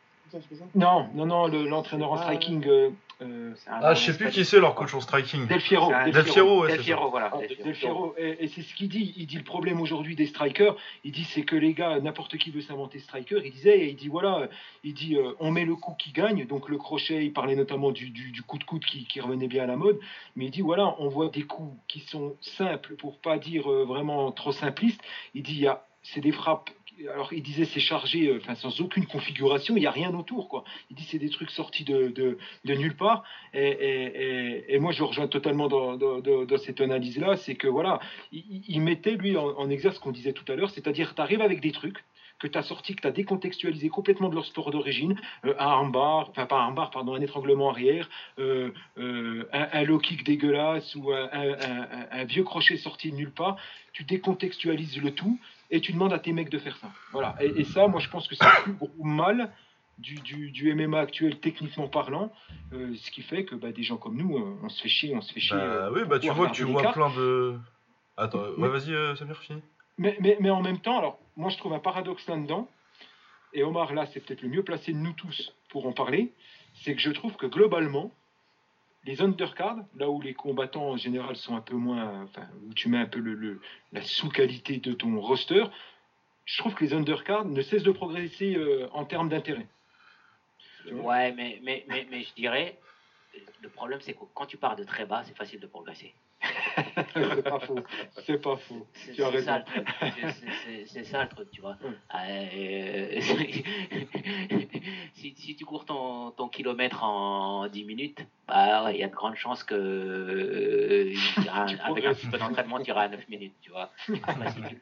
Non, 0.74 1.08
non, 1.14 1.26
non, 1.26 1.46
l'entraîneur 1.46 2.12
en 2.12 2.16
striking. 2.16 2.66
Euh, 2.66 2.90
euh, 3.22 3.54
ah, 3.66 3.94
je 3.94 4.10
sais 4.10 4.16
plus 4.16 4.30
qui 4.30 4.44
c'est 4.44 4.58
leur 4.58 4.74
coach 4.74 4.92
en 4.94 5.00
striking. 5.00 5.46
Del 5.46 5.60
Fiero. 5.60 5.92
Del 6.12 6.24
Fiero, 6.24 6.66
Del 6.66 6.80
Fiero, 6.80 7.10
voilà. 7.10 7.30
Ah, 7.32 7.38
Del 7.38 7.74
Fiero. 7.74 8.14
Et, 8.18 8.48
c'est 8.48 8.62
ce 8.62 8.74
qu'il 8.74 8.88
dit. 8.88 9.14
Il 9.16 9.26
dit 9.26 9.36
le 9.36 9.44
problème 9.44 9.80
aujourd'hui 9.80 10.16
des 10.16 10.26
strikers. 10.26 10.76
Il 11.04 11.12
dit 11.12 11.24
c'est 11.24 11.42
que 11.42 11.56
les 11.56 11.72
gars, 11.72 12.00
n'importe 12.00 12.36
qui 12.36 12.50
veut 12.50 12.60
s'inventer 12.60 12.98
striker. 12.98 13.40
Il 13.44 13.52
disait, 13.52 13.88
il 13.88 13.96
dit 13.96 14.08
voilà, 14.08 14.48
il 14.82 14.94
dit 14.94 15.16
euh, 15.16 15.32
on 15.38 15.50
met 15.50 15.64
le 15.64 15.76
coup 15.76 15.94
qui 15.98 16.12
gagne. 16.12 16.46
Donc 16.46 16.68
le 16.68 16.78
crochet, 16.78 17.24
il 17.24 17.32
parlait 17.32 17.56
notamment 17.56 17.92
du, 17.92 18.10
du, 18.10 18.42
coup 18.42 18.58
de 18.58 18.64
coude 18.64 18.84
qui, 18.84 19.06
qui, 19.06 19.20
revenait 19.20 19.48
bien 19.48 19.64
à 19.64 19.66
la 19.66 19.76
mode. 19.76 19.98
Mais 20.36 20.46
il 20.46 20.50
dit 20.50 20.62
voilà, 20.62 20.96
on 20.98 21.08
voit 21.08 21.28
des 21.28 21.42
coups 21.42 21.76
qui 21.86 22.00
sont 22.00 22.36
simples 22.40 22.96
pour 22.96 23.18
pas 23.18 23.38
dire 23.38 23.68
vraiment 23.68 24.32
trop 24.32 24.52
simplistes. 24.52 25.00
Il 25.34 25.42
dit 25.42 25.54
il 25.54 25.60
y 25.60 25.68
a 25.68 25.84
c'est 26.04 26.20
des 26.20 26.32
frappes 26.32 26.70
alors 27.12 27.32
il 27.32 27.42
disait 27.42 27.64
c'est 27.64 27.80
chargé, 27.80 28.28
euh, 28.28 28.38
enfin 28.40 28.54
sans 28.54 28.80
aucune 28.80 29.06
configuration, 29.06 29.76
il 29.76 29.80
n'y 29.80 29.86
a 29.86 29.90
rien 29.90 30.14
autour 30.14 30.48
quoi. 30.48 30.64
Il 30.90 30.96
dit 30.96 31.04
c'est 31.04 31.18
des 31.18 31.30
trucs 31.30 31.50
sortis 31.50 31.84
de, 31.84 32.08
de, 32.08 32.74
nulle 32.74 32.96
part. 32.96 33.24
Et, 33.52 34.78
moi 34.80 34.92
je 34.92 35.02
rejoins 35.02 35.28
totalement 35.28 35.68
dans, 35.68 35.96
dans, 35.96 36.58
cette 36.58 36.80
analyse 36.80 37.18
là, 37.18 37.36
c'est 37.36 37.54
que 37.54 37.68
voilà, 37.68 38.00
il, 38.32 38.80
mettait 38.80 39.16
lui 39.16 39.36
en, 39.36 39.46
en 39.46 39.70
exerce 39.70 39.96
ce 39.96 40.00
qu'on 40.00 40.12
disait 40.12 40.32
tout 40.32 40.50
à 40.50 40.56
l'heure, 40.56 40.70
c'est-à-dire 40.70 41.14
tu 41.14 41.20
arrives 41.20 41.40
avec 41.40 41.60
des 41.60 41.72
trucs 41.72 42.04
que 42.38 42.46
tu 42.46 42.58
as 42.58 42.62
sorti, 42.62 42.94
que 42.94 43.02
tu 43.02 43.06
as 43.06 43.12
décontextualisé 43.12 43.88
complètement 43.88 44.28
de 44.28 44.34
leur 44.34 44.44
sport 44.44 44.70
d'origine, 44.70 45.18
euh, 45.44 45.54
un 45.58 45.66
armbar, 45.66 46.30
enfin 46.30 46.46
pas 46.46 46.56
un 46.56 46.64
armbar, 46.66 46.90
pardon, 46.90 47.14
un 47.14 47.20
étranglement 47.20 47.70
arrière, 47.70 48.08
euh, 48.38 48.70
euh, 48.98 49.48
un, 49.52 49.82
low 49.84 49.98
kick 49.98 50.24
dégueulasse 50.24 50.94
ou 50.94 51.12
un, 51.12 51.28
un, 51.32 52.24
vieux 52.24 52.44
crochet 52.44 52.76
sorti 52.76 53.10
de 53.10 53.16
nulle 53.16 53.32
part, 53.32 53.56
tu 53.92 54.04
décontextualises 54.04 55.00
le 55.00 55.12
tout 55.12 55.38
et 55.74 55.80
tu 55.80 55.92
demandes 55.92 56.12
à 56.12 56.20
tes 56.20 56.32
mecs 56.32 56.50
de 56.50 56.58
faire 56.58 56.76
ça. 56.76 56.88
Voilà. 57.10 57.34
Et, 57.40 57.64
ça, 57.64 57.88
moi, 57.88 58.00
je 58.00 58.08
pense 58.08 58.28
que 58.28 58.36
c'est 58.36 58.44
le 58.44 58.62
plus 58.62 58.72
gros 58.74 59.02
mal 59.02 59.50
du, 59.98 60.14
du, 60.20 60.52
du, 60.52 60.72
MMA 60.72 61.00
actuel, 61.00 61.40
techniquement 61.40 61.88
parlant, 61.88 62.32
euh, 62.72 62.94
ce 62.94 63.10
qui 63.10 63.22
fait 63.22 63.44
que 63.44 63.56
bah, 63.56 63.72
des 63.72 63.82
gens 63.82 63.96
comme 63.96 64.16
nous, 64.16 64.38
euh, 64.38 64.56
on 64.62 64.68
se 64.68 64.80
fait 64.80 64.88
chier, 64.88 65.16
on 65.16 65.20
se 65.20 65.32
fait 65.32 65.40
chier. 65.40 65.56
Bah, 65.56 65.62
euh, 65.62 65.90
oui, 65.92 66.02
bah 66.08 66.20
tu 66.20 66.30
vois 66.30 66.48
que 66.48 66.54
tu 66.54 66.62
vois 66.62 66.92
plein 66.92 67.10
de. 67.10 67.56
Attends, 68.16 68.50
ouais, 68.56 68.68
vas-y, 68.68 69.16
Samir, 69.16 69.36
fini. 69.38 69.62
Mais, 69.98 70.16
mais, 70.20 70.36
mais 70.38 70.50
en 70.50 70.62
même 70.62 70.78
temps, 70.78 70.98
alors, 70.98 71.18
moi, 71.36 71.50
je 71.50 71.58
trouve 71.58 71.72
un 71.72 71.80
paradoxe 71.80 72.24
là-dedans, 72.28 72.68
et 73.52 73.64
Omar, 73.64 73.92
là, 73.94 74.06
c'est 74.06 74.20
peut-être 74.20 74.42
le 74.42 74.48
mieux 74.48 74.62
placé 74.62 74.92
de 74.92 74.98
nous 74.98 75.12
tous 75.12 75.52
pour 75.70 75.86
en 75.86 75.92
parler, 75.92 76.32
c'est 76.84 76.94
que 76.94 77.00
je 77.00 77.10
trouve 77.10 77.34
que 77.34 77.46
globalement, 77.46 78.12
les 79.06 79.20
undercards, 79.20 79.84
là 79.96 80.08
où 80.08 80.20
les 80.20 80.34
combattants 80.34 80.90
en 80.90 80.96
général 80.96 81.36
sont 81.36 81.56
un 81.56 81.60
peu 81.60 81.76
moins, 81.76 82.22
enfin, 82.22 82.46
où 82.66 82.74
tu 82.74 82.88
mets 82.88 82.98
un 82.98 83.06
peu 83.06 83.20
le, 83.20 83.60
la 83.92 84.02
sous-qualité 84.02 84.78
de 84.78 84.92
ton 84.92 85.20
roster, 85.20 85.64
je 86.44 86.58
trouve 86.58 86.74
que 86.74 86.84
les 86.84 86.94
undercards 86.94 87.44
ne 87.44 87.62
cessent 87.62 87.82
de 87.82 87.92
progresser 87.92 88.54
euh, 88.56 88.88
en 88.92 89.04
termes 89.04 89.28
d'intérêt. 89.28 89.66
Ouais, 90.90 91.32
mais, 91.32 91.60
mais, 91.62 91.84
mais, 91.88 92.06
mais 92.10 92.22
je 92.22 92.34
dirais, 92.34 92.78
le 93.62 93.68
problème 93.68 94.00
c'est 94.00 94.12
que 94.12 94.24
quand 94.34 94.46
tu 94.46 94.56
pars 94.56 94.76
de 94.76 94.84
très 94.84 95.06
bas, 95.06 95.22
c'est 95.24 95.36
facile 95.36 95.60
de 95.60 95.66
progresser. 95.66 96.14
c'est 97.14 97.42
pas 97.42 97.60
faux. 97.60 97.78
C'est 98.24 98.42
pas 98.42 98.56
faux. 98.56 98.86
Tu 99.14 99.22
as 99.22 99.28
raison. 99.28 99.52
C'est 100.86 101.04
ça 101.04 101.22
le 101.22 101.28
truc, 101.28 101.50
tu 101.50 101.60
vois. 101.60 101.76
Euh, 102.14 103.20
si, 105.14 105.34
si, 105.36 105.56
tu 105.56 105.64
cours 105.64 105.84
ton, 105.84 106.30
ton, 106.32 106.48
kilomètre 106.48 107.02
en 107.04 107.68
10 107.68 107.84
minutes, 107.84 108.26
bah, 108.46 108.92
il 108.92 108.98
y 108.98 109.02
a 109.02 109.08
de 109.08 109.14
grandes 109.14 109.36
chances 109.36 109.64
que 109.64 109.74
euh, 109.74 111.14
avec 111.84 112.04
un 112.04 112.14
petit 112.14 112.26
peu 112.26 112.38
d'entraînement, 112.38 112.80
tu 112.80 112.90
iras 112.90 113.02
à 113.02 113.08
9 113.08 113.28
minutes, 113.28 113.54
tu 113.60 113.70
vois. 113.70 113.90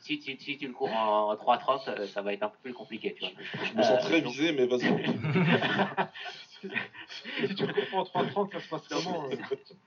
si, 0.01 0.18
tu, 0.18 0.36
si, 0.39 0.59
tu 0.59 0.66
le 0.66 0.72
cours 0.72 0.93
en 0.93 1.34
3.30, 1.34 1.89
euh, 1.89 2.06
ça 2.06 2.22
va 2.22 2.32
être 2.32 2.43
un 2.43 2.48
peu 2.48 2.59
plus 2.62 2.74
compliqué, 2.74 3.14
tu 3.14 3.20
vois. 3.20 3.32
Je 3.64 3.76
me 3.76 3.82
sens 3.82 4.01
très 4.05 4.20
visé, 4.20 4.52
mais 4.52 4.66
vas-y. 4.66 4.89
si 7.47 7.55
tu 7.55 7.66
le 7.66 7.72
comprends 7.72 8.20
en 8.20 8.24
3.30, 8.24 8.52
ça 8.52 8.60
se 8.60 8.68
passe 8.68 8.89
comment 8.89 9.28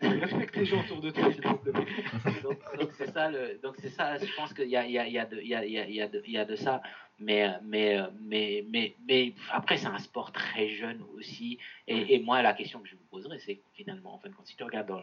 Respecte 0.02 0.56
les 0.56 0.66
gens 0.66 0.80
autour 0.82 1.02
de 1.02 1.12
toi, 1.12 1.32
s'il 1.32 1.42
Donc 2.78 2.92
c'est 2.98 3.12
ça, 3.12 3.30
le, 3.30 3.60
donc 3.62 3.76
c'est 3.80 3.90
ça, 3.90 4.18
je 4.18 4.36
pense 4.36 4.54
qu'il 4.54 4.68
y 4.70 4.76
a, 4.76 4.86
il 4.86 4.92
y, 4.92 5.00
a, 5.00 5.08
il 5.08 5.14
y, 5.14 5.20
a 5.20 5.26
de, 5.26 5.40
il 5.40 5.48
y, 5.48 5.56
a, 5.56 5.66
il 5.66 5.72
y, 5.72 6.02
a 6.02 6.08
de, 6.08 6.22
il 6.26 6.34
y 6.34 6.38
a 6.38 6.46
de 6.46 6.56
ça. 6.56 6.82
Mais, 7.20 7.50
mais, 7.64 7.98
mais, 8.22 8.66
mais, 8.70 8.96
mais 9.08 9.34
après, 9.52 9.78
c'est 9.78 9.88
un 9.88 10.00
sport 10.00 10.32
très 10.34 10.68
jeune 10.70 11.02
aussi. 11.16 11.58
Et, 11.88 12.16
et, 12.16 12.20
moi, 12.20 12.42
la 12.42 12.54
question 12.54 12.80
que 12.80 12.90
je 12.90 12.96
vous 12.96 13.06
poserais, 13.10 13.40
c'est 13.40 13.60
finalement, 13.74 14.16
en 14.16 14.46
si 14.46 14.58
tu 14.58 14.64
regardes 14.64 14.88
dans 14.88 15.02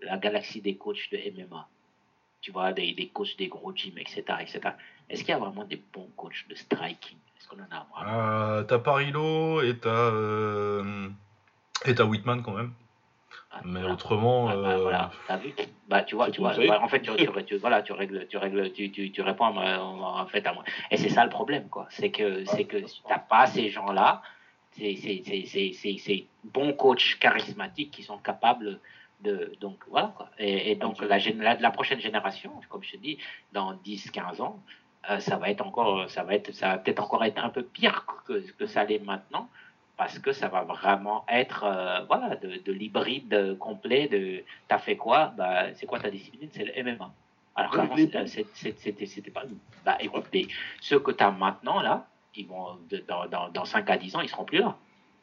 la 0.00 0.18
galaxie 0.18 0.60
des 0.60 0.76
coachs 0.76 1.10
de 1.10 1.18
MMA, 1.34 1.66
tu 2.42 2.52
vois, 2.52 2.72
des, 2.74 2.92
des 2.92 3.08
coachs 3.08 3.36
des 3.38 3.48
gros 3.48 3.74
gyms, 3.74 3.96
etc., 3.96 4.22
etc., 4.40 4.60
est-ce 5.08 5.20
qu'il 5.20 5.30
y 5.30 5.32
a 5.32 5.38
vraiment 5.38 5.64
des 5.64 5.80
bons 5.92 6.10
coachs 6.16 6.46
de 6.48 6.54
striking? 6.54 7.16
Est-ce 7.38 7.48
qu'on 7.48 7.58
en 7.58 7.70
a 7.70 7.86
vraiment? 7.94 8.58
Euh, 8.58 8.62
T'as 8.64 8.76
et 9.62 9.78
t'as 9.78 9.88
euh, 9.88 11.08
et 11.86 11.94
t'as 11.94 12.04
Whitman 12.04 12.42
quand 12.42 12.52
même. 12.52 12.72
Mais 13.64 13.82
autrement. 13.84 14.48
Ah, 14.48 14.56
bah, 14.56 14.78
voilà, 14.78 15.10
t'as 15.28 15.36
vu 15.36 15.54
Bah, 15.88 16.02
tu 16.02 16.14
vois, 16.14 16.30
tu 16.30 16.40
vois. 16.40 16.52
en 16.80 16.88
fait, 16.88 17.00
tu, 17.00 17.10
tu, 17.46 17.56
voilà, 17.56 17.82
tu 17.82 17.92
règles, 17.92 18.26
tu 18.28 18.36
règles, 18.36 18.72
tu, 18.72 18.90
tu, 18.90 19.10
tu 19.10 19.22
réponds 19.22 19.44
en 19.46 20.26
fait 20.26 20.46
à 20.46 20.52
moi. 20.52 20.64
Et 20.90 20.96
c'est 20.96 21.08
ça 21.08 21.24
le 21.24 21.30
problème, 21.30 21.68
quoi. 21.68 21.86
C'est 21.90 22.10
que, 22.10 22.44
c'est 22.44 22.64
que 22.64 22.78
t'as 23.08 23.18
pas 23.18 23.46
ces 23.46 23.68
gens-là, 23.68 24.22
ces, 24.72 24.96
ces, 24.96 26.26
bons 26.44 26.72
coachs 26.72 27.18
charismatiques 27.20 27.90
qui 27.90 28.02
sont 28.02 28.18
capables 28.18 28.80
de, 29.20 29.52
donc 29.60 29.78
voilà 29.88 30.12
quoi. 30.16 30.28
Et, 30.38 30.72
et 30.72 30.74
donc 30.74 31.00
la, 31.00 31.18
la, 31.18 31.54
la, 31.54 31.70
prochaine 31.70 32.00
génération, 32.00 32.52
comme 32.68 32.82
je 32.82 32.92
te 32.92 32.96
dis, 32.96 33.18
dans 33.52 33.74
10-15 33.74 34.42
ans, 34.42 34.60
euh, 35.10 35.20
ça 35.20 35.36
va 35.36 35.50
être 35.50 35.64
encore, 35.64 36.10
ça 36.10 36.24
va 36.24 36.34
être, 36.34 36.52
ça 36.52 36.68
va 36.68 36.78
peut-être 36.78 37.02
encore 37.02 37.24
être 37.24 37.38
un 37.38 37.50
peu 37.50 37.62
pire 37.62 38.04
que, 38.26 38.40
que 38.52 38.66
ça 38.66 38.84
l'est 38.84 38.98
maintenant 38.98 39.48
parce 39.96 40.18
que 40.18 40.32
ça 40.32 40.48
va 40.48 40.62
vraiment 40.62 41.24
être 41.28 41.64
euh, 41.64 42.04
voilà 42.06 42.36
de, 42.36 42.56
de 42.64 42.72
l'hybride 42.72 43.56
complet 43.58 44.08
de 44.08 44.42
t'as 44.68 44.78
fait 44.78 44.96
quoi? 44.96 45.32
Bah 45.36 45.72
c'est 45.74 45.86
quoi 45.86 46.00
ta 46.00 46.10
discipline? 46.10 46.48
C'est 46.52 46.64
le 46.64 46.82
MMA 46.82 47.12
alors 47.56 47.70
qu'avant 47.70 47.96
c'était 47.96 49.06
c'était 49.06 49.30
pas 49.30 49.44
bah 49.84 49.96
écoutez 50.00 50.48
ceux 50.80 50.98
que 50.98 51.12
tu 51.12 51.22
as 51.22 51.30
maintenant 51.30 51.80
là 51.80 52.06
ils 52.34 52.46
vont 52.46 52.78
dans, 53.06 53.26
dans, 53.28 53.48
dans 53.48 53.64
5 53.64 53.88
à 53.88 53.96
10 53.96 54.16
ans 54.16 54.20
ils 54.20 54.28
seront 54.28 54.44
plus 54.44 54.58
là. 54.58 54.76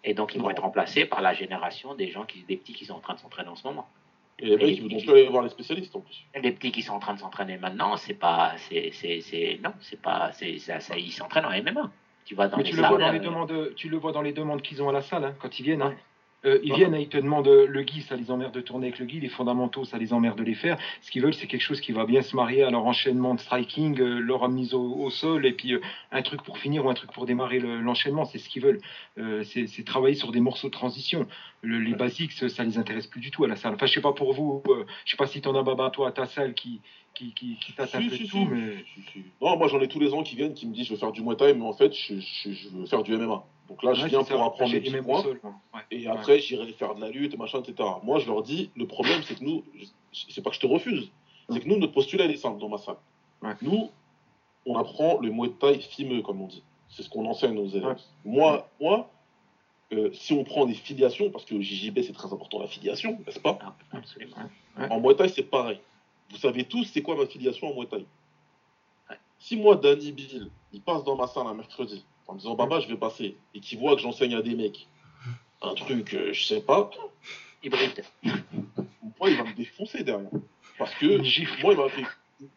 Et 0.04 0.14
donc 0.14 0.34
ils 0.34 0.42
vont 0.42 0.50
être 0.50 0.62
remplacés 0.62 1.06
par 1.06 1.22
la 1.22 1.34
génération 1.34 1.94
des 1.94 2.10
gens 2.10 2.24
qui 2.24 2.44
des 2.44 2.58
petits 2.58 2.74
qui 2.74 2.86
sont 2.86 2.94
en 2.94 3.00
train 3.00 3.14
de 3.16 3.20
s'entraîner 3.20 3.50
en 3.50 3.56
ce 3.56 3.68
moment. 3.68 3.88
Et 4.40 4.46
les 4.46 4.58
mecs 4.58 4.76
qui 4.76 4.82
vont 4.82 4.88
plus 4.88 5.10
aller 5.12 5.28
voir 5.28 5.44
les 5.44 5.50
spécialistes 5.50 5.96
en 5.96 6.00
plus. 6.00 6.26
Les 6.42 6.52
petits 6.54 6.72
qui 6.72 6.82
sont 6.82 6.94
en 6.94 7.00
train 7.00 7.14
de 7.14 7.20
s'entraîner 7.20 7.58
maintenant 7.58 7.98
c'est 7.98 8.14
pas 8.14 8.54
c'est 8.58 8.92
c'est 8.94 9.60
non 9.62 9.74
c'est 9.82 10.02
pas 10.02 10.32
c'est 10.32 10.58
ça, 10.58 10.80
ça 10.80 10.98
ils 10.98 11.12
s'entraînent 11.12 11.46
en 11.46 11.52
MMA 11.52 11.92
tu 12.26 12.36
vois 12.36 12.48
dans 12.48 12.58
Mais 12.58 12.64
les 12.64 12.70
tu 12.70 12.76
salles, 12.76 12.84
le 12.84 12.90
vois 12.90 12.98
dans 13.06 13.12
les 13.12 13.20
demandes, 13.20 13.74
tu 13.76 13.90
le 13.90 13.98
vois 13.98 14.12
dans 14.12 14.22
les 14.22 14.34
demandes 14.34 14.62
qu'ils 14.62 14.82
ont 14.82 14.90
à 14.90 14.94
la 14.94 15.02
salle 15.02 15.24
hein, 15.26 15.34
quand 15.40 15.60
ils 15.60 15.64
viennent. 15.64 15.82
hein. 15.82 15.96
Euh, 16.44 16.58
ils 16.64 16.74
viennent 16.74 16.96
et 16.96 17.02
ils 17.02 17.08
te 17.08 17.18
demandent 17.18 17.48
euh, 17.48 17.68
le 17.68 17.84
gui, 17.84 18.02
ça 18.02 18.16
les 18.16 18.32
emmerde 18.32 18.52
de 18.52 18.62
tourner 18.62 18.88
avec 18.88 18.98
le 18.98 19.06
gui, 19.06 19.20
les 19.20 19.30
fondamentaux, 19.30 19.86
ça 19.86 20.00
les 20.00 20.12
emmerde 20.12 20.40
de 20.40 20.44
les 20.44 20.56
faire. 20.56 20.76
Ce 21.04 21.12
qu'ils 21.12 21.22
veulent, 21.22 21.36
c'est 21.36 21.46
quelque 21.46 21.62
chose 21.62 21.80
qui 21.82 21.92
va 21.92 22.04
bien 22.06 22.24
se 22.24 22.36
marier 22.36 22.64
à 22.64 22.72
leur 22.72 22.84
enchaînement 22.84 23.36
de 23.36 23.40
striking, 23.40 24.00
euh, 24.02 24.18
leur 24.20 24.50
mise 24.50 24.74
au, 24.74 24.82
au 24.82 25.12
sol, 25.12 25.46
et 25.46 25.52
puis 25.52 25.74
euh, 25.76 25.82
un 26.12 26.24
truc 26.24 26.42
pour 26.42 26.58
finir 26.58 26.84
ou 26.84 26.90
un 26.90 26.96
truc 26.96 27.12
pour 27.12 27.28
démarrer 27.28 27.60
le- 27.60 27.80
l'enchaînement. 27.82 28.26
c'est 28.26 28.40
ce 28.40 28.50
qu'ils 28.50 28.64
veulent. 28.64 28.82
Euh, 29.20 29.44
c'est 29.44 29.86
travailler 29.86 30.16
sur 30.16 30.32
des 30.32 30.40
morceaux 30.40 30.70
de 30.70 30.74
transition. 30.74 31.28
Le- 31.62 31.78
les 31.78 31.94
basiques, 31.94 32.32
ça 32.32 32.64
les 32.64 32.80
intéresse 32.80 33.06
plus 33.06 33.22
du 33.22 33.30
tout 33.30 33.44
à 33.44 33.48
la 33.48 33.56
salle. 33.56 33.76
Enfin, 33.76 33.86
je 33.86 33.94
sais 33.94 34.02
pas 34.02 34.14
pour 34.14 34.34
vous, 34.34 34.64
euh, 34.68 34.86
je 35.06 35.12
sais 35.12 35.18
pas 35.18 35.28
si 35.28 35.42
t'en 35.42 35.54
as 35.56 35.62
baba 35.62 35.92
toi 35.92 36.08
à 36.08 36.12
ta 36.12 36.26
salle 36.26 36.56
qui 36.56 36.82
qui 37.14 37.34
qui, 37.34 37.56
qui 37.58 37.74
tâte 37.74 37.94
un 37.96 38.02
Si, 38.02 38.08
peu 38.10 38.16
si, 38.16 38.22
de 38.24 38.26
si, 38.28 38.32
tout, 38.32 38.46
mais 38.46 38.78
si, 38.96 39.02
si. 39.12 39.24
Non, 39.42 39.58
moi 39.58 39.68
j'en 39.68 39.80
ai 39.82 39.88
tous 39.88 40.00
les 40.00 40.14
ans 40.14 40.24
qui 40.24 40.36
viennent 40.36 40.54
qui 40.54 40.66
me 40.68 40.74
disent 40.74 40.86
je 40.88 40.94
veux 40.94 41.00
faire 41.00 41.12
du 41.12 41.22
Muay 41.22 41.36
Thai, 41.36 41.54
mais 41.54 41.66
en 41.66 41.74
fait 41.74 41.94
je, 41.94 42.20
je- 42.20 42.52
je 42.52 42.70
veux 42.70 42.86
faire 42.86 43.04
du 43.04 43.16
MMA. 43.18 43.44
Donc 43.68 43.84
là 43.84 43.94
je 43.94 44.06
viens 44.08 44.20
pour 44.20 44.28
ça. 44.40 44.46
apprendre 44.46 44.72
les 44.72 44.80
petits 44.82 44.92
points. 45.04 45.24
Ouais. 45.74 45.82
Et 45.92 46.08
après, 46.08 46.40
j'irai 46.40 46.72
faire 46.74 46.96
de 46.96 47.02
la 47.02 47.10
lutte, 47.10 47.38
machin, 47.38 47.62
etc. 47.62 47.88
Moi, 48.04 48.20
je 48.20 48.28
leur 48.28 48.44
dis, 48.44 48.70
le 48.76 48.86
problème, 48.88 49.22
c'est 49.24 49.40
que 49.40 49.44
nous, 49.44 49.64
c'est 50.12 50.42
pas 50.42 50.50
que 50.50 50.56
je 50.58 50.62
te 50.62 50.68
refuse, 50.68 51.10
c'est 51.50 51.60
que 51.62 51.68
nous, 51.70 51.78
notre 51.78 51.94
postulat, 51.94 52.26
il 52.26 52.32
est 52.32 52.38
simple 52.38 52.60
dans 52.60 52.70
ma 52.70 52.78
salle. 52.78 52.98
Ouais. 53.42 53.54
Nous, 53.62 53.90
on 54.66 54.78
apprend 54.78 55.20
le 55.20 55.30
Muay 55.32 55.50
Thai 55.60 55.80
fimeux, 55.80 56.22
comme 56.22 56.42
on 56.42 56.48
dit. 56.48 56.64
C'est 56.90 57.04
ce 57.04 57.10
qu'on 57.10 57.26
enseigne 57.26 57.58
aux 57.58 57.68
élèves. 57.70 57.86
Ouais. 57.86 57.96
Moi, 58.26 58.68
moi 58.82 59.10
euh, 59.94 60.10
si 60.14 60.34
on 60.34 60.44
prend 60.44 60.66
des 60.66 60.74
filiations, 60.74 61.30
parce 61.30 61.46
que 61.46 61.56
au 61.56 61.62
JJB, 61.62 62.00
c'est 62.02 62.14
très 62.14 62.32
important 62.32 62.60
la 62.60 62.68
filiation, 62.68 63.18
n'est-ce 63.26 63.40
pas? 63.40 63.58
Ah, 63.62 63.76
absolument 63.92 64.36
En 64.90 65.00
Muay 65.00 65.16
Thai, 65.16 65.30
c'est 65.30 65.44
pareil. 65.44 65.80
Vous 66.32 66.38
savez 66.38 66.64
tous, 66.66 66.86
c'est 66.86 67.02
quoi 67.02 67.16
ma 67.16 67.26
filiation 67.26 67.72
en 67.72 67.76
Muay 67.76 67.88
Thai. 67.88 68.06
Si 69.40 69.58
moi, 69.58 69.76
Danny 69.76 70.12
Bill, 70.12 70.50
il 70.72 70.82
passe 70.82 71.04
dans 71.04 71.16
ma 71.16 71.28
salle 71.28 71.48
un 71.48 71.54
mercredi, 71.54 72.06
en 72.28 72.34
me 72.34 72.40
disant, 72.40 72.56
Baba, 72.56 72.80
je 72.80 72.88
vais 72.88 72.98
passer, 72.98 73.38
et 73.54 73.60
qu'il 73.60 73.80
voit 73.80 73.96
que 73.96 74.02
j'enseigne 74.02 74.36
à 74.36 74.42
des 74.42 74.56
mecs, 74.56 74.88
un 75.62 75.74
truc, 75.74 76.14
euh, 76.14 76.32
je 76.32 76.44
sais 76.44 76.62
pas, 76.62 76.90
hybride 77.64 78.04
moi, 79.20 79.30
il 79.30 79.38
va 79.38 79.44
me 79.44 79.54
défoncer 79.54 80.04
derrière. 80.04 80.30
Parce 80.80 80.94
que, 80.96 81.18
moi, 81.62 81.74
il, 81.74 81.78
m'a 81.78 81.90
fait, 81.90 82.04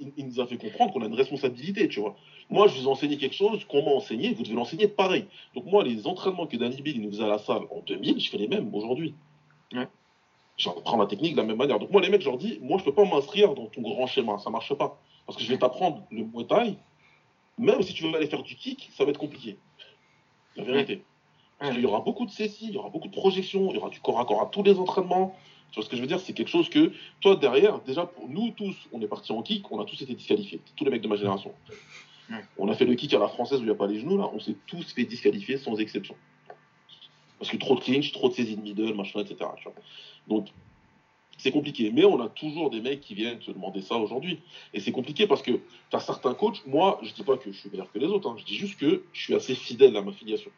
il, 0.01 0.13
il 0.17 0.27
nous 0.27 0.41
a 0.41 0.47
fait 0.47 0.57
comprendre 0.57 0.95
qu'on 0.95 1.03
a 1.03 1.07
une 1.07 1.15
responsabilité, 1.15 1.89
tu 1.89 2.01
vois. 2.01 2.17
Moi, 2.49 2.69
je 2.69 2.79
vous 2.79 2.85
ai 2.85 2.89
enseigné 2.89 3.19
quelque 3.19 3.35
chose 3.35 3.65
qu'on 3.67 3.83
m'a 3.85 3.91
enseigné, 3.91 4.33
vous 4.33 4.43
devez 4.43 4.55
l'enseigner 4.55 4.89
pareil. 4.89 5.27
Donc, 5.55 5.67
moi, 5.67 5.85
les 5.85 6.07
entraînements 6.07 6.47
que 6.47 6.57
Danny 6.57 6.81
Bill 6.81 6.97
il 6.97 7.03
nous 7.03 7.11
faisait 7.11 7.25
à 7.25 7.29
la 7.29 7.39
salle 7.39 7.63
en 7.71 7.81
2000, 7.81 8.19
je 8.19 8.31
fais 8.31 8.39
les 8.39 8.49
mêmes 8.49 8.75
aujourd'hui. 8.75 9.15
Ouais. 9.73 9.89
J'apprends 10.57 10.97
la 10.97 11.07
technique 11.07 11.33
de 11.33 11.39
la 11.39 11.45
même 11.45 11.57
manière. 11.57 11.79
Donc, 11.79 11.91
moi, 11.91 12.01
les 12.01 12.09
mecs, 12.09 12.21
je 12.21 12.29
leur 12.29 12.39
dis, 12.39 12.59
moi, 12.63 12.79
je 12.79 12.85
peux 12.85 12.95
pas 12.95 13.05
m'inscrire 13.05 13.55
dans 13.55 13.67
ton 13.67 13.83
grand 13.83 14.07
schéma, 14.07 14.39
ça 14.39 14.51
marche 14.51 14.73
pas. 14.75 15.01
Parce 15.27 15.37
que 15.37 15.45
je 15.45 15.49
vais 15.49 15.59
t'apprendre 15.59 16.03
le 16.11 16.25
Muay 16.25 16.45
Thai, 16.47 16.77
même 17.59 17.83
si 17.83 17.95
tu 17.95 18.05
veux 18.05 18.15
aller 18.15 18.27
faire 18.27 18.43
du 18.43 18.55
kick, 18.55 18.91
ça 18.97 19.05
va 19.05 19.11
être 19.11 19.19
compliqué. 19.19 19.59
La 20.57 20.65
vérité. 20.65 21.03
Parce 21.59 21.73
qu'il 21.73 21.83
y 21.83 21.87
aura 21.87 22.01
beaucoup 22.01 22.27
de 22.27 22.31
sessies, 22.31 22.67
il 22.69 22.75
y 22.75 22.77
aura 22.77 22.91
beaucoup 22.91 23.09
de 23.09 23.15
projections, 23.15 23.71
il 23.71 23.77
y 23.77 23.79
aura 23.79 23.89
du 23.89 24.01
corps 24.01 24.21
à 24.21 24.25
corps 24.25 24.43
à 24.43 24.47
tous 24.47 24.63
les 24.63 24.79
entraînements. 24.79 25.35
Tu 25.71 25.77
vois 25.77 25.85
ce 25.85 25.89
que 25.89 25.97
je 25.97 26.03
veux 26.03 26.07
dire? 26.07 26.21
C'est 26.21 26.35
quelque 26.35 26.51
chose 26.51 26.69
que, 26.69 26.93
toi, 27.21 27.37
derrière, 27.37 27.81
déjà, 27.81 28.07
pour 28.07 28.29
nous 28.29 28.51
tous, 28.51 28.77
on 28.93 29.01
est 29.01 29.09
partis 29.09 29.33
en 29.33 29.43
kick, 29.43 29.73
on 29.73 29.81
a 29.81 29.85
tous 29.85 30.01
été 30.03 30.15
disqualifiés. 30.15 30.61
Tous 30.77 30.85
les 30.85 30.91
mecs 30.91 31.03
de 31.03 31.09
ma 31.09 31.17
génération. 31.17 31.53
On 32.59 32.69
a 32.69 32.75
fait 32.75 32.85
le 32.85 32.95
kick 32.95 33.13
à 33.15 33.19
la 33.19 33.29
française 33.29 33.59
où 33.59 33.63
il 33.63 33.67
n'y 33.67 33.73
a 33.73 33.75
pas 33.75 33.87
les 33.87 33.99
genoux, 33.99 34.17
là, 34.17 34.31
on 34.33 34.39
s'est 34.39 34.57
tous 34.67 34.93
fait 34.93 35.05
disqualifier 35.05 35.59
sans 35.59 35.79
exception. 35.79 36.15
Parce 37.39 37.51
que 37.51 37.57
trop 37.57 37.75
de 37.75 37.81
clinch, 37.81 38.13
trop 38.13 38.29
de 38.29 38.35
saisie 38.35 38.57
de 38.57 38.63
middle, 38.63 38.95
machin, 38.95 39.21
etc. 39.21 39.51
Donc, 40.29 40.49
c'est 41.39 41.51
compliqué. 41.51 41.91
Mais 41.91 42.05
on 42.05 42.21
a 42.21 42.29
toujours 42.29 42.71
des 42.71 42.81
mecs 42.81 43.01
qui 43.01 43.15
viennent 43.15 43.39
te 43.39 43.51
demander 43.51 43.83
ça 43.83 43.97
aujourd'hui. 43.97 44.39
Et 44.73 44.81
c'est 44.81 44.93
compliqué 44.93 45.27
parce 45.27 45.43
que 45.43 45.53
tu 45.53 45.97
as 45.97 46.01
certains 46.01 46.35
coachs, 46.35 46.65
moi, 46.67 47.01
je 47.03 47.13
dis 47.13 47.23
pas 47.23 47.37
que 47.37 47.51
je 47.51 47.59
suis 47.59 47.71
meilleur 47.71 47.91
que 47.91 47.99
les 47.99 48.07
autres, 48.07 48.29
hein, 48.29 48.37
je 48.39 48.45
dis 48.45 48.57
juste 48.57 48.79
que 48.79 49.05
je 49.13 49.23
suis 49.23 49.35
assez 49.35 49.55
fidèle 49.55 49.97
à 49.97 50.03
ma 50.03 50.13
filiation. 50.13 50.51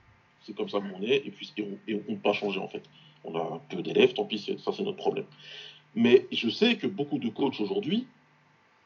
C'est 0.42 0.54
comme 0.54 0.68
ça 0.68 0.78
qu'on 0.80 1.02
est, 1.02 1.26
et 1.26 1.30
puis 1.30 1.52
et 1.56 1.62
on, 1.62 1.96
on 1.96 1.98
compte 2.00 2.22
pas 2.22 2.32
changer 2.32 2.60
en 2.60 2.68
fait. 2.68 2.82
On 3.24 3.34
a 3.34 3.54
un 3.54 3.60
peu 3.68 3.82
d'élèves, 3.82 4.12
tant 4.12 4.24
pis, 4.24 4.38
ça 4.38 4.72
c'est 4.72 4.84
notre 4.84 4.96
problème. 4.96 5.24
Mais 5.96 6.26
je 6.30 6.48
sais 6.50 6.76
que 6.76 6.86
beaucoup 6.86 7.18
de 7.18 7.30
coachs 7.30 7.60
aujourd'hui, 7.60 8.06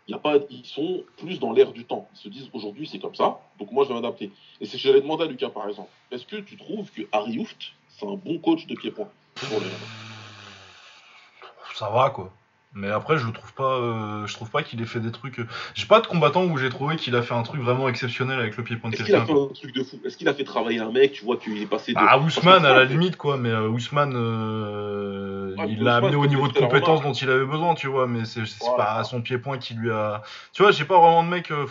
y 0.09 0.15
a 0.15 0.19
pas, 0.19 0.39
ils 0.51 0.65
sont 0.65 1.05
plus 1.19 1.39
dans 1.39 1.53
l'air 1.53 1.73
du 1.73 1.85
temps. 1.85 2.09
Ils 2.15 2.19
se 2.19 2.29
disent 2.29 2.51
aujourd'hui 2.53 2.87
c'est 2.87 2.99
comme 2.99 3.15
ça, 3.15 3.41
donc 3.59 3.73
moi 3.73 3.85
je 3.85 3.89
vais 3.89 3.95
m'adapter. 3.95 4.31
Et 4.61 4.65
c'est 4.65 4.77
ce 4.77 4.83
que 4.83 4.89
j'allais 4.89 5.01
demander 5.01 5.25
à 5.25 5.27
Lucas 5.27 5.51
par 5.51 5.69
exemple. 5.69 5.91
Est-ce 6.11 6.27
que 6.27 6.37
tu 6.37 6.57
trouves 6.57 6.91
que 6.91 7.03
Harry 7.13 7.39
Hooft, 7.39 7.73
c'est 8.01 8.07
un 8.07 8.15
bon 8.17 8.39
coach 8.39 8.67
de 8.67 8.75
pied-point 8.75 9.09
pour 9.49 9.61
les 9.61 9.67
MMA 9.67 9.77
Ça 11.75 11.91
va 11.91 12.11
quoi. 12.11 12.33
Mais 12.73 12.89
après, 12.89 13.19
je 13.19 13.27
trouve 13.29 13.53
pas, 13.55 13.79
euh, 13.79 14.27
je 14.29 14.35
trouve 14.35 14.49
pas 14.49 14.63
qu'il 14.63 14.81
ait 14.81 14.85
fait 14.87 15.01
des 15.01 15.11
trucs. 15.11 15.41
euh, 15.41 15.47
J'ai 15.75 15.87
pas 15.87 16.01
de 16.01 16.07
combattant 16.07 16.45
où 16.45 16.57
j'ai 16.57 16.69
trouvé 16.69 16.95
qu'il 16.95 17.17
a 17.17 17.23
fait 17.23 17.35
un 17.35 17.43
truc 17.43 17.61
vraiment 17.61 17.89
exceptionnel 17.89 18.39
avec 18.39 18.57
le 18.57 18.63
pied-point 18.63 18.91
de 18.91 18.95
Est-ce 18.95 19.03
qu'il 19.07 19.15
a 19.17 19.19
quelqu'un. 19.19 19.35
fait 19.35 19.41
un 19.43 19.53
truc 19.53 19.75
de 19.75 19.83
fou? 19.83 19.99
Est-ce 20.05 20.17
qu'il 20.17 20.29
a 20.29 20.35
fait 20.35 20.45
travailler 20.45 20.79
un 20.79 20.93
mec 20.93 21.11
Tu 21.13 21.25
vois 21.25 21.37
qu'il 21.37 21.61
est 21.61 21.67
passé 21.67 21.95
de. 21.95 21.99
Ah, 22.01 22.21
Ousmane 22.21 22.65
à 22.65 22.73
la 22.73 22.85
limite 22.85 23.17
quoi, 23.17 23.37
mais 23.39 23.49
euh, 23.51 23.67
Ousmane, 23.69 24.13
euh, 24.15 25.57
Ouais, 25.57 25.67
il 25.69 25.83
l'a 25.83 25.97
amené 25.97 26.15
au 26.15 26.27
niveau 26.27 26.47
de 26.47 26.57
remarque. 26.61 27.03
dont 27.03 27.13
il 27.13 27.29
avait 27.29 27.45
besoin, 27.45 27.75
tu 27.75 27.89
vois. 27.89 28.07
Mais 28.07 28.25
c'est 28.25 28.43
Voilà. 28.61 28.77
pas 28.77 29.03
son 29.05 29.21
pied-point 29.21 29.59
qui 29.59 29.75
lui 29.75 29.91
a. 29.91 30.23
Tu 30.53 30.63
vois, 30.63 30.71
j'ai 30.71 30.85
pas 30.85 30.99
vraiment 31.01 31.25
de 31.25 31.29
mec. 31.29 31.51
euh, 31.51 31.67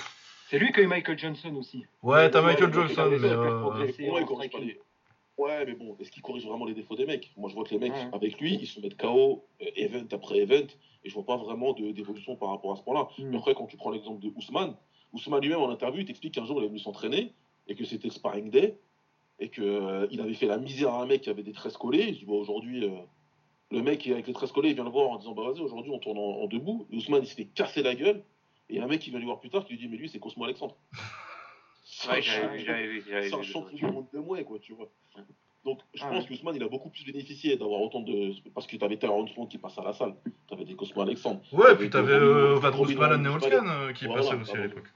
C'est 0.49 0.59
lui 0.59 0.73
qui 0.73 0.81
a 0.81 0.83
eu 0.83 0.87
Michael 0.87 1.17
Johnson 1.17 1.55
aussi. 1.55 1.85
Ouais, 2.03 2.29
t'as 2.29 2.41
Michael 2.41 2.73
Johnson, 2.73 3.09
mais. 3.21 3.29
Ouais, 5.39 5.51
euh, 5.51 5.63
il 5.63 5.67
mais 5.67 5.75
bon, 5.75 5.95
est-ce 5.99 6.11
qu'il 6.11 6.21
corrige 6.21 6.45
vraiment 6.45 6.65
les 6.65 6.73
défauts 6.73 6.95
des 6.95 7.05
mecs? 7.05 7.31
Moi, 7.37 7.49
je 7.49 7.55
vois 7.55 7.63
que 7.63 7.71
les 7.71 7.79
mecs, 7.79 7.93
Ouais. 7.93 8.09
avec 8.13 8.39
lui, 8.39 8.55
ils 8.55 8.67
se 8.67 8.79
mettent 8.79 8.97
KO 8.97 9.45
euh, 9.61 9.65
event 9.75 10.05
après 10.11 10.39
event, 10.39 10.67
et 11.03 11.09
je 11.09 11.13
vois 11.13 11.25
pas 11.25 11.37
vraiment 11.37 11.73
d'évolution 11.73 12.35
par 12.35 12.49
rapport 12.49 12.71
à 12.73 12.75
ce 12.75 12.83
point-là. 12.83 13.07
Mm. 13.17 13.29
Mais 13.29 13.37
après, 13.37 13.55
quand 13.55 13.65
tu 13.67 13.77
prends 13.77 13.89
l'exemple 13.91 14.21
de 14.21 14.31
Ousmane, 14.35 14.75
Ousmane 15.13 15.41
lui-même 15.41 15.61
en 15.61 15.69
interview, 15.69 16.01
il 16.01 16.05
t'explique 16.05 16.33
qu'un 16.35 16.45
jour, 16.45 16.59
il 16.61 16.65
est 16.65 16.67
venu 16.67 16.79
s'entraîner, 16.79 17.33
et 17.67 17.75
que 17.75 17.85
c'était 17.85 18.09
sparring 18.09 18.49
day, 18.51 18.77
et 19.39 19.49
qu'il 19.49 20.19
avait 20.21 20.33
fait 20.33 20.47
la 20.47 20.57
misère 20.57 20.93
à 20.93 21.01
un 21.01 21.05
mec 21.05 21.21
qui 21.21 21.29
avait 21.29 21.43
des 21.43 21.53
tresses 21.53 21.77
collées. 21.77 22.13
Je 22.13 22.19
dis, 22.19 22.25
bon, 22.25 22.39
aujourd'hui, 22.39 22.83
euh, 22.85 22.89
le 23.71 23.81
mec 23.81 24.05
avec 24.07 24.27
les 24.27 24.33
tresses 24.33 24.51
collées, 24.51 24.69
il 24.69 24.75
vient 24.75 24.83
le 24.83 24.89
voir 24.89 25.09
en 25.09 25.17
disant, 25.17 25.33
bah 25.33 25.43
vas-y, 25.43 25.61
aujourd'hui, 25.61 25.91
on 25.91 25.99
tourne 25.99 26.17
en, 26.17 26.41
en 26.41 26.47
debout. 26.47 26.85
Et 26.91 26.97
Ousmane, 26.97 27.23
il 27.23 27.27
s'est 27.27 27.35
fait 27.35 27.45
casser 27.45 27.81
la 27.83 27.95
gueule, 27.95 28.23
et 28.69 28.75
il 28.75 28.81
un 28.81 28.87
mec 28.87 28.99
qui 28.99 29.09
vient 29.09 29.19
lui 29.19 29.25
voir 29.25 29.39
plus 29.39 29.49
tard 29.49 29.65
qui 29.65 29.73
lui 29.73 29.79
dit, 29.79 29.87
mais 29.87 29.97
lui, 29.97 30.09
c'est 30.09 30.19
Cosmo 30.19 30.43
Alexandre. 30.43 30.75
Ouais, 32.07 32.21
c'est 32.21 33.33
un 33.33 33.41
champion 33.43 33.75
du 33.75 33.85
monde 33.85 34.05
de 34.13 34.19
mouet, 34.19 34.43
quoi, 34.43 34.57
tu 34.59 34.73
vois. 34.73 34.89
Donc, 35.65 35.79
je 35.93 36.01
Ah 36.03 36.09
pense 36.09 36.23
ouais. 36.23 36.29
que 36.29 36.33
Ousmane, 36.35 36.55
il 36.55 36.63
a 36.63 36.69
beaucoup 36.69 36.89
plus 36.89 37.03
bénéficié 37.03 37.57
d'avoir 37.57 37.81
autant 37.81 37.99
de. 37.99 38.31
Parce 38.55 38.65
que 38.65 38.77
t'avais 38.77 38.95
Terrence 38.95 39.29
Font 39.31 39.45
qui 39.45 39.57
passe 39.57 39.77
à 39.77 39.83
la 39.83 39.91
salle. 39.91 40.15
T'avais 40.47 40.63
des 40.63 40.73
Cosmo 40.75 41.01
Alexandre. 41.01 41.41
Ouais, 41.51 41.75
puis 41.75 41.89
t'avais 41.89 42.13
euh, 42.13 42.55
Vadros 42.55 42.85
Malan 42.85 43.17
Robin 43.17 43.17
Neolskan 43.17 43.67
euh, 43.67 43.91
qui 43.91 44.05
Voilà, 44.05 44.21
passait 44.21 44.35
aussi 44.35 44.51
à 44.55 44.61
l'époque. 44.67 44.87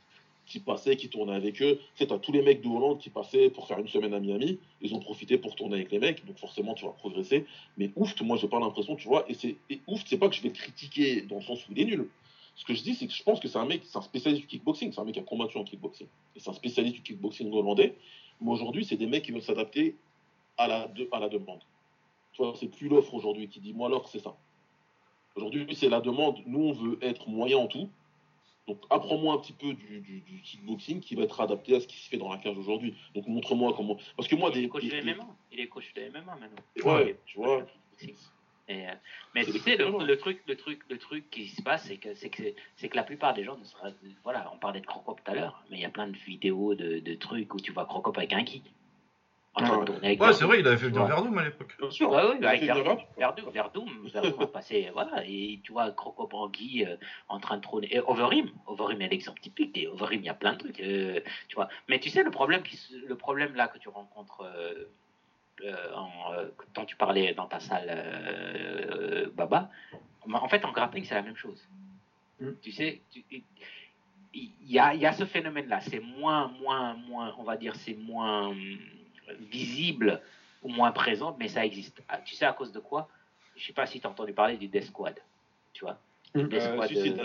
qui 0.46 0.60
passaient, 0.62 0.96
qui 0.96 1.10
tournaient 1.10 1.36
avec 1.36 1.62
eux. 1.62 1.76
Tu 1.78 1.84
sais, 1.96 2.08
t'as 2.08 2.18
tous 2.18 2.32
les 2.32 2.42
mecs 2.42 2.62
de 2.62 2.68
Hollande 2.70 3.00
qui 3.00 3.10
passaient 3.10 3.50
pour 3.50 3.68
faire 3.68 3.80
une 3.80 3.90
semaine 3.90 4.14
à 4.14 4.22
Miami. 4.22 4.58
Ils 4.82 4.96
ont 4.96 5.00
profité 5.00 5.38
pour 5.38 5.56
tourner 5.56 5.76
avec 5.76 5.92
les 5.92 6.00
mecs. 6.00 6.26
Donc, 6.26 6.38
forcément, 6.38 6.74
tu 6.76 6.86
vas 6.86 6.92
progresser. 6.92 7.46
Mais 7.78 7.92
ouf, 7.98 8.20
moi, 8.22 8.38
j'ai 8.38 8.48
pas 8.48 8.60
l'impression, 8.62 8.96
tu 8.96 9.10
vois. 9.10 9.26
Et, 9.28 9.34
c'est 9.34 9.58
et 9.70 9.82
ouf, 9.88 10.02
c'est 10.06 10.18
pas 10.18 10.30
que 10.30 10.36
je 10.36 10.42
vais 10.42 10.48
le 10.50 10.56
critiquer 10.56 11.22
dans 11.24 11.36
le 11.36 11.42
sens 11.42 11.68
où 11.68 11.74
il 11.74 11.82
est 11.82 11.86
nul. 11.86 12.08
Ce 12.56 12.66
que 12.66 12.74
je 12.76 12.84
dis, 12.84 12.94
c'est 12.96 13.08
que 13.08 13.14
je 13.14 13.24
pense 13.24 13.40
que 13.40 13.48
c'est 13.48 13.58
un 13.58 13.66
mec, 13.66 13.82
c'est 13.86 13.98
un 13.98 14.02
spécialiste 14.02 14.42
du 14.44 14.48
kickboxing. 14.48 14.92
C'est 14.94 15.02
un 15.02 15.06
mec 15.06 15.16
qui 15.16 15.20
a 15.20 15.24
combattu 15.24 15.58
en 15.58 15.64
kickboxing. 15.64 16.08
Et 16.36 16.40
c'est 16.40 16.50
un 16.50 16.54
spécialiste 16.54 16.96
du 16.98 17.02
kickboxing 17.02 17.52
hollandais. 17.52 17.96
Mais 18.42 18.52
aujourd'hui, 18.52 18.86
c'est 18.86 18.98
des 18.98 19.08
mecs 19.08 19.24
qui 19.24 19.32
veulent 19.32 19.42
s'adapter 19.42 19.96
à 20.58 20.68
la, 20.68 20.88
de- 20.88 21.10
à 21.12 21.20
la 21.20 21.30
demande. 21.30 21.62
Tu 22.34 22.42
vois, 22.44 22.54
c'est 22.60 22.68
plus 22.68 22.88
l'offre 22.90 23.14
aujourd'hui 23.14 23.48
qui 23.48 23.60
dit, 23.60 23.74
moi, 23.74 23.90
l'offre, 23.90 24.08
c'est 24.08 24.20
ça. 24.20 24.36
Aujourd'hui, 25.36 25.66
c'est 25.76 25.90
la 25.90 26.00
demande. 26.02 26.38
Nous, 26.46 26.60
on 26.62 26.74
veut 26.74 27.00
être 27.02 27.28
moyen 27.28 27.58
en 27.58 27.68
tout. 27.68 27.90
Donc, 28.68 28.78
apprends-moi 28.90 29.34
un 29.34 29.38
petit 29.40 29.52
peu 29.54 29.74
du, 29.74 30.00
du- 30.00 30.22
du 30.22 30.42
kickboxing 30.42 31.00
qui 31.02 31.16
va 31.16 31.24
être 31.24 31.42
adapté 31.42 31.76
à 31.76 31.80
ce 31.80 31.88
qui 31.88 31.98
se 31.98 32.08
fait 32.08 32.18
dans 32.18 32.32
la 32.32 32.38
cage 32.38 32.58
aujourd'hui. 32.58 32.96
Donc, 33.16 33.28
montre-moi 33.28 33.74
comment. 33.76 33.98
Parce 34.16 34.28
que 34.30 34.36
moi, 34.36 34.52
il 34.54 34.60
des. 34.60 34.64
est 34.66 34.68
coach 34.70 34.84
des- 34.84 34.90
de 35.02 35.02
MMA. 35.02 35.28
Il 35.52 35.60
est 35.60 35.68
coach 35.68 35.92
de 35.96 36.02
MMA 36.04 36.36
maintenant. 36.36 36.64
Ouais, 36.86 37.18
tu 37.26 37.38
vois. 37.40 37.66
Et, 38.70 38.88
euh, 38.88 38.94
mais 39.36 39.44
tu 39.44 39.60
sais, 39.60 39.76
le, 39.76 40.16
truc, 40.16 40.42
le 40.48 40.56
truc, 40.56 40.82
le 40.90 40.98
truc 40.98 41.30
qui 41.30 41.48
se 41.48 41.62
passe, 41.62 41.86
c'est 41.86 41.98
que, 41.98 42.14
c'est 42.14 42.30
que, 42.30 42.44
c'est 42.78 42.88
que 42.88 42.96
la 42.96 43.04
plupart 43.04 43.34
des 43.34 43.44
gens 43.44 43.58
ne 43.58 43.64
sera, 43.66 43.90
voilà, 44.24 44.50
on 44.54 44.58
parlait 44.58 44.80
de 44.80 44.86
Crocop 44.86 45.22
tout 45.24 45.32
à 45.32 45.36
l'heure, 45.36 45.64
mais 45.70 45.78
il 45.78 45.82
y 45.82 45.86
a 45.86 45.90
plein 45.90 46.08
de 46.08 46.16
vidéos 46.16 46.74
de, 46.74 47.00
de 47.00 47.16
trucs 47.16 47.54
où 47.54 47.60
tu 47.60 47.72
vois 47.74 47.86
Crocop 47.86 48.18
avec 48.18 48.32
un 48.34 48.44
kick. 48.44 48.64
En 49.56 49.62
train 49.62 49.76
de 49.76 49.80
Ouais. 49.82 49.86
tourner 49.86 50.08
avec 50.08 50.20
Ouais, 50.20 50.26
Verdun. 50.28 50.40
c'est 50.40 50.46
vrai, 50.46 50.60
il 50.62 50.68
avait 50.68 50.78
fait 50.78 50.88
venir 50.88 51.02
vois. 51.06 51.16
Verdum 51.16 51.38
à 51.38 51.44
l'époque. 51.44 51.76
Bien 51.78 51.92
sûr. 51.92 52.10
Ouais, 52.10 52.24
ouais, 52.24 52.38
Il 52.40 52.46
a 52.46 52.50
avec 52.50 52.64
Verdun. 52.64 52.98
Verdun, 53.18 53.50
Verdun, 53.52 53.86
Verdun 54.12 54.44
a 54.44 54.48
passé, 54.48 54.90
voilà, 54.94 55.24
et 55.28 55.60
tu 55.64 55.74
vois, 55.74 55.92
Crocop 55.92 56.34
Anguille 56.34 56.86
euh, 56.86 56.96
en 57.28 57.40
train 57.40 57.58
de 57.58 57.62
trôner. 57.62 57.94
Et 57.94 58.00
Overeem, 58.00 58.50
Overeem 58.66 59.02
est 59.02 59.10
l'exemple 59.10 59.42
typique, 59.42 59.78
et 59.78 59.88
Overeem, 59.88 60.22
il 60.22 60.26
y 60.26 60.30
a 60.30 60.34
plein 60.34 60.54
de 60.54 60.58
trucs, 60.60 60.80
euh, 60.80 61.20
tu 61.50 61.56
vois. 61.56 61.68
Mais 61.88 62.00
tu 62.00 62.10
sais, 62.10 62.24
le 62.24 62.32
problème, 62.32 62.64
qui, 62.64 62.80
le 63.06 63.16
problème 63.16 63.54
là 63.54 63.68
que 63.68 63.78
tu 63.78 63.90
rencontres, 63.90 64.42
en, 65.96 66.34
euh, 66.34 66.48
dont 66.74 66.86
tu 66.86 66.96
parlais 66.96 67.34
dans 67.34 67.48
ta 67.48 67.60
salle, 67.60 67.88
euh, 67.90 69.30
Baba, 69.34 69.70
en 70.32 70.48
fait, 70.48 70.64
en 70.66 70.72
grappling, 70.72 71.04
c'est 71.06 71.16
la 71.16 71.22
même 71.22 71.36
chose. 71.36 71.68
Mm. 72.40 72.52
Tu 72.62 72.72
sais, 72.72 73.02
il 74.34 74.52
y 74.66 74.80
a, 74.80 74.94
il 74.94 75.02
y 75.02 75.06
a 75.06 75.14
ce 75.14 75.26
phénomène-là. 75.26 75.82
C'est 75.82 76.00
moins, 76.00 76.48
moins, 76.62 76.96
moins, 76.96 77.36
on 77.38 77.44
va 77.44 77.56
dire, 77.58 77.76
c'est 77.76 77.94
moins 77.94 78.48
hum, 78.50 78.78
visible 79.52 80.22
ou 80.64 80.70
moins 80.70 80.92
présent, 80.92 81.36
mais 81.40 81.48
ça 81.48 81.66
existe. 81.66 82.02
Ah, 82.10 82.18
Tu 82.20 82.36
sais 82.36 82.46
à 82.46 82.54
cause 82.54 82.72
de 82.72 82.80
quoi? 82.80 83.08
Je 83.56 83.66
sais 83.66 83.74
pas 83.74 83.86
si 83.86 84.00
tu 84.00 84.08
as 84.08 84.10
entendu 84.10 84.34
parler 84.34 84.58
du 84.58 84.68
Death 84.68 84.86
Squad. 84.86 85.20
Tu 85.74 85.86
vois 85.86 85.98
Mm. 86.36 86.48
Death 86.48 86.62
Euh, 86.64 86.72
Squad 86.74 86.88
si, 86.88 86.96
de 86.96 87.02
si, 87.04 87.10
ouais, 87.12 87.24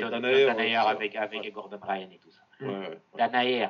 ça. 0.75 0.83
avec, 0.91 1.17
avec 1.17 1.41
Ouais. 1.41 1.51
Gordon 1.51 1.79
Ryan 1.81 2.09
et 2.13 2.19
tout 2.19 2.31
ça. 2.31 2.43
Ouais, 2.61 2.99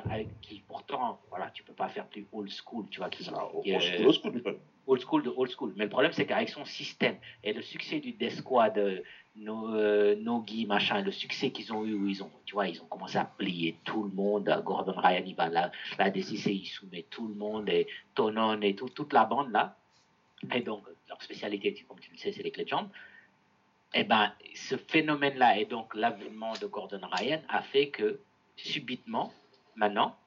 avec- 0.09 0.41
qui 0.41 0.63
pourtant, 0.67 1.19
voilà, 1.29 1.51
tu 1.51 1.63
peux 1.63 1.73
pas 1.73 1.89
faire 1.89 2.07
plus 2.07 2.25
old 2.31 2.49
school, 2.49 2.87
tu 2.89 2.99
vois, 2.99 3.09
qui, 3.09 3.23
moi, 3.29 3.79
je 3.79 3.93
euh, 3.93 4.05
old 4.05 4.13
school, 4.15 4.41
quand 4.43 4.49
même. 4.49 4.59
old 4.87 5.01
school 5.01 5.23
de 5.23 5.29
old 5.35 5.51
school. 5.51 5.73
Mais 5.75 5.83
le 5.83 5.89
problème, 5.89 6.11
c'est 6.11 6.25
qu'avec 6.25 6.49
son 6.49 6.65
système 6.65 7.17
et 7.43 7.53
le 7.53 7.61
succès 7.61 7.99
du 7.99 8.13
Death 8.13 8.37
Squad, 8.37 8.77
euh, 8.77 9.01
no, 9.35 9.75
euh, 9.75 10.15
Nogi, 10.15 10.65
machin, 10.65 11.01
le 11.01 11.11
succès 11.11 11.51
qu'ils 11.51 11.71
ont 11.71 11.85
eu, 11.85 11.93
où 11.93 12.07
ils 12.07 12.23
ont, 12.23 12.31
tu 12.45 12.53
vois, 12.55 12.67
ils 12.67 12.81
ont 12.81 12.87
commencé 12.87 13.17
à 13.17 13.25
plier 13.25 13.77
tout 13.83 14.03
le 14.03 14.09
monde. 14.09 14.49
Gordon 14.65 14.93
Ryan, 14.99 15.23
il 15.25 15.35
va 15.35 15.49
là, 15.49 15.71
la 15.97 16.09
DCC, 16.09 16.51
il 16.51 16.65
soumet 16.65 17.03
tout 17.09 17.27
le 17.27 17.35
monde, 17.35 17.69
et 17.69 17.87
Tonon 18.15 18.59
et 18.61 18.75
tout, 18.75 18.89
toute 18.89 19.13
la 19.13 19.25
bande 19.25 19.51
là. 19.51 19.77
Et 20.53 20.61
donc, 20.61 20.83
leur 21.07 21.21
spécialité, 21.21 21.73
comme 21.87 21.99
tu 21.99 22.11
le 22.11 22.17
sais, 22.17 22.31
c'est 22.31 22.43
les 22.43 22.51
clés 22.51 22.63
de 22.63 22.69
jambes. 22.69 22.89
Et 23.93 24.03
ben, 24.03 24.31
ce 24.55 24.77
phénomène-là, 24.77 25.57
et 25.59 25.65
donc 25.65 25.95
l'avènement 25.95 26.53
de 26.61 26.67
Gordon 26.67 27.01
Ryan, 27.11 27.41
a 27.49 27.61
fait 27.61 27.89
que 27.89 28.19
subitement, 28.63 29.33
maintenant, 29.75 30.17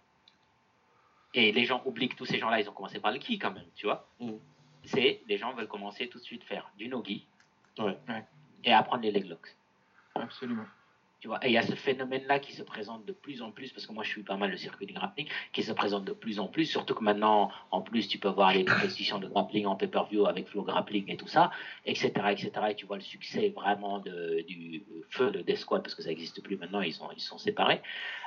et 1.35 1.53
les 1.53 1.65
gens 1.65 1.83
oublient 1.85 2.09
que 2.09 2.17
tous 2.17 2.27
ces 2.27 2.39
gens-là, 2.39 2.61
ils 2.61 2.69
ont 2.69 2.73
commencé 2.73 3.01
par 3.01 3.13
le 3.13 3.19
qui 3.19 3.39
quand 3.39 3.53
même, 3.53 3.69
tu 3.75 3.87
vois. 3.87 4.09
Mm. 4.21 4.33
C'est 4.85 5.23
les 5.29 5.39
gens 5.39 5.53
veulent 5.55 5.69
commencer 5.69 6.09
tout 6.09 6.19
de 6.19 6.25
suite 6.25 6.45
faire 6.45 6.71
du 6.77 6.89
nogi 6.89 7.27
Ouais. 7.79 7.97
Ouais. 8.09 8.25
et 8.65 8.73
apprendre 8.73 9.03
les 9.03 9.11
leg 9.13 9.27
locks. 9.27 9.57
Absolument. 10.15 10.67
Tu 11.23 11.29
vois, 11.29 11.39
et 11.47 11.51
il 11.51 11.53
y 11.53 11.57
a 11.57 11.63
ce 11.63 11.77
phénomène-là 11.77 12.41
qui 12.41 12.53
se 12.53 12.65
présente 12.65 13.05
de 13.05 13.13
plus 13.13 13.43
en 13.43 13.53
plus, 13.53 13.71
parce 13.71 13.87
que 13.87 13.93
moi 13.93 14.03
je 14.03 14.09
suis 14.09 14.25
pas 14.25 14.37
mal 14.37 14.51
le 14.51 14.57
circuit 14.57 14.87
du 14.87 14.93
grappling, 14.93 15.29
qui 15.53 15.63
se 15.63 15.71
présente 15.71 16.05
de 16.05 16.13
plus 16.13 16.41
en 16.41 16.49
plus, 16.49 16.65
surtout 16.65 16.97
que 16.97 17.05
maintenant, 17.05 17.53
en 17.71 17.81
plus, 17.81 18.09
tu 18.09 18.19
peux 18.19 18.29
voir 18.29 18.53
les 18.53 18.65
compétitions 18.65 19.21
de 19.21 19.29
grappling 19.29 19.67
en 19.67 19.77
pay-per-view 19.77 20.27
avec 20.27 20.49
Flow 20.49 20.65
Grappling 20.65 21.09
et 21.13 21.17
tout 21.17 21.29
ça, 21.29 21.53
etc., 21.87 22.11
etc., 22.33 22.51
et 22.71 22.75
tu 22.75 22.87
vois 22.87 22.97
le 22.97 23.05
succès 23.05 23.51
vraiment 23.51 24.01
du 24.01 24.83
feu 25.11 25.31
de 25.31 25.43
Death 25.43 25.59
Squad, 25.59 25.83
parce 25.83 25.95
que 25.95 26.03
ça 26.03 26.09
n'existe 26.09 26.43
plus 26.43 26.57
maintenant, 26.57 26.81
ils 26.81 26.93
sont, 26.93 27.09
ils 27.15 27.21
sont 27.21 27.39
séparés, 27.39 27.81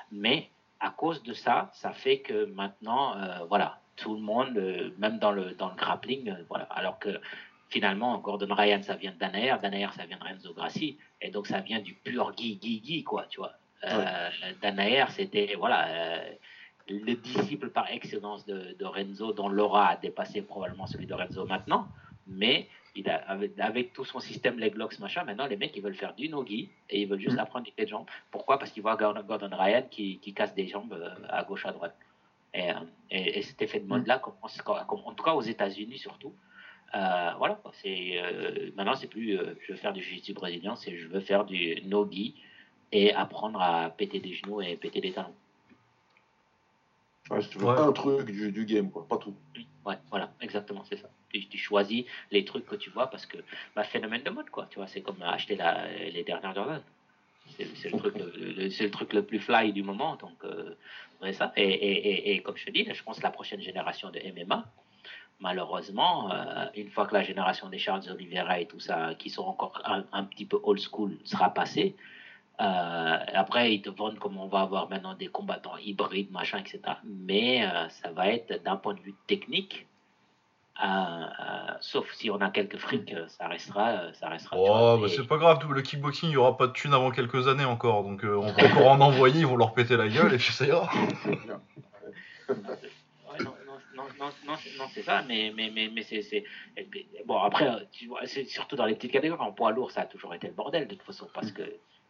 mais 0.09 0.49
à 0.79 0.89
cause 0.89 1.21
de 1.23 1.33
ça, 1.33 1.71
ça 1.73 1.91
fait 1.91 2.19
que 2.19 2.45
maintenant, 2.45 3.17
euh, 3.17 3.39
voilà, 3.49 3.81
tout 3.97 4.13
le 4.13 4.21
monde, 4.21 4.57
euh, 4.57 4.91
même 4.99 5.19
dans 5.19 5.33
le, 5.33 5.53
dans 5.55 5.67
le 5.67 5.75
grappling, 5.75 6.29
euh, 6.29 6.43
voilà, 6.47 6.63
alors 6.65 6.97
que 6.99 7.19
finalement, 7.69 8.17
Gordon 8.19 8.53
Ryan, 8.53 8.81
ça 8.83 8.95
vient 8.95 9.11
de 9.11 9.17
Danaher, 9.17 9.55
Danaher, 9.61 9.89
ça 9.95 10.05
vient 10.05 10.17
de 10.17 10.23
Renzo 10.23 10.53
Grassi, 10.53 10.97
et 11.21 11.29
donc 11.31 11.47
ça 11.47 11.59
vient 11.61 11.79
du 11.79 11.93
pur 11.93 12.33
Guy, 12.33 12.55
Guy, 12.55 12.79
Guy, 12.79 13.03
quoi, 13.03 13.25
tu 13.29 13.39
vois. 13.39 13.53
Euh, 13.83 14.29
Danaher, 14.61 15.05
c'était, 15.09 15.55
voilà, 15.57 15.87
euh, 15.87 16.31
le 16.89 17.13
disciple 17.15 17.69
par 17.69 17.91
excellence 17.91 18.45
de, 18.45 18.75
de 18.77 18.85
Renzo, 18.85 19.33
dont 19.33 19.49
l'aura 19.49 19.87
a 19.89 19.95
dépassé 19.97 20.41
probablement 20.41 20.87
celui 20.87 21.05
de 21.07 21.13
Renzo 21.13 21.45
maintenant, 21.45 21.87
mais 22.27 22.67
il 22.95 23.09
a, 23.09 23.17
avec, 23.27 23.59
avec 23.59 23.93
tout 23.93 24.05
son 24.05 24.19
système 24.19 24.57
leg 24.57 24.75
locks, 24.75 24.97
machin, 24.99 25.23
maintenant 25.25 25.47
les 25.47 25.57
mecs 25.57 25.75
ils 25.75 25.81
veulent 25.83 25.95
faire 25.95 26.13
du 26.15 26.29
no-gi 26.29 26.69
et 26.89 27.01
ils 27.01 27.07
veulent 27.07 27.19
juste 27.19 27.35
Mm. 27.35 27.39
apprendre 27.39 27.67
des 27.77 27.87
jambes. 27.87 28.05
Pourquoi? 28.31 28.57
Parce 28.57 28.71
qu'ils 28.71 28.83
voient 28.83 28.95
Gordon, 28.95 29.49
Ryan 29.51 29.83
qui, 29.91 30.17
qui 30.19 30.33
casse 30.33 30.55
des 30.55 30.67
jambes 30.67 30.93
euh, 30.93 31.09
à 31.29 31.43
gauche, 31.43 31.65
à 31.65 31.73
droite. 31.73 31.95
Et, 32.53 32.71
euh, 32.71 32.75
et, 33.11 33.39
et 33.39 33.41
cet 33.41 33.61
effet 33.61 33.79
de 33.81 33.85
mode-là 33.85 34.19
commence, 34.19 34.61
comme- 34.61 34.77
en 35.05 35.13
tout 35.13 35.23
cas 35.25 35.33
aux 35.33 35.41
États-Unis 35.41 35.97
surtout. 35.97 36.33
Euh, 36.95 37.31
voilà, 37.37 37.59
c'est 37.81 38.13
euh, 38.19 38.71
maintenant 38.77 38.95
c'est 38.95 39.07
plus 39.07 39.37
euh, 39.37 39.53
je 39.67 39.73
veux 39.73 39.77
faire 39.77 39.91
du 39.91 40.01
jiu-jitsu 40.01 40.33
brésilien, 40.33 40.75
c'est 40.77 40.97
je 40.97 41.07
veux 41.07 41.19
faire 41.19 41.43
du 41.43 41.81
no-gi 41.83 42.33
et 42.93 43.13
apprendre 43.13 43.61
à 43.61 43.89
péter 43.89 44.19
des 44.19 44.33
genoux 44.33 44.61
et 44.61 44.77
péter 44.77 45.01
des 45.01 45.11
talons. 45.11 45.35
Ouais, 47.29 47.41
si 47.41 47.49
tu 47.49 47.57
veux 47.57 47.65
Ouais. 47.65 47.77
un 47.77 47.91
truc 47.91 48.27
du, 48.31 48.51
du 48.51 48.65
game, 48.65 48.89
quoi, 48.91 49.05
pas 49.09 49.17
tout. 49.17 49.33
Ouais, 49.85 49.95
voilà, 50.09 50.31
exactement, 50.41 50.83
c'est 50.87 50.95
ça. 50.97 51.09
Tu, 51.33 51.45
tu 51.47 51.57
choisis 51.57 52.05
les 52.31 52.45
trucs 52.45 52.65
que 52.65 52.75
tu 52.75 52.89
vois 52.91 53.07
parce 53.07 53.25
que 53.25 53.37
bah, 53.75 53.83
phénomène 53.83 54.23
de 54.23 54.29
mode, 54.29 54.49
quoi. 54.49 54.67
Tu 54.69 54.77
vois, 54.77 54.87
c'est 54.87 55.01
comme 55.01 55.21
acheter 55.21 55.55
la, 55.55 55.87
les 55.91 56.23
dernières 56.23 56.53
Jordan. 56.55 56.81
C'est 57.57 57.91
le, 57.91 57.97
truc 57.97 58.15
le, 58.17 58.31
le- 58.37 58.69
c'est 58.69 58.85
le 58.85 58.91
truc 58.91 59.11
le 59.13 59.23
plus 59.23 59.39
fly 59.39 59.71
du 59.73 59.83
moment, 59.83 60.15
donc 60.15 60.37
euh, 60.45 60.73
ça. 61.33 61.51
Et, 61.55 61.63
et, 61.63 62.07
et, 62.31 62.35
et 62.35 62.41
comme 62.41 62.57
je 62.57 62.65
te 62.65 62.71
dis, 62.71 62.87
je 62.91 63.03
pense 63.03 63.17
que 63.17 63.23
la 63.23 63.31
prochaine 63.31 63.61
génération 63.61 64.09
de 64.11 64.19
MMA, 64.19 64.65
malheureusement, 65.39 66.31
euh, 66.31 66.65
une 66.75 66.89
fois 66.89 67.05
que 67.05 67.13
la 67.13 67.23
génération 67.23 67.69
des 67.69 67.77
Charles 67.79 68.03
Oliveira 68.09 68.59
et 68.59 68.65
tout 68.67 68.79
ça, 68.79 69.13
qui 69.17 69.29
sont 69.29 69.43
encore 69.43 69.81
un, 69.85 70.03
un 70.11 70.23
petit 70.23 70.45
peu 70.45 70.59
old 70.63 70.79
school, 70.79 71.17
sera 71.23 71.53
passée, 71.53 71.95
euh, 72.61 73.17
après, 73.33 73.73
ils 73.73 73.81
te 73.81 73.89
vendent 73.89 74.17
comme 74.17 74.37
on 74.37 74.47
va 74.47 74.61
avoir 74.61 74.89
maintenant 74.89 75.13
des 75.13 75.27
combattants 75.27 75.75
hybrides, 75.77 76.31
machin, 76.31 76.59
etc. 76.59 76.79
Mais 77.03 77.65
euh, 77.65 77.89
ça 77.89 78.11
va 78.11 78.29
être 78.29 78.63
d'un 78.63 78.77
point 78.77 78.93
de 78.93 79.01
vue 79.01 79.15
technique, 79.27 79.87
euh, 80.81 80.85
euh, 80.87 81.73
sauf 81.81 82.09
si 82.13 82.29
on 82.31 82.39
a 82.41 82.49
quelques 82.49 82.77
frics, 82.77 83.13
euh, 83.13 83.27
ça 83.27 83.47
restera, 83.47 84.13
ça 84.13 84.29
restera. 84.29 84.55
Oh, 84.57 84.65
vois, 84.65 84.97
bah 84.97 85.07
et- 85.07 85.09
c'est 85.09 85.27
pas 85.27 85.37
grave, 85.37 85.59
le 85.69 85.81
kickboxing, 85.81 86.29
il 86.29 86.33
y 86.33 86.37
aura 86.37 86.55
pas 86.57 86.67
de 86.67 86.71
thunes 86.73 86.93
avant 86.93 87.11
quelques 87.11 87.47
années 87.49 87.65
encore, 87.65 88.03
donc 88.03 88.23
euh, 88.23 88.35
on 88.37 88.51
va 88.53 88.65
encore 88.67 88.87
en 88.87 89.01
envoyer, 89.01 89.41
ils 89.41 89.47
vont 89.47 89.57
leur 89.57 89.73
péter 89.73 89.97
la 89.97 90.07
gueule 90.07 90.33
et 90.33 90.37
puis 90.37 90.53
ça 90.53 90.65
ira. 90.65 90.89
Ouais, 92.47 93.43
non, 93.43 93.53
non, 93.95 94.03
non, 94.47 94.54
non, 94.77 94.85
c'est- 94.93 95.03
ça, 95.03 95.23
mais, 95.27 95.51
mais, 95.55 95.69
mais, 95.73 95.89
mais 95.93 96.03
c'est, 96.03 96.21
c'est- 96.21 96.43
Bon, 97.25 97.37
après, 97.37 97.67
euh, 97.67 97.79
tu 97.91 98.07
vois, 98.07 98.21
c'est 98.25 98.45
surtout 98.45 98.75
dans 98.75 98.85
les 98.85 98.95
petites 98.95 99.11
catégories. 99.11 99.41
En 99.41 99.51
poids 99.51 99.71
lourd, 99.71 99.91
ça 99.91 100.01
a 100.01 100.05
toujours 100.05 100.33
été 100.33 100.47
le 100.47 100.53
bordel, 100.53 100.87
de 100.87 100.95
toute 100.95 101.03
façon, 101.03 101.27
parce 101.33 101.51
que 101.51 101.63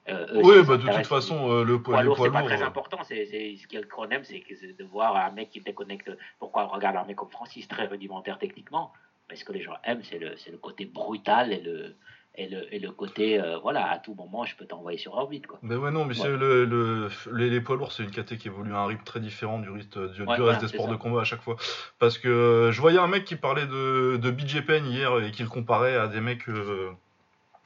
Euh, 0.08 0.28
oui, 0.44 0.62
bah, 0.68 0.78
de 0.78 0.84
toute 0.88 1.08
façon, 1.08 1.50
euh, 1.52 1.64
le 1.64 1.82
poids, 1.82 2.04
lourd, 2.04 2.16
c'est 2.22 2.30
pas 2.30 2.44
très 2.44 2.62
important. 2.62 3.00
C'est, 3.04 3.26
ce 3.26 3.82
qu'on 3.88 4.08
aime, 4.10 4.24
c'est 4.24 4.44
de 4.78 4.84
voir 4.84 5.16
un 5.16 5.32
mec 5.32 5.50
qui 5.50 5.62
déconnecte. 5.62 6.12
Pourquoi 6.38 6.66
on 6.66 6.68
regarde 6.68 6.96
un 6.98 7.06
mec 7.06 7.16
comme 7.16 7.32
Francis, 7.32 7.68
très 7.68 7.86
rudimentaire 7.88 8.38
techniquement 8.38 8.94
Mais 9.30 9.36
ce 9.36 9.44
que 9.44 9.52
les 9.52 9.62
gens 9.64 9.76
aiment, 9.84 10.04
c'est 10.04 10.20
le, 10.20 10.36
le 10.52 10.58
côté 10.60 10.86
brutal 10.86 11.52
et 11.52 11.60
le, 11.60 11.96
et 12.38 12.48
le, 12.48 12.74
et 12.74 12.80
le 12.80 12.92
côté, 12.92 13.42
voilà, 13.62 13.90
à 13.90 13.98
tout 14.00 14.14
moment, 14.14 14.46
je 14.46 14.56
peux 14.56 14.66
t'envoyer 14.66 14.98
sur 14.98 15.14
orbite. 15.14 15.48
Quoi. 15.48 15.60
Ben 15.64 15.78
ouais, 15.78 15.92
non, 15.92 16.06
mais 16.06 16.14
c'est 16.14 16.30
le, 16.30 16.66
le, 16.66 17.10
les, 17.34 17.62
poids 17.62 17.76
lourds, 17.76 17.92
c'est 17.92 18.04
une 18.04 18.12
catégorie 18.12 18.42
qui 18.42 18.48
évolue 18.48 18.74
à 18.74 18.80
un 18.80 18.86
rythme 18.88 19.04
très 19.04 19.20
différent 19.20 19.60
du, 19.60 19.70
rythme, 19.70 20.10
du, 20.10 20.24
reste 20.24 20.62
des 20.62 20.68
sports 20.68 20.88
de 20.88 20.96
combat 20.96 21.22
à 21.22 21.24
chaque 21.24 21.42
fois. 21.42 21.56
Parce 22.00 22.18
que 22.18 22.70
je 22.72 22.82
voyais 22.82 23.00
un 23.00 23.08
mec 23.08 23.26
qui 23.26 23.36
parlait 23.36 23.68
de, 23.68 24.18
de 24.18 24.32
BJ 24.32 24.62
Penn 24.66 24.86
hier 24.86 25.20
et 25.24 25.32
qui 25.32 25.44
le 25.44 25.50
comparait 25.50 25.96
à 25.96 26.08
des 26.08 26.22
mecs 26.22 26.48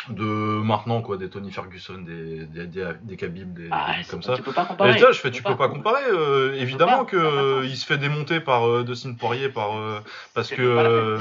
de 0.07 0.23
maintenant 0.23 1.01
quoi 1.01 1.17
des 1.17 1.29
Tony 1.29 1.51
Ferguson 1.51 1.99
des 1.99 2.45
des, 2.45 2.67
des, 2.67 2.91
des 3.01 3.17
Khabib 3.17 3.53
des, 3.53 3.67
ah, 3.71 3.95
comme 4.09 4.23
ça. 4.23 4.35
tu 4.35 4.41
peux 4.41 4.53
pas 4.53 4.65
comparer. 4.65 4.97
Je 4.97 5.11
fais 5.13 5.29
tu, 5.29 5.43
peux, 5.43 5.57
pas, 5.57 5.67
comparer 5.67 6.03
euh, 6.09 6.55
évidemment 6.55 7.05
que 7.05 7.17
euh, 7.17 7.65
il 7.65 7.75
se 7.75 7.85
fait 7.85 7.97
démonter 7.97 8.39
par 8.39 8.67
euh, 8.67 8.83
Dustin 8.83 9.13
Poirier 9.13 9.49
par 9.49 9.77
euh, 9.77 9.99
parce 10.33 10.49
que 10.49 10.61
euh, 10.61 11.19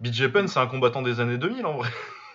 BJ 0.00 0.28
Penn 0.28 0.46
c'est 0.46 0.60
un 0.60 0.68
combattant 0.68 1.02
des 1.02 1.20
années 1.20 1.38
2000 1.38 1.66
en 1.66 1.74
vrai 1.78 1.90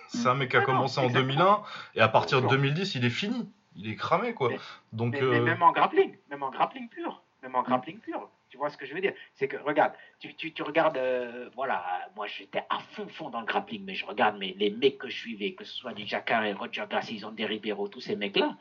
c'est 0.08 0.28
un 0.28 0.36
mec 0.36 0.52
qui 0.52 0.58
a 0.58 0.62
commencé 0.62 1.00
en 1.00 1.10
2001 1.10 1.62
et 1.96 2.02
à 2.02 2.08
partir 2.08 2.42
de 2.42 2.48
2010 2.48 2.96
il 2.96 3.06
est 3.06 3.10
fini. 3.10 3.50
Il 3.78 3.90
est 3.90 3.96
cramé 3.96 4.34
quoi. 4.34 4.52
Donc 4.94 5.14
mais, 5.14 5.22
mais 5.22 5.40
même 5.42 5.64
en 5.64 5.72
grappling 5.72 6.16
même 6.30 6.44
en 6.44 6.50
grappling 6.50 6.88
pur 6.88 7.22
même 7.46 7.56
en 7.56 7.64
grappling 7.64 8.00
pur. 8.00 8.30
Tu 8.50 8.58
vois 8.58 8.70
ce 8.70 8.78
que 8.78 8.86
je 8.86 8.94
veux 8.94 9.02
dire? 9.02 9.14
C'est 9.34 9.48
que, 9.48 9.58
regarde, 9.58 9.94
tu, 10.20 10.34
tu, 10.36 10.54
tu 10.54 10.64
regardes, 10.64 10.98
euh, 10.98 11.50
voilà, 11.56 12.10
moi 12.16 12.26
j'étais 12.28 12.64
à 12.70 12.80
fond, 12.80 13.08
fond 13.08 13.30
dans 13.30 13.42
le 13.42 13.46
grappling, 13.46 13.84
mais 13.84 13.96
je 13.96 14.06
regarde 14.06 14.38
mais 14.40 14.56
les 14.58 14.72
mecs 14.72 14.98
que 14.98 15.10
je 15.10 15.18
suivais, 15.18 15.54
que 15.54 15.64
ce 15.64 15.74
soit 15.74 15.94
du 15.94 16.08
Jacquin 16.08 16.44
et 16.44 16.54
Roger 16.54 16.86
Gracie, 16.90 17.16
ils 17.16 17.26
ont 17.26 17.32
des 17.32 17.46
Ribeiro, 17.46 17.88
tous 17.88 18.02
ces 18.02 18.16
mecs-là. 18.16 18.56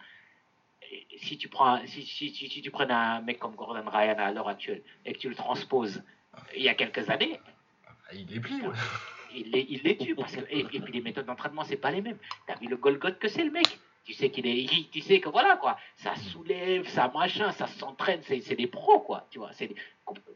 Si 1.16 1.38
tu 1.38 1.48
prends, 1.48 1.84
si, 1.86 2.04
si, 2.04 2.30
si, 2.34 2.62
tu 2.62 2.70
prends 2.70 2.88
un 2.88 3.20
mec 3.20 3.38
comme 3.38 3.54
Gordon 3.54 3.88
Ryan 3.88 4.16
à 4.18 4.32
l'heure 4.32 4.48
actuelle 4.48 4.82
et 5.04 5.12
que 5.12 5.18
tu 5.18 5.28
le 5.28 5.34
transposes 5.34 6.02
il 6.56 6.62
y 6.62 6.68
a 6.68 6.74
quelques 6.74 7.08
années, 7.10 7.40
ah, 7.86 8.14
il 8.14 8.36
est 8.36 8.40
pris, 8.40 8.60
il, 9.34 9.50
les, 9.50 9.66
il 9.68 9.82
les 9.82 9.96
tue. 9.96 10.14
Parce 10.14 10.36
que, 10.36 10.42
et, 10.50 10.64
puis 10.64 10.92
les 10.92 11.00
méthodes 11.00 11.26
d'entraînement, 11.26 11.64
c'est 11.64 11.76
pas 11.76 11.90
les 11.90 12.02
mêmes. 12.02 12.18
T'as 12.46 12.56
vu 12.56 12.68
le 12.68 12.76
Golgoth 12.76 13.18
que 13.18 13.28
c'est 13.28 13.44
le 13.44 13.50
mec? 13.50 13.78
Tu 14.04 14.12
sais 14.12 14.28
qu'il 14.28 14.46
est, 14.46 14.90
tu 14.90 15.00
sais 15.00 15.18
que 15.18 15.30
voilà 15.30 15.56
quoi, 15.56 15.78
ça 15.96 16.14
soulève, 16.14 16.86
ça 16.88 17.10
machin, 17.14 17.52
ça 17.52 17.66
s'entraîne, 17.66 18.20
c'est 18.22 18.54
des 18.54 18.66
pros 18.66 19.00
quoi, 19.00 19.26
tu 19.30 19.38
vois, 19.38 19.48
c'est 19.52 19.74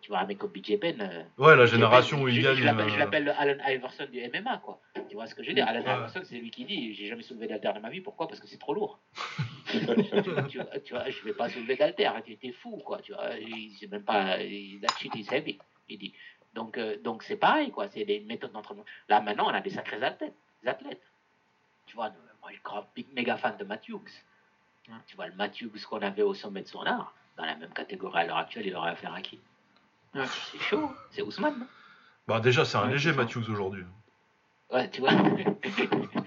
tu 0.00 0.08
vois 0.08 0.20
un 0.20 0.26
mec 0.26 0.38
comme 0.38 0.50
BJ 0.52 0.78
Penn. 0.80 0.98
Euh, 1.02 1.44
ouais, 1.44 1.54
la 1.54 1.66
génération 1.66 2.22
où 2.22 2.28
il 2.28 2.42
gagne. 2.42 2.56
Je 2.56 2.98
l'appelle 2.98 3.24
le 3.24 3.32
Allen 3.38 3.62
Iverson 3.66 4.06
du 4.10 4.20
MMA 4.26 4.62
quoi, 4.64 4.80
tu 5.10 5.16
vois 5.16 5.26
ce 5.26 5.34
que 5.34 5.42
je 5.42 5.48
veux 5.48 5.54
dire. 5.54 5.68
Allen 5.68 5.82
Iverson 5.82 6.22
c'est 6.24 6.36
lui 6.36 6.50
qui 6.50 6.64
dit, 6.64 6.94
j'ai 6.94 7.08
jamais 7.08 7.22
soulevé 7.22 7.46
d'alter 7.46 7.74
de 7.74 7.80
ma 7.80 7.90
vie, 7.90 8.00
pourquoi? 8.00 8.26
Parce 8.26 8.40
que 8.40 8.46
c'est 8.46 8.56
trop 8.56 8.72
lourd. 8.72 9.00
tu, 9.70 9.78
vois, 9.80 10.42
tu, 10.82 10.94
vois, 10.94 11.10
je 11.10 11.24
vais 11.24 11.34
pas 11.34 11.50
soulever 11.50 11.76
d'alter, 11.76 12.08
tu 12.24 12.38
es 12.42 12.52
fou 12.52 12.78
quoi, 12.78 13.02
tu 13.02 13.12
vois, 13.12 13.32
c'est 13.78 13.90
même 13.90 14.04
pas, 14.04 14.38
that 14.38 14.98
shit 14.98 15.14
is 15.14 15.26
heavy, 15.30 15.58
il 15.90 15.98
dit. 15.98 16.14
Donc 16.58 16.76
euh, 16.76 16.96
donc 17.04 17.22
c'est 17.22 17.36
pareil 17.36 17.70
quoi, 17.70 17.86
c'est 17.88 18.04
des 18.04 18.18
méthodes 18.18 18.50
d'entraînement. 18.50 18.84
Là 19.08 19.20
maintenant 19.20 19.46
on 19.46 19.54
a 19.54 19.60
des 19.60 19.70
sacrés 19.70 20.02
athlètes, 20.02 20.34
des 20.64 20.68
athlètes, 20.68 21.06
tu 21.86 21.94
vois 21.94 22.10
moi, 22.40 22.50
je 22.50 22.54
suis 22.54 22.62
grand, 22.62 22.84
big, 22.94 23.06
méga 23.14 23.36
fan 23.36 23.56
de 23.56 23.64
Matthews. 23.64 24.10
Tu 25.06 25.16
vois, 25.16 25.26
le 25.26 25.34
Matthews 25.34 25.78
qu'on 25.88 26.02
avait 26.02 26.22
au 26.22 26.34
sommet 26.34 26.62
de 26.62 26.68
son 26.68 26.82
art, 26.82 27.14
dans 27.36 27.44
la 27.44 27.54
même 27.56 27.72
catégorie 27.72 28.22
à 28.22 28.26
l'heure 28.26 28.38
actuelle, 28.38 28.66
il 28.66 28.74
aurait 28.74 28.90
affaire 28.90 29.12
à 29.12 29.20
qui? 29.20 29.38
C'est 30.14 30.58
chaud, 30.60 30.90
c'est 31.10 31.22
Ousmane. 31.22 31.66
Bah, 32.26 32.40
déjà, 32.40 32.64
c'est 32.64 32.78
un 32.78 32.88
léger 32.88 33.12
Matthews 33.12 33.50
aujourd'hui. 33.50 33.84
Ouais, 34.72 34.88
tu 34.90 35.00
vois. 35.00 35.12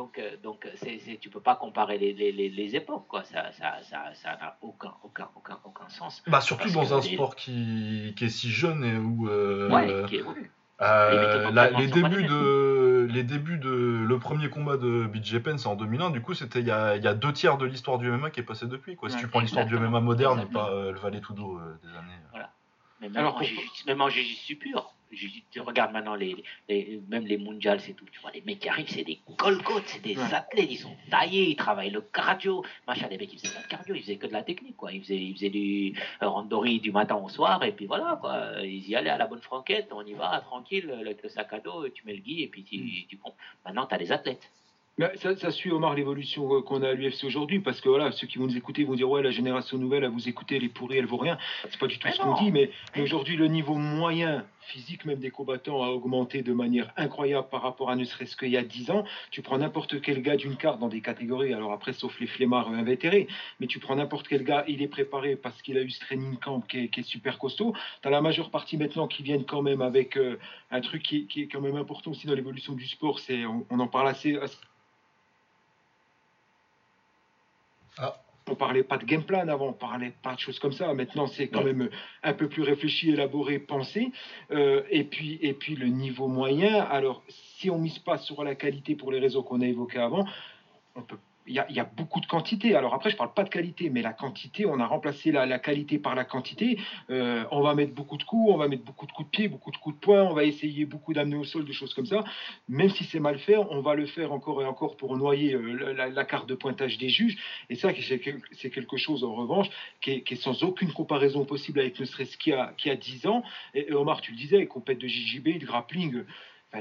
donc, 0.00 0.18
euh, 0.18 0.30
donc 0.42 0.66
c'est, 0.76 0.98
c'est, 1.04 1.18
tu 1.18 1.28
peux 1.28 1.42
pas 1.42 1.56
comparer 1.56 1.98
les, 1.98 2.14
les, 2.14 2.32
les, 2.32 2.74
époques, 2.74 3.06
quoi. 3.06 3.22
Ça, 3.22 3.52
ça, 3.52 3.82
ça, 3.82 4.14
ça 4.14 4.30
n'a 4.40 4.56
aucun, 4.62 4.94
aucun, 5.04 5.28
aucun, 5.36 5.58
aucun 5.62 5.88
sens. 5.90 6.22
Bah, 6.26 6.40
surtout 6.40 6.70
dans 6.70 6.94
un 6.94 7.02
sport 7.02 7.36
qui, 7.36 8.14
qui 8.16 8.24
est 8.24 8.30
si 8.30 8.48
jeune 8.48 8.82
et 8.82 8.96
où. 8.96 9.28
Euh, 9.28 9.68
ouais, 9.68 10.08
qui 10.08 10.16
évolue. 10.16 10.50
Euh, 10.80 11.50
les, 11.76 11.88
débuts 11.88 12.24
de, 12.24 13.06
les 13.10 13.22
débuts 13.22 13.58
de 13.58 13.68
le 14.08 14.18
premier 14.18 14.48
combat 14.48 14.78
de 14.78 15.04
BJ 15.04 15.40
Penn 15.40 15.58
c'est 15.58 15.66
en 15.66 15.76
2001 15.76 16.08
du 16.08 16.22
coup 16.22 16.32
c'était 16.32 16.60
il 16.60 16.66
y 16.66 16.70
a, 16.70 16.96
y 16.96 17.06
a, 17.06 17.12
deux 17.12 17.34
tiers 17.34 17.58
de 17.58 17.66
l'histoire 17.66 17.98
du 17.98 18.10
MMA 18.10 18.30
qui 18.30 18.40
est 18.40 18.44
passé 18.44 18.66
depuis 18.66 18.96
quoi 18.96 19.10
si 19.10 19.18
tu 19.18 19.28
prends 19.28 19.40
l'histoire 19.40 19.66
du 19.66 19.76
MMA 19.76 20.00
moderne 20.00 20.40
et 20.40 20.46
pas 20.46 20.70
euh, 20.70 20.90
le 20.92 20.98
Valet 20.98 21.20
Tudo 21.20 21.58
euh, 21.58 21.78
des 21.84 21.90
années 21.90 22.18
voilà 22.30 22.50
mais 23.02 23.10
même, 23.10 23.26
en, 23.26 23.38
même 23.86 24.00
en 24.00 24.08
pur 24.08 24.94
tu 25.50 25.60
regardes 25.60 25.92
maintenant 25.92 26.14
les, 26.14 26.36
les, 26.68 27.00
même 27.08 27.26
les 27.26 27.36
mondiales, 27.36 27.80
c'est 27.80 27.94
tout. 27.94 28.04
Tu 28.10 28.20
vois, 28.20 28.30
les 28.32 28.42
mecs 28.42 28.60
qui 28.60 28.68
arrivent, 28.68 28.88
c'est 28.88 29.04
des 29.04 29.20
colcotes, 29.36 29.86
c'est 29.86 30.02
des 30.02 30.18
athlètes, 30.18 30.68
ils 30.70 30.78
sont 30.78 30.96
taillés, 31.10 31.50
ils 31.50 31.56
travaillent 31.56 31.90
le 31.90 32.00
cardio. 32.00 32.64
Machin, 32.86 33.08
les 33.08 33.18
mecs, 33.18 33.32
ils 33.32 33.38
faisaient 33.38 33.54
pas 33.54 33.62
de 33.62 33.68
cardio, 33.68 33.94
ils 33.94 34.02
faisaient 34.02 34.16
que 34.16 34.26
de 34.26 34.32
la 34.32 34.42
technique, 34.42 34.76
quoi. 34.76 34.92
Ils 34.92 35.02
faisaient, 35.02 35.16
ils 35.16 35.34
faisaient 35.34 35.50
du 35.50 35.94
randori 36.20 36.80
du 36.80 36.92
matin 36.92 37.16
au 37.16 37.28
soir, 37.28 37.62
et 37.64 37.72
puis 37.72 37.86
voilà, 37.86 38.18
quoi. 38.20 38.62
Ils 38.62 38.88
y 38.88 38.94
allaient 38.94 39.10
à 39.10 39.18
la 39.18 39.26
bonne 39.26 39.42
franquette, 39.42 39.88
on 39.92 40.04
y 40.04 40.14
va, 40.14 40.40
tranquille, 40.40 40.94
avec 41.00 41.22
le 41.22 41.28
sac 41.28 41.52
à 41.52 41.60
dos, 41.60 41.88
tu 41.88 42.06
mets 42.06 42.14
le 42.14 42.20
gui, 42.20 42.42
et 42.42 42.48
puis 42.48 42.62
tu, 42.64 42.78
mm. 42.78 43.08
tu. 43.08 43.18
Maintenant, 43.64 43.86
tu 43.86 43.94
as 43.94 43.98
des 43.98 44.12
athlètes. 44.12 44.50
Ça, 45.16 45.34
ça, 45.36 45.50
suit, 45.50 45.70
Omar, 45.70 45.94
l'évolution 45.94 46.54
euh, 46.54 46.60
qu'on 46.60 46.82
a 46.82 46.90
à 46.90 46.92
l'UFC 46.92 47.24
aujourd'hui, 47.24 47.60
parce 47.60 47.80
que 47.80 47.88
voilà, 47.88 48.12
ceux 48.12 48.26
qui 48.26 48.38
vont 48.38 48.46
nous 48.46 48.56
écouter 48.56 48.84
vont 48.84 48.94
dire 48.94 49.08
Ouais, 49.08 49.22
la 49.22 49.30
génération 49.30 49.78
nouvelle, 49.78 50.04
à 50.04 50.10
vous 50.10 50.28
écouter, 50.28 50.56
elle 50.56 50.64
est 50.64 50.68
pourrie, 50.68 50.98
elle 50.98 51.06
vaut 51.06 51.16
rien. 51.16 51.38
C'est 51.70 51.78
pas 51.78 51.86
du 51.86 51.98
tout 51.98 52.08
ce 52.08 52.20
qu'on 52.20 52.34
dit, 52.34 52.50
mais, 52.50 52.70
aujourd'hui, 52.98 53.36
le 53.36 53.46
niveau 53.46 53.74
moyen 53.74 54.44
physique 54.60 55.04
même 55.04 55.18
des 55.18 55.30
combattants 55.30 55.82
a 55.82 55.88
augmenté 55.88 56.42
de 56.42 56.52
manière 56.52 56.92
incroyable 56.96 57.48
par 57.48 57.62
rapport 57.62 57.90
à 57.90 57.96
ne 57.96 58.04
serait-ce 58.04 58.36
qu'il 58.36 58.50
y 58.50 58.56
a 58.56 58.62
10 58.62 58.90
ans. 58.90 59.04
Tu 59.30 59.42
prends 59.42 59.58
n'importe 59.58 60.00
quel 60.00 60.22
gars 60.22 60.36
d'une 60.36 60.56
carte 60.56 60.78
dans 60.78 60.88
des 60.88 61.00
catégories, 61.00 61.54
alors 61.54 61.72
après, 61.72 61.92
sauf 61.92 62.18
les 62.20 62.26
flemmards 62.26 62.68
invétérés, 62.68 63.28
mais 63.58 63.66
tu 63.66 63.78
prends 63.78 63.96
n'importe 63.96 64.28
quel 64.28 64.44
gars, 64.44 64.64
il 64.68 64.82
est 64.82 64.88
préparé 64.88 65.36
parce 65.36 65.60
qu'il 65.62 65.78
a 65.78 65.82
eu 65.82 65.90
ce 65.90 66.00
training 66.00 66.36
camp 66.36 66.60
qui 66.60 66.90
est, 66.92 67.02
super 67.02 67.38
costaud. 67.38 67.74
Tu 68.02 68.10
la 68.10 68.20
majeure 68.20 68.50
partie 68.50 68.76
maintenant 68.76 69.08
qui 69.08 69.22
viennent 69.22 69.44
quand 69.44 69.62
même 69.62 69.80
avec 69.80 70.16
euh, 70.16 70.38
un 70.70 70.80
truc 70.80 71.02
qui, 71.02 71.26
est 71.36 71.46
quand 71.46 71.60
même 71.60 71.76
important 71.76 72.10
aussi 72.10 72.26
dans 72.26 72.34
l'évolution 72.34 72.74
du 72.74 72.86
sport, 72.86 73.18
c'est 73.18 73.46
on, 73.46 73.64
on, 73.70 73.80
en 73.80 73.88
parle 73.88 74.08
assez 74.08 74.38
Ah. 77.98 78.16
On 78.48 78.54
parlait 78.56 78.82
pas 78.82 78.98
de 78.98 79.04
game 79.04 79.22
plan 79.22 79.46
avant, 79.46 79.68
on 79.68 79.72
parlait 79.72 80.12
pas 80.22 80.34
de 80.34 80.40
choses 80.40 80.58
comme 80.58 80.72
ça. 80.72 80.92
Maintenant, 80.92 81.26
c'est 81.28 81.48
quand 81.48 81.62
même 81.62 81.88
un 82.22 82.32
peu 82.32 82.48
plus 82.48 82.62
réfléchi, 82.62 83.10
élaboré, 83.10 83.58
pensé. 83.58 84.10
Euh, 84.50 84.82
et 84.90 85.04
puis, 85.04 85.38
et 85.40 85.52
puis 85.52 85.76
le 85.76 85.86
niveau 85.86 86.26
moyen. 86.26 86.80
Alors, 86.82 87.22
si 87.28 87.70
on 87.70 87.78
mise 87.78 87.98
pas 88.00 88.18
sur 88.18 88.42
la 88.42 88.54
qualité 88.54 88.96
pour 88.96 89.12
les 89.12 89.20
réseaux 89.20 89.42
qu'on 89.42 89.60
a 89.60 89.66
évoqués 89.66 89.98
avant, 89.98 90.24
on 90.96 91.02
peut 91.02 91.18
il 91.46 91.54
y, 91.54 91.80
a, 91.80 91.84
beaucoup 91.84 92.20
de 92.20 92.26
quantité. 92.26 92.76
Alors 92.76 92.94
après, 92.94 93.10
je 93.10 93.16
parle 93.16 93.32
pas 93.32 93.42
de 93.42 93.48
qualité, 93.48 93.90
mais 93.90 94.02
la 94.02 94.12
quantité, 94.12 94.66
on 94.66 94.78
a 94.78 94.86
remplacé 94.86 95.32
la, 95.32 95.58
qualité 95.58 95.98
par 95.98 96.14
la 96.14 96.24
quantité. 96.24 96.78
Euh, 97.10 97.44
on 97.50 97.62
va 97.62 97.74
mettre 97.74 97.94
beaucoup 97.94 98.16
de 98.18 98.22
coups, 98.22 98.52
on 98.52 98.56
va 98.56 98.68
mettre 98.68 98.84
beaucoup 98.84 99.06
de 99.06 99.12
coups 99.12 99.26
de 99.26 99.30
pied, 99.30 99.48
beaucoup 99.48 99.70
de 99.70 99.76
coups 99.76 99.96
de 99.96 100.00
poing, 100.00 100.22
on 100.22 100.34
va 100.34 100.44
essayer 100.44 100.84
beaucoup 100.84 101.12
d'amener 101.12 101.36
au 101.36 101.44
sol, 101.44 101.64
des 101.64 101.72
choses 101.72 101.94
comme 101.94 102.06
ça. 102.06 102.22
Même 102.68 102.90
si 102.90 103.04
c'est 103.04 103.20
mal 103.20 103.38
fait, 103.38 103.56
on 103.56 103.80
va 103.80 103.94
le 103.94 104.06
faire 104.06 104.32
encore 104.32 104.62
et 104.62 104.66
encore 104.66 104.96
pour 104.96 105.16
noyer 105.16 105.54
euh, 105.54 105.92
la, 105.92 106.24
carte 106.24 106.48
de 106.48 106.54
pointage 106.54 106.98
des 106.98 107.08
juges. 107.08 107.36
Et 107.68 107.74
ça, 107.74 107.90
c'est 108.52 108.70
quelque 108.70 108.96
chose, 108.96 109.24
en 109.24 109.34
revanche, 109.34 109.68
qui 110.00 110.22
est, 110.26 110.34
sans 110.36 110.62
aucune 110.62 110.92
comparaison 110.92 111.44
possible 111.44 111.80
avec 111.80 111.98
ne 111.98 112.04
serait-ce 112.04 112.36
qu'il 112.36 112.52
y, 112.52 112.56
a, 112.56 112.72
qui 112.76 112.90
a 112.90 112.96
10 112.96 113.26
ans. 113.26 113.42
Et, 113.74 113.92
Omar, 113.92 114.20
tu 114.20 114.32
le 114.32 114.36
disais, 114.36 114.58
les 114.58 114.66
compètes 114.66 114.98
de 114.98 115.08
JJB, 115.08 115.58
de 115.58 115.66
grappling, 115.66 116.24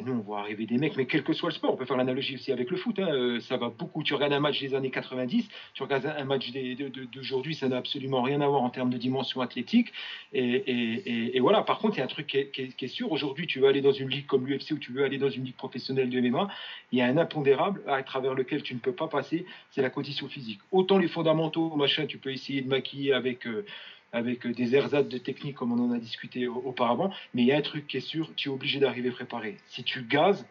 nous, 0.01 0.13
on 0.13 0.19
voit 0.19 0.41
arriver 0.41 0.67
des 0.67 0.77
mecs, 0.77 0.95
mais 0.97 1.05
quel 1.05 1.23
que 1.23 1.33
soit 1.33 1.49
le 1.49 1.55
sport, 1.55 1.73
on 1.73 1.75
peut 1.75 1.85
faire 1.85 1.97
l'analogie 1.97 2.35
aussi 2.35 2.51
avec 2.51 2.69
le 2.69 2.77
foot. 2.77 2.99
Hein, 2.99 3.09
euh, 3.11 3.39
ça 3.39 3.57
va 3.57 3.69
beaucoup. 3.69 4.03
Tu 4.03 4.13
regardes 4.13 4.33
un 4.33 4.39
match 4.39 4.59
des 4.59 4.75
années 4.75 4.91
90, 4.91 5.47
tu 5.73 5.83
regardes 5.83 6.05
un 6.05 6.23
match 6.25 6.51
d'aujourd'hui, 6.51 7.55
ça 7.55 7.67
n'a 7.67 7.77
absolument 7.77 8.21
rien 8.21 8.39
à 8.41 8.47
voir 8.47 8.61
en 8.61 8.69
termes 8.69 8.91
de 8.91 8.97
dimension 8.97 9.41
athlétique. 9.41 9.91
Et, 10.31 11.39
voilà. 11.39 11.63
Par 11.63 11.79
contre, 11.79 11.95
il 11.95 11.99
y 11.99 12.01
a 12.01 12.05
un 12.05 12.07
truc 12.07 12.27
qui 12.27 12.37
est, 12.37 12.87
sûr. 12.87 13.11
Aujourd'hui, 13.11 13.47
tu 13.47 13.59
veux 13.59 13.67
aller 13.67 13.81
dans 13.81 13.91
une 13.91 14.09
ligue 14.09 14.27
comme 14.27 14.45
l'UFC 14.45 14.71
ou 14.71 14.77
tu 14.77 14.91
veux 14.91 15.03
aller 15.03 15.17
dans 15.17 15.29
une 15.29 15.43
ligue 15.43 15.55
professionnelle 15.55 16.09
de 16.09 16.21
MMA, 16.21 16.47
il 16.91 16.99
y 16.99 17.01
a 17.01 17.05
un 17.05 17.17
impondérable 17.17 17.81
à 17.87 18.01
travers 18.03 18.35
lequel 18.35 18.61
tu 18.61 18.75
ne 18.75 18.79
peux 18.79 18.93
pas 18.93 19.07
passer, 19.07 19.45
c'est 19.71 19.81
la 19.81 19.89
condition 19.89 20.27
physique. 20.27 20.59
Autant 20.71 20.99
les 20.99 21.07
fondamentaux, 21.07 21.75
machin, 21.75 22.05
tu 22.05 22.19
peux 22.19 22.31
essayer 22.31 22.61
de 22.61 22.67
maquiller 22.67 23.13
avec. 23.13 23.47
Euh, 23.47 23.65
avec 24.11 24.47
des 24.47 24.75
ersatz 24.75 25.07
de 25.07 25.17
technique 25.17 25.55
comme 25.55 25.71
on 25.71 25.89
en 25.89 25.91
a 25.91 25.99
discuté 25.99 26.47
auparavant. 26.47 27.11
Mais 27.33 27.43
il 27.43 27.47
y 27.47 27.51
a 27.51 27.57
un 27.57 27.61
truc 27.61 27.87
qui 27.87 27.97
est 27.97 28.01
sûr, 28.01 28.31
tu 28.35 28.49
es 28.49 28.51
obligé 28.51 28.79
d'arriver 28.79 29.11
préparé. 29.11 29.57
Si 29.67 29.83
tu 29.83 30.03
gazes, 30.03 30.45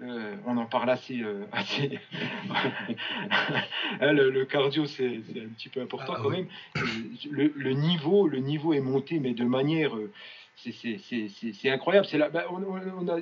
euh, 0.00 0.36
on 0.46 0.56
en 0.56 0.66
parle 0.66 0.90
assez. 0.90 1.22
Euh, 1.22 1.44
hein, 1.52 1.64
le, 4.12 4.44
cardio, 4.44 4.86
c'est 4.86 5.06
un 5.06 5.48
petit 5.56 5.68
peu 5.68 5.80
important 5.80 6.14
ah 6.16 6.20
quand 6.22 6.30
même. 6.30 6.46
Le, 7.30 7.52
le, 7.56 7.72
niveau, 7.72 8.28
le 8.28 8.38
niveau 8.38 8.72
est 8.72 8.80
monté, 8.80 9.18
mais 9.18 9.34
de 9.34 9.44
manière 9.44 9.96
euh, 9.96 10.12
c'est 10.62 11.70
incroyable. 11.70 12.06
Bah, 12.32 12.46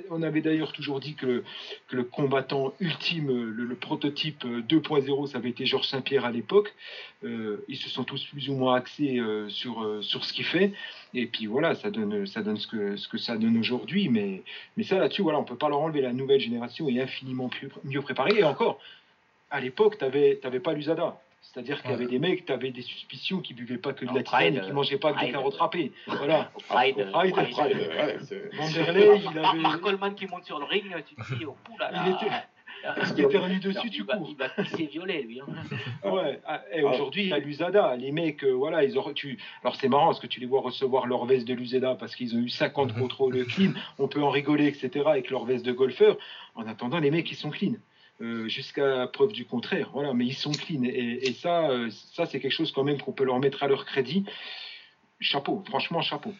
on, 0.09 0.23
avait 0.23 0.41
d'ailleurs 0.41 0.71
toujours 0.71 0.99
dit 0.99 1.15
que, 1.15 1.43
le 1.91 2.03
combattant 2.03 2.73
ultime, 2.79 3.31
le, 3.31 3.75
prototype 3.75 4.43
2.0, 4.45 5.27
ça 5.27 5.37
avait 5.37 5.49
été 5.49 5.65
Georges 5.65 5.87
Saint-Pierre 5.87 6.25
à 6.25 6.31
l'époque. 6.31 6.73
Euh, 7.23 7.63
ils 7.67 7.77
se 7.77 7.89
sont 7.89 8.03
tous 8.03 8.23
plus 8.25 8.49
ou 8.49 8.53
moins 8.53 8.75
axés 8.75 9.19
euh, 9.19 9.49
sur, 9.49 9.83
euh, 9.83 10.01
ce 10.01 10.33
qu'il 10.33 10.45
fait. 10.45 10.73
Et 11.13 11.27
puis 11.27 11.45
voilà, 11.45 11.75
ça 11.75 11.91
donne, 11.91 12.25
ce, 12.25 13.07
que, 13.07 13.17
ça 13.17 13.37
donne 13.37 13.57
aujourd'hui. 13.57 14.09
Mais, 14.09 14.43
ça, 14.83 14.97
là-dessus, 14.97 15.21
on 15.21 15.39
ne 15.39 15.45
peut 15.45 15.55
pas 15.55 15.69
leur 15.69 15.79
enlever. 15.79 16.01
La 16.01 16.13
nouvelle 16.13 16.39
génération 16.39 16.89
est 16.89 16.99
infiniment 16.99 17.49
mieux 17.83 18.01
préparée. 18.01 18.39
Et 18.39 18.43
encore, 18.43 18.79
à 19.51 19.61
l'époque, 19.61 19.97
tu 19.97 20.05
n'avais 20.05 20.59
pas 20.59 20.73
l'USADA. 20.73 21.19
C'est-à-dire 21.41 21.81
qu'il 21.81 21.91
y 21.91 21.93
avait 21.93 22.05
des 22.07 22.19
mecs, 22.19 22.45
tu 22.45 22.51
avais 22.51 22.71
des 22.71 22.81
suspicions 22.81 23.39
qui 23.39 23.53
buvaient 23.53 23.77
pas 23.77 23.93
que 23.93 24.05
de 24.05 24.13
la 24.13 24.21
tisane 24.23 24.55
et 24.57 24.61
qui 24.61 24.71
mangeaient 24.71 24.97
pas 24.99 25.13
que 25.13 25.19
des 25.21 25.31
carottes 25.31 25.55
râpées. 25.55 25.91
Voilà. 26.05 26.51
Pride, 26.67 27.07
Vanderlei, 28.57 29.21
il 29.31 29.39
avait. 29.39 29.57
Marc 29.59 29.79
Coleman 29.81 30.15
qui 30.15 30.27
monte 30.27 30.45
sur 30.45 30.59
le 30.59 30.65
ring, 30.65 30.83
tu 31.07 31.15
te 31.15 31.35
dis, 31.35 31.45
oh 31.45 31.55
là 31.79 31.91
Il 32.05 32.11
était- 32.13 32.35
il 33.17 33.23
était 33.25 33.37
revenu 33.39 33.59
dessus, 33.59 33.79
il 33.87 33.89
tu 33.91 34.05
cours. 34.05 34.27
il 34.29 34.35
va 34.37 34.49
pisser 34.49 34.85
violet, 34.85 35.23
lui. 35.23 35.41
hein. 35.41 36.09
Ouais, 36.09 36.39
ah, 36.45 36.61
et 36.71 36.83
aujourd'hui, 36.83 37.23
il 37.23 37.29
y 37.29 37.33
a 37.33 37.39
l'USADA. 37.39 37.95
Les 37.95 38.11
mecs, 38.11 38.43
euh, 38.43 38.51
voilà, 38.51 38.83
ils 38.83 38.97
auraient 38.99 39.13
tu... 39.15 39.39
Alors, 39.63 39.75
c'est 39.77 39.87
marrant 39.89 40.05
parce 40.07 40.19
que 40.19 40.27
tu 40.27 40.39
les 40.39 40.45
vois 40.45 40.61
recevoir 40.61 41.07
leur 41.07 41.25
veste 41.25 41.47
de 41.47 41.53
l'USADA 41.55 41.95
parce 41.95 42.15
qu'ils 42.15 42.35
ont 42.35 42.39
eu 42.39 42.49
50 42.49 42.93
Mhm. 42.93 43.01
contrôles 43.01 43.45
clean. 43.47 43.71
On 43.97 44.07
peut 44.07 44.21
en 44.21 44.29
rigoler, 44.29 44.67
etc., 44.67 45.05
avec 45.07 45.31
leur 45.31 45.45
veste 45.45 45.65
de 45.65 45.71
golfeur. 45.71 46.17
En 46.55 46.67
attendant, 46.67 46.99
les 46.99 47.09
mecs, 47.09 47.29
ils 47.31 47.35
sont 47.35 47.49
clean. 47.49 47.73
Euh, 48.21 48.47
Jusqu'à 48.47 49.05
preuve 49.07 49.31
du 49.31 49.45
contraire. 49.45 49.89
Voilà, 49.93 50.13
mais 50.13 50.25
ils 50.25 50.33
sont 50.33 50.51
clean. 50.51 50.83
Et, 50.83 51.27
et 51.27 51.33
ça, 51.33 51.69
euh, 51.69 51.89
ça 52.13 52.25
c'est 52.25 52.39
quelque 52.39 52.51
chose 52.51 52.71
quand 52.71 52.83
même 52.83 52.99
qu'on 52.99 53.11
peut 53.13 53.23
leur 53.25 53.39
mettre 53.39 53.61
à 53.63 53.67
leur 53.67 53.85
crédit. 53.85 54.25
Chapeau, 55.19 55.63
franchement, 55.67 56.01
chapeau. 56.01 56.33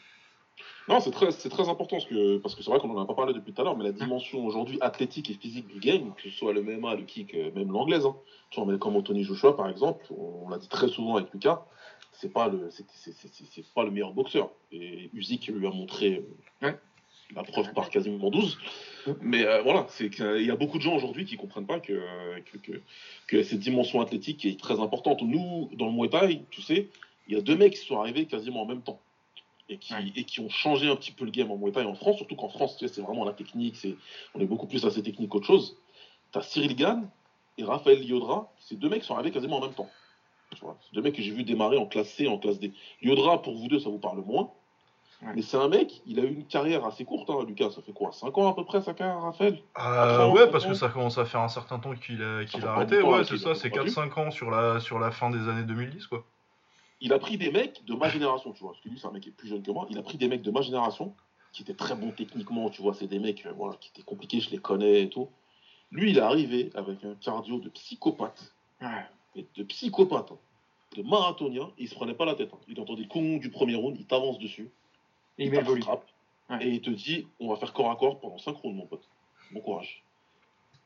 Non, 0.88 1.00
c'est 1.02 1.12
très, 1.12 1.32
c'est 1.32 1.50
très 1.50 1.68
important 1.68 1.98
parce 1.98 2.08
que 2.10 2.38
parce 2.38 2.56
que 2.56 2.64
c'est 2.64 2.70
vrai 2.72 2.80
qu'on 2.80 2.90
en 2.96 3.02
a 3.02 3.06
pas 3.06 3.14
parlé 3.14 3.34
depuis 3.34 3.52
tout 3.54 3.62
à 3.62 3.66
l'heure, 3.66 3.76
mais 3.78 3.84
la 3.84 3.92
dimension 3.92 4.46
aujourd'hui 4.46 4.78
athlétique 4.82 5.30
et 5.30 5.34
physique 5.34 5.68
du 5.68 5.80
game, 5.80 6.14
que 6.16 6.24
ce 6.24 6.30
soit 6.30 6.54
le 6.54 6.62
MMA, 6.64 6.96
le 6.96 7.04
kick, 7.04 7.34
euh, 7.36 7.52
même 7.56 7.72
l'anglaise, 7.72 8.06
hein. 8.06 8.16
tu 8.52 8.62
vois, 8.62 8.78
comme 8.78 8.96
Anthony 8.96 9.24
Joshua 9.24 9.56
par 9.56 9.68
exemple, 9.70 10.06
on, 10.12 10.46
on 10.46 10.50
l'a 10.50 10.58
dit 10.58 10.70
très 10.70 10.88
souvent 10.88 11.18
avec 11.18 11.34
Lucas, 11.34 11.66
c'est 12.14 12.32
pas 12.32 12.48
le 12.48 12.70
c'est, 12.72 12.86
c'est, 12.94 13.12
c'est, 13.14 13.28
c'est- 13.34 13.44
c'est 13.52 13.74
pas 13.74 13.84
le 13.84 13.92
meilleur 13.92 14.14
boxeur. 14.14 14.50
Et 14.72 15.10
Usyk 15.14 15.48
lui 15.48 15.68
a 15.68 15.72
montré 15.72 16.24
Ouais. 16.62 16.78
la 17.36 17.44
preuve 17.44 17.74
par 17.74 17.90
quasiment 17.90 18.30
12. 18.30 18.58
Mais 19.22 19.46
euh, 19.46 19.62
voilà, 19.62 19.86
c'est 19.90 20.10
qu'il 20.10 20.44
y 20.46 20.52
a 20.52 20.56
beaucoup 20.56 20.78
de 20.78 20.84
gens 20.84 20.96
aujourd'hui 20.96 21.26
qui 21.26 21.38
comprennent 21.38 21.66
pas 21.68 21.80
que, 21.80 22.02
que, 22.52 22.58
que, 22.58 22.82
que 23.28 23.44
cette 23.44 23.60
dimension 23.60 24.02
athlétique 24.02 24.46
est 24.46 24.60
très 24.60 24.80
importante. 24.80 25.22
Nous, 25.22 25.70
dans 25.74 25.88
le 25.88 25.92
Muay 25.94 26.10
Thai, 26.10 26.44
tu 26.50 26.62
sais, 26.62 26.90
il 27.28 27.36
y 27.36 27.38
a 27.38 27.42
deux 27.42 27.56
mecs 27.56 27.74
qui 27.74 27.86
sont 27.86 28.00
arrivés 28.00 28.26
quasiment 28.26 28.62
en 28.64 28.66
même 28.66 28.82
temps 28.82 29.00
et 29.70 29.78
qui, 29.78 29.94
Ouais. 29.94 30.12
et 30.16 30.24
qui 30.24 30.40
ont 30.40 30.50
changé 30.50 30.88
un 30.90 30.96
petit 30.96 31.12
peu 31.12 31.26
le 31.26 31.32
game 31.32 31.52
en 31.52 31.58
Muay 31.58 31.72
Thai 31.72 31.84
en 31.84 31.94
France, 31.96 32.18
surtout 32.18 32.36
qu'en 32.36 32.50
France, 32.50 32.78
tu 32.78 32.88
sais, 32.88 32.94
c'est 32.94 33.02
vraiment 33.02 33.26
la 33.26 33.34
technique, 33.34 33.76
c'est, 33.76 33.96
on 34.34 34.40
est 34.40 34.46
beaucoup 34.46 34.68
plus 34.68 34.86
assez 34.86 35.04
technique 35.04 35.30
qu'autre 35.30 35.48
chose. 35.48 35.78
Tu 36.32 36.40
as 36.40 36.42
Cyril 36.42 36.76
Gann 36.76 37.10
et 37.58 37.64
Raphaël 37.64 38.02
Liodra, 38.06 38.52
ces 38.60 38.76
deux 38.76 38.90
mecs 38.90 39.04
sont 39.04 39.16
arrivés 39.16 39.32
quasiment 39.32 39.58
en 39.58 39.62
même 39.62 39.74
temps. 39.74 39.90
Tu 40.56 40.62
vois, 40.62 40.78
c'est 40.82 40.96
deux 40.96 41.02
mecs 41.02 41.16
que 41.16 41.22
j'ai 41.22 41.32
vu 41.32 41.44
démarrer 41.44 41.78
en 41.78 41.86
classe 41.86 42.10
C, 42.14 42.28
en 42.28 42.38
classe 42.38 42.60
D. 42.60 42.72
Liodra, 43.02 43.42
pour 43.42 43.56
vous 43.56 43.68
deux, 43.68 43.80
ça 43.80 43.90
vous 43.90 44.00
parle 44.00 44.24
moins. 44.26 44.50
Ouais. 45.24 45.32
Mais 45.36 45.42
c'est 45.42 45.58
un 45.58 45.68
mec, 45.68 46.02
il 46.06 46.20
a 46.20 46.24
eu 46.24 46.32
une 46.34 46.46
carrière 46.46 46.86
assez 46.86 47.04
courte, 47.04 47.30
hein, 47.32 47.44
Lucas. 47.48 47.72
Ça 47.72 47.82
fait 47.82 47.92
quoi 47.92 48.12
5 48.12 48.38
ans 48.38 48.50
à 48.50 48.54
peu 48.54 48.64
près 48.66 48.82
sa 48.82 48.94
carrière, 48.94 49.20
Raphaël? 49.22 49.60
Euh, 49.80 50.30
ouais, 50.30 50.48
parce 50.52 50.66
que 50.66 50.76
ça 50.76 50.90
commence 50.90 51.18
à 51.18 51.26
faire 51.26 51.42
un 51.42 51.48
certain 51.48 51.80
temps 51.80 51.96
qu'il 51.96 52.22
a, 52.22 52.40
a 52.42 52.68
arrêté. 52.72 53.02
Ouais, 53.02 53.24
c'est 53.24 53.38
ça, 53.38 53.56
c'est 53.56 53.72
combattu. 53.72 53.90
4-5 53.92 54.20
ans 54.20 54.32
sur 54.32 54.52
la, 54.52 54.80
sur 54.80 55.00
la 55.00 55.10
fin 55.10 55.32
des 55.32 55.40
années 55.50 55.64
2010, 55.64 56.06
quoi. 56.06 56.24
il 57.02 57.14
a 57.14 57.20
pris 57.20 57.38
des 57.38 57.52
mecs 57.52 57.84
de 57.86 57.96
ma 57.96 58.10
génération, 58.10 58.52
tu 58.54 58.60
vois, 58.62 58.74
parce 58.74 58.84
que 58.84 58.90
lui, 58.90 59.00
c'est 59.00 59.08
un 59.08 59.12
mec 59.12 59.24
qui 59.24 59.30
est 59.30 59.32
plus 59.32 59.48
jeune 59.48 59.64
que 59.64 59.72
moi. 59.72 59.88
Il 59.90 59.98
a 59.98 60.04
pris 60.04 60.18
des 60.20 60.28
mecs 60.28 60.44
de 60.44 60.52
ma 60.52 60.62
génération 60.62 61.14
qui 61.52 61.64
étaient 61.64 61.74
très 61.74 61.96
bons 61.96 62.12
techniquement, 62.12 62.70
tu 62.70 62.84
vois, 62.84 62.94
c'est 62.94 63.08
des 63.08 63.18
mecs 63.20 63.44
euh, 63.48 63.54
voilà, 63.58 63.76
qui 63.80 63.90
étaient 63.90 64.04
compliqués, 64.04 64.40
je 64.40 64.52
les 64.52 64.60
connais 64.60 65.02
et 65.04 65.10
tout. 65.10 65.30
Lui, 65.92 66.12
il 66.12 66.18
est 66.20 66.22
arrivé 66.22 66.70
avec 66.76 67.04
un 67.04 67.16
cardio 67.16 67.60
de 67.60 67.70
psychopathe, 67.70 68.54
mais 69.36 69.46
de 69.56 69.64
psychopathe, 69.64 70.32
hein, 70.32 70.38
de 70.96 71.02
marathonien, 71.02 71.72
et 71.80 71.84
il 71.84 71.88
se 71.90 71.96
prenait 71.96 72.14
pas 72.14 72.26
la 72.26 72.36
tête. 72.36 72.52
hein. 72.54 72.60
Il 72.68 72.80
entendait 72.80 73.02
le 73.04 73.08
con 73.08 73.38
du 73.38 73.50
premier 73.50 73.74
round, 73.76 73.96
il 74.00 74.06
t'avance 74.06 74.38
dessus, 74.38 74.70
Et 75.38 75.46
il 75.46 75.52
met 75.52 75.62
le 75.62 75.72
Ouais. 76.50 76.66
et 76.66 76.70
il 76.70 76.82
te 76.82 76.90
dit 76.90 77.28
on 77.42 77.50
va 77.50 77.58
faire 77.58 77.74
corps 77.74 77.92
à 77.92 77.96
corps 77.98 78.20
pendant 78.22 78.38
5 78.38 78.56
rounds, 78.56 78.78
mon 78.78 78.86
pote. 78.86 79.04
Bon 79.52 79.60
courage. 79.60 80.02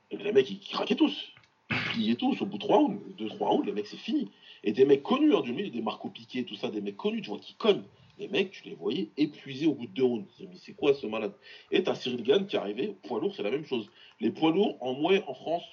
Et 0.09 0.17
les 0.17 0.31
mecs, 0.31 0.49
ils 0.49 0.59
craquaient 0.59 0.95
tous. 0.95 1.31
Ils 1.69 1.77
pliaient 1.91 2.15
tous. 2.15 2.41
Au 2.41 2.45
bout 2.45 2.57
de 2.57 2.63
3 2.63 2.77
rounds, 2.77 2.99
2-3 3.17 3.37
rounds, 3.47 3.65
les 3.67 3.71
mecs, 3.71 3.85
c'est 3.87 3.97
fini. 3.97 4.29
Et 4.63 4.71
des 4.73 4.85
mecs 4.85 5.03
connus, 5.03 5.35
hein, 5.35 5.41
du 5.41 5.53
milieu, 5.53 5.69
des 5.69 5.81
Marco 5.81 6.09
Piquet, 6.09 6.43
tout 6.43 6.55
ça, 6.55 6.69
des 6.69 6.81
mecs 6.81 6.97
connus, 6.97 7.21
tu 7.21 7.29
vois, 7.29 7.39
qui 7.39 7.53
cognent. 7.53 7.83
Les 8.17 8.27
mecs, 8.27 8.51
tu 8.51 8.63
les 8.65 8.75
voyais 8.75 9.09
épuisés 9.17 9.67
au 9.67 9.73
bout 9.73 9.85
de 9.87 9.91
deux 9.93 10.03
rounds. 10.03 10.27
Mais 10.39 10.57
c'est 10.57 10.73
quoi 10.73 10.93
ce 10.95 11.05
malade? 11.07 11.33
Et 11.71 11.83
t'as 11.83 11.95
Cyril 11.95 12.23
Gann 12.23 12.45
qui 12.47 12.55
est 12.55 12.59
arrivé, 12.59 12.95
poids 13.03 13.19
lourd, 13.19 13.33
c'est 13.35 13.43
la 13.43 13.51
même 13.51 13.65
chose. 13.65 13.89
Les 14.19 14.31
poids 14.31 14.51
lourds, 14.51 14.77
en 14.81 14.93
moins 14.93 15.19
en 15.27 15.33
France, 15.35 15.63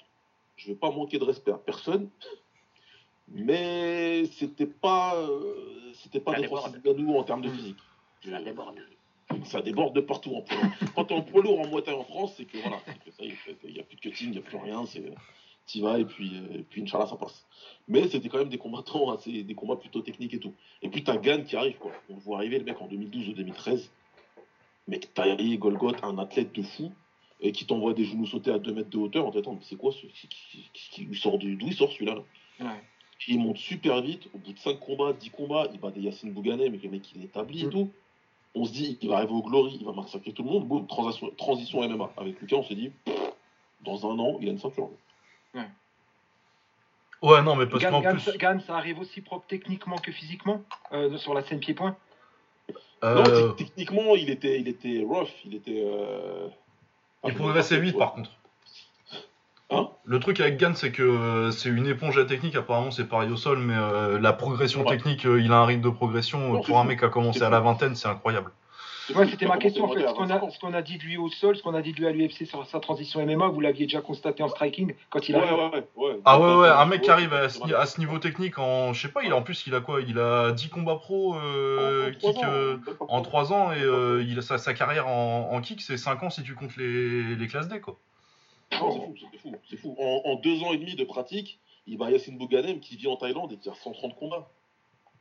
je 0.56 0.68
vais 0.68 0.74
pas 0.76 0.90
manquer 0.90 1.18
de 1.18 1.24
respect 1.24 1.50
à 1.52 1.58
personne, 1.58 2.08
mais 3.28 4.24
c'était 4.26 4.66
pas, 4.66 5.16
euh, 5.16 5.92
c'était 5.94 6.20
pas 6.20 6.38
des. 6.40 6.46
Francis 6.46 6.74
Ngannou 6.84 7.16
en 7.16 7.24
termes 7.24 7.42
de 7.42 7.48
Mm. 7.48 7.54
physique. 7.54 7.76
Ça 8.24 8.40
déborde. 8.42 8.80
Ça 9.44 9.62
déborde 9.62 9.94
de 9.94 10.00
partout 10.00 10.34
en 10.34 10.42
poids. 10.42 10.56
Quand 10.94 11.04
t'es 11.06 11.14
en 11.14 11.22
poids 11.22 11.42
lourd 11.42 11.60
en 11.60 11.80
Thai 11.80 11.92
en 11.92 12.04
France, 12.04 12.34
c'est 12.36 12.44
que 12.44 12.58
voilà, 12.58 12.78
c'est 12.86 12.98
que 13.04 13.10
ça 13.10 13.24
y 13.24 13.28
est, 13.28 13.36
il 13.64 13.72
n'y 13.74 13.80
a 13.80 13.82
plus 13.82 13.96
de 13.96 14.00
cutting, 14.00 14.28
il 14.28 14.32
n'y 14.32 14.38
a 14.38 14.42
plus 14.42 14.56
rien, 14.56 14.84
c'est 14.86 15.02
t'y 15.66 15.82
vas 15.82 15.98
et 15.98 16.06
puis, 16.06 16.32
euh, 16.34 16.60
et 16.60 16.62
puis 16.62 16.80
Inch'Allah 16.82 17.06
ça 17.06 17.16
passe. 17.16 17.46
Mais 17.88 18.08
c'était 18.08 18.30
quand 18.30 18.38
même 18.38 18.48
des 18.48 18.56
combattants, 18.56 19.10
assez, 19.10 19.42
des 19.42 19.54
combats 19.54 19.76
plutôt 19.76 20.00
techniques 20.00 20.32
et 20.32 20.38
tout. 20.38 20.54
Et 20.80 20.88
puis 20.88 21.04
t'as 21.04 21.18
Gann 21.18 21.44
qui 21.44 21.56
arrive 21.56 21.76
quoi. 21.76 21.92
On 22.08 22.14
le 22.14 22.20
voit 22.20 22.38
arriver 22.38 22.58
le 22.58 22.64
mec 22.64 22.80
en 22.80 22.86
2012 22.86 23.28
ou 23.28 23.32
2013. 23.34 23.90
Mec 24.88 25.12
taillé, 25.12 25.58
Golgoth, 25.58 26.02
un 26.02 26.16
athlète 26.18 26.54
de 26.54 26.62
fou, 26.62 26.90
et 27.40 27.52
qui 27.52 27.66
t'envoie 27.66 27.92
des 27.92 28.04
genoux 28.04 28.24
sautés 28.26 28.50
à 28.50 28.58
2 28.58 28.72
mètres 28.72 28.88
de 28.88 28.96
hauteur 28.96 29.26
en 29.26 29.30
t'attendant, 29.30 29.58
mais 29.58 29.66
c'est 29.68 29.76
quoi 29.76 29.92
ce, 29.92 30.06
qui, 30.06 30.28
qui- 30.28 30.70
qui- 30.72 30.90
qui 30.90 31.02
lui 31.04 31.16
sort 31.18 31.36
du- 31.38 31.56
d'où 31.56 31.66
il 31.66 31.74
sort 31.74 31.92
celui-là 31.92 32.16
Ouais. 32.60 32.66
Il 33.28 33.38
monte 33.40 33.58
super 33.58 34.00
vite, 34.00 34.28
au 34.32 34.38
bout 34.38 34.52
de 34.54 34.58
5 34.58 34.78
combats, 34.80 35.12
10 35.12 35.28
combats, 35.30 35.68
il 35.72 35.78
bat 35.80 35.90
des 35.90 36.00
Yacine 36.00 36.32
Bouganet, 36.32 36.70
mais 36.70 36.78
le 36.78 36.88
mec 36.88 37.02
il 37.14 37.20
est 37.20 37.24
établi 37.26 37.62
et 37.62 37.66
Mm. 37.66 37.70
tout. 37.70 37.90
On 38.54 38.64
se 38.64 38.72
dit, 38.72 38.98
il 39.02 39.08
va 39.08 39.16
arriver 39.18 39.32
au 39.32 39.42
Glory, 39.42 39.76
il 39.80 39.86
va 39.86 39.92
massacrer 39.92 40.32
tout 40.32 40.42
le 40.42 40.50
monde. 40.50 40.66
Boum, 40.66 40.86
transition, 40.86 41.30
transition 41.36 41.86
MMA. 41.88 42.10
Avec 42.16 42.40
Lucas, 42.40 42.56
on 42.56 42.64
s'est 42.64 42.74
dit, 42.74 42.90
pff, 43.04 43.32
dans 43.82 44.10
un 44.10 44.18
an, 44.18 44.38
il 44.40 44.48
a 44.48 44.52
une 44.52 44.58
ceinture. 44.58 44.88
Ouais, 47.20 47.42
non, 47.42 47.56
mais 47.56 47.66
parce 47.66 47.84
qu'en 47.84 48.00
Gann, 48.00 48.16
plus. 48.16 48.36
Gann, 48.38 48.60
ça 48.60 48.76
arrive 48.76 49.00
aussi 49.00 49.20
propre 49.22 49.44
techniquement 49.48 49.96
que 49.96 50.12
physiquement 50.12 50.62
euh, 50.92 51.16
sur 51.18 51.34
la 51.34 51.42
scène 51.42 51.58
pied-point. 51.58 51.96
euh, 53.02 53.14
Non, 53.16 53.24
te- 53.24 53.52
techniquement, 53.56 54.14
il 54.14 54.30
était, 54.30 54.60
il 54.60 54.68
était 54.68 55.02
rough, 55.04 55.28
il 55.44 55.56
était. 55.56 55.82
euh, 55.84 56.46
il 57.24 57.34
progressait 57.34 57.74
je- 57.76 57.80
vite, 57.80 57.98
par 57.98 58.12
contre. 58.12 58.30
Hein 59.70 59.88
Le 60.04 60.18
truc 60.18 60.40
avec 60.40 60.56
Gann, 60.56 60.74
c'est 60.74 60.92
que 60.92 61.02
euh, 61.02 61.50
c'est 61.50 61.68
une 61.68 61.86
éponge 61.86 62.16
à 62.18 62.24
technique. 62.24 62.56
Apparemment, 62.56 62.90
c'est 62.90 63.04
pareil 63.08 63.30
au 63.30 63.36
sol, 63.36 63.58
mais 63.58 63.74
euh, 63.76 64.18
la 64.18 64.32
progression 64.32 64.80
Ouais. 64.82 64.96
technique, 64.96 65.26
euh, 65.26 65.40
il 65.40 65.52
a 65.52 65.56
un 65.58 65.66
rythme 65.66 65.82
de 65.82 65.90
progression. 65.90 66.38
Non, 66.54 66.60
pour 66.62 66.78
un 66.78 66.84
mec 66.84 67.00
qui 67.00 67.04
a 67.04 67.08
commencé 67.08 67.42
à 67.42 67.50
la 67.50 67.60
vingtaine, 67.60 67.94
c'est 67.94 68.08
incroyable. 68.08 68.50
Ouais, 69.14 69.26
c'était 69.26 69.46
ma 69.46 69.56
question 69.56 69.84
en 69.84 69.88
fait. 69.94 70.00
Ce 70.06 70.12
qu'on 70.12 70.24
à 70.24 70.26
25 70.26 70.34
a, 70.34 70.44
ans. 70.44 70.50
ce 70.50 70.58
qu'on 70.58 70.74
a 70.74 70.82
dit 70.82 70.98
de 70.98 71.02
lui 71.02 71.16
au 71.16 71.30
sol, 71.30 71.56
ce 71.56 71.62
qu'on 71.62 71.72
a 71.74 71.80
dit 71.80 71.92
de 71.92 71.98
lui 71.98 72.06
à 72.06 72.10
l'UFC 72.12 72.44
sur 72.46 72.66
sa 72.66 72.78
transition 72.78 73.24
MMA, 73.24 73.48
vous 73.48 73.60
l'aviez 73.60 73.86
déjà 73.86 74.02
constaté 74.02 74.42
en 74.42 74.48
striking 74.48 74.94
quand 75.08 75.26
il 75.30 75.34
arrive. 75.36 75.50
ouais, 75.52 75.70
ouais, 75.72 75.84
ouais. 75.96 76.20
Ah 76.26 76.38
ouais, 76.38 76.54
ouais, 76.56 76.68
un 76.68 76.84
mec 76.84 77.00
qui 77.00 77.10
arrive 77.10 77.32
à 77.32 77.48
ce, 77.48 77.58
ouais. 77.60 77.72
à 77.74 77.86
ce 77.86 78.00
niveau 78.00 78.18
technique 78.18 78.58
en. 78.58 78.92
Je 78.92 79.00
sais 79.00 79.08
pas, 79.12 79.22
il 79.22 79.32
a, 79.32 79.36
en 79.36 79.40
plus, 79.42 79.66
il 79.66 79.74
a 79.74 79.80
quoi 79.80 80.00
Il 80.06 80.18
a 80.18 80.52
10 80.52 80.68
combats 80.68 80.96
pro 80.96 81.36
euh, 81.36 82.04
En- 82.04 82.08
en 82.10 82.12
trois 82.18 82.32
kick, 82.34 82.42
ans, 82.44 82.48
euh, 82.50 82.76
en 83.00 83.22
trois 83.22 83.44
3 83.44 83.52
ans 83.54 83.72
et 83.72 83.82
euh, 83.82 84.22
il 84.28 84.38
a 84.38 84.42
sa, 84.42 84.58
sa 84.58 84.74
carrière 84.74 85.08
en, 85.08 85.50
en 85.52 85.60
kick, 85.62 85.80
c'est 85.80 85.96
5 85.96 86.22
ans 86.22 86.28
si 86.30 86.42
tu 86.42 86.54
comptes 86.54 86.76
les, 86.76 87.34
les 87.34 87.46
classes 87.46 87.68
D, 87.68 87.80
quoi. 87.80 87.98
Non, 88.80 88.92
c'est 88.92 89.00
fou, 89.00 89.14
c'est 89.32 89.38
fou, 89.38 89.54
c'est 89.68 89.76
fou. 89.76 89.96
En, 89.98 90.22
en 90.24 90.34
deux 90.36 90.62
ans 90.62 90.72
et 90.72 90.78
demi 90.78 90.94
de 90.94 91.04
pratique, 91.04 91.60
il 91.86 91.98
bat 91.98 92.10
Yacine 92.10 92.38
Bouganem 92.38 92.80
qui 92.80 92.96
vit 92.96 93.06
en 93.08 93.16
Thaïlande 93.16 93.52
et 93.52 93.56
qui 93.56 93.68
a 93.68 93.74
130 93.74 94.16
combats. 94.16 94.50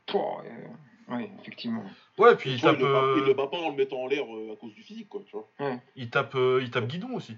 Pouah, 0.06 0.42
euh, 0.44 1.14
ouais, 1.16 1.30
effectivement. 1.40 1.82
Ouais, 2.18 2.36
puis 2.36 2.52
il 2.52 2.60
vois, 2.60 2.70
tape, 2.72 2.80
il, 2.80 2.86
le 2.86 2.92
bat, 2.92 3.02
euh, 3.02 3.18
il 3.18 3.24
le 3.24 3.34
bat 3.34 3.46
pas 3.46 3.58
en 3.58 3.70
le 3.70 3.76
mettant 3.76 4.02
en 4.02 4.06
l'air 4.06 4.24
euh, 4.24 4.52
à 4.52 4.56
cause 4.56 4.74
du 4.74 4.82
physique, 4.82 5.08
quoi, 5.08 5.22
tu 5.26 5.36
vois. 5.36 5.78
il 5.96 6.10
tape, 6.10 6.34
euh, 6.34 6.60
il 6.62 6.70
tape 6.70 6.86
Guidon 6.86 7.14
aussi. 7.14 7.36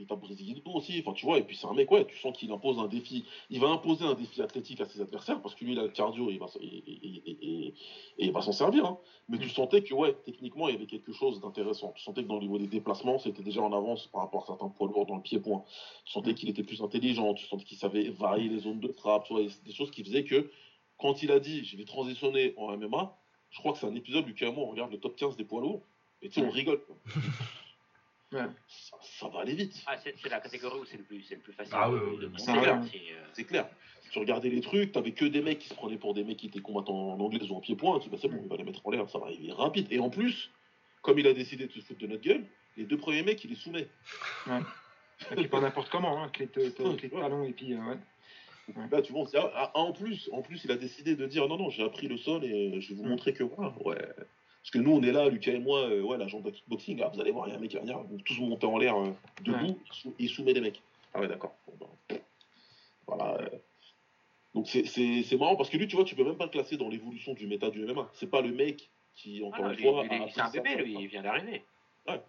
Il 0.00 0.06
tape 0.06 0.20
Brésil 0.20 0.62
aussi, 0.64 0.98
enfin, 1.00 1.12
tu 1.12 1.26
vois, 1.26 1.38
et 1.38 1.42
puis 1.42 1.56
c'est 1.56 1.66
un 1.66 1.74
mec, 1.74 1.90
ouais, 1.90 2.06
tu 2.06 2.16
sens 2.18 2.36
qu'il 2.36 2.50
impose 2.52 2.78
un 2.78 2.86
défi. 2.88 3.24
Il 3.50 3.60
va 3.60 3.68
imposer 3.68 4.04
un 4.06 4.14
défi 4.14 4.40
athlétique 4.40 4.80
à 4.80 4.86
ses 4.86 5.00
adversaires 5.02 5.40
parce 5.42 5.54
que 5.54 5.64
lui, 5.64 5.72
il 5.72 5.78
a 5.78 5.82
le 5.82 5.90
cardio, 5.90 6.30
il 6.30 6.38
va, 6.38 6.46
et, 6.60 6.64
et- 6.66 7.00
et- 7.06 7.22
et- 7.42 7.66
et 7.66 8.24
il 8.26 8.32
va 8.32 8.40
s'en 8.40 8.52
servir. 8.52 8.86
hein. 8.86 8.98
Mais 9.28 9.38
tu 9.38 9.48
sentais 9.50 9.82
que, 9.82 9.92
ouais, 9.92 10.14
techniquement, 10.24 10.68
il 10.68 10.72
y 10.74 10.76
avait 10.76 10.86
quelque 10.86 11.12
chose 11.12 11.40
d'intéressant. 11.40 11.92
Tu 11.94 12.02
sentais 12.02 12.22
que 12.22 12.28
dans 12.28 12.36
le 12.36 12.40
niveau 12.40 12.58
des 12.58 12.66
déplacements, 12.66 13.18
c'était 13.18 13.42
déjà 13.42 13.60
en 13.60 13.72
avance 13.72 14.06
par 14.06 14.22
rapport 14.22 14.44
à 14.44 14.46
certains 14.46 14.68
poids 14.68 14.88
lourds 14.88 15.06
dans 15.06 15.16
le 15.16 15.22
pied-point. 15.22 15.62
Tu 16.06 16.12
sentais 16.12 16.34
qu'il 16.34 16.48
était 16.48 16.64
plus 16.64 16.80
intelligent, 16.82 17.34
tu 17.34 17.46
sentais 17.46 17.64
qu'il 17.64 17.76
savait 17.78 18.08
varier 18.08 18.48
les 18.48 18.60
zones 18.60 18.80
de 18.80 18.88
frappe, 18.92 19.24
tu 19.26 19.34
vois, 19.34 19.42
et 19.42 19.48
des 19.66 19.72
choses 19.72 19.90
qui 19.90 20.02
faisaient 20.02 20.24
que, 20.24 20.50
quand 20.98 21.22
il 21.22 21.30
a 21.30 21.40
dit, 21.40 21.64
je 21.64 21.76
vais 21.76 21.84
transitionner 21.84 22.54
en 22.56 22.76
MMA, 22.76 23.16
je 23.50 23.58
crois 23.58 23.72
que 23.72 23.78
c'est 23.78 23.86
un 23.86 23.94
épisode 23.94 24.24
du 24.24 24.34
on 24.46 24.66
regarde 24.66 24.92
le 24.92 24.98
top 24.98 25.16
15 25.16 25.36
des 25.36 25.44
poids 25.44 25.60
lourds, 25.60 25.82
et 26.22 26.28
tu 26.28 26.40
sais, 26.40 26.46
on 26.46 26.50
rigole. 26.50 26.80
Ouais. 28.32 28.46
Ça, 28.68 28.96
ça 29.02 29.28
va 29.28 29.40
aller 29.40 29.54
vite. 29.54 29.74
Ah, 29.86 29.96
c'est 29.98 30.14
la 30.28 30.40
catégorie 30.40 30.78
où 30.80 30.84
c'est 30.84 30.96
le 30.98 31.02
plus, 31.04 31.22
c'est 31.22 31.34
le 31.34 31.40
plus 31.40 31.52
facile 31.52 31.74
Ah 31.76 31.90
ouais, 31.90 31.98
de, 31.98 32.04
ouais, 32.04 32.16
de 32.18 32.26
ouais. 32.26 32.28
monter. 32.28 32.42
C'est 32.44 32.52
clair. 32.52 32.82
c'est, 32.92 32.96
euh, 32.98 33.24
C'est 33.34 33.44
clair. 33.44 33.68
Si 34.02 34.10
tu 34.10 34.18
regardais 34.20 34.50
les 34.50 34.60
trucs, 34.60 34.92
t'avais 34.92 35.12
que 35.12 35.24
des 35.24 35.40
mecs 35.42 35.58
qui 35.58 35.68
se 35.68 35.74
prenaient 35.74 35.96
pour 35.98 36.14
des 36.14 36.22
mecs 36.24 36.36
qui 36.36 36.46
étaient 36.46 36.60
combattants 36.60 37.12
en 37.14 37.20
anglais 37.20 37.40
ou 37.50 37.54
en 37.56 37.60
pied-point. 37.60 37.98
Tu 37.98 38.04
dis, 38.04 38.10
bah, 38.10 38.18
c'est 38.20 38.28
bon, 38.28 38.40
il 38.42 38.48
va 38.48 38.56
les 38.56 38.64
mettre 38.64 38.86
en 38.86 38.90
l'air, 38.90 39.08
ça 39.10 39.18
va 39.18 39.26
arriver 39.26 39.50
rapide. 39.52 39.88
Et 39.90 39.98
en 39.98 40.10
plus, 40.10 40.50
comme 41.02 41.18
il 41.18 41.26
a 41.26 41.32
décidé 41.32 41.66
de 41.66 41.72
se 41.72 41.80
foutre 41.80 42.00
de 42.00 42.06
notre 42.06 42.22
gueule, 42.22 42.44
les 42.76 42.84
deux 42.84 42.98
premiers 42.98 43.22
mecs, 43.22 43.42
il 43.44 43.50
les 43.50 43.56
soumet. 43.56 43.88
Et 45.32 45.34
puis 45.36 45.48
pas 45.48 45.60
n'importe 45.60 45.90
comment, 45.90 46.18
hein, 46.18 46.24
avec 46.24 46.38
les, 46.38 46.46
te- 46.48 46.68
te- 46.70 46.82
avec 46.82 47.02
les 47.02 47.08
Ouais. 47.10 47.20
talons 47.20 47.44
et 47.44 47.52
puis. 47.52 47.74
euh, 47.74 47.78
ouais. 47.78 47.98
Là, 48.92 49.02
tu 49.02 49.12
vois, 49.12 49.22
on 49.22 49.28
ah, 49.34 49.50
ah, 49.54 49.70
en 49.78 49.92
plus, 49.92 50.30
en 50.32 50.42
plus, 50.42 50.64
il 50.64 50.70
a 50.70 50.76
décidé 50.76 51.16
de 51.16 51.26
dire, 51.26 51.48
non, 51.48 51.56
non, 51.58 51.70
j'ai 51.70 51.82
appris 51.82 52.06
le 52.06 52.16
sol 52.16 52.44
et 52.44 52.76
euh, 52.76 52.80
je 52.80 52.90
vais 52.90 52.94
vous 52.94 53.04
Mm. 53.04 53.08
montrer 53.08 53.32
que 53.32 53.42
voilà, 53.42 53.72
ouais. 53.84 53.98
Parce 54.70 54.84
que 54.84 54.88
nous, 54.88 54.96
on 54.96 55.02
est 55.02 55.10
là, 55.10 55.28
Lucas 55.28 55.50
et 55.50 55.58
moi, 55.58 55.80
euh, 55.80 56.00
ouais, 56.02 56.16
l'agent 56.16 56.38
de 56.38 56.48
kickboxing, 56.48 57.00
ah, 57.02 57.10
vous 57.12 57.20
allez 57.20 57.32
voir, 57.32 57.48
il 57.48 57.50
y 57.50 57.54
a 57.54 57.56
un 57.56 57.60
mec 57.60 57.70
qui 57.70 57.76
va 57.76 57.82
venir, 57.82 57.98
vont 57.98 58.18
tous 58.24 58.38
monter 58.38 58.66
en 58.66 58.78
l'air 58.78 58.96
euh, 58.96 59.10
debout, 59.42 59.66
Ouais. 59.66 59.76
il 59.84 59.92
sou- 59.92 60.14
il 60.16 60.28
soumet 60.28 60.52
des 60.54 60.60
mecs. 60.60 60.80
Ah 61.12 61.18
ouais, 61.20 61.26
d'accord. 61.26 61.56
Bon, 61.80 61.88
ben, 62.08 62.20
voilà. 63.08 63.36
euh. 63.40 63.48
Donc 64.54 64.68
c'est 64.68 65.36
marrant 65.38 65.56
parce 65.56 65.70
que 65.70 65.76
lui, 65.76 65.88
tu 65.88 65.96
vois, 65.96 66.04
tu 66.04 66.14
peux 66.14 66.22
même 66.22 66.36
pas 66.36 66.44
le 66.44 66.50
classer 66.50 66.76
dans 66.76 66.88
l'évolution 66.88 67.34
du 67.34 67.48
méta 67.48 67.68
du 67.70 67.84
MMA. 67.84 68.08
C'est 68.12 68.30
pas 68.30 68.42
le 68.42 68.52
mec 68.52 68.90
qui, 69.16 69.42
encore 69.42 69.64
ah 69.64 69.72
une 69.72 69.78
fois. 69.78 70.04
C'est 70.32 70.40
un 70.40 70.50
bébé, 70.50 70.76
lui, 70.76 70.96
il 71.00 71.06
vient 71.08 71.22
d'arriver. 71.22 71.64
Ouais 72.08 72.20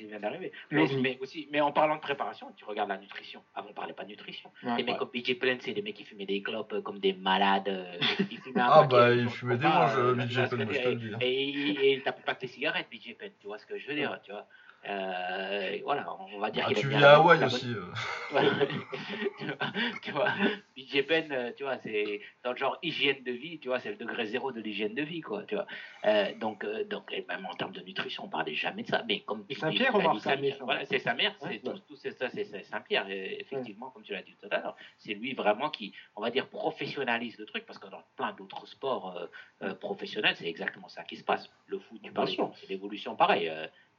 il 0.00 0.06
vient 0.08 0.20
d'arriver. 0.20 0.52
Mais, 0.70 1.18
aussi, 1.20 1.48
mais 1.50 1.60
en 1.60 1.72
parlant 1.72 1.96
de 1.96 2.00
préparation, 2.00 2.48
tu 2.56 2.64
regardes 2.64 2.88
la 2.88 2.98
nutrition. 2.98 3.42
Avant, 3.54 3.68
on 3.70 3.74
parlait 3.74 3.92
pas 3.92 4.04
de 4.04 4.08
nutrition. 4.08 4.50
les 4.62 4.82
mecs 4.82 4.96
comme 4.96 5.10
BJ 5.12 5.36
c'est 5.60 5.72
des 5.72 5.82
mecs 5.82 5.94
qui 5.94 6.04
fumaient 6.04 6.26
des 6.26 6.42
clopes 6.42 6.72
euh, 6.72 6.80
comme 6.80 6.98
des 6.98 7.12
malades. 7.12 7.68
Euh, 7.68 7.98
ah 8.56 8.86
bah, 8.88 9.12
ils 9.12 9.28
fumaient 9.28 9.56
des 9.56 9.66
manches, 9.66 9.96
BJ 9.96 10.48
Penn, 10.48 10.68
je 10.70 10.82
te 10.82 10.88
le 10.88 10.94
dis. 10.94 11.14
Hein. 11.14 11.18
Et 11.20 11.94
il 11.94 12.02
tapait 12.02 12.22
pas 12.22 12.34
que 12.34 12.40
des 12.42 12.48
cigarettes, 12.48 12.86
BJ 12.90 13.14
Penn, 13.14 13.30
tu 13.40 13.46
vois 13.46 13.58
ce 13.58 13.66
que 13.66 13.78
je 13.78 13.86
veux 13.88 13.94
dire, 13.94 14.18
tu 14.22 14.32
vois. 14.32 14.46
Euh, 14.86 15.78
voilà, 15.84 16.06
on 16.34 16.38
va 16.38 16.50
dire 16.50 16.66
ah, 16.68 16.74
Tu 16.74 16.88
vis 16.88 17.02
à 17.02 17.16
Hawaï 17.16 17.42
aussi. 17.44 17.72
Euh. 17.74 17.84
tu 20.02 20.10
vois, 20.10 20.28
BJ 20.76 21.04
euh, 21.10 21.52
tu 21.56 21.62
vois, 21.62 21.78
c'est 21.78 22.20
dans 22.42 22.52
le 22.52 22.56
genre 22.56 22.78
hygiène 22.82 23.22
de 23.24 23.32
vie, 23.32 23.58
tu 23.58 23.68
vois, 23.68 23.80
c'est 23.80 23.90
le 23.90 23.96
degré 23.96 24.26
zéro 24.26 24.52
de 24.52 24.60
l'hygiène 24.60 24.94
de 24.94 25.02
vie, 25.02 25.22
quoi, 25.22 25.44
tu 25.44 25.54
vois. 25.54 25.66
donc, 26.38 26.66
donc, 26.90 27.10
même 27.28 27.46
en 27.46 27.54
termes 27.54 27.72
de 27.72 27.80
nutrition, 27.80 28.24
on 28.24 28.28
parlait 28.28 28.54
jamais 28.54 28.82
de 28.82 28.88
ça. 28.88 29.02
Mais 29.08 29.20
comme 29.20 29.46
Saint-Pierre, 29.50 29.92
voilà, 29.92 30.84
c'est 30.84 30.98
sa 30.98 31.14
mère, 31.14 31.34
c'est 31.40 31.60
tout, 31.60 31.78
tout 31.88 31.96
ça, 31.96 32.28
c'est 32.28 32.64
Saint-Pierre, 32.64 33.06
effectivement, 33.08 33.90
comme 33.90 34.02
tu 34.02 34.12
l'as 34.12 34.22
dit 34.22 34.36
tout 34.40 34.48
à 34.50 34.58
l'heure. 34.58 34.76
C'est 34.98 35.14
lui 35.14 35.32
vraiment 35.32 35.70
qui, 35.70 35.94
on 36.16 36.20
va 36.20 36.30
dire, 36.30 36.48
professionnalise 36.48 37.38
le 37.38 37.46
truc, 37.46 37.64
parce 37.64 37.78
que 37.78 37.88
dans 37.88 38.02
plein 38.16 38.32
d'autres 38.32 38.66
sports 38.66 39.18
professionnels, 39.80 40.36
c'est 40.36 40.48
exactement 40.48 40.88
ça 40.88 41.04
qui 41.04 41.16
se 41.16 41.24
passe. 41.24 41.50
Le 41.66 41.78
foot, 41.78 42.00
tu 42.02 42.12
parles, 42.12 42.28
c'est 42.28 42.68
l'évolution 42.68 43.16
pareil. 43.16 43.50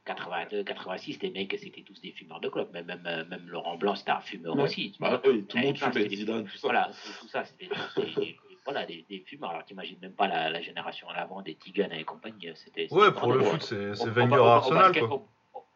82, 0.06 0.64
86, 0.64 1.19
les 1.22 1.32
mecs, 1.32 1.57
c'était 1.60 1.82
tous 1.82 1.99
des 1.99 2.11
fumeurs 2.11 2.40
de 2.40 2.49
clopes. 2.49 2.72
Même, 2.73 2.86
même, 2.86 3.03
euh, 3.06 3.26
même 3.26 3.48
Laurent 3.48 3.76
Blanc, 3.76 3.95
c'était 3.95 4.11
un 4.11 4.22
fumeur 4.22 4.57
aussi. 4.57 4.95
Bah, 4.99 5.22
oui, 5.26 5.44
tout 5.45 5.57
le 5.57 5.64
monde 5.64 5.77
fumait, 5.77 6.07
Zidane, 6.10 6.45
tout 6.45 6.57
ça. 6.57 6.68
Voilà, 6.68 6.91
tout 7.19 7.27
ça, 7.27 7.44
c'était 7.44 7.69
des, 8.15 8.38
voilà, 8.64 8.86
des, 8.86 9.06
des, 9.10 9.19
fumeurs. 9.19 9.52
Alors, 9.52 9.65
t'imagines 9.65 9.98
même 10.02 10.14
pas 10.14 10.27
la, 10.27 10.49
la 10.49 10.61
génération 10.61 11.10
à 11.10 11.15
l'avant, 11.15 11.41
des 11.41 11.56
Tigan 11.56 11.90
et 11.91 12.03
compagnie. 12.03 12.49
C'était, 12.56 12.91
ouais, 12.94 13.11
pour 13.11 13.34
le 13.34 13.44
foot, 13.44 13.64
c'est 13.64 14.10
Wenger 14.10 14.41
Arsenal, 14.41 14.91
quoi. 14.98 15.26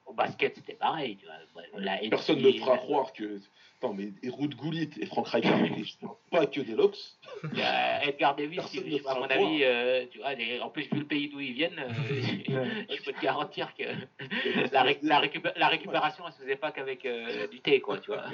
Au, 0.06 0.14
basket, 0.14 0.56
c'était 0.56 0.74
pareil. 0.74 1.18
Tu 1.18 1.26
vois. 1.26 1.94
Personne 2.10 2.42
ne 2.42 2.52
fera 2.52 2.78
croire 2.78 3.14
que 3.14 3.40
non, 3.82 3.94
mais 3.94 4.12
Ruud 4.30 4.56
Gullit 4.56 4.90
et 5.00 5.06
Frank 5.06 5.28
Rijkaard, 5.28 5.62
pas 6.32 6.46
que 6.46 6.60
des 6.60 6.76
locks. 6.76 6.98
Edgar 8.04 8.36
Davis, 8.36 8.60
à 9.08 9.16
mon 9.16 9.24
avis, 9.24 9.64
euh, 9.64 10.06
tu 10.12 10.20
vois, 10.20 10.32
en 10.62 10.70
plus, 10.70 10.84
vu 10.92 11.00
le 11.00 11.06
pays 11.06 11.30
d'où 11.30 11.40
ils 11.40 11.54
viennent, 11.54 11.80
euh, 11.80 11.90
je 12.98 13.04
peux 13.04 13.14
te 13.14 13.22
garantir 13.22 13.74
que 13.76 13.84
la, 14.74 14.86
la, 15.56 15.68
récupération, 15.70 16.26
elle 16.28 16.34
se 16.34 16.40
faisait 16.40 16.58
pas 16.58 16.72
qu'avec 16.72 17.06
euh, 17.06 17.48
du 17.48 17.62
thé, 17.62 17.80
quoi, 17.80 18.00
tu 18.00 18.12
vois. 18.12 18.26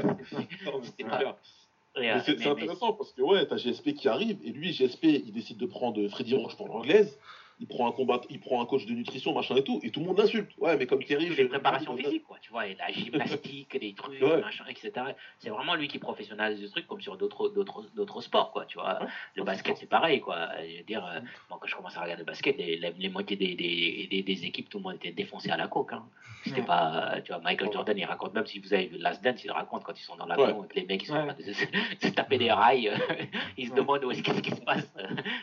C'est 2.26 2.48
intéressant 2.48 2.94
parce 2.94 3.14
que, 3.14 3.22
ouais, 3.22 3.46
t'as 3.46 3.58
GSP 3.58 3.94
qui 3.94 4.08
arrive, 4.10 4.40
et 4.44 4.50
lui, 4.50 4.74
GSP, 4.74 5.04
il 5.04 5.32
décide 5.32 5.58
de 5.58 5.68
prendre 5.68 6.08
Freddy 6.08 6.36
Roche 6.36 6.58
pour 6.58 6.68
l'anglaise 6.68 7.18
il 7.60 7.68
prend 7.68 7.88
un 7.88 7.92
combat, 7.92 8.22
il 8.30 8.40
prend 8.40 8.62
un 8.62 8.66
coach 8.66 8.86
de 8.86 8.94
nutrition, 8.94 9.34
machin 9.34 9.56
et 9.56 9.64
tout, 9.64 9.80
et 9.84 9.90
tout 9.90 10.02
le 10.02 10.08
monde 10.08 10.18
l'insulte. 10.18 10.52
Ouais, 10.58 10.76
mais 10.78 10.86
comme 10.86 11.04
Thierry. 11.04 11.30
Les 11.30 11.46
préparations 11.46 11.96
physiques, 11.96 12.24
quoi, 12.24 12.38
tu 12.42 12.52
vois, 12.52 12.68
et 12.68 12.76
la 12.76 12.92
gymnastique, 12.92 13.78
des 13.80 13.94
trucs, 13.94 14.22
machin, 14.22 14.66
etc. 14.70 14.92
C'est 15.40 15.50
vraiment 15.50 15.76
lui 15.76 15.88
qui 15.88 16.00
professionnalise 16.00 16.62
le 16.62 16.70
truc, 16.70 16.88
comme 16.88 17.02
sur 17.02 17.18
d'autres, 17.18 17.50
d'autres, 17.50 17.84
d'autres 17.96 18.22
sports, 18.22 18.52
quoi, 18.52 18.66
tu 18.66 18.78
vois. 18.78 19.00
Le 19.36 19.44
basket, 19.44 19.78
c'est 19.78 19.90
pareil, 19.90 20.20
quoi. 20.20 20.50
Je 20.68 20.78
veux 20.78 20.84
dire, 20.84 21.06
euh, 21.06 21.20
quand 21.50 21.60
je 21.66 21.76
commence 21.76 21.96
à 21.98 22.02
regarder 22.02 22.22
le 22.22 22.26
basket, 22.26 22.58
les, 22.58 22.78
les, 22.78 23.10
moitiés 23.10 23.38
des, 23.38 23.56
des, 23.56 24.24
des, 24.24 24.46
équipes, 24.46 24.70
tout 24.70 24.78
le 24.80 24.84
monde 24.84 24.96
était 24.96 25.12
défoncé 25.12 25.50
à 25.50 25.58
la 25.58 25.68
coke. 25.68 25.94
Hein. 25.94 26.06
C'était 26.46 26.62
pas, 26.62 27.22
tu 27.24 27.32
vois, 27.32 27.42
Michael 27.42 27.72
Jordan, 27.72 27.98
il 27.98 28.06
raconte 28.06 28.34
même 28.36 28.46
si 28.46 28.60
vous 28.60 28.72
avez 28.72 28.86
vu 28.86 28.98
Last 29.00 29.24
Dance, 29.24 29.44
il 29.44 29.52
raconte 29.52 29.84
quand 29.84 30.00
ils 30.00 30.04
sont 30.04 30.16
dans 30.16 30.28
l'avion 30.28 30.64
et 30.64 30.68
que 30.68 30.76
les 30.76 30.86
mecs 30.86 31.02
ils 31.02 31.08
sont 31.08 31.16
en 31.16 31.26
train 31.26 31.34
de 31.34 31.54
se, 31.54 32.08
taper 32.16 32.38
des 32.38 32.52
rails, 32.52 32.92
ils 33.58 33.70
se 33.70 33.74
demandent 33.74 34.04
où 34.04 34.12
est-ce 34.12 34.22
qu'est-ce 34.22 34.42
qui 34.42 34.52
se 34.52 34.62
passe. 34.62 34.88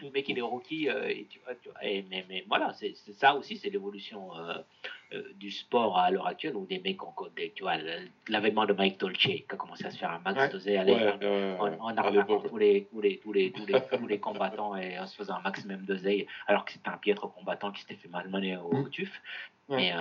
Le 0.02 0.10
mec 0.10 0.28
il 0.28 0.38
est 0.38 0.42
rookie, 0.42 0.88
euh, 0.88 1.08
et 1.08 1.26
tu 1.28 1.40
vois, 1.40 1.54
tu 1.56 1.68
vois 1.70 1.84
et, 1.84 2.01
mais, 2.10 2.24
mais 2.28 2.44
voilà, 2.48 2.72
c'est 2.74 2.94
ça 2.94 3.34
aussi, 3.34 3.56
c'est 3.56 3.70
l'évolution 3.70 4.36
euh, 4.36 4.54
euh, 5.12 5.22
du 5.34 5.50
sport 5.50 5.98
à 5.98 6.10
l'heure 6.10 6.26
actuelle 6.26 6.56
où 6.56 6.66
des 6.66 6.78
mecs 6.78 7.02
ont, 7.02 7.14
des, 7.36 7.52
tu 7.54 7.62
vois, 7.62 7.76
l'avènement 8.28 8.66
de 8.66 8.72
Mike 8.72 8.98
Dolce 8.98 9.18
qui 9.18 9.44
a 9.48 9.56
commencé 9.56 9.84
à 9.84 9.90
se 9.90 9.98
faire 9.98 10.10
un 10.10 10.20
max 10.20 10.50
dosé 10.52 10.76
à 10.76 10.84
l'époque, 10.84 11.22
en, 11.80 11.96
arnaquant 11.96 12.40
tous 12.40 12.58
les, 12.58 12.88
tous, 12.90 13.00
les, 13.00 13.18
tous, 13.18 13.32
les, 13.32 13.52
tous, 13.52 13.66
les, 13.66 13.80
tous 13.80 14.06
les 14.06 14.18
combattants 14.18 14.76
et 14.76 14.98
en 14.98 15.06
se 15.06 15.16
faisant 15.16 15.36
un 15.36 15.42
maximum 15.42 15.84
d'oseille, 15.84 16.26
alors 16.46 16.64
que 16.64 16.72
c'était 16.72 16.88
un 16.88 16.98
piètre 16.98 17.30
combattant 17.32 17.72
qui 17.72 17.82
s'était 17.82 17.96
fait 17.96 18.08
malmener 18.08 18.56
au, 18.56 18.70
au 18.70 18.88
TUF. 18.88 19.10
Mais, 19.68 19.92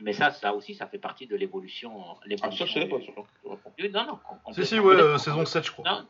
mais 0.00 0.12
ça, 0.12 0.30
ça 0.30 0.54
aussi, 0.54 0.74
ça 0.74 0.86
fait 0.86 0.98
partie 0.98 1.26
de 1.26 1.36
l'évolution. 1.36 2.16
Ah, 2.42 2.50
ça, 2.50 2.64
je 2.64 2.72
sais 2.72 2.86
pas. 2.86 2.96
Non, 2.96 4.06
non. 4.06 4.18
Si, 4.52 4.66
si, 4.66 4.78
ouais, 4.78 4.94
euh, 4.94 5.18
saison 5.18 5.44
7, 5.44 5.64
je 5.64 5.72
crois. 5.72 5.84
Non. 5.90 6.06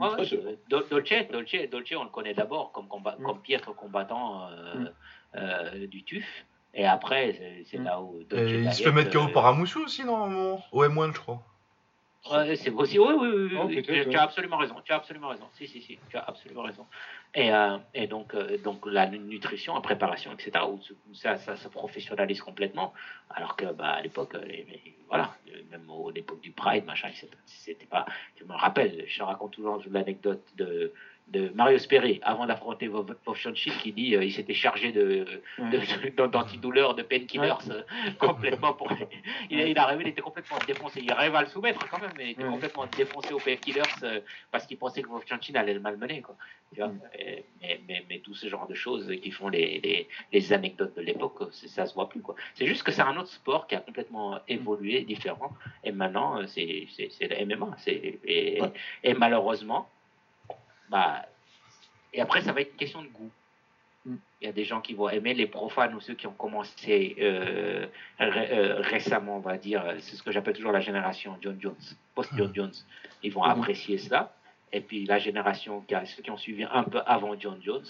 Ouais, 0.00 0.08
ouais, 0.08 0.58
Dolce, 0.68 0.88
Dolce, 0.88 1.54
Dolce, 1.70 1.92
on 1.96 2.04
le 2.04 2.10
connaît 2.10 2.34
d'abord 2.34 2.72
comme, 2.72 2.88
combat, 2.88 3.16
mm. 3.18 3.22
comme 3.22 3.40
piètre 3.40 3.74
combattant 3.74 4.48
euh, 4.48 4.74
mm. 4.74 4.90
euh, 5.36 5.86
du 5.86 6.02
TUF. 6.02 6.26
Et 6.72 6.86
après, 6.86 7.62
c'est 7.66 7.78
mm. 7.78 7.84
là 7.84 8.00
où. 8.00 8.22
Dolce 8.24 8.50
il 8.50 8.72
se 8.72 8.82
fait 8.82 8.92
mettre 8.92 9.10
KO 9.10 9.28
par 9.28 9.46
Amoussou 9.46 9.84
aussi, 9.84 10.04
normalement 10.04 10.62
Au 10.72 10.84
M1, 10.84 11.14
je 11.14 11.20
crois. 11.20 11.42
Ouais, 12.30 12.54
c'est 12.56 12.70
aussi, 12.70 12.98
oui, 12.98 13.14
oui, 13.18 13.28
oui, 13.28 13.48
oui. 13.50 13.58
Oh, 13.58 13.82
tu, 13.82 14.16
as 14.16 14.22
absolument 14.22 14.58
raison, 14.58 14.76
tu 14.84 14.92
as 14.92 14.96
absolument 14.96 15.28
raison. 15.28 15.46
Si, 15.54 15.66
si, 15.66 15.80
si, 15.80 15.98
tu 16.10 16.16
as 16.18 16.20
absolument 16.20 16.62
raison. 16.62 16.86
Et, 17.34 17.50
euh, 17.50 17.78
et 17.94 18.06
donc, 18.06 18.34
euh, 18.34 18.58
donc, 18.58 18.84
la 18.84 19.06
nutrition, 19.08 19.74
la 19.74 19.80
préparation, 19.80 20.30
etc., 20.32 20.64
où, 20.68 20.78
ça, 21.14 21.36
ça 21.38 21.56
se 21.56 21.68
professionnalise 21.68 22.42
complètement. 22.42 22.92
Alors 23.30 23.56
que, 23.56 23.72
bah, 23.72 23.92
à 23.92 24.02
l'époque, 24.02 24.34
euh, 24.34 24.44
voilà, 25.08 25.34
même 25.70 25.88
à 25.90 26.12
l'époque 26.12 26.42
du 26.42 26.50
Pride, 26.50 26.84
machin, 26.84 27.08
c'était 27.46 27.86
pas. 27.86 28.04
Je 28.36 28.44
me 28.44 28.52
rappelle, 28.52 29.04
je 29.08 29.22
raconte 29.22 29.52
toujours 29.52 29.82
l'anecdote 29.90 30.46
de 30.56 30.92
de 31.30 31.50
Mario 31.54 31.78
Sperry 31.78 32.18
avant 32.22 32.46
d'affronter 32.46 32.88
Vovchanchik 32.88 33.78
qui 33.78 33.92
dit 33.92 34.16
euh, 34.16 34.24
il 34.24 34.32
s'était 34.32 34.54
chargé 34.54 34.90
de, 34.90 35.24
d'antidouleurs, 36.26 36.94
de, 36.94 37.02
de 37.02 37.06
painkillers 37.06 37.70
euh, 37.70 37.82
complètement 38.18 38.72
pour 38.74 38.90
il, 39.50 39.60
il 39.60 39.78
arrivé 39.78 40.02
il 40.04 40.08
était 40.08 40.22
complètement 40.22 40.58
défoncé. 40.66 41.00
Il 41.02 41.12
arrive 41.12 41.34
à 41.36 41.42
le 41.42 41.48
soumettre 41.48 41.88
quand 41.88 42.00
même 42.00 42.10
mais 42.16 42.24
il 42.24 42.30
était 42.32 42.44
complètement 42.44 42.86
défoncé 42.86 43.32
aux 43.32 43.38
painkillers 43.38 43.82
euh, 44.02 44.20
parce 44.50 44.66
qu'il 44.66 44.76
pensait 44.76 45.02
que 45.02 45.08
Vovchanchik 45.08 45.54
allait 45.54 45.74
le 45.74 45.80
malmener 45.80 46.20
quoi. 46.20 46.36
Tu 46.74 46.80
vois 46.80 46.92
mais, 47.62 47.80
mais, 47.88 48.04
mais, 48.08 48.18
tout 48.20 48.34
ce 48.34 48.48
genre 48.48 48.66
de 48.66 48.74
choses 48.74 49.12
qui 49.22 49.30
font 49.30 49.48
les, 49.48 49.80
les, 49.80 50.08
les 50.32 50.52
anecdotes 50.52 50.96
de 50.96 51.02
l'époque 51.02 51.52
ça 51.52 51.86
se 51.86 51.94
voit 51.94 52.08
plus 52.08 52.22
quoi. 52.22 52.34
C'est 52.54 52.66
juste 52.66 52.82
que 52.82 52.90
c'est 52.90 53.02
un 53.02 53.16
autre 53.16 53.30
sport 53.30 53.68
qui 53.68 53.76
a 53.76 53.80
complètement 53.80 54.40
évolué 54.48 55.02
différent 55.02 55.52
et 55.84 55.92
maintenant 55.92 56.44
c'est, 56.48 56.86
c'est, 56.96 57.08
c'est 57.10 57.28
le 57.28 57.46
MMA 57.46 57.76
c'est, 57.78 58.20
et, 58.24 58.60
et 59.04 59.14
malheureusement 59.14 59.88
bah, 60.90 61.24
et 62.12 62.20
après, 62.20 62.42
ça 62.42 62.52
va 62.52 62.60
être 62.60 62.72
une 62.72 62.76
question 62.76 63.02
de 63.02 63.08
goût. 63.08 63.30
Mm. 64.04 64.16
Il 64.40 64.46
y 64.46 64.48
a 64.48 64.52
des 64.52 64.64
gens 64.64 64.80
qui 64.80 64.94
vont 64.94 65.08
aimer 65.08 65.34
les 65.34 65.46
profanes 65.46 65.94
ou 65.94 66.00
ceux 66.00 66.14
qui 66.14 66.26
ont 66.26 66.32
commencé 66.32 67.16
euh, 67.20 67.86
euh, 68.20 68.80
récemment, 68.80 69.36
on 69.36 69.40
va 69.40 69.56
dire, 69.56 69.94
c'est 70.00 70.16
ce 70.16 70.22
que 70.22 70.32
j'appelle 70.32 70.54
toujours 70.54 70.72
la 70.72 70.80
génération 70.80 71.36
John 71.40 71.58
Jones, 71.60 71.76
post-John 72.14 72.50
mm. 72.50 72.54
Jones. 72.54 72.74
Ils 73.22 73.32
vont 73.32 73.46
mm. 73.46 73.50
apprécier 73.50 73.98
cela. 73.98 74.34
Et 74.72 74.80
puis 74.80 75.04
la 75.04 75.18
génération, 75.18 75.80
qui 75.82 75.94
a, 75.94 76.04
ceux 76.04 76.22
qui 76.22 76.30
ont 76.30 76.36
suivi 76.36 76.64
un 76.64 76.84
peu 76.84 77.00
avant 77.06 77.38
John 77.38 77.60
Jones, 77.62 77.86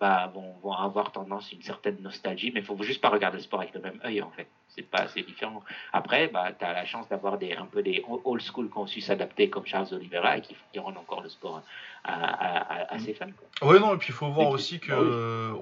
bah, 0.00 0.30
vont, 0.34 0.54
vont 0.62 0.72
avoir 0.72 1.12
tendance 1.12 1.48
à 1.52 1.54
une 1.54 1.62
certaine 1.62 1.96
nostalgie, 2.00 2.50
mais 2.52 2.60
il 2.60 2.66
faut 2.66 2.80
juste 2.82 3.00
pas 3.00 3.08
regarder 3.08 3.38
le 3.38 3.42
sport 3.42 3.60
avec 3.60 3.74
le 3.74 3.80
même 3.80 4.00
œil, 4.04 4.22
en 4.22 4.30
fait. 4.30 4.46
C'est 4.68 4.82
pas 4.82 4.98
assez 4.98 5.22
différent. 5.22 5.62
Après, 5.92 6.28
bah, 6.28 6.52
tu 6.58 6.64
as 6.64 6.72
la 6.72 6.84
chance 6.84 7.08
d'avoir 7.08 7.38
des, 7.38 7.52
un 7.52 7.66
peu 7.66 7.82
des 7.82 8.04
old 8.24 8.42
school 8.42 8.68
qui 8.70 8.78
ont 8.78 8.86
su 8.86 9.00
s'adapter, 9.00 9.48
comme 9.48 9.66
Charles 9.66 9.88
Oliveira, 9.92 10.38
et 10.38 10.40
qui, 10.40 10.56
qui 10.72 10.78
rendent 10.78 10.98
encore 10.98 11.22
le 11.22 11.28
sport 11.28 11.62
à, 12.04 12.92
à, 12.92 12.98
ses 12.98 13.14
fans. 13.14 13.26
Oui, 13.62 13.78
non, 13.80 13.94
et 13.94 13.98
puis 13.98 14.08
il 14.08 14.14
faut 14.14 14.28
voir 14.28 14.50
aussi 14.50 14.80
bah 14.86 14.96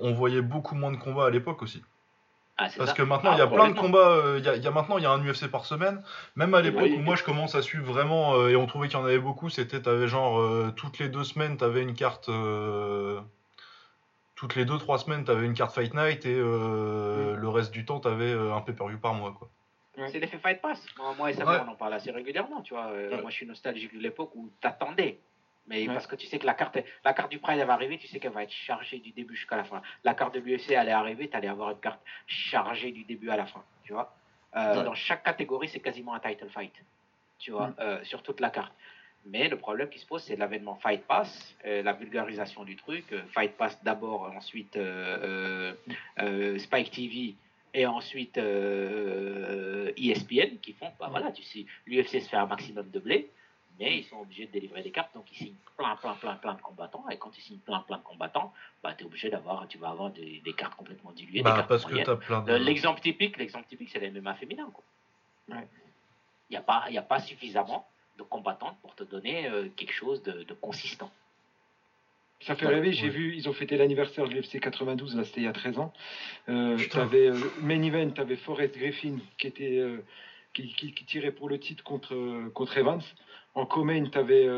on 0.01 0.13
voyait 0.13 0.43
beaucoup 0.43 0.75
moins 0.75 0.91
de 0.91 0.97
combats 0.97 1.27
à 1.27 1.31
l'époque 1.31 1.63
aussi. 1.63 1.83
Ah, 2.59 2.69
Parce 2.77 2.93
que 2.93 3.03
maintenant, 3.03 3.33
il 3.33 3.39
y 3.39 3.41
a 3.41 3.45
ah, 3.45 3.55
plein 3.55 3.71
de 3.71 3.79
combats. 3.79 4.11
Euh, 4.11 4.39
il 4.39 4.63
y, 4.63 4.67
a, 4.67 4.71
maintenant, 4.71 4.99
il 4.99 5.05
y 5.05 5.07
a 5.07 5.11
un 5.11 5.25
UFC 5.25 5.49
par 5.49 5.65
semaine. 5.65 6.03
Même 6.37 6.55
à 6.55 6.61
l'époque 6.61 6.91
où 6.95 7.01
moi 7.01 7.17
je 7.17 7.25
commence 7.25 7.55
à 7.55 7.63
suivre 7.63 7.91
vraiment, 7.91 8.35
euh, 8.35 8.51
et 8.51 8.57
on 8.57 8.67
trouvait 8.67 8.89
qu'il 8.89 8.99
y 8.99 9.03
en 9.03 9.05
avait 9.05 9.19
beaucoup, 9.19 9.49
c'était, 9.49 9.81
t'avais 9.81 10.07
genre, 10.07 10.39
euh, 10.39 10.73
toutes 10.77 10.99
les 10.99 11.09
deux 11.09 11.25
semaines, 11.25 11.57
t'avais 11.57 11.83
une 11.83 11.95
carte 11.95 12.29
toutes 14.43 14.57
les 14.57 14.65
2-3 14.65 15.05
semaines, 15.05 15.25
tu 15.25 15.31
avais 15.31 15.47
une 15.47 15.55
carte 15.55 15.73
Fight 15.73 15.95
Night 15.95 16.27
et 16.27 16.35
euh, 16.35 17.37
le 17.37 17.49
reste 17.49 17.71
du 17.71 17.85
temps, 17.85 18.01
tu 18.01 18.09
avais 18.09 18.33
euh, 18.33 18.53
un 18.53 18.61
pay-per-view 18.61 18.99
par 18.99 19.15
mois. 19.15 19.33
quoi. 19.39 19.49
C'est 20.11 20.19
l'effet 20.19 20.39
Fight 20.39 20.61
Pass. 20.61 20.85
Moi, 21.17 21.31
et 21.31 21.35
ça, 21.35 21.45
on 21.65 21.71
en 21.71 21.77
parle 21.77 21.95
assez 21.95 22.11
régulièrement. 22.11 22.61
Tu 22.61 22.75
vois. 22.75 22.87
Euh, 22.87 23.21
moi, 23.21 23.31
je 23.31 23.37
suis 23.37 23.47
nostalgique 23.47 23.95
de 23.95 24.01
l'époque 24.01 24.33
où 24.35 24.51
tu 24.61 24.67
attendais. 24.67 25.21
Mais 25.69 25.87
parce 25.87 26.09
que 26.09 26.17
tu 26.17 26.27
sais 26.27 26.41
que 26.41 26.47
la 26.47 26.55
carte, 26.55 26.77
la 27.05 27.13
carte 27.13 27.31
du 27.31 27.39
Pride 27.39 27.61
elle 27.61 27.69
va 27.69 27.75
arriver, 27.75 27.99
tu 27.99 28.09
sais 28.09 28.19
qu'elle 28.19 28.33
va 28.33 28.43
être 28.43 28.51
chargée 28.51 28.99
du 28.99 29.13
début 29.13 29.37
jusqu'à 29.37 29.57
la 29.57 29.63
fin. 29.63 29.81
La 30.03 30.15
carte 30.15 30.35
de 30.35 30.41
l'UFC 30.41 30.73
allait 30.73 30.91
arriver, 30.91 31.31
tu 31.31 31.37
allais 31.37 31.47
avoir 31.47 31.71
une 31.71 31.79
carte 31.79 32.01
chargée 32.27 32.91
du 32.91 33.05
début 33.05 33.31
à 33.31 33.37
la 33.37 33.47
fin. 33.47 33.63
Tu 33.85 33.93
vois. 33.93 34.13
Dans 34.53 34.95
chaque 34.95 35.23
catégorie, 35.23 35.69
c'est 35.69 35.79
quasiment 35.79 36.15
un 36.15 36.19
title 36.19 36.49
fight. 36.49 36.75
Tu 37.39 37.53
vois, 37.53 37.73
sur 38.03 38.25
toute 38.25 38.41
la 38.41 38.51
carte. 38.51 38.73
Mais 39.25 39.49
le 39.49 39.57
problème 39.57 39.89
qui 39.89 39.99
se 40.01 40.07
pose, 40.07 40.23
c'est 40.23 40.35
l'avènement 40.37 40.75
Fight 40.75 41.05
Pass, 41.07 41.55
euh, 41.65 41.83
la 41.83 41.93
vulgarisation 41.93 42.65
du 42.65 42.77
truc. 42.77 43.05
Euh, 43.13 43.23
Fight 43.33 43.57
Pass 43.57 43.79
d'abord, 43.85 44.23
ensuite 44.37 44.77
euh, 44.77 45.75
Spike 46.59 46.91
TV 46.91 47.37
et 47.75 47.87
ensuite 47.87 48.37
ESPN 49.97 50.59
qui 50.61 50.73
font, 50.73 50.91
bah 50.99 51.07
voilà, 51.11 51.31
tu 51.33 51.43
sais, 51.43 51.65
l'UFC 51.87 52.21
se 52.21 52.29
fait 52.29 52.37
un 52.37 52.47
maximum 52.47 52.91
de 52.91 52.99
blé. 52.99 53.31
mais 53.81 53.99
ils 53.99 54.05
sont 54.05 54.21
obligés 54.21 54.47
de 54.47 54.53
délivrer 54.53 54.83
des 54.83 54.91
cartes, 54.91 55.15
donc 55.15 55.25
ils 55.33 55.37
signent 55.37 55.55
plein, 55.79 55.97
plein, 55.97 56.15
plein, 56.15 56.35
plein 56.35 56.55
de 56.55 56.61
combattants, 56.61 57.09
et 57.09 57.17
quand 57.17 57.31
ils 57.39 57.41
signent 57.41 57.59
plein, 57.61 57.81
plein 57.81 57.97
de 57.99 58.03
combattants, 58.03 58.53
bah, 58.83 58.93
tu 58.95 59.05
es 59.05 59.07
obligé 59.07 59.31
d'avoir, 59.31 59.67
tu 59.69 59.79
vas 59.79 59.89
avoir 59.91 60.11
des, 60.11 60.41
des 60.45 60.53
cartes 60.53 60.75
complètement 60.75 61.13
diluées. 61.13 61.43
Bah, 61.43 61.51
des 61.53 61.57
cartes 61.57 61.69
parce 61.69 61.85
que 61.87 61.97
t'as 62.05 62.17
plein 62.17 62.43
de. 62.43 62.53
L'exemple 62.55 63.01
typique, 63.01 63.37
l'exemple 63.39 63.67
typique, 63.69 63.89
c'est 63.91 64.01
les 64.01 64.11
MMA 64.11 64.35
féminins. 64.35 64.71
Il 65.49 65.55
Ouais. 65.55 65.67
n'y 66.51 66.57
a, 66.57 66.61
pas- 66.63 66.85
il 66.89 66.95
y 66.95 66.99
a 66.99 67.03
pas 67.03 67.21
suffisamment 67.21 67.87
de 68.19 68.23
combattants 68.23 68.77
pour 68.83 68.95
te 68.95 69.05
donner 69.05 69.49
euh, 69.49 69.69
quelque 69.77 69.93
chose 69.93 70.23
de, 70.23 70.43
de 70.43 70.55
consistant. 70.55 71.11
Ça 72.41 72.57
fait 72.57 72.67
rêver, 72.67 72.93
j'ai 72.93 73.05
ouais. 73.05 73.11
vu, 73.11 73.37
ils 73.37 73.49
ont 73.49 73.53
fêté 73.53 73.77
l'anniversaire 73.77 74.27
de 74.29 74.35
l'UFC 74.35 74.59
92, 74.61 75.17
là 75.17 75.25
c'était 75.25 75.43
il 75.43 75.45
y 75.45 75.49
a 75.49 75.53
13 75.53 75.79
ans. 75.79 75.93
Euh, 76.49 76.77
t'avais, 76.91 77.29
euh, 77.29 77.39
main 77.61 77.81
event, 77.83 78.11
tu 78.11 78.21
avais 78.21 78.35
Forrest 78.35 78.77
Griffin 78.77 79.19
qui, 79.39 79.47
était, 79.47 79.79
euh, 79.79 79.99
qui, 80.53 80.67
qui- 80.75 80.93
qui 80.93 81.05
tirait 81.05 81.31
pour 81.31 81.49
le 81.49 81.61
titre 81.61 81.85
contre, 81.85 82.15
euh, 82.15 82.51
contre 82.53 82.77
Evans. 82.79 83.01
En 83.55 83.65
co-main, 83.65 84.07
tu 84.11 84.19
avais 84.19 84.49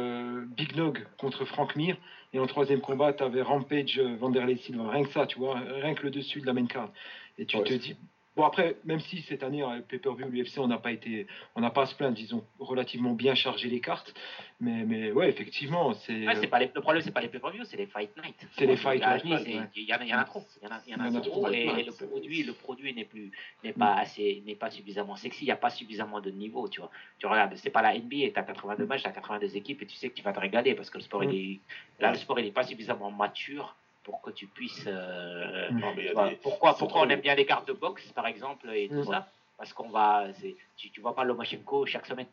Big 0.56 0.76
Nog 0.76 1.04
contre 1.18 1.44
Frank 1.44 1.74
Mir. 1.74 1.96
Et 2.32 2.38
en 2.38 2.46
troisième 2.46 2.80
combat, 2.80 3.12
tu 3.12 3.24
avais 3.24 3.42
Rampage 3.42 3.98
Vanderlei 3.98 4.56
Silva. 4.56 4.88
Rien 4.88 5.02
que 5.04 5.10
ça, 5.10 5.26
tu 5.26 5.36
vois, 5.38 5.58
rien 5.58 5.94
que 5.94 6.04
le 6.04 6.10
dessus 6.10 6.40
de 6.40 6.46
la 6.46 6.52
main 6.52 6.66
card. 6.66 6.90
Et 7.36 7.44
tu 7.44 7.56
Ouais, 7.56 7.64
te 7.64 7.74
dis. 7.74 7.96
Bon, 8.36 8.42
après, 8.44 8.76
même 8.84 8.98
si 8.98 9.22
cette 9.22 9.44
année, 9.44 9.62
à 9.62 9.80
pay-per-view, 9.88 10.26
l'UFC, 10.28 10.58
on 10.58 10.66
n'a 10.66 10.78
pas 10.78 10.90
été. 10.90 11.26
On 11.54 11.60
n'a 11.60 11.70
pas 11.70 11.82
à 11.82 11.86
se 11.86 11.94
plaindre, 11.94 12.18
ils 12.18 12.34
ont 12.34 12.44
relativement 12.58 13.12
bien 13.12 13.36
chargé 13.36 13.68
les 13.68 13.80
cartes. 13.80 14.12
Mais, 14.60 14.84
mais 14.84 15.12
ouais, 15.12 15.28
effectivement, 15.28 15.92
c'est. 15.94 16.26
Ouais, 16.26 16.34
c'est 16.36 16.48
pas 16.48 16.58
les- 16.58 16.70
le 16.74 16.80
problème, 16.80 17.00
c'est 17.02 17.12
pas 17.12 17.20
les 17.20 17.28
pay-per-view, 17.28 17.64
c'est 17.64 17.76
les 17.76 17.86
fight 17.86 18.10
night. 18.16 18.34
C'est 18.58 18.66
les 18.66 18.76
fight 18.76 19.00
night. 19.24 19.70
Il 19.76 19.84
y, 19.84 19.94
en 19.94 20.18
a- 20.18 20.24
trop. 20.24 20.44
Il 20.60 20.64
y 20.64 20.66
en 20.66 20.74
a, 20.74 20.80
il 20.86 20.92
y 20.92 20.94
en 20.96 21.00
a 21.00 21.06
Il 21.08 21.12
y 21.12 21.16
en 21.16 21.18
a 21.18 21.20
trop. 21.20 21.48
Et, 21.50 21.84
le 21.84 21.92
produit, 21.92 22.42
le 22.42 22.52
produit 22.54 22.92
n'est 22.92 23.04
plus, 23.04 23.30
n'est 23.62 23.72
pas 23.72 23.94
assez, 23.98 24.42
n'est 24.44 24.56
pas 24.56 24.70
suffisamment 24.70 25.14
sexy. 25.14 25.44
Il 25.44 25.46
n'y 25.46 25.52
a 25.52 25.56
pas 25.56 25.70
suffisamment 25.70 26.20
de 26.20 26.30
niveau, 26.30 26.68
tu 26.68 26.80
vois. 26.80 26.90
Tu 27.18 27.26
regardes, 27.26 27.54
c'est 27.56 27.70
pas 27.70 27.82
la 27.82 27.94
NBA. 27.96 28.30
T'as 28.34 28.42
82 28.42 28.86
matchs, 28.86 29.02
t'as 29.04 29.12
82 29.12 29.56
équipes, 29.56 29.82
et 29.82 29.86
tu 29.86 29.94
sais 29.96 30.08
que 30.08 30.14
tu 30.14 30.22
vas 30.22 30.32
te 30.32 30.40
régaler 30.40 30.74
parce 30.74 30.90
que 30.90 30.98
le 30.98 31.04
sport, 31.04 31.22
Mm. 31.22 31.30
il 31.30 31.52
est, 31.52 31.60
là, 32.02 32.10
le 32.10 32.18
sport, 32.18 32.38
il 32.40 32.46
n'est 32.46 32.50
pas 32.52 32.64
suffisamment 32.64 33.10
mature 33.12 33.76
pour 34.04 34.20
que 34.22 34.30
tu 34.30 34.46
puisses. 34.46 34.84
euh. 34.86 35.70
Non, 35.72 35.92
mais 35.96 36.02
il 36.02 36.04
y 36.04 36.08
a 36.08 36.10
tu 36.10 36.14
vois, 36.14 36.28
des- 36.30 36.36
pourquoi, 36.36 36.70
pourquoi 36.78 37.00
on 37.02 37.08
aime 37.10 37.20
bien 37.20 37.34
les 37.34 37.46
cartes 37.46 37.66
de 37.66 37.72
boxe, 37.72 38.06
par 38.12 38.26
exemple, 38.26 38.68
et 38.70 38.88
tout 38.88 39.04
ça 39.04 39.28
Parce 39.58 39.72
qu'on 39.72 39.88
va, 39.88 40.26
tu, 40.76 40.90
tu 40.90 41.00
vois 41.00 41.14
pas 41.14 41.24
Lomachenko 41.24 41.86
chaque 41.86 42.06
semaine. 42.06 42.26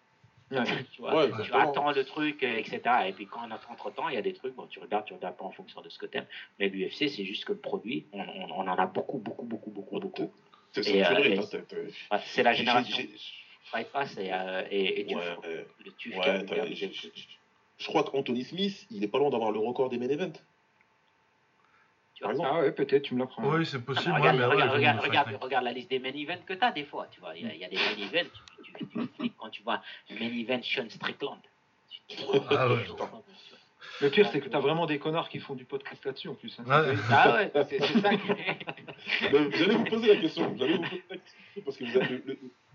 Ouais. 0.51 0.63
Tu, 0.91 0.99
vois, 1.01 1.15
Ouais, 1.15 1.31
tu 1.45 1.51
attends 1.69 1.91
le 1.91 2.03
truc, 2.03 2.43
etc. 2.43 2.81
Et 3.07 3.13
puis 3.13 3.25
quand 3.25 3.47
entre 3.69 3.89
temps, 3.91 4.09
il 4.09 4.15
y 4.15 4.17
a 4.17 4.21
des 4.21 4.33
trucs, 4.33 4.53
bon, 4.53 4.67
tu 4.67 4.79
regardes, 4.79 5.05
tu 5.05 5.13
regardes 5.13 5.37
pas 5.37 5.45
en 5.45 5.51
fonction 5.51 5.79
de 5.81 5.87
ce 5.89 5.97
que 5.97 6.05
t'aimes. 6.05 6.25
Mais 6.59 6.67
l'UFC, 6.67 7.07
c'est 7.07 7.23
juste 7.23 7.45
que 7.45 7.53
le 7.53 7.59
produit, 7.59 8.05
on, 8.11 8.19
on- 8.19 8.51
on 8.57 8.67
en 8.67 8.75
a 8.75 8.85
beaucoup, 8.85 9.17
beaucoup, 9.17 9.45
beaucoup, 9.45 9.71
beaucoup, 9.71 9.99
beaucoup. 9.99 10.31
C'est 10.83 11.01
euh, 11.05 11.13
la 12.43 12.53
génération 12.53 12.97
Fight 13.63 13.87
Pass 13.93 14.17
et, 14.17 14.33
euh, 14.33 14.63
et, 14.69 14.99
et 15.01 15.05
quoi. 15.13 15.21
euh, 15.45 15.63
Le 15.85 15.91
j'ai- 16.75 17.11
Je 17.77 17.87
crois 17.87 18.03
qu'Anthony 18.03 18.43
Smith, 18.43 18.85
il 18.91 19.03
est 19.03 19.07
pas 19.07 19.19
loin 19.19 19.29
d'avoir 19.29 19.51
le 19.51 19.59
record 19.59 19.89
des 19.89 19.97
main 19.97 20.09
events. 20.09 20.37
Tu 22.29 22.35
vois. 22.35 22.47
Ah 22.51 22.59
ouais, 22.61 22.71
peut-être, 22.71 23.03
tu 23.03 23.13
me 23.15 23.19
l'apprends. 23.19 23.43
Oui, 23.49 23.65
c'est 23.65 23.77
Ah, 23.77 23.81
possible. 23.81 24.13
regarde, 24.13 24.35
ouais, 24.37 24.39
mais 24.39 24.45
regarde, 24.53 24.71
ouais, 25.29 25.37
regarde, 25.41 25.63
la 25.65 25.71
liste 25.73 25.89
des 25.89 25.99
main 25.99 26.11
events 26.13 26.43
que 26.45 26.53
tu 26.53 26.63
as 26.63 26.71
des 26.71 26.85
fois. 26.85 27.07
Tu 27.11 27.19
vois, 27.19 27.35
il 27.35 27.45
y, 27.45 27.49
a- 27.49 27.53
il 27.53 27.59
y 27.59 27.65
a 27.65 27.69
des 27.69 27.75
main 27.75 28.07
events, 28.07 28.29
tu, 28.63 28.73
tu, 29.19 29.29
quand 29.37 29.49
tu 29.49 29.63
vois 29.63 29.81
main 30.09 30.29
event 30.37 30.61
Sean 30.63 30.89
Strickland. 30.89 31.39
Ah 32.49 32.67
ouais. 32.69 32.85
Le 34.01 34.09
pire, 34.09 34.27
c'est 34.31 34.39
que 34.41 34.49
tu 34.49 34.55
as 34.55 34.59
vraiment 34.59 34.85
des 34.85 34.97
connards 34.99 35.29
qui 35.29 35.39
font 35.39 35.53
du 35.55 35.65
podcast 35.65 36.03
là-dessus 36.05 36.27
en 36.29 36.33
plus. 36.35 36.57
hein. 36.59 36.63
Ouais. 36.67 36.95
Ah 37.11 37.33
ouais, 37.35 37.51
c'est 37.69 37.79
c'est 37.79 37.99
ça. 37.99 38.09
J'allais 39.31 39.75
vous 39.75 39.83
poser 39.85 40.07
la 40.15 40.21
question. 40.21 40.55
J'allais 40.57 40.77
vous 40.77 40.83
poser 40.83 41.03
la 41.09 41.17
question 41.17 41.61
parce 41.63 41.77
que 41.77 41.83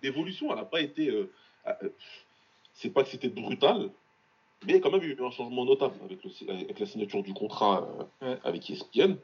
l'évolution, 0.03 0.51
elle 0.51 0.57
n'a 0.59 0.65
pas 0.65 0.81
été. 0.81 1.09
euh, 1.09 1.31
euh, 1.67 1.73
c'est 2.75 2.91
pas 2.93 3.03
que 3.03 3.09
c'était 3.09 3.29
brutal, 3.29 3.91
mais 4.65 4.73
il 4.73 4.77
y 4.77 4.79
a 4.79 4.81
quand 4.81 4.91
même 4.91 5.03
eu 5.03 5.17
un 5.21 5.31
changement 5.31 5.65
notable 5.65 5.95
avec, 6.05 6.19
le- 6.23 6.51
avec 6.51 6.79
la 6.79 6.87
signature 6.87 7.23
du 7.23 7.33
contrat 7.35 7.89
euh, 8.23 8.33
Ouais. 8.33 8.39
avec 8.45 8.71
ESPN. 8.71 9.17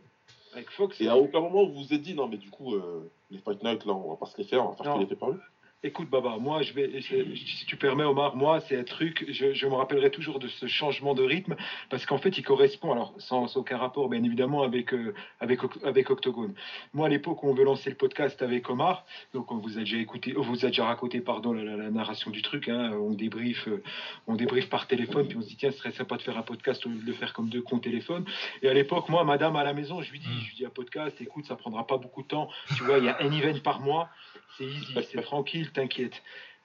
Avec 0.52 0.70
Fox. 0.70 1.00
Et 1.00 1.08
à 1.08 1.16
aucun 1.16 1.40
moment 1.40 1.64
vous 1.66 1.74
vous 1.84 1.94
êtes 1.94 2.02
dit 2.02 2.14
non, 2.14 2.28
mais 2.28 2.36
du 2.36 2.50
coup, 2.50 2.74
euh, 2.74 3.10
les 3.30 3.38
Fight 3.38 3.62
Night, 3.62 3.84
là, 3.86 3.92
on 3.94 4.10
va 4.10 4.16
pas 4.16 4.26
se 4.26 4.36
les 4.38 4.44
faire, 4.44 4.64
on 4.64 4.70
va 4.70 4.76
faire 4.76 4.86
Non. 4.86 4.94
que 4.94 5.00
les 5.00 5.06
fait 5.06 5.16
par 5.16 5.30
eux. 5.30 5.40
Écoute, 5.84 6.08
Baba, 6.08 6.36
moi, 6.38 6.62
je 6.62 6.72
vais, 6.74 7.00
je- 7.00 7.34
si 7.34 7.66
tu 7.66 7.76
permets, 7.76 8.04
Omar, 8.04 8.36
moi, 8.36 8.60
c'est 8.60 8.78
un 8.78 8.84
truc, 8.84 9.24
je, 9.28 9.52
je 9.52 9.66
me 9.66 9.74
rappellerai 9.74 10.10
toujours 10.10 10.38
de 10.38 10.46
ce 10.46 10.66
changement 10.66 11.12
de 11.12 11.24
rythme, 11.24 11.56
parce 11.90 12.06
qu'en 12.06 12.18
fait, 12.18 12.38
il 12.38 12.44
correspond, 12.44 12.92
alors, 12.92 13.12
sans, 13.18 13.48
sans 13.48 13.58
aucun 13.58 13.78
rapport, 13.78 14.08
bien 14.08 14.22
évidemment, 14.22 14.62
avec, 14.62 14.94
euh, 14.94 15.12
avec, 15.40 15.58
avec 15.82 16.08
Octogone. 16.10 16.54
Moi, 16.94 17.06
à 17.06 17.08
l'époque 17.08 17.42
où 17.42 17.48
on 17.48 17.54
veut 17.54 17.64
lancer 17.64 17.90
le 17.90 17.96
podcast 17.96 18.42
avec 18.42 18.70
Omar, 18.70 19.04
donc 19.34 19.50
on 19.50 19.56
vous 19.56 19.76
a 19.76 19.80
déjà 19.80 19.96
écouté, 19.96 20.34
on 20.36 20.42
vous 20.42 20.64
a 20.64 20.68
déjà 20.68 20.84
raconté, 20.84 21.20
pardon, 21.20 21.52
la, 21.52 21.64
la- 21.64 21.76
la 21.76 21.90
narration 21.90 22.30
du 22.30 22.42
truc, 22.42 22.68
hein, 22.68 22.92
on 22.92 23.10
débrief, 23.14 23.66
euh, 23.66 23.82
on 24.28 24.36
débrief 24.36 24.68
par 24.68 24.86
téléphone, 24.86 25.26
puis 25.26 25.36
on 25.36 25.42
se 25.42 25.48
dit, 25.48 25.56
tiens, 25.56 25.72
ce 25.72 25.78
serait 25.78 25.90
sympa 25.90 26.16
de 26.16 26.22
faire 26.22 26.38
un 26.38 26.42
podcast 26.42 26.86
au 26.86 26.90
lieu 26.90 27.00
de 27.00 27.06
le 27.06 27.12
faire 27.12 27.32
comme 27.32 27.48
deux 27.48 27.60
cons 27.62 27.80
téléphone. 27.80 28.24
Et 28.62 28.68
à 28.68 28.72
l'époque, 28.74 29.08
moi, 29.08 29.24
madame 29.24 29.56
à 29.56 29.64
la 29.64 29.72
maison, 29.74 30.00
je 30.00 30.12
lui 30.12 30.20
dis, 30.20 30.28
je 30.42 30.48
lui 30.50 30.54
dis 30.58 30.64
un 30.64 30.70
podcast, 30.70 31.20
écoute, 31.20 31.44
ça 31.46 31.56
prendra 31.56 31.88
pas 31.88 31.96
beaucoup 31.96 32.22
de 32.22 32.28
temps, 32.28 32.48
tu 32.76 32.84
vois, 32.84 32.98
il 32.98 33.04
y 33.04 33.08
a 33.08 33.20
un 33.20 33.32
event 33.32 33.58
par 33.64 33.80
mois, 33.80 34.08
c'est 34.58 34.64
easy, 34.64 34.94
c'est 35.12 35.22
tranquille, 35.22 35.70
t'inquiète. 35.72 36.22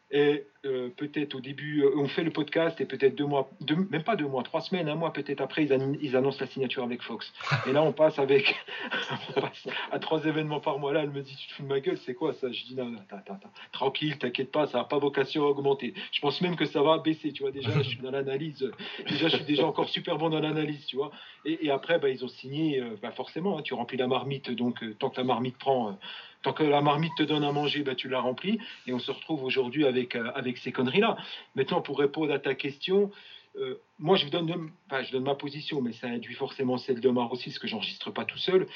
Et 0.10 0.46
euh, 0.66 0.88
peut-être 0.96 1.36
au 1.36 1.42
début, 1.42 1.82
euh, 1.84 1.92
on 1.98 2.08
fait 2.08 2.24
le 2.24 2.32
podcast 2.32 2.80
et 2.80 2.86
peut-être 2.86 3.14
deux 3.16 3.26
mois, 3.26 3.50
deux- 3.60 3.76
même 3.90 4.04
pas 4.04 4.16
deux 4.16 4.26
mois, 4.28 4.42
trois 4.42 4.62
semaines, 4.62 4.88
un 4.88 4.96
mois 4.96 5.12
peut-être 5.12 5.42
après, 5.42 5.66
ils, 5.66 5.74
an- 5.74 5.98
ils 6.02 6.16
annoncent 6.16 6.38
la 6.40 6.48
signature 6.48 6.82
avec 6.84 7.02
Fox. 7.02 7.34
Et 7.68 7.74
là, 7.74 7.84
on 7.84 7.92
passe 7.92 8.18
avec 8.18 8.56
à 9.92 10.00
trois 10.00 10.24
événements 10.26 10.62
par 10.62 10.80
mois. 10.80 10.94
Là, 10.94 11.04
elle 11.04 11.10
me 11.12 11.22
dit, 11.22 11.36
tu 11.36 11.48
te 11.50 11.54
fous 11.56 11.64
de 11.64 11.68
ma 11.68 11.82
gueule, 11.82 11.98
c'est 11.98 12.14
quoi 12.14 12.34
ça? 12.34 12.50
Je 12.52 12.64
dis, 12.64 12.76
non, 12.76 12.86
non, 12.86 13.00
tranquille, 13.74 14.18
t'inquiète 14.18 14.52
pas, 14.52 14.68
ça 14.68 14.78
n'a 14.80 14.84
pas 14.86 14.98
vocation 14.98 15.44
à 15.44 15.48
augmenter. 15.48 15.94
Je 16.14 16.22
pense 16.22 16.40
même 16.42 16.56
que 16.56 16.66
ça 16.66 16.82
va 16.82 17.00
baisser, 17.00 17.34
tu 17.34 17.44
vois. 17.44 17.52
Déjà, 17.52 17.72
je 17.72 17.82
suis 17.90 17.98
dans 18.00 18.12
l'analyse. 18.12 18.72
Déjà, 19.10 19.28
je 19.28 19.36
suis 19.36 19.46
déjà 19.46 19.66
encore 19.66 19.90
super 19.90 20.18
bon 20.18 20.30
dans 20.30 20.40
l'analyse, 20.40 20.86
tu 20.86 20.96
vois. 20.96 21.12
Et, 21.46 21.70
après, 21.70 22.00
bah, 22.00 22.10
ils 22.10 22.24
ont 22.24 22.30
signé, 22.30 22.80
euh, 22.82 22.96
bah, 23.02 23.12
forcément, 23.12 23.58
hein, 23.58 23.62
tu 23.62 23.74
remplis 23.74 23.98
la 23.98 24.08
marmite, 24.08 24.52
donc 24.52 24.84
tant 25.00 25.10
que 25.10 25.18
la 25.18 25.26
marmite 25.26 25.58
prend. 25.58 26.00
Tant 26.44 26.54
que 26.54 26.64
la 26.64 26.82
marmite 26.82 27.14
te 27.18 27.24
donne 27.24 27.44
à 27.44 27.52
manger, 27.52 27.84
bah, 27.84 27.96
tu 27.96 28.10
la 28.10 28.20
remplis. 28.20 28.60
Et 28.86 28.94
on 28.94 29.00
se 29.00 29.12
retrouve 29.12 29.44
aujourd'hui 29.44 29.86
avec, 29.86 30.16
euh, 30.16 30.32
ces 30.58 30.72
conneries-là. 30.72 31.18
Maintenant, 31.56 31.82
pour 31.82 32.00
répondre 32.00 32.32
à 32.34 32.40
ta 32.40 32.56
question, 32.56 33.12
euh, 33.58 33.82
moi, 33.98 34.16
je 34.18 34.26
vous 34.26 34.30
donne, 34.30 34.72
je 34.92 35.12
donne 35.12 35.24
ma 35.24 35.36
position, 35.36 35.82
mais 35.82 35.94
ça 35.94 36.08
induit 36.08 36.36
forcément 36.36 36.78
celle 36.78 37.00
d'Omar 37.00 37.32
aussi, 37.32 37.46
parce 37.46 37.60
que 37.60 37.68
j'enregistre 37.68 38.12
pas 38.12 38.26
tout 38.26 38.38
seul. 38.38 38.68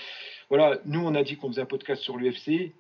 Voilà, 0.50 0.80
nous, 0.86 1.00
on 1.00 1.14
a 1.14 1.24
dit 1.24 1.38
qu'on 1.38 1.50
faisait 1.50 1.62
un 1.62 1.66
podcast 1.66 2.02
sur 2.02 2.18
l'UFC. 2.18 2.74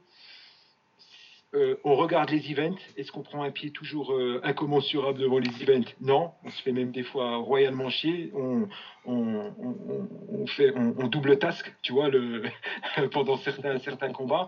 Euh, 1.53 1.75
on 1.83 1.95
regarde 1.95 2.29
les 2.29 2.49
events. 2.49 2.77
Est-ce 2.95 3.11
qu'on 3.11 3.23
prend 3.23 3.43
un 3.43 3.51
pied 3.51 3.71
toujours 3.71 4.13
euh, 4.13 4.39
incommensurable 4.43 5.19
devant 5.19 5.37
les 5.37 5.51
events? 5.61 5.89
Non. 5.99 6.31
On 6.45 6.49
se 6.49 6.61
fait 6.61 6.71
même 6.71 6.91
des 6.91 7.03
fois 7.03 7.37
royalement 7.37 7.89
chier. 7.89 8.31
On, 8.33 8.69
on, 9.05 9.53
on, 10.29 10.47
fait, 10.47 10.71
on, 10.77 11.07
double 11.07 11.39
task, 11.39 11.73
tu 11.81 11.91
vois, 11.91 12.07
le, 12.07 12.43
pendant 13.11 13.35
certains, 13.37 13.79
certains 13.79 14.13
combats. 14.13 14.47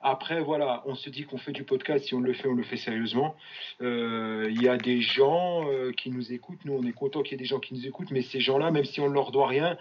Après, 0.00 0.40
voilà, 0.40 0.84
on 0.86 0.94
se 0.94 1.10
dit 1.10 1.24
qu'on 1.24 1.38
fait 1.38 1.50
du 1.50 1.64
podcast. 1.64 2.04
Si 2.04 2.14
on 2.14 2.20
le 2.20 2.32
fait, 2.32 2.46
on 2.46 2.54
le 2.54 2.62
fait 2.62 2.76
sérieusement. 2.76 3.34
Euh, 3.82 4.46
Il 4.48 4.62
y 4.62 4.68
a 4.68 4.76
des 4.76 5.00
gens 5.00 5.66
qui 5.96 6.12
nous 6.12 6.32
écoutent. 6.32 6.64
Nous, 6.64 6.72
on 6.72 6.86
est 6.86 6.92
content 6.92 7.22
qu'il 7.22 7.32
y 7.32 7.34
ait 7.34 7.38
des 7.38 7.46
gens 7.46 7.58
qui 7.58 7.74
nous 7.74 7.84
écoutent. 7.84 8.12
Mais 8.12 8.22
ces 8.22 8.38
gens-là, 8.38 8.70
même 8.70 8.84
si 8.84 9.00
on 9.00 9.08
ne 9.08 9.14
leur 9.14 9.32
doit 9.32 9.48
rien, 9.48 9.76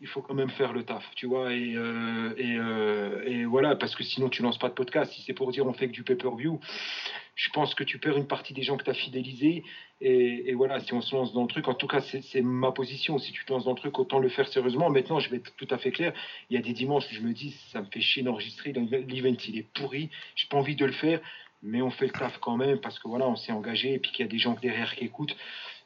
il 0.00 0.06
faut 0.06 0.20
quand 0.20 0.34
même 0.34 0.50
faire 0.50 0.72
le 0.72 0.84
taf, 0.84 1.04
tu 1.14 1.26
vois. 1.26 1.52
Et, 1.52 1.74
euh, 1.74 2.34
euh, 2.38 3.24
et 3.26 3.44
voilà, 3.44 3.76
parce 3.76 3.94
que 3.94 4.04
sinon, 4.04 4.28
tu 4.28 4.42
lances 4.42 4.58
pas 4.58 4.68
de 4.68 4.74
podcast. 4.74 5.12
Si 5.12 5.22
c'est 5.22 5.32
pour 5.32 5.50
dire 5.52 5.66
on 5.66 5.72
fait 5.72 5.86
que 5.88 5.92
du 5.92 6.02
pay-per-view, 6.02 6.60
je 7.34 7.50
pense 7.50 7.74
que 7.74 7.84
tu 7.84 7.98
perds 7.98 8.16
une 8.16 8.26
partie 8.26 8.52
des 8.52 8.62
gens 8.62 8.76
que 8.76 8.84
tu 8.84 8.90
as 8.90 8.94
fidélisés. 8.94 9.64
Et, 10.02 10.52
voilà, 10.52 10.80
si 10.80 10.92
on 10.92 11.00
se 11.00 11.14
lance 11.14 11.32
dans 11.32 11.42
le 11.42 11.48
truc, 11.48 11.68
en 11.68 11.74
tout 11.74 11.86
cas, 11.86 12.00
c'est 12.00 12.22
c'est 12.22 12.42
ma 12.42 12.72
position. 12.72 13.18
Si 13.18 13.32
tu 13.32 13.44
te 13.46 13.52
lances 13.52 13.64
dans 13.64 13.72
le 13.72 13.78
truc, 13.78 13.98
autant 13.98 14.18
le 14.18 14.28
faire 14.28 14.48
sérieusement. 14.48 14.90
Maintenant, 14.90 15.18
je 15.18 15.30
vais 15.30 15.38
être 15.38 15.54
tout 15.56 15.68
à 15.70 15.78
fait 15.78 15.92
clair. 15.92 16.12
Il 16.50 16.56
y 16.56 16.58
a 16.58 16.62
des 16.62 16.74
dimanches 16.74 17.06
où 17.10 17.14
je 17.14 17.20
me 17.20 17.32
dis, 17.32 17.52
ça 17.72 17.80
me 17.80 17.86
fait 17.86 18.00
chier 18.00 18.22
d'enregistrer. 18.22 18.72
L'event, 18.72 19.36
il 19.48 19.58
est 19.58 19.72
pourri. 19.74 20.10
J'ai 20.34 20.48
pas 20.48 20.58
envie 20.58 20.76
de 20.76 20.84
le 20.84 20.92
faire. 20.92 21.20
Mais 21.62 21.80
on 21.80 21.90
fait 21.90 22.06
le 22.06 22.12
taf 22.12 22.38
quand 22.38 22.58
même 22.58 22.78
parce 22.80 22.98
que 22.98 23.08
voilà, 23.08 23.26
on 23.26 23.36
s'est 23.36 23.52
engagé 23.52 23.94
et 23.94 23.98
puis 23.98 24.12
qu'il 24.12 24.24
y 24.24 24.28
a 24.28 24.30
des 24.30 24.38
gens 24.38 24.56
derrière 24.60 24.94
qui 24.94 25.04
écoutent. 25.04 25.36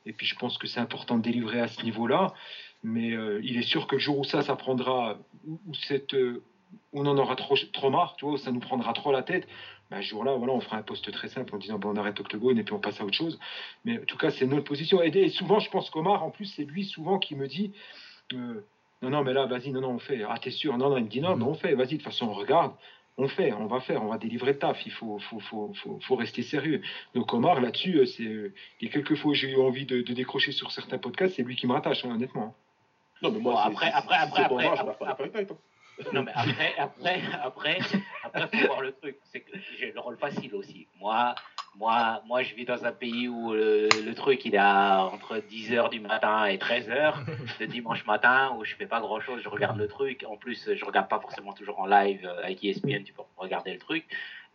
Et 0.07 0.13
puis 0.13 0.27
je 0.27 0.35
pense 0.35 0.59
que 0.59 0.67
c'est 0.67 0.81
important 0.81 1.17
de 1.17 1.23
délivrer 1.23 1.61
à 1.61 1.69
ce 1.69 1.83
niveau-là. 1.85 2.35
Mais 2.83 3.13
euh, 3.13 3.41
il 3.43 3.59
est 3.59 3.63
sûr 3.63 3.87
que 3.87 3.97
le 3.97 4.01
jour 4.01 4.19
où 4.19 4.25
ça, 4.25 4.43
ça 4.43 4.57
prendra, 4.57 5.19
où, 5.47 5.61
où 5.67 5.75
cette, 5.75 6.15
euh, 6.15 6.43
on 6.93 7.07
en 7.07 7.17
aura 7.19 7.37
trop, 7.37 7.57
trop 7.73 7.91
marre, 7.91 8.17
tu 8.17 8.25
vois, 8.25 8.35
où 8.35 8.39
ça 8.39 8.53
nous 8.53 8.61
prendra 8.61 8.93
trop 8.93 9.13
la 9.13 9.23
tête, 9.23 9.47
ben, 9.91 10.01
ce 10.03 10.09
jour-là, 10.09 10.37
voilà, 10.37 10.53
on 10.53 10.61
fera 10.61 10.77
un 10.77 10.83
poste 10.83 11.11
très 11.11 11.29
simple 11.29 11.55
en 11.55 11.59
disant 11.59 11.79
ben, 11.79 11.89
on 11.89 11.97
arrête 11.97 12.19
Octogone 12.21 12.59
et 12.59 12.63
puis 12.63 12.75
on 12.75 12.79
passe 12.79 13.01
à 13.01 13.05
autre 13.05 13.17
chose. 13.17 13.39
Mais 13.85 13.99
en 13.99 14.05
tout 14.05 14.17
cas, 14.17 14.31
c'est 14.31 14.47
notre 14.47 14.65
position. 14.65 15.03
Et, 15.03 15.09
et 15.09 15.29
souvent, 15.29 15.59
je 15.59 15.71
pense 15.71 15.91
qu'Omar, 15.91 16.23
en 16.23 16.31
plus, 16.31 16.47
c'est 16.47 16.65
lui 16.65 16.85
souvent 16.85 17.19
qui 17.19 17.35
me 17.35 17.49
dit 17.49 17.73
euh, 18.33 18.65
non, 19.03 19.11
non, 19.11 19.25
mais 19.25 19.33
là, 19.33 19.47
vas-y, 19.47 19.71
non, 19.73 19.81
non, 19.81 19.91
on 19.91 19.99
fait. 19.99 20.23
Ah, 20.29 20.39
t'es 20.41 20.51
sûr? 20.51 20.77
Non, 20.79 20.91
non, 20.91 20.99
il 20.99 21.05
me 21.05 21.09
dit 21.09 21.21
non, 21.21 21.37
mais 21.37 21.45
on 21.45 21.55
fait, 21.55 21.75
vas-y, 21.75 21.87
de 21.87 21.95
toute 21.95 22.03
façon, 22.03 22.27
on 22.27 22.35
regarde. 22.35 22.73
On 23.17 23.29
fait, 23.29 23.53
on 23.53 23.67
va 23.67 23.81
faire, 23.81 24.03
on 24.03 24.09
va 24.09 24.19
délivrer 24.19 24.53
le 24.53 24.59
taf. 24.59 24.87
Il 24.87 24.93
faut, 24.93 25.19
faut, 25.19 25.41
faut, 25.41 25.73
faut, 26.01 26.17
rester 26.17 26.43
sérieux. 26.43 26.81
Donc 27.15 27.35
Omar, 27.35 27.61
là-dessus, 27.61 28.07
c'est, 28.07 28.23
il 28.23 28.53
y 28.83 28.87
a 28.87 28.93
quelques 28.93 29.17
fois 29.17 29.33
où 29.33 29.35
j'ai 29.35 29.51
eu 29.51 29.61
envie 29.61 29.85
de, 29.85 30.01
de 30.01 30.13
décrocher 30.15 30.53
sur 30.53 30.71
certains 30.71 30.99
podcasts, 30.99 31.35
c'est 31.37 31.43
lui 31.43 31.57
qui 31.57 31.67
me 31.67 31.73
rattache, 31.73 32.05
hein, 32.05 32.13
honnêtement. 32.15 32.55
Non, 33.23 33.31
mais 33.33 33.39
moi, 33.39 33.53
Bon, 33.55 33.59
après- 33.59 33.93
après- 33.93 34.17
après- 34.17 34.43
après- 34.43 34.65
moi, 34.65 34.75
après- 35.09 35.31
Night, 35.35 35.51
hein. 35.51 35.57
Non, 36.15 36.23
mais 36.23 36.33
après, 36.35 36.75
après, 36.79 37.21
après, 37.43 37.79
après, 38.25 38.49
faut 38.61 38.67
voir 38.69 38.81
le 38.81 38.93
truc. 38.93 39.19
C'est 39.25 39.41
que 39.41 39.53
j'ai 39.79 39.93
le 39.93 40.01
rôle 40.01 40.17
facile 40.17 40.55
aussi. 40.55 40.87
Moi, 40.99 41.35
moi, 41.77 42.23
moi, 42.27 42.43
je 42.43 42.55
vis 42.55 42.65
dans 42.65 42.85
un 42.87 42.93
pays 42.93 43.29
où 43.29 43.53
le, 43.53 43.89
le 44.05 44.15
truc 44.15 44.43
il 44.47 44.55
est 44.55 44.59
à 44.59 45.05
entre 45.05 45.37
10h 45.37 45.91
du 45.91 46.01
matin 46.01 46.47
et 46.47 46.57
13h 46.57 47.15
le 47.61 47.67
dimanche 47.67 48.07
matin 48.07 48.57
où 48.59 48.65
je 48.65 48.75
fais 48.77 48.87
pas 48.87 49.01
grand 49.01 49.21
chose, 49.21 49.43
je 49.43 49.49
regarde 49.51 49.77
le 49.77 49.89
truc. 49.89 50.25
En 50.27 50.37
plus, 50.39 50.71
je 50.75 50.85
regarde 50.87 51.09
pas 51.09 51.21
forcément 51.21 51.53
toujours 51.53 51.79
en 51.81 51.87
live 51.87 52.25
euh, 52.25 52.45
avec 52.45 52.65
ESPN, 52.65 53.05
tu 53.05 53.13
peux 53.13 53.23
regarder 53.37 53.73
le 53.75 53.79
truc. 53.79 54.07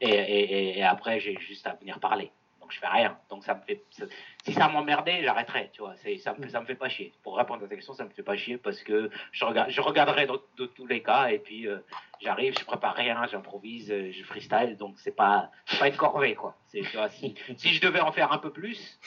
Et, 0.01 0.09
et, 0.09 0.79
et 0.79 0.83
après, 0.83 1.19
j'ai 1.19 1.37
juste 1.39 1.67
à 1.67 1.75
venir 1.75 1.99
parler 1.99 2.31
donc 2.65 2.73
je 2.73 2.79
fais 2.79 2.87
rien. 2.87 3.15
Donc 3.29 3.43
ça 3.43 3.53
me 3.53 3.61
fait, 3.61 3.83
si 4.43 4.53
ça 4.53 4.67
m'emmerdait, 4.67 5.23
j'arrêterais, 5.23 5.69
tu 5.71 5.81
vois. 5.81 5.93
Ça, 6.23 6.33
me, 6.33 6.47
ça 6.47 6.61
me 6.61 6.65
fait 6.65 6.73
pas 6.73 6.89
chier. 6.89 7.13
Pour 7.21 7.37
répondre 7.37 7.63
à 7.63 7.67
ta 7.67 7.75
question, 7.75 7.93
ça 7.93 8.05
me 8.05 8.09
fait 8.09 8.23
pas 8.23 8.35
chier 8.35 8.57
parce 8.57 8.81
que 8.81 9.11
je, 9.31 9.45
regarde, 9.45 9.69
je 9.69 9.81
regarderai 9.81 10.25
de 10.25 10.65
tous 10.65 10.87
les 10.87 11.03
cas 11.03 11.27
et 11.27 11.37
puis 11.37 11.67
euh, 11.67 11.77
j'arrive, 12.25 12.57
je 12.59 12.65
prépare 12.65 12.95
rien, 12.95 13.25
j'improvise, 13.31 13.91
euh, 13.91 14.11
je 14.11 14.23
freestyle, 14.23 14.75
donc 14.77 14.95
c'est 14.97 15.15
pas, 15.15 15.51
pas 15.79 15.87
une 15.87 15.95
corvée, 15.95 16.35
quoi. 16.35 16.55
C'est, 16.67 16.81
tu 16.81 16.97
vois, 16.97 17.09
si, 17.09 17.35
si 17.57 17.69
je 17.69 17.81
devais 17.81 18.01
en 18.01 18.11
faire 18.11 18.31
un 18.33 18.39
peu 18.39 18.51
plus, 18.51 18.99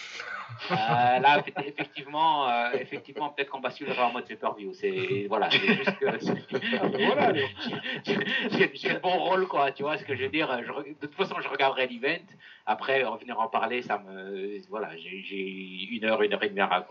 euh, 0.71 0.75
là, 0.75 1.43
effectivement, 1.67 2.49
euh, 2.49 2.71
effectivement, 2.75 3.29
peut-être 3.31 3.51
qu'on 3.51 3.61
basculerait 3.61 4.03
en 4.03 4.13
mode 4.13 4.27
pay-per-view. 4.27 4.73
C'est 4.73 5.27
voilà, 5.29 5.51
c'est 5.51 5.59
juste 5.59 5.99
que 5.99 6.07
voilà, 7.05 7.33
j'ai 8.05 8.89
le 8.89 8.99
bon 9.01 9.19
rôle, 9.19 9.47
quoi. 9.47 9.73
Tu 9.73 9.83
vois 9.83 9.99
ce 9.99 10.05
que 10.05 10.15
je 10.15 10.23
veux 10.23 10.31
dire 10.31 10.49
De 10.57 11.07
toute 11.07 11.15
façon, 11.15 11.37
je 11.41 11.49
regarderai 11.49 11.87
l'event. 11.87 12.25
Après, 12.65 13.03
revenir 13.03 13.39
en 13.39 13.49
parler, 13.49 13.83
ça 13.83 13.99
me 13.99 14.59
voilà, 14.69 14.97
j'ai 14.97 15.89
une 15.91 16.05
heure, 16.05 16.23
une 16.23 16.33
heure 16.33 16.43
et 16.43 16.49
demie 16.49 16.61
à 16.61 16.87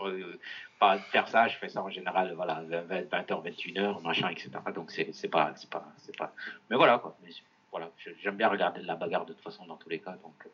pas 0.78 0.98
faire 0.98 1.28
ça. 1.28 1.48
Je 1.48 1.56
fais 1.56 1.68
ça 1.68 1.82
en 1.82 1.90
général, 1.90 2.32
voilà, 2.34 2.62
20, 2.66 2.86
h 2.88 3.26
21h, 3.26 4.02
machin, 4.02 4.28
etc. 4.28 4.50
Donc 4.74 4.90
c'est 4.90 5.12
c'est 5.12 5.28
pas 5.28 5.52
c'est 5.56 5.70
pas 5.70 5.84
c'est 5.98 6.16
pas. 6.16 6.32
Mais 6.70 6.76
voilà 6.76 6.98
quoi. 6.98 7.16
Mais, 7.22 7.30
voilà, 7.70 7.90
j'aime 8.22 8.36
bien 8.36 8.48
regarder 8.48 8.80
la 8.82 8.96
bagarre 8.96 9.26
de 9.26 9.34
toute 9.34 9.42
façon 9.42 9.66
dans 9.66 9.76
tous 9.76 9.90
les 9.90 9.98
cas. 9.98 10.16
Donc 10.22 10.48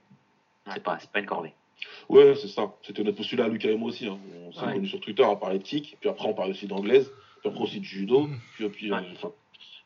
c'est 0.72 0.82
pas 0.82 0.98
c'est 0.98 1.10
pas 1.10 1.20
une 1.20 1.26
corvée. 1.26 1.54
Ouais, 2.08 2.34
c'est 2.34 2.48
ça. 2.48 2.72
C'était 2.82 3.02
notre 3.02 3.16
postulat 3.16 3.44
à 3.44 3.48
Lucas 3.48 3.68
et 3.68 3.76
moi 3.76 3.88
aussi. 3.88 4.06
Hein. 4.06 4.18
On 4.46 4.52
s'est 4.52 4.60
connus 4.60 4.88
sur 4.88 5.00
Twitter 5.00 5.24
à 5.24 5.36
parler 5.36 5.58
de 5.58 5.64
kick, 5.64 5.96
puis 6.00 6.08
après 6.08 6.28
on 6.28 6.34
parlait 6.34 6.52
aussi 6.52 6.66
d'anglaise, 6.66 7.10
puis 7.40 7.50
après 7.50 7.62
aussi 7.62 7.80
de 7.80 7.84
judo, 7.84 8.26
mm. 8.26 8.38
puis, 8.54 8.68
puis 8.68 8.92
euh, 8.92 9.00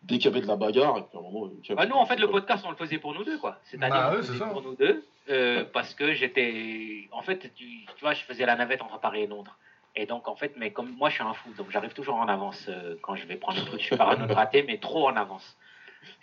dès 0.02 0.18
qu'il 0.18 0.26
y 0.26 0.28
avait 0.28 0.40
de 0.40 0.46
la 0.46 0.56
bagarre, 0.56 0.98
et 0.98 1.02
puis 1.02 1.16
à 1.16 1.20
un 1.20 1.22
moment. 1.22 1.50
Bah, 1.70 1.86
nous, 1.86 1.96
en 1.96 2.06
fait, 2.06 2.16
le 2.16 2.28
podcast, 2.28 2.64
on 2.66 2.70
le 2.70 2.76
faisait 2.76 2.98
pour 2.98 3.14
nous 3.14 3.24
deux, 3.24 3.38
quoi. 3.38 3.58
C'est-à-dire 3.64 4.20
bah, 4.38 4.48
pour 4.52 4.62
nous 4.62 4.74
deux, 4.74 5.04
euh, 5.28 5.64
parce 5.72 5.94
que 5.94 6.14
j'étais. 6.14 7.08
En 7.12 7.22
fait, 7.22 7.38
tu, 7.54 7.64
tu, 7.84 8.00
vois, 8.00 8.14
je 8.14 8.22
faisais 8.22 8.46
la 8.46 8.56
navette 8.56 8.82
entre 8.82 8.98
Paris 9.00 9.22
et 9.22 9.26
Londres. 9.26 9.56
Et 10.00 10.06
donc, 10.06 10.28
en 10.28 10.36
fait, 10.36 10.52
mais 10.56 10.70
comme 10.70 10.94
moi, 10.96 11.08
je 11.08 11.14
suis 11.14 11.24
un 11.24 11.34
fou, 11.34 11.50
donc 11.58 11.72
j'arrive 11.72 11.92
toujours 11.92 12.14
en 12.14 12.28
avance 12.28 12.66
euh, 12.68 12.94
quand 13.02 13.16
je 13.16 13.26
vais 13.26 13.34
prendre 13.34 13.58
le 13.58 13.66
truc. 13.66 13.80
Je 13.80 13.86
suis 13.86 13.96
parano 13.96 14.26
de 14.26 14.32
rater, 14.32 14.62
mais 14.62 14.78
trop 14.78 15.08
en 15.08 15.16
avance. 15.16 15.58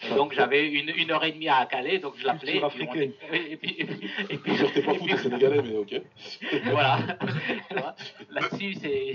Et 0.02 0.16
donc 0.16 0.34
j'avais 0.34 0.66
une, 0.70 0.90
une, 0.96 1.12
heure 1.12 1.26
et 1.26 1.34
demie 1.34 1.50
à 1.50 1.66
caler, 1.66 2.00
donc 2.00 2.14
je 2.18 2.26
l'appelais. 2.26 2.58
Et 2.58 2.70
puis, 2.70 3.12
et 3.34 3.58
puis, 3.58 3.76
et 4.30 4.38
puis, 4.38 4.54
t'es 4.74 4.82
pas 4.82 4.94
fou, 4.94 5.06
t'es 5.06 5.18
sénégalais, 5.18 5.62
mais 5.62 5.76
ok. 5.76 6.02
voilà. 6.72 7.00
Là-dessus, 8.30 8.76
c'est. 8.76 9.14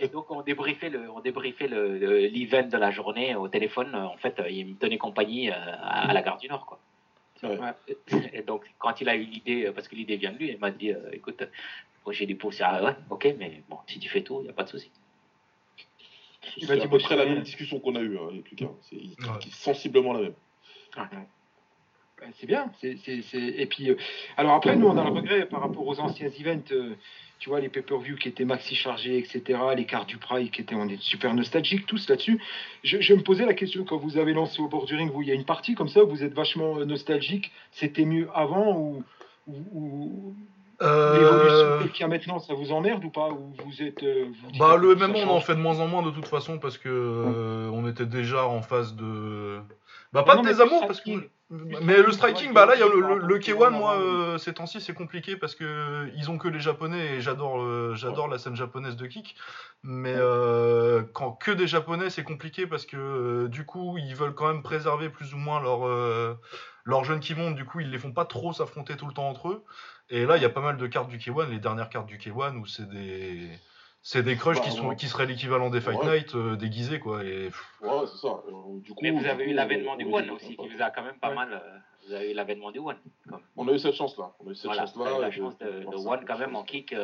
Et 0.00 0.08
donc 0.08 0.28
on 0.30 0.42
débriefait 0.42 0.90
le, 0.90 1.08
on 1.10 1.20
débriefait 1.20 1.68
le, 1.68 1.96
l'event 2.26 2.66
de 2.66 2.76
la 2.76 2.90
journée 2.90 3.36
au 3.36 3.46
téléphone. 3.46 3.94
En 3.94 4.16
fait, 4.16 4.42
il 4.50 4.66
me 4.66 4.74
tenait 4.74 4.98
compagnie 4.98 5.50
euh, 5.50 5.54
à, 5.82 6.12
la 6.12 6.22
gare 6.22 6.38
du 6.38 6.48
Nord, 6.48 6.66
quoi. 6.66 6.80
Et 8.32 8.42
donc 8.42 8.64
quand 8.78 9.00
il 9.00 9.08
a 9.08 9.14
eu 9.14 9.24
l'idée, 9.24 9.70
parce 9.72 9.86
que 9.86 9.94
l'idée 9.94 10.16
vient 10.16 10.32
de 10.32 10.38
lui, 10.38 10.50
il 10.50 10.58
m'a 10.58 10.72
dit, 10.72 10.92
euh, 10.92 11.10
écoute, 11.12 11.44
j'ai 12.12 12.26
des 12.26 12.34
pouces, 12.34 12.60
ah 12.60 12.82
ouais, 12.82 12.96
ok, 13.10 13.34
mais 13.38 13.62
bon, 13.68 13.78
si 13.86 13.98
tu 13.98 14.08
fais 14.08 14.22
tout, 14.22 14.38
il 14.40 14.44
n'y 14.44 14.50
a 14.50 14.52
pas 14.52 14.64
de 14.64 14.68
souci. 14.68 14.90
C'est 16.58 16.80
à 16.80 16.88
peu 16.88 16.98
près 16.98 17.16
la 17.16 17.24
même 17.24 17.42
discussion 17.42 17.80
qu'on 17.80 17.96
a 17.96 18.00
eue 18.00 18.18
hein, 18.18 18.28
avec 18.30 18.50
Lucas. 18.50 18.70
C'est 18.82 19.50
sensiblement 19.50 20.12
la 20.12 20.20
même. 20.20 20.34
Ben, 22.20 22.30
c'est 22.34 22.46
bien. 22.46 22.70
Et 22.82 23.66
puis, 23.66 23.90
euh, 23.90 23.96
alors 24.36 24.52
après, 24.52 24.76
nous, 24.76 24.86
on 24.86 24.96
a 24.96 25.04
le 25.04 25.10
regret 25.10 25.46
par 25.46 25.60
rapport 25.60 25.86
aux 25.86 25.98
anciens 26.00 26.28
events. 26.28 26.70
Euh, 26.70 26.94
tu 27.40 27.48
vois, 27.48 27.60
les 27.60 27.68
pay-per-view 27.68 28.16
qui 28.16 28.28
étaient 28.28 28.44
maxi 28.44 28.74
chargés, 28.74 29.18
etc., 29.18 29.58
les 29.76 29.84
cartes 29.84 30.08
du 30.08 30.16
Pride 30.16 30.50
qui 30.50 30.62
étaient, 30.62 30.76
on 30.76 30.88
est 30.88 31.00
super 31.02 31.34
nostalgiques 31.34 31.84
tous 31.86 32.08
là-dessus. 32.08 32.40
Je, 32.84 33.12
me 33.12 33.22
posais 33.22 33.44
la 33.44 33.54
question 33.54 33.84
quand 33.84 33.98
vous 33.98 34.16
avez 34.16 34.32
lancé 34.32 34.62
au 34.62 34.68
bord 34.68 34.86
du 34.86 34.94
ring, 34.94 35.10
vous, 35.10 35.22
il 35.22 35.28
y 35.28 35.32
a 35.32 35.34
une 35.34 35.44
partie 35.44 35.74
comme 35.74 35.88
ça, 35.88 36.04
vous 36.04 36.22
êtes 36.22 36.32
vachement 36.32 36.78
euh, 36.78 36.84
nostalgique. 36.84 37.50
C'était 37.72 38.04
mieux 38.04 38.28
avant 38.32 38.78
ou, 38.78 39.04
ou, 39.46 40.34
L'évolution 40.80 41.74
qu'il 41.94 42.02
y 42.02 42.04
a 42.04 42.08
maintenant, 42.08 42.38
ça 42.38 42.52
vous 42.52 42.72
emmerde 42.72 43.04
ou 43.04 43.10
pas 43.10 43.28
ou 43.28 43.54
vous 43.64 43.82
êtes, 43.82 44.02
euh, 44.02 44.26
Bah 44.58 44.76
le 44.76 44.94
MMA 44.94 45.20
on 45.26 45.30
en 45.30 45.40
fait 45.40 45.54
de 45.54 45.60
moins 45.60 45.80
en 45.80 45.86
moins 45.86 46.02
de 46.02 46.10
toute 46.10 46.26
façon 46.26 46.58
parce 46.58 46.76
que 46.76 46.88
euh, 46.88 47.70
on 47.72 47.88
était 47.88 48.06
déjà 48.06 48.46
en 48.46 48.60
phase 48.60 48.94
de 48.94 49.60
bah 50.12 50.22
pas 50.24 50.36
de 50.36 50.42
désamour 50.42 50.86
parce 50.86 51.00
que 51.00 51.10
mais 51.50 52.02
le 52.02 52.10
striking 52.10 52.52
bah 52.52 52.66
là 52.66 52.76
y 52.76 52.82
a 52.82 52.86
le, 52.86 53.18
le, 53.18 53.38
K1 53.38 53.70
moi 53.70 53.94
euh, 53.94 54.38
ces 54.38 54.54
temps-ci 54.54 54.80
c'est 54.80 54.94
compliqué 54.94 55.36
parce 55.36 55.54
que 55.54 56.10
ils 56.16 56.30
ont 56.30 56.38
que 56.38 56.48
les 56.48 56.60
japonais 56.60 57.16
et 57.16 57.20
j'adore 57.20 57.94
j'adore 57.94 58.28
la 58.28 58.38
scène 58.38 58.56
japonaise 58.56 58.96
de 58.96 59.06
kick. 59.06 59.36
Mais 59.82 60.14
quand 61.12 61.32
que 61.32 61.52
des 61.52 61.66
japonais 61.66 62.10
c'est 62.10 62.24
compliqué 62.24 62.66
parce 62.66 62.86
que 62.86 63.46
du 63.46 63.64
coup 63.64 63.96
ils 63.98 64.14
veulent 64.14 64.34
quand 64.34 64.48
même 64.48 64.62
préserver 64.62 65.08
plus 65.08 65.34
ou 65.34 65.38
moins 65.38 65.60
leurs 65.60 65.86
leurs 66.84 67.04
jeunes 67.04 67.20
qui 67.20 67.34
montent. 67.34 67.54
Du 67.54 67.64
coup 67.64 67.80
ils 67.80 67.90
les 67.90 67.98
font 67.98 68.12
pas 68.12 68.24
trop 68.24 68.52
s'affronter 68.52 68.96
tout 68.96 69.06
le 69.06 69.12
temps 69.12 69.28
entre 69.28 69.48
eux 69.48 69.64
et 70.10 70.26
là, 70.26 70.36
il 70.36 70.42
y 70.42 70.46
a 70.46 70.50
pas 70.50 70.60
mal 70.60 70.76
de 70.76 70.86
cartes 70.86 71.08
du 71.08 71.18
K1, 71.18 71.50
les 71.50 71.58
dernières 71.58 71.88
cartes 71.88 72.06
du 72.06 72.18
K1 72.18 72.56
où 72.58 72.66
c'est 72.66 72.88
des. 72.88 73.48
C'est 74.06 74.22
des 74.22 74.36
crushs 74.36 74.60
qui, 74.60 74.68
bah, 74.68 74.76
sont, 74.76 74.94
qui 74.94 75.06
seraient 75.06 75.24
l'équivalent 75.24 75.70
des 75.70 75.80
Fight 75.80 76.04
Night 76.04 76.34
euh, 76.34 76.56
déguisés, 76.56 77.00
quoi. 77.00 77.24
Et... 77.24 77.46
Ouais, 77.80 78.06
c'est 78.06 78.18
ça. 78.18 78.28
Euh, 78.48 78.78
du 78.80 78.92
coup, 78.92 78.98
Mais 79.00 79.10
vous 79.10 79.24
avez 79.24 79.46
eu 79.46 79.54
l'avènement 79.54 79.96
du 79.96 80.04
One 80.04 80.28
aussi, 80.28 80.58
qui 80.58 80.68
vous 80.68 80.82
a 80.82 80.90
quand 80.90 81.02
même 81.02 81.16
pas 81.16 81.32
mal. 81.32 81.48
Euh, 81.54 81.78
vous 82.06 82.12
avez 82.12 82.32
eu 82.32 82.34
l'avènement 82.34 82.70
du 82.70 82.80
One. 82.80 82.98
On 83.56 83.66
a 83.66 83.72
eu 83.72 83.78
cette 83.78 83.94
chance-là. 83.94 84.32
On 84.40 84.48
a 84.48 84.50
eu 84.50 84.54
cette 84.54 84.74
chance-là. 84.74 85.18
la 85.18 85.30
chance 85.30 85.56
de, 85.56 85.90
de 85.90 86.06
One, 86.06 86.22
quand 86.26 86.36
même, 86.36 86.54
en 86.54 86.64
kick. 86.64 86.94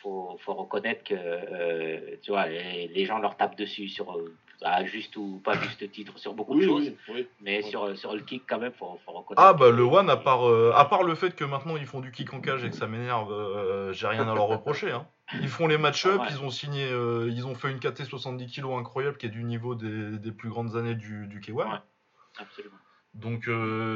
faut, 0.00 0.38
faut 0.40 0.54
reconnaître 0.54 1.04
que 1.04 2.16
tu 2.22 2.30
vois, 2.30 2.46
les, 2.46 2.88
les, 2.88 3.04
gens 3.04 3.18
leur 3.18 3.36
tapent 3.36 3.58
dessus 3.58 3.90
sur 3.90 4.16
à 4.62 4.84
juste 4.84 5.16
ou 5.16 5.40
pas 5.44 5.54
juste 5.62 5.90
titre 5.90 6.18
sur 6.18 6.34
beaucoup 6.34 6.58
de 6.58 6.64
choses. 6.64 6.92
mais 7.40 7.62
sur, 7.62 7.96
sur 7.96 8.14
le 8.14 8.20
kick, 8.20 8.44
quand 8.46 8.58
même, 8.58 8.72
faut, 8.72 8.98
faut 9.04 9.12
reconnaître. 9.12 9.42
Ah, 9.42 9.52
bah 9.52 9.70
le 9.70 9.82
One, 9.82 10.10
à 10.10 10.16
part, 10.16 10.48
euh, 10.48 10.72
à 10.74 10.84
part 10.84 11.02
le 11.02 11.14
fait 11.14 11.34
que 11.34 11.44
maintenant 11.44 11.76
ils 11.76 11.86
font 11.86 12.00
du 12.00 12.10
kick 12.10 12.32
en 12.34 12.40
cage 12.40 12.64
et 12.64 12.70
que 12.70 12.76
ça 12.76 12.86
m'énerve, 12.86 13.32
euh, 13.32 13.92
j'ai 13.92 14.06
rien 14.06 14.28
à 14.28 14.34
leur 14.34 14.46
reprocher. 14.46 14.90
Hein. 14.90 15.06
Ils 15.34 15.48
font 15.48 15.66
les 15.66 15.78
match-up, 15.78 16.20
ils 16.30 16.40
ont 16.40 16.50
signé, 16.50 16.90
euh, 16.90 17.30
ils 17.30 17.46
ont 17.46 17.54
fait 17.54 17.70
une 17.70 17.80
KT 17.80 18.04
70 18.04 18.50
kg 18.50 18.72
incroyable 18.72 19.18
qui 19.18 19.26
est 19.26 19.30
du 19.30 19.44
niveau 19.44 19.74
des, 19.74 20.18
des 20.18 20.32
plus 20.32 20.48
grandes 20.48 20.76
années 20.76 20.94
du, 20.94 21.26
du 21.26 21.40
K1. 21.40 21.80
absolument. 22.38 22.76
Donc 23.14 23.48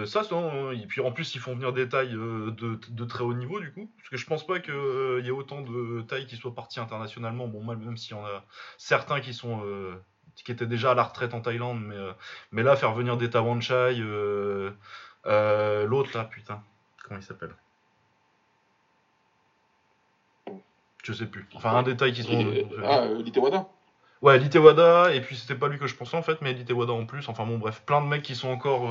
ça, 0.07 0.23
et 0.73 0.87
puis 0.87 1.01
en 1.01 1.13
plus 1.13 1.35
ils 1.37 1.39
font 1.39 1.55
venir 1.55 1.73
des 1.73 1.89
tailles 1.89 2.11
de, 2.11 2.81
de, 2.89 3.05
très 3.05 3.23
haut 3.23 3.35
niveau 3.35 3.61
du 3.61 3.71
coup, 3.71 3.93
parce 3.97 4.09
que 4.09 4.17
je 4.17 4.27
pense 4.27 4.45
pas 4.45 4.59
qu'il 4.59 4.75
y 5.23 5.29
ait 5.29 5.31
autant 5.31 5.61
de 5.61 6.03
tailles 6.03 6.27
qui 6.27 6.37
soient 6.37 6.55
parties 6.55 6.81
internationalement, 6.81 7.47
bon 7.47 7.63
même 7.63 7.97
s'il 7.97 8.17
y 8.17 8.19
en 8.19 8.25
a 8.25 8.45
certains 8.79 9.21
qui 9.21 9.33
sont 9.33 9.63
qui 10.37 10.53
était 10.53 10.67
déjà 10.67 10.93
à 10.93 10.95
la 10.95 11.05
retraite 11.05 11.35
en 11.35 11.41
Thaïlande, 11.41 11.81
mais, 11.83 11.97
euh, 11.97 12.13
mais 12.51 12.63
là, 12.63 12.77
faire 12.77 12.93
venir 12.93 13.17
des 13.17 13.31
Tawanchai, 13.31 14.01
euh, 14.01 14.71
euh, 15.27 15.87
l'autre 15.87 16.17
là, 16.17 16.25
putain, 16.25 16.63
comment 17.05 17.21
il 17.21 17.23
s'appelle? 17.23 17.55
Je 21.05 21.13
sais 21.13 21.27
plus. 21.27 21.49
Enfin, 21.55 21.71
un 21.75 21.83
détail 21.83 22.13
qui 22.13 22.23
sont. 22.23 22.55
Ah, 22.85 23.07
Litewada 23.07 23.69
Ouais, 24.21 24.39
Litewada, 24.39 25.13
et 25.13 25.21
puis 25.21 25.35
c'était 25.35 25.57
pas 25.57 25.67
lui 25.67 25.81
que 25.81 25.89
je 25.89 25.97
pensais 25.97 26.17
en 26.17 26.23
fait, 26.23 26.41
mais 26.43 26.53
Litewada 26.53 26.93
en 26.93 27.07
plus. 27.07 27.29
Enfin 27.29 27.45
bon, 27.45 27.59
bref, 27.59 27.83
plein 27.85 28.01
de 28.01 28.07
mecs 28.07 28.23
qui 28.23 28.37
sont 28.37 28.51
encore. 28.51 28.89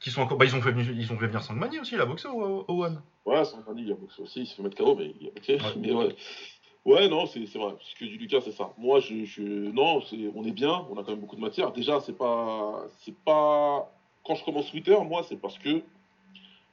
qui 0.00 0.10
sont 0.10 0.22
encore 0.22 0.38
bah, 0.38 0.44
ils, 0.44 0.56
ont 0.56 0.60
fait, 0.60 0.72
ils 0.72 1.12
ont 1.12 1.16
fait 1.16 1.28
venir 1.28 1.44
Sangmani 1.44 1.78
aussi, 1.78 1.94
il 1.94 2.00
a 2.00 2.06
boxé 2.06 2.26
au, 2.26 2.64
One. 2.66 3.00
Ouais, 3.26 3.44
Sangmani, 3.44 3.82
il 3.82 3.92
a 3.92 3.94
boxé 3.94 4.22
aussi, 4.22 4.40
il 4.40 4.46
se 4.46 4.56
fait 4.56 4.62
mettre 4.64 4.76
KO, 4.76 4.96
mais 4.96 5.14
il 5.20 5.28
a 5.28 5.30
boxé. 5.30 5.58
Mais 5.78 5.92
ouais. 5.92 6.16
Ouais, 6.86 7.08
non, 7.08 7.26
c'est 7.26 7.40
vrai. 7.56 7.74
Ce 7.80 7.96
que 7.96 8.04
dit 8.04 8.16
Lucas, 8.16 8.42
c'est 8.42 8.52
ça. 8.52 8.72
Moi, 8.78 9.00
je, 9.00 9.24
je 9.24 9.42
non, 9.42 10.00
on 10.36 10.44
est 10.44 10.52
bien, 10.52 10.86
on 10.88 10.96
a 10.96 11.02
quand 11.02 11.10
même 11.10 11.18
beaucoup 11.18 11.34
de 11.34 11.40
matière. 11.40 11.72
Déjà, 11.72 12.00
c'est 12.00 12.16
pas, 12.16 12.86
c'est 13.00 13.16
pas. 13.24 13.92
Quand 14.24 14.36
je 14.36 14.44
commence 14.44 14.70
Twitter, 14.70 14.96
moi, 15.04 15.24
c'est 15.28 15.36
parce 15.36 15.58
que 15.58 15.82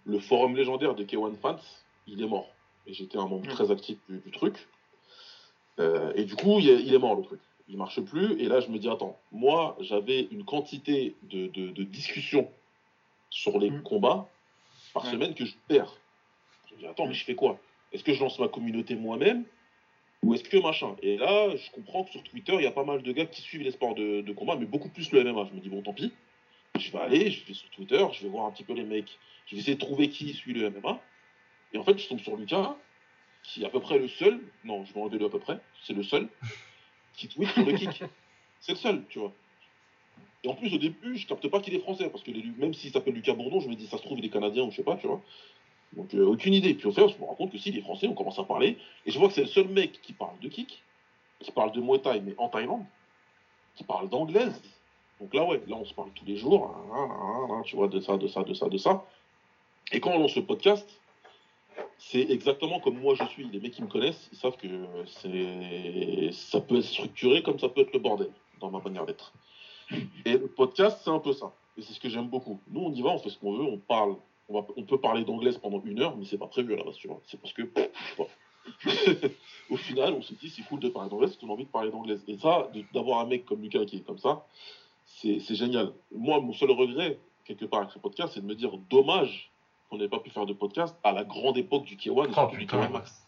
le 0.06 0.19
forum 0.19 0.56
légendaire 0.56 0.94
de 0.94 1.03
K1 1.03 1.35
Fans, 1.38 1.57
il 2.06 2.22
est 2.22 2.27
mort. 2.27 2.48
Et 2.85 2.94
j'étais 2.94 3.18
un 3.18 3.26
membre 3.26 3.48
mm. 3.48 3.53
très 3.53 3.72
actif 3.72 3.98
du, 4.07 4.30
truc. 4.30 4.68
Euh, 5.80 6.14
et 6.15 6.26
du 6.26 6.35
coup, 6.35 6.60
il 6.60 6.69
est, 6.69 6.84
il 6.84 6.94
est, 6.94 6.99
mort 6.99 7.15
le 7.15 7.23
truc. 7.23 7.40
Il 7.68 7.77
marche 7.77 7.99
plus. 8.02 8.40
Et 8.40 8.45
là, 8.45 8.60
je 8.60 8.68
me 8.68 8.77
dis, 8.77 8.90
attends, 8.90 9.18
moi, 9.31 9.76
j'avais 9.80 10.27
une 10.30 10.45
quantité 10.45 11.15
de, 11.23 11.48
de, 11.48 11.84
discussions 11.84 12.48
sur 13.31 13.57
les 13.57 13.72
mm. 13.72 13.81
combats 13.81 14.30
par 14.94 15.07
semaine 15.07 15.34
que 15.34 15.45
je 15.45 15.56
perds. 15.68 15.91
Je 16.69 16.76
me 16.76 16.80
dis, 16.81 16.85
attends, 16.85 17.07
mais 17.07 17.15
je 17.15 17.26
fais 17.26 17.34
quoi? 17.34 17.57
Est-ce 17.91 18.03
que 18.03 18.14
je 18.14 18.19
lance 18.19 18.38
ma 18.38 18.48
communauté 18.48 18.95
moi-même? 18.95 19.44
Ou 20.23 20.33
est-ce 20.33 20.43
que 20.43 20.57
machin 20.57 20.95
Et 21.01 21.17
là, 21.17 21.55
je 21.55 21.69
comprends 21.71 22.03
que 22.03 22.11
sur 22.11 22.23
Twitter, 22.23 22.53
il 22.55 22.63
y 22.63 22.67
a 22.67 22.71
pas 22.71 22.85
mal 22.85 23.03
de 23.03 23.11
gars 23.11 23.25
qui 23.25 23.41
suivent 23.41 23.61
les 23.61 23.71
sports 23.71 23.93
de, 23.93 24.31
combat, 24.33 24.55
mais 24.55 24.65
beaucoup 24.65 24.89
plus 24.89 25.11
le 25.11 25.23
MMA. 25.23 25.49
Je 25.49 25.55
me 25.55 25.59
dis, 25.59 25.69
bon, 25.69 25.81
tant 25.81 25.93
pis. 25.93 26.13
Je 26.79 26.91
vais 26.91 26.99
aller, 26.99 27.29
je 27.29 27.45
vais 27.45 27.53
sur 27.53 27.69
Twitter, 27.69 28.03
je 28.13 28.23
vais 28.23 28.29
voir 28.29 28.45
un 28.45 28.51
petit 28.51 28.63
peu 28.63 28.73
les 28.73 28.83
mecs. 28.83 29.19
Je 29.45 29.55
vais 29.55 29.61
essayer 29.61 29.75
de 29.75 29.79
trouver 29.79 30.09
qui 30.09 30.33
suit 30.33 30.53
le 30.53 30.69
MMA. 30.69 30.99
Et 31.73 31.77
en 31.77 31.83
fait, 31.83 31.97
je 31.97 32.07
tombe 32.07 32.19
sur 32.19 32.35
Lucas, 32.35 32.75
qui 33.43 33.63
est 33.63 33.65
à 33.65 33.69
peu 33.69 33.79
près 33.79 33.99
le 33.99 34.07
seul, 34.07 34.39
non, 34.63 34.85
je 34.85 34.93
vais 34.93 35.01
enlever 35.01 35.19
le 35.19 35.25
à 35.25 35.29
peu 35.29 35.39
près, 35.39 35.59
c'est 35.83 35.93
le 35.93 36.03
seul, 36.03 36.29
qui 37.13 37.27
tweet 37.27 37.49
sur 37.49 37.65
le 37.65 37.73
kick. 37.73 38.03
C'est 38.61 38.71
le 38.71 38.77
seul, 38.77 39.03
tu 39.09 39.19
vois. 39.19 39.33
Et 40.45 40.47
en 40.47 40.55
plus, 40.55 40.73
au 40.73 40.77
début, 40.77 41.17
je 41.17 41.27
capte 41.27 41.45
pas 41.49 41.59
qu'il 41.59 41.73
est 41.75 41.79
français, 41.79 42.09
parce 42.09 42.23
que 42.23 42.31
même 42.31 42.73
s'il 42.73 42.91
s'appelle 42.91 43.13
Lucas 43.13 43.33
Bourdon, 43.33 43.59
je 43.59 43.67
me 43.67 43.75
dis, 43.75 43.87
ça 43.87 43.97
se 43.97 44.03
trouve, 44.03 44.19
il 44.19 44.25
est 44.25 44.29
canadien 44.29 44.63
ou 44.63 44.71
je 44.71 44.77
sais 44.77 44.83
pas, 44.83 44.95
tu 44.95 45.07
vois. 45.07 45.21
Donc, 45.95 46.13
euh, 46.13 46.25
aucune 46.25 46.53
idée. 46.53 46.73
Puis 46.73 46.87
au 46.87 46.91
fait, 46.91 47.01
on 47.01 47.09
se 47.09 47.17
rend 47.19 47.35
compte 47.35 47.51
que 47.51 47.57
si 47.57 47.71
les 47.71 47.81
Français, 47.81 48.07
on 48.07 48.13
commence 48.13 48.39
à 48.39 48.43
parler, 48.43 48.77
et 49.05 49.11
je 49.11 49.19
vois 49.19 49.27
que 49.27 49.33
c'est 49.33 49.41
le 49.41 49.47
seul 49.47 49.67
mec 49.67 50.01
qui 50.01 50.13
parle 50.13 50.37
de 50.39 50.49
kick, 50.49 50.81
qui 51.39 51.51
parle 51.51 51.71
de 51.71 51.81
Muay 51.81 51.99
Thai, 51.99 52.21
mais 52.21 52.33
en 52.37 52.49
Thaïlande, 52.49 52.85
qui 53.75 53.83
parle 53.83 54.09
d'anglaise. 54.09 54.61
Donc 55.19 55.33
là, 55.33 55.45
ouais, 55.45 55.61
là, 55.67 55.75
on 55.75 55.85
se 55.85 55.93
parle 55.93 56.09
tous 56.15 56.25
les 56.25 56.37
jours, 56.37 56.75
hein, 56.75 56.95
hein, 56.95 57.47
hein, 57.51 57.61
tu 57.65 57.75
vois, 57.75 57.87
de 57.87 57.99
ça, 57.99 58.17
de 58.17 58.27
ça, 58.27 58.43
de 58.43 58.53
ça, 58.53 58.67
de 58.67 58.77
ça. 58.77 59.05
Et 59.91 59.99
quand 59.99 60.11
on 60.11 60.19
lance 60.19 60.35
le 60.35 60.43
podcast, 60.43 60.87
c'est 61.97 62.29
exactement 62.29 62.79
comme 62.79 62.99
moi 62.99 63.15
je 63.15 63.23
suis. 63.25 63.47
Les 63.49 63.59
mecs 63.59 63.73
qui 63.73 63.81
me 63.81 63.87
connaissent, 63.87 64.29
ils 64.31 64.37
savent 64.37 64.57
que 64.57 64.67
c'est 65.05 66.31
ça 66.31 66.61
peut 66.61 66.77
être 66.77 66.85
structuré 66.85 67.41
comme 67.43 67.59
ça 67.59 67.69
peut 67.69 67.81
être 67.81 67.93
le 67.93 67.99
bordel 67.99 68.29
dans 68.59 68.71
ma 68.71 68.79
manière 68.79 69.05
d'être. 69.05 69.33
Et 70.25 70.33
le 70.33 70.47
podcast, 70.47 71.01
c'est 71.03 71.09
un 71.09 71.19
peu 71.19 71.33
ça. 71.33 71.53
Et 71.77 71.81
c'est 71.81 71.93
ce 71.93 71.99
que 71.99 72.09
j'aime 72.09 72.27
beaucoup. 72.27 72.59
Nous, 72.69 72.81
on 72.81 72.91
y 72.91 73.01
va, 73.01 73.09
on 73.09 73.17
fait 73.19 73.29
ce 73.29 73.37
qu'on 73.37 73.53
veut, 73.53 73.63
on 73.63 73.77
parle. 73.77 74.15
On, 74.49 74.59
va, 74.59 74.67
on 74.75 74.83
peut 74.83 74.99
parler 74.99 75.23
d'anglaise 75.23 75.57
pendant 75.57 75.81
une 75.85 76.01
heure, 76.01 76.17
mais 76.17 76.25
c'est 76.25 76.37
pas 76.37 76.47
prévu 76.47 76.73
à 76.73 76.77
la 76.77 76.83
base, 76.83 76.95
tu 76.95 77.07
vois. 77.07 77.21
C'est 77.25 77.39
parce 77.39 77.53
que, 77.53 77.63
au 79.69 79.77
final, 79.77 80.13
on 80.13 80.21
se 80.21 80.33
dit, 80.33 80.49
c'est 80.49 80.63
cool 80.63 80.79
de 80.79 80.89
parler 80.89 81.09
d'anglaise, 81.09 81.37
on 81.41 81.49
a 81.49 81.51
envie 81.53 81.65
de 81.65 81.69
parler 81.69 81.91
d'anglaise. 81.91 82.23
Et 82.27 82.37
ça, 82.37 82.69
d'avoir 82.93 83.19
un 83.19 83.25
mec 83.25 83.45
comme 83.45 83.61
Lucas 83.61 83.85
qui 83.85 83.97
est 83.97 84.05
comme 84.05 84.19
ça, 84.19 84.45
c'est 85.05 85.55
génial. 85.55 85.93
Moi, 86.11 86.39
mon 86.41 86.53
seul 86.53 86.71
regret, 86.71 87.17
quelque 87.45 87.65
part, 87.65 87.81
avec 87.81 87.91
ce 87.91 87.99
podcast, 87.99 88.33
c'est 88.33 88.41
de 88.41 88.45
me 88.45 88.55
dire, 88.55 88.77
dommage 88.89 89.51
qu'on 89.89 89.97
n'ait 89.97 90.09
pas 90.09 90.19
pu 90.19 90.29
faire 90.29 90.45
de 90.45 90.53
podcast 90.53 90.95
à 91.03 91.11
la 91.11 91.23
grande 91.23 91.57
époque 91.57 91.85
du 91.85 91.95
K1 91.95 92.33
Oh, 92.35 92.55
du. 92.55 92.65
Max. 92.91 93.23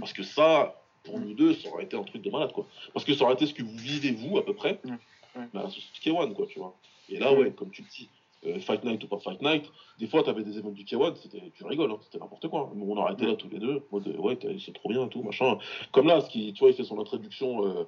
Parce 0.00 0.12
que 0.12 0.22
ça, 0.22 0.80
pour 1.02 1.18
nous 1.18 1.34
deux, 1.34 1.54
ça 1.54 1.70
aurait 1.70 1.84
été 1.84 1.96
un 1.96 2.02
truc 2.02 2.22
de 2.22 2.30
malade, 2.30 2.52
quoi. 2.52 2.66
Parce 2.92 3.04
que 3.04 3.14
ça 3.14 3.24
aurait 3.24 3.34
été 3.34 3.46
ce 3.46 3.54
que 3.54 3.62
vous 3.62 3.76
vivez, 3.76 4.12
vous, 4.12 4.38
à 4.38 4.44
peu 4.44 4.54
près, 4.54 4.80
ouais. 4.84 5.48
bah, 5.52 5.68
sur 5.68 5.82
ce 5.82 6.00
K1, 6.00 6.32
quoi, 6.32 6.46
tu 6.46 6.58
vois. 6.58 6.74
Et 7.08 7.18
là, 7.18 7.32
ouais, 7.34 7.52
comme 7.52 7.70
tu 7.70 7.82
le 7.82 7.88
dis, 7.88 8.08
euh, 8.46 8.58
Fight 8.60 8.84
Night 8.84 9.02
ou 9.04 9.08
pas 9.08 9.18
Fight 9.18 9.40
Night, 9.42 9.70
des 9.98 10.06
fois, 10.06 10.22
t'avais 10.22 10.42
des 10.42 10.52
événements 10.52 10.70
du 10.72 10.84
K1, 10.84 11.14
c'était, 11.16 11.52
tu 11.54 11.64
rigoles, 11.64 11.90
hein, 11.90 11.98
c'était 12.02 12.18
n'importe 12.18 12.48
quoi. 12.48 12.70
Mais 12.74 12.84
on 12.86 12.96
aurait 12.96 13.12
été 13.14 13.26
là 13.26 13.34
tous 13.34 13.48
les 13.48 13.58
deux, 13.58 13.82
mode, 13.92 14.06
ouais, 14.18 14.36
t'as- 14.36 14.58
c'est 14.64 14.72
trop 14.74 14.88
bien, 14.90 15.06
tout, 15.08 15.22
machin. 15.22 15.58
Comme 15.92 16.06
là, 16.06 16.20
ce 16.20 16.28
qui, 16.30 16.52
tu 16.52 16.60
vois, 16.60 16.70
il 16.70 16.74
fait 16.74 16.84
son 16.84 16.98
introduction 17.00 17.64
euh, 17.66 17.84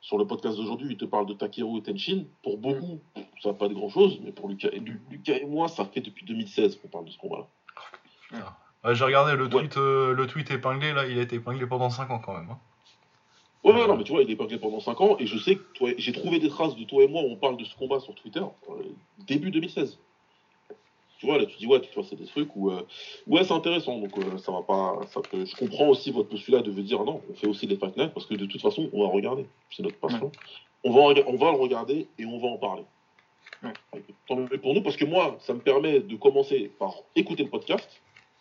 sur 0.00 0.18
le 0.18 0.26
podcast 0.26 0.56
d'aujourd'hui, 0.56 0.88
il 0.90 0.96
te 0.96 1.04
parle 1.04 1.26
de 1.26 1.34
Takeru 1.34 1.78
et 1.78 1.82
Tenshin. 1.82 2.24
Pour 2.42 2.58
beaucoup, 2.58 3.00
ça 3.42 3.50
n'a 3.50 3.54
pas 3.54 3.68
de 3.68 3.74
grand 3.74 3.88
chose, 3.88 4.18
mais 4.24 4.32
pour 4.32 4.48
Lucas 4.48 4.68
et, 4.72 4.80
Lu- 4.80 5.00
Lucas 5.10 5.34
et 5.36 5.46
moi, 5.46 5.68
ça 5.68 5.84
fait 5.84 6.00
depuis 6.00 6.24
2016 6.26 6.76
qu'on 6.80 6.88
parle 6.88 7.04
de 7.04 7.10
ce 7.10 7.18
combat-là. 7.18 7.46
Ouais, 8.84 8.94
J'ai 8.96 9.04
regardé 9.04 9.36
le 9.36 9.44
Ouais. 9.44 9.50
tweet, 9.50 9.76
euh, 9.76 10.12
le 10.12 10.26
tweet 10.26 10.50
épinglé, 10.50 10.92
là, 10.92 11.06
il 11.06 11.18
a 11.18 11.22
été 11.22 11.36
épinglé 11.36 11.66
pendant 11.66 11.88
5 11.90 12.10
ans 12.10 12.18
quand 12.18 12.32
même. 12.34 12.50
hein. 12.50 12.58
Ouais, 13.64 13.72
ouais, 13.72 13.86
non, 13.86 13.96
mais 13.96 14.02
tu 14.02 14.12
vois, 14.12 14.22
il 14.22 14.28
est 14.28 14.32
épinglé 14.32 14.58
pendant 14.58 14.80
5 14.80 15.00
ans, 15.00 15.16
et 15.20 15.26
je 15.26 15.38
sais 15.38 15.54
que 15.54 15.62
toi, 15.74 15.90
j'ai 15.96 16.12
trouvé 16.12 16.40
des 16.40 16.48
traces 16.48 16.74
de 16.74 16.84
toi 16.84 17.04
et 17.04 17.08
moi 17.08 17.22
où 17.22 17.26
on 17.26 17.36
parle 17.36 17.56
de 17.56 17.64
ce 17.64 17.76
combat 17.76 18.00
sur 18.00 18.14
Twitter, 18.14 18.40
euh, 18.40 18.74
début 19.26 19.52
2016. 19.52 19.98
Tu 21.18 21.26
vois, 21.26 21.38
là, 21.38 21.46
tu 21.46 21.56
dis, 21.56 21.68
ouais, 21.68 21.80
tu 21.80 21.94
vois, 21.94 22.02
c'est 22.02 22.16
des 22.16 22.26
trucs 22.26 22.56
où, 22.56 22.72
euh, 22.72 22.82
ouais, 23.28 23.44
c'est 23.44 23.52
intéressant, 23.52 23.98
donc 24.00 24.18
euh, 24.18 24.38
ça 24.38 24.50
va 24.50 24.62
pas, 24.62 24.98
ça 25.12 25.20
je 25.32 25.54
comprends 25.54 25.86
aussi 25.88 26.10
votre 26.10 26.28
postulat 26.28 26.62
de 26.62 26.72
vous 26.72 26.82
dire, 26.82 27.04
non, 27.04 27.20
on 27.30 27.34
fait 27.34 27.46
aussi 27.46 27.68
des 27.68 27.76
fight 27.76 27.96
night, 27.96 28.12
parce 28.12 28.26
que 28.26 28.34
de 28.34 28.46
toute 28.46 28.60
façon, 28.60 28.90
on 28.92 29.02
va 29.04 29.08
regarder, 29.08 29.46
c'est 29.70 29.84
notre 29.84 29.98
passion. 29.98 30.32
On, 30.82 30.90
va, 30.90 31.22
on 31.28 31.36
va 31.36 31.52
le 31.52 31.58
regarder 31.58 32.08
et 32.18 32.26
on 32.26 32.38
va 32.40 32.48
en 32.48 32.58
parler. 32.58 32.82
Ouais. 33.62 33.72
Tant 34.26 34.34
mieux 34.34 34.48
pour 34.58 34.74
nous, 34.74 34.82
parce 34.82 34.96
que 34.96 35.04
moi, 35.04 35.36
ça 35.42 35.54
me 35.54 35.60
permet 35.60 36.00
de 36.00 36.16
commencer 36.16 36.72
par 36.80 36.96
écouter 37.14 37.44
le 37.44 37.50
podcast, 37.50 37.88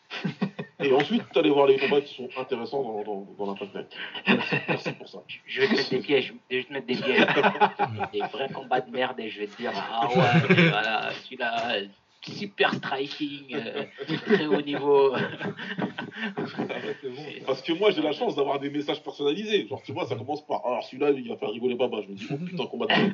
et 0.82 0.94
ensuite 0.94 1.24
aller 1.36 1.49
voir 1.49 1.68
les 1.68 1.78
combats 1.78 2.02
qui 2.02 2.16
sont 2.16 2.30
intéressants 2.38 2.84
dans, 2.84 3.03
dans, 3.03 3.28
dans 3.38 3.52
la 3.52 3.56
fight 3.56 3.74
night. 3.74 3.88
Merci, 4.28 4.56
merci 4.68 4.91
pour 4.94 5.10
ça. 5.10 5.20
Je 5.45 5.62
vais 5.62 5.68
te 5.68 5.76
mettre 5.76 5.90
des 5.90 5.99
pièges, 5.99 6.34
je 6.49 6.58
vais 6.58 6.64
te 6.64 6.74
mettre 6.74 6.88
des 6.88 6.95
pièges. 6.95 7.26
des 8.14 8.20
vrais 8.20 8.49
combats 8.49 8.82
de 8.82 8.91
merde 8.91 9.20
et 9.20 9.30
je 9.30 9.40
vais 9.40 9.48
te 9.48 9.58
dire, 9.58 9.72
ah 9.76 10.08
ouais, 10.08 10.70
voilà, 10.70 11.12
celui-là, 11.24 11.82
super 12.22 12.74
striking, 12.76 13.56
euh, 13.56 13.84
très 14.26 14.45
haut 14.45 14.62
niveau. 14.62 15.12
Parce 17.45 17.62
que 17.62 17.74
moi, 17.74 17.91
j'ai 17.91 18.02
la 18.02 18.14
chance 18.14 18.36
d'avoir 18.36 18.60
des 18.60 18.70
messages 18.70 19.02
personnalisés. 19.02 19.68
Genre, 19.68 19.82
tu 19.84 19.91
vois, 19.91 20.06
ça 20.06 20.16
commence 20.16 20.45
par 20.45 20.66
Alors, 20.66 20.84
celui-là, 20.84 21.12
il 21.12 21.28
va 21.28 21.38
faire 21.38 21.49
rigoler 21.49 21.76
Baba. 21.76 22.02
Je 22.02 22.08
me 22.08 22.16
dis 22.16 22.28
Oh 22.32 22.38
putain, 22.38 22.66
combat 22.66 22.88
de 22.88 22.94
merde. 22.94 23.14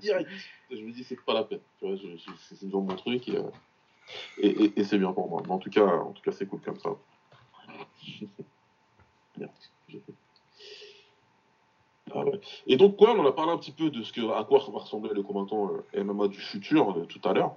Direct. 0.00 0.28
Je 0.70 0.82
me 0.82 0.90
dis 0.90 1.04
C'est 1.04 1.22
pas 1.22 1.34
la 1.34 1.44
peine. 1.44 1.60
Tu 1.78 1.86
vois, 1.86 1.96
c'est 2.48 2.70
genre 2.70 2.82
mon 2.82 2.96
truc 2.96 3.28
et, 3.28 3.36
euh, 3.36 3.42
et, 4.38 4.48
et- 4.48 4.80
et 4.80 4.84
c'est 4.84 4.98
bien 4.98 5.12
pour 5.12 5.28
moi. 5.28 5.42
Mais 5.46 5.52
en 5.52 5.58
tout 5.58 5.70
cas, 5.70 5.86
en 5.86 6.12
tout 6.12 6.22
cas 6.22 6.32
c'est 6.32 6.46
cool 6.46 6.60
comme 6.60 6.78
ça. 6.78 6.90
Ah 12.14 12.24
ouais. 12.24 12.40
Et 12.66 12.76
donc, 12.76 12.96
quoi, 12.96 13.14
on 13.16 13.26
a 13.26 13.32
parlé 13.32 13.52
un 13.52 13.58
petit 13.58 13.72
peu 13.72 13.88
de 13.88 14.02
ce 14.02 14.12
que, 14.12 14.20
à 14.32 14.44
quoi 14.44 14.58
va 14.70 14.80
ressembler 14.80 15.12
le 15.14 15.22
combattant 15.22 15.70
euh, 15.94 16.04
MMA 16.04 16.28
du 16.28 16.38
futur 16.40 16.90
euh, 16.90 17.06
tout 17.06 17.26
à 17.26 17.32
l'heure. 17.32 17.54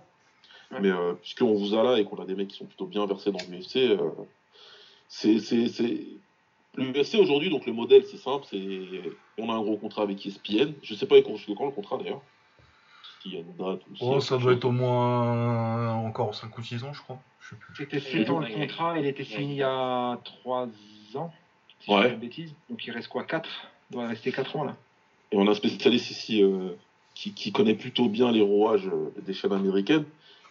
Ouais. 0.72 0.80
Mais 0.82 0.90
euh, 0.92 1.14
puisqu'on 1.14 1.54
vous 1.54 1.74
a 1.76 1.84
là 1.84 2.00
et 2.00 2.06
qu'on 2.06 2.18
a 2.22 2.26
des 2.26 2.36
mecs 2.36 2.48
qui 2.50 2.58
sont 2.58 2.66
plutôt 2.66 2.86
bien 2.86 3.06
versés 3.06 3.32
dans 3.32 3.40
l'UFC, 3.50 4.00
c'est, 5.10 5.40
c'est, 5.40 5.68
c'est... 5.68 6.08
L'UFC 6.78 7.16
aujourd'hui, 7.16 7.50
donc 7.50 7.66
le 7.66 7.74
modèle, 7.74 8.06
c'est 8.06 8.18
simple, 8.18 8.46
c'est 8.50 9.02
on 9.38 9.50
a 9.50 9.54
un 9.54 9.62
gros 9.62 9.78
contrat 9.78 10.04
avec 10.04 10.26
ESPN. 10.26 10.74
Je 10.82 10.94
sais 10.94 11.06
pas 11.06 11.18
jusqu'à 11.22 11.54
quand 11.56 11.66
le 11.66 11.72
contrat 11.72 11.98
d'ailleurs? 11.98 12.22
Date 13.30 13.82
Oh, 14.02 14.20
ça 14.20 14.38
doit 14.38 14.44
chose. 14.52 14.58
être 14.58 14.66
au 14.66 14.72
moins 14.72 15.94
encore 15.96 16.36
5 16.36 16.56
ou 16.58 16.64
6 16.64 16.84
ans, 16.84 16.94
je 16.94 17.02
crois. 17.02 17.20
C'était 17.78 18.00
7 18.00 18.30
ans 18.30 18.40
le 18.40 18.48
contrat, 18.54 18.98
il 19.00 19.06
était 19.06 19.24
signé 19.24 19.54
il 19.54 19.58
y 19.58 19.64
a 19.64 20.18
3 20.24 20.68
ans, 21.16 21.34
si 21.80 21.92
je 21.92 21.96
Ouais. 21.96 22.16
bêtises. 22.16 22.54
Donc 22.70 22.86
il 22.86 22.92
reste 22.92 23.08
quoi 23.08 23.24
4 23.24 23.50
Il 23.90 23.94
doit 23.96 24.08
rester 24.08 24.32
4 24.32 24.56
ans 24.56 24.64
là. 24.64 24.76
Et 25.32 25.38
on 25.38 25.48
a 25.48 25.52
un 25.52 25.56
spécialiste 25.56 26.12
ici 26.12 26.44
euh, 26.44 26.70
qui, 27.14 27.34
qui 27.34 27.52
connaît 27.52 27.74
plutôt 27.76 28.08
bien 28.10 28.32
les 28.32 28.42
rouages 28.42 28.88
euh, 28.88 29.12
des 29.22 29.34
chaînes 29.34 29.54
américaines. 29.54 30.06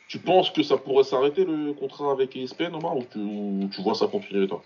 Tu 0.09 0.19
penses 0.19 0.51
que 0.51 0.63
ça 0.63 0.77
pourrait 0.77 1.05
s'arrêter 1.05 1.45
le 1.45 1.73
contrat 1.73 2.13
avec 2.13 2.37
ESPN, 2.37 2.75
Omar, 2.75 2.97
ou 2.97 3.05
tu, 3.11 3.19
ou 3.19 3.69
tu 3.75 3.81
vois 3.83 3.95
ça 3.95 4.07
continuer, 4.07 4.47
toi? 4.47 4.63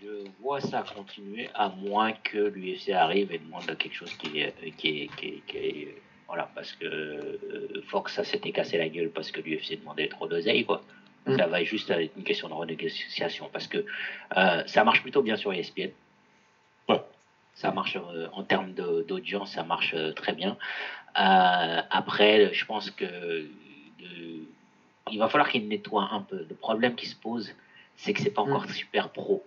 Je 0.00 0.06
vois 0.40 0.60
ça 0.60 0.82
continuer 0.82 1.48
à 1.54 1.68
moins 1.68 2.12
que 2.12 2.38
l'UFC 2.38 2.90
arrive 2.90 3.32
et 3.32 3.38
demande 3.38 3.64
quelque 3.78 3.94
chose 3.94 4.12
qui 4.14 4.40
est, 4.40 4.54
qui 4.76 4.88
est, 5.02 5.16
qui 5.16 5.26
est- 5.28 5.42
qui 5.46 5.56
est- 5.56 6.02
voilà, 6.32 6.48
parce 6.54 6.72
que 6.72 6.86
euh, 6.86 7.82
Fox, 7.88 8.14
ça 8.14 8.24
s'était 8.24 8.52
cassé 8.52 8.78
la 8.78 8.88
gueule 8.88 9.10
parce 9.10 9.30
que 9.30 9.42
l'UFC 9.42 9.78
demandait 9.78 10.08
trop 10.08 10.26
d'oseille, 10.26 10.64
quoi. 10.64 10.82
Mm. 11.26 11.36
Ça 11.36 11.46
va 11.46 11.62
juste 11.62 11.90
être 11.90 12.16
une 12.16 12.24
question 12.24 12.48
de 12.48 12.54
renégociation 12.54 13.50
parce 13.52 13.66
que 13.66 13.84
euh, 14.38 14.62
ça 14.66 14.82
marche 14.82 15.02
plutôt 15.02 15.20
bien 15.20 15.36
sur 15.36 15.52
ESPN. 15.52 15.90
Ouais. 16.88 17.02
Ça 17.52 17.70
marche 17.70 17.98
euh, 17.98 18.28
en 18.32 18.44
termes 18.44 18.72
d'audience, 18.72 19.52
ça 19.52 19.62
marche 19.62 19.92
euh, 19.92 20.12
très 20.12 20.32
bien. 20.32 20.56
Après, 21.14 22.54
je 22.54 22.64
pense 22.64 22.90
que 22.90 23.46
il 25.10 25.18
va 25.18 25.28
falloir 25.28 25.50
qu'il 25.50 25.68
nettoie 25.68 26.08
un 26.12 26.22
peu. 26.22 26.46
Le 26.48 26.54
problème 26.54 26.94
qui 26.94 27.04
se 27.04 27.14
pose, 27.14 27.54
c'est 27.96 28.14
que 28.14 28.22
c'est 28.22 28.30
pas 28.30 28.40
encore 28.40 28.70
super 28.70 29.10
pro, 29.10 29.44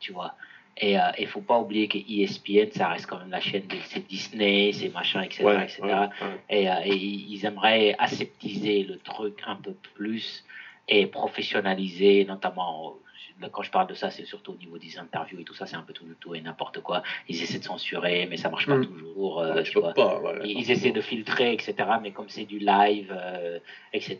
tu 0.00 0.12
vois. 0.12 0.34
Et 0.76 0.96
il 1.18 1.26
faut 1.28 1.40
pas 1.40 1.58
oublier 1.60 1.86
que 1.86 1.98
ESPN, 1.98 2.72
ça 2.72 2.88
reste 2.88 3.06
quand 3.06 3.18
même 3.18 3.30
la 3.30 3.40
chaîne, 3.40 3.66
des- 3.68 3.78
c'est 3.84 4.06
Disney, 4.08 4.72
c'est 4.72 4.88
machin, 4.92 5.22
etc. 5.22 5.44
etc. 5.62 5.82
ouais, 5.82 5.90
ouais. 5.90 6.08
Et, 6.50 6.68
euh, 6.68 6.74
et 6.84 6.96
ils 6.96 7.44
aimeraient 7.46 7.94
aseptiser 7.98 8.82
le 8.82 8.98
truc 8.98 9.40
un 9.46 9.54
peu 9.56 9.72
plus 9.94 10.44
et 10.88 11.06
professionnaliser, 11.06 12.24
notamment 12.24 12.94
euh, 13.42 13.48
quand 13.52 13.62
je 13.62 13.70
parle 13.70 13.86
de 13.88 13.94
ça, 13.94 14.10
c'est 14.10 14.24
surtout 14.24 14.52
au 14.52 14.56
niveau 14.56 14.78
des 14.78 14.98
interviews 14.98 15.38
et 15.40 15.44
tout 15.44 15.54
ça, 15.54 15.66
c'est 15.66 15.76
un 15.76 15.82
peu 15.82 15.92
tout, 15.92 16.06
tout 16.20 16.34
et 16.34 16.40
n'importe 16.40 16.80
quoi. 16.80 17.02
Ils 17.28 17.40
essaient 17.42 17.58
de 17.58 17.64
censurer, 17.64 18.26
mais 18.28 18.36
ça 18.36 18.48
marche 18.50 18.66
pas 18.66 18.76
Mm. 18.76 18.84
toujours. 18.86 19.40
euh, 19.40 19.54
Ouais, 19.54 19.62
tu 19.62 19.70
tu 19.70 19.74
peux 19.74 19.80
vois. 19.80 19.94
pas, 19.94 20.20
ouais. 20.20 20.40
Ils, 20.44 20.58
ils 20.60 20.70
essaient 20.72 20.92
de 20.92 21.00
filtrer, 21.00 21.52
etc. 21.52 21.74
Mais 22.02 22.10
comme 22.10 22.28
c'est 22.28 22.44
du 22.46 22.58
live, 22.58 23.12
euh, 23.16 23.58
etc. 23.92 24.18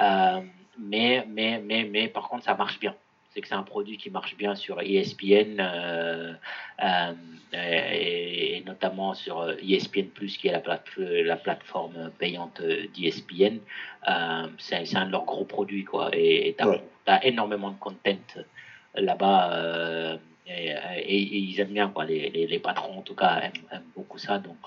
euh, 0.00 0.40
mais, 0.78 1.24
mais, 1.28 1.60
mais, 1.62 1.84
mais, 1.84 2.08
par 2.08 2.28
contre, 2.28 2.44
ça 2.44 2.54
marche 2.54 2.78
bien. 2.80 2.94
C'est 3.34 3.40
que 3.40 3.48
c'est 3.48 3.54
un 3.54 3.62
produit 3.62 3.96
qui 3.96 4.10
marche 4.10 4.36
bien 4.36 4.54
sur 4.54 4.78
E 4.80 4.82
ESPN 4.84 5.56
euh, 5.58 6.34
euh, 6.82 7.12
et, 7.54 8.58
et 8.58 8.64
notamment 8.64 9.14
sur 9.14 9.40
euh, 9.40 9.54
ESPN 9.66 10.08
Plus, 10.08 10.36
qui 10.36 10.48
est 10.48 10.52
la, 10.52 10.60
plate- 10.60 10.98
la 10.98 11.36
plateforme 11.36 12.10
payante 12.18 12.60
d'ESPN. 12.94 13.58
Euh, 14.08 14.46
c'est 14.58 14.96
un 14.96 15.06
de 15.06 15.12
leurs 15.12 15.24
gros 15.24 15.44
produits, 15.46 15.84
quoi. 15.84 16.10
Et 16.12 16.54
tu 16.58 16.64
as, 17.06 17.24
énormément 17.24 17.70
de 17.70 17.78
content 17.78 18.18
là-bas. 18.94 20.18
et, 20.46 20.68
et- 20.68 21.22
et 21.22 21.38
ils 21.38 21.60
aiment 21.60 21.72
bien, 21.72 21.88
quoi. 21.88 22.04
Les, 22.04 22.28
les, 22.30 22.46
les 22.46 22.58
patrons, 22.58 22.98
en 22.98 23.02
tout 23.02 23.14
cas, 23.14 23.40
aiment, 23.40 23.52
aiment 23.72 23.90
beaucoup 23.96 24.18
ça. 24.18 24.38
Donc, 24.38 24.58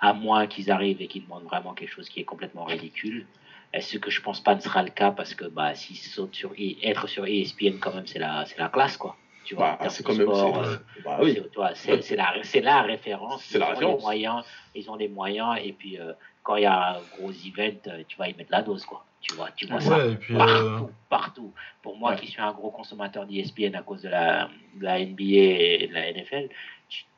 à 0.00 0.12
moins 0.12 0.46
qu'ils 0.46 0.70
arrivent 0.70 1.00
et 1.00 1.06
qu'ils 1.06 1.24
demandent 1.24 1.44
vraiment 1.44 1.72
quelque 1.72 1.90
chose 1.92 2.08
qui 2.10 2.20
est 2.20 2.24
complètement 2.24 2.64
ridicule. 2.64 3.26
Et 3.74 3.80
ce 3.80 3.96
que 3.98 4.10
je 4.10 4.20
pense 4.20 4.40
pas 4.42 4.54
ne 4.54 4.60
sera 4.60 4.82
le 4.82 4.90
cas 4.90 5.10
parce 5.12 5.34
que 5.34 5.44
bah, 5.46 5.74
s'ils 5.74 5.96
sautent 5.96 6.34
sur 6.34 6.52
E- 6.52 6.76
être 6.82 7.06
sur 7.08 7.26
ESPN 7.26 7.78
quand 7.80 7.94
même 7.94 8.06
c'est 8.06 8.18
la 8.18 8.44
c'est 8.46 8.58
la 8.58 8.68
classe 8.68 8.96
quoi. 8.96 9.16
Tu 9.44 9.56
vois, 9.56 9.76
Bah, 9.80 9.88
c'est 9.88 10.04
quand 10.04 10.14
même. 10.14 10.28
euh, 10.28 10.76
Bah 11.04 11.18
oui. 11.20 11.32
c'est- 11.34 11.50
tu 11.50 11.56
vois, 11.56 11.74
c'est 11.74 12.00
c'est 12.02 12.14
la 12.16 12.32
c'est 12.42 12.60
la 12.60 12.82
référence. 12.82 13.42
C'est 13.44 13.58
la 13.58 13.66
ils 13.66 13.68
ont 13.70 13.72
référence. 13.74 13.96
les 13.96 14.02
moyens, 14.02 14.44
ils 14.74 14.90
ont 14.90 14.94
les 14.96 15.08
moyens 15.08 15.56
et 15.62 15.72
puis 15.72 15.98
euh, 15.98 16.12
quand 16.44 16.56
il 16.56 16.62
y 16.62 16.66
a 16.66 16.96
un 16.98 17.02
gros 17.02 17.32
event, 17.32 17.78
euh, 17.88 18.04
tu 18.06 18.16
vas 18.18 18.28
y 18.28 18.34
mettre 18.34 18.52
la 18.52 18.62
dose 18.62 18.84
quoi. 18.84 19.04
Tu 19.20 19.34
vois, 19.34 19.50
tu 19.52 19.66
vois 19.66 19.80
ça 19.80 19.98
Ouais, 19.98 20.12
et 20.12 20.16
puis. 20.16 20.34
euh, 20.34 20.38
partout, 20.38 20.90
partout. 21.08 21.54
Pour 21.80 21.96
moi 21.96 22.10
Ouais. 22.10 22.16
qui 22.18 22.26
suis 22.26 22.40
un 22.42 22.52
gros 22.52 22.70
consommateur 22.70 23.24
d'ESPN 23.26 23.74
à 23.76 23.82
cause 23.82 24.02
de 24.02 24.08
la, 24.08 24.48
de 24.74 24.84
la 24.84 24.98
NBA 25.00 25.22
et 25.24 25.86
de 25.88 25.94
la 25.94 26.08
NFL, 26.12 26.48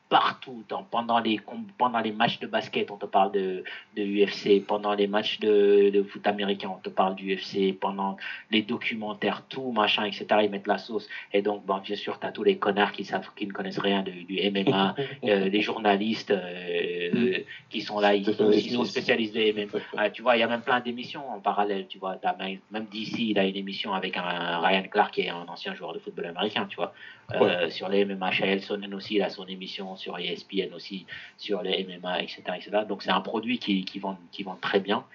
partout. 0.09 0.63
pendant, 0.91 1.19
les, 1.19 1.39
pendant 1.77 1.99
les 1.99 2.11
matchs 2.11 2.39
de 2.39 2.47
basket, 2.47 2.91
on 2.91 2.97
te 2.97 3.05
parle 3.05 3.31
de, 3.31 3.63
de 3.95 4.03
UFC. 4.03 4.63
Pendant 4.65 4.93
les 4.93 5.07
matchs 5.07 5.39
de, 5.39 5.89
de 5.89 6.03
foot 6.03 6.25
américain, 6.27 6.71
on 6.75 6.79
te 6.79 6.89
parle 6.89 7.15
du 7.15 7.35
UFC. 7.35 7.77
Pendant 7.77 8.17
les 8.51 8.61
documentaires, 8.61 9.43
tout, 9.49 9.71
machin, 9.71 10.05
etc., 10.05 10.25
ils 10.43 10.49
mettent 10.49 10.67
la 10.67 10.77
sauce. 10.77 11.07
Et 11.33 11.41
donc, 11.41 11.65
bon, 11.65 11.79
bien 11.79 11.95
sûr, 11.95 12.19
tu 12.19 12.27
as 12.27 12.31
tous 12.31 12.43
les 12.43 12.57
connards 12.57 12.91
qui, 12.91 13.03
savent, 13.03 13.29
qui 13.35 13.47
ne 13.47 13.51
connaissent 13.51 13.79
rien 13.79 14.03
du 14.03 14.25
MMA, 14.51 14.95
euh, 15.23 15.49
les 15.49 15.61
journalistes 15.61 16.31
euh, 16.31 17.39
qui 17.69 17.81
sont 17.81 17.99
là, 17.99 18.15
ils, 18.15 18.25
sont 18.25 18.85
spécialistes 18.85 19.35
de 19.35 19.51
MMA. 19.51 19.79
Ah, 19.97 20.09
tu 20.09 20.21
vois, 20.21 20.37
il 20.37 20.39
y 20.39 20.43
a 20.43 20.47
même 20.47 20.61
plein 20.61 20.79
d'émissions 20.79 21.27
en 21.29 21.39
parallèle. 21.39 21.87
Tu 21.87 21.97
vois, 21.97 22.17
as 22.23 22.35
même, 22.35 22.59
même 22.71 22.85
d'ici, 22.85 23.31
il 23.31 23.39
a 23.39 23.45
une 23.45 23.55
émission 23.55 23.93
avec 23.93 24.17
un 24.17 24.59
Ryan 24.59 24.83
Clark, 24.83 25.13
qui 25.13 25.21
est 25.21 25.29
un 25.29 25.45
ancien 25.47 25.73
joueur 25.73 25.93
de 25.93 25.99
football 25.99 26.27
américain, 26.27 26.67
tu 26.69 26.75
vois. 26.75 26.93
Euh, 27.33 27.69
sur 27.69 27.89
les 27.89 28.05
MMA, 28.05 28.31
Chael 28.31 28.61
Sonnen 28.61 28.93
aussi, 28.93 29.15
il 29.15 29.21
a 29.23 29.29
son 29.29 29.45
émission 29.47 29.94
sur 29.95 30.17
ESPN 30.17 30.73
aussi, 30.73 31.05
sur 31.37 31.61
les 31.61 31.83
MMA, 31.83 32.21
etc. 32.23 32.41
etc. 32.55 32.79
Donc 32.87 33.03
c'est 33.03 33.11
un 33.11 33.21
produit 33.21 33.59
qui, 33.59 33.85
qui, 33.85 33.99
vend, 33.99 34.17
qui 34.31 34.43
vend 34.43 34.57
très 34.59 34.79
bien. 34.79 35.05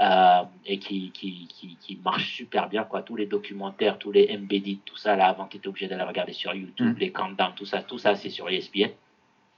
Euh, 0.00 0.42
et 0.66 0.80
qui, 0.80 1.12
qui, 1.12 1.46
qui, 1.46 1.76
qui, 1.80 1.96
marche 2.04 2.34
super 2.34 2.68
bien. 2.68 2.82
Quoi. 2.82 3.02
Tous 3.02 3.14
les 3.14 3.26
documentaires, 3.26 3.96
tous 3.96 4.10
les 4.10 4.28
embedded, 4.34 4.78
tout 4.84 4.96
ça, 4.96 5.14
là, 5.14 5.28
avant 5.28 5.46
tu 5.46 5.58
étais 5.58 5.68
obligé 5.68 5.86
d'aller 5.86 6.02
regarder 6.02 6.32
sur 6.32 6.52
YouTube, 6.52 6.96
mm. 6.96 6.98
les 6.98 7.12
countdowns, 7.12 7.54
tout 7.54 7.64
ça, 7.64 7.80
tout 7.80 7.98
ça, 7.98 8.16
c'est 8.16 8.28
sur 8.28 8.48
ESPN. 8.48 8.90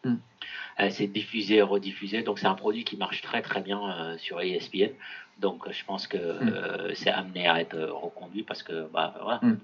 Mm. 0.05 0.17
Euh, 0.81 0.91
c'est 0.91 1.07
diffusé 1.07 1.63
rediffusé, 1.63 2.23
donc 2.23 2.39
c'est 2.39 2.47
un 2.47 2.55
produit 2.55 2.85
qui 2.85 2.99
marche 2.99 3.23
très 3.23 3.41
très 3.41 3.63
bien 3.63 3.81
euh, 3.91 4.19
sur 4.19 4.39
ESPN. 4.43 4.91
Donc 5.39 5.71
je 5.71 5.85
pense 5.85 6.07
que 6.07 6.17
mm. 6.17 6.49
euh, 6.49 6.95
c'est 6.95 7.11
amené 7.11 7.47
à 7.47 7.61
être 7.61 7.79
reconduit 7.79 8.43
parce 8.43 8.63
que 8.63 8.89
bah, 8.91 9.15
voilà, 9.21 9.41
mm. 9.43 9.59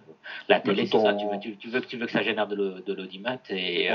la 0.48 0.60
télé, 0.60 0.86
c'est 0.86 0.98
ça. 0.98 1.14
Tu 1.14 1.24
veux, 1.26 1.38
tu, 1.38 1.68
veux, 1.68 1.80
tu 1.80 1.96
veux 1.96 2.06
que 2.06 2.12
ça 2.12 2.22
génère 2.22 2.46
de 2.46 2.92
l'audimat 2.92 3.38
et, 3.48 3.88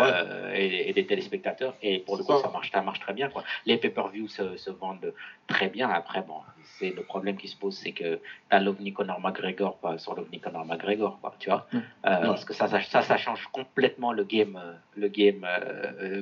et, 0.56 0.94
des 0.94 1.06
téléspectateurs. 1.06 1.76
Et 1.84 2.00
pour 2.00 2.18
le 2.18 2.24
coup, 2.24 2.36
ça. 2.40 2.50
marche, 2.50 2.72
ça 2.72 2.82
marche 2.82 3.00
très 3.00 3.14
bien. 3.14 3.30
Quoi. 3.30 3.44
Les 3.68 3.78
pay-per-view 3.78 4.28
se, 4.28 4.58
se, 4.58 4.72
vendent 4.72 5.14
très 5.46 5.70
bien. 5.70 5.88
Après, 5.90 6.24
bon, 6.24 6.40
c'est 6.80 6.90
le 6.90 7.04
problème 7.04 7.38
qui 7.38 7.48
se 7.48 7.56
pose, 7.56 7.78
c'est 7.78 7.92
que 7.92 8.16
tu 8.16 8.22
as 8.50 8.60
l'OVNI 8.60 8.94
Conor 8.94 9.20
McGregor 9.22 9.78
pas 9.78 10.00
sur 10.00 10.16
l'OVNI 10.16 10.40
Conor 10.40 10.66
McGregor, 10.66 11.20
quoi, 11.22 11.36
tu 11.38 11.50
vois. 11.50 11.68
Parce 12.02 12.44
que 12.44 12.56
ça 12.56 12.68
ça, 12.68 13.02
ça, 13.02 13.18
change 13.18 13.46
complètement 13.52 14.14
le 14.14 14.24
game, 14.24 14.60
le 14.96 15.10
game 15.10 15.46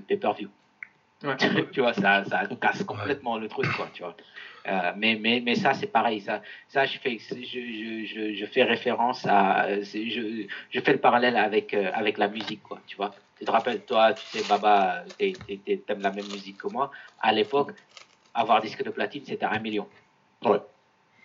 pay-per-view. 0.07 0.49
tu 1.72 1.82
vois, 1.82 1.94
ça, 1.94 2.24
ça 2.26 2.48
casse 2.62 2.84
complètement 2.84 3.38
le 3.38 3.48
truc, 3.48 3.72
quoi, 3.72 3.90
tu 3.94 4.04
vois. 4.04 4.16
Euh, 4.68 4.94
mais, 4.98 5.16
mais, 5.16 5.42
mais 5.44 5.56
ça, 5.56 5.74
c'est 5.74 5.88
pareil. 5.88 6.22
Ça, 6.22 6.42
ça 6.68 6.86
je, 6.86 6.98
fais, 7.00 7.18
je, 7.20 8.06
je, 8.06 8.34
je 8.34 8.46
fais 8.46 8.64
référence 8.64 9.26
à. 9.26 9.82
Je, 9.82 10.48
je 10.70 10.80
fais 10.82 10.94
le 10.94 11.00
parallèle 11.00 11.38
avec, 11.38 11.74
euh, 11.74 11.92
avec 11.94 12.18
la 12.18 12.28
musique, 12.28 12.64
quoi, 12.64 12.82
tu 12.86 12.96
vois. 12.98 13.16
Tu 13.38 13.46
te 13.46 13.52
rappelles, 13.52 13.86
toi, 13.86 14.14
tu 14.14 14.26
sais, 14.28 14.44
Baba, 14.44 15.06
t'aimes 15.18 16.02
la 16.02 16.12
même 16.12 16.28
musique 16.28 16.60
que 16.62 16.68
moi. 16.68 16.92
À 17.20 17.32
l'époque, 17.34 17.72
avoir 18.34 18.62
disque 18.62 18.84
de 18.84 18.90
platine, 18.92 19.26
c'était 19.26 19.46
un 19.46 19.60
million. 19.60 19.90
Ouais. 20.44 20.60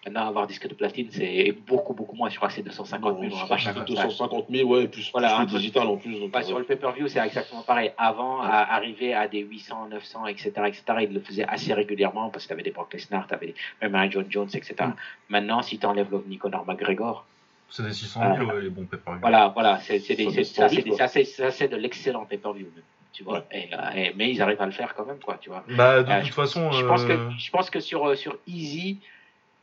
Maintenant, 0.06 0.28
avoir 0.28 0.46
disque 0.46 0.66
de 0.66 0.72
platine, 0.72 1.08
c'est 1.10 1.54
beaucoup, 1.66 1.92
beaucoup 1.92 2.16
moins. 2.16 2.30
Je 2.30 2.36
crois 2.36 2.48
que 2.48 2.54
c'est 2.54 2.62
250 2.62 3.20
000. 3.20 3.84
250 3.86 4.46
000, 4.48 4.68
ouais, 4.68 4.88
plus, 4.88 5.10
voilà, 5.12 5.36
plus 5.36 5.52
le 5.52 5.58
digital 5.58 5.86
en 5.88 5.96
plus. 5.98 6.18
Donc, 6.18 6.34
Sur 6.42 6.58
le 6.58 6.64
pay-per-view, 6.64 7.06
c'est 7.08 7.18
exactement 7.18 7.62
pareil. 7.62 7.92
Avant, 7.98 8.40
à 8.40 8.74
arriver 8.74 9.12
à 9.12 9.28
des 9.28 9.40
800, 9.40 9.88
900, 9.90 10.26
etc., 10.28 10.52
etc., 10.66 10.82
ils 11.02 11.12
le 11.12 11.20
faisaient 11.20 11.44
assez 11.46 11.74
régulièrement 11.74 12.30
parce 12.30 12.44
que 12.44 12.48
tu 12.48 12.52
avais 12.54 12.62
des 12.62 12.70
Brock 12.70 12.94
Lesnar, 12.94 13.26
tu 13.26 13.34
avais 13.34 13.54
même 13.82 13.94
un 13.94 14.08
John 14.10 14.24
Jones, 14.30 14.48
etc. 14.54 14.74
Mm. 14.80 14.94
Maintenant, 15.28 15.60
si 15.60 15.78
tu 15.78 15.84
enlèves 15.84 16.10
l'OVNI 16.10 16.38
Conor 16.38 16.64
McGregor, 16.66 17.26
c'est 17.68 17.84
des 17.84 17.92
600 17.92 18.36
000, 18.36 18.50
euh, 18.50 18.60
les 18.60 18.70
bons 18.70 18.84
pay-per-view. 18.84 19.20
Voilà, 19.20 19.48
voilà, 19.48 19.78
c'est, 19.80 19.98
de 19.98 21.76
l'excellent 21.76 22.24
pay-per-view. 22.24 22.66
Tu 23.12 23.24
vois, 23.24 23.44
et, 23.52 23.68
et, 23.96 24.12
mais 24.16 24.30
ils 24.30 24.40
arrivent 24.40 24.62
à 24.62 24.66
le 24.66 24.72
faire 24.72 24.94
quand 24.94 25.04
même, 25.04 25.18
quoi, 25.18 25.36
tu 25.40 25.50
vois. 25.50 25.64
Bah, 25.76 26.02
de 26.02 26.10
euh, 26.10 26.22
toute 26.22 26.32
façon. 26.32 26.72
Je, 26.72 26.84
pense 26.86 27.04
que, 27.04 27.12
euh, 27.12 27.30
je 27.38 27.50
pense 27.50 27.68
que 27.68 27.80
sur, 27.80 28.16
sur 28.16 28.38
Easy, 28.46 28.98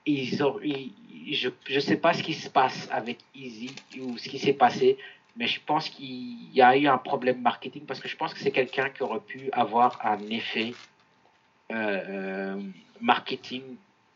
ils 0.07 0.43
ont, 0.43 0.59
je 0.61 1.49
ne 1.73 1.79
sais 1.79 1.97
pas 1.97 2.13
ce 2.13 2.23
qui 2.23 2.33
se 2.33 2.49
passe 2.49 2.89
avec 2.91 3.19
Easy 3.35 3.75
ou 3.99 4.17
ce 4.17 4.29
qui 4.29 4.39
s'est 4.39 4.53
passé, 4.53 4.97
mais 5.35 5.47
je 5.47 5.59
pense 5.65 5.89
qu'il 5.89 6.53
y 6.53 6.61
a 6.61 6.75
eu 6.77 6.87
un 6.87 6.97
problème 6.97 7.41
marketing 7.41 7.85
parce 7.85 7.99
que 7.99 8.07
je 8.07 8.15
pense 8.15 8.33
que 8.33 8.39
c'est 8.39 8.51
quelqu'un 8.51 8.89
qui 8.89 9.03
aurait 9.03 9.19
pu 9.19 9.49
avoir 9.51 9.99
un 10.03 10.19
effet 10.29 10.73
euh, 11.71 11.75
euh, 11.75 12.61
marketing 13.01 13.63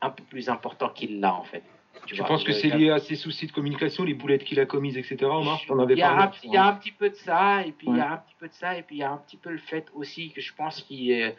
un 0.01 0.09
peu 0.09 0.23
plus 0.23 0.49
important 0.49 0.89
qu'il 0.89 1.19
l'a 1.19 1.33
en 1.33 1.43
fait. 1.43 1.63
Tu 2.05 2.15
je 2.15 2.23
pense 2.23 2.43
que 2.43 2.53
c'est 2.53 2.69
lié 2.69 2.89
à 2.89 2.99
ses 2.99 3.15
soucis 3.15 3.45
de 3.45 3.51
communication, 3.51 4.03
les 4.03 4.13
boulettes 4.13 4.45
qu'il 4.45 4.59
a 4.59 4.65
commises, 4.65 4.97
etc. 4.97 5.17
il, 5.19 5.97
y 5.97 6.01
a 6.01 6.23
un, 6.23 6.31
il 6.43 6.51
y 6.51 6.57
a 6.57 6.65
un 6.65 6.73
petit 6.73 6.91
peu 6.91 7.09
de 7.09 7.15
ça, 7.15 7.63
et 7.63 7.71
puis 7.71 7.87
il 7.89 7.97
y 7.97 7.99
a 7.99 8.13
un 8.13 8.17
petit 8.17 8.35
peu 8.39 8.47
de 8.47 8.53
ça, 8.53 8.75
et 8.77 8.81
puis 8.81 8.95
il 8.95 8.99
y 8.99 9.03
a 9.03 9.11
un 9.11 9.17
petit 9.17 9.37
peu 9.37 9.51
le 9.51 9.59
fait 9.59 9.85
aussi 9.93 10.31
que 10.31 10.41
je 10.41 10.53
pense 10.55 10.81
qu'il 10.81 11.11
est 11.11 11.35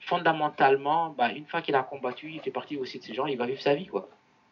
fondamentalement, 0.00 1.14
bah, 1.16 1.32
une 1.32 1.46
fois 1.46 1.62
qu'il 1.62 1.74
a 1.74 1.82
combattu, 1.82 2.30
il 2.32 2.40
fait 2.40 2.50
partie 2.50 2.76
aussi 2.76 2.98
de 2.98 3.04
ces 3.04 3.14
gens, 3.14 3.26
il 3.26 3.36
va 3.36 3.46
vivre 3.46 3.60
sa 3.60 3.74
vie, 3.74 3.86
quoi. 3.86 4.08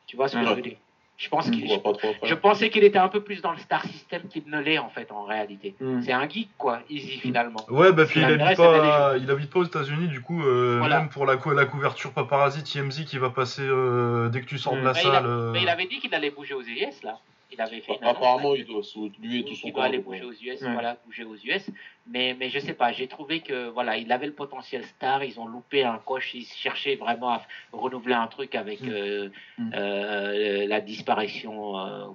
Tu 0.07 0.17
vois 0.17 0.29
ce 0.29 0.37
que 0.37 0.45
je 0.45 0.53
veux 0.53 0.63
dire? 0.63 0.77
Je, 1.17 1.29
pense 1.29 1.49
qu'il, 1.49 1.69
je, 1.69 2.35
pensais 2.35 2.71
qu'il 2.71 2.83
était 2.83 2.99
un 2.99 3.09
peu 3.09 3.23
plus 3.23 3.41
dans 3.41 3.53
le 3.53 3.59
star 3.59 3.85
system 3.85 4.23
qu'il 4.29 4.43
ne 4.49 4.61
l'est 4.61 4.79
en 4.79 4.89
fait 4.89 5.13
en 5.13 5.23
réalité. 5.23 5.77
Hmm. 5.81 6.03
C'est 6.03 6.13
un 6.13 6.29
geek 6.29 6.49
quoi, 6.59 6.81
easy 6.91 7.21
finalement. 7.21 7.61
Ouais, 7.69 7.93
bah 7.93 8.05
puis 8.05 8.19
il 8.19 8.25
habite, 8.25 8.57
pas, 8.57 9.17
il 9.17 9.31
habite 9.31 9.49
pas 9.49 9.61
aux 9.61 9.65
États-Unis 9.65 10.09
du 10.09 10.21
coup, 10.21 10.43
euh, 10.43 10.81
même 10.89 11.09
pour 11.09 11.25
la, 11.25 11.37
la 11.55 11.65
couverture 11.67 12.13
paparazzi 12.13 12.65
TMZ 12.65 13.05
qui 13.05 13.19
va 13.19 13.31
passer 13.31 13.63
euh, 13.63 14.29
dès 14.29 14.41
que 14.41 14.47
tu 14.47 14.59
sors 14.59 14.75
de 14.75 14.81
la 14.81 14.91
hmm. 14.91 14.95
salle. 14.95 15.51
Mais 15.53 15.63
il, 15.63 15.69
avait 15.69 15.87
dit 15.87 16.01
qu'il 16.01 16.13
allait 16.17 16.31
bouger 16.31 16.55
aux 16.55 16.63
ES 16.63 17.05
là 17.05 17.21
il 17.55 17.61
avait 17.61 17.81
fait 17.81 17.99
Apparemment, 18.03 18.55
il 18.55 18.65
doit 18.67 18.83
lui 19.21 19.41
et 19.41 19.45
tout 19.45 19.55
son 19.55 19.69
Il 19.69 19.73
doit 19.73 19.85
aller 19.85 19.99
bouger 19.99 20.25
aux 20.25 20.33
US, 20.33 20.63
voilà, 20.63 20.97
bouger 21.05 21.25
aux 21.25 21.37
US. 21.37 21.71
Mais, 22.07 22.37
mais 22.39 22.51
je 22.51 22.59
sais 22.59 22.75
pas, 22.75 22.93
j'ai 22.93 23.07
trouvé 23.07 23.41
que 23.41 23.69
voilà, 23.69 23.97
il 23.97 24.11
avait 24.13 24.27
le 24.27 24.33
potentiel 24.33 24.85
star. 24.85 25.25
Ils 25.25 25.39
ont 25.41 25.47
loupé 25.47 25.85
un 25.85 25.99
coche. 25.99 26.35
Ils 26.35 26.45
cherchaient 26.45 26.97
vraiment 26.97 27.31
à 27.31 27.43
renouveler 27.73 28.15
un 28.15 28.27
truc 28.27 28.55
avec 28.55 28.83
mm. 28.83 28.89
Euh, 28.89 29.29
mm. 29.59 29.71
Euh, 29.75 30.67
la 30.67 30.81
disparition 30.81 31.79
euh, 31.79 32.07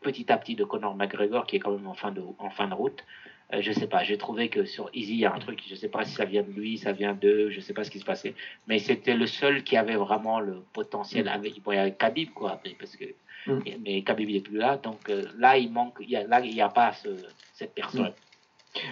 petit 0.00 0.30
à 0.32 0.38
petit 0.38 0.54
de 0.54 0.64
Conor 0.64 0.94
McGregor, 0.94 1.46
qui 1.46 1.56
est 1.56 1.60
quand 1.60 1.72
même 1.72 1.86
en 1.86 1.94
fin 1.94 2.12
de, 2.12 2.22
en 2.38 2.50
fin 2.50 2.68
de 2.68 2.74
route. 2.74 3.04
je 3.52 3.72
sais 3.72 3.88
pas, 3.88 4.02
j'ai 4.04 4.18
trouvé 4.18 4.48
que 4.48 4.64
sur 4.64 4.88
Easy, 4.92 5.14
il 5.14 5.20
y 5.20 5.24
a 5.24 5.34
un 5.34 5.38
truc, 5.38 5.62
je 5.68 5.74
sais 5.74 5.88
pas 5.88 6.04
si 6.04 6.14
ça 6.14 6.24
vient 6.24 6.42
de 6.42 6.52
lui, 6.52 6.78
ça 6.78 6.92
vient 6.92 7.14
d'eux, 7.14 7.50
je 7.50 7.60
sais 7.60 7.74
pas 7.74 7.84
ce 7.84 7.90
qui 7.90 7.98
se 7.98 8.04
passait, 8.04 8.34
mais 8.66 8.78
c'était 8.78 9.14
le 9.14 9.26
seul 9.26 9.62
qui 9.64 9.76
avait 9.76 9.96
vraiment 9.96 10.40
le 10.40 10.62
potentiel 10.72 11.28
avec, 11.28 11.60
bon, 11.62 11.72
il 11.72 11.76
y 11.76 11.78
avait 11.78 11.94
Khabib, 11.94 12.30
quoi, 12.30 12.60
parce 12.78 12.96
que 12.96 13.06
Mm. 13.46 13.60
Mais 13.84 14.02
Khabib 14.02 14.30
n'est 14.30 14.40
plus 14.40 14.58
là, 14.58 14.76
donc 14.76 15.08
euh, 15.08 15.24
là, 15.38 15.56
il 15.56 15.70
manque, 15.70 15.98
y 16.00 16.16
a, 16.16 16.26
là, 16.26 16.40
il 16.40 16.54
n'y 16.54 16.60
a 16.60 16.68
pas 16.68 16.92
ce, 16.92 17.08
cette 17.54 17.74
personne. 17.74 18.12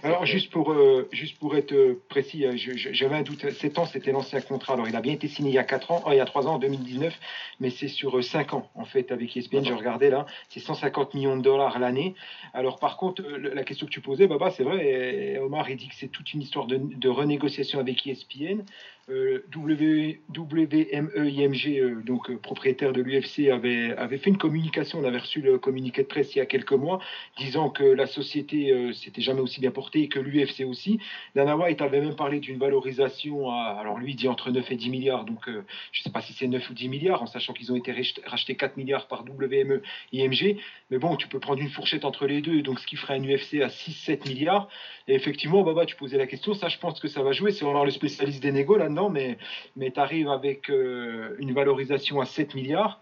Alors, 0.02 0.24
juste 0.24 0.51
pour, 0.51 0.72
euh, 0.72 1.06
juste 1.12 1.39
pour 1.39 1.56
être 1.56 1.72
euh, 1.72 2.02
précis, 2.09 2.47
j'avais 2.56 3.16
un 3.16 3.22
doute. 3.22 3.51
7 3.51 3.78
ans, 3.78 3.85
c'était 3.85 4.12
l'ancien 4.12 4.40
contrat. 4.40 4.72
Alors, 4.72 4.89
il 4.89 4.97
a 4.97 5.02
bien 5.02 5.12
été 5.12 5.28
signé 5.28 5.51
il 5.51 5.55
y 5.55 5.59
a 5.59 5.64
4 5.64 5.90
ans, 5.90 6.02
oh, 6.06 6.10
il 6.12 6.16
y 6.16 6.20
a 6.20 6.24
3 6.24 6.47
ans, 6.47 6.55
en 6.55 6.59
2019, 6.59 7.14
mais 7.60 7.68
c'est 7.68 7.89
sur 7.89 8.24
5 8.24 8.55
ans, 8.55 8.70
en 8.74 8.86
fait, 8.86 9.12
avec 9.12 9.36
ESPN. 9.36 9.62
Je 9.62 9.74
regardais 9.74 10.09
là, 10.09 10.24
c'est 10.48 10.60
150 10.60 11.12
millions 11.12 11.36
de 11.36 11.43
dollars 11.43 11.78
l'année. 11.78 12.14
Alors, 12.55 12.78
par 12.78 12.97
contre, 12.97 13.22
la 13.22 13.62
question 13.62 13.86
que 13.86 13.93
tu 13.93 14.01
posais, 14.01 14.26
Baba, 14.26 14.51
c'est 14.51 14.64
vrai, 14.64 15.36
Omar, 15.39 15.68
il 15.68 15.76
dit 15.76 15.89
que 15.89 15.94
c'est 15.97 16.09
toute 16.09 16.32
une 16.32 16.40
histoire 16.40 16.66
de, 16.66 16.78
de 16.78 17.09
renégociation 17.10 17.78
avec 17.78 18.06
ESPN. 18.06 18.62
Euh, 19.10 19.44
WMEIMG, 19.55 21.78
euh, 21.78 22.02
donc 22.05 22.31
euh, 22.31 22.39
propriétaire 22.39 22.94
de 22.94 23.02
l'UFC, 23.02 23.51
avait, 23.51 23.93
avait 23.98 24.16
fait 24.16 24.31
une 24.31 24.39
communication. 24.39 25.01
On 25.01 25.05
avait 25.05 25.18
reçu 25.18 25.43
le 25.43 25.59
communiqué 25.59 26.02
de 26.02 26.09
presse 26.09 26.35
il 26.35 26.39
y 26.39 26.40
a 26.40 26.47
quelques 26.47 26.72
mois, 26.72 27.01
disant 27.36 27.68
que 27.68 27.85
la 27.85 28.06
société 28.06 28.93
s'était 28.94 29.20
jamais 29.20 29.40
aussi 29.40 29.60
bien 29.60 29.70
portée 29.70 30.02
et 30.02 30.09
que 30.09 30.18
l'UFC 30.18 30.64
aussi. 30.66 30.98
Dana 31.35 31.55
White 31.55 31.82
avait 31.82 32.01
même 32.01 32.16
parlé 32.16 32.40
d'une 32.40 32.59
valorisation, 32.59 33.51
à, 33.51 33.76
alors 33.78 33.98
lui 33.98 34.14
dit 34.14 34.26
entre 34.26 34.51
9 34.51 34.72
et 34.72 34.76
10 34.76 34.89
milliards, 34.89 35.26
donc 35.26 35.43
je 35.47 35.51
ne 35.51 36.02
sais 36.02 36.10
pas 36.10 36.22
si 36.22 36.32
c'est 36.32 36.47
9 36.47 36.70
ou 36.70 36.72
10 36.72 36.89
milliards, 36.89 37.22
en 37.22 37.26
sachant 37.26 37.52
qu'ils 37.52 37.72
ont 37.72 37.76
été 37.76 37.93
rachetés 38.24 38.56
4 38.56 38.78
milliards 38.78 39.06
par 39.06 39.24
WMEIMG. 39.24 40.56
Mais 40.90 40.98
bon, 40.98 41.16
tu 41.16 41.28
peux 41.28 41.40
prendre 41.40 41.60
une 41.60 41.68
fourchette 41.68 42.06
entre 42.06 42.26
les 42.26 42.40
deux, 42.40 42.62
donc 42.62 42.81
ce 42.81 42.86
qui 42.86 42.97
ferait 42.97 43.14
un 43.14 43.22
UFC 43.22 43.60
à 43.60 43.68
6-7 43.68 44.26
milliards. 44.28 44.68
Et 45.09 45.14
effectivement, 45.14 45.62
Baba, 45.62 45.85
tu 45.85 45.97
posais 45.97 46.16
la 46.16 46.26
question, 46.26 46.55
ça 46.55 46.68
je 46.68 46.78
pense 46.78 47.01
que 47.01 47.09
ça 47.09 47.22
va 47.22 47.32
jouer. 47.32 47.52
C'est 47.52 47.64
vraiment 47.64 47.85
le 47.85 47.90
spécialiste 47.90 48.43
des 48.43 48.52
négos 48.52 48.78
là 48.78 48.89
non, 48.95 49.11
mais, 49.11 49.37
mais 49.77 49.91
tu 49.91 50.01
arrives 50.01 50.29
avec 50.29 50.71
euh, 50.71 51.37
une 51.39 51.53
valorisation 51.53 52.21
à 52.21 52.25
7 52.25 52.55
milliards, 52.55 53.01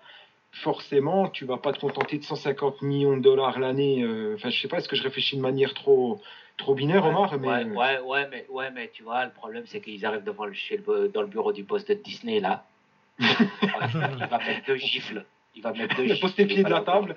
forcément, 0.50 1.28
tu 1.28 1.44
vas 1.44 1.58
pas 1.58 1.72
te 1.72 1.80
contenter 1.80 2.18
de 2.18 2.24
150 2.24 2.82
millions 2.82 3.16
de 3.16 3.22
dollars 3.22 3.58
l'année. 3.58 4.02
Euh, 4.02 4.34
enfin, 4.34 4.50
je 4.50 4.60
sais 4.60 4.68
pas, 4.68 4.78
est-ce 4.78 4.88
que 4.88 4.96
je 4.96 5.02
réfléchis 5.02 5.36
de 5.36 5.42
manière 5.42 5.74
trop, 5.74 6.20
trop 6.56 6.74
binaire, 6.74 7.04
Omar 7.06 7.38
mais... 7.38 7.64
Ouais, 7.64 8.00
ouais, 8.00 8.28
mais, 8.30 8.46
ouais, 8.50 8.70
mais 8.70 8.90
tu 8.92 9.02
vois, 9.02 9.24
le 9.24 9.30
problème, 9.30 9.64
c'est 9.66 9.80
qu'ils 9.80 10.04
arrivent 10.04 10.24
devant 10.24 10.46
le, 10.46 10.52
chez 10.52 10.76
le, 10.76 11.08
dans 11.08 11.22
le 11.22 11.28
bureau 11.28 11.52
du 11.52 11.64
poste 11.64 11.88
de 11.88 11.94
Disney, 11.94 12.40
là. 12.40 12.64
il 13.18 14.26
va 14.30 14.38
mettre 14.38 14.66
deux 14.66 14.76
gifles. 14.76 15.24
Il 15.54 15.62
va 15.62 15.72
mettre 15.72 15.96
deux 15.96 16.06
gifles. 16.06 16.20
Pose 16.20 16.34
tes 16.34 16.46
pieds 16.46 16.64
de 16.64 16.70
la 16.70 16.80
table. 16.80 17.14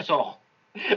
Sors. 0.00 0.40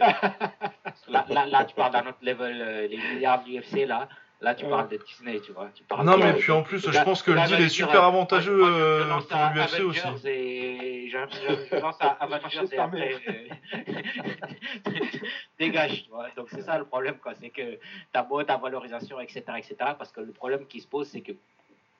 là, 1.09 1.25
là, 1.27 1.65
tu 1.65 1.75
parles 1.75 1.91
d'un 1.91 2.07
autre 2.07 2.19
level, 2.21 2.61
euh, 2.61 2.87
les 2.87 2.97
milliards 2.97 3.43
du 3.43 3.59
UFC, 3.59 3.85
là 3.85 4.07
Là, 4.45 4.53
tu 4.53 4.65
parles 4.67 4.87
de 4.89 4.97
Disney, 4.97 5.39
tu 5.39 5.53
vois. 5.53 5.69
Tu 5.73 5.81
parles 5.83 6.05
non, 6.05 6.17
de- 6.19 6.23
mais 6.23 6.33
puis 6.33 6.51
en 6.51 6.61
plus, 6.61 6.79
je 6.91 7.03
pense 7.03 7.23
que 7.23 7.31
le 7.31 7.41
deal 7.47 7.61
est 7.65 7.69
super 7.69 8.03
avantageux 8.03 8.61
euh, 8.63 9.03
lance 9.09 9.25
pour 9.25 9.39
l'UFC 9.55 9.79
aussi. 9.81 10.27
Et 10.29 11.09
je, 11.09 11.17
je- 11.17 11.75
je 11.75 11.81
lance 11.81 11.97
à 11.99 12.09
Avengers 12.21 12.59
et 12.71 12.77
après. 12.77 13.15
euh, 13.27 13.81
Dégage, 15.59 16.03
tu 16.03 16.09
vois. 16.11 16.27
Donc, 16.35 16.47
c'est 16.51 16.61
ça 16.61 16.77
le 16.77 16.85
problème, 16.85 17.17
quoi. 17.17 17.33
C'est 17.41 17.49
que 17.49 17.79
t'as 18.13 18.21
beau 18.21 18.43
ta 18.43 18.57
valorisation, 18.57 19.19
etc., 19.19 19.41
etc. 19.57 19.75
Parce 19.97 20.11
que 20.11 20.21
le 20.21 20.31
problème 20.31 20.67
qui 20.67 20.79
se 20.79 20.87
pose, 20.87 21.07
c'est 21.07 21.21
que 21.21 21.31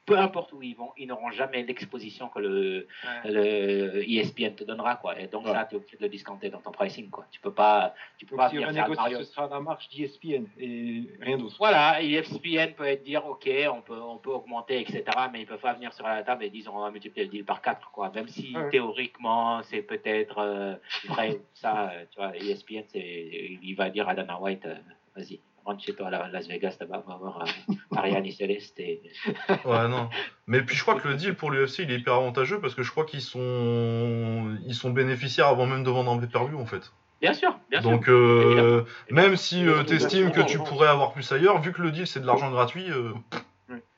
peu 0.06 0.18
importe 0.20 0.54
où 0.54 0.62
ils 0.62 0.76
vont, 0.76 0.92
ils 0.98 1.08
n'auront 1.08 1.32
jamais 1.32 1.64
l'exposition 1.64 2.28
que 2.30 2.40
le, 2.40 2.88
le 3.24 4.04
ESPN 4.10 4.54
te 4.56 4.64
donnera, 4.64 4.96
quoi. 4.98 5.20
Et 5.20 5.28
donc, 5.28 5.46
Ouais. 5.46 5.52
ça, 5.52 5.66
tu 5.66 5.76
es 5.76 5.78
obligé 5.78 5.98
de 5.98 6.04
le 6.04 6.10
discounter 6.10 6.50
dans 6.50 6.60
ton 6.60 6.72
pricing, 6.72 7.10
quoi. 7.10 7.26
Tu 7.32 7.40
peux 7.40 7.54
pas, 7.54 7.94
tu 8.18 8.26
peux 8.26 8.36
Donc, 8.36 8.46
pas 8.46 8.50
si 8.50 8.58
venir 8.58 8.86
faire 8.86 8.90
Mario. 8.96 9.18
ce 9.20 9.24
sera 9.24 9.48
la 9.48 9.60
marche 9.60 9.90
d'ESPN 9.90 10.46
et 10.60 11.04
rien 11.22 11.38
d'autre. 11.38 11.56
Voilà, 11.58 12.02
ESPN 12.04 12.74
peut 12.76 12.86
être 12.86 13.04
dire, 13.04 13.26
ok, 13.26 13.50
on 13.74 13.82
peut, 13.82 14.00
on 14.00 14.18
peut 14.18 14.30
augmenter, 14.32 14.80
etc., 14.82 15.04
mais 15.32 15.42
ils 15.42 15.48
peuvent 15.48 15.60
pas 15.60 15.74
venir 15.74 15.92
sur 15.94 16.06
la 16.06 16.22
table 16.24 16.44
et 16.44 16.50
dire, 16.50 16.72
on 16.74 16.82
va 16.82 16.92
multiplier 16.92 17.26
le 17.26 17.32
deal 17.32 17.46
par 17.46 17.62
4, 17.62 17.92
quoi. 17.92 18.12
Même 18.14 18.28
si 18.28 18.56
Ouais. 18.56 18.70
théoriquement, 18.70 19.62
c'est 19.64 19.82
peut-être 19.82 20.38
euh, 20.38 20.76
vrai, 21.08 21.42
ça, 21.54 21.90
euh, 21.92 22.06
tu 22.12 22.18
vois, 22.20 22.36
ESPN, 22.38 22.84
c'est, 22.90 23.58
il 23.64 23.74
va 23.76 23.90
dire 23.90 24.08
à 24.08 24.14
Dana 24.16 24.40
White, 24.40 24.66
euh, 24.66 24.76
vas-y, 25.16 25.40
rentre 25.66 25.84
chez 25.84 25.94
toi 25.94 26.08
à 26.08 26.10
la- 26.12 26.28
Las 26.30 26.48
Vegas, 26.48 26.78
là-bas, 26.80 27.04
on 27.08 27.10
va 27.12 27.18
voir 27.18 27.42
euh, 27.70 27.74
Ariane 27.98 28.26
et 28.26 28.32
Céleste. 28.32 28.80
Et... 28.80 29.02
Ouais, 29.66 29.88
non. 29.88 30.10
Mais 30.48 30.62
puis 30.62 30.76
je 30.76 30.82
crois 30.84 30.96
que 31.00 31.08
le 31.08 31.16
deal 31.16 31.36
pour 31.36 31.52
l'UFC 31.52 31.80
il 31.80 31.92
est 31.92 31.98
hyper 32.00 32.14
avantageux 32.14 32.60
parce 32.62 32.76
que 32.76 32.84
je 32.84 32.92
crois 32.92 33.06
qu'ils 33.06 33.22
sont 33.22 34.56
ils 34.66 34.76
sont 34.76 34.92
bénéficiaires 34.92 35.48
avant 35.48 35.66
même 35.66 35.84
de 35.84 35.90
vendre 35.90 36.12
un 36.12 36.18
pay-per-view 36.20 36.60
en 36.60 36.66
fait. 36.66 36.92
Bien 37.22 37.34
sûr, 37.34 37.58
bien 37.72 37.82
sûr. 37.82 37.90
Donc 37.92 38.08
euh, 38.10 38.84
même 39.10 39.36
si 39.38 39.66
euh, 39.66 39.78
Ils 39.78 39.82
ont 39.82 39.84
t'estimes 39.86 40.32
que 40.32 40.42
tu 40.42 40.60
pourrais 40.60 40.88
avoir 40.88 41.14
plus 41.14 41.32
ailleurs, 41.32 41.60
vu 41.62 41.72
que 41.74 41.82
le 41.82 41.92
deal 41.92 42.06
c'est 42.08 42.20
de 42.20 42.28
l'argent 42.28 42.52
gratuit, 42.52 42.90
euh, 42.92 43.12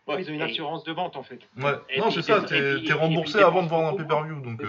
Ouais, 0.08 0.22
ils 0.22 0.30
ont 0.32 0.34
une 0.34 0.40
Et- 0.40 0.44
assurance 0.44 0.86
de 0.86 0.94
vente 0.94 1.18
en 1.18 1.24
fait. 1.24 1.40
ouais. 1.58 1.74
Et 1.90 2.00
non 2.00 2.10
c'est 2.12 2.22
ça, 2.22 2.42
t'es 2.42 2.94
remboursé 2.94 3.40
avant 3.40 3.64
de 3.64 3.68
vendre 3.68 3.90
un 3.90 3.98
pay-per-view 3.98 4.40
donc. 4.42 4.62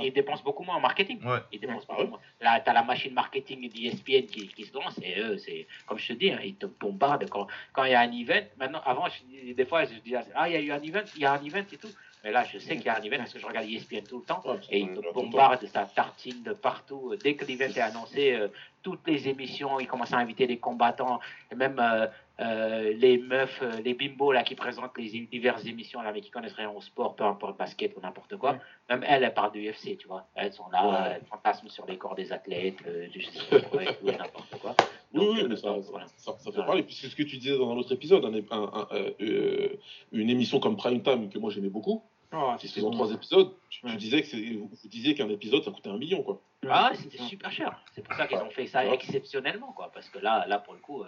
Ils 0.00 0.12
dépensent 0.12 0.42
beaucoup 0.42 0.62
moins 0.62 0.76
en 0.76 0.80
marketing. 0.80 1.24
Ouais. 1.24 1.38
Ils 1.52 1.60
dépensent 1.60 1.86
Ah 1.88 1.92
beaucoup 1.92 2.02
ouais. 2.02 2.08
moins. 2.10 2.20
Là, 2.40 2.60
t'as 2.60 2.72
la 2.72 2.82
machine 2.82 3.14
marketing 3.14 3.68
d'ESPN 3.70 4.26
qui, 4.26 4.48
qui 4.48 4.64
se 4.64 4.74
lance 4.74 4.98
et 5.02 5.18
eux, 5.20 5.38
c'est 5.38 5.66
comme 5.86 5.98
je 5.98 6.08
te 6.08 6.12
dis, 6.14 6.30
hein, 6.30 6.40
ils 6.44 6.56
te 6.56 6.66
bombardent 6.66 7.28
quand 7.28 7.46
quand 7.72 7.84
il 7.84 7.92
y 7.92 7.94
a 7.94 8.00
un 8.00 8.12
event. 8.12 8.46
Maintenant, 8.58 8.80
avant, 8.84 9.06
je 9.08 9.22
dis- 9.24 9.54
des 9.54 9.64
fois, 9.66 9.84
je 9.84 9.94
dis 10.00 10.14
ah 10.34 10.48
il 10.48 10.52
y 10.52 10.56
a 10.56 10.60
eu 10.60 10.70
un 10.72 10.82
event, 10.82 11.04
il 11.16 11.22
y 11.22 11.24
a 11.24 11.32
un 11.32 11.42
event 11.44 11.64
et 11.72 11.76
tout. 11.76 11.88
Mais 12.22 12.32
là, 12.32 12.44
je 12.44 12.58
sais 12.58 12.76
qu'il 12.76 12.84
y 12.84 12.88
a 12.90 12.98
un 12.98 13.02
event 13.02 13.16
parce 13.16 13.32
que 13.32 13.38
je 13.38 13.46
regarde 13.46 13.66
ESPN 13.66 14.02
tout 14.06 14.18
le 14.18 14.24
temps 14.26 14.42
Ouais, 14.44 14.58
et 14.70 14.80
ils 14.80 14.92
te 14.92 15.12
bombardent, 15.14 15.64
ça 15.66 15.86
tartine 15.86 16.42
de 16.42 16.52
partout. 16.52 17.14
Dès 17.24 17.34
que 17.34 17.46
l'event 17.46 17.64
est 17.64 17.80
annoncé, 17.80 18.34
euh, 18.34 18.48
toutes 18.82 19.06
les 19.08 19.26
émissions, 19.26 19.80
ils 19.80 19.86
commencent 19.86 20.12
à 20.12 20.18
inviter 20.18 20.46
les 20.46 20.58
combattants, 20.58 21.18
et 21.50 21.54
même 21.54 21.78
euh, 21.78 22.06
euh, 22.40 22.92
les 22.94 23.18
meufs, 23.18 23.60
euh, 23.62 23.80
les 23.84 23.94
bimbos 23.94 24.32
là 24.32 24.42
qui 24.42 24.54
présentent 24.54 24.96
les 24.96 25.08
diverses 25.30 25.64
émissions 25.66 26.00
là, 26.02 26.10
mais 26.12 26.20
qui 26.20 26.30
connaissent 26.30 26.54
rien 26.54 26.70
au 26.70 26.80
sport, 26.80 27.14
peu 27.14 27.24
importe 27.24 27.58
basket 27.58 27.96
ou 27.96 28.00
n'importe 28.00 28.36
quoi. 28.36 28.52
Ouais. 28.52 28.58
Même 28.88 29.04
elles, 29.06 29.22
elles 29.24 29.34
parlent 29.34 29.52
de 29.52 29.60
UFC, 29.60 29.96
tu 29.98 30.08
vois. 30.08 30.26
Elles 30.34 30.52
sont 30.52 30.68
là, 30.70 30.86
Ouais. 30.88 31.16
elles 31.16 31.26
fantasment 31.26 31.68
sur 31.68 31.86
les 31.86 31.98
corps 31.98 32.14
des 32.14 32.32
athlètes, 32.32 32.78
euh, 32.86 33.08
du 33.08 33.20
quoi, 33.70 33.82
et 33.82 33.86
tout, 33.96 34.06
n'importe 34.06 34.58
quoi. 34.60 34.74
Oui, 35.12 35.20
Donc, 35.26 35.34
oui, 35.36 35.42
euh, 35.42 35.48
mais 35.48 35.56
ça, 35.56 35.72
voilà. 35.90 36.06
ça- 36.16 36.32
ça 36.32 36.38
fait 36.38 36.50
Voilà. 36.52 36.66
parler. 36.66 36.82
Puis 36.84 36.94
c'est 36.94 37.08
ce 37.08 37.16
que 37.16 37.22
tu 37.24 37.36
disais 37.36 37.58
dans 37.58 37.70
un 37.70 37.76
autre 37.76 37.92
épisode, 37.92 38.24
un, 38.24 38.32
un- 38.34 38.70
un- 38.72 38.86
euh, 39.20 39.76
une 40.12 40.30
émission 40.30 40.60
comme 40.60 40.76
Prime 40.76 41.02
Time 41.02 41.28
que 41.30 41.38
moi 41.38 41.50
j'aimais 41.50 41.68
beaucoup, 41.68 42.02
Ah, 42.32 42.56
qui 42.60 42.68
c'est 42.68 42.76
faisant 42.76 42.90
bon. 42.90 42.96
trois 42.96 43.12
épisodes, 43.12 43.52
tu, 43.70 43.80
tu 43.86 43.96
disais 43.96 44.22
que 44.22 44.56
vous 44.56 44.70
disiez 44.84 45.14
qu'un 45.14 45.28
épisode 45.28 45.64
ça 45.64 45.72
coûtait 45.72 45.90
un 45.90 45.98
million 45.98 46.22
quoi. 46.22 46.40
Ah 46.68 46.92
c'était 46.94 47.18
super 47.24 47.50
cher. 47.50 47.80
C'est 47.92 48.02
pour 48.04 48.14
ça 48.14 48.26
qu'ils 48.28 48.36
ont 48.38 48.50
fait 48.50 48.66
ça 48.66 48.84
Ouais. 48.84 48.94
exceptionnellement, 48.94 49.72
quoi. 49.72 49.90
Parce 49.92 50.08
que 50.10 50.18
là, 50.18 50.46
là 50.46 50.58
pour 50.58 50.74
le 50.74 50.80
coup, 50.80 51.02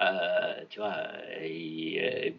euh, 0.00 0.64
tu 0.70 0.80
vois, 0.80 0.94
euh, 0.96 1.38
et, 1.42 2.00
euh, 2.02 2.30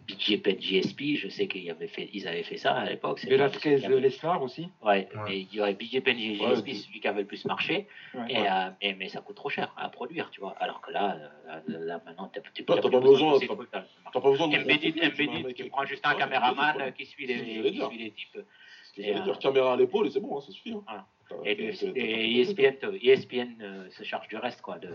GSP, 0.58 1.16
je 1.16 1.28
sais 1.28 1.48
qu'ils 1.48 1.70
avaient 1.70 1.86
fait, 1.88 2.10
ils 2.12 2.28
avaient 2.28 2.42
fait 2.42 2.58
ça 2.58 2.74
à 2.74 2.84
l'époque. 2.84 3.24
Velasquez, 3.24 3.76
qui 3.80 3.86
Lesnar 3.88 4.42
aussi. 4.42 4.68
Ouais, 4.82 5.08
Ouais. 5.14 5.20
mais 5.26 5.38
il 5.40 5.54
y 5.54 5.60
aurait 5.60 5.72
BJP, 5.74 6.06
GSP, 6.08 6.42
Ouais. 6.42 6.54
c'est 6.66 6.74
celui 6.74 7.00
qui 7.00 7.08
avait 7.08 7.22
le 7.22 7.26
plus 7.26 7.44
marché. 7.46 7.86
Ouais. 8.14 8.26
Et, 8.28 8.36
euh, 8.38 8.68
mais, 8.82 8.94
mais 8.98 9.08
ça 9.08 9.20
coûte 9.20 9.36
trop 9.36 9.48
cher 9.48 9.72
à 9.78 9.88
produire, 9.88 10.30
tu 10.30 10.40
vois. 10.40 10.54
Alors 10.60 10.80
que 10.82 10.90
là, 10.90 11.16
euh, 11.48 11.60
là, 11.68 11.78
là, 11.78 12.00
maintenant, 12.04 12.30
t'as- 12.32 12.40
plus 12.42 12.64
pas 12.64 12.76
besoin, 12.76 13.38
de. 13.38 13.46
T'as 13.46 14.20
pas 14.20 14.20
besoin 14.30 14.48
de. 14.48 14.56
Embedded, 14.56 14.96
Embedded, 15.02 15.44
avec- 15.46 15.68
prends 15.70 15.86
juste 15.86 16.04
un 16.06 16.12
Ouais, 16.12 16.18
caméraman 16.18 16.92
qui 16.92 17.06
suit 17.06 17.26
les, 17.26 17.36
qui 17.72 17.78
suit 17.80 17.98
les 17.98 18.10
types. 18.10 18.28
C'est 18.34 18.42
ce 18.42 18.92
que 18.96 19.00
Et, 19.00 19.04
j'allais 19.04 19.20
euh, 19.20 19.24
dire, 19.24 19.38
caméra 19.38 19.72
à 19.72 19.76
l'épaule 19.76 20.06
et 20.06 20.10
c'est 20.10 20.20
bon, 20.20 20.36
hein, 20.36 20.40
ça 20.40 20.52
suffit. 20.52 20.72
hein. 20.72 20.82
Voilà. 20.86 21.06
Et, 21.44 21.54
le- 21.54 21.72
t'as- 21.76 21.86
et 21.98 22.40
ESPN, 22.40 22.76
te- 22.78 23.04
ESPN 23.04 23.56
euh, 23.60 23.90
se 23.90 24.04
charge 24.04 24.28
du 24.28 24.36
reste, 24.36 24.60
quoi, 24.62 24.78
de, 24.78 24.90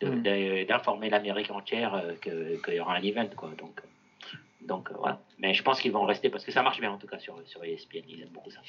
de- 0.00 0.08
Mm. 0.10 0.22
de- 0.22 0.64
d'informer 0.66 1.10
l'Amérique 1.10 1.50
entière 1.50 1.94
euh, 1.94 2.14
qu'il 2.22 2.74
y 2.74 2.80
aura 2.80 2.94
un 2.96 3.02
event, 3.02 3.28
quoi. 3.36 3.50
Donc, 3.58 3.80
euh, 3.80 4.36
donc 4.66 4.90
euh, 4.90 4.94
voilà. 4.98 5.20
Mais 5.38 5.52
je 5.54 5.62
pense 5.62 5.80
qu'ils 5.80 5.92
vont 5.92 6.04
rester 6.06 6.30
parce 6.30 6.44
que 6.44 6.52
ça 6.52 6.62
marche 6.62 6.80
bien 6.80 6.90
en 6.92 6.98
tout 6.98 7.06
cas 7.06 7.18
sur, 7.18 7.36
sur 7.46 7.62
ESPN. 7.64 8.02
Ils 8.08 8.22
aiment 8.22 8.28
beaucoup 8.30 8.50
ça. 8.50 8.60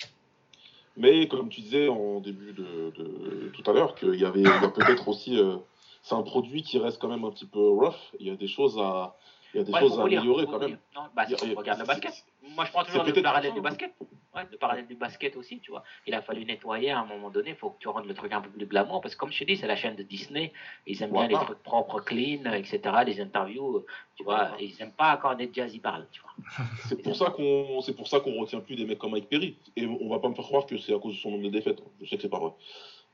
Mais 0.97 1.27
comme 1.27 1.49
tu 1.49 1.61
disais 1.61 1.87
en 1.87 2.19
début 2.21 2.53
de, 2.53 2.91
de- 2.97 3.51
tout 3.53 3.69
à 3.69 3.73
l'heure, 3.73 3.95
qu'il 3.95 4.15
y 4.15 4.25
avait 4.25 4.43
peut-être 4.73 5.07
aussi. 5.07 5.37
euh, 5.37 5.57
c'est 6.01 6.15
un 6.15 6.21
produit 6.21 6.61
qui 6.61 6.77
reste 6.77 7.01
quand 7.01 7.07
même 7.07 7.23
un 7.25 7.31
petit 7.31 7.47
peu 7.47 7.59
rough. 7.69 7.95
Il 8.19 8.27
y 8.27 8.29
a 8.29 8.35
des 8.35 8.47
choses 8.47 8.77
à, 8.77 9.15
il 9.53 9.57
y 9.57 9.59
a 9.61 9.63
des 9.63 9.73
Ouais, 9.73 9.79
choses 9.79 9.99
à 9.99 10.03
améliorer 10.03 10.45
quand 10.45 10.59
même. 10.59 10.77
Non, 10.95 11.01
bah, 11.15 11.25
si 11.25 11.33
Il 11.33 11.47
y 11.47 11.51
a- 11.51 11.53
on 11.55 11.57
regarde 11.59 11.79
le 11.79 11.85
basket. 11.85 12.25
Moi, 12.53 12.65
je 12.65 12.72
prends 12.72 12.84
toujours 12.84 13.03
le 13.03 13.13
parallèle 13.22 13.53
du 13.53 13.59
hein. 13.59 13.63
basket. 13.63 13.93
Ouais, 14.35 14.41
le 14.51 14.57
parallèle 14.57 14.85
du 14.85 14.95
basket 14.95 15.38
aussi, 15.38 15.59
tu 15.59 15.72
vois. 15.72 15.84
Il 16.05 16.13
a 16.13 16.22
fallu 16.22 16.43
nettoyer 16.43 16.91
à 16.91 16.99
un 16.99 17.05
moment 17.05 17.30
donné. 17.30 17.51
Il 17.51 17.55
faut 17.55 17.69
que 17.69 17.80
tu 17.80 17.88
rendes 17.88 18.05
le 18.05 18.13
truc 18.13 18.34
un 18.34 18.41
peu 18.41 18.49
plus 18.49 18.65
glamour. 18.65 18.99
Parce 19.01 19.15
que, 19.15 19.19
comme 19.19 19.31
je 19.31 19.39
te 19.39 19.43
dis, 19.45 19.55
c'est 19.55 19.67
la 19.67 19.77
chaîne 19.77 19.95
de 19.95 20.03
Disney. 20.03 20.51
Ils 20.85 21.01
aiment 21.01 21.13
bien 21.13 21.27
les 21.27 21.35
trucs 21.35 21.63
propres, 21.63 22.01
clean, 22.01 22.51
etc. 22.51 22.81
Les 23.05 23.22
interviews, 23.22 23.77
euh, 23.77 23.85
tu 24.15 24.23
vois. 24.23 24.51
Ils 24.59 24.76
n'aiment 24.80 24.91
pas 24.91 25.17
quand 25.17 25.34
Ned 25.35 25.51
Jazz 25.53 25.73
y 25.73 25.80
parle, 25.80 26.07
tu 26.11 26.22
vois. 26.22 26.65
C'est 26.89 27.01
pour 27.01 27.15
ça 27.15 27.30
qu'on, 27.30 27.81
c'est 27.81 27.95
pour 27.95 28.07
ça 28.07 28.19
qu'on 28.19 28.34
retient 28.39 28.59
plus 28.59 28.76
des 28.76 28.85
mecs 28.85 28.99
comme 28.99 29.11
Mike 29.11 29.30
Perry. 29.30 29.57
Et 29.77 29.85
on 29.88 30.09
va 30.09 30.19
pas 30.19 30.27
me 30.27 30.35
faire 30.35 30.45
croire 30.45 30.65
que 30.65 30.77
c'est 30.77 30.93
à 30.93 30.99
cause 30.99 31.15
de 31.15 31.19
son 31.19 31.31
nombre 31.31 31.43
de 31.43 31.49
défaites. 31.49 31.81
Je 32.01 32.09
sais 32.09 32.17
que 32.17 32.22
c'est 32.22 32.30
pas 32.30 32.39
vrai. 32.39 32.51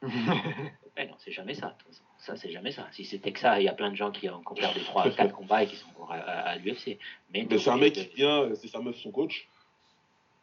Eh 0.98 1.06
non, 1.06 1.14
c'est 1.20 1.32
jamais 1.32 1.54
ça. 1.54 1.68
de 1.68 1.74
toute 1.78 1.88
façon. 1.88 2.04
Ça, 2.22 2.36
c'est 2.38 2.52
jamais 2.52 2.72
ça. 2.72 2.88
Si 2.92 3.04
c'était 3.04 3.32
que 3.32 3.40
ça, 3.40 3.60
il 3.60 3.64
y 3.66 3.68
a 3.68 3.74
plein 3.74 3.90
de 3.90 3.96
gens 3.96 4.12
qui 4.12 4.30
ont 4.30 4.42
perdu 4.56 4.80
3 4.84 5.10
4 5.10 5.34
combats 5.34 5.64
et 5.64 5.68
qui 5.68 5.76
sont 5.76 5.90
encore 5.90 6.12
à, 6.12 6.18
à- 6.18 6.50
à 6.52 6.56
l'UFC. 6.58 7.00
Mais, 7.34 7.48
Mais 7.50 7.58
c'est 7.58 7.70
un 7.72 7.78
mec 7.78 7.94
qui 7.94 8.16
vient, 8.16 8.50
c'est 8.56 8.68
sa 8.68 8.80
meuf, 8.80 8.96
son 8.98 9.12
coach. 9.12 9.50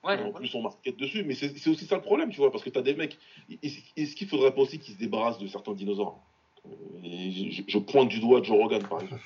Ouais, 0.02 0.18
Et 0.18 0.22
en 0.22 0.32
plus, 0.32 0.52
on 0.54 0.62
market 0.62 0.96
dessus. 0.96 1.22
Mais 1.24 1.34
c'est 1.34 1.68
aussi 1.68 1.84
ça 1.86 1.96
le 1.96 2.02
problème, 2.02 2.30
tu 2.30 2.38
vois, 2.38 2.50
parce 2.50 2.64
que 2.64 2.70
t'as 2.70 2.82
des 2.82 2.94
mecs. 2.94 3.16
Est- 3.62 3.82
Est-ce 3.96 4.16
qu'il 4.16 4.26
faudrait 4.28 4.52
pas 4.54 4.60
aussi 4.62 4.78
qu'ils 4.80 4.94
se 4.94 4.98
débarrassent 4.98 5.38
de 5.38 5.46
certains 5.46 5.72
dinosaures? 5.72 6.20
Euh, 6.66 6.70
Et 7.04 7.30
je, 7.52 7.62
je 7.68 7.78
pointe 7.78 8.08
du 8.08 8.18
doigt 8.20 8.42
Joe 8.42 8.56
Rogan, 8.58 8.82
par 8.86 9.00
exemple. 9.02 9.22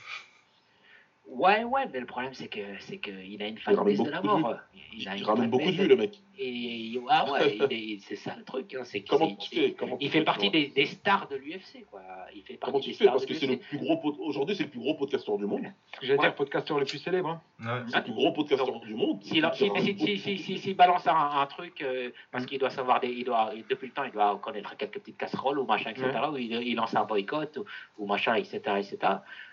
Ouais, 1.34 1.64
ouais, 1.64 1.88
mais 1.92 2.00
le 2.00 2.06
problème, 2.06 2.34
c'est 2.34 2.48
que 2.48 2.60
c'est 2.80 2.98
qu'il 2.98 3.42
a 3.42 3.46
une 3.48 3.58
fanbase 3.58 3.98
de 4.00 4.10
la 4.10 4.22
mort. 4.22 4.56
Il, 4.94 5.08
a 5.08 5.14
il 5.16 5.20
une 5.20 5.24
ramène 5.26 5.50
beaucoup 5.50 5.64
de 5.64 5.70
fanbase 5.70 5.82
vues, 5.86 5.88
le 5.88 5.96
mec. 5.96 6.18
Et 6.38 6.98
ah 7.08 7.30
ouais, 7.32 7.58
c'est 8.06 8.16
ça 8.16 8.34
le 8.36 8.44
truc. 8.44 8.74
Hein, 8.74 8.82
c'est 8.84 9.02
Comment 9.02 9.34
tu 9.36 9.48
fais 9.54 9.72
Comment 9.72 9.96
tu 9.96 10.04
Il 10.04 10.10
fais, 10.10 10.18
fait 10.18 10.24
partie 10.24 10.50
des, 10.50 10.68
des 10.68 10.86
stars 10.86 11.28
de 11.28 11.36
l'UFC, 11.36 11.84
quoi. 11.90 12.00
Il 12.34 12.42
fait 12.42 12.54
partie 12.54 12.72
Comment 12.72 12.78
des 12.78 12.84
tu 12.84 12.94
fais 12.94 13.04
Parce 13.06 13.24
que 13.26 13.34
c'est 13.34 13.46
le 13.46 13.56
plus 13.58 13.78
gros 13.78 13.96
pod- 13.98 14.16
aujourd'hui, 14.20 14.54
c'est 14.56 14.64
le 14.64 14.68
plus 14.70 14.80
gros 14.80 14.94
podcasteur 14.94 15.38
du 15.38 15.46
monde. 15.46 15.62
Ce 15.94 16.00
que 16.00 16.06
j'allais 16.06 16.18
Ouais. 16.18 16.26
dire, 16.26 16.34
podcasteur 16.34 16.78
le 16.78 16.84
plus 16.84 16.98
célèbre. 16.98 17.28
hein. 17.28 17.40
Ouais. 17.60 17.82
C'est 17.88 17.96
le 17.98 18.02
plus 18.04 18.12
gros 18.12 18.32
podcasteur 18.32 18.80
du 18.80 18.94
monde. 18.94 19.22
S'il 19.22 19.48
si, 19.54 19.70
si, 19.76 19.98
si, 19.98 20.18
si, 20.18 20.38
si, 20.38 20.58
s'il 20.58 20.76
balance 20.76 21.06
un, 21.06 21.14
un 21.40 21.46
truc, 21.46 21.80
euh, 21.82 22.10
parce 22.30 22.44
qu'il 22.46 22.58
doit 22.58 22.70
savoir, 22.70 23.00
des, 23.00 23.08
il 23.08 23.24
doit, 23.24 23.52
depuis 23.70 23.86
le 23.88 23.92
temps, 23.92 24.04
il 24.04 24.12
doit 24.12 24.38
connaître 24.42 24.76
quelques 24.76 24.98
petites 24.98 25.16
casseroles 25.18 25.58
ou 25.58 25.64
machin, 25.64 25.90
etc., 25.90 26.10
ou 26.32 26.36
il, 26.36 26.74
lance 26.74 26.94
un 26.94 27.04
boycott 27.04 27.56
ou, 27.58 27.64
ou 27.98 28.06
machin, 28.06 28.34
etc., 28.34 28.60
etc. 28.78 28.98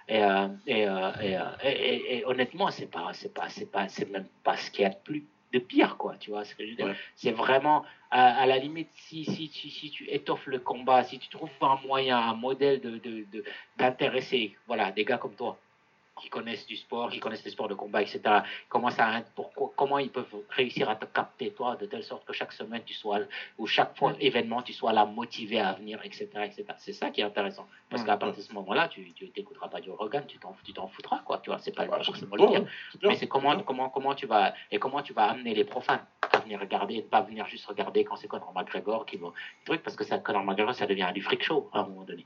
Et, 0.10 0.24
euh, 0.24 0.48
et, 0.66 0.88
euh, 0.88 1.12
et, 1.22 1.38
euh, 1.38 1.42
et, 1.64 1.70
et- 1.70 2.18
et 2.18 2.26
honnêtement, 2.26 2.72
c'est 2.72 2.88
pas, 2.88 3.12
c'est 3.14 3.34
pas, 3.34 3.48
c'est 3.50 3.72
pas, 3.72 3.88
c'est 3.88 4.10
même 4.10 4.26
pas 4.44 4.58
ce 4.58 4.72
qu'il 4.72 4.82
y 4.82 4.86
a 4.86 4.90
de 4.90 4.98
plus 5.04 5.24
de 5.54 5.60
pire, 5.60 5.98
quoi, 5.98 6.16
tu 6.20 6.32
vois 6.32 6.44
ce 6.46 6.54
que 6.56 6.64
je 6.66 6.72
veux 6.72 6.76
dire. 6.76 6.86
Ouais. 6.88 6.96
C'est 7.16 7.32
vraiment, 7.32 7.84
à, 8.12 8.42
à 8.42 8.46
la 8.48 8.58
limite, 8.58 8.90
si, 8.94 9.24
si, 9.26 9.48
si, 9.48 9.70
si 9.70 9.90
tu 9.92 10.10
étoffes 10.10 10.46
le 10.48 10.60
combat, 10.60 11.04
si 11.04 11.20
tu 11.20 11.30
trouves 11.30 11.50
un 11.62 11.78
moyen, 11.88 12.18
un 12.18 12.34
modèle 12.36 12.82
de, 12.82 12.98
de, 12.98 13.26
de- 13.32 13.44
d'intéresser, 13.78 14.56
voilà, 14.68 14.92
des 14.92 15.06
gars 15.06 15.18
comme 15.18 15.36
toi, 15.36 15.58
qui 16.20 16.30
connaissent 16.30 16.66
du 16.68 16.76
sport, 16.76 17.10
qui 17.10 17.20
connaissent 17.20 17.44
les 17.46 17.52
sports 17.52 17.68
de 17.68 17.74
combat, 17.74 18.02
etc. 18.02 18.22
Comment, 18.68 18.90
ça, 18.90 19.24
comment 19.76 19.98
ils 20.00 20.10
peuvent 20.12 20.26
réussir 20.50 20.90
à 20.90 20.96
te 20.96 21.06
capter, 21.06 21.52
toi, 21.52 21.76
de 21.76 21.86
telle 21.86 22.04
sorte 22.04 22.26
que 22.26 22.34
chaque 22.34 22.52
semaine, 22.54 22.82
tu 22.86 22.94
sois, 22.94 23.20
ou 23.58 23.66
chaque 23.68 23.98
fois, 23.98 24.14
événement, 24.20 24.62
tu 24.62 24.74
sois 24.74 24.94
là 24.94 25.06
motivé 25.06 25.60
à 25.60 25.74
venir, 25.74 26.00
etc. 26.04 26.28
etc. 26.44 26.66
C'est 26.78 26.94
ça 26.94 27.10
qui 27.10 27.22
est 27.22 27.24
intéressant. 27.24 27.68
Parce 27.90 28.04
qu'à 28.04 28.18
partir 28.18 28.38
de 28.38 28.48
ce 28.48 28.54
moment-là, 28.54 28.88
tu 28.88 29.14
n'écouteras 29.36 29.68
pas 29.68 29.82
du 29.82 29.90
Rogan, 29.92 30.24
tu 30.28 30.38
t'en, 30.38 30.56
tu 30.64 30.74
t'en 30.74 30.88
foutras, 30.88 31.20
quoi. 31.26 31.40
Tu 31.40 31.50
vois, 31.50 31.60
c'est 31.60 31.72
pas 31.76 31.86
Bah, 31.86 32.02
forcément 32.04 32.36
le 32.36 32.48
dire. 32.48 32.62
hein. 32.62 32.66
Mais 33.04 33.16
c'est 33.16 33.28
comment, 33.28 33.60
comment, 33.64 33.90
comment 33.90 34.14
tu 34.14 34.26
vas, 34.28 34.54
et 34.72 34.78
comment 34.78 35.02
tu 35.02 35.14
vas 35.14 35.32
amener 35.32 35.54
les 35.56 35.64
profanes 35.64 36.06
à 36.32 36.40
venir 36.40 36.60
regarder, 36.60 36.96
et 36.96 37.02
pas 37.02 37.22
venir 37.22 37.46
juste 37.48 37.66
regarder 37.66 38.04
quand 38.04 38.16
c'est 38.18 38.28
Conor 38.28 38.54
McGregor 38.54 39.06
qui 39.06 39.18
va, 39.18 39.30
truc, 39.66 39.82
parce 39.82 39.96
que 39.96 40.04
ça, 40.04 40.20
Conor 40.20 40.44
McGregor, 40.44 40.76
ça 40.76 40.86
devient 40.86 41.10
du 41.14 41.22
freak 41.22 41.44
show 41.44 41.70
à 41.74 41.80
un 41.80 41.84
moment 41.88 42.04
donné. 42.04 42.26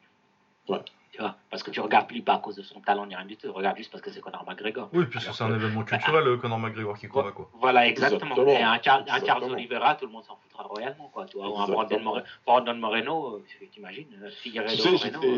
Ouais. 0.68 0.80
Tu 1.12 1.20
vois, 1.20 1.36
parce 1.52 1.62
que 1.62 1.70
tu 1.70 1.80
regardes 1.80 2.08
plus 2.08 2.24
pas 2.24 2.34
à 2.34 2.40
cause 2.40 2.56
de 2.56 2.64
son 2.64 2.82
talent 2.82 3.06
ni 3.06 3.16
rien 3.16 3.26
du 3.26 3.36
tout, 3.36 3.46
tu 3.48 3.50
regardes 3.50 3.78
juste 3.78 3.92
parce 3.92 4.02
que 4.02 4.10
c'est 4.10 4.20
Conor 4.20 4.44
McGregor. 4.48 4.90
Oui, 4.94 5.06
puis 5.06 5.20
c'est 5.22 5.44
un 5.44 5.54
événement 5.54 5.84
culturel, 5.84 6.26
euh, 6.28 6.38
Conor 6.38 6.58
McGregor 6.58 6.98
qui 6.98 7.08
combat 7.08 7.32
quoi. 7.32 7.52
Voilà, 7.60 7.88
exactement. 7.88 8.32
Exactement. 8.32 8.52
Et 8.60 8.64
un, 8.64 8.82
Char- 8.82 9.04
un 9.08 9.16
Exactement. 9.18 9.54
Oliveira, 9.54 9.94
tout 9.94 10.08
le 10.08 10.12
monde 10.12 10.24
s'en 10.24 10.38
foutra 10.38 10.64
royalement, 10.64 11.10
quoi. 11.14 11.26
Tu 11.28 11.38
vois, 11.38 11.50
ou 11.50 11.60
un. 11.60 11.68
Brandon, 11.68 12.00
More- 12.00 12.22
Brandon 12.48 12.74
Moreno, 12.74 13.36
euh, 13.36 13.68
t'imagines, 13.72 14.08
euh, 14.24 14.32
Figueiredo 14.42 14.72
Tu 14.76 14.82
sais, 14.82 15.12
Moreno. 15.12 15.36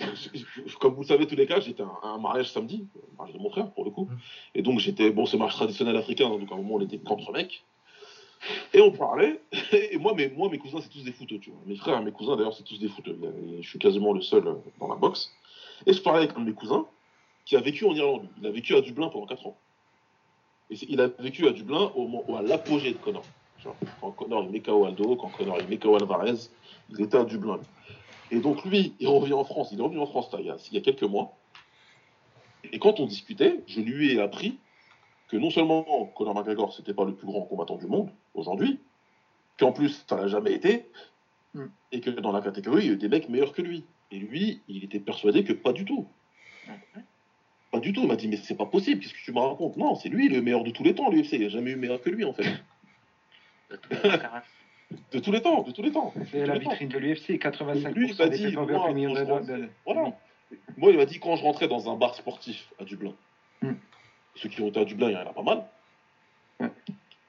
euh, 0.00 0.06
comme 0.78 0.94
vous 0.94 1.02
le 1.02 1.06
savez 1.08 1.26
tous 1.26 1.34
les 1.34 1.46
cas, 1.46 1.58
j'étais 1.58 1.82
à 1.82 2.06
un, 2.06 2.18
mariage 2.18 2.50
samedi, 2.52 2.86
le 2.94 3.16
mariage 3.18 3.34
de 3.36 3.42
mon 3.42 3.50
frère 3.50 3.68
pour 3.72 3.84
le 3.84 3.90
coup. 3.90 4.08
Et 4.54 4.62
donc 4.62 4.78
j'étais, 4.78 5.10
bon, 5.10 5.26
c'est 5.26 5.36
mariage 5.36 5.56
traditionnel 5.56 5.96
africain, 5.96 6.28
donc 6.28 6.50
à 6.52 6.54
un 6.54 6.58
moment 6.58 6.76
on 6.76 6.80
était 6.80 6.98
contre 6.98 7.32
mecs. 7.32 7.64
Et 8.72 8.80
on 8.80 8.90
parlait, 8.90 9.40
et 9.72 9.98
moi 9.98 10.14
mes, 10.14 10.28
moi, 10.28 10.48
mes 10.48 10.58
cousins 10.58 10.80
c'est 10.80 10.88
tous 10.88 11.04
des 11.04 11.12
footeux, 11.12 11.38
tu 11.38 11.50
vois. 11.50 11.60
Mes 11.66 11.76
frères 11.76 12.02
mes 12.02 12.12
cousins 12.12 12.36
d'ailleurs 12.36 12.54
c'est 12.54 12.64
tous 12.64 12.78
des 12.78 12.88
footeux. 12.88 13.18
Je 13.60 13.68
suis 13.68 13.78
quasiment 13.78 14.12
le 14.12 14.22
seul 14.22 14.44
dans 14.78 14.88
la 14.88 14.96
boxe. 14.96 15.32
Et 15.86 15.92
je 15.92 16.00
parlais 16.00 16.24
avec 16.24 16.36
un 16.36 16.40
de 16.40 16.46
mes 16.46 16.54
cousins 16.54 16.86
qui 17.44 17.56
a 17.56 17.60
vécu 17.60 17.84
en 17.84 17.92
Irlande. 17.94 18.28
Il 18.40 18.46
a 18.46 18.50
vécu 18.50 18.74
à 18.74 18.80
Dublin 18.80 19.08
pendant 19.08 19.26
4 19.26 19.46
ans. 19.46 19.56
Et 20.70 20.76
il 20.88 21.00
a 21.00 21.08
vécu 21.18 21.46
à 21.48 21.52
Dublin 21.52 21.90
au, 21.96 22.36
à 22.36 22.42
l'apogée 22.42 22.92
de 22.92 22.98
Connor. 22.98 23.24
Quand 24.00 24.12
Connor 24.12 24.44
il 24.44 24.50
met 24.50 24.60
KO 24.60 24.84
Aldo, 24.84 25.16
quand 25.16 25.28
Connor 25.28 25.58
il 25.60 25.68
met 25.68 25.76
KO 25.76 25.96
Alvarez, 25.96 26.48
il 26.90 27.00
était 27.00 27.18
à 27.18 27.24
Dublin. 27.24 27.60
Et 28.30 28.38
donc 28.38 28.64
lui, 28.64 28.94
il 29.00 29.08
revient 29.08 29.34
en 29.34 29.44
France. 29.44 29.70
Il 29.72 29.80
est 29.80 29.82
revenu 29.82 30.00
en 30.00 30.06
France 30.06 30.30
il, 30.38 30.46
y 30.46 30.50
a, 30.50 30.56
il 30.70 30.74
y 30.74 30.78
a 30.78 30.80
quelques 30.80 31.02
mois. 31.02 31.32
Et 32.72 32.78
quand 32.78 33.00
on 33.00 33.06
discutait, 33.06 33.60
je 33.66 33.80
lui 33.80 34.14
ai 34.14 34.20
appris 34.20 34.58
que 35.30 35.36
non 35.36 35.50
seulement 35.50 35.84
Conor 36.16 36.34
McGregor, 36.34 36.72
c'était 36.72 36.94
pas 36.94 37.04
le 37.04 37.14
plus 37.14 37.26
grand 37.26 37.42
combattant 37.42 37.76
du 37.76 37.86
monde 37.86 38.10
aujourd'hui, 38.34 38.80
qu'en 39.58 39.72
plus, 39.72 40.04
ça 40.08 40.16
n'a 40.16 40.26
jamais 40.26 40.52
été, 40.52 40.86
hmm. 41.54 41.66
et 41.92 42.00
que 42.00 42.10
dans 42.10 42.32
la 42.32 42.40
catégorie, 42.40 42.84
il 42.84 42.90
y 42.90 42.92
a 42.92 42.96
des 42.96 43.08
mecs 43.08 43.28
meilleurs 43.28 43.52
que 43.52 43.62
lui. 43.62 43.84
Et 44.10 44.18
lui, 44.18 44.60
il 44.68 44.82
était 44.82 44.98
persuadé 44.98 45.44
que 45.44 45.52
pas 45.52 45.72
du 45.72 45.84
tout. 45.84 46.06
Pas 47.70 47.78
du 47.78 47.92
tout. 47.92 48.02
Il 48.02 48.08
m'a 48.08 48.16
dit, 48.16 48.26
mais 48.26 48.36
c'est 48.36 48.56
pas 48.56 48.66
possible, 48.66 49.00
qu'est-ce 49.00 49.14
que 49.14 49.24
tu 49.24 49.32
me 49.32 49.38
racontes? 49.38 49.76
Non, 49.76 49.94
c'est 49.94 50.08
lui 50.08 50.28
le 50.28 50.42
meilleur 50.42 50.64
de 50.64 50.70
tous 50.70 50.82
les 50.82 50.94
temps, 50.94 51.10
l'UFC. 51.10 51.34
Il 51.34 51.40
n'y 51.40 51.46
a 51.46 51.50
jamais 51.50 51.70
eu 51.70 51.76
meilleur 51.76 52.00
que 52.00 52.10
lui, 52.10 52.24
en 52.24 52.32
fait. 52.32 52.60
de 55.12 55.18
tous 55.20 55.30
les 55.30 55.40
temps, 55.40 55.62
de 55.62 55.70
tous 55.70 55.82
les 55.82 55.92
temps. 55.92 56.12
C'est 56.32 56.44
la 56.44 56.58
vitrine 56.58 56.88
de 56.88 56.98
l'UFC, 56.98 57.38
85% 57.38 57.94
lui, 57.94 58.10
il 58.18 58.30
dit, 58.30 58.56
moi, 58.56 58.66
Moi, 60.76 60.90
il 60.90 60.96
m'a 60.96 61.06
dit, 61.06 61.20
quand 61.20 61.36
je 61.36 61.42
rentrais 61.44 61.68
dans 61.68 61.88
un 61.88 61.96
bar 61.96 62.16
sportif 62.16 62.72
à 62.80 62.84
Dublin, 62.84 63.14
hmm. 63.62 63.74
Ceux 64.34 64.48
qui 64.48 64.60
ont 64.62 64.68
été 64.68 64.80
à 64.80 64.84
Dublin, 64.84 65.08
il 65.10 65.14
y 65.14 65.16
en 65.16 65.20
a 65.20 65.32
pas 65.32 65.42
mal. 65.42 65.64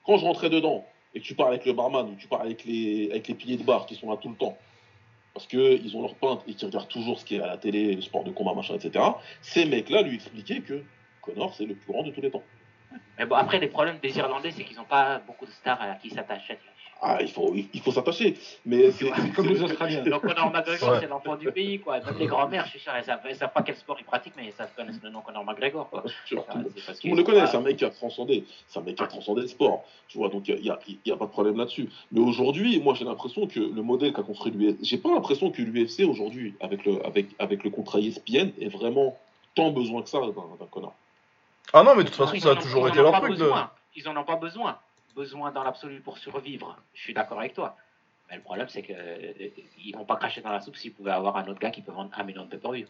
Quand 0.05 0.17
je 0.17 0.25
rentrais 0.25 0.49
dedans, 0.49 0.85
et 1.13 1.19
que 1.19 1.25
tu 1.25 1.35
parles 1.35 1.49
avec 1.49 1.65
le 1.65 1.73
barman, 1.73 2.09
ou 2.09 2.15
tu 2.15 2.27
parles 2.27 2.45
avec 2.45 2.63
les, 2.65 3.09
avec 3.11 3.27
les 3.27 3.35
piliers 3.35 3.57
de 3.57 3.63
bar 3.63 3.85
qui 3.85 3.95
sont 3.95 4.09
là 4.09 4.17
tout 4.17 4.29
le 4.29 4.35
temps, 4.35 4.57
parce 5.33 5.47
qu'ils 5.47 5.95
ont 5.95 6.01
leur 6.01 6.15
peinte 6.15 6.43
et 6.47 6.53
qu'ils 6.53 6.67
regardent 6.67 6.87
toujours 6.87 7.19
ce 7.19 7.25
qui 7.25 7.35
est 7.35 7.41
à 7.41 7.47
la 7.47 7.57
télé, 7.57 7.95
le 7.95 8.01
sport 8.01 8.23
de 8.23 8.31
combat, 8.31 8.53
machin, 8.53 8.75
etc. 8.75 9.03
Ces 9.41 9.65
mecs-là 9.65 10.01
lui 10.01 10.15
expliquaient 10.15 10.61
que 10.61 10.83
Connor, 11.21 11.53
c'est 11.55 11.65
le 11.65 11.75
plus 11.75 11.91
grand 11.91 12.03
de 12.03 12.11
tous 12.11 12.21
les 12.21 12.31
temps. 12.31 12.43
Mais 13.17 13.25
bon, 13.25 13.35
après, 13.35 13.59
les 13.59 13.67
problèmes 13.67 13.99
des 13.99 14.17
Irlandais, 14.17 14.51
c'est 14.51 14.63
qu'ils 14.63 14.77
n'ont 14.77 14.83
pas 14.83 15.19
beaucoup 15.19 15.45
de 15.45 15.51
stars 15.51 15.81
à 15.81 15.95
qui 15.95 16.09
s'attachent. 16.09 16.51
Ah, 17.03 17.17
il 17.19 17.29
faut, 17.29 17.55
il 17.55 17.81
faut 17.81 17.91
s'attacher. 17.91 18.37
Mais 18.63 18.91
c'est 18.91 19.09
comme 19.35 19.47
les 19.47 19.61
Australiens. 19.61 20.03
Donc, 20.03 20.21
Conor 20.21 20.51
McGregor, 20.51 20.97
c'est 20.99 21.07
l'enfant 21.07 21.35
du 21.35 21.51
pays, 21.51 21.79
quoi. 21.79 21.99
Même 21.99 22.17
les 22.19 22.27
grands-mères, 22.27 22.65
je 22.65 22.71
suis 22.71 22.79
sûr, 22.79 22.91
elles 22.93 23.01
ne 23.01 23.33
savent, 23.33 23.51
pas 23.51 23.63
quel 23.63 23.75
sport 23.75 23.97
ils 23.99 24.05
pratiquent, 24.05 24.35
mais 24.37 24.45
ils 24.45 24.65
connaissent 24.75 25.01
le 25.01 25.09
nom 25.09 25.21
Conor 25.21 25.43
McGregor, 25.43 25.89
quoi. 25.89 26.03
Sûr, 26.25 26.45
tout, 26.45 26.59
le 26.59 27.15
le 27.15 27.23
connaît, 27.23 27.47
c'est 27.47 27.57
un 27.57 27.61
mec 27.61 27.77
qui 27.77 27.85
a 27.85 27.89
transcendé. 27.89 28.45
C'est 28.67 28.77
un 28.77 28.83
mec 28.83 28.97
qui 28.97 29.03
a 29.03 29.07
transcendé 29.07 29.41
le 29.41 29.47
sport. 29.47 29.83
Tu 30.09 30.19
vois, 30.19 30.29
donc 30.29 30.47
il 30.47 30.61
n'y 30.61 30.69
a, 30.69 30.77
y 31.05 31.11
a, 31.11 31.17
pas 31.17 31.25
de 31.25 31.31
problème 31.31 31.57
là-dessus. 31.57 31.89
Mais 32.11 32.19
aujourd'hui, 32.19 32.79
moi, 32.79 32.93
j'ai 32.93 33.05
l'impression 33.05 33.47
que 33.47 33.59
le 33.59 33.81
modèle 33.81 34.13
qu'a 34.13 34.21
construit 34.21 34.51
l'UFC, 34.51 34.77
j'ai 34.83 34.97
pas 34.97 35.09
l'impression 35.09 35.49
que 35.49 35.61
l'UFC 35.63 36.01
aujourd'hui, 36.07 36.53
avec 36.59 36.85
le, 36.85 37.03
avec, 37.03 37.27
avec 37.39 37.63
le 37.63 37.71
contrat 37.71 37.99
ESPN, 37.99 38.51
ait 38.59 38.69
vraiment 38.69 39.17
tant 39.55 39.71
besoin 39.71 40.03
que 40.03 40.09
ça 40.09 40.19
d'un 40.19 40.65
Connor. 40.69 40.93
Ah 41.73 41.81
non, 41.81 41.95
mais 41.95 42.03
de 42.03 42.09
toute 42.09 42.17
façon, 42.17 42.39
ça 42.39 42.51
a 42.51 42.55
toujours 42.55 42.87
été 42.87 42.97
leur 42.97 43.19
truc. 43.21 43.39
Ils 43.95 44.07
en 44.07 44.15
ont 44.15 44.23
pas 44.23 44.35
besoin 44.35 44.77
besoin 45.13 45.51
dans 45.51 45.63
l'absolu 45.63 46.01
pour 46.01 46.17
survivre. 46.17 46.77
Je 46.93 47.01
suis 47.01 47.13
d'accord 47.13 47.39
avec 47.39 47.53
toi. 47.53 47.77
Mais 48.29 48.37
le 48.37 48.41
problème, 48.41 48.67
c'est 48.69 48.81
qu'ils 48.81 48.95
euh, 48.97 49.49
ils 49.83 49.95
vont 49.95 50.05
pas 50.05 50.15
cracher 50.15 50.41
dans 50.41 50.51
la 50.51 50.61
soupe 50.61 50.75
s'ils 50.75 50.93
pouvaient 50.93 51.11
avoir 51.11 51.35
un 51.37 51.47
autre 51.47 51.59
gars 51.59 51.71
qui 51.71 51.81
peut 51.81 51.91
vendre 51.91 52.11
un 52.17 52.23
million 52.23 52.45
de 52.45 52.49
pay-per-view. 52.49 52.87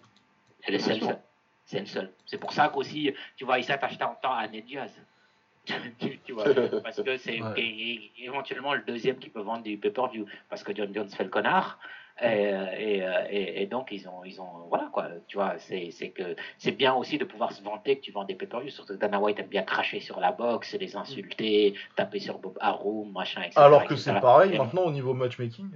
C'est 0.64 0.72
le 0.72 0.80
seul. 0.80 1.20
C'est 1.66 1.80
le 1.80 1.86
seul. 1.86 2.12
C'est 2.26 2.38
pour 2.38 2.54
ça 2.54 2.70
qu'aussi, 2.70 3.14
tu 3.36 3.46
vois, 3.46 3.58
ils 3.58 3.64
s'attachent 3.64 3.98
tant 3.98 4.16
à 4.24 4.48
Ned 4.48 4.66
Diaz. 4.66 4.92
tu, 6.26 6.34
vois, 6.34 6.46
parce 6.84 7.02
que 7.02 7.18
c'est 7.18 7.40
éventuellement 8.18 8.74
le 8.74 8.82
deuxième 8.82 9.18
qui 9.18 9.30
peut 9.30 9.42
vendre 9.42 9.64
du 9.64 9.78
pay-per-view. 9.78 10.26
Parce 10.50 10.64
que 10.64 10.76
John 10.76 10.94
Jones 10.94 11.10
fait 11.10 11.24
le 11.24 11.30
connard. 11.30 11.80
Euh, 12.24 12.68
et, 12.78 13.64
et, 13.64 13.66
donc 13.66 13.88
ils 13.92 14.08
ont, 14.08 14.24
ils 14.24 14.40
ont, 14.40 14.68
voilà 14.70 14.90
quoi. 14.92 15.08
Tu 15.28 15.38
vois, 15.38 15.56
c'est 15.58 15.90
que 16.16 16.36
c'est 16.58 16.72
bien 16.72 16.94
aussi 16.94 17.18
de 17.18 17.26
pouvoir 17.26 17.52
se 17.52 17.64
vanter 17.64 17.98
que 17.98 18.02
tu 18.02 18.12
vends 18.12 18.24
des 18.24 18.36
pay-per-view. 18.36 18.70
Surtout 18.70 18.94
que 18.94 19.00
Dana 19.00 19.20
White 19.20 19.40
aime 19.40 19.48
bien 19.48 19.64
cracher 19.64 20.00
sur 20.00 20.20
la 20.20 20.32
boxe, 20.32 20.76
les 20.80 20.96
insulter, 20.96 21.74
taper 21.96 22.20
sur 22.20 22.40
Bob 22.40 22.58
Arum, 22.62 23.12
machin, 23.12 23.42
etc. 23.42 23.60
Alors 23.60 23.86
que 23.86 23.96
c'est 23.96 24.20
pareil 24.20 24.58
maintenant 24.58 24.84
au 24.84 24.92
niveau 24.92 25.14
matchmaking. 25.14 25.72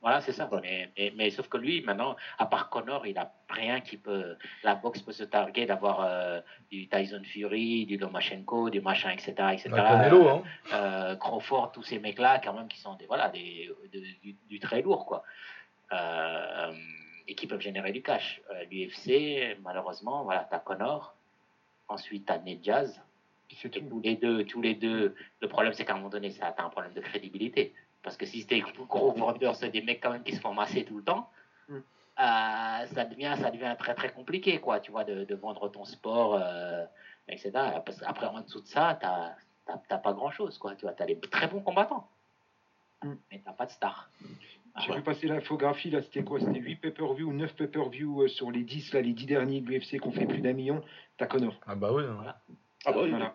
Voilà. 0.00 0.20
C'est 0.20 0.32
ça. 0.32 0.48
Mais, 0.62 0.90
mais, 1.16 1.30
sauf 1.30 1.48
que 1.48 1.56
lui, 1.56 1.82
maintenant, 1.82 2.16
à 2.38 2.46
part 2.46 2.70
Connor, 2.70 3.06
il 3.06 3.14
n'a 3.14 3.32
rien 3.48 3.80
qui 3.80 3.96
peut. 3.96 4.36
La 4.62 4.74
boxe 4.74 5.00
peut 5.02 5.12
se 5.12 5.24
targuer 5.24 5.66
d'avoir 5.66 6.00
euh, 6.00 6.40
du 6.70 6.88
Tyson 6.88 7.22
Fury, 7.24 7.86
du 7.86 7.96
Lomachenko, 7.96 8.70
du 8.70 8.80
machin, 8.80 9.10
etc. 9.10 9.34
etc. 9.52 9.70
hein. 9.72 10.42
Euh, 10.72 11.16
Crawford, 11.16 11.72
tous 11.72 11.82
ces 11.82 11.98
mecs-là, 11.98 12.40
quand 12.42 12.52
même, 12.52 12.68
qui 12.68 12.78
sont 12.78 12.94
des, 12.94 13.06
voilà, 13.06 13.28
des, 13.28 13.70
du, 14.48 14.58
très 14.60 14.82
lourd, 14.82 15.06
quoi. 15.06 15.24
Euh, 15.92 16.72
et 17.26 17.34
qui 17.34 17.46
peuvent 17.46 17.60
générer 17.60 17.92
du 17.92 18.02
cash. 18.02 18.40
L'UFC, 18.70 19.58
malheureusement, 19.62 20.24
voilà, 20.24 20.46
t'as 20.50 20.58
Connor. 20.58 21.14
Ensuite, 21.88 22.26
t'as 22.26 22.38
Ned 22.38 22.60
Jazz. 22.62 23.00
Tous 23.62 24.00
les 24.02 24.16
deux, 24.16 24.44
tous 24.44 24.60
les 24.60 24.74
deux. 24.74 25.14
Le 25.40 25.48
problème, 25.48 25.72
c'est 25.72 25.84
qu'à 25.84 25.94
un 25.94 25.96
moment 25.96 26.10
donné, 26.10 26.30
ça 26.30 26.48
a 26.48 26.62
un 26.62 26.68
problème 26.68 26.92
de 26.92 27.00
crédibilité. 27.00 27.74
Parce 28.02 28.16
que 28.16 28.26
si 28.26 28.40
c'était 28.40 28.62
gros 28.88 29.12
vendeurs, 29.12 29.56
c'est 29.56 29.70
des 29.70 29.82
mecs 29.82 30.02
quand 30.02 30.12
même 30.12 30.22
qui 30.22 30.34
se 30.34 30.40
font 30.40 30.54
masser 30.54 30.84
tout 30.84 30.98
le 30.98 31.04
temps, 31.04 31.30
mm. 31.68 31.74
euh, 31.76 31.80
ça, 32.86 33.04
devient, 33.04 33.34
ça 33.40 33.50
devient 33.50 33.74
très 33.78 33.94
très 33.94 34.12
compliqué, 34.12 34.60
quoi, 34.60 34.80
tu 34.80 34.90
vois, 34.90 35.04
de, 35.04 35.24
de 35.24 35.34
vendre 35.34 35.68
ton 35.68 35.84
sport, 35.84 36.40
euh, 36.40 36.84
etc. 37.28 37.50
Parce 37.84 38.02
après, 38.02 38.26
en 38.26 38.40
dessous 38.40 38.60
de 38.60 38.66
ça, 38.66 38.98
t'as 39.00 39.98
pas 39.98 40.12
grand 40.12 40.30
chose, 40.30 40.58
quoi, 40.58 40.74
tu 40.74 40.82
vois, 40.82 40.92
t'as 40.92 41.06
des 41.06 41.18
très 41.18 41.48
bons 41.48 41.60
combattants, 41.60 42.08
mm. 43.02 43.14
mais 43.30 43.42
t'as 43.44 43.52
pas 43.52 43.66
de 43.66 43.72
star. 43.72 44.10
J'ai 44.86 44.94
vu 44.94 45.02
passer 45.02 45.26
l'infographie, 45.26 45.90
là, 45.90 46.02
c'était 46.02 46.22
quoi? 46.22 46.38
C'était 46.40 46.60
8 46.60 46.76
pay-per-view 46.76 47.28
ou 47.28 47.32
9 47.32 47.54
pay-per-view 47.56 48.22
euh, 48.22 48.28
sur 48.28 48.50
les 48.50 48.62
10, 48.62 48.94
là, 48.94 49.00
les 49.00 49.12
10 49.12 49.26
derniers 49.26 49.60
de 49.60 49.68
l'UFC 49.68 49.98
qu'on 49.98 50.12
fait 50.12 50.26
plus 50.26 50.40
d'un 50.40 50.52
million. 50.52 50.82
T'as 51.16 51.26
Connor. 51.26 51.54
Ah 51.66 51.74
bah 51.74 51.90
oui. 51.92 52.04
Hein. 52.04 52.34
Ah 52.84 52.92
bah 52.92 53.00
oui. 53.02 53.10
Voilà. 53.10 53.34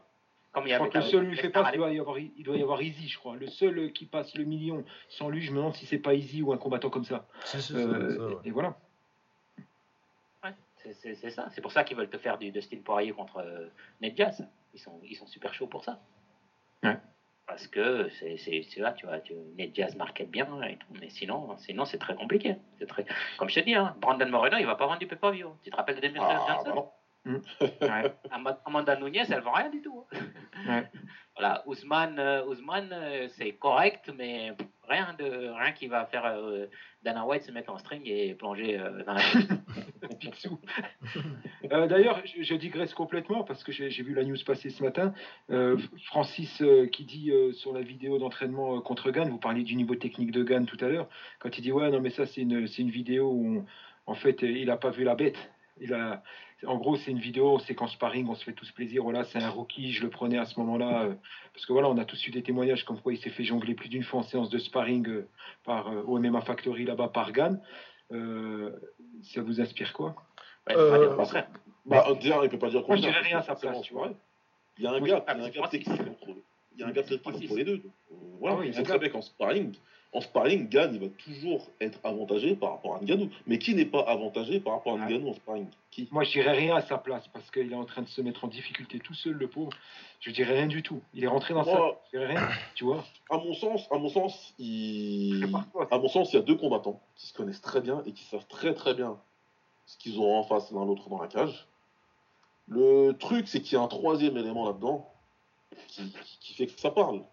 Comme 0.54 0.68
il 0.68 0.70
y 0.70 0.74
je 0.74 0.78
crois 0.78 0.90
que 0.90 0.98
le 1.00 1.04
seul 1.04 1.26
lui 1.26 1.36
fait 1.36 1.50
pas, 1.50 1.72
il 1.74 1.78
doit, 1.78 1.92
y 1.92 2.00
avoir, 2.00 2.20
il 2.20 2.44
doit 2.44 2.56
y 2.56 2.62
avoir 2.62 2.80
Easy, 2.80 3.08
je 3.08 3.18
crois. 3.18 3.36
Le 3.36 3.48
seul 3.48 3.92
qui 3.92 4.06
passe 4.06 4.36
le 4.36 4.44
million 4.44 4.86
sans 5.10 5.30
lui, 5.30 5.42
je 5.42 5.52
me 5.52 5.58
demande 5.58 5.74
si 5.74 5.88
c'est 5.88 5.98
pas 5.98 6.14
Easy 6.14 6.44
ou 6.44 6.54
un 6.54 6.58
combattant 6.58 6.92
comme 6.92 7.04
ça. 7.04 7.26
Euh, 7.72 8.36
et, 8.46 8.52
voilà. 8.52 8.78
Ouais, 10.44 10.54
c'est 11.02 11.32
ça. 11.32 11.50
C'est 11.54 11.62
pour 11.62 11.72
ça 11.72 11.84
qu'ils 11.84 11.98
veulent 11.98 12.10
te 12.10 12.20
faire 12.20 12.38
du 12.38 12.52
Dustin 12.52 12.78
Poirier 12.86 13.14
contre 13.14 13.38
euh, 13.38 13.68
Ned 14.00 14.16
Jazz. 14.16 14.48
Ils 14.76 14.80
sont, 14.80 15.00
ils 15.04 15.16
sont 15.16 15.26
super 15.26 15.56
chauds 15.56 15.68
pour 15.68 15.84
ça. 15.84 16.00
Ouais. 16.84 16.98
Parce 17.48 17.66
que 17.66 18.10
c'est 18.20 18.78
là, 18.78 18.94
tu 18.94 19.08
vois, 19.08 19.20
tu, 19.22 19.34
Ned 19.58 19.72
Jazz 19.74 19.96
marquait 19.96 20.26
bien 20.26 20.62
et 20.62 20.78
tout, 20.78 20.94
mais 21.02 21.10
sinon, 21.10 21.58
sinon 21.58 21.86
c'est 21.86 21.98
très 21.98 22.16
compliqué. 22.16 22.58
C'est 22.78 22.86
très, 22.86 23.06
comme 23.40 23.50
je 23.50 23.60
te 23.60 23.66
dis, 23.66 23.74
hein, 23.74 23.96
Brandon 24.00 24.30
Moreno, 24.30 24.58
il 24.60 24.68
va 24.68 24.76
pas 24.76 24.86
vendre 24.86 25.00
du 25.00 25.08
pay-per-view. 25.08 25.50
Tu 25.64 25.72
te 25.72 25.76
rappelles 25.76 25.96
de 25.96 26.08
Demir 26.08 26.22
ah, 26.24 26.64
Johnson 27.26 27.42
bah 27.82 28.12
Mm. 28.32 28.58
Amanda 28.66 28.96
Nunez, 29.00 29.24
elle 29.30 29.42
vend 29.42 29.54
rien 29.54 29.70
du 29.70 29.82
tout. 29.82 30.06
Hein. 30.68 30.84
Voilà, 31.36 31.64
Ousmane, 31.66 32.20
euh, 32.20 32.46
Ousmane 32.46 32.92
euh, 32.94 33.28
c'est 33.30 33.54
correct, 33.54 34.12
mais 34.16 34.54
rien 34.88 35.16
de 35.18 35.50
rien 35.58 35.72
qui 35.72 35.88
va 35.88 36.06
faire 36.06 36.26
euh, 36.26 36.68
Dana 37.02 37.26
White 37.26 37.42
se 37.42 37.52
mettre 37.52 37.74
en 37.74 37.80
string 37.80 38.04
et 38.06 38.36
plonger 38.36 38.78
dans 38.78 39.16
la 39.16 39.22
D'ailleurs, 41.88 42.22
je, 42.24 42.54
digresse 42.54 42.94
complètement 42.94 43.44
parce 43.44 43.64
que 43.64 43.72
j'ai 43.72 43.90
vu 44.04 44.14
la 44.14 44.24
news 44.24 44.38
passer 44.46 44.70
ce 44.70 44.84
matin. 44.84 45.12
Francis 46.06 46.62
qui 46.92 47.04
dit 47.04 47.32
sur 47.54 47.74
la 47.74 47.82
vidéo 47.82 48.20
d'entraînement 48.20 48.80
contre 48.82 49.10
Gann, 49.10 49.28
vous 49.28 49.40
parliez 49.40 49.64
du 49.64 49.76
niveau 49.76 49.96
technique 49.96 50.30
de 50.30 50.44
Gann 50.44 50.68
tout 50.68 50.78
à 50.82 50.88
l'heure, 50.88 51.10
quand 51.40 51.58
il 51.58 51.62
dit 51.62 51.72
ouais 51.72 51.90
non 51.90 52.00
mais 52.00 52.12
ça 52.12 52.28
c'est 52.28 52.42
une, 52.42 52.68
une 52.78 52.92
vidéo 52.92 53.32
où 53.32 53.66
en 54.06 54.14
fait 54.14 54.44
il 54.44 54.68
n'a 54.68 54.78
pas 54.78 54.92
vu 54.92 55.04
la 55.04 55.16
bête. 55.16 55.50
Il 55.82 55.94
a, 55.96 56.22
en 56.66 56.78
gros, 56.78 56.96
c'est 56.98 57.12
une 57.12 57.20
vidéo, 57.20 57.60
c'est 57.60 57.76
qu'en 57.76 57.88
sparring, 57.88 58.28
on 58.30 58.36
se 58.36 58.44
fait 58.44 58.54
tous 58.54 58.72
plaisir. 58.72 59.04
Voilà, 59.04 59.24
c'est 59.26 59.42
un 59.42 59.50
rookie, 59.50 59.92
je 59.92 60.04
le 60.04 60.10
prenais 60.10 60.38
à 60.38 60.46
ce 60.46 60.60
moment-là. 60.60 61.04
Euh, 61.04 61.14
parce 61.54 61.66
que 61.66 61.74
voilà, 61.74 61.90
on 61.90 61.98
a 61.98 62.06
tous 62.06 62.28
eu 62.28 62.32
des 62.32 62.44
témoignages 62.44 62.86
comme 62.86 63.00
quoi 63.00 63.14
il 63.14 63.18
s'est 63.18 63.30
fait 63.30 63.44
jongler 63.44 63.74
plus 63.74 63.90
d'une 63.90 64.04
fois 64.04 64.22
en 64.22 64.24
séance 64.24 64.50
de 64.50 64.58
sparring 64.58 65.08
euh, 65.08 65.28
par 65.64 65.90
euh, 65.90 66.04
au 66.04 66.20
MMA 66.20 66.42
Factory 66.42 66.86
là-bas 66.86 67.10
par 67.10 67.32
Gann. 67.32 67.60
ça 68.10 69.42
vous 69.42 69.62
inspire 69.62 69.94
quoi? 69.94 70.16
Ouais, 70.68 70.76
bah, 71.86 72.06
il 72.44 72.50
peut 72.50 72.60
pas 72.60 72.70
dire 72.70 72.84
quoi. 72.84 72.96
Moi, 72.96 72.98
je 72.98 73.02
dirais 73.02 73.22
rien 73.22 73.40
à 73.40 73.44
sa 73.44 73.56
place, 73.56 73.82
tu 73.82 73.94
vois. 73.94 74.12
Il 74.78 74.84
y 74.84 74.88
a 74.88 74.92
un 74.92 75.02
gars, 75.02 75.24
il 75.28 75.40
y 75.40 75.44
a 75.44 75.46
un 75.46 75.50
gars 75.50 75.68
technique 75.68 76.02
entre 76.02 76.30
Il 76.76 76.80
y 76.80 76.84
a 76.84 76.88
un 76.88 76.92
gars 76.92 77.04
technique 77.04 77.28
entre 77.28 77.56
les 77.56 77.64
deux. 77.64 77.82
Voilà, 78.40 78.56
ah 78.56 78.60
oui, 78.60 78.68
il 78.68 78.74
sait 78.74 78.84
très 78.84 79.00
bien 79.00 79.10
qu'en 79.10 79.22
sparring, 79.22 79.74
en 80.14 80.22
sparring, 80.22 80.70
Gann, 80.70 80.94
il 80.94 81.00
va 81.00 81.08
toujours 81.08 81.68
être 81.82 82.00
avantagé 82.04 82.56
par 82.56 82.72
rapport 82.72 82.96
à 82.96 83.00
Ngannou. 83.00 83.30
Mais 83.48 83.58
qui 83.58 83.74
n'est 83.74 83.86
pas 83.86 84.02
avantagé 84.02 84.60
par 84.60 84.74
rapport 84.74 84.94
à 84.94 84.98
Ngannou 84.98 85.30
en 85.30 85.34
sparring? 85.34 85.68
Qui? 85.90 86.08
Moi, 86.12 86.24
je 86.24 86.32
dirais 86.32 86.52
rien 86.52 86.76
à 86.76 86.82
sa 86.82 87.00
place 87.00 87.28
parce 87.30 87.50
qu'il 87.50 87.72
est 87.72 87.76
en 87.76 87.86
train 87.86 88.04
de 88.04 88.08
se 88.08 88.22
mettre 88.22 88.46
en 88.46 88.48
difficulté 88.48 89.00
tout 89.00 89.16
seul, 89.16 89.34
le 89.34 89.48
pauvre. 89.48 89.72
Je 90.20 90.30
dirais 90.30 90.54
rien 90.54 90.68
du 90.68 90.84
tout. 90.84 91.02
Il 91.16 91.24
est 91.24 91.28
rentré 91.28 91.56
dans 91.56 91.64
sa. 91.64 91.98
Je 92.12 92.18
dirais 92.18 92.36
rien, 92.36 92.48
tu 92.76 92.84
vois. 92.84 93.04
À 93.30 93.38
mon 93.38 93.54
sens, 93.54 93.88
à 93.92 93.98
mon 93.98 94.10
sens, 94.10 94.54
il... 94.60 95.50
à 95.90 95.98
mon 95.98 96.08
sens, 96.08 96.32
il 96.32 96.36
y 96.36 96.40
a 96.40 96.44
deux 96.44 96.56
combattants 96.56 97.02
qui 97.16 97.28
se 97.28 97.34
connaissent 97.34 97.62
très 97.62 97.82
bien 97.82 98.04
et 98.06 98.12
qui 98.12 98.24
savent 98.26 98.48
très 98.48 98.74
très 98.76 98.94
bien 98.94 99.18
ce 99.86 99.98
qu'ils 99.98 100.20
ont 100.20 100.38
en 100.38 100.44
face 100.44 100.72
l'un 100.72 100.86
l'autre 100.86 101.10
dans 101.10 101.22
la 101.22 101.28
cage. 101.28 101.68
Le 102.68 103.12
truc, 103.14 103.48
c'est 103.48 103.62
qu'il 103.62 103.74
y 103.74 103.82
a 103.82 103.82
un 103.82 103.88
troisième 103.88 104.38
élément 104.38 104.66
là-dedans 104.66 105.12
qui, 105.88 106.14
qui 106.40 106.54
fait 106.54 106.68
que 106.68 106.80
ça 106.80 106.92
parle. 106.92 107.24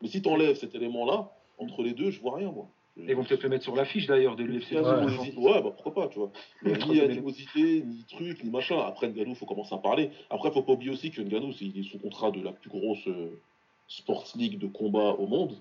Mais 0.00 0.08
si 0.08 0.22
tu 0.22 0.28
enlèves 0.28 0.56
cet 0.56 0.74
élément-là, 0.74 1.30
entre 1.62 1.82
les 1.82 1.92
deux, 1.92 2.10
je 2.10 2.20
vois 2.20 2.36
rien, 2.36 2.50
moi. 2.50 2.68
Ils 2.96 3.16
vont 3.16 3.24
peut-être 3.24 3.42
le 3.42 3.48
mettre 3.48 3.64
sur 3.64 3.74
l'affiche 3.74 4.06
d'ailleurs 4.06 4.36
de 4.36 4.44
l'UFC. 4.44 4.72
Ouais. 4.72 5.62
bah 5.62 5.70
pourquoi 5.70 5.94
pas, 5.94 6.08
tu 6.08 6.18
vois. 6.18 6.30
ni 6.62 7.00
animosité, 7.00 7.82
ni 7.82 8.04
truc, 8.04 8.44
ni 8.44 8.50
machin. 8.50 8.78
Après, 8.80 9.08
Nganou, 9.08 9.30
il 9.30 9.36
faut 9.36 9.46
commencer 9.46 9.74
à 9.74 9.78
parler. 9.78 10.10
Après, 10.28 10.50
il 10.50 10.52
faut 10.52 10.62
pas 10.62 10.72
oublier 10.72 10.92
aussi 10.92 11.10
que 11.10 11.22
Nganou, 11.22 11.52
il 11.60 11.78
est 11.78 11.90
sous 11.90 11.98
contrat 11.98 12.30
de 12.30 12.42
la 12.42 12.52
plus 12.52 12.68
grosse 12.68 13.06
euh, 13.08 13.40
sports 13.88 14.26
league 14.36 14.58
de 14.58 14.66
combat 14.66 15.14
au 15.18 15.26
monde. 15.26 15.56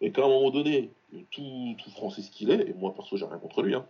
Et 0.00 0.10
qu'à 0.10 0.24
un 0.24 0.28
moment 0.28 0.50
donné, 0.50 0.90
tout, 1.30 1.74
tout 1.76 1.90
français 1.90 2.22
ce 2.22 2.30
qu'il 2.30 2.50
est, 2.50 2.70
et 2.70 2.72
moi 2.72 2.94
perso, 2.94 3.18
j'ai 3.18 3.26
rien 3.26 3.38
contre 3.38 3.62
lui, 3.62 3.74
hein. 3.74 3.84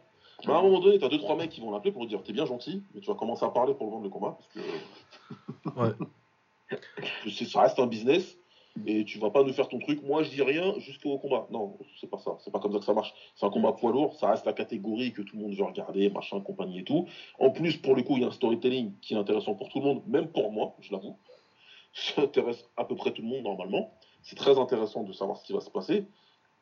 Mais 0.46 0.54
à 0.54 0.56
un 0.56 0.62
moment 0.62 0.80
donné, 0.80 0.98
t'as 0.98 1.08
deux, 1.08 1.18
trois 1.18 1.36
mecs 1.36 1.50
qui 1.50 1.60
vont 1.60 1.70
l'appeler 1.70 1.92
pour 1.92 2.02
lui 2.02 2.08
dire 2.08 2.22
T'es 2.22 2.32
bien 2.32 2.46
gentil, 2.46 2.82
mais 2.94 3.02
tu 3.02 3.08
vas 3.08 3.14
commencer 3.14 3.44
à 3.44 3.50
parler 3.50 3.74
pour 3.74 3.86
le 3.86 3.92
vendre 3.92 4.04
le 4.04 4.10
combat. 4.10 4.38
Parce 4.38 5.74
que. 5.74 5.80
ouais. 5.80 7.30
ça 7.46 7.60
reste 7.60 7.78
un 7.78 7.86
business 7.86 8.39
et 8.86 9.04
tu 9.04 9.18
vas 9.18 9.30
pas 9.30 9.42
nous 9.42 9.52
faire 9.52 9.68
ton 9.68 9.78
truc. 9.78 10.02
Moi, 10.02 10.22
je 10.22 10.30
dis 10.30 10.42
rien 10.42 10.78
jusqu'au 10.78 11.18
combat. 11.18 11.46
Non, 11.50 11.76
c'est 12.00 12.08
pas 12.08 12.18
ça. 12.18 12.36
C'est 12.40 12.50
pas 12.50 12.60
comme 12.60 12.72
ça 12.72 12.78
que 12.78 12.84
ça 12.84 12.94
marche. 12.94 13.12
C'est 13.36 13.46
un 13.46 13.50
combat 13.50 13.72
poids 13.72 13.92
lourd. 13.92 14.14
Ça 14.14 14.30
reste 14.30 14.46
la 14.46 14.52
catégorie 14.52 15.12
que 15.12 15.22
tout 15.22 15.36
le 15.36 15.42
monde 15.42 15.54
veut 15.54 15.64
regarder, 15.64 16.10
machin, 16.10 16.40
compagnie 16.40 16.80
et 16.80 16.84
tout. 16.84 17.06
En 17.38 17.50
plus, 17.50 17.76
pour 17.76 17.94
le 17.94 18.02
coup, 18.02 18.16
il 18.16 18.22
y 18.22 18.24
a 18.24 18.28
un 18.28 18.32
storytelling 18.32 18.92
qui 19.00 19.14
est 19.14 19.16
intéressant 19.16 19.54
pour 19.54 19.68
tout 19.68 19.80
le 19.80 19.86
monde, 19.86 20.02
même 20.06 20.28
pour 20.28 20.52
moi, 20.52 20.74
je 20.80 20.92
l'avoue. 20.92 21.16
Ça 21.92 22.22
intéresse 22.22 22.64
à 22.76 22.84
peu 22.84 22.96
près 22.96 23.12
tout 23.12 23.22
le 23.22 23.28
monde 23.28 23.44
normalement. 23.44 23.92
C'est 24.22 24.36
très 24.36 24.58
intéressant 24.58 25.02
de 25.02 25.12
savoir 25.12 25.38
ce 25.38 25.44
qui 25.44 25.52
va 25.52 25.60
se 25.60 25.70
passer. 25.70 26.04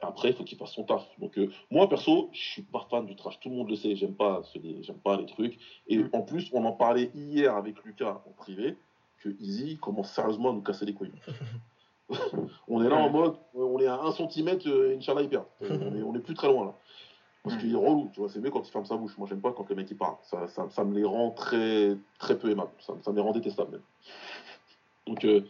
Après, 0.01 0.29
il 0.29 0.35
faut 0.35 0.45
qu'il 0.45 0.57
fasse 0.57 0.73
son 0.73 0.85
taf. 0.85 1.05
Donc, 1.19 1.37
euh, 1.39 1.51
moi, 1.71 1.89
perso, 1.89 2.31
je 2.33 2.39
suis 2.39 2.63
pas 2.63 2.87
fan 2.89 3.05
du 3.05 3.17
trash. 3.17 3.41
Tout 3.41 3.51
le 3.51 3.57
monde 3.57 3.69
le 3.69 3.77
sait. 3.77 3.97
J'aime 3.97 4.15
pas, 4.15 4.43
j'aime 4.55 4.99
pas 4.99 5.17
les 5.17 5.27
trucs. 5.27 5.59
Et 5.89 6.01
en 6.13 6.23
plus, 6.23 6.51
on 6.53 6.65
en 6.65 6.73
parlait 6.73 7.11
hier 7.15 7.57
avec 7.57 7.83
Lucas 7.85 8.23
en 8.27 8.31
privé 8.31 8.77
que 9.19 9.31
Easy 9.41 9.77
commence 9.79 10.13
sérieusement 10.13 10.51
à 10.51 10.53
nous 10.53 10.63
casser 10.63 10.87
les 10.87 10.95
couilles. 10.95 11.13
on 12.69 12.83
est 12.83 12.89
là 12.89 12.97
en 12.97 13.11
mode, 13.11 13.35
on 13.55 13.79
est 13.79 13.87
à 13.87 14.01
1 14.01 14.13
cm, 14.13 14.59
euh, 14.67 14.97
Inch'Allah, 14.97 15.23
il 15.23 15.29
perd. 15.29 15.45
Euh, 15.63 16.03
on 16.07 16.15
est, 16.15 16.21
plus 16.21 16.35
très 16.35 16.49
loin 16.49 16.67
là. 16.67 16.75
Parce 17.45 17.57
qu'il 17.57 17.73
est 17.73 17.77
relou, 17.77 18.11
tu 18.13 18.21
vois, 18.21 18.29
c'est 18.29 18.41
mieux 18.41 18.51
quand 18.51 18.67
il 18.67 18.71
ferme 18.71 18.85
sa 18.85 18.97
bouche. 18.97 19.17
Moi, 19.17 19.27
j'aime 19.29 19.41
pas 19.41 19.53
quand 19.53 19.69
les 19.71 19.77
mecs 19.77 19.91
ils 19.91 19.97
parlent. 19.97 20.17
Ça, 20.23 20.49
ça, 20.49 20.69
ça, 20.69 20.85
me 20.85 20.95
les 20.95 21.05
rend 21.05 21.31
très, 21.31 21.97
très 22.19 22.37
peu 22.37 22.51
aimables. 22.51 22.73
Ça, 22.81 22.95
ça 23.01 23.11
me 23.11 23.17
les 23.17 23.23
rend 23.23 23.33
détestables 23.33 23.71
même. 23.71 23.83
Donc, 25.07 25.25
euh, 25.25 25.43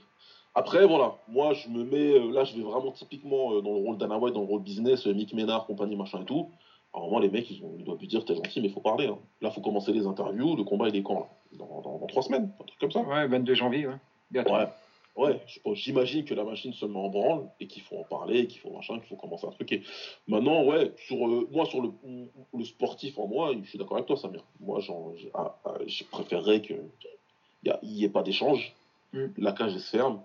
après, 0.55 0.87
voilà, 0.87 1.17
moi, 1.29 1.55
je 1.55 1.69
me 1.69 1.83
mets, 1.85 2.33
là, 2.33 2.45
je 2.45 2.55
vais 2.57 2.63
vraiment 2.63 2.93
typiquement 2.93 3.61
dans 3.61 3.73
le 3.73 3.81
rôle 3.81 3.97
d'Anna 3.97 4.19
White, 4.19 4.35
dans 4.35 4.43
le 4.43 4.47
rôle 4.47 4.63
business, 4.63 5.07
Mick 5.07 5.33
Ménard, 5.33 5.67
compagnie, 5.67 5.97
machin 5.97 6.21
et 6.21 6.25
tout. 6.25 6.51
Alors, 6.95 7.11
moi, 7.11 7.21
les 7.21 7.31
mecs, 7.31 7.51
ils, 7.51 7.63
ont, 7.63 7.75
ils 7.79 7.85
doivent 7.85 7.99
lui 7.99 8.09
dire, 8.09 8.25
t'es 8.25 8.35
gentil, 8.35 8.61
mais 8.61 8.69
il 8.69 8.73
faut 8.73 8.81
parler. 8.81 9.07
Hein. 9.07 9.19
Là, 9.41 9.51
faut 9.51 9.61
commencer 9.61 9.93
les 9.93 10.07
interviews. 10.07 10.57
Le 10.57 10.65
combat, 10.65 10.89
il 10.89 10.97
est 10.97 11.03
quand, 11.03 11.15
là? 11.15 11.27
Dans, 11.53 11.81
dans, 11.81 12.07
trois 12.07 12.23
semaines, 12.23 12.51
un 12.61 12.65
truc 12.65 12.79
comme 12.79 12.91
ça. 12.91 13.01
Ouais, 13.01 13.27
22 13.27 13.55
janvier, 13.55 13.87
ouais. 13.87 13.97
Bientôt. 14.31 14.53
Ouais. 14.53 14.69
Ouais, 15.19 15.43
j'imagine 15.75 16.25
que 16.25 16.33
la 16.33 16.45
machine 16.45 16.73
se 16.73 16.87
met 16.87 16.97
en 16.97 17.09
branle 17.09 17.51
et 17.59 17.67
qu'il 17.67 17.83
faut 17.83 17.97
en 17.97 18.05
parler, 18.05 18.47
qu'il 18.47 18.61
faut 18.61 18.71
machin, 18.71 19.01
qu'il 19.01 19.09
faut 19.09 19.17
commencer 19.17 19.49
à 19.49 19.51
truquer. 19.51 19.83
Maintenant, 20.29 20.65
ouais, 20.65 20.93
sur 21.09 21.27
euh, 21.27 21.49
moi, 21.51 21.67
sur 21.67 21.83
le, 21.83 21.91
le, 22.55 22.65
sportif 22.65 23.19
en 23.19 23.27
moi, 23.27 23.53
je 23.61 23.69
suis 23.69 23.79
d'accord 23.79 23.97
avec 23.97 24.07
toi, 24.07 24.17
Samir. 24.17 24.45
Moi, 24.61 24.79
ah, 25.35 25.59
ah, 25.65 25.75
je 25.89 26.05
préférerais 26.05 26.63
qu'il 26.63 26.79
n'y 27.83 28.05
ait 28.05 28.09
pas 28.09 28.23
d'échange, 28.23 28.73
mm. 29.13 29.27
la 29.39 29.51
cage 29.51 29.77
se 29.77 29.91
ferme 29.91 30.23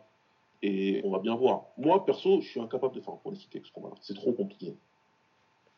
et 0.61 1.01
on 1.03 1.09
va 1.09 1.17
bien 1.17 1.33
voir. 1.33 1.65
Moi, 1.75 2.05
perso, 2.05 2.41
je 2.41 2.49
suis 2.49 2.59
incapable 2.59 2.93
de 2.93 3.01
faire 3.01 3.15
un 3.15 3.17
pronostic 3.17 3.49
avec 3.55 3.65
ce 3.65 3.72
combat-là. 3.72 3.95
C'est 3.99 4.13
trop 4.13 4.31
compliqué. 4.31 4.75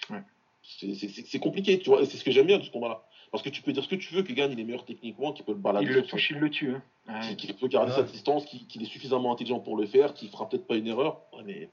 Ouais. 0.10 0.24
C'est 0.62 1.40
compliqué, 1.40 1.80
tu 1.80 1.90
vois, 1.90 2.02
et 2.02 2.06
c'est 2.06 2.18
ce 2.18 2.26
que 2.26 2.32
j'aime 2.32 2.48
bien 2.48 2.58
de 2.58 2.64
ce 2.64 2.72
combat-là. 2.72 3.02
Parce 3.32 3.44
que 3.44 3.50
tu 3.50 3.62
peux 3.62 3.74
dire 3.74 3.84
ce 3.84 3.90
que 3.90 3.96
tu 3.96 4.14
veux, 4.14 4.24
que 4.24 4.34
Gagne 4.34 4.52
il 4.52 4.60
est 4.60 4.64
meilleur 4.64 4.86
techniquement, 4.86 5.34
qu'il 5.34 5.46
peut 5.46 5.52
le 5.52 5.58
balader. 5.58 5.86
Il 5.86 5.92
le 5.92 6.04
touche, 6.04 6.30
il 6.32 6.38
le 6.38 6.50
tue. 6.50 6.74
Hein. 7.08 7.36
Qu'il 7.36 7.54
peut 7.56 7.68
garder 7.68 7.92
sa 7.92 8.04
distance, 8.04 8.46
qu'il 8.46 8.82
est 8.82 8.86
suffisamment 8.86 9.34
intelligent 9.34 9.60
pour 9.60 9.78
le 9.78 9.86
faire, 9.86 10.14
qu'il 10.14 10.30
fera 10.30 10.48
peut-être 10.48 10.68
pas 10.68 10.76
une 10.76 10.88
erreur. 10.88 11.22
Ouais, 11.34 11.44
mais 11.46 11.70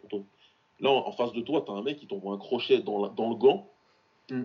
là, 0.80 0.90
en, 0.90 1.12
face 1.12 1.32
de 1.32 1.40
toi, 1.40 1.62
tu 1.64 1.72
as 1.72 1.74
un 1.74 1.82
mec 1.82 1.98
qui 1.98 2.06
t'envoie 2.06 2.34
un 2.34 2.38
crochet 2.38 2.80
dans, 2.80 3.08
dans 3.08 3.30
le 3.30 3.36
gant. 3.36 3.68
Mm. 4.30 4.42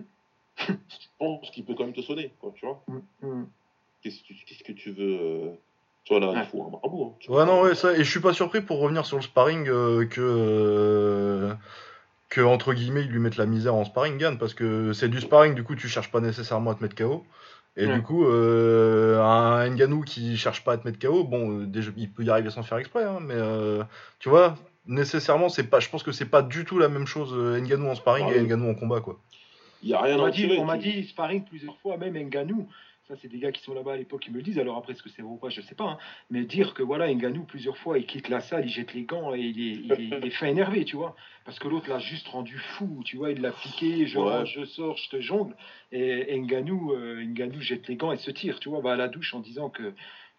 je 0.68 0.74
pense 1.18 1.50
qu'il 1.50 1.64
peut 1.64 1.74
quand 1.74 1.84
même 1.84 1.92
te 1.92 2.00
sonner, 2.00 2.32
quoi, 2.40 2.52
tu 2.54 2.66
vois. 2.66 2.82
Mm, 2.88 3.26
mm. 3.26 3.46
Qu'est-ce 4.02 4.64
que 4.64 4.72
tu 4.72 4.92
veux 4.92 5.18
euh, 5.20 5.50
Tu 6.04 6.14
vois, 6.14 6.20
là, 6.20 6.40
il 6.40 6.48
faut 6.48 6.64
un 6.64 6.70
marabout. 6.70 7.14
Hein, 7.28 7.32
ouais, 7.32 7.46
non, 7.46 7.62
ouais, 7.62 7.74
ça. 7.74 7.92
Et 7.92 8.04
je 8.04 8.10
suis 8.10 8.20
pas 8.20 8.32
surpris 8.32 8.60
pour 8.60 8.78
revenir 8.78 9.04
sur 9.04 9.16
le 9.16 9.22
sparring 9.22 9.68
euh, 9.68 10.06
que. 10.06 10.20
Euh, 10.20 11.54
que 12.28 12.40
entre 12.40 12.74
guillemets 12.74 13.02
ils 13.02 13.10
lui 13.10 13.20
mettent 13.20 13.36
la 13.36 13.46
misère 13.46 13.74
en 13.74 13.84
sparring 13.84 14.18
Gann 14.18 14.38
parce 14.38 14.54
que 14.54 14.92
c'est 14.92 15.08
du 15.08 15.20
sparring 15.20 15.54
du 15.54 15.64
coup 15.64 15.74
tu 15.74 15.88
cherches 15.88 16.10
pas 16.10 16.20
nécessairement 16.20 16.72
à 16.72 16.74
te 16.74 16.82
mettre 16.82 16.94
KO 16.94 17.24
et 17.76 17.86
du 17.86 18.02
coup 18.02 18.26
euh, 18.26 19.20
un 19.20 19.68
Nganou 19.70 20.02
qui 20.02 20.36
cherche 20.36 20.64
pas 20.64 20.72
à 20.72 20.78
te 20.78 20.86
mettre 20.86 20.98
KO 20.98 21.24
bon 21.24 21.60
euh, 21.60 21.66
déjà 21.66 21.90
il 21.96 22.10
peut 22.10 22.24
y 22.24 22.30
arriver 22.30 22.50
sans 22.50 22.62
faire 22.62 22.78
exprès 22.78 23.04
hein, 23.04 23.18
mais 23.20 23.36
euh, 23.36 23.82
tu 24.18 24.28
vois 24.28 24.56
nécessairement 24.86 25.48
c'est 25.48 25.64
pas 25.64 25.80
je 25.80 25.88
pense 25.88 26.02
que 26.02 26.12
c'est 26.12 26.26
pas 26.26 26.42
du 26.42 26.64
tout 26.64 26.78
la 26.78 26.88
même 26.88 27.06
chose 27.06 27.32
Nganou 27.32 27.88
en 27.88 27.94
sparring 27.94 28.26
ah 28.30 28.36
et 28.36 28.42
Nganou 28.42 28.70
en 28.70 28.74
combat 28.74 29.00
quoi. 29.00 29.20
Il 29.82 29.90
y 29.90 29.94
a 29.94 30.02
rien 30.02 30.18
on 30.18 30.22
m'a 30.22 30.30
dit, 30.30 30.50
on 30.58 30.64
m'a 30.64 30.76
dit 30.76 31.04
sparring 31.04 31.44
plusieurs 31.44 31.78
fois 31.78 31.96
même 31.96 32.14
Nganou 32.14 32.68
ça, 33.08 33.14
c'est 33.22 33.28
des 33.28 33.38
gars 33.38 33.52
qui 33.52 33.62
sont 33.62 33.72
là-bas 33.72 33.94
à 33.94 33.96
l'époque 33.96 34.20
qui 34.20 34.30
me 34.30 34.36
le 34.36 34.42
disent. 34.42 34.58
Alors 34.58 34.76
après, 34.76 34.92
est-ce 34.92 35.02
que 35.02 35.08
c'est 35.08 35.22
vrai 35.22 35.30
ou 35.30 35.38
pas, 35.38 35.48
je 35.48 35.62
sais 35.62 35.74
pas. 35.74 35.92
Hein. 35.92 35.98
Mais 36.30 36.44
dire 36.44 36.74
que 36.74 36.82
voilà, 36.82 37.12
Nganou, 37.12 37.44
plusieurs 37.44 37.78
fois, 37.78 37.98
il 37.98 38.04
quitte 38.04 38.28
la 38.28 38.40
salle, 38.40 38.66
il 38.66 38.68
jette 38.68 38.92
les 38.92 39.04
gants 39.04 39.34
et 39.34 39.40
il 39.40 39.60
est, 39.60 39.96
il 39.98 40.26
est, 40.26 40.30
fin 40.30 40.46
énervé, 40.46 40.84
tu 40.84 40.96
vois. 40.96 41.16
Parce 41.46 41.58
que 41.58 41.68
l'autre 41.68 41.88
l'a 41.88 42.00
juste 42.00 42.28
rendu 42.28 42.58
fou, 42.58 43.00
tu 43.06 43.16
vois. 43.16 43.30
Il 43.30 43.40
l'a 43.40 43.52
piqué, 43.52 44.06
je, 44.06 44.18
je 44.44 44.64
sors, 44.66 44.98
je 44.98 45.08
te 45.08 45.20
jongle. 45.22 45.56
Et, 45.90 46.38
Nganou, 46.38 46.92
euh, 46.92 47.24
Nganou 47.24 47.62
jette 47.62 47.88
les 47.88 47.96
gants 47.96 48.12
et 48.12 48.18
se 48.18 48.30
tire, 48.30 48.60
tu 48.60 48.68
vois, 48.68 48.82
va 48.82 48.92
à 48.92 48.96
la 48.96 49.08
douche 49.08 49.32
en 49.32 49.40
disant 49.40 49.70
que, 49.70 49.94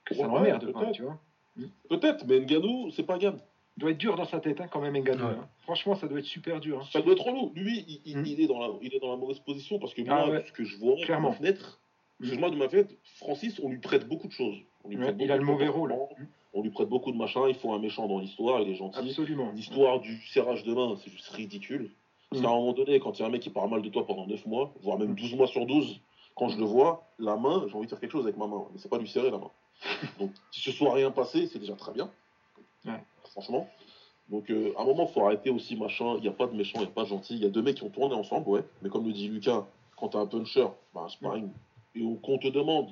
que 0.06 0.14
ça 0.14 0.28
l'emmerde, 0.28 0.72
tu 0.94 1.02
vois. 1.02 1.20
Hmm. 1.56 1.66
Peut-être, 1.90 2.28
mais 2.28 2.40
Nganou, 2.40 2.92
c'est 2.92 3.04
pas. 3.04 3.18
Il 3.20 3.82
doit 3.82 3.92
être 3.92 3.98
dur 3.98 4.16
dans 4.16 4.26
sa 4.26 4.40
tête, 4.42 4.62
hein, 4.62 4.68
quand 4.72 4.82
même, 4.82 4.96
Nganou. 4.96 5.24
Hein. 5.24 5.50
Franchement, 5.62 5.96
ça 5.96 6.08
doit 6.08 6.20
être 6.20 6.26
super 6.26 6.60
dur. 6.60 6.82
Hein. 6.82 6.88
Ça 6.92 7.02
doit 7.02 7.14
être 7.14 7.26
relou. 7.26 7.52
Lui, 7.56 8.04
il, 8.06 8.16
hmm. 8.16 8.26
il, 8.28 8.42
est 8.42 8.48
dans 8.48 8.60
la, 8.60 8.68
il 8.84 8.94
est 8.94 9.00
dans 9.00 9.10
la 9.10 9.18
mauvaise 9.18 9.40
position 9.40 9.80
parce 9.80 9.96
que 9.96 10.04
ah 10.08 10.28
moi, 10.28 10.44
ce 10.46 10.52
que 10.52 10.64
je 10.64 10.78
vois 10.78 10.98
Clairement. 10.98 11.32
fenêtre, 11.32 11.79
Excuse-moi 12.20 12.50
de 12.50 12.56
ma 12.56 12.68
fête, 12.68 12.98
Francis, 13.18 13.60
on 13.64 13.70
lui 13.70 13.80
prête 13.80 14.08
beaucoup 14.08 14.28
de 14.28 14.34
choses. 14.34 14.58
On 14.84 14.90
lui 14.90 14.98
prête 14.98 15.16
il 15.20 15.32
a 15.32 15.38
le 15.38 15.46
mauvais 15.46 15.68
rôle. 15.68 15.96
On 16.54 16.64
lui 16.64 16.72
prête 16.72 16.90
beaucoup 16.90 17.12
de 17.12 17.18
machins, 17.18 17.44
il 17.48 17.56
faut 17.56 17.72
un 17.74 17.80
méchant 17.80 18.08
dans 18.08 18.20
l'histoire, 18.20 18.62
il 18.62 18.70
est 18.70 18.76
gentil. 18.76 19.00
Absolument. 19.00 19.52
L'histoire 19.54 20.00
du 20.00 20.20
serrage 20.28 20.64
de 20.64 20.74
main, 20.74 20.96
c'est 21.04 21.12
juste 21.12 21.30
ridicule. 21.30 21.92
Parce 22.30 22.42
qu'à 22.42 22.50
un 22.50 22.56
moment 22.56 22.74
donné, 22.74 23.00
quand 23.00 23.18
il 23.18 23.22
y 23.22 23.26
a 23.26 23.28
un 23.28 23.32
mec 23.32 23.42
qui 23.42 23.50
parle 23.50 23.70
mal 23.70 23.82
de 23.82 23.90
toi 23.90 24.06
pendant 24.06 24.28
9 24.28 24.46
mois, 24.46 24.74
voire 24.82 24.98
même 24.98 25.16
12 25.16 25.36
mois 25.36 25.48
sur 25.48 25.66
12, 25.66 26.00
quand 26.36 26.50
je 26.50 26.58
le 26.58 26.66
vois, 26.66 27.08
la 27.20 27.36
main, 27.36 27.66
j'ai 27.68 27.76
envie 27.76 27.86
de 27.86 27.90
faire 27.90 28.00
quelque 28.00 28.12
chose 28.12 28.26
avec 28.26 28.38
ma 28.38 28.48
main. 28.48 28.64
Mais 28.72 28.80
c'est 28.80 28.90
pas 28.90 28.98
lui 28.98 29.08
serrer 29.08 29.32
la 29.32 29.38
main. 29.38 29.52
Donc, 30.20 30.32
si 30.52 30.62
ce 30.62 30.72
soit 30.72 30.94
rien 30.94 31.12
passé, 31.12 31.48
c'est 31.48 31.60
déjà 31.60 31.76
très 31.76 31.94
bien. 31.94 32.10
Franchement. 33.32 33.68
Donc, 34.30 34.50
euh, 34.50 34.74
à 34.78 34.82
un 34.82 34.86
moment, 34.86 35.08
il 35.10 35.14
faut 35.14 35.26
arrêter 35.26 35.50
aussi, 35.50 35.76
machin. 35.76 36.16
Il 36.18 36.22
n'y 36.22 36.28
a 36.28 36.32
pas 36.32 36.48
de 36.48 36.56
méchant, 36.56 36.80
il 36.80 36.82
n'y 36.82 36.88
a 36.88 36.92
pas 36.92 37.04
de 37.04 37.10
gentil. 37.10 37.36
Il 37.36 37.44
y 37.44 37.46
a 37.46 37.50
deux 37.50 37.62
mecs 37.62 37.78
qui 37.78 37.84
ont 37.84 37.90
tourné 37.90 38.16
ensemble, 38.16 38.48
ouais. 38.50 38.64
Mais 38.82 38.90
comme 38.90 39.06
le 39.06 39.14
dit 39.14 39.28
Lucas, 39.28 39.66
quand 39.98 40.10
t'as 40.10 40.20
un 40.20 40.28
puncher, 40.28 40.68
bah, 40.94 41.08
sparring, 41.10 41.50
et 42.00 42.18
qu'on 42.22 42.38
te 42.38 42.48
demande, 42.48 42.90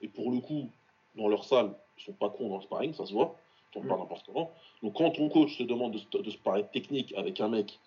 et 0.00 0.08
pour 0.08 0.30
le 0.30 0.40
coup, 0.40 0.68
dans 1.14 1.28
leur 1.28 1.44
salle, 1.44 1.74
ils 1.98 2.04
sont 2.04 2.12
pas 2.12 2.30
cons 2.30 2.48
dans 2.48 2.56
le 2.56 2.62
sparring, 2.62 2.94
ça 2.94 3.06
se 3.06 3.12
voit, 3.12 3.36
tu 3.72 3.80
mm. 3.80 3.88
pas 3.88 3.96
n'importe 3.96 4.26
comment. 4.26 4.50
Donc 4.82 4.96
quand 4.96 5.10
ton 5.10 5.28
coach 5.28 5.56
te 5.58 5.62
demande 5.62 5.92
de, 5.92 6.22
de 6.22 6.30
sparring 6.30 6.66
technique 6.68 7.14
avec 7.16 7.40
un 7.40 7.48
mec 7.48 7.78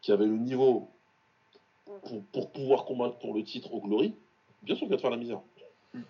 qui 0.00 0.12
avait 0.12 0.26
le 0.26 0.36
niveau 0.36 0.88
pour, 2.32 2.50
pouvoir 2.50 2.84
combattre 2.84 3.18
pour 3.18 3.34
le 3.34 3.44
titre 3.44 3.72
au 3.74 3.80
Glory, 3.80 4.14
bien 4.62 4.74
sûr 4.74 4.86
qu'il 4.86 4.90
va 4.90 4.96
te 4.96 5.02
faire 5.02 5.10
la 5.10 5.16
misère. 5.16 5.40
Mm. 5.94 6.00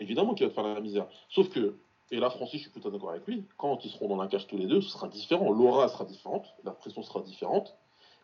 Évidemment 0.00 0.34
qu'il 0.34 0.46
va 0.46 0.50
te 0.50 0.54
faire 0.54 0.74
la 0.74 0.80
misère. 0.80 1.06
Sauf 1.28 1.48
que, 1.50 1.76
et 2.10 2.18
là 2.18 2.30
Francis, 2.30 2.62
je 2.62 2.70
suis 2.70 2.80
tout 2.80 2.86
à 2.86 2.90
d'accord 2.90 3.10
avec 3.10 3.26
lui, 3.26 3.44
quand 3.56 3.84
ils 3.84 3.90
seront 3.90 4.08
dans 4.08 4.16
la 4.16 4.28
cage 4.28 4.46
tous 4.46 4.56
les 4.56 4.66
deux, 4.66 4.80
ce 4.80 4.90
sera 4.90 5.08
différent. 5.08 5.50
L'aura 5.52 5.88
sera 5.88 6.04
différente, 6.04 6.46
la 6.64 6.72
pression 6.72 7.02
sera 7.02 7.20
différente. 7.20 7.74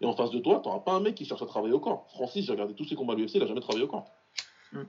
Et 0.00 0.06
en 0.06 0.14
face 0.14 0.30
de 0.30 0.40
toi, 0.40 0.60
tu 0.60 0.68
n'auras 0.68 0.80
pas 0.80 0.92
un 0.92 1.00
mec 1.00 1.14
qui 1.14 1.24
cherche 1.24 1.42
à 1.42 1.46
travailler 1.46 1.74
au 1.74 1.80
corps. 1.80 2.06
Francis, 2.08 2.44
j'ai 2.44 2.52
regardé 2.52 2.74
tous 2.74 2.84
ses 2.84 2.96
combats 2.96 3.14
à 3.14 3.16
l'UFC, 3.16 3.36
il 3.36 3.40
n'a 3.40 3.46
jamais 3.46 3.60
travaillé 3.60 3.84
au 3.84 3.88
corps. 3.88 4.10
Mm 4.72 4.82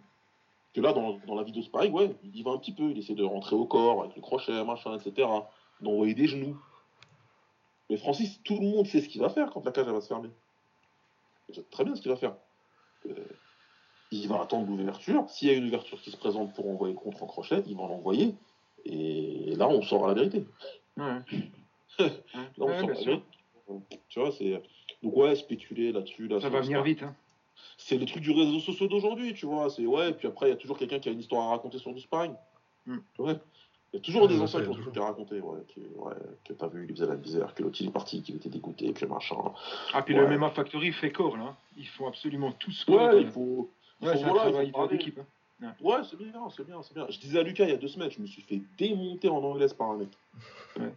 que 0.75 0.81
là, 0.81 0.91
dans, 0.91 1.17
dans 1.25 1.35
la 1.35 1.43
vidéo 1.43 1.63
Spike, 1.63 1.93
ouais, 1.93 2.15
il 2.23 2.35
y 2.35 2.43
va 2.43 2.51
un 2.51 2.57
petit 2.57 2.73
peu, 2.73 2.91
il 2.91 2.97
essaie 2.97 3.15
de 3.15 3.23
rentrer 3.23 3.55
au 3.55 3.65
corps 3.65 4.03
avec 4.03 4.15
le 4.15 4.21
crochet, 4.21 4.63
machin, 4.65 4.97
etc., 4.97 5.27
d'envoyer 5.81 6.13
des 6.13 6.27
genoux. 6.27 6.57
Mais 7.89 7.97
Francis, 7.97 8.41
tout 8.43 8.55
le 8.59 8.67
monde 8.67 8.85
sait 8.85 8.99
ce 8.99 9.07
qu'il 9.07 9.21
va 9.21 9.29
faire 9.29 9.51
quand 9.51 9.63
la 9.63 9.71
cage 9.71 9.85
va 9.85 10.01
se 10.01 10.07
fermer. 10.07 10.29
Il 11.47 11.55
sait 11.55 11.63
très 11.71 11.85
bien 11.85 11.95
ce 11.95 12.01
qu'il 12.01 12.11
va 12.11 12.17
faire. 12.17 12.35
Euh, 13.07 13.13
il 14.11 14.27
va 14.27 14.41
attendre 14.41 14.67
l'ouverture. 14.67 15.29
S'il 15.29 15.47
y 15.47 15.51
a 15.51 15.53
une 15.53 15.67
ouverture 15.67 16.01
qui 16.01 16.11
se 16.11 16.17
présente 16.17 16.53
pour 16.53 16.69
envoyer 16.69 16.95
contre 16.95 17.23
en 17.23 17.27
crochet, 17.27 17.63
il 17.67 17.77
va 17.77 17.83
l'envoyer. 17.83 18.35
Et 18.83 19.55
là, 19.55 19.67
on 19.67 19.81
sort 19.81 20.05
à 20.05 20.07
la 20.09 20.13
vérité. 20.13 20.45
Ouais. 20.97 21.19
là, 21.99 22.09
on 22.59 22.67
la 22.67 22.81
vérité. 22.81 23.21
Tu 24.09 24.19
vois, 24.19 24.31
c'est 24.31 24.61
Donc 25.03 25.15
ouais, 25.15 25.35
spéculer 25.35 25.91
là-dessus. 25.91 26.27
Là, 26.27 26.41
Ça 26.41 26.49
va 26.49 26.61
venir 26.61 26.83
vite. 26.83 27.03
Hein. 27.03 27.15
C'est 27.87 27.97
les 27.97 28.07
trucs 28.07 28.23
du 28.23 28.31
réseau 28.31 28.59
social 28.59 28.89
d'aujourd'hui, 28.89 29.35
tu 29.35 29.45
vois. 29.45 29.69
C'est 29.69 29.85
ouais, 29.85 30.09
et 30.09 30.13
puis 30.13 30.27
après, 30.27 30.47
il 30.47 30.49
y 30.49 30.53
a 30.53 30.55
toujours 30.55 30.75
quelqu'un 30.75 30.97
qui 30.97 31.07
a 31.07 31.11
une 31.11 31.19
histoire 31.19 31.43
à 31.43 31.49
raconter 31.51 31.77
sur 31.77 31.93
du 31.93 32.01
sparring. 32.01 32.33
Hmm. 32.87 32.97
Ouais. 33.19 33.35
Il 33.93 33.97
y 33.97 33.99
a 33.99 33.99
toujours 33.99 34.23
Ouais, 34.23 34.27
des 34.27 34.41
anciens 34.41 34.61
qui 34.63 34.67
ont 34.69 34.71
des 34.71 34.77
toujours. 34.77 34.91
trucs 34.91 35.03
à 35.03 35.05
raconter, 35.05 35.39
ouais. 35.39 35.59
Qui, 35.67 35.81
ouais 35.95 36.15
que 36.43 36.53
t'as 36.53 36.65
vu, 36.67 36.87
il 36.89 36.95
faisait 36.95 37.05
la 37.05 37.15
misère, 37.15 37.53
que 37.53 37.61
l'autre 37.61 37.77
il 37.79 37.87
est 37.89 37.91
parti, 37.91 38.23
qu'il 38.23 38.37
était 38.37 38.49
dégoûté, 38.49 38.91
que 38.91 39.05
machin. 39.05 39.35
Ah, 39.93 40.01
puis 40.01 40.15
Ouais. 40.15 40.21
le 40.27 40.35
MMA 40.35 40.49
Factory 40.49 40.91
fait 40.93 41.11
corps, 41.11 41.37
là. 41.37 41.55
Ils 41.77 41.85
font 41.87 42.07
absolument 42.07 42.51
tout 42.53 42.71
ce. 42.71 42.89
Ouais, 42.89 43.21
il 43.21 43.27
faut. 43.27 43.69
il 44.01 44.07
ouais, 44.07 44.13
faut- 44.15 44.19
voilà, 44.23 44.23
il 44.23 44.25
faut 44.25 44.49
travail 44.49 44.71
parler. 44.71 44.97
d'équipe. 44.97 45.19
hein. 45.61 45.73
Ouais, 45.79 45.97
c'est 46.09 46.17
bien, 46.17 46.33
c'est 46.49 46.65
bien, 46.65 46.81
c'est 46.81 46.93
bien. 46.95 47.05
Je 47.07 47.19
disais 47.19 47.37
à 47.39 47.43
Lucas 47.43 47.65
il 47.65 47.69
y 47.69 47.73
a 47.73 47.77
deux 47.77 47.87
semaines, 47.87 48.09
je 48.09 48.19
me 48.19 48.25
suis 48.25 48.41
fait 48.41 48.61
démonter 48.79 49.29
en 49.29 49.37
anglaise 49.43 49.73
par 49.73 49.91
un 49.91 49.97
mec. 49.97 50.09
Ouais. 50.79 50.91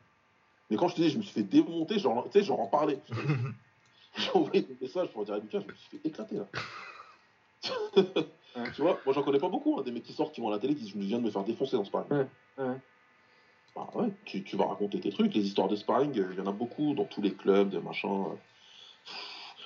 Mais 0.71 0.77
quand 0.79 0.89
je 0.89 0.97
te 0.97 1.03
dis, 1.03 1.11
je 1.11 1.19
me 1.19 1.23
suis 1.23 1.33
fait 1.35 1.43
démonter, 1.43 1.99
genre, 1.99 2.25
tu 2.25 2.39
sais, 2.39 2.43
genre 2.45 2.61
en 2.61 2.67
parler. 2.67 2.99
J'ai 4.23 4.31
envoyé 4.33 4.63
des 4.63 4.77
messages 4.81 5.09
pour 5.13 5.25
dire 5.25 5.35
à 5.35 5.39
Lucas, 5.39 5.61
je 5.61 5.67
me 5.67 5.75
suis 5.75 5.89
fait 5.91 6.01
éclater 6.09 6.37
là. 6.37 6.47
Tu 8.75 8.83
vois, 8.83 8.99
moi 9.05 9.15
j'en 9.15 9.23
connais 9.23 9.39
pas 9.39 9.49
beaucoup, 9.49 9.79
hein, 9.79 9.83
des 9.83 9.93
mecs 9.93 10.03
qui 10.03 10.13
sortent, 10.13 10.35
qui 10.35 10.41
vont 10.41 10.49
à 10.49 10.53
la 10.53 10.59
télé, 10.59 10.75
qui 10.75 10.83
disent, 10.83 10.93
je 10.95 10.99
viens 10.99 11.19
de 11.19 11.23
me 11.25 11.31
faire 11.31 11.45
défoncer 11.45 11.77
dans 11.77 11.85
ce 11.85 11.89
sparring. 11.89 12.11
Ouais, 12.11 12.27
ouais. 12.59 12.77
Bah 13.77 13.89
ouais, 13.95 14.09
tu, 14.25 14.43
tu 14.43 14.57
vas 14.57 14.67
raconter 14.67 14.99
tes 14.99 15.11
trucs, 15.11 15.33
les 15.35 15.47
histoires 15.47 15.69
de 15.69 15.77
sparring, 15.77 16.19
euh, 16.19 16.29
il 16.33 16.39
y 16.39 16.41
en 16.41 16.47
a 16.47 16.53
beaucoup 16.53 16.95
dans 16.95 17.05
tous 17.05 17.23
les 17.23 17.33
clubs, 17.35 17.69
des 17.69 17.79
machins. 17.79 18.11
euh. 18.11 18.37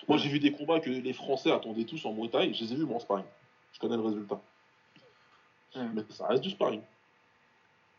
Moi 0.09 0.19
j'ai 0.19 0.29
vu 0.29 0.41
des 0.41 0.53
combats 0.53 0.81
que 0.81 0.91
les 0.91 1.13
Français 1.15 1.51
attendaient 1.53 1.85
tous 1.85 2.05
en 2.05 2.13
Muay 2.13 2.29
Thai, 2.29 2.53
je 2.53 2.65
les 2.65 2.73
ai 2.73 2.77
vus 2.77 2.85
moi 2.85 2.97
en 2.97 3.01
sparring. 3.01 3.25
Je 3.73 3.79
connais 3.79 3.97
le 3.97 4.03
résultat. 4.03 4.41
Ouais. 5.77 5.87
Mais 5.95 6.03
ça 6.11 6.27
reste 6.27 6.43
du 6.43 6.51
sparring. 6.51 6.83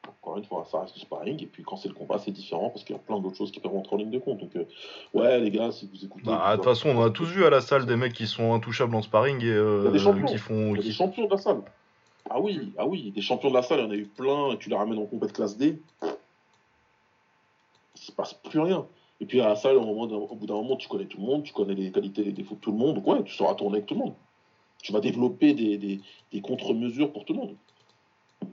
Encore 0.08 0.38
une 0.38 0.44
fois, 0.46 0.66
ça 0.70 0.82
reste 0.82 0.94
du 0.96 1.00
sparring, 1.02 1.42
et 1.42 1.46
puis 1.46 1.64
quand 1.64 1.78
c'est 1.78 1.88
le 1.88 1.94
combat, 1.94 2.18
c'est 2.18 2.32
différent 2.32 2.70
parce 2.70 2.84
qu'il 2.84 2.96
y 2.96 3.00
a 3.00 3.02
plein 3.02 3.20
d'autres 3.20 3.38
choses 3.38 3.52
qui 3.52 3.60
peuvent 3.60 3.72
rentrer 3.72 3.96
en 3.96 4.00
ligne 4.00 4.12
de 4.12 4.20
compte. 4.20 4.40
Donc, 4.40 4.56
euh, 4.56 4.66
ouais, 5.14 5.40
les 5.40 5.50
gars, 5.52 5.72
si 5.72 5.88
vous 5.88 6.04
écoutez. 6.06 6.26
Bah, 6.26 6.52
de 6.52 6.56
toute 6.56 6.66
façon, 6.66 6.90
on 6.90 7.02
a 7.04 7.10
tous 7.10 7.26
vu 7.26 7.46
à 7.46 7.50
la 7.50 7.62
salle 7.62 7.86
des 7.86 7.96
mecs 7.96 8.14
qui 8.14 8.28
sont 8.28 8.54
intouchables 8.54 8.96
en 8.96 9.02
sparring 9.02 9.42
et 9.44 9.48
euh, 9.48 9.82
Il 9.82 9.86
y 9.86 9.88
a 9.90 9.92
des 9.92 10.00
champions. 10.00 10.26
qui 10.26 10.38
font. 10.38 10.76
Il 10.76 10.78
y 10.78 10.80
a 10.80 10.84
des 10.84 10.92
champions 10.92 11.26
de 11.26 11.32
la 11.32 11.38
salle. 11.38 11.62
Ah 12.30 12.40
oui, 12.40 12.74
ah 12.78 12.86
oui, 12.88 13.12
des 13.12 13.22
champions 13.22 13.50
de 13.50 13.54
la 13.54 13.62
salle, 13.64 13.80
il 13.80 13.84
y 13.84 13.88
en 13.88 13.92
a 13.92 13.96
eu 13.96 14.06
plein, 14.06 14.52
et 14.52 14.58
tu 14.58 14.70
les 14.70 14.76
ramènes 14.76 15.00
en 15.00 15.06
compète 15.06 15.34
classe 15.34 15.58
D. 15.58 15.82
Il 17.96 18.02
se 18.02 18.12
passe 18.12 18.34
plus 18.34 18.60
rien. 18.60 18.86
Et 19.22 19.26
puis 19.26 19.40
à 19.42 19.48
la 19.50 19.56
salle, 19.56 19.78
au, 19.78 19.86
moment 19.86 20.08
d'un- 20.08 20.16
au 20.16 20.36
bout 20.36 20.46
d'un 20.48 20.56
moment, 20.56 20.76
tu 20.76 20.88
connais 20.90 21.06
tout 21.06 21.18
le 21.20 21.26
monde, 21.26 21.44
tu 21.44 21.54
connais 21.54 21.76
les 21.76 21.92
qualités 21.92 22.22
et 22.22 22.26
les 22.26 22.32
défauts 22.34 22.56
de 22.56 22.60
tout 22.60 22.72
le 22.72 22.78
monde. 22.78 22.96
Donc 22.96 23.08
ouais, 23.08 23.24
tu 23.24 23.34
sauras 23.34 23.56
tourner 23.56 23.78
avec 23.78 23.86
tout 23.86 23.94
le 23.94 24.02
monde. 24.02 24.14
Tu 24.82 24.92
vas 24.92 25.00
développer 25.00 25.54
des, 25.54 25.78
des, 25.78 26.02
des 26.32 26.42
contre-mesures 26.42 27.12
pour 27.14 27.24
tout 27.24 27.34
le 27.34 27.40
monde. 27.40 27.56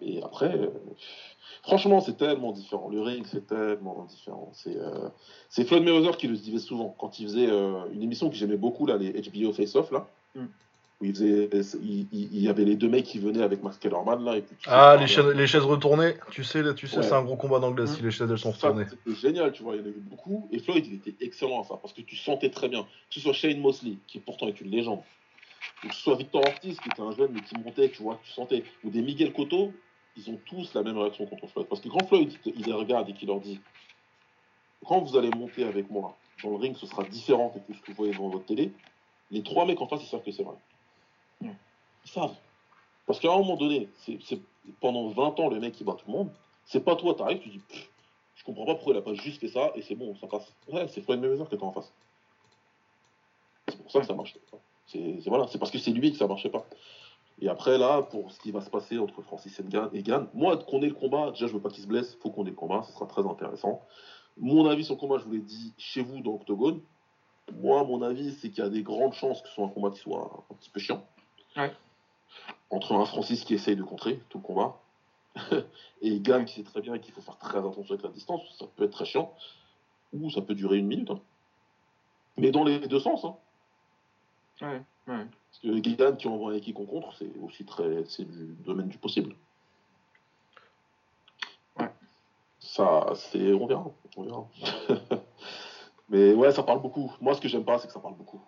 Et 0.02 0.23
après, 0.23 0.55
euh, 0.57 0.69
franchement, 1.62 2.01
c'est 2.01 2.17
tellement 2.17 2.52
différent. 2.52 2.89
Le 2.91 3.01
ring, 3.01 3.25
c'est 3.31 3.47
tellement 3.47 4.05
différent. 4.09 4.51
C'est 4.55 4.77
euh, 4.77 5.09
c'est 5.49 5.65
Floyd 5.65 5.85
Mayweather 5.85 6.17
qui 6.17 6.28
le 6.28 6.36
disait 6.36 6.59
souvent 6.59 6.94
quand 6.99 7.19
il 7.19 7.25
faisait 7.27 7.49
euh, 7.51 7.85
une 7.93 8.02
émission 8.02 8.28
que 8.31 8.36
j'aimais 8.36 8.57
beaucoup, 8.57 8.86
là, 8.86 8.97
les 8.97 9.12
HBO 9.12 9.52
Face 9.52 9.75
Off, 9.77 9.91
là. 9.91 10.07
Mm. 10.35 10.44
Où 11.02 11.07
il, 11.07 11.15
faisait, 11.15 11.49
il, 11.83 12.07
il- 12.12 12.28
il 12.35 12.43
y 12.43 12.49
avait 12.51 12.67
les 12.67 12.77
deux 12.77 12.89
mecs 12.91 13.07
qui 13.07 13.19
venaient 13.19 13.43
avec 13.43 13.62
Max 13.62 13.78
Kellerman, 13.78 14.23
là. 14.23 14.36
Et 14.36 14.43
puis, 14.43 14.55
tu 14.57 14.65
sais, 14.65 14.70
Ah, 14.70 14.97
les 15.01 15.07
chaises, 15.07 15.25
les 15.35 15.47
chaises 15.47 15.62
retournées, 15.65 16.12
tu 16.31 16.44
sais, 16.44 16.62
là, 16.62 16.75
tu 16.75 16.86
sais, 16.89 16.99
Ouais. 16.99 17.02
c'est 17.02 17.15
un 17.15 17.23
gros 17.23 17.36
combat 17.36 17.59
d'anglais 17.59 17.86
si 17.86 18.02
Mm. 18.02 18.05
les 18.05 18.10
chaises 18.10 18.31
elles 18.31 18.39
sont 18.39 18.52
ça, 18.52 18.69
retournées. 18.69 18.86
C'était 18.91 19.17
génial, 19.19 19.51
tu 19.52 19.62
vois, 19.62 19.77
il 19.77 19.81
y 19.81 19.83
en 19.83 19.86
a 19.86 19.89
eu 19.89 20.02
beaucoup. 20.10 20.47
Et 20.52 20.59
Floyd, 20.59 20.85
il 20.86 20.94
était 20.97 21.15
excellent 21.25 21.62
à 21.62 21.65
ça, 21.65 21.78
parce 21.81 21.94
que 21.94 22.02
tu 22.02 22.17
sentais 22.17 22.51
très 22.51 22.69
bien. 22.69 22.83
Que 22.83 23.15
ce 23.15 23.20
soit 23.20 23.33
Shane 23.33 23.59
Mosley, 23.60 23.94
qui 24.07 24.19
pourtant 24.19 24.47
est 24.49 24.60
une 24.60 24.70
légende, 24.70 25.01
que 25.82 25.92
ce 25.94 26.00
soit 26.02 26.16
Victor 26.16 26.42
Ortiz, 26.47 26.78
qui 26.80 26.89
était 26.89 27.00
un 27.00 27.12
jeune 27.12 27.32
mais 27.32 27.40
qui 27.42 27.56
montait, 27.58 27.90
tu 27.90 28.02
vois, 28.02 28.16
que 28.16 28.24
tu 28.24 28.32
sentais, 28.32 28.64
ou 28.84 28.90
des 28.90 29.02
Miguel 29.02 29.32
Cotto, 29.32 29.72
ils 30.16 30.30
ont 30.30 30.39
tous 30.47 30.74
la 30.74 30.82
même 30.82 30.98
réaction 30.98 31.26
contre 31.26 31.47
Floyd. 31.47 31.68
Parce 31.68 31.80
que 31.80 31.89
quand 31.89 32.06
Floyd, 32.06 32.32
il, 32.44 32.52
il 32.60 32.66
les 32.66 32.72
regarde 32.72 33.08
et 33.08 33.12
qu'il 33.12 33.28
leur 33.28 33.40
dit 33.40 33.60
Quand 34.86 35.00
vous 35.00 35.16
allez 35.16 35.30
monter 35.30 35.64
avec 35.64 35.90
moi 35.90 36.16
dans 36.42 36.50
le 36.50 36.56
ring, 36.56 36.76
ce 36.76 36.86
sera 36.86 37.05
différent 37.05 37.50
que 37.50 37.58
tout 37.60 37.74
ce 37.74 37.80
que 37.82 37.90
vous 37.92 37.97
voyez 37.97 38.12
devant 38.12 38.28
votre 38.28 38.47
télé, 38.47 38.72
les 39.30 39.42
trois 39.42 39.66
mecs 39.66 39.80
en 39.80 39.86
face, 39.86 40.02
ils 40.02 40.08
savent 40.08 40.22
que 40.22 40.32
c'est 40.32 40.42
vrai. 40.42 40.56
Ils 42.05 42.10
savent. 42.10 42.36
Parce 43.06 43.20
qu'à 43.20 43.32
un 43.32 43.39
moment 43.39 43.56
donné, 43.56 43.89
c'est 43.98 44.18
c'est- 44.22 44.40
pendant 44.80 45.08
20 45.08 45.39
ans, 45.40 45.48
le 45.48 45.58
mec 45.60 45.74
qui 45.74 45.84
bat 45.84 45.94
tout 45.94 46.06
le 46.06 46.12
monde, 46.12 46.30
c'est 46.64 46.84
pas 46.84 46.97
toi, 46.97 47.14
t'arrives, 47.14 47.40
tu 47.40 47.48
dis 47.50 47.60
je 48.34 48.44
comprends 48.44 48.64
pas 48.64 48.74
pourquoi 48.74 48.94
il 48.94 48.98
a 48.98 49.02
pas 49.02 49.12
juste 49.14 49.39
fait 49.40 49.48
ça 49.48 49.70
et 49.74 49.82
c'est 49.82 49.94
bon, 49.94 50.14
ça 50.16 50.26
passe. 50.26 50.50
Ouais, 50.68 50.89
c'est 50.89 51.02
Floyd 51.02 51.20
Mayweather 51.20 51.47
qui 51.48 51.56
est 51.56 51.62
en 51.62 51.72
face. 51.72 51.92
C'est 53.68 53.76
pour 53.82 53.90
ça 53.90 54.00
que 54.00 54.06
ça 54.06 54.14
marche 54.14 54.34
pas. 54.50 54.58
C'est 54.93 55.19
voilà, 55.27 55.47
c'est 55.49 55.59
parce 55.59 55.70
que 55.70 55.78
c'est 55.78 55.91
lui 55.93 56.10
que 56.12 56.19
ça 56.19 56.27
marchait 56.27 56.51
pas. 56.51 56.67
Et 57.41 57.49
après 57.49 57.78
là, 57.78 58.02
pour 58.02 58.31
ce 58.33 58.41
qui 58.41 58.51
va 58.51 58.60
se 58.60 58.70
passer 58.70 58.99
entre 58.99 59.23
Francis 59.23 59.59
et 59.59 59.65
Gann, 59.65 59.89
et 59.94 60.02
Gann, 60.02 60.28
moi 60.35 60.57
qu'on 60.59 60.83
ait 60.83 60.89
le 60.89 60.94
combat, 60.94 61.31
déjà 61.31 61.47
je 61.47 61.52
veux 61.52 61.60
pas 61.60 61.70
qu'il 61.70 61.83
se 61.83 61.89
blesse, 61.89 62.17
faut 62.20 62.31
qu'on 62.31 62.44
ait 62.44 62.51
le 62.51 62.57
combat, 62.57 62.83
ce 62.83 62.93
sera 62.93 63.07
très 63.07 63.27
intéressant. 63.27 63.81
Mon 64.36 64.67
avis 64.67 64.85
sur 64.85 64.94
le 64.94 65.01
combat, 65.01 65.19
je 65.19 65.25
vous 65.25 65.33
l'ai 65.33 65.39
dit 65.41 65.73
chez 65.78 66.02
vous 66.02 66.20
dans 66.20 66.35
Octogone. 66.35 66.81
Moi, 67.60 67.83
mon 67.85 68.02
avis, 68.02 68.33
c'est 68.35 68.51
qu'il 68.51 68.62
y 68.62 68.67
a 68.67 68.70
des 68.70 68.83
grandes 68.83 69.12
chances 69.15 69.43
que 69.43 69.49
ce 69.49 69.55
soit 69.55 69.65
un 69.65 69.69
combat 69.69 69.91
qui 69.91 69.99
soit 69.99 70.44
un 70.51 70.55
petit 70.55 70.70
peu 70.70 70.81
chiant. 70.81 71.05
Ouais. 71.57 71.73
Entre 72.70 72.93
un 72.93 73.05
Francis 73.07 73.44
qui 73.44 73.55
essaye 73.55 73.75
de 73.75 73.83
contrer 73.83 74.20
tout 74.28 74.39
le 74.39 74.44
combat 74.44 74.77
et 76.02 76.20
Gann 76.20 76.44
qui 76.44 76.55
sait 76.55 76.62
très 76.62 76.81
bien 76.81 76.99
qu'il 76.99 77.12
faut 77.12 77.20
faire 77.23 77.39
très 77.39 77.59
attention 77.59 77.83
avec 77.89 78.02
la 78.02 78.10
distance, 78.10 78.43
ça 78.59 78.67
peut 78.77 78.85
être 78.85 78.93
très 78.93 79.05
chiant, 79.05 79.33
ou 80.12 80.31
ça 80.31 80.43
peut 80.43 80.55
durer 80.55 80.78
une 80.78 80.86
minute. 80.86 81.10
hein. 81.10 81.20
Mais 82.36 82.51
dans 82.51 82.65
les 82.65 82.81
deux 82.81 83.01
sens, 83.01 83.25
hein. 83.25 83.35
Ouais, 84.62 84.82
ouais. 85.08 85.26
Parce 85.26 85.58
que 85.62 85.68
les 85.68 85.80
Gann 85.80 86.16
qui 86.16 86.28
envoie 86.28 86.56
et 86.56 86.60
qui 86.60 86.72
qu'on 86.72 86.86
contre, 86.86 87.14
c'est 87.16 87.30
aussi 87.42 87.64
très. 87.64 88.05
c'est 88.06 88.24
du 88.24 88.55
domaine 88.64 88.89
du 88.89 88.98
possible. 88.98 89.34
Ouais. 91.78 91.90
Ça, 92.58 93.12
c'est. 93.14 93.52
On 93.52 93.66
verra. 93.66 93.90
On 94.16 94.22
verra. 94.22 94.48
Mais 96.08 96.34
ouais, 96.34 96.52
ça 96.52 96.62
parle 96.62 96.82
beaucoup. 96.82 97.12
Moi, 97.20 97.34
ce 97.34 97.40
que 97.40 97.48
j'aime 97.48 97.64
pas, 97.64 97.78
c'est 97.78 97.86
que 97.86 97.92
ça 97.92 98.00
parle 98.00 98.16
beaucoup. 98.16 98.42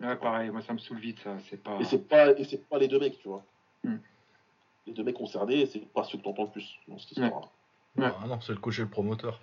Ouais, 0.00 0.14
pareil, 0.16 0.50
moi 0.50 0.62
ça 0.62 0.72
me 0.72 0.78
saoule 0.78 1.00
vite, 1.00 1.18
ça. 1.20 1.36
C'est 1.50 1.62
pas. 1.62 1.78
Et 1.80 1.84
c'est 1.84 2.06
pas, 2.06 2.30
et 2.30 2.44
c'est 2.44 2.68
pas 2.68 2.78
les 2.78 2.86
deux 2.86 3.00
mecs, 3.00 3.18
tu 3.18 3.28
vois. 3.28 3.42
Hmm. 3.82 3.96
Les 4.86 4.92
deux 4.92 5.02
mecs 5.02 5.16
concernés, 5.16 5.66
c'est 5.66 5.80
pas 5.80 6.04
ceux 6.04 6.18
que 6.18 6.22
t'entends 6.22 6.44
le 6.44 6.50
plus 6.50 6.78
dans 6.86 6.98
cette 6.98 7.10
histoire. 7.12 7.50
Ouais. 7.96 8.06
Ah 8.22 8.26
non, 8.26 8.40
c'est 8.40 8.52
le 8.52 8.58
coach 8.58 8.78
et 8.78 8.82
le 8.82 8.88
promoteur. 8.88 9.40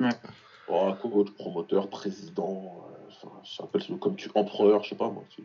Oh, 0.68 0.92
coach, 1.00 1.30
promoteur, 1.38 1.88
président, 1.88 2.84
euh, 2.90 3.08
enfin, 3.08 3.32
je 3.44 3.62
rappelle 3.62 3.82
comme 4.00 4.16
tu 4.16 4.30
empereur, 4.34 4.82
je 4.82 4.90
sais 4.90 4.96
pas 4.96 5.08
moi. 5.08 5.24
tu- 5.30 5.42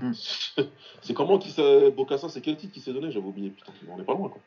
c'est 1.02 1.14
comment 1.14 1.38
qui 1.38 1.50
s'est. 1.50 1.90
Bocassa, 1.90 2.28
c'est 2.28 2.40
quel 2.40 2.56
titre 2.56 2.72
qui 2.72 2.80
s'est 2.80 2.92
donné? 2.92 3.10
J'avais 3.12 3.26
oublié, 3.26 3.50
putain, 3.50 3.72
on 3.88 4.00
est 4.00 4.04
pas 4.04 4.14
loin 4.14 4.28
quoi. 4.28 4.40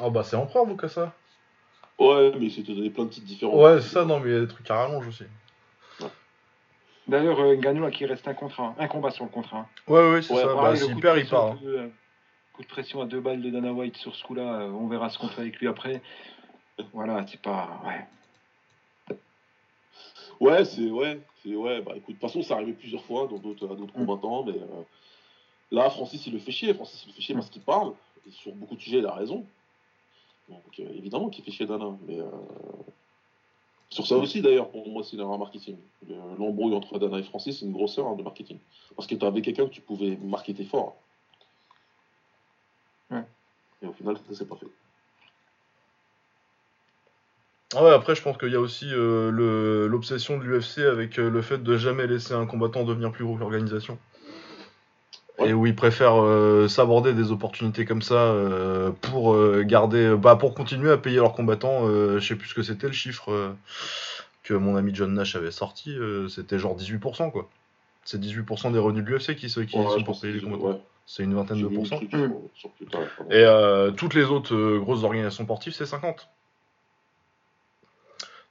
Ah 0.00 0.10
bah 0.10 0.24
c'est 0.24 0.36
empereur, 0.36 0.66
Bokassa. 0.66 1.14
Ouais, 1.98 2.32
mais 2.38 2.46
il 2.46 2.52
s'était 2.52 2.74
donné 2.74 2.90
plein 2.90 3.04
de 3.04 3.10
titres 3.10 3.26
différents. 3.26 3.56
Ouais, 3.62 3.80
c'est 3.80 3.88
ça, 3.94 4.04
non, 4.04 4.20
mais 4.20 4.30
il 4.30 4.32
y 4.34 4.36
a 4.36 4.40
des 4.40 4.48
trucs 4.48 4.70
à 4.70 4.76
rallonge 4.76 5.06
aussi. 5.08 5.24
D'ailleurs, 7.08 7.38
euh, 7.40 7.54
Ngannou, 7.56 7.82
là, 7.82 7.90
qui 7.90 8.04
reste 8.04 8.26
un 8.26 8.34
contrat, 8.34 8.74
un 8.78 8.88
combat 8.88 9.10
sur 9.12 9.24
le 9.24 9.30
contrat. 9.30 9.68
Ouais, 9.86 10.10
ouais, 10.10 10.22
c'est 10.22 10.34
Ouais, 10.34 10.42
ça. 10.42 10.54
Bah, 10.54 10.74
perd, 11.00 11.18
il 11.18 11.28
part. 11.28 11.52
hein. 11.52 11.58
euh, 11.64 11.88
coup 12.52 12.62
de 12.62 12.66
pression 12.68 13.00
à 13.00 13.06
deux 13.06 13.20
balles 13.20 13.42
de 13.42 13.50
Dana 13.50 13.72
White 13.72 13.96
sur 13.96 14.14
ce 14.16 14.24
coup-là, 14.24 14.62
euh, 14.62 14.70
on 14.70 14.88
verra 14.88 15.08
ce 15.10 15.18
qu'on 15.18 15.28
fait 15.28 15.42
avec 15.42 15.56
lui 15.58 15.68
après. 15.68 16.02
Voilà, 16.92 17.26
c'est 17.26 17.40
pas. 17.40 17.80
Ouais. 17.84 18.06
Ouais, 20.40 20.64
c'est 20.66 20.90
ouais, 20.90 21.20
c'est 21.42 21.54
ouais. 21.54 21.80
Bah 21.80 21.92
écoute, 21.96 22.16
de 22.16 22.20
toute 22.20 22.20
façon, 22.20 22.42
ça 22.42 22.54
arrivé 22.54 22.74
plusieurs 22.74 23.02
fois 23.04 23.26
dans 23.26 23.38
d'autres 23.38 23.66
à 23.70 23.74
d'autres 23.74 23.98
Mm. 23.98 24.06
combattants, 24.06 24.44
mais 24.44 24.52
euh, 24.58 24.82
là, 25.70 25.88
Francis, 25.88 26.26
il 26.26 26.34
le 26.34 26.38
fait 26.38 26.52
chier. 26.52 26.74
Francis, 26.74 27.02
il 27.04 27.08
le 27.08 27.14
fait 27.14 27.22
chier 27.22 27.34
Mm. 27.34 27.38
parce 27.38 27.50
qu'il 27.50 27.62
parle. 27.62 27.94
Et 28.26 28.30
sur 28.30 28.52
beaucoup 28.54 28.76
de 28.76 28.80
sujets, 28.80 28.98
il 28.98 29.06
a 29.06 29.14
raison. 29.14 29.46
Donc 30.48 30.78
euh, 30.78 30.88
évidemment 30.94 31.30
qu'il 31.30 31.42
fait 31.44 31.50
chier 31.50 31.66
Dana, 31.66 31.90
mais 32.06 32.20
euh, 32.20 32.26
sur 33.88 34.06
ça 34.06 34.16
aussi 34.16 34.42
d'ailleurs, 34.42 34.68
pour 34.70 34.88
moi, 34.90 35.02
c'est 35.02 35.14
une 35.16 35.22
erreur 35.22 35.38
marketing. 35.38 35.76
Le- 36.06 36.14
L'embrouille 36.38 36.74
entre 36.74 36.98
Dana 36.98 37.18
et 37.18 37.22
Francis, 37.22 37.58
c'est 37.60 37.64
une 37.66 37.72
grosse 37.72 37.96
erreur 37.98 38.14
de 38.16 38.22
marketing, 38.22 38.58
parce 38.94 39.06
que 39.08 39.14
tu 39.14 39.24
avais 39.24 39.40
quelqu'un 39.42 39.64
que 39.64 39.70
tu 39.72 39.80
pouvais 39.80 40.16
marketer 40.18 40.64
fort. 40.64 40.96
Ouais. 43.10 43.24
Et 43.82 43.86
au 43.86 43.92
final, 43.92 44.18
ça 44.28 44.34
s'est 44.34 44.46
pas 44.46 44.56
fait. 44.56 44.66
Ah 47.76 47.84
ouais, 47.84 47.90
après, 47.92 48.14
je 48.14 48.22
pense 48.22 48.38
qu'il 48.38 48.50
y 48.50 48.54
a 48.56 48.60
aussi 48.60 48.86
euh, 48.92 49.30
le- 49.30 49.86
l'obsession 49.86 50.38
de 50.38 50.44
l'UFC 50.44 50.78
avec 50.80 51.18
euh, 51.18 51.28
le 51.30 51.42
fait 51.42 51.62
de 51.62 51.76
jamais 51.76 52.06
laisser 52.06 52.32
un 52.34 52.46
combattant 52.46 52.84
devenir 52.84 53.12
plus 53.12 53.24
gros 53.24 53.34
que 53.34 53.40
l'organisation. 53.40 53.98
Ouais. 55.38 55.50
Et 55.50 55.52
où 55.52 55.66
ils 55.66 55.76
préfèrent 55.76 56.22
euh, 56.22 56.66
s'aborder 56.68 57.12
des 57.12 57.30
opportunités 57.30 57.84
comme 57.84 58.00
ça 58.02 58.34
pour 59.02 59.36
garder, 59.64 60.14
bah, 60.16 60.36
pour 60.36 60.54
continuer 60.54 60.90
à 60.90 60.96
payer 60.96 61.16
leurs 61.16 61.34
combattants. 61.34 61.86
je 61.88 62.18
sais 62.26 62.36
plus 62.36 62.48
ce 62.48 62.54
que 62.54 62.62
c'était 62.62 62.86
le 62.86 62.94
chiffre 62.94 63.52
que 64.44 64.54
mon 64.54 64.76
ami 64.76 64.92
John 64.94 65.12
Nash 65.12 65.36
avait 65.36 65.50
sorti. 65.50 65.94
c'était 66.30 66.58
genre 66.58 66.74
18%, 66.76 67.30
quoi. 67.30 67.48
C'est 68.04 68.18
18% 68.20 68.70
des 68.72 68.78
revenus 68.78 69.04
de 69.04 69.10
l'UFC 69.10 69.34
qui, 69.36 69.50
se- 69.50 69.60
qui 69.60 69.76
Ouais, 69.76 69.84
sont 69.90 70.04
pour 70.04 70.18
payer 70.20 70.32
les 70.32 70.40
combattants. 70.40 70.68
ouais. 70.68 70.80
C'est 71.08 71.22
une 71.22 71.34
vingtaine 71.34 71.60
de 71.60 71.68
pourcents. 71.68 72.00
Et 73.30 73.44
euh, 73.44 73.90
toutes 73.90 74.14
les 74.14 74.24
autres 74.24 74.54
euh, 74.54 74.78
grosses 74.78 75.04
organisations 75.04 75.44
sportives, 75.44 75.72
c'est 75.74 75.86
50. 75.86 76.28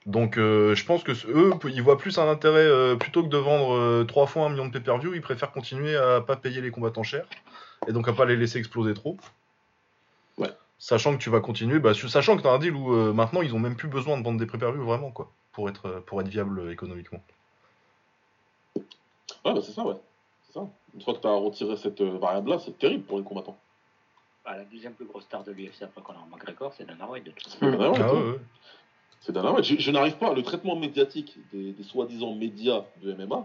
Donc 0.06 0.38
euh, 0.38 0.76
je 0.76 0.84
pense 0.84 1.02
que 1.02 1.12
eux, 1.28 1.52
ils 1.64 1.82
voient 1.82 1.98
plus 1.98 2.18
un 2.18 2.28
intérêt, 2.28 2.64
euh, 2.64 2.94
plutôt 2.94 3.24
que 3.24 3.28
de 3.28 3.36
vendre 3.36 3.74
euh, 3.74 4.04
trois 4.04 4.26
fois 4.26 4.46
un 4.46 4.50
million 4.50 4.66
de 4.66 4.72
pay-per-view, 4.72 5.14
ils 5.14 5.20
préfèrent 5.20 5.50
continuer 5.50 5.96
à 5.96 6.20
pas 6.20 6.36
payer 6.36 6.60
les 6.60 6.70
combattants 6.70 7.02
chers, 7.02 7.26
et 7.88 7.92
donc 7.92 8.06
à 8.08 8.12
pas 8.12 8.24
les 8.24 8.36
laisser 8.36 8.58
exploser 8.58 8.94
trop. 8.94 9.16
Ouais. 10.38 10.50
Sachant 10.78 11.16
que 11.16 11.20
tu 11.20 11.28
vas 11.28 11.40
continuer, 11.40 11.80
bah, 11.80 11.92
sachant 11.92 12.36
que 12.36 12.42
tu 12.42 12.48
as 12.48 12.52
un 12.52 12.58
deal 12.58 12.74
où 12.74 12.94
euh, 12.94 13.12
maintenant 13.12 13.42
ils 13.42 13.52
ont 13.52 13.58
même 13.58 13.74
plus 13.74 13.88
besoin 13.88 14.16
de 14.16 14.22
vendre 14.22 14.38
des 14.38 14.46
pay-per-view 14.46 14.84
vraiment 14.84 15.10
quoi. 15.10 15.28
pour 15.52 15.68
être, 15.68 16.02
pour 16.06 16.20
être 16.20 16.28
viable 16.28 16.70
économiquement. 16.70 17.20
Ouais, 18.76 19.54
bah 19.54 19.60
c'est 19.60 19.72
ça, 19.72 19.84
ouais. 19.84 19.96
C'est 20.46 20.54
ça. 20.54 20.68
Une 20.94 21.02
fois 21.02 21.14
que 21.14 21.20
tu 21.20 21.26
as 21.26 21.32
retiré 21.32 21.76
cette 21.76 22.00
euh, 22.00 22.18
variable-là, 22.18 22.58
c'est 22.64 22.78
terrible 22.78 23.04
pour 23.04 23.18
les 23.18 23.24
combattants. 23.24 23.58
Bah, 24.44 24.56
la 24.56 24.64
deuxième 24.64 24.92
plus 24.92 25.06
grosse 25.06 25.24
star 25.24 25.42
de 25.42 25.50
l'UFC 25.50 25.82
après 25.82 26.00
Conor 26.02 26.26
McGregor, 26.30 26.72
c'est 26.76 26.84
Dana 26.84 27.08
White. 27.08 27.24
De 27.24 27.30
toute 27.32 27.42
façon. 27.42 27.58
C'est 27.60 27.70
Dana 27.72 27.90
White, 27.90 28.02
Ah, 28.04 28.14
ouais, 28.14 28.20
ouais. 28.22 28.38
Je, 29.62 29.76
je 29.78 29.90
n'arrive 29.90 30.16
pas, 30.16 30.32
le 30.34 30.42
traitement 30.42 30.76
médiatique 30.76 31.36
des, 31.52 31.72
des 31.72 31.82
soi-disant 31.82 32.34
médias 32.34 32.82
de 33.02 33.12
MMA, 33.12 33.44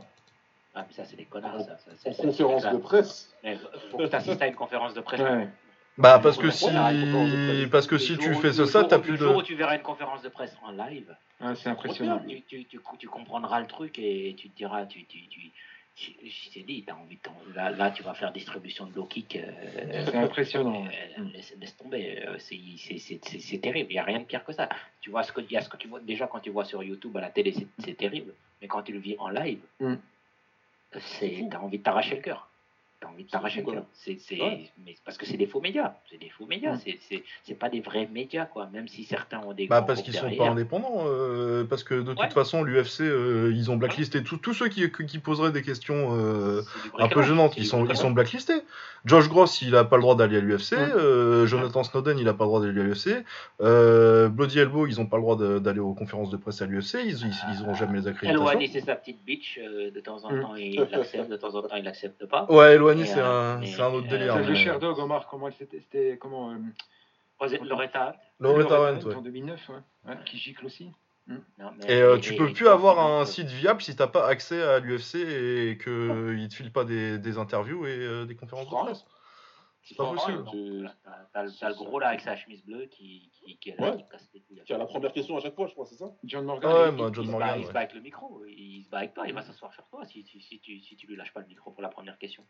Ah, 0.75 0.85
mais 0.87 0.93
ça, 0.93 1.05
c'est 1.05 1.15
des 1.17 1.25
connards, 1.25 1.59
ça. 1.61 1.77
ça 1.77 1.91
en 1.91 1.95
c'est- 1.97 2.13
c'est- 2.13 2.21
conférence 2.27 2.63
de 2.71 2.77
presse, 2.77 3.35
Mais 3.43 3.57
faut 3.89 3.97
que 3.97 4.07
tu 4.07 4.15
assistes 4.15 4.41
à 4.41 4.47
une 4.47 4.55
conférence 4.55 4.93
de 4.93 5.01
presse. 5.01 5.19
Ouais. 5.21 5.47
Bah 5.97 6.19
parce 6.23 6.37
que 6.37 6.49
si 6.51 6.65
parce 7.69 7.85
que 7.85 7.97
si 7.97 8.17
tu 8.17 8.33
fais 8.35 8.47
le 8.47 8.53
ça, 8.53 8.65
ça 8.65 8.79
jour- 8.79 8.87
t'as 8.87 8.95
le 8.97 9.01
plus 9.03 9.17
jour 9.17 9.35
où 9.35 9.41
de. 9.41 9.45
tu 9.45 9.55
verras 9.55 9.75
une 9.75 9.81
conférence 9.81 10.21
de 10.21 10.29
presse 10.29 10.55
en 10.63 10.71
live, 10.71 11.13
Ouais, 11.41 11.53
c'est 11.55 11.69
impressionnant. 11.69 12.21
tu, 12.27 12.41
tu, 12.43 12.65
tu, 12.65 12.79
tu 12.97 13.07
comprendras 13.09 13.59
le 13.59 13.67
truc 13.67 13.99
et 13.99 14.33
tu 14.37 14.49
te 14.49 14.55
diras, 14.55 14.85
tu, 14.85 15.05
tu, 15.05 15.27
tu, 15.27 15.51
je 15.95 16.49
t'ai 16.53 16.63
dit, 16.63 16.83
t'as 16.85 16.93
envie, 16.93 17.17
envie- 17.27 17.53
là, 17.53 17.69
là, 17.71 17.91
tu 17.91 18.01
vas 18.03 18.13
faire 18.13 18.31
distribution 18.31 18.85
de 18.85 18.95
low 18.95 19.05
kick. 19.05 19.35
euh, 19.35 20.05
C'est 20.05 20.15
impressionnant. 20.15 20.85
euh, 20.85 21.23
laisse, 21.33 21.53
laisse 21.59 21.75
tomber, 21.77 22.23
euh, 22.27 22.37
c'est 22.39 23.57
terrible, 23.61 23.91
il 23.91 23.93
n'y 23.93 23.99
a 23.99 24.03
rien 24.03 24.19
de 24.19 24.25
pire 24.25 24.43
que 24.43 24.53
ça. 24.53 24.69
Tu 25.01 25.09
vois 25.09 25.23
ce 25.23 25.31
que, 25.31 25.41
y 25.51 25.57
a 25.57 25.61
ce 25.61 25.69
que 25.69 25.77
tu 25.77 25.87
vois, 25.87 25.99
déjà 25.99 26.27
quand 26.27 26.39
tu 26.39 26.49
vois 26.49 26.65
sur 26.65 26.81
YouTube 26.83 27.15
à 27.17 27.21
la 27.21 27.29
télé, 27.29 27.51
c'est- 27.51 27.67
c'est 27.79 27.93
terrible, 27.97 28.33
mais 28.61 28.67
quand 28.67 28.81
tu 28.83 28.93
le 28.93 28.99
vis 28.99 29.15
en 29.19 29.29
live, 29.29 29.59
Mm. 29.79 29.95
c'est, 30.99 31.45
t'as 31.49 31.59
envie 31.59 31.77
de 31.77 31.83
t'arracher 31.83 32.15
le 32.15 32.21
cœur. 32.21 32.49
T'as 33.01 33.07
envie 33.07 33.23
de 33.25 33.29
t'arracher. 33.31 33.65
C'est, 33.93 34.19
c'est, 34.19 34.39
Ouais. 34.39 34.69
mais 34.85 34.93
parce 35.03 35.17
que 35.17 35.25
c'est 35.25 35.35
des 35.35 35.47
faux 35.47 35.59
médias. 35.59 35.95
C'est 36.09 36.19
des 36.19 36.29
faux 36.29 36.45
médias. 36.45 36.75
Mm. 36.75 36.79
C'est, 36.85 36.99
c'est, 37.09 37.23
c'est 37.43 37.55
pas 37.55 37.67
des 37.67 37.79
vrais 37.81 38.05
médias, 38.07 38.45
quoi. 38.45 38.69
Même 38.71 38.87
si 38.87 39.03
certains 39.05 39.39
ont 39.39 39.53
des. 39.53 39.65
Bah 39.65 39.81
parce 39.81 40.03
qu'ils 40.03 40.13
sont 40.13 40.29
pas 40.29 40.49
indépendants, 40.49 41.05
euh, 41.07 41.63
parce 41.63 41.83
que 41.83 41.95
de 41.95 42.11
toute 42.13 42.19
Ouais. 42.19 42.29
façon 42.29 42.63
l'UFC 42.63 43.01
euh, 43.01 43.51
ils 43.55 43.71
ont 43.71 43.75
blacklisté 43.77 44.21
tous 44.23 44.37
tous 44.37 44.53
ceux 44.53 44.67
qui, 44.69 44.91
qui 44.91 45.17
poseraient 45.17 45.51
des 45.51 45.63
questions 45.63 46.15
euh, 46.15 46.61
un 46.99 47.07
peu 47.07 47.23
gênantes, 47.23 47.57
ils 47.57 47.65
sont, 47.65 47.87
ils 47.87 47.97
sont 47.97 48.11
blacklistés. 48.11 48.61
Josh 49.03 49.27
Gross, 49.29 49.63
il 49.63 49.75
a 49.75 49.83
pas 49.83 49.95
le 49.95 50.03
droit 50.03 50.13
d'aller 50.15 50.37
à 50.37 50.41
l'UFC. 50.41 50.73
Ouais. 50.73 50.77
euh, 50.95 51.47
Jonathan 51.47 51.83
Snowden, 51.83 52.19
il 52.19 52.27
a 52.27 52.35
pas 52.35 52.43
le 52.43 52.49
droit 52.49 52.61
d'aller 52.61 52.79
à 52.81 52.83
l'UFC. 52.83 53.25
Euh, 53.61 54.29
Bloody 54.29 54.59
Elbow, 54.59 54.85
ils 54.85 55.01
ont 55.01 55.07
pas 55.07 55.17
le 55.17 55.23
droit 55.23 55.35
de- 55.35 55.57
d'aller 55.57 55.79
aux 55.79 55.95
conférences 55.95 56.29
de 56.29 56.37
presse 56.37 56.61
à 56.61 56.67
l'UFC. 56.67 56.99
Ils, 57.03 57.17
ils, 57.17 57.33
ils 57.55 57.61
auront 57.63 57.73
jamais 57.73 57.97
les 57.99 58.07
accréditations. 58.07 58.45
Eloigny, 58.47 58.67
c'est 58.67 58.81
sa 58.81 58.95
petite 58.95 59.23
bitch. 59.25 59.57
euh, 59.59 59.89
de 59.89 59.99
temps 59.99 60.23
en 60.23 60.31
Mm. 60.31 60.41
temps, 60.41 60.55
il 60.55 60.75
l'accepte, 60.91 61.29
de 61.31 61.35
temps 61.35 61.55
en 61.55 61.63
temps, 61.63 61.75
il 61.75 61.83
l'accepte 61.83 62.25
pas. 62.27 62.45
Ouais, 62.51 62.77
C'est 63.05 63.19
euh, 63.19 63.55
un, 63.57 63.61
un 63.61 63.93
autre 63.93 64.05
euh, 64.07 64.09
délire. 64.09 64.33
Ça 64.33 64.39
mais- 64.39 64.45
fait 64.47 64.55
cher 64.55 64.79
dog, 64.79 64.99
Omar, 64.99 65.27
comment 65.27 65.47
elle 65.47 65.53
s'était. 65.53 65.79
C'était 65.79 66.17
comment. 66.19 66.51
euh, 66.51 66.57
Loretta. 67.63 68.15
Loretta. 68.39 68.93
En 69.17 69.21
2009, 69.21 69.69
ouais. 69.69 69.75
Ouais, 70.07 70.17
Qui 70.25 70.37
gicle 70.37 70.65
aussi. 70.65 70.91
Non, 71.27 71.37
mais- 71.77 71.93
Et 71.93 72.01
euh, 72.01 72.17
tu 72.17 72.35
peux 72.35 72.49
et- 72.49 72.53
plus 72.53 72.65
et- 72.65 72.69
avoir 72.69 72.97
et- 72.97 73.21
un 73.21 73.25
site 73.25 73.47
viable 73.47 73.81
si 73.81 73.95
t'as 73.95 74.07
pas 74.07 74.27
accès 74.27 74.61
à 74.61 74.79
l'UFC 74.79 75.15
et 75.15 75.77
que 75.77 76.35
ils 76.37 76.49
te 76.49 76.55
filent 76.55 76.71
pas 76.73 76.83
des, 76.83 77.17
des 77.19 77.37
interviews 77.37 77.85
et 77.85 77.89
euh, 77.95 78.25
des 78.25 78.35
conférences 78.35 78.65
de 78.65 78.71
presse. 78.75 79.05
C'est 79.83 79.95
pas 79.97 80.11
possible. 80.11 80.43
T'as 81.33 81.43
le- 81.43 81.73
gros 81.75 81.99
là 81.99 82.09
avec 82.09 82.21
sa 82.21 82.35
chemise 82.35 82.63
bleue 82.63 82.85
qui, 82.85 83.29
qui, 83.33 83.57
qui 83.57 83.69
est 83.71 83.79
là, 83.79 83.91
Ouais. 83.91 83.97
qui 83.97 84.09
casse 84.09 84.29
les 84.33 84.41
couilles. 84.41 84.61
Tu 84.65 84.73
as 84.73 84.77
la 84.77 84.85
première 84.85 85.11
question 85.11 85.37
à 85.37 85.39
chaque 85.41 85.55
fois, 85.55 85.67
je 85.67 85.73
crois, 85.73 85.85
c'est 85.85 85.95
ça? 85.95 86.13
John 86.23 86.45
Morgan. 86.45 86.71
Ouais, 86.71 86.89
Il- 86.89 86.95
moi, 86.95 87.07
il- 87.09 87.13
John 87.15 87.23
il 87.23 87.27
se 87.27 87.31
Morgan, 87.31 87.49
bat- 87.49 87.57
Il 87.57 87.65
se 87.65 87.71
bat 87.71 87.79
avec 87.79 87.93
le 87.93 88.01
micro, 88.01 88.45
il 88.45 88.83
se 88.83 88.89
bat 88.89 88.97
avec 88.99 89.13
toi, 89.13 89.27
il 89.27 89.33
va 89.33 89.41
s'asseoir 89.41 89.73
sur 89.73 89.87
toi 89.87 90.05
si, 90.05 90.23
si, 90.23 90.39
si, 90.41 90.59
tu, 90.59 90.79
si 90.79 90.95
tu 90.95 91.07
lui 91.07 91.15
lâches 91.15 91.33
pas 91.33 91.41
le 91.41 91.47
micro 91.47 91.71
pour 91.71 91.81
la 91.81 91.89
première 91.89 92.17
question. 92.17 92.45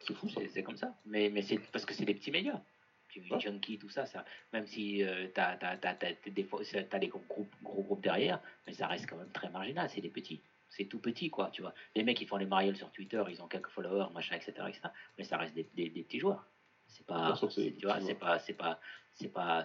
C'est 0.00 0.14
fou 0.14 0.28
ça. 0.28 0.40
C'est 0.52 0.62
comme 0.62 0.76
ça. 0.76 0.94
Mais, 1.06 1.30
mais 1.30 1.42
c'est 1.42 1.58
parce 1.70 1.84
que 1.86 1.94
c'est 1.94 2.04
des 2.04 2.14
petits 2.14 2.30
médias. 2.30 2.60
Ouais. 3.30 3.38
Junkie, 3.38 3.78
tout 3.78 3.88
ça, 3.90 4.06
ça, 4.06 4.24
même 4.52 4.66
si 4.66 5.04
euh, 5.04 5.28
t'as 5.32 5.56
t'as- 5.56 5.76
t'as- 5.76 5.94
t'as- 5.94 6.14
t'as 6.14 6.98
des, 6.98 7.06
gros 7.08 7.46
groupes 7.62 8.00
derrière, 8.02 8.40
mais 8.66 8.72
ça 8.72 8.88
reste 8.88 9.08
quand 9.08 9.16
même 9.16 9.30
très 9.30 9.48
marginal, 9.50 9.88
c'est 9.88 10.00
des 10.00 10.08
petits. 10.08 10.40
C'est 10.76 10.86
tout 10.86 10.98
petit, 10.98 11.30
quoi, 11.30 11.50
tu 11.50 11.62
vois. 11.62 11.72
Les 11.94 12.02
mecs, 12.02 12.20
ils 12.20 12.26
font 12.26 12.36
les 12.36 12.46
marielles 12.46 12.76
sur 12.76 12.90
Twitter, 12.90 13.22
ils 13.28 13.40
ont 13.42 13.48
quelques 13.48 13.68
followers, 13.70 14.12
machin, 14.12 14.36
etc., 14.36 14.52
etc. 14.68 14.80
Mais 15.18 15.24
ça 15.24 15.36
reste 15.38 15.54
des, 15.54 15.68
des, 15.74 15.88
des 15.90 16.02
petits 16.02 16.18
joueurs. 16.18 16.44
C'est 16.86 17.06
pas, 17.06 17.30
tu 17.78 17.86
vois, 17.86 18.00
c'est 18.00 18.14
pas, 18.14 18.38
c'est 18.40 18.54
pas, 18.54 18.78
c'est 19.14 19.28
pas, 19.32 19.64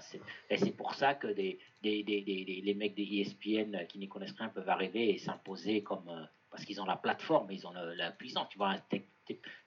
et 0.50 0.58
c'est 0.58 0.72
pour 0.72 0.94
ça 0.94 1.16
que 1.16 1.28
des, 1.28 1.60
des, 1.82 2.04
des, 2.04 2.22
les 2.22 2.74
mecs 2.76 2.96
des 2.96 3.04
ESPN 3.22 3.86
qui 3.88 3.98
n'y 3.98 4.08
connaissent 4.08 4.36
rien 4.38 4.50
peuvent 4.50 4.70
arriver 4.70 5.10
et 5.14 5.18
s'imposer 5.18 5.84
comme, 5.84 6.08
euh, 6.10 6.24
parce 6.52 6.64
qu'ils 6.66 6.80
ont 6.82 6.86
la 6.86 6.96
plateforme, 6.98 7.50
ils 7.52 7.66
ont 7.68 7.72
le- 7.74 7.94
la 7.96 8.12
puissance. 8.12 8.48
Tu 8.50 8.58
vois, 8.58 8.76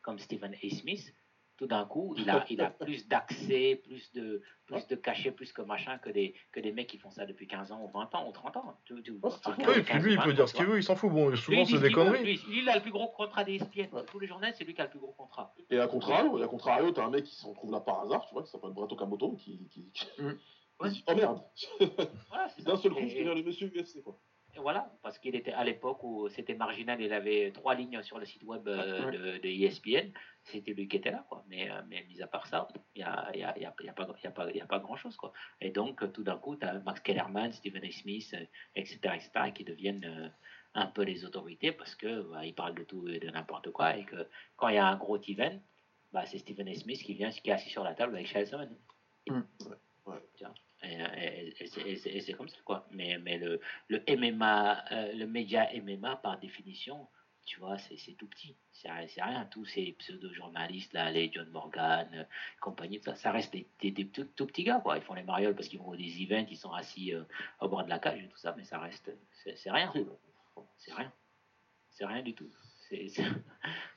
comme 0.02 0.18
Stephen 0.18 0.54
A. 0.54 0.68
Smith, 0.70 1.12
tout 1.62 1.68
d'un 1.68 1.84
coup, 1.84 2.12
il 2.18 2.28
a, 2.28 2.44
il 2.50 2.60
a 2.60 2.70
plus 2.80 3.06
d'accès, 3.06 3.80
plus 3.84 4.12
de, 4.14 4.42
plus 4.66 4.84
de 4.88 4.96
cachet, 4.96 5.30
plus 5.30 5.52
que 5.52 5.62
machin 5.62 5.96
que 5.98 6.10
des, 6.10 6.34
que 6.50 6.58
des 6.58 6.72
mecs 6.72 6.88
qui 6.88 6.98
font 6.98 7.12
ça 7.12 7.24
depuis 7.24 7.46
15 7.46 7.70
ans 7.70 7.80
ou 7.84 7.88
20 7.96 8.12
ans 8.16 8.28
ou 8.28 8.32
30 8.32 8.56
ans. 8.56 8.76
Tu- 8.84 9.00
tu- 9.00 9.12
Ouais, 9.12 9.18
c'est 9.30 9.46
enfin, 9.46 9.52
cool. 9.52 9.64
15, 9.64 9.68
Oui, 9.68 9.78
et 9.78 9.82
puis 9.84 9.92
15 9.92 10.02
lui, 10.02 10.10
il 10.10 10.14
ou 10.16 10.18
20 10.18 10.24
peut 10.26 10.32
dire 10.32 10.48
ce 10.48 10.54
qu'il 10.54 10.66
veut, 10.66 10.78
il 10.78 10.82
s'en 10.82 10.96
fout. 10.96 11.12
Bon, 11.12 11.36
souvent, 11.36 11.64
c'est 11.64 11.76
ce 11.76 11.80
des 11.80 11.92
conneries. 11.92 12.24
Lui, 12.24 12.40
lui, 12.48 12.62
il 12.62 12.68
a 12.68 12.74
le 12.74 12.82
plus 12.82 12.90
gros 12.90 13.06
contrat 13.10 13.44
des 13.44 13.54
ESPN. 13.54 13.94
Tous 14.10 14.18
les 14.18 14.26
journalistes, 14.26 14.58
c'est 14.58 14.64
lui 14.64 14.74
qui 14.74 14.80
a 14.80 14.84
le 14.86 14.90
plus 14.90 14.98
gros 14.98 15.12
contrat. 15.12 15.54
Et 15.70 15.78
à 15.78 15.86
contrario, 15.86 16.42
à 16.42 16.48
contrario, 16.48 16.90
t'as 16.90 17.04
un 17.04 17.10
mec 17.10 17.22
qui 17.26 17.36
s'en 17.36 17.52
trouve 17.54 17.70
là 17.70 17.78
par 17.78 18.00
hasard, 18.00 18.26
tu 18.26 18.34
vois, 18.34 18.42
qui 18.42 18.50
s'appelle 18.50 18.70
Brato 18.72 18.96
Kamoto, 18.96 19.36
qui, 19.36 19.68
qui, 19.70 19.88
qui- 19.92 20.06
Mm. 20.18 20.32
oh 21.06 21.14
merde, 21.14 21.40
Voilà, 22.28 22.48
c'est 22.56 22.62
d'un 22.66 22.76
seul 22.76 22.90
coup, 22.92 23.06
je 23.06 23.16
deviens 23.16 23.34
le 23.34 23.44
monsieur 23.44 23.68
UFC, 23.68 24.02
quoi. 24.02 24.18
Et 24.54 24.58
voilà, 24.58 24.90
parce 25.02 25.18
qu'il 25.18 25.34
était 25.34 25.52
à 25.52 25.64
l'époque 25.64 26.04
où 26.04 26.28
c'était 26.28 26.54
marginal, 26.54 27.00
il 27.00 27.12
avait 27.14 27.52
trois 27.52 27.74
lignes 27.74 28.02
sur 28.02 28.18
le 28.18 28.26
site 28.26 28.42
web 28.44 28.68
euh, 28.68 29.06
Ouais. 29.06 29.10
de, 29.12 29.38
de 29.38 29.48
ESPN, 29.48 30.12
c'était 30.44 30.72
lui 30.72 30.88
qui 30.88 30.98
était 30.98 31.10
là, 31.10 31.24
quoi. 31.28 31.42
Mais, 31.48 31.70
euh, 31.70 31.80
mais 31.88 32.04
mis 32.04 32.20
à 32.20 32.26
part 32.26 32.46
ça, 32.46 32.68
il 32.94 32.98
n'y 32.98 33.02
a, 33.04 33.30
y 33.34 33.42
a, 33.42 33.58
y 33.58 33.64
a, 33.64 33.74
y 33.82 33.88
a 33.88 33.92
pas, 33.92 34.06
pas, 34.68 34.78
grand-chose, 34.78 35.16
quoi. 35.16 35.32
Et 35.60 35.70
donc, 35.70 36.12
tout 36.12 36.22
d'un 36.22 36.36
coup, 36.36 36.56
tu 36.56 36.66
as 36.66 36.80
Max 36.80 37.00
Kellerman, 37.00 37.52
Stephen 37.52 37.82
A. 37.82 37.90
Smith, 37.90 38.34
euh, 38.34 38.44
etc., 38.74 38.98
etc., 39.14 39.30
qui 39.54 39.64
deviennent 39.64 40.04
euh, 40.04 40.28
un 40.74 40.86
peu 40.86 41.02
les 41.02 41.24
autorités 41.24 41.72
parce 41.72 41.94
que 41.94 42.22
bah, 42.30 42.44
ils 42.44 42.54
parlent 42.54 42.74
de 42.74 42.84
tout 42.84 43.08
et 43.08 43.18
de 43.20 43.30
n'importe 43.30 43.70
quoi, 43.70 43.96
et 43.96 44.04
que 44.04 44.28
quand 44.56 44.68
il 44.68 44.74
y 44.74 44.78
a 44.78 44.86
un 44.86 44.96
gros 44.96 45.18
event, 45.18 45.58
bah, 46.12 46.26
c'est 46.26 46.38
Stephen 46.38 46.68
A. 46.68 46.74
Smith 46.74 47.02
qui 47.02 47.14
vient, 47.14 47.30
qui 47.30 47.48
est 47.48 47.54
assis 47.54 47.70
sur 47.70 47.84
la 47.84 47.94
table 47.94 48.14
avec 48.16 48.26
Charles 48.26 48.46
Sonnen. 48.46 48.76
Mm. 49.28 49.40
Ouais. 50.06 50.16
Tu 50.36 50.44
vois. 50.44 50.54
Et, 50.82 50.94
et- 50.94 51.54
et 52.12 52.20
c'est- 52.20 52.32
comme 52.34 52.48
ça, 52.48 52.58
quoi. 52.64 52.86
Mais, 52.90 53.18
mais 53.18 53.38
le, 53.38 53.60
le 53.88 54.02
MMA, 54.08 54.84
euh, 54.92 55.12
le 55.12 55.26
média 55.26 55.68
MMA, 55.74 56.16
par 56.16 56.38
définition, 56.40 57.06
tu 57.44 57.58
vois, 57.60 57.76
c'est 57.78 57.96
tout 58.14 58.26
petit. 58.28 58.56
C'est 58.72 58.90
rien-. 58.90 59.44
Tous 59.46 59.64
ces 59.64 59.92
pseudo-journalistes, 59.92 60.92
là, 60.92 61.10
les 61.10 61.30
John 61.32 61.48
Morgan, 61.50 62.08
euh, 62.14 62.24
compagnie, 62.60 62.98
tout 62.98 63.04
ça, 63.06 63.14
ça 63.16 63.32
reste 63.32 63.52
des, 63.52 63.66
des, 63.80 63.90
des 63.90 64.08
tout, 64.08 64.24
tout 64.36 64.46
petits 64.46 64.64
gars, 64.64 64.80
quoi. 64.80 64.96
Ils 64.96 65.02
font 65.02 65.14
les 65.14 65.22
marioles 65.22 65.54
parce 65.54 65.68
qu'ils 65.68 65.78
vont 65.80 65.94
des 65.94 66.22
events, 66.22 66.46
ils 66.50 66.56
sont 66.56 66.72
assis 66.72 67.12
euh, 67.14 67.22
au 67.60 67.68
bord 67.68 67.84
de 67.84 67.90
la 67.90 67.98
cage 67.98 68.22
et 68.22 68.28
tout 68.28 68.38
ça, 68.38 68.54
mais 68.56 68.64
ça 68.64 68.78
reste. 68.78 69.10
C'est 69.56 69.70
rien. 69.70 69.92
C'est 70.78 70.94
rien. 70.94 71.12
C'est 71.90 72.06
rien 72.06 72.22
du 72.22 72.34
tout. 72.34 72.48
C'est. 72.88 73.06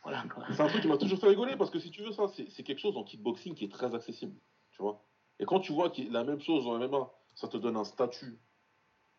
Voilà, 0.04 0.22
un 0.22 0.68
truc 0.68 0.82
qui 0.84 0.88
m'a 0.88 0.98
toujours 0.98 1.20
fait 1.20 1.28
rigoler 1.30 1.56
parce 1.56 1.72
que 1.72 1.80
si 1.80 1.90
tu 1.90 2.04
veux 2.04 2.12
ça, 2.12 2.28
c'est 2.28 2.48
c'est 2.52 2.62
quelque 2.62 2.78
chose 2.78 2.96
en 2.96 3.04
kickboxing 3.04 3.56
qui 3.56 3.66
est 3.66 3.72
très 3.72 3.96
accessible, 3.96 4.36
tu 4.72 4.82
vois. 4.84 5.04
Et 5.40 5.46
quand 5.46 5.60
tu 5.60 5.72
vois 5.74 5.90
qu'il 5.90 6.12
la 6.12 6.24
même 6.24 6.40
chose 6.42 6.66
en 6.68 6.78
MMA, 6.80 7.10
ça 7.36 7.48
te 7.48 7.58
donne 7.58 7.76
un 7.78 7.84
statut 7.84 8.38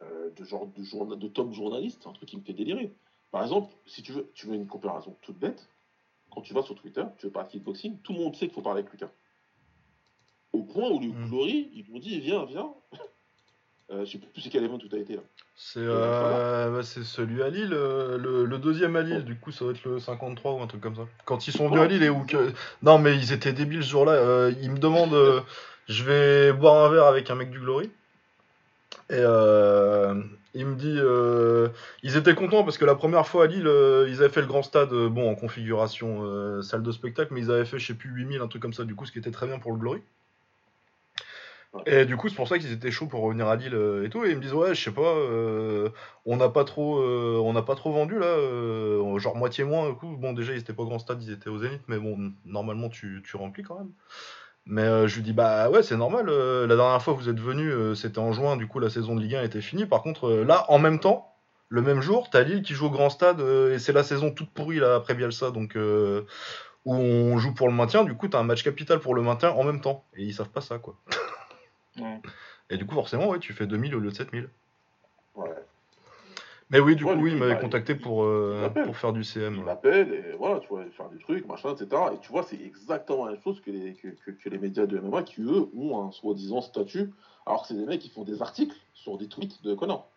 euh, 0.03 0.31
de 0.37 0.45
genre 0.45 0.67
de, 0.67 0.83
journa- 0.83 1.17
de 1.17 1.29
top 1.29 1.53
journaliste, 1.53 2.01
c'est 2.03 2.09
un 2.09 2.13
truc 2.13 2.29
qui 2.29 2.37
me 2.37 2.43
fait 2.43 2.53
délirer. 2.53 2.93
Par 3.31 3.43
exemple, 3.43 3.75
si 3.87 4.03
tu 4.03 4.13
veux, 4.13 4.31
tu 4.35 4.47
veux 4.47 4.55
une 4.55 4.67
comparaison 4.67 5.17
toute 5.23 5.39
bête, 5.39 5.69
quand 6.31 6.41
tu 6.43 6.55
vas 6.55 6.63
sur 6.63 6.75
Twitter, 6.75 7.05
tu 7.19 7.27
veux 7.27 7.33
parler 7.33 7.49
de 7.49 7.53
kickboxing, 7.53 7.99
tout 8.03 8.13
le 8.13 8.19
monde 8.21 8.35
sait 8.37 8.47
qu'il 8.47 8.55
faut 8.55 8.63
parler 8.63 8.81
avec 8.81 8.93
Lucas. 8.93 9.11
Au 10.53 10.63
point 10.63 10.89
où 10.91 11.01
le 11.01 11.09
Mm. 11.09 11.29
Glory, 11.29 11.71
ils 11.75 11.85
m'ont 11.91 11.99
dit 11.99 12.19
viens, 12.21 12.45
viens. 12.45 12.73
Euh, 13.93 14.05
je 14.05 14.11
sais 14.11 14.19
plus 14.19 14.41
c'est 14.43 14.49
quel 14.51 14.65
événement 14.65 14.81
tout 14.81 14.89
a 14.97 14.99
été 14.99 15.15
là. 15.15 15.23
C'est 15.55 15.79
euh, 15.79 16.73
bah, 16.73 16.83
c'est 16.83 17.05
celui 17.05 17.41
à 17.45 17.51
Lille, 17.51 17.73
euh, 17.73 18.19
le, 18.19 18.45
le 18.45 18.59
deuxième 18.59 18.97
à 18.97 19.03
Lille, 19.03 19.25
du 19.25 19.39
coup 19.39 19.53
ça 19.53 19.65
doit 19.65 19.75
être 19.75 19.85
le 19.85 20.01
53 20.01 20.55
ou 20.55 20.61
un 20.61 20.67
truc 20.67 20.81
comme 20.81 20.97
ça. 20.97 21.07
Quand 21.25 21.47
ils 21.47 21.53
sont 21.53 21.69
venus 21.69 21.83
à 21.83 21.87
Lille 21.87 22.03
et 22.03 22.09
où 22.11 22.25
que... 22.27 22.53
Non 22.83 22.99
mais 22.99 23.15
ils 23.15 23.33
étaient 23.33 23.53
débiles 23.53 23.85
ce 23.85 23.91
jour-là, 23.91 24.11
euh, 24.15 24.53
ils 24.61 24.73
me 24.73 24.79
demandent, 24.79 25.15
euh, 25.15 25.41
je 25.89 26.05
vais 26.05 26.53
boire 26.53 26.85
un 26.85 26.91
verre 26.91 27.07
avec 27.07 27.31
un 27.31 27.35
mec 27.35 27.51
du 27.51 27.61
Glory. 27.61 27.91
Et 29.09 29.15
euh, 29.19 30.21
il 30.55 30.67
me 30.67 30.75
dit, 30.75 30.97
euh, 30.99 31.69
ils 32.03 32.17
étaient 32.17 32.35
contents 32.35 32.65
parce 32.65 32.79
que 32.79 32.85
la 32.85 32.95
première 32.95 33.27
fois 33.27 33.45
à 33.45 33.47
Lille, 33.47 33.67
euh, 33.67 34.07
ils 34.09 34.17
avaient 34.19 34.33
fait 34.33 34.41
le 34.41 34.47
grand 34.47 34.63
stade, 34.63 34.93
euh, 34.93 35.09
bon 35.09 35.31
en 35.31 35.35
configuration 35.35 36.25
euh, 36.25 36.63
salle 36.63 36.83
de 36.83 36.91
spectacle, 36.91 37.33
mais 37.33 37.41
ils 37.41 37.51
avaient 37.51 37.65
fait 37.65 37.79
je 37.79 37.87
sais 37.87 37.95
plus 37.95 38.11
8000, 38.11 38.41
un 38.41 38.49
truc 38.49 38.63
comme 38.63 38.73
ça, 38.73 38.85
du 38.85 38.95
coup 38.95 39.07
ce 39.07 39.13
qui 39.13 39.19
était 39.19 39.31
très 39.31 39.47
bien 39.47 39.59
pour 39.59 39.73
le 39.73 39.79
Glory. 39.79 40.01
Et 41.85 42.07
du 42.07 42.17
coup, 42.17 42.31
c'est 42.31 42.35
pour 42.35 42.49
ça 42.49 42.59
qu'ils 42.59 42.73
étaient 42.73 42.91
chauds 42.91 43.07
pour 43.07 43.21
revenir 43.21 43.49
à 43.49 43.57
Lille 43.57 43.79
et 44.03 44.09
tout. 44.09 44.25
Et 44.25 44.31
ils 44.31 44.37
me 44.37 44.41
disent 44.41 44.55
ouais, 44.55 44.75
je 44.75 44.83
sais 44.83 44.93
pas, 44.93 45.15
euh, 45.15 45.91
on 46.25 46.39
n'a 46.39 46.49
pas 46.49 46.65
trop, 46.65 47.01
euh, 47.01 47.39
on 47.45 47.53
n'a 47.53 47.61
pas 47.61 47.75
trop 47.75 47.93
vendu 47.93 48.19
là, 48.19 48.27
euh, 48.27 49.19
genre 49.19 49.37
moitié 49.37 49.63
moins. 49.65 49.91
Du 49.91 49.97
coup, 49.97 50.17
bon 50.17 50.33
déjà 50.33 50.55
ils 50.55 50.59
étaient 50.59 50.73
pas 50.73 50.85
au 50.85 50.87
grand 50.87 50.99
stade, 50.99 51.23
ils 51.23 51.31
étaient 51.31 51.51
au 51.51 51.59
Zénith, 51.59 51.83
mais 51.87 51.99
bon 51.99 52.33
normalement 52.47 52.89
tu, 52.89 53.23
tu 53.27 53.37
remplis 53.37 53.63
quand 53.63 53.79
même. 53.79 53.91
Mais 54.67 54.83
euh, 54.83 55.07
je 55.07 55.17
lui 55.17 55.23
dis 55.23 55.33
bah 55.33 55.71
ouais 55.71 55.83
c'est 55.83 55.97
normal. 55.97 56.29
euh, 56.29 56.67
la 56.67 56.77
dernière 56.77 57.01
fois 57.03 57.15
vous 57.15 57.29
êtes 57.29 57.39
venu, 57.41 57.71
euh, 57.71 57.95
c'était 57.95 58.19
en 58.19 58.33
juin, 58.33 58.57
du 58.57 58.67
coup 58.67 58.79
la 58.81 58.91
saison 58.91 59.15
de 59.15 59.21
Ligue 59.21 59.37
1 59.37 59.43
était 59.45 59.61
finie. 59.61 59.87
Par 59.87 60.03
contre 60.03 60.31
là 60.31 60.65
en 60.69 60.79
même 60.79 60.99
temps, 61.01 61.33
le 61.69 61.83
même 61.83 62.01
jour, 62.01 62.31
t'as 62.31 62.43
Lille 62.43 62.63
qui 62.63 62.75
joue 62.75 62.87
au 62.87 62.91
grand 62.91 63.11
stade 63.11 63.41
et 63.41 63.79
c'est 63.79 63.93
la 63.93 64.03
saison 64.03 64.31
toute 64.33 64.51
pourrie 64.51 64.79
là 64.79 64.97
après 64.97 65.15
Bielsa 65.15 65.51
donc. 65.51 65.77
où 66.85 66.95
on 66.95 67.37
joue 67.39 67.53
pour 67.53 67.69
le 67.69 67.75
maintien, 67.75 68.05
du 68.05 68.15
coup 68.15 68.29
t'as 68.29 68.39
un 68.39 68.45
match 68.45 68.63
capital 68.63 69.01
pour 69.01 69.15
le 69.15 69.23
maintien 69.23 69.51
en 69.51 69.65
même 69.65 69.81
temps, 69.81 70.05
et 70.17 70.23
ils 70.23 70.35
savent 70.35 70.51
pas 70.51 70.61
ça 70.61 70.79
quoi. 70.79 70.95
Ouais. 71.99 72.21
Et 72.71 72.77
du 72.77 72.87
coup, 72.87 72.95
forcément, 72.95 73.29
ouais, 73.29 73.39
tu 73.39 73.53
fais 73.53 73.67
2000 73.67 73.95
au 73.95 74.01
lieu 74.01 74.11
de 74.11 74.15
7000. 74.15 74.49
Mais 76.71 76.81
oui, 76.81 76.97
du 76.97 77.05
coup, 77.05 77.13
oui, 77.13 77.31
il 77.33 77.37
m'avait 77.37 77.61
contacté 77.61 77.95
pour, 77.95 78.25
euh, 78.25 78.69
pour 78.85 78.97
faire 78.97 79.13
du 79.13 79.23
CM. 79.23 79.55
Il 79.55 79.63
m'appelle 79.63 80.13
et 80.13 80.37
voilà, 80.37 80.59
tu 80.59 80.69
vois, 80.69 80.85
faire 80.97 81.09
des 81.11 81.19
trucs, 81.19 81.47
machin, 81.47 81.75
etc. 81.75 81.89
Et 82.15 82.19
tu 82.19 82.29
vois, 82.33 82.43
c'est 82.43 82.61
exactement 82.61 83.27
la 83.27 83.33
même 83.33 83.43
chose 83.43 83.61
que 83.61 83.71
les, 83.71 83.95
que, 83.95 84.09
que, 84.09 84.49
les 84.49 84.59
médias 84.59 84.87
de 84.87 84.99
MMA 84.99 85.23
qui, 85.23 85.43
eux, 85.43 85.69
ont 85.77 86.03
un 86.03 86.11
soi-disant 86.11 86.61
statut, 86.61 87.13
alors 87.47 87.63
que 87.63 87.69
c'est 87.69 87.75
des 87.75 87.87
mecs 87.87 88.01
qui 88.01 88.11
font 88.11 88.25
des 88.25 88.43
articles 88.43 88.77
sur 88.95 89.17
des 89.17 89.29
tweets 89.29 89.63
de 89.63 89.75
Connor. 89.75 90.11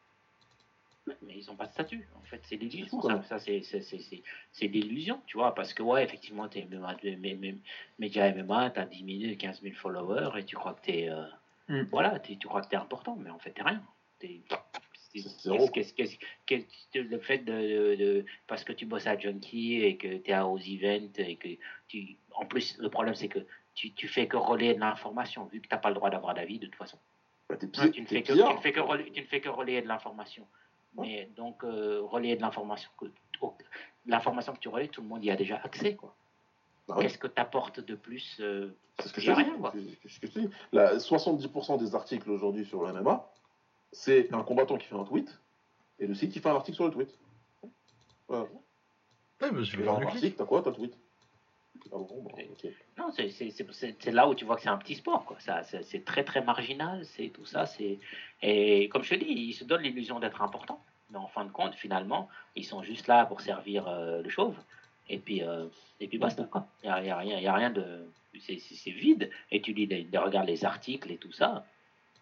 Mais 1.26 1.38
ils 1.38 1.46
n'ont 1.48 1.56
pas 1.56 1.68
de 1.68 1.72
statut, 1.72 2.08
en 2.20 2.24
fait, 2.26 2.42
c'est 2.44 2.56
l'illusion, 2.56 3.02
ça, 3.02 3.22
ça 3.24 3.40
c'est 3.40 4.68
l'illusion, 4.68 5.22
tu 5.26 5.38
vois, 5.38 5.56
parce 5.56 5.74
que, 5.74 5.82
ouais, 5.82 6.04
effectivement, 6.04 6.48
tu 6.48 6.60
es 6.60 6.68
média 7.98 8.32
MMA, 8.32 8.70
tu 8.72 8.80
as 8.80 8.86
10 8.86 9.22
000, 9.22 9.36
15 9.38 9.62
000 9.62 9.76
followers, 9.76 10.38
et 10.38 10.46
tu 10.46 10.56
crois 10.56 10.74
que 10.74 10.82
tu 10.86 10.98
es, 10.98 11.10
euh, 11.10 11.24
mm. 11.68 11.88
voilà, 11.90 12.20
tu 12.20 12.38
crois 12.48 12.62
que 12.62 12.70
tu 12.70 12.76
es 12.76 12.78
important, 12.78 13.18
mais 13.20 13.30
en 13.30 13.40
fait, 13.40 13.54
tu 13.54 13.64
rien. 13.64 13.82
Le 16.94 17.20
fait 17.20 17.40
de, 17.40 18.26
parce 18.48 18.64
que 18.64 18.74
tu 18.74 18.86
bosses 18.86 19.08
à 19.08 19.18
Junkie 19.18 19.82
et 19.82 19.98
que 19.98 20.18
tu 20.18 20.32
es 20.32 20.40
aux 20.40 20.58
events 20.58 21.18
et 21.18 21.36
que 21.36 21.48
tu 21.88 22.18
en 22.36 22.46
plus 22.46 22.78
le 22.80 22.90
problème 22.90 23.16
c'est 23.16 23.28
que 23.28 23.40
tu, 23.76 23.92
tu 23.94 24.08
fais 24.08 24.28
que 24.28 24.38
relayer 24.38 24.76
de 24.76 24.80
l'information 24.80 25.46
vu 25.46 25.62
que 25.62 25.68
tu 25.68 25.74
n'as 25.74 25.80
pas 25.80 25.90
le 25.90 25.96
droit 25.96 26.10
d'avoir 26.10 26.34
d'avis 26.34 26.60
de 26.60 26.66
toute 26.66 26.76
façon. 26.76 26.98
Bah, 27.50 27.56
tu, 27.58 27.66
ne 27.66 27.72
fais 28.06 28.22
que, 28.22 28.34
tu, 28.34 28.38
ne 28.38 28.62
fais 28.62 28.72
que 28.72 28.80
relayer, 28.80 29.12
tu 29.12 29.22
ne 29.22 29.26
fais 29.26 29.42
que 29.42 29.50
relayer 29.50 29.82
de 29.82 29.88
l'information. 29.88 30.46
Mais 30.96 31.30
donc 31.36 31.64
euh, 31.64 32.02
relayer 32.04 32.36
de 32.36 32.42
l'information 32.42 32.90
que 32.98 33.06
l'information 34.06 34.54
que 34.54 34.60
tu 34.60 34.70
relayes 34.70 34.90
tout 34.90 35.02
le 35.02 35.08
monde 35.08 35.24
y 35.24 35.32
a 35.32 35.36
déjà 35.36 35.60
accès 35.64 35.96
quoi. 35.96 36.16
Bah 36.88 36.96
Qu'est-ce 37.00 37.20
que 37.20 37.28
tu 37.28 37.40
apportes 37.40 37.80
de 37.80 37.96
plus 37.96 38.38
euh, 38.40 38.76
C'est 39.00 39.10
ce 39.10 39.14
que 39.14 39.22
je 39.22 39.32
rien, 39.32 39.56
quoi. 39.60 39.74
70% 40.74 41.80
des 41.80 41.94
articles 41.94 42.30
aujourd'hui 42.32 42.66
sur 42.66 42.84
le 42.84 42.94
MMA, 42.94 43.30
c'est 43.92 44.34
un 44.34 44.44
combattant 44.44 44.78
qui 44.78 44.88
fait 44.88 44.96
un 44.96 45.04
tweet 45.04 45.40
et 46.00 46.08
le 46.08 46.14
site 46.14 46.32
qui 46.32 46.40
fait 46.40 46.50
un 46.50 46.56
article 46.56 46.76
sur 46.76 46.86
le 46.86 46.92
tweet. 46.92 47.10
Voilà. 48.28 48.46
Ouais, 49.42 49.52
mais 49.52 49.64
je 49.64 49.78
vais 49.78 49.88
un 49.88 50.02
article, 50.02 50.36
t'as 50.38 50.46
quoi 50.46 50.62
T'as 50.62 50.72
tweet 50.72 50.96
ah 51.92 51.98
bon, 51.98 52.28
Non, 52.98 53.10
c'est 53.12 54.12
là 54.12 54.28
où 54.28 54.36
tu 54.36 54.46
vois 54.46 54.56
que 54.56 54.62
c'est 54.62 54.70
un 54.70 54.78
petit 54.78 54.96
sport. 54.96 55.26
Quoi. 55.26 55.40
Ça, 55.40 55.64
c'est 55.64 56.04
très 56.04 56.24
très 56.24 56.44
marginal, 56.44 57.06
c'est 57.06 57.30
tout 57.30 57.46
ça. 57.46 57.66
C'est 57.66 58.00
et 58.42 58.90
comme 58.90 59.04
je 59.04 59.16
te 59.16 59.16
dis, 59.16 59.26
ils 59.26 59.54
se 59.54 59.64
donnent 59.64 59.84
l'illusion 59.84 60.20
d'être 60.20 60.42
importants, 60.42 60.84
mais 61.10 61.18
en 61.18 61.28
fin 61.28 61.46
de 61.46 61.52
compte, 61.52 61.76
finalement, 61.76 62.30
ils 62.56 62.66
sont 62.66 62.84
juste 62.84 63.08
là 63.08 63.26
pour 63.26 63.42
servir 63.42 63.88
euh, 63.88 64.22
le 64.22 64.30
chauve. 64.30 64.58
Et 65.08 65.18
puis 65.18 65.42
euh, 65.42 65.68
et 66.00 66.08
puis 66.08 66.18
basta. 66.18 66.48
Il 66.84 66.88
y 66.88 66.90
a, 66.90 67.04
y 67.04 67.10
a, 67.10 67.18
rien, 67.18 67.40
y 67.40 67.48
a 67.48 67.54
rien 67.54 67.70
de, 67.72 68.06
c'est 68.40 68.92
vide. 68.92 69.30
Et 69.52 69.62
tu 69.62 69.74
lis, 69.74 70.08
regardes 70.18 70.48
les 70.48 70.66
articles 70.66 71.12
et 71.12 71.18
tout 71.18 71.32
ça. 71.32 71.66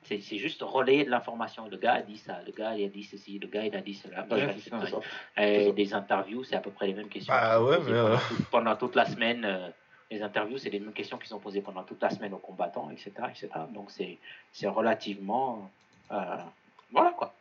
C'est 0.08 0.38
juste 0.38 0.62
relayer 0.62 1.04
de 1.04 1.10
l'information. 1.10 1.68
Le 1.68 1.78
gars 1.78 1.96
a 1.96 2.02
dit 2.02 2.18
ça, 2.18 2.40
le 2.46 2.54
gars 2.54 2.76
il 2.76 2.86
a 2.86 2.88
dit 2.88 3.04
ceci, 3.04 3.40
le 3.40 3.48
gars 3.48 3.66
il 3.66 3.76
a 3.76 3.82
dit 3.82 3.94
cela. 3.94 4.26
et 5.38 5.74
des 5.74 5.94
interviews, 5.94 6.44
c'est 6.46 6.56
à 6.56 6.62
peu 6.62 6.72
près 6.72 6.88
les 6.88 6.94
mêmes 6.94 7.10
questions. 7.10 7.34
Ah 7.36 7.62
ouais, 7.62 7.78
mais 7.86 7.92
euh, 7.92 8.16
pendant, 8.52 8.76
toute 8.78 8.96
la 8.96 9.06
semaine, 9.06 9.44
euh, 9.44 9.68
les 10.10 10.22
interviews, 10.22 10.58
c'est 10.58 10.70
les 10.70 10.80
mêmes 10.80 10.94
questions 10.94 11.18
qui 11.18 11.28
sont 11.28 11.40
posées 11.40 11.62
pendant 11.62 11.84
toute 11.84 12.02
la 12.02 12.10
semaine 12.10 12.34
aux 12.34 12.38
combattants, 12.38 12.90
etc. 12.90 13.12
etc. 13.30 13.50
Donc 13.74 13.92
c'est 13.92 14.68
relativement. 14.68 15.70
Euh, 16.12 16.38
voilà 16.92 17.12
quoi. 17.12 17.34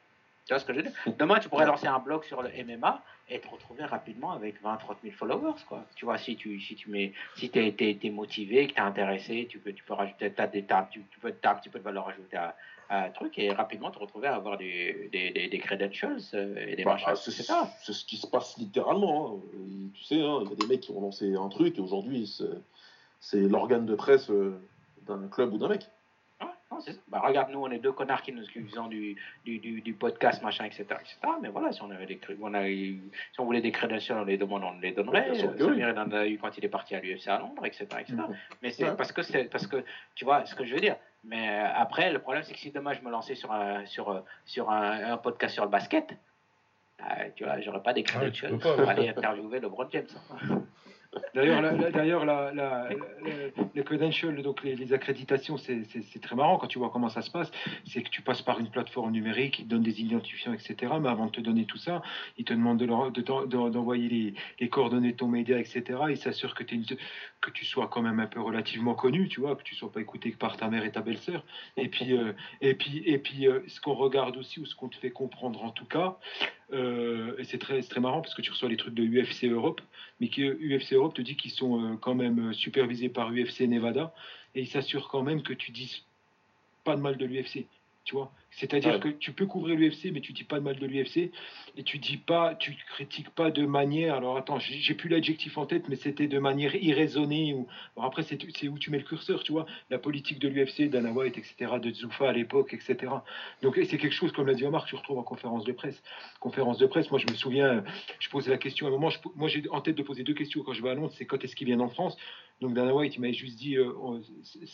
Tu 0.46 0.52
vois 0.52 0.60
ce 0.60 0.64
que 0.64 0.72
je 0.72 0.78
veux 0.78 0.84
dire? 0.84 0.92
Demain, 1.18 1.40
tu 1.40 1.48
pourrais 1.48 1.66
lancer 1.66 1.88
un 1.88 1.98
blog 1.98 2.24
sur 2.24 2.40
le 2.40 2.50
MMA 2.64 3.02
et 3.28 3.40
te 3.40 3.48
retrouver 3.48 3.84
rapidement 3.84 4.32
avec 4.32 4.62
20 4.62 4.76
30 4.76 4.98
000 5.02 5.14
followers 5.16 5.60
quoi 5.68 5.84
tu 5.96 6.04
vois 6.04 6.16
si 6.16 6.36
tu 6.36 6.60
si 6.60 6.76
tu 6.76 6.90
mets 6.90 7.12
si 7.34 7.50
t'es 7.50 7.74
es, 7.80 8.10
motivé 8.10 8.68
que 8.68 8.74
t'es 8.74 8.80
intéressé 8.80 9.48
tu 9.50 9.58
peux 9.58 9.72
tu 9.72 9.82
peux 9.82 9.94
rajouter 9.94 10.32
as 10.38 10.46
des 10.46 10.64
tu, 10.92 11.04
tu 11.10 11.18
peux 11.18 11.34
as 11.42 11.50
un 11.50 11.54
petit 11.56 11.68
peu 11.68 11.80
de 11.80 11.84
valeur 11.84 12.08
ajoutée 12.08 12.36
à, 12.36 12.54
un 12.88 13.10
truc 13.10 13.38
et 13.38 13.52
rapidement 13.52 13.90
te 13.90 13.98
retrouver 13.98 14.28
à 14.28 14.36
avoir 14.36 14.58
des, 14.58 15.08
des, 15.10 15.48
des, 15.48 15.58
credentials 15.58 16.20
euh, 16.34 16.54
et 16.68 16.76
des 16.76 16.84
bah, 16.84 16.96
C'est 17.16 17.92
ce 17.92 18.04
qui 18.04 18.16
se 18.16 18.28
passe 18.28 18.56
littéralement. 18.58 19.34
Hein. 19.34 19.90
Tu 19.94 20.04
sais, 20.04 20.22
hein, 20.22 20.38
il 20.42 20.50
y 20.50 20.52
a 20.52 20.54
des 20.54 20.66
mecs 20.68 20.82
qui 20.82 20.92
ont 20.92 21.00
lancé 21.00 21.34
un 21.34 21.48
truc 21.48 21.78
et 21.78 21.80
aujourd'hui, 21.80 22.32
c'est 23.18 23.38
l'organe 23.38 23.86
de 23.86 23.94
presse 23.96 24.30
euh, 24.30 24.60
d'un 25.06 25.26
club 25.28 25.52
ou 25.52 25.58
d'un 25.58 25.68
mec. 25.68 25.88
Bah, 27.08 27.20
regarde, 27.24 27.50
nous, 27.50 27.60
on 27.60 27.70
est 27.70 27.78
deux 27.78 27.92
connards 27.92 28.22
qui 28.22 28.32
nous 28.32 28.44
faisons 28.46 28.86
du, 28.86 29.16
du, 29.44 29.58
du, 29.58 29.94
podcast, 29.94 30.42
machin, 30.42 30.64
etc., 30.64 30.84
etc. 30.90 31.16
Mais 31.40 31.48
voilà, 31.48 31.72
si 31.72 31.82
on, 31.82 31.90
avait 31.90 32.06
des, 32.06 32.20
on, 32.40 32.52
si 32.52 33.40
on 33.40 33.44
voulait 33.44 33.60
des 33.60 33.72
crédentials, 33.72 34.18
on 34.18 34.24
les 34.24 34.36
demande, 34.36 34.64
on 34.64 34.78
les 34.80 34.92
donnerait. 34.92 35.34
Samir 35.34 35.94
en 35.96 36.10
a 36.12 36.26
eu 36.26 36.38
quand 36.38 36.56
il 36.56 36.64
est 36.64 36.68
parti 36.68 36.94
à 36.94 37.00
l'UFC 37.00 37.28
à 37.28 37.38
Londres, 37.38 37.64
etc. 37.64 37.86
etc. 38.00 38.14
Mm-hmm. 38.14 38.36
Mais 38.62 38.70
c'est 38.70 38.96
parce, 38.96 39.12
que 39.12 39.22
c'est 39.22 39.44
parce 39.44 39.66
que, 39.66 39.84
tu 40.14 40.24
vois, 40.24 40.44
ce 40.46 40.54
que 40.54 40.64
je 40.64 40.74
veux 40.74 40.80
dire. 40.80 40.96
Mais 41.24 41.48
euh, 41.48 41.68
après, 41.74 42.12
le 42.12 42.20
problème, 42.20 42.44
c'est 42.44 42.52
que 42.52 42.60
si 42.60 42.70
demain 42.70 42.92
je 42.92 43.02
me 43.02 43.10
lançais 43.10 43.34
sur 43.34 43.52
un, 43.52 43.84
sur, 43.86 44.22
sur 44.44 44.70
un, 44.70 45.16
podcast 45.16 45.54
sur 45.54 45.64
le 45.64 45.70
basket, 45.70 46.16
bah, 46.98 47.30
tu 47.34 47.44
vois, 47.44 47.60
j'aurais 47.60 47.82
pas 47.82 47.92
des 47.92 48.02
crédentials 48.02 48.58
pour 48.58 48.88
aller 48.88 49.08
interviewer 49.08 49.60
LeBron 49.60 49.88
James. 49.90 50.06
Hein. 50.30 50.62
D'ailleurs, 51.34 51.62
d'ailleurs, 51.92 52.24
les 53.74 53.84
credentials, 53.84 54.42
donc 54.42 54.62
les, 54.62 54.92
accréditations, 54.92 55.56
c'est 55.56 56.20
très 56.20 56.36
marrant 56.36 56.58
quand 56.58 56.66
tu 56.66 56.78
vois 56.78 56.90
comment 56.90 57.08
ça 57.08 57.22
se 57.22 57.30
passe. 57.30 57.50
C'est 57.84 58.02
que 58.02 58.08
tu 58.08 58.22
passes 58.22 58.42
par 58.42 58.58
une 58.58 58.70
plateforme 58.70 59.12
numérique, 59.12 59.58
ils 59.58 59.64
te 59.64 59.70
donnent 59.70 59.82
des 59.82 60.00
identifiants, 60.00 60.52
etc. 60.52 60.94
Mais 61.00 61.08
avant 61.08 61.26
de 61.26 61.32
te 61.32 61.40
donner 61.40 61.64
tout 61.64 61.78
ça, 61.78 62.02
ils 62.38 62.44
te 62.44 62.52
demandent 62.52 62.82
d'envoyer 62.82 64.08
de, 64.30 64.36
les, 64.60 64.68
coordonnées 64.68 65.12
de 65.12 65.16
ton 65.16 65.28
média, 65.28 65.58
etc. 65.58 65.82
Ils 66.08 66.16
s'assurent 66.16 66.54
que, 66.54 66.64
que 66.64 67.50
tu 67.50 67.64
sois 67.64 67.88
quand 67.88 68.02
même 68.02 68.20
un 68.20 68.26
peu 68.26 68.40
relativement 68.40 68.94
connu, 68.94 69.28
tu 69.28 69.40
vois, 69.40 69.56
que 69.56 69.62
tu 69.62 69.74
sois 69.74 69.92
pas 69.92 70.00
écouté 70.00 70.32
que 70.32 70.38
par 70.38 70.56
ta 70.56 70.68
mère 70.68 70.84
et 70.84 70.92
ta 70.92 71.00
belle-sœur. 71.00 71.44
Et 71.76 71.88
puis, 71.88 72.16
euh, 72.16 72.32
et 72.60 72.74
puis, 72.74 73.02
et 73.06 73.18
puis, 73.18 73.46
euh, 73.46 73.60
ce 73.66 73.80
qu'on 73.80 73.94
regarde 73.94 74.36
aussi 74.36 74.60
ou 74.60 74.66
ce 74.66 74.74
qu'on 74.74 74.88
te 74.88 74.96
fait 74.96 75.10
comprendre 75.10 75.62
en 75.64 75.70
tout 75.70 75.84
cas, 75.84 76.16
euh, 76.72 77.36
et 77.38 77.44
c'est 77.44 77.58
très, 77.58 77.80
très 77.82 78.00
marrant 78.00 78.22
parce 78.22 78.34
que 78.34 78.42
tu 78.42 78.50
reçois 78.50 78.68
les 78.68 78.76
trucs 78.76 78.94
de 78.94 79.04
UFC 79.04 79.44
Europe, 79.44 79.80
mais 80.20 80.28
que 80.28 80.42
UFC 80.42 80.94
Europe 80.94 81.14
te 81.14 81.22
dit 81.22 81.36
qu'ils 81.36 81.50
sont 81.50 81.82
euh, 81.82 81.96
quand 81.96 82.14
même 82.14 82.50
euh, 82.50 82.52
supervisés 82.52 83.08
par 83.08 83.30
UFC 83.30 83.60
Nevada 83.62 84.14
et 84.54 84.62
ils 84.62 84.68
s'assurent 84.68 85.08
quand 85.08 85.22
même 85.22 85.42
que 85.42 85.52
tu 85.52 85.72
dises 85.72 86.04
pas 86.84 86.96
de 86.96 87.00
mal 87.00 87.16
de 87.16 87.26
l'UFC. 87.26 87.66
Tu 88.04 88.14
vois 88.14 88.32
c'est-à-dire 88.56 89.00
que 89.00 89.08
tu 89.08 89.32
peux 89.32 89.44
couvrir 89.44 89.76
l'UFC, 89.76 90.10
mais 90.12 90.20
tu 90.20 90.32
dis 90.32 90.44
pas 90.44 90.58
de 90.58 90.64
mal 90.64 90.78
de 90.78 90.86
l'UFC 90.86 91.30
et 91.76 91.82
tu 91.84 91.98
dis 91.98 92.16
pas, 92.16 92.54
tu 92.54 92.74
critiques 92.88 93.28
pas 93.28 93.50
de 93.50 93.66
manière. 93.66 94.14
Alors 94.14 94.38
attends, 94.38 94.58
j'ai 94.58 94.94
plus 94.94 95.10
l'adjectif 95.10 95.58
en 95.58 95.66
tête, 95.66 95.90
mais 95.90 95.96
c'était 95.96 96.26
de 96.26 96.38
manière 96.38 96.74
irraisonnée. 96.74 97.52
Ou 97.52 97.68
alors 97.96 98.06
après, 98.06 98.22
c'est 98.22 98.68
où 98.68 98.78
tu 98.78 98.90
mets 98.90 98.96
le 98.96 99.04
curseur, 99.04 99.42
tu 99.42 99.52
vois. 99.52 99.66
La 99.90 99.98
politique 99.98 100.38
de 100.38 100.48
l'UFC, 100.48 100.88
Dana 100.88 101.12
White, 101.12 101.36
etc., 101.36 101.72
de 101.82 101.90
Zoufa 101.92 102.30
à 102.30 102.32
l'époque, 102.32 102.72
etc. 102.72 103.12
Donc 103.60 103.76
c'est 103.76 103.98
quelque 103.98 104.14
chose, 104.14 104.32
comme 104.32 104.46
l'a 104.46 104.54
dit 104.54 104.64
Omar, 104.64 104.84
que 104.84 104.88
tu 104.88 104.96
retrouves 104.96 105.18
en 105.18 105.22
conférence 105.22 105.64
de 105.64 105.72
presse. 105.72 106.02
Conférence 106.40 106.78
de 106.78 106.86
presse, 106.86 107.10
moi 107.10 107.20
je 107.20 107.30
me 107.30 107.36
souviens, 107.36 107.84
je 108.20 108.30
posais 108.30 108.50
la 108.50 108.58
question 108.58 108.86
à 108.86 108.88
un 108.88 108.92
moment. 108.92 109.10
moi 109.34 109.48
j'ai 109.48 109.64
en 109.70 109.82
tête 109.82 109.96
de 109.96 110.02
poser 110.02 110.22
deux 110.22 110.34
questions 110.34 110.62
quand 110.62 110.72
je 110.72 110.82
vais 110.82 110.90
à 110.90 110.94
Londres, 110.94 111.12
c'est 111.16 111.26
quand 111.26 111.44
est-ce 111.44 111.54
qu'il 111.54 111.66
vient 111.66 111.80
en 111.80 111.90
France? 111.90 112.16
Donc 112.62 112.72
Dana 112.72 112.94
White, 112.94 113.16
il 113.16 113.20
m'avait 113.20 113.34
juste 113.34 113.58
dit, 113.58 113.76
euh, 113.76 113.92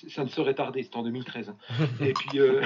ça 0.09 0.23
ne 0.23 0.28
serait 0.28 0.55
tardé, 0.55 0.85
c'était 0.85 0.97
en 0.97 1.02
2013. 1.02 1.49
Hein. 1.49 1.57
et 2.01 2.12
puis, 2.12 2.39
euh, 2.39 2.62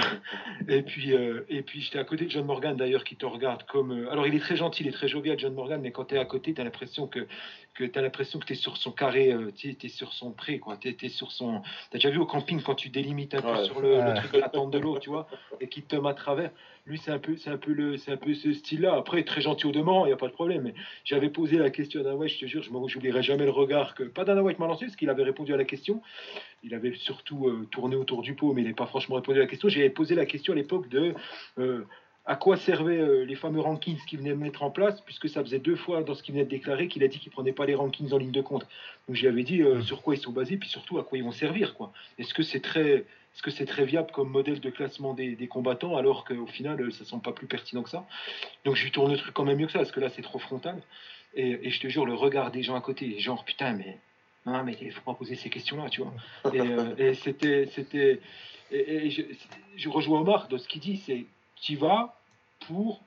et 0.67 0.83
puis 0.83 1.13
euh, 1.13 1.43
et 1.49 1.63
puis 1.63 1.81
j'étais 1.81 1.97
à 1.97 2.03
côté 2.03 2.25
de 2.25 2.29
John 2.29 2.45
Morgan 2.45 2.77
d'ailleurs 2.77 3.03
qui 3.03 3.15
te 3.15 3.25
regarde 3.25 3.63
comme. 3.63 4.07
Alors 4.11 4.27
il 4.27 4.35
est 4.35 4.39
très 4.39 4.55
gentil, 4.55 4.83
il 4.83 4.89
est 4.89 4.91
très 4.91 5.07
jovial, 5.07 5.39
John 5.39 5.55
Morgan, 5.55 5.81
mais 5.81 5.91
quand 5.91 6.05
tu 6.05 6.15
es 6.15 6.19
à 6.19 6.25
côté, 6.25 6.53
tu 6.53 6.61
as 6.61 6.63
l'impression 6.63 7.07
que, 7.07 7.27
que 7.77 7.83
tu 7.83 8.01
l'impression 8.01 8.39
que 8.39 8.45
tu 8.45 8.53
es 8.53 8.55
sur 8.55 8.75
son 8.75 8.91
carré, 8.91 9.31
euh, 9.31 9.51
tu 9.55 9.77
es, 9.81 9.87
sur 9.87 10.11
son 10.11 10.31
pré, 10.31 10.57
quoi. 10.57 10.77
Tu 10.77 10.89
es, 10.99 11.09
sur 11.09 11.31
son. 11.31 11.61
Tu 11.91 11.97
as 11.97 11.99
déjà 11.99 12.09
vu 12.09 12.17
au 12.17 12.25
camping 12.25 12.59
quand 12.61 12.73
tu 12.73 12.89
délimites 12.89 13.35
un 13.35 13.41
peu 13.41 13.63
sur 13.65 13.79
le, 13.81 14.15
truc 14.15 14.33
de 14.33 14.39
la 14.39 14.49
tente 14.49 14.71
de 14.71 14.79
l'eau, 14.79 14.97
tu 14.97 15.09
vois, 15.09 15.27
et 15.61 15.67
qui 15.67 15.83
te 15.83 15.95
met 15.95 16.09
à 16.09 16.13
travers. 16.15 16.49
Lui, 16.87 16.97
c'est 16.97 17.11
un 17.11 17.19
peu, 17.19 17.37
c'est 17.37 17.51
un 17.51 17.57
peu 17.57 17.73
le, 17.73 17.97
c'est 17.97 18.11
un 18.11 18.17
peu 18.17 18.33
ce 18.33 18.51
style-là. 18.51 18.95
Après, 18.95 19.23
très 19.23 19.41
gentil 19.41 19.67
au 19.67 19.71
demande, 19.71 20.05
il 20.05 20.07
n'y 20.07 20.13
a 20.13 20.17
pas 20.17 20.27
de 20.27 20.33
problème. 20.33 20.63
Mais 20.63 20.73
j'avais 21.03 21.29
posé 21.29 21.57
la 21.57 21.69
question 21.69 21.99
à 22.01 22.03
Dana 22.03 22.15
White, 22.15 22.33
je 22.33 22.39
te 22.39 22.45
jure, 22.47 22.63
je 22.63 22.71
n'oublierai 22.71 23.21
jamais 23.21 23.45
le 23.45 23.51
regard 23.51 23.93
que 23.93 24.03
pas 24.03 24.25
Dana 24.25 24.41
White 24.41 24.57
m'a 24.57 24.67
lancé, 24.67 24.85
parce 24.85 24.95
qu'il 24.95 25.09
avait 25.09 25.23
répondu 25.23 25.53
à 25.53 25.57
la 25.57 25.65
question. 25.65 26.01
Il 26.63 26.73
avait 26.73 26.95
surtout 26.95 27.47
euh, 27.47 27.67
tourné 27.69 27.95
autour 27.95 28.23
du 28.23 28.33
pot, 28.33 28.53
mais 28.53 28.61
il 28.61 28.63
n'avait 28.63 28.75
pas 28.75 28.87
franchement 28.87 29.17
répondu 29.17 29.37
à 29.37 29.41
la 29.41 29.47
question. 29.47 29.69
J'avais 29.69 29.91
posé 29.91 30.15
la 30.15 30.25
question 30.25 30.53
à 30.53 30.55
l'époque 30.55 30.89
de 30.89 31.13
euh, 31.59 31.85
à 32.27 32.35
quoi 32.35 32.57
servaient 32.57 32.99
euh, 32.99 33.23
les 33.23 33.35
fameux 33.35 33.61
rankings 33.61 33.97
qu'il 34.05 34.19
venait 34.19 34.31
de 34.31 34.35
mettre 34.35 34.61
en 34.61 34.69
place, 34.69 35.01
puisque 35.01 35.29
ça 35.29 35.41
faisait 35.41 35.59
deux 35.59 35.75
fois 35.75 36.03
dans 36.03 36.13
ce 36.13 36.21
qu'il 36.21 36.33
venait 36.33 36.45
de 36.45 36.49
déclarer 36.49 36.87
qu'il 36.87 37.03
a 37.03 37.07
dit 37.07 37.19
qu'il 37.19 37.31
prenait 37.31 37.53
pas 37.53 37.65
les 37.65 37.73
rankings 37.73 38.11
en 38.11 38.17
ligne 38.17 38.31
de 38.31 38.41
compte. 38.41 38.67
Donc 39.07 39.15
j'avais 39.15 39.43
dit 39.43 39.61
mm. 39.61 39.81
sur 39.81 40.01
quoi 40.01 40.15
ils 40.15 40.21
sont 40.21 40.33
basés, 40.33 40.57
puis 40.57 40.69
surtout 40.69 40.99
à 40.99 41.03
quoi 41.03 41.17
ils 41.17 41.23
vont 41.23 41.31
servir. 41.31 41.73
quoi. 41.73 41.93
Est-ce 42.19 42.33
que 42.33 42.43
c'est 42.43 42.59
très 42.59 43.05
est-ce 43.37 43.43
que 43.43 43.51
c'est 43.51 43.67
très 43.67 43.85
viable 43.85 44.09
comme 44.11 44.29
modèle 44.29 44.59
de 44.59 44.69
classement 44.71 45.13
des, 45.13 45.47
combattants 45.47 45.95
alors 45.95 46.25
qu'au 46.25 46.47
final, 46.47 46.91
ça 46.91 47.01
ne 47.01 47.05
semble 47.05 47.21
pas 47.21 47.33
plus 47.33 47.45
pertinent 47.45 47.83
que 47.83 47.89
ça? 47.91 48.03
Donc 48.65 48.75
je 48.75 48.83
lui 48.83 48.89
tourne 48.89 49.11
le 49.11 49.17
truc 49.17 49.31
quand 49.31 49.43
même 49.43 49.59
mieux 49.59 49.67
que 49.67 49.73
ça, 49.73 49.77
parce 49.77 49.91
que 49.91 49.99
là, 49.99 50.09
c'est 50.09 50.23
trop 50.23 50.39
frontal. 50.39 50.81
Et, 51.35 51.69
je 51.69 51.79
te 51.79 51.87
jure, 51.87 52.07
le 52.07 52.15
regard 52.15 52.49
des 52.49 52.63
gens 52.63 52.73
à 52.73 52.81
côté, 52.81 53.19
genre, 53.19 53.45
putain, 53.45 53.73
mais 53.73 53.99
non, 54.47 54.63
mais 54.63 54.75
il 54.81 54.91
faut 54.91 55.01
pas 55.01 55.13
poser 55.13 55.35
ces 55.35 55.51
questions-là, 55.51 55.87
tu 55.89 56.01
vois. 56.01 56.13
Et, 56.51 56.61
euh, 56.61 57.13
c'était, 57.13 57.67
c'était, 57.67 58.21
et, 58.71 59.11
je, 59.11 59.87
rejoins 59.87 60.21
Omar 60.21 60.47
dans 60.47 60.57
ce 60.57 60.67
qu'il 60.67 60.81
dit, 60.81 60.97
c'est 60.97 61.27
tu 61.61 61.75
vas 61.75 62.15
pour, 62.67 63.01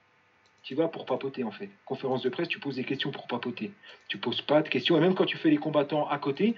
tu 0.63 0.75
vas 0.75 0.89
pour 0.89 1.07
papoter 1.07 1.45
en 1.45 1.51
fait. 1.51 1.71
Conférence 1.85 2.23
de 2.23 2.29
presse, 2.29 2.49
tu 2.49 2.61
poses 2.61 2.77
des 2.77 2.85
questions 2.85 3.11
pour 3.11 3.27
papoter. 3.27 3.73
Tu 4.09 4.19
poses 4.19 4.43
pas 4.43 4.63
de 4.63 4.69
questions. 4.69 4.97
Et 4.97 5.01
même 5.01 5.15
quand 5.15 5.27
tu 5.27 5.37
fais 5.39 5.51
les 5.51 5.59
combattants 5.59 6.09
à 6.09 6.19
côté, 6.19 6.55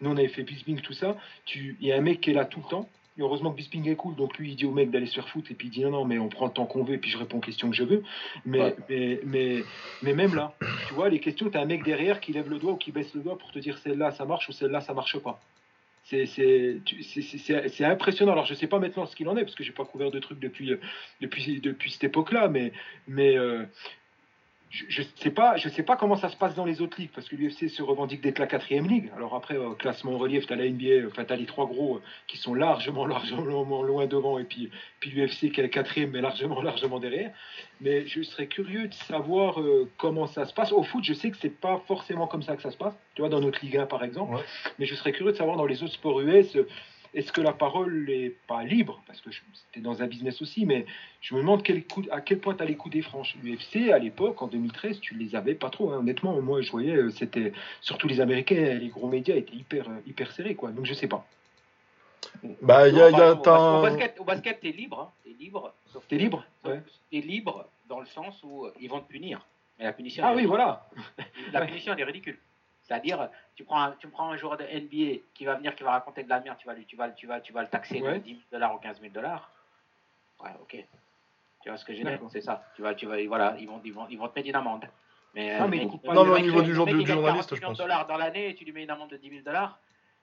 nous 0.00 0.10
on 0.10 0.16
avait 0.16 0.28
fait 0.28 0.42
Bisbing 0.42 0.80
tout 0.80 0.92
ça, 0.92 1.16
il 1.54 1.76
y 1.80 1.92
a 1.92 1.96
un 1.96 2.00
mec 2.00 2.20
qui 2.20 2.30
est 2.30 2.34
là 2.34 2.44
tout 2.44 2.60
le 2.64 2.68
temps 2.68 2.88
heureusement 3.18 3.52
que 3.52 3.56
Bisping 3.56 3.88
est 3.88 3.96
cool, 3.96 4.16
donc 4.16 4.36
lui 4.38 4.50
il 4.50 4.56
dit 4.56 4.64
au 4.64 4.72
mec 4.72 4.90
d'aller 4.90 5.06
se 5.06 5.14
faire 5.14 5.28
foutre 5.28 5.50
et 5.50 5.54
puis 5.54 5.68
il 5.68 5.70
dit 5.70 5.82
non 5.82 5.90
non 5.90 6.04
mais 6.04 6.18
on 6.18 6.28
prend 6.28 6.46
le 6.46 6.52
temps 6.52 6.66
qu'on 6.66 6.82
veut 6.82 6.94
et 6.94 6.98
puis 6.98 7.10
je 7.10 7.18
réponds 7.18 7.38
aux 7.38 7.40
questions 7.40 7.70
que 7.70 7.76
je 7.76 7.84
veux. 7.84 8.02
Mais, 8.44 8.74
mais, 8.88 9.20
mais, 9.24 9.64
mais 10.02 10.14
même 10.14 10.34
là, 10.34 10.54
tu 10.88 10.94
vois, 10.94 11.08
les 11.08 11.20
questions, 11.20 11.48
tu 11.50 11.56
as 11.56 11.60
un 11.60 11.66
mec 11.66 11.84
derrière 11.84 12.20
qui 12.20 12.32
lève 12.32 12.50
le 12.50 12.58
doigt 12.58 12.72
ou 12.72 12.76
qui 12.76 12.92
baisse 12.92 13.14
le 13.14 13.22
doigt 13.22 13.38
pour 13.38 13.50
te 13.52 13.58
dire 13.58 13.78
celle-là 13.78 14.10
ça 14.12 14.24
marche 14.24 14.48
ou 14.48 14.52
celle-là 14.52 14.80
ça 14.80 14.94
marche 14.94 15.18
pas. 15.18 15.40
C'est, 16.04 17.84
impressionnant. 17.84 18.32
Alors 18.32 18.44
je 18.46 18.54
sais 18.54 18.66
pas 18.66 18.78
maintenant 18.78 19.06
ce 19.06 19.16
qu'il 19.16 19.28
en 19.28 19.36
est 19.36 19.42
parce 19.42 19.54
que 19.54 19.64
j'ai 19.64 19.72
pas 19.72 19.84
couvert 19.84 20.10
de 20.10 20.18
trucs 20.18 20.38
depuis, 20.38 20.78
depuis 21.20 21.90
cette 21.90 22.04
époque-là, 22.04 22.48
mais, 22.48 22.72
mais 23.08 23.38
euh, 23.38 23.64
je 24.88 25.02
ne 25.02 25.06
sais 25.16 25.30
pas, 25.30 25.56
je 25.56 25.68
sais 25.68 25.84
pas 25.84 25.96
comment 25.96 26.16
ça 26.16 26.28
se 26.28 26.36
passe 26.36 26.56
dans 26.56 26.64
les 26.64 26.80
autres 26.80 27.00
ligues 27.00 27.10
parce 27.14 27.28
que 27.28 27.36
l'UFC 27.36 27.68
se 27.68 27.80
revendique 27.80 28.20
d'être 28.20 28.40
la 28.40 28.48
quatrième 28.48 28.88
ligue. 28.88 29.10
Alors 29.16 29.36
après 29.36 29.56
euh, 29.56 29.74
classement 29.74 30.14
en 30.14 30.18
relief, 30.18 30.46
tu 30.46 30.52
as 30.52 30.56
la 30.56 30.68
NBA, 30.68 31.06
enfin 31.06 31.24
as 31.28 31.36
les 31.36 31.46
trois 31.46 31.66
gros 31.66 31.96
euh, 31.96 32.02
qui 32.26 32.38
sont 32.38 32.54
largement, 32.54 33.06
largement 33.06 33.82
loin 33.82 34.06
devant 34.06 34.38
et 34.38 34.44
puis 34.44 34.70
puis 34.98 35.10
l'UFC 35.10 35.52
qui 35.52 35.60
est 35.60 35.62
la 35.62 35.68
quatrième 35.68 36.10
mais 36.10 36.20
largement, 36.20 36.60
largement 36.62 36.98
derrière. 36.98 37.30
Mais 37.80 38.06
je 38.06 38.22
serais 38.22 38.48
curieux 38.48 38.88
de 38.88 38.94
savoir 38.94 39.60
euh, 39.60 39.88
comment 39.96 40.26
ça 40.26 40.44
se 40.44 40.52
passe. 40.52 40.72
Au 40.72 40.82
foot, 40.82 41.04
je 41.04 41.14
sais 41.14 41.30
que 41.30 41.36
c'est 41.36 41.60
pas 41.60 41.80
forcément 41.86 42.26
comme 42.26 42.42
ça 42.42 42.56
que 42.56 42.62
ça 42.62 42.72
se 42.72 42.76
passe. 42.76 42.94
Tu 43.14 43.22
vois 43.22 43.28
dans 43.28 43.40
notre 43.40 43.64
Ligue 43.64 43.76
1 43.76 43.86
par 43.86 44.02
exemple. 44.02 44.42
Mais 44.80 44.86
je 44.86 44.94
serais 44.96 45.12
curieux 45.12 45.32
de 45.32 45.36
savoir 45.36 45.56
dans 45.56 45.66
les 45.66 45.84
autres 45.84 45.94
sports 45.94 46.20
US 46.20 46.56
est-ce 47.14 47.32
que 47.32 47.40
la 47.40 47.52
parole 47.52 48.04
n'est 48.06 48.30
pas 48.48 48.64
libre? 48.64 49.02
Parce 49.06 49.20
que 49.20 49.30
c'était 49.32 49.80
dans 49.80 50.02
un 50.02 50.06
business 50.06 50.42
aussi, 50.42 50.66
mais 50.66 50.84
je 51.20 51.34
me 51.34 51.40
demande 51.40 51.62
à 52.10 52.20
quel 52.20 52.40
point 52.40 52.54
tu 52.54 52.62
as 52.62 52.66
les 52.66 52.76
coups 52.76 52.94
des 52.94 53.02
franches. 53.02 53.36
L'UFC, 53.42 53.90
à 53.92 53.98
l'époque, 53.98 54.42
en 54.42 54.48
2013, 54.48 55.00
tu 55.00 55.14
les 55.14 55.34
avais 55.34 55.54
pas 55.54 55.70
trop. 55.70 55.92
Hein. 55.92 55.98
Honnêtement, 55.98 56.40
moi, 56.40 56.60
je 56.60 56.70
voyais, 56.70 56.96
euh, 56.96 57.10
c'était 57.10 57.52
surtout 57.80 58.08
les 58.08 58.20
Américains, 58.20 58.74
les 58.74 58.88
gros 58.88 59.08
médias 59.08 59.36
étaient 59.36 59.54
hyper, 59.54 59.88
euh, 59.88 60.00
hyper 60.06 60.32
serrés. 60.32 60.54
Quoi. 60.54 60.70
Donc, 60.70 60.86
je 60.86 60.94
sais 60.94 61.08
pas. 61.08 61.26
Bah, 62.62 62.88
il 62.88 62.96
y 62.96 63.00
a, 63.00 63.10
y 63.10 63.14
a 63.14 63.32
au, 63.32 63.82
basket, 63.82 64.18
au 64.18 64.24
basket, 64.24 64.60
t'es 64.60 64.72
libre. 64.72 65.00
Hein. 65.00 65.12
T'es 65.24 65.34
libre. 65.38 65.72
T'es 66.08 66.16
libre 66.18 66.44
T'es 66.62 67.20
libre 67.20 67.66
dans 67.88 68.00
le 68.00 68.06
sens 68.06 68.42
où 68.42 68.64
euh, 68.64 68.74
ils 68.80 68.88
vont 68.88 69.00
te 69.00 69.08
punir. 69.08 69.46
Mais 69.78 69.84
la 69.84 69.92
punition. 69.92 70.24
Ah 70.26 70.34
oui, 70.34 70.46
voilà. 70.46 70.88
La 71.52 71.64
punition, 71.64 71.92
elle 71.92 72.00
est 72.00 72.04
ridicule. 72.04 72.38
C'est-à-dire, 72.84 73.30
tu 73.54 73.64
prends, 73.64 73.82
un, 73.82 73.92
tu 73.92 74.08
prends 74.08 74.30
un 74.30 74.36
joueur 74.36 74.58
de 74.58 74.64
NBA 74.64 75.22
qui 75.34 75.46
va 75.46 75.54
venir, 75.54 75.74
qui 75.74 75.82
va 75.82 75.92
raconter 75.92 76.22
de 76.22 76.28
la 76.28 76.40
merde, 76.40 76.58
tu 76.58 76.66
vas, 76.66 76.74
tu 76.74 76.96
vas, 76.96 77.08
tu 77.10 77.26
vas, 77.26 77.40
tu 77.40 77.52
vas 77.52 77.62
le 77.62 77.68
taxer 77.68 78.00
de 78.00 78.16
10 78.18 78.30
000 78.30 78.40
dollars 78.52 78.74
ou 78.74 78.78
15 78.78 79.00
000 79.00 79.12
dollars. 79.12 79.50
Ouais, 80.42 80.50
ok. 80.60 80.84
Tu 81.62 81.68
vois 81.70 81.78
ce 81.78 81.84
que 81.84 81.94
j'ai 81.94 82.04
dit 82.04 82.10
C'est 82.30 82.42
ça. 82.42 82.62
Tu 82.76 82.82
vas, 82.82 82.94
tu 82.94 83.06
vas, 83.06 83.16
voilà, 83.26 83.56
ils 83.58 83.66
vont, 83.66 83.80
ils 83.82 83.92
vont, 83.92 84.06
ils 84.10 84.18
vont 84.18 84.28
te 84.28 84.34
mettre 84.38 84.48
une 84.48 84.56
amende. 84.56 84.84
Mais, 85.34 85.58
non, 85.58 85.66
mais, 85.66 85.84
non, 86.04 86.20
au 86.20 86.38
niveau 86.38 86.62
du, 86.62 86.74
jour, 86.74 86.86
du 86.86 87.06
journaliste, 87.06 87.54
je 87.54 87.60
pense. 87.60 87.78
dollars 87.78 88.06
dans 88.06 88.18
l'année 88.18 88.50
et 88.50 88.54
tu 88.54 88.64
lui 88.64 88.72
mets 88.72 88.84
une 88.84 88.90
amende 88.90 89.10
de 89.10 89.16
10 89.16 89.30
000 89.30 89.40
dollars. 89.42 89.80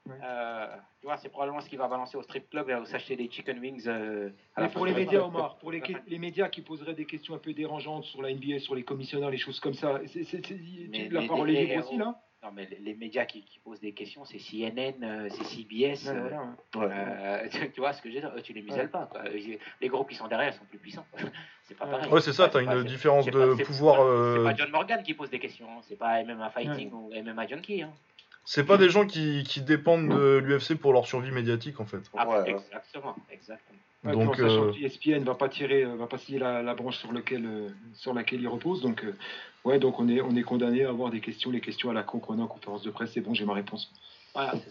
Euh, 0.09 0.67
tu 0.99 1.05
vois, 1.05 1.17
c'est 1.17 1.29
probablement 1.29 1.61
ce 1.61 1.69
qui 1.69 1.75
va 1.75 1.87
balancer 1.87 2.17
au 2.17 2.23
strip 2.23 2.49
club 2.49 2.69
et 2.69 2.73
à 2.73 2.83
s'acheter 2.85 3.15
des 3.15 3.29
chicken 3.29 3.59
wings. 3.59 3.87
Euh, 3.87 4.29
mais 4.57 4.69
pour 4.69 4.85
les 4.85 4.93
médias, 4.93 5.21
Omar, 5.21 5.57
pour 5.57 5.71
les, 5.71 5.81
les, 6.07 6.17
médias 6.17 6.49
qui 6.49 6.61
poseraient 6.61 6.95
des 6.95 7.05
questions 7.05 7.35
un 7.35 7.37
peu 7.37 7.53
dérangeantes 7.53 8.05
sur 8.05 8.21
la 8.21 8.33
NBA, 8.33 8.59
sur 8.59 8.73
les 8.73 8.83
commissionnaires, 8.83 9.29
les 9.29 9.37
choses 9.37 9.59
comme 9.59 9.73
ça, 9.73 9.99
c'est 10.07 11.11
la 11.11 11.27
parole 11.27 11.51
est 11.51 11.65
libre 11.65 11.85
aussi 11.85 11.97
là? 11.97 12.19
Non, 12.43 12.49
mais 12.51 12.67
les 12.81 12.95
médias 12.95 13.25
qui, 13.25 13.43
posent 13.63 13.79
des 13.81 13.91
questions, 13.91 14.25
c'est 14.25 14.39
CNN, 14.39 15.03
euh, 15.03 15.29
c'est 15.29 15.43
CBS. 15.43 16.07
Euh, 16.07 17.47
tu 17.73 17.79
vois 17.79 17.93
ce 17.93 18.01
que 18.01 18.09
je 18.09 18.15
veux 18.15 18.21
dire? 18.21 18.33
Tu 18.43 18.53
les 18.53 18.63
muselles 18.63 18.89
pas. 18.89 19.09
Les 19.79 19.87
groupes 19.87 20.09
qui 20.09 20.15
sont 20.15 20.27
derrière 20.27 20.53
sont 20.53 20.65
plus 20.65 20.79
puissants. 20.79 21.05
c'est 21.63 21.77
pas 21.77 21.85
pareil. 21.85 22.11
Ouais, 22.11 22.21
c'est 22.21 22.33
ça, 22.33 22.49
tu 22.49 22.57
as 22.57 22.61
une 22.61 22.83
différence 22.83 23.27
de 23.27 23.63
pouvoir. 23.63 23.97
C'est 24.35 24.43
pas 24.43 24.55
John 24.55 24.71
Morgan 24.71 25.03
qui 25.03 25.13
pose 25.13 25.29
des 25.29 25.39
questions, 25.39 25.67
hein. 25.69 25.81
c'est 25.87 25.97
pas 25.97 26.23
MMA 26.23 26.49
Fighting 26.49 26.91
ou 26.91 27.11
MMA 27.13 27.45
Junkie. 27.47 27.83
Hein. 27.83 27.93
C'est 28.43 28.65
pas 28.65 28.77
des 28.77 28.89
gens 28.89 29.05
qui, 29.05 29.43
qui 29.43 29.61
dépendent 29.61 30.09
de 30.09 30.37
l'UFC 30.37 30.75
pour 30.75 30.93
leur 30.93 31.05
survie 31.05 31.31
médiatique 31.31 31.79
en 31.79 31.85
fait. 31.85 32.01
Ah, 32.17 32.43
exactement, 32.45 33.15
exactement. 33.31 33.79
donc, 34.03 34.39
euh... 34.39 34.73
ESPN 34.81 35.23
va 35.23 35.35
pas 35.35 35.47
tirer, 35.47 35.85
va 35.85 36.07
pas 36.07 36.17
scier 36.17 36.39
la, 36.39 36.61
la 36.63 36.73
branche 36.73 36.97
sur, 36.97 37.11
lequel, 37.11 37.73
sur 37.93 38.13
laquelle 38.13 38.41
il 38.41 38.47
repose. 38.47 38.81
Donc, 38.81 39.05
Ouais, 39.63 39.77
donc 39.77 39.99
on 39.99 40.07
est, 40.09 40.21
on 40.21 40.35
est 40.35 40.41
condamné 40.41 40.85
à 40.85 40.89
avoir 40.89 41.11
des 41.11 41.19
questions, 41.19 41.51
les 41.51 41.61
questions 41.61 41.89
à 41.89 41.93
la 41.93 42.03
con 42.03 42.19
qu'on 42.19 42.39
a 42.39 42.43
en 42.43 42.47
conférence 42.47 42.81
de 42.81 42.89
presse. 42.89 43.11
C'est 43.13 43.21
bon, 43.21 43.33
j'ai 43.33 43.45
ma 43.45 43.53
réponse. 43.53 43.91
Voilà. 44.33 44.53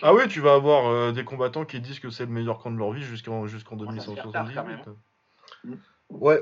Ah 0.00 0.14
oui, 0.14 0.28
tu 0.28 0.38
vas 0.38 0.54
avoir 0.54 0.86
euh, 0.86 1.10
des 1.10 1.24
combattants 1.24 1.64
qui 1.64 1.80
disent 1.80 1.98
que 1.98 2.08
c'est 2.08 2.24
le 2.24 2.30
meilleur 2.30 2.60
camp 2.60 2.70
de 2.70 2.78
leur 2.78 2.92
vie 2.92 3.02
jusqu'en 3.02 3.48
jusqu'en 3.48 3.74
2178. 3.74 4.78
Mm. 5.64 5.74
Ouais. 6.10 6.40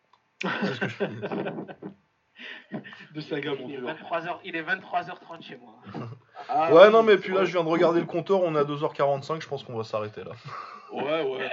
ce 0.42 0.80
que 0.80 0.88
je 0.88 1.04
de 3.14 3.20
saga, 3.20 3.52
il, 3.58 3.74
est 3.74 3.78
23h, 3.78 4.38
il 4.44 4.56
est 4.56 4.62
23h30 4.62 5.42
chez 5.42 5.56
moi. 5.56 5.74
Ah, 6.48 6.72
ouais, 6.72 6.90
non, 6.90 7.02
mais 7.02 7.16
puis 7.16 7.32
là, 7.32 7.44
je 7.44 7.52
viens 7.52 7.64
de 7.64 7.68
regarder 7.68 8.00
le 8.00 8.06
compteur, 8.06 8.42
on 8.42 8.54
est 8.54 8.58
à 8.58 8.64
2h45, 8.64 9.42
je 9.42 9.48
pense 9.48 9.64
qu'on 9.64 9.76
va 9.76 9.84
s'arrêter 9.84 10.24
là. 10.24 10.32
Ouais, 10.90 11.22
ouais. 11.22 11.50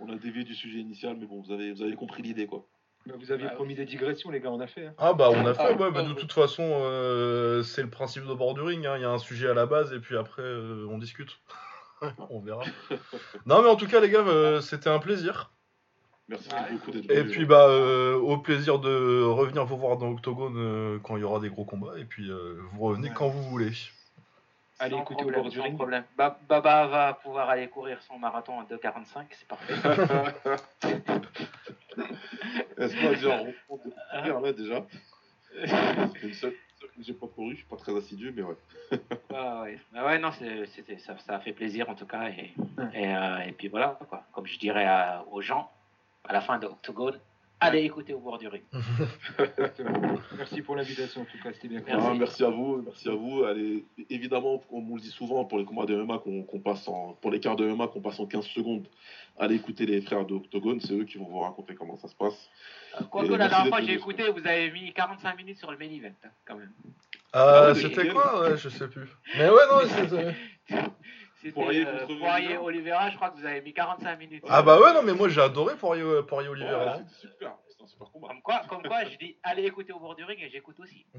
On 0.00 0.08
a 0.12 0.14
dévié 0.14 0.44
du 0.44 0.54
sujet 0.54 0.78
initial, 0.78 1.16
mais 1.18 1.26
bon, 1.26 1.42
vous 1.42 1.52
avez, 1.52 1.72
vous 1.72 1.82
avez 1.82 1.96
compris 1.96 2.22
l'idée, 2.22 2.46
quoi. 2.46 2.68
Bah, 3.06 3.14
vous 3.18 3.32
aviez 3.32 3.48
ah 3.50 3.54
promis 3.54 3.74
des 3.74 3.84
digressions, 3.84 4.30
les 4.30 4.40
gars, 4.40 4.50
on 4.50 4.60
a 4.60 4.66
fait. 4.66 4.86
Hein. 4.86 4.94
Ah 4.98 5.14
bah 5.14 5.30
on 5.30 5.46
a 5.46 5.54
fait, 5.54 5.62
ah, 5.62 5.72
ouais, 5.72 5.90
bah, 5.90 6.02
de 6.02 6.12
toute 6.12 6.32
façon, 6.32 6.62
euh, 6.62 7.62
c'est 7.62 7.82
le 7.82 7.88
principe 7.88 8.26
de 8.26 8.34
bord 8.34 8.54
du 8.54 8.60
ring. 8.60 8.84
Hein. 8.86 8.96
Il 8.96 9.02
y 9.02 9.04
a 9.04 9.10
un 9.10 9.18
sujet 9.18 9.48
à 9.48 9.54
la 9.54 9.66
base 9.66 9.92
et 9.92 10.00
puis 10.00 10.16
après, 10.16 10.42
euh, 10.42 10.86
on 10.90 10.98
discute. 10.98 11.40
on 12.30 12.40
verra. 12.40 12.62
non, 13.46 13.62
mais 13.62 13.68
en 13.68 13.76
tout 13.76 13.86
cas, 13.86 14.00
les 14.00 14.10
gars, 14.10 14.20
euh, 14.20 14.60
c'était 14.60 14.90
un 14.90 14.98
plaisir. 14.98 15.50
Merci 16.30 16.48
beaucoup 16.72 16.90
d'être 16.92 17.10
Et 17.10 17.24
puis, 17.24 17.44
bah, 17.44 17.68
au 17.68 18.38
plaisir 18.38 18.78
de 18.78 19.22
revenir 19.22 19.64
vous 19.64 19.76
voir 19.76 19.98
dans 19.98 20.10
Octogone 20.10 21.00
quand 21.02 21.16
il 21.16 21.20
y 21.20 21.24
aura 21.24 21.40
des 21.40 21.50
gros 21.50 21.64
combats. 21.64 21.98
Et 21.98 22.04
puis, 22.04 22.30
vous 22.72 22.80
revenez 22.80 23.10
quand 23.10 23.28
vous 23.28 23.42
voulez. 23.42 23.72
Allez 24.80 24.96
écoutez 24.96 25.24
au 25.24 25.30
bord 25.30 25.48
du 25.50 25.60
ring. 25.60 25.76
Problème. 25.76 26.04
Baba 26.16 26.86
va 26.86 27.12
pouvoir 27.12 27.50
aller 27.50 27.68
courir 27.68 28.00
son 28.02 28.18
marathon 28.18 28.60
en 28.60 28.64
2,45, 28.64 29.26
c'est 29.32 29.46
parfait. 29.46 29.74
Est-ce 32.78 33.20
dire 33.20 33.44
on 34.36 34.40
là 34.40 34.54
déjà? 34.54 34.86
Une 36.22 36.32
seule, 36.32 36.52
que 36.52 37.02
j'ai 37.02 37.12
pas 37.12 37.26
couru, 37.26 37.50
je 37.52 37.56
suis 37.56 37.66
pas 37.66 37.76
très 37.76 37.94
assidu, 37.94 38.32
mais 38.34 38.40
ouais. 38.42 38.56
ah 39.34 39.60
ouais, 39.62 39.78
bah 39.92 40.06
ouais 40.06 40.18
non, 40.18 40.30
c'était, 40.32 40.96
ça, 40.96 41.18
ça, 41.18 41.36
a 41.36 41.40
fait 41.40 41.52
plaisir 41.52 41.90
en 41.90 41.94
tout 41.94 42.06
cas. 42.06 42.30
Et, 42.30 42.54
et, 42.94 43.14
euh, 43.14 43.40
et 43.40 43.52
puis 43.52 43.68
voilà, 43.68 43.98
quoi. 44.08 44.24
comme 44.32 44.46
je 44.46 44.58
dirais 44.58 44.88
aux 45.30 45.42
gens, 45.42 45.70
à 46.28 46.32
la 46.32 46.40
fin 46.40 46.58
de 46.58 46.66
Octogone, 46.66 47.18
allez 47.60 47.82
écouter 47.82 48.14
au 48.14 48.20
bord 48.20 48.38
du 48.38 48.48
ring. 48.48 48.62
merci 50.36 50.62
pour 50.62 50.76
l'invitation, 50.76 51.22
en 51.22 51.24
tout 51.24 51.38
cas, 51.42 51.52
c'était 51.52 51.68
bien. 51.68 51.82
Merci. 51.86 52.06
Ah, 52.08 52.14
merci. 52.14 52.44
à 52.44 52.48
vous, 52.48 52.82
merci 52.84 53.08
à 53.08 53.12
vous. 53.12 53.44
Allez, 53.44 53.84
évidemment, 54.08 54.58
comme 54.58 54.90
on 54.90 54.96
le 54.96 55.00
dit 55.00 55.10
souvent, 55.10 55.44
pour 55.44 55.58
les 55.58 55.64
combats 55.64 55.86
de 55.86 55.94
MMA 55.94 56.18
qu'on 56.18 56.60
passe 56.60 56.88
en, 56.88 57.14
pour 57.20 57.30
les 57.30 57.40
quarts 57.40 57.56
de 57.56 57.66
MMA 57.66 57.88
qu'on 57.88 58.00
passe 58.00 58.18
en 58.18 58.26
15 58.26 58.44
secondes, 58.46 58.86
allez 59.38 59.56
écouter 59.56 59.86
les 59.86 60.00
frères 60.00 60.24
de 60.24 60.34
Octogone, 60.34 60.80
c'est 60.80 60.94
eux 60.94 61.04
qui 61.04 61.18
vont 61.18 61.26
vous 61.26 61.40
raconter 61.40 61.74
comment 61.74 61.96
ça 61.96 62.08
se 62.08 62.14
passe. 62.14 62.50
Quoi 63.10 63.26
que 63.26 63.32
la 63.32 63.48
dernière 63.48 63.68
fois 63.68 63.80
j'ai 63.82 63.94
écouté, 63.94 64.28
vous 64.30 64.46
avez 64.46 64.70
mis 64.70 64.92
45 64.92 65.36
minutes 65.36 65.58
sur 65.58 65.70
le 65.70 65.78
main 65.78 65.90
event, 65.90 66.14
hein, 66.24 66.30
quand 66.46 66.56
même. 66.56 66.72
Euh, 67.36 67.74
c'était 67.74 68.08
quoi? 68.08 68.40
Ouais, 68.40 68.56
Je 68.56 68.68
sais 68.68 68.88
plus. 68.88 69.08
Mais 69.36 69.48
ouais, 69.48 69.66
non, 69.70 69.80
c'est. 70.68 70.76
C'était 71.40 71.52
Poirier, 71.52 71.86
euh, 71.86 72.06
Poirier 72.06 72.58
Oliveira, 72.58 73.08
je 73.08 73.16
crois 73.16 73.30
que 73.30 73.38
vous 73.38 73.46
avez 73.46 73.62
mis 73.62 73.72
45 73.72 74.18
minutes. 74.18 74.44
Ah 74.46 74.62
bah 74.62 74.78
ouais, 74.78 74.92
non, 74.92 75.02
mais 75.02 75.14
moi 75.14 75.28
j'ai 75.30 75.40
adoré 75.40 75.74
Poirier, 75.74 76.02
euh, 76.02 76.22
Poirier 76.22 76.48
Oliveira. 76.50 76.96
Ouais, 76.96 77.02
c'était 77.08 77.32
super, 77.32 77.56
c'était 77.66 77.82
un 77.82 77.86
super 77.86 78.10
combat. 78.10 78.28
Comme 78.28 78.42
quoi, 78.42 78.62
comme 78.68 78.82
quoi, 78.82 79.04
je 79.06 79.16
dis 79.16 79.38
allez 79.42 79.64
écouter 79.64 79.92
au 79.92 79.98
bord 80.00 80.14
du 80.14 80.24
ring 80.24 80.38
et 80.42 80.50
j'écoute 80.50 80.78
aussi. 80.80 81.06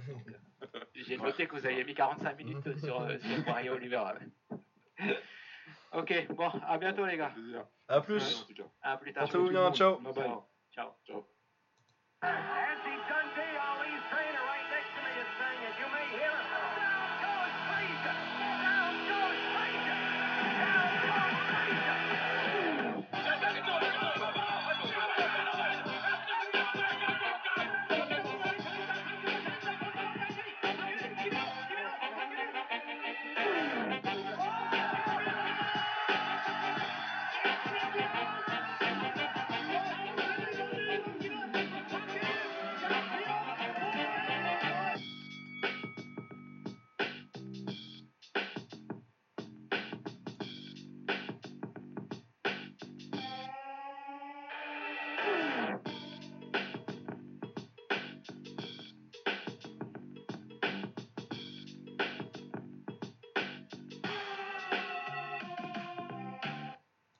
Euh, 0.76 0.80
j'ai 0.94 1.18
noté 1.18 1.48
que 1.48 1.56
vous 1.56 1.66
avez 1.66 1.84
mis 1.84 1.96
45 1.96 2.38
minutes 2.38 2.78
sur, 2.86 3.04
sur 3.20 3.44
Poirier 3.44 3.72
Oliveira. 3.72 4.14
ok, 5.94 6.28
bon, 6.30 6.50
à 6.68 6.78
bientôt 6.78 7.04
les 7.06 7.18
gars. 7.18 7.34
À 7.88 8.00
plus. 8.00 8.46
À 8.84 8.98
plus 8.98 9.12
tard. 9.12 9.24
Portez-vous 9.24 9.50
bien, 9.50 9.72
ciao. 9.72 9.98
Bye 9.98 10.14
bye. 10.14 10.30
Ciao. 10.72 10.92
ciao. 11.04 11.26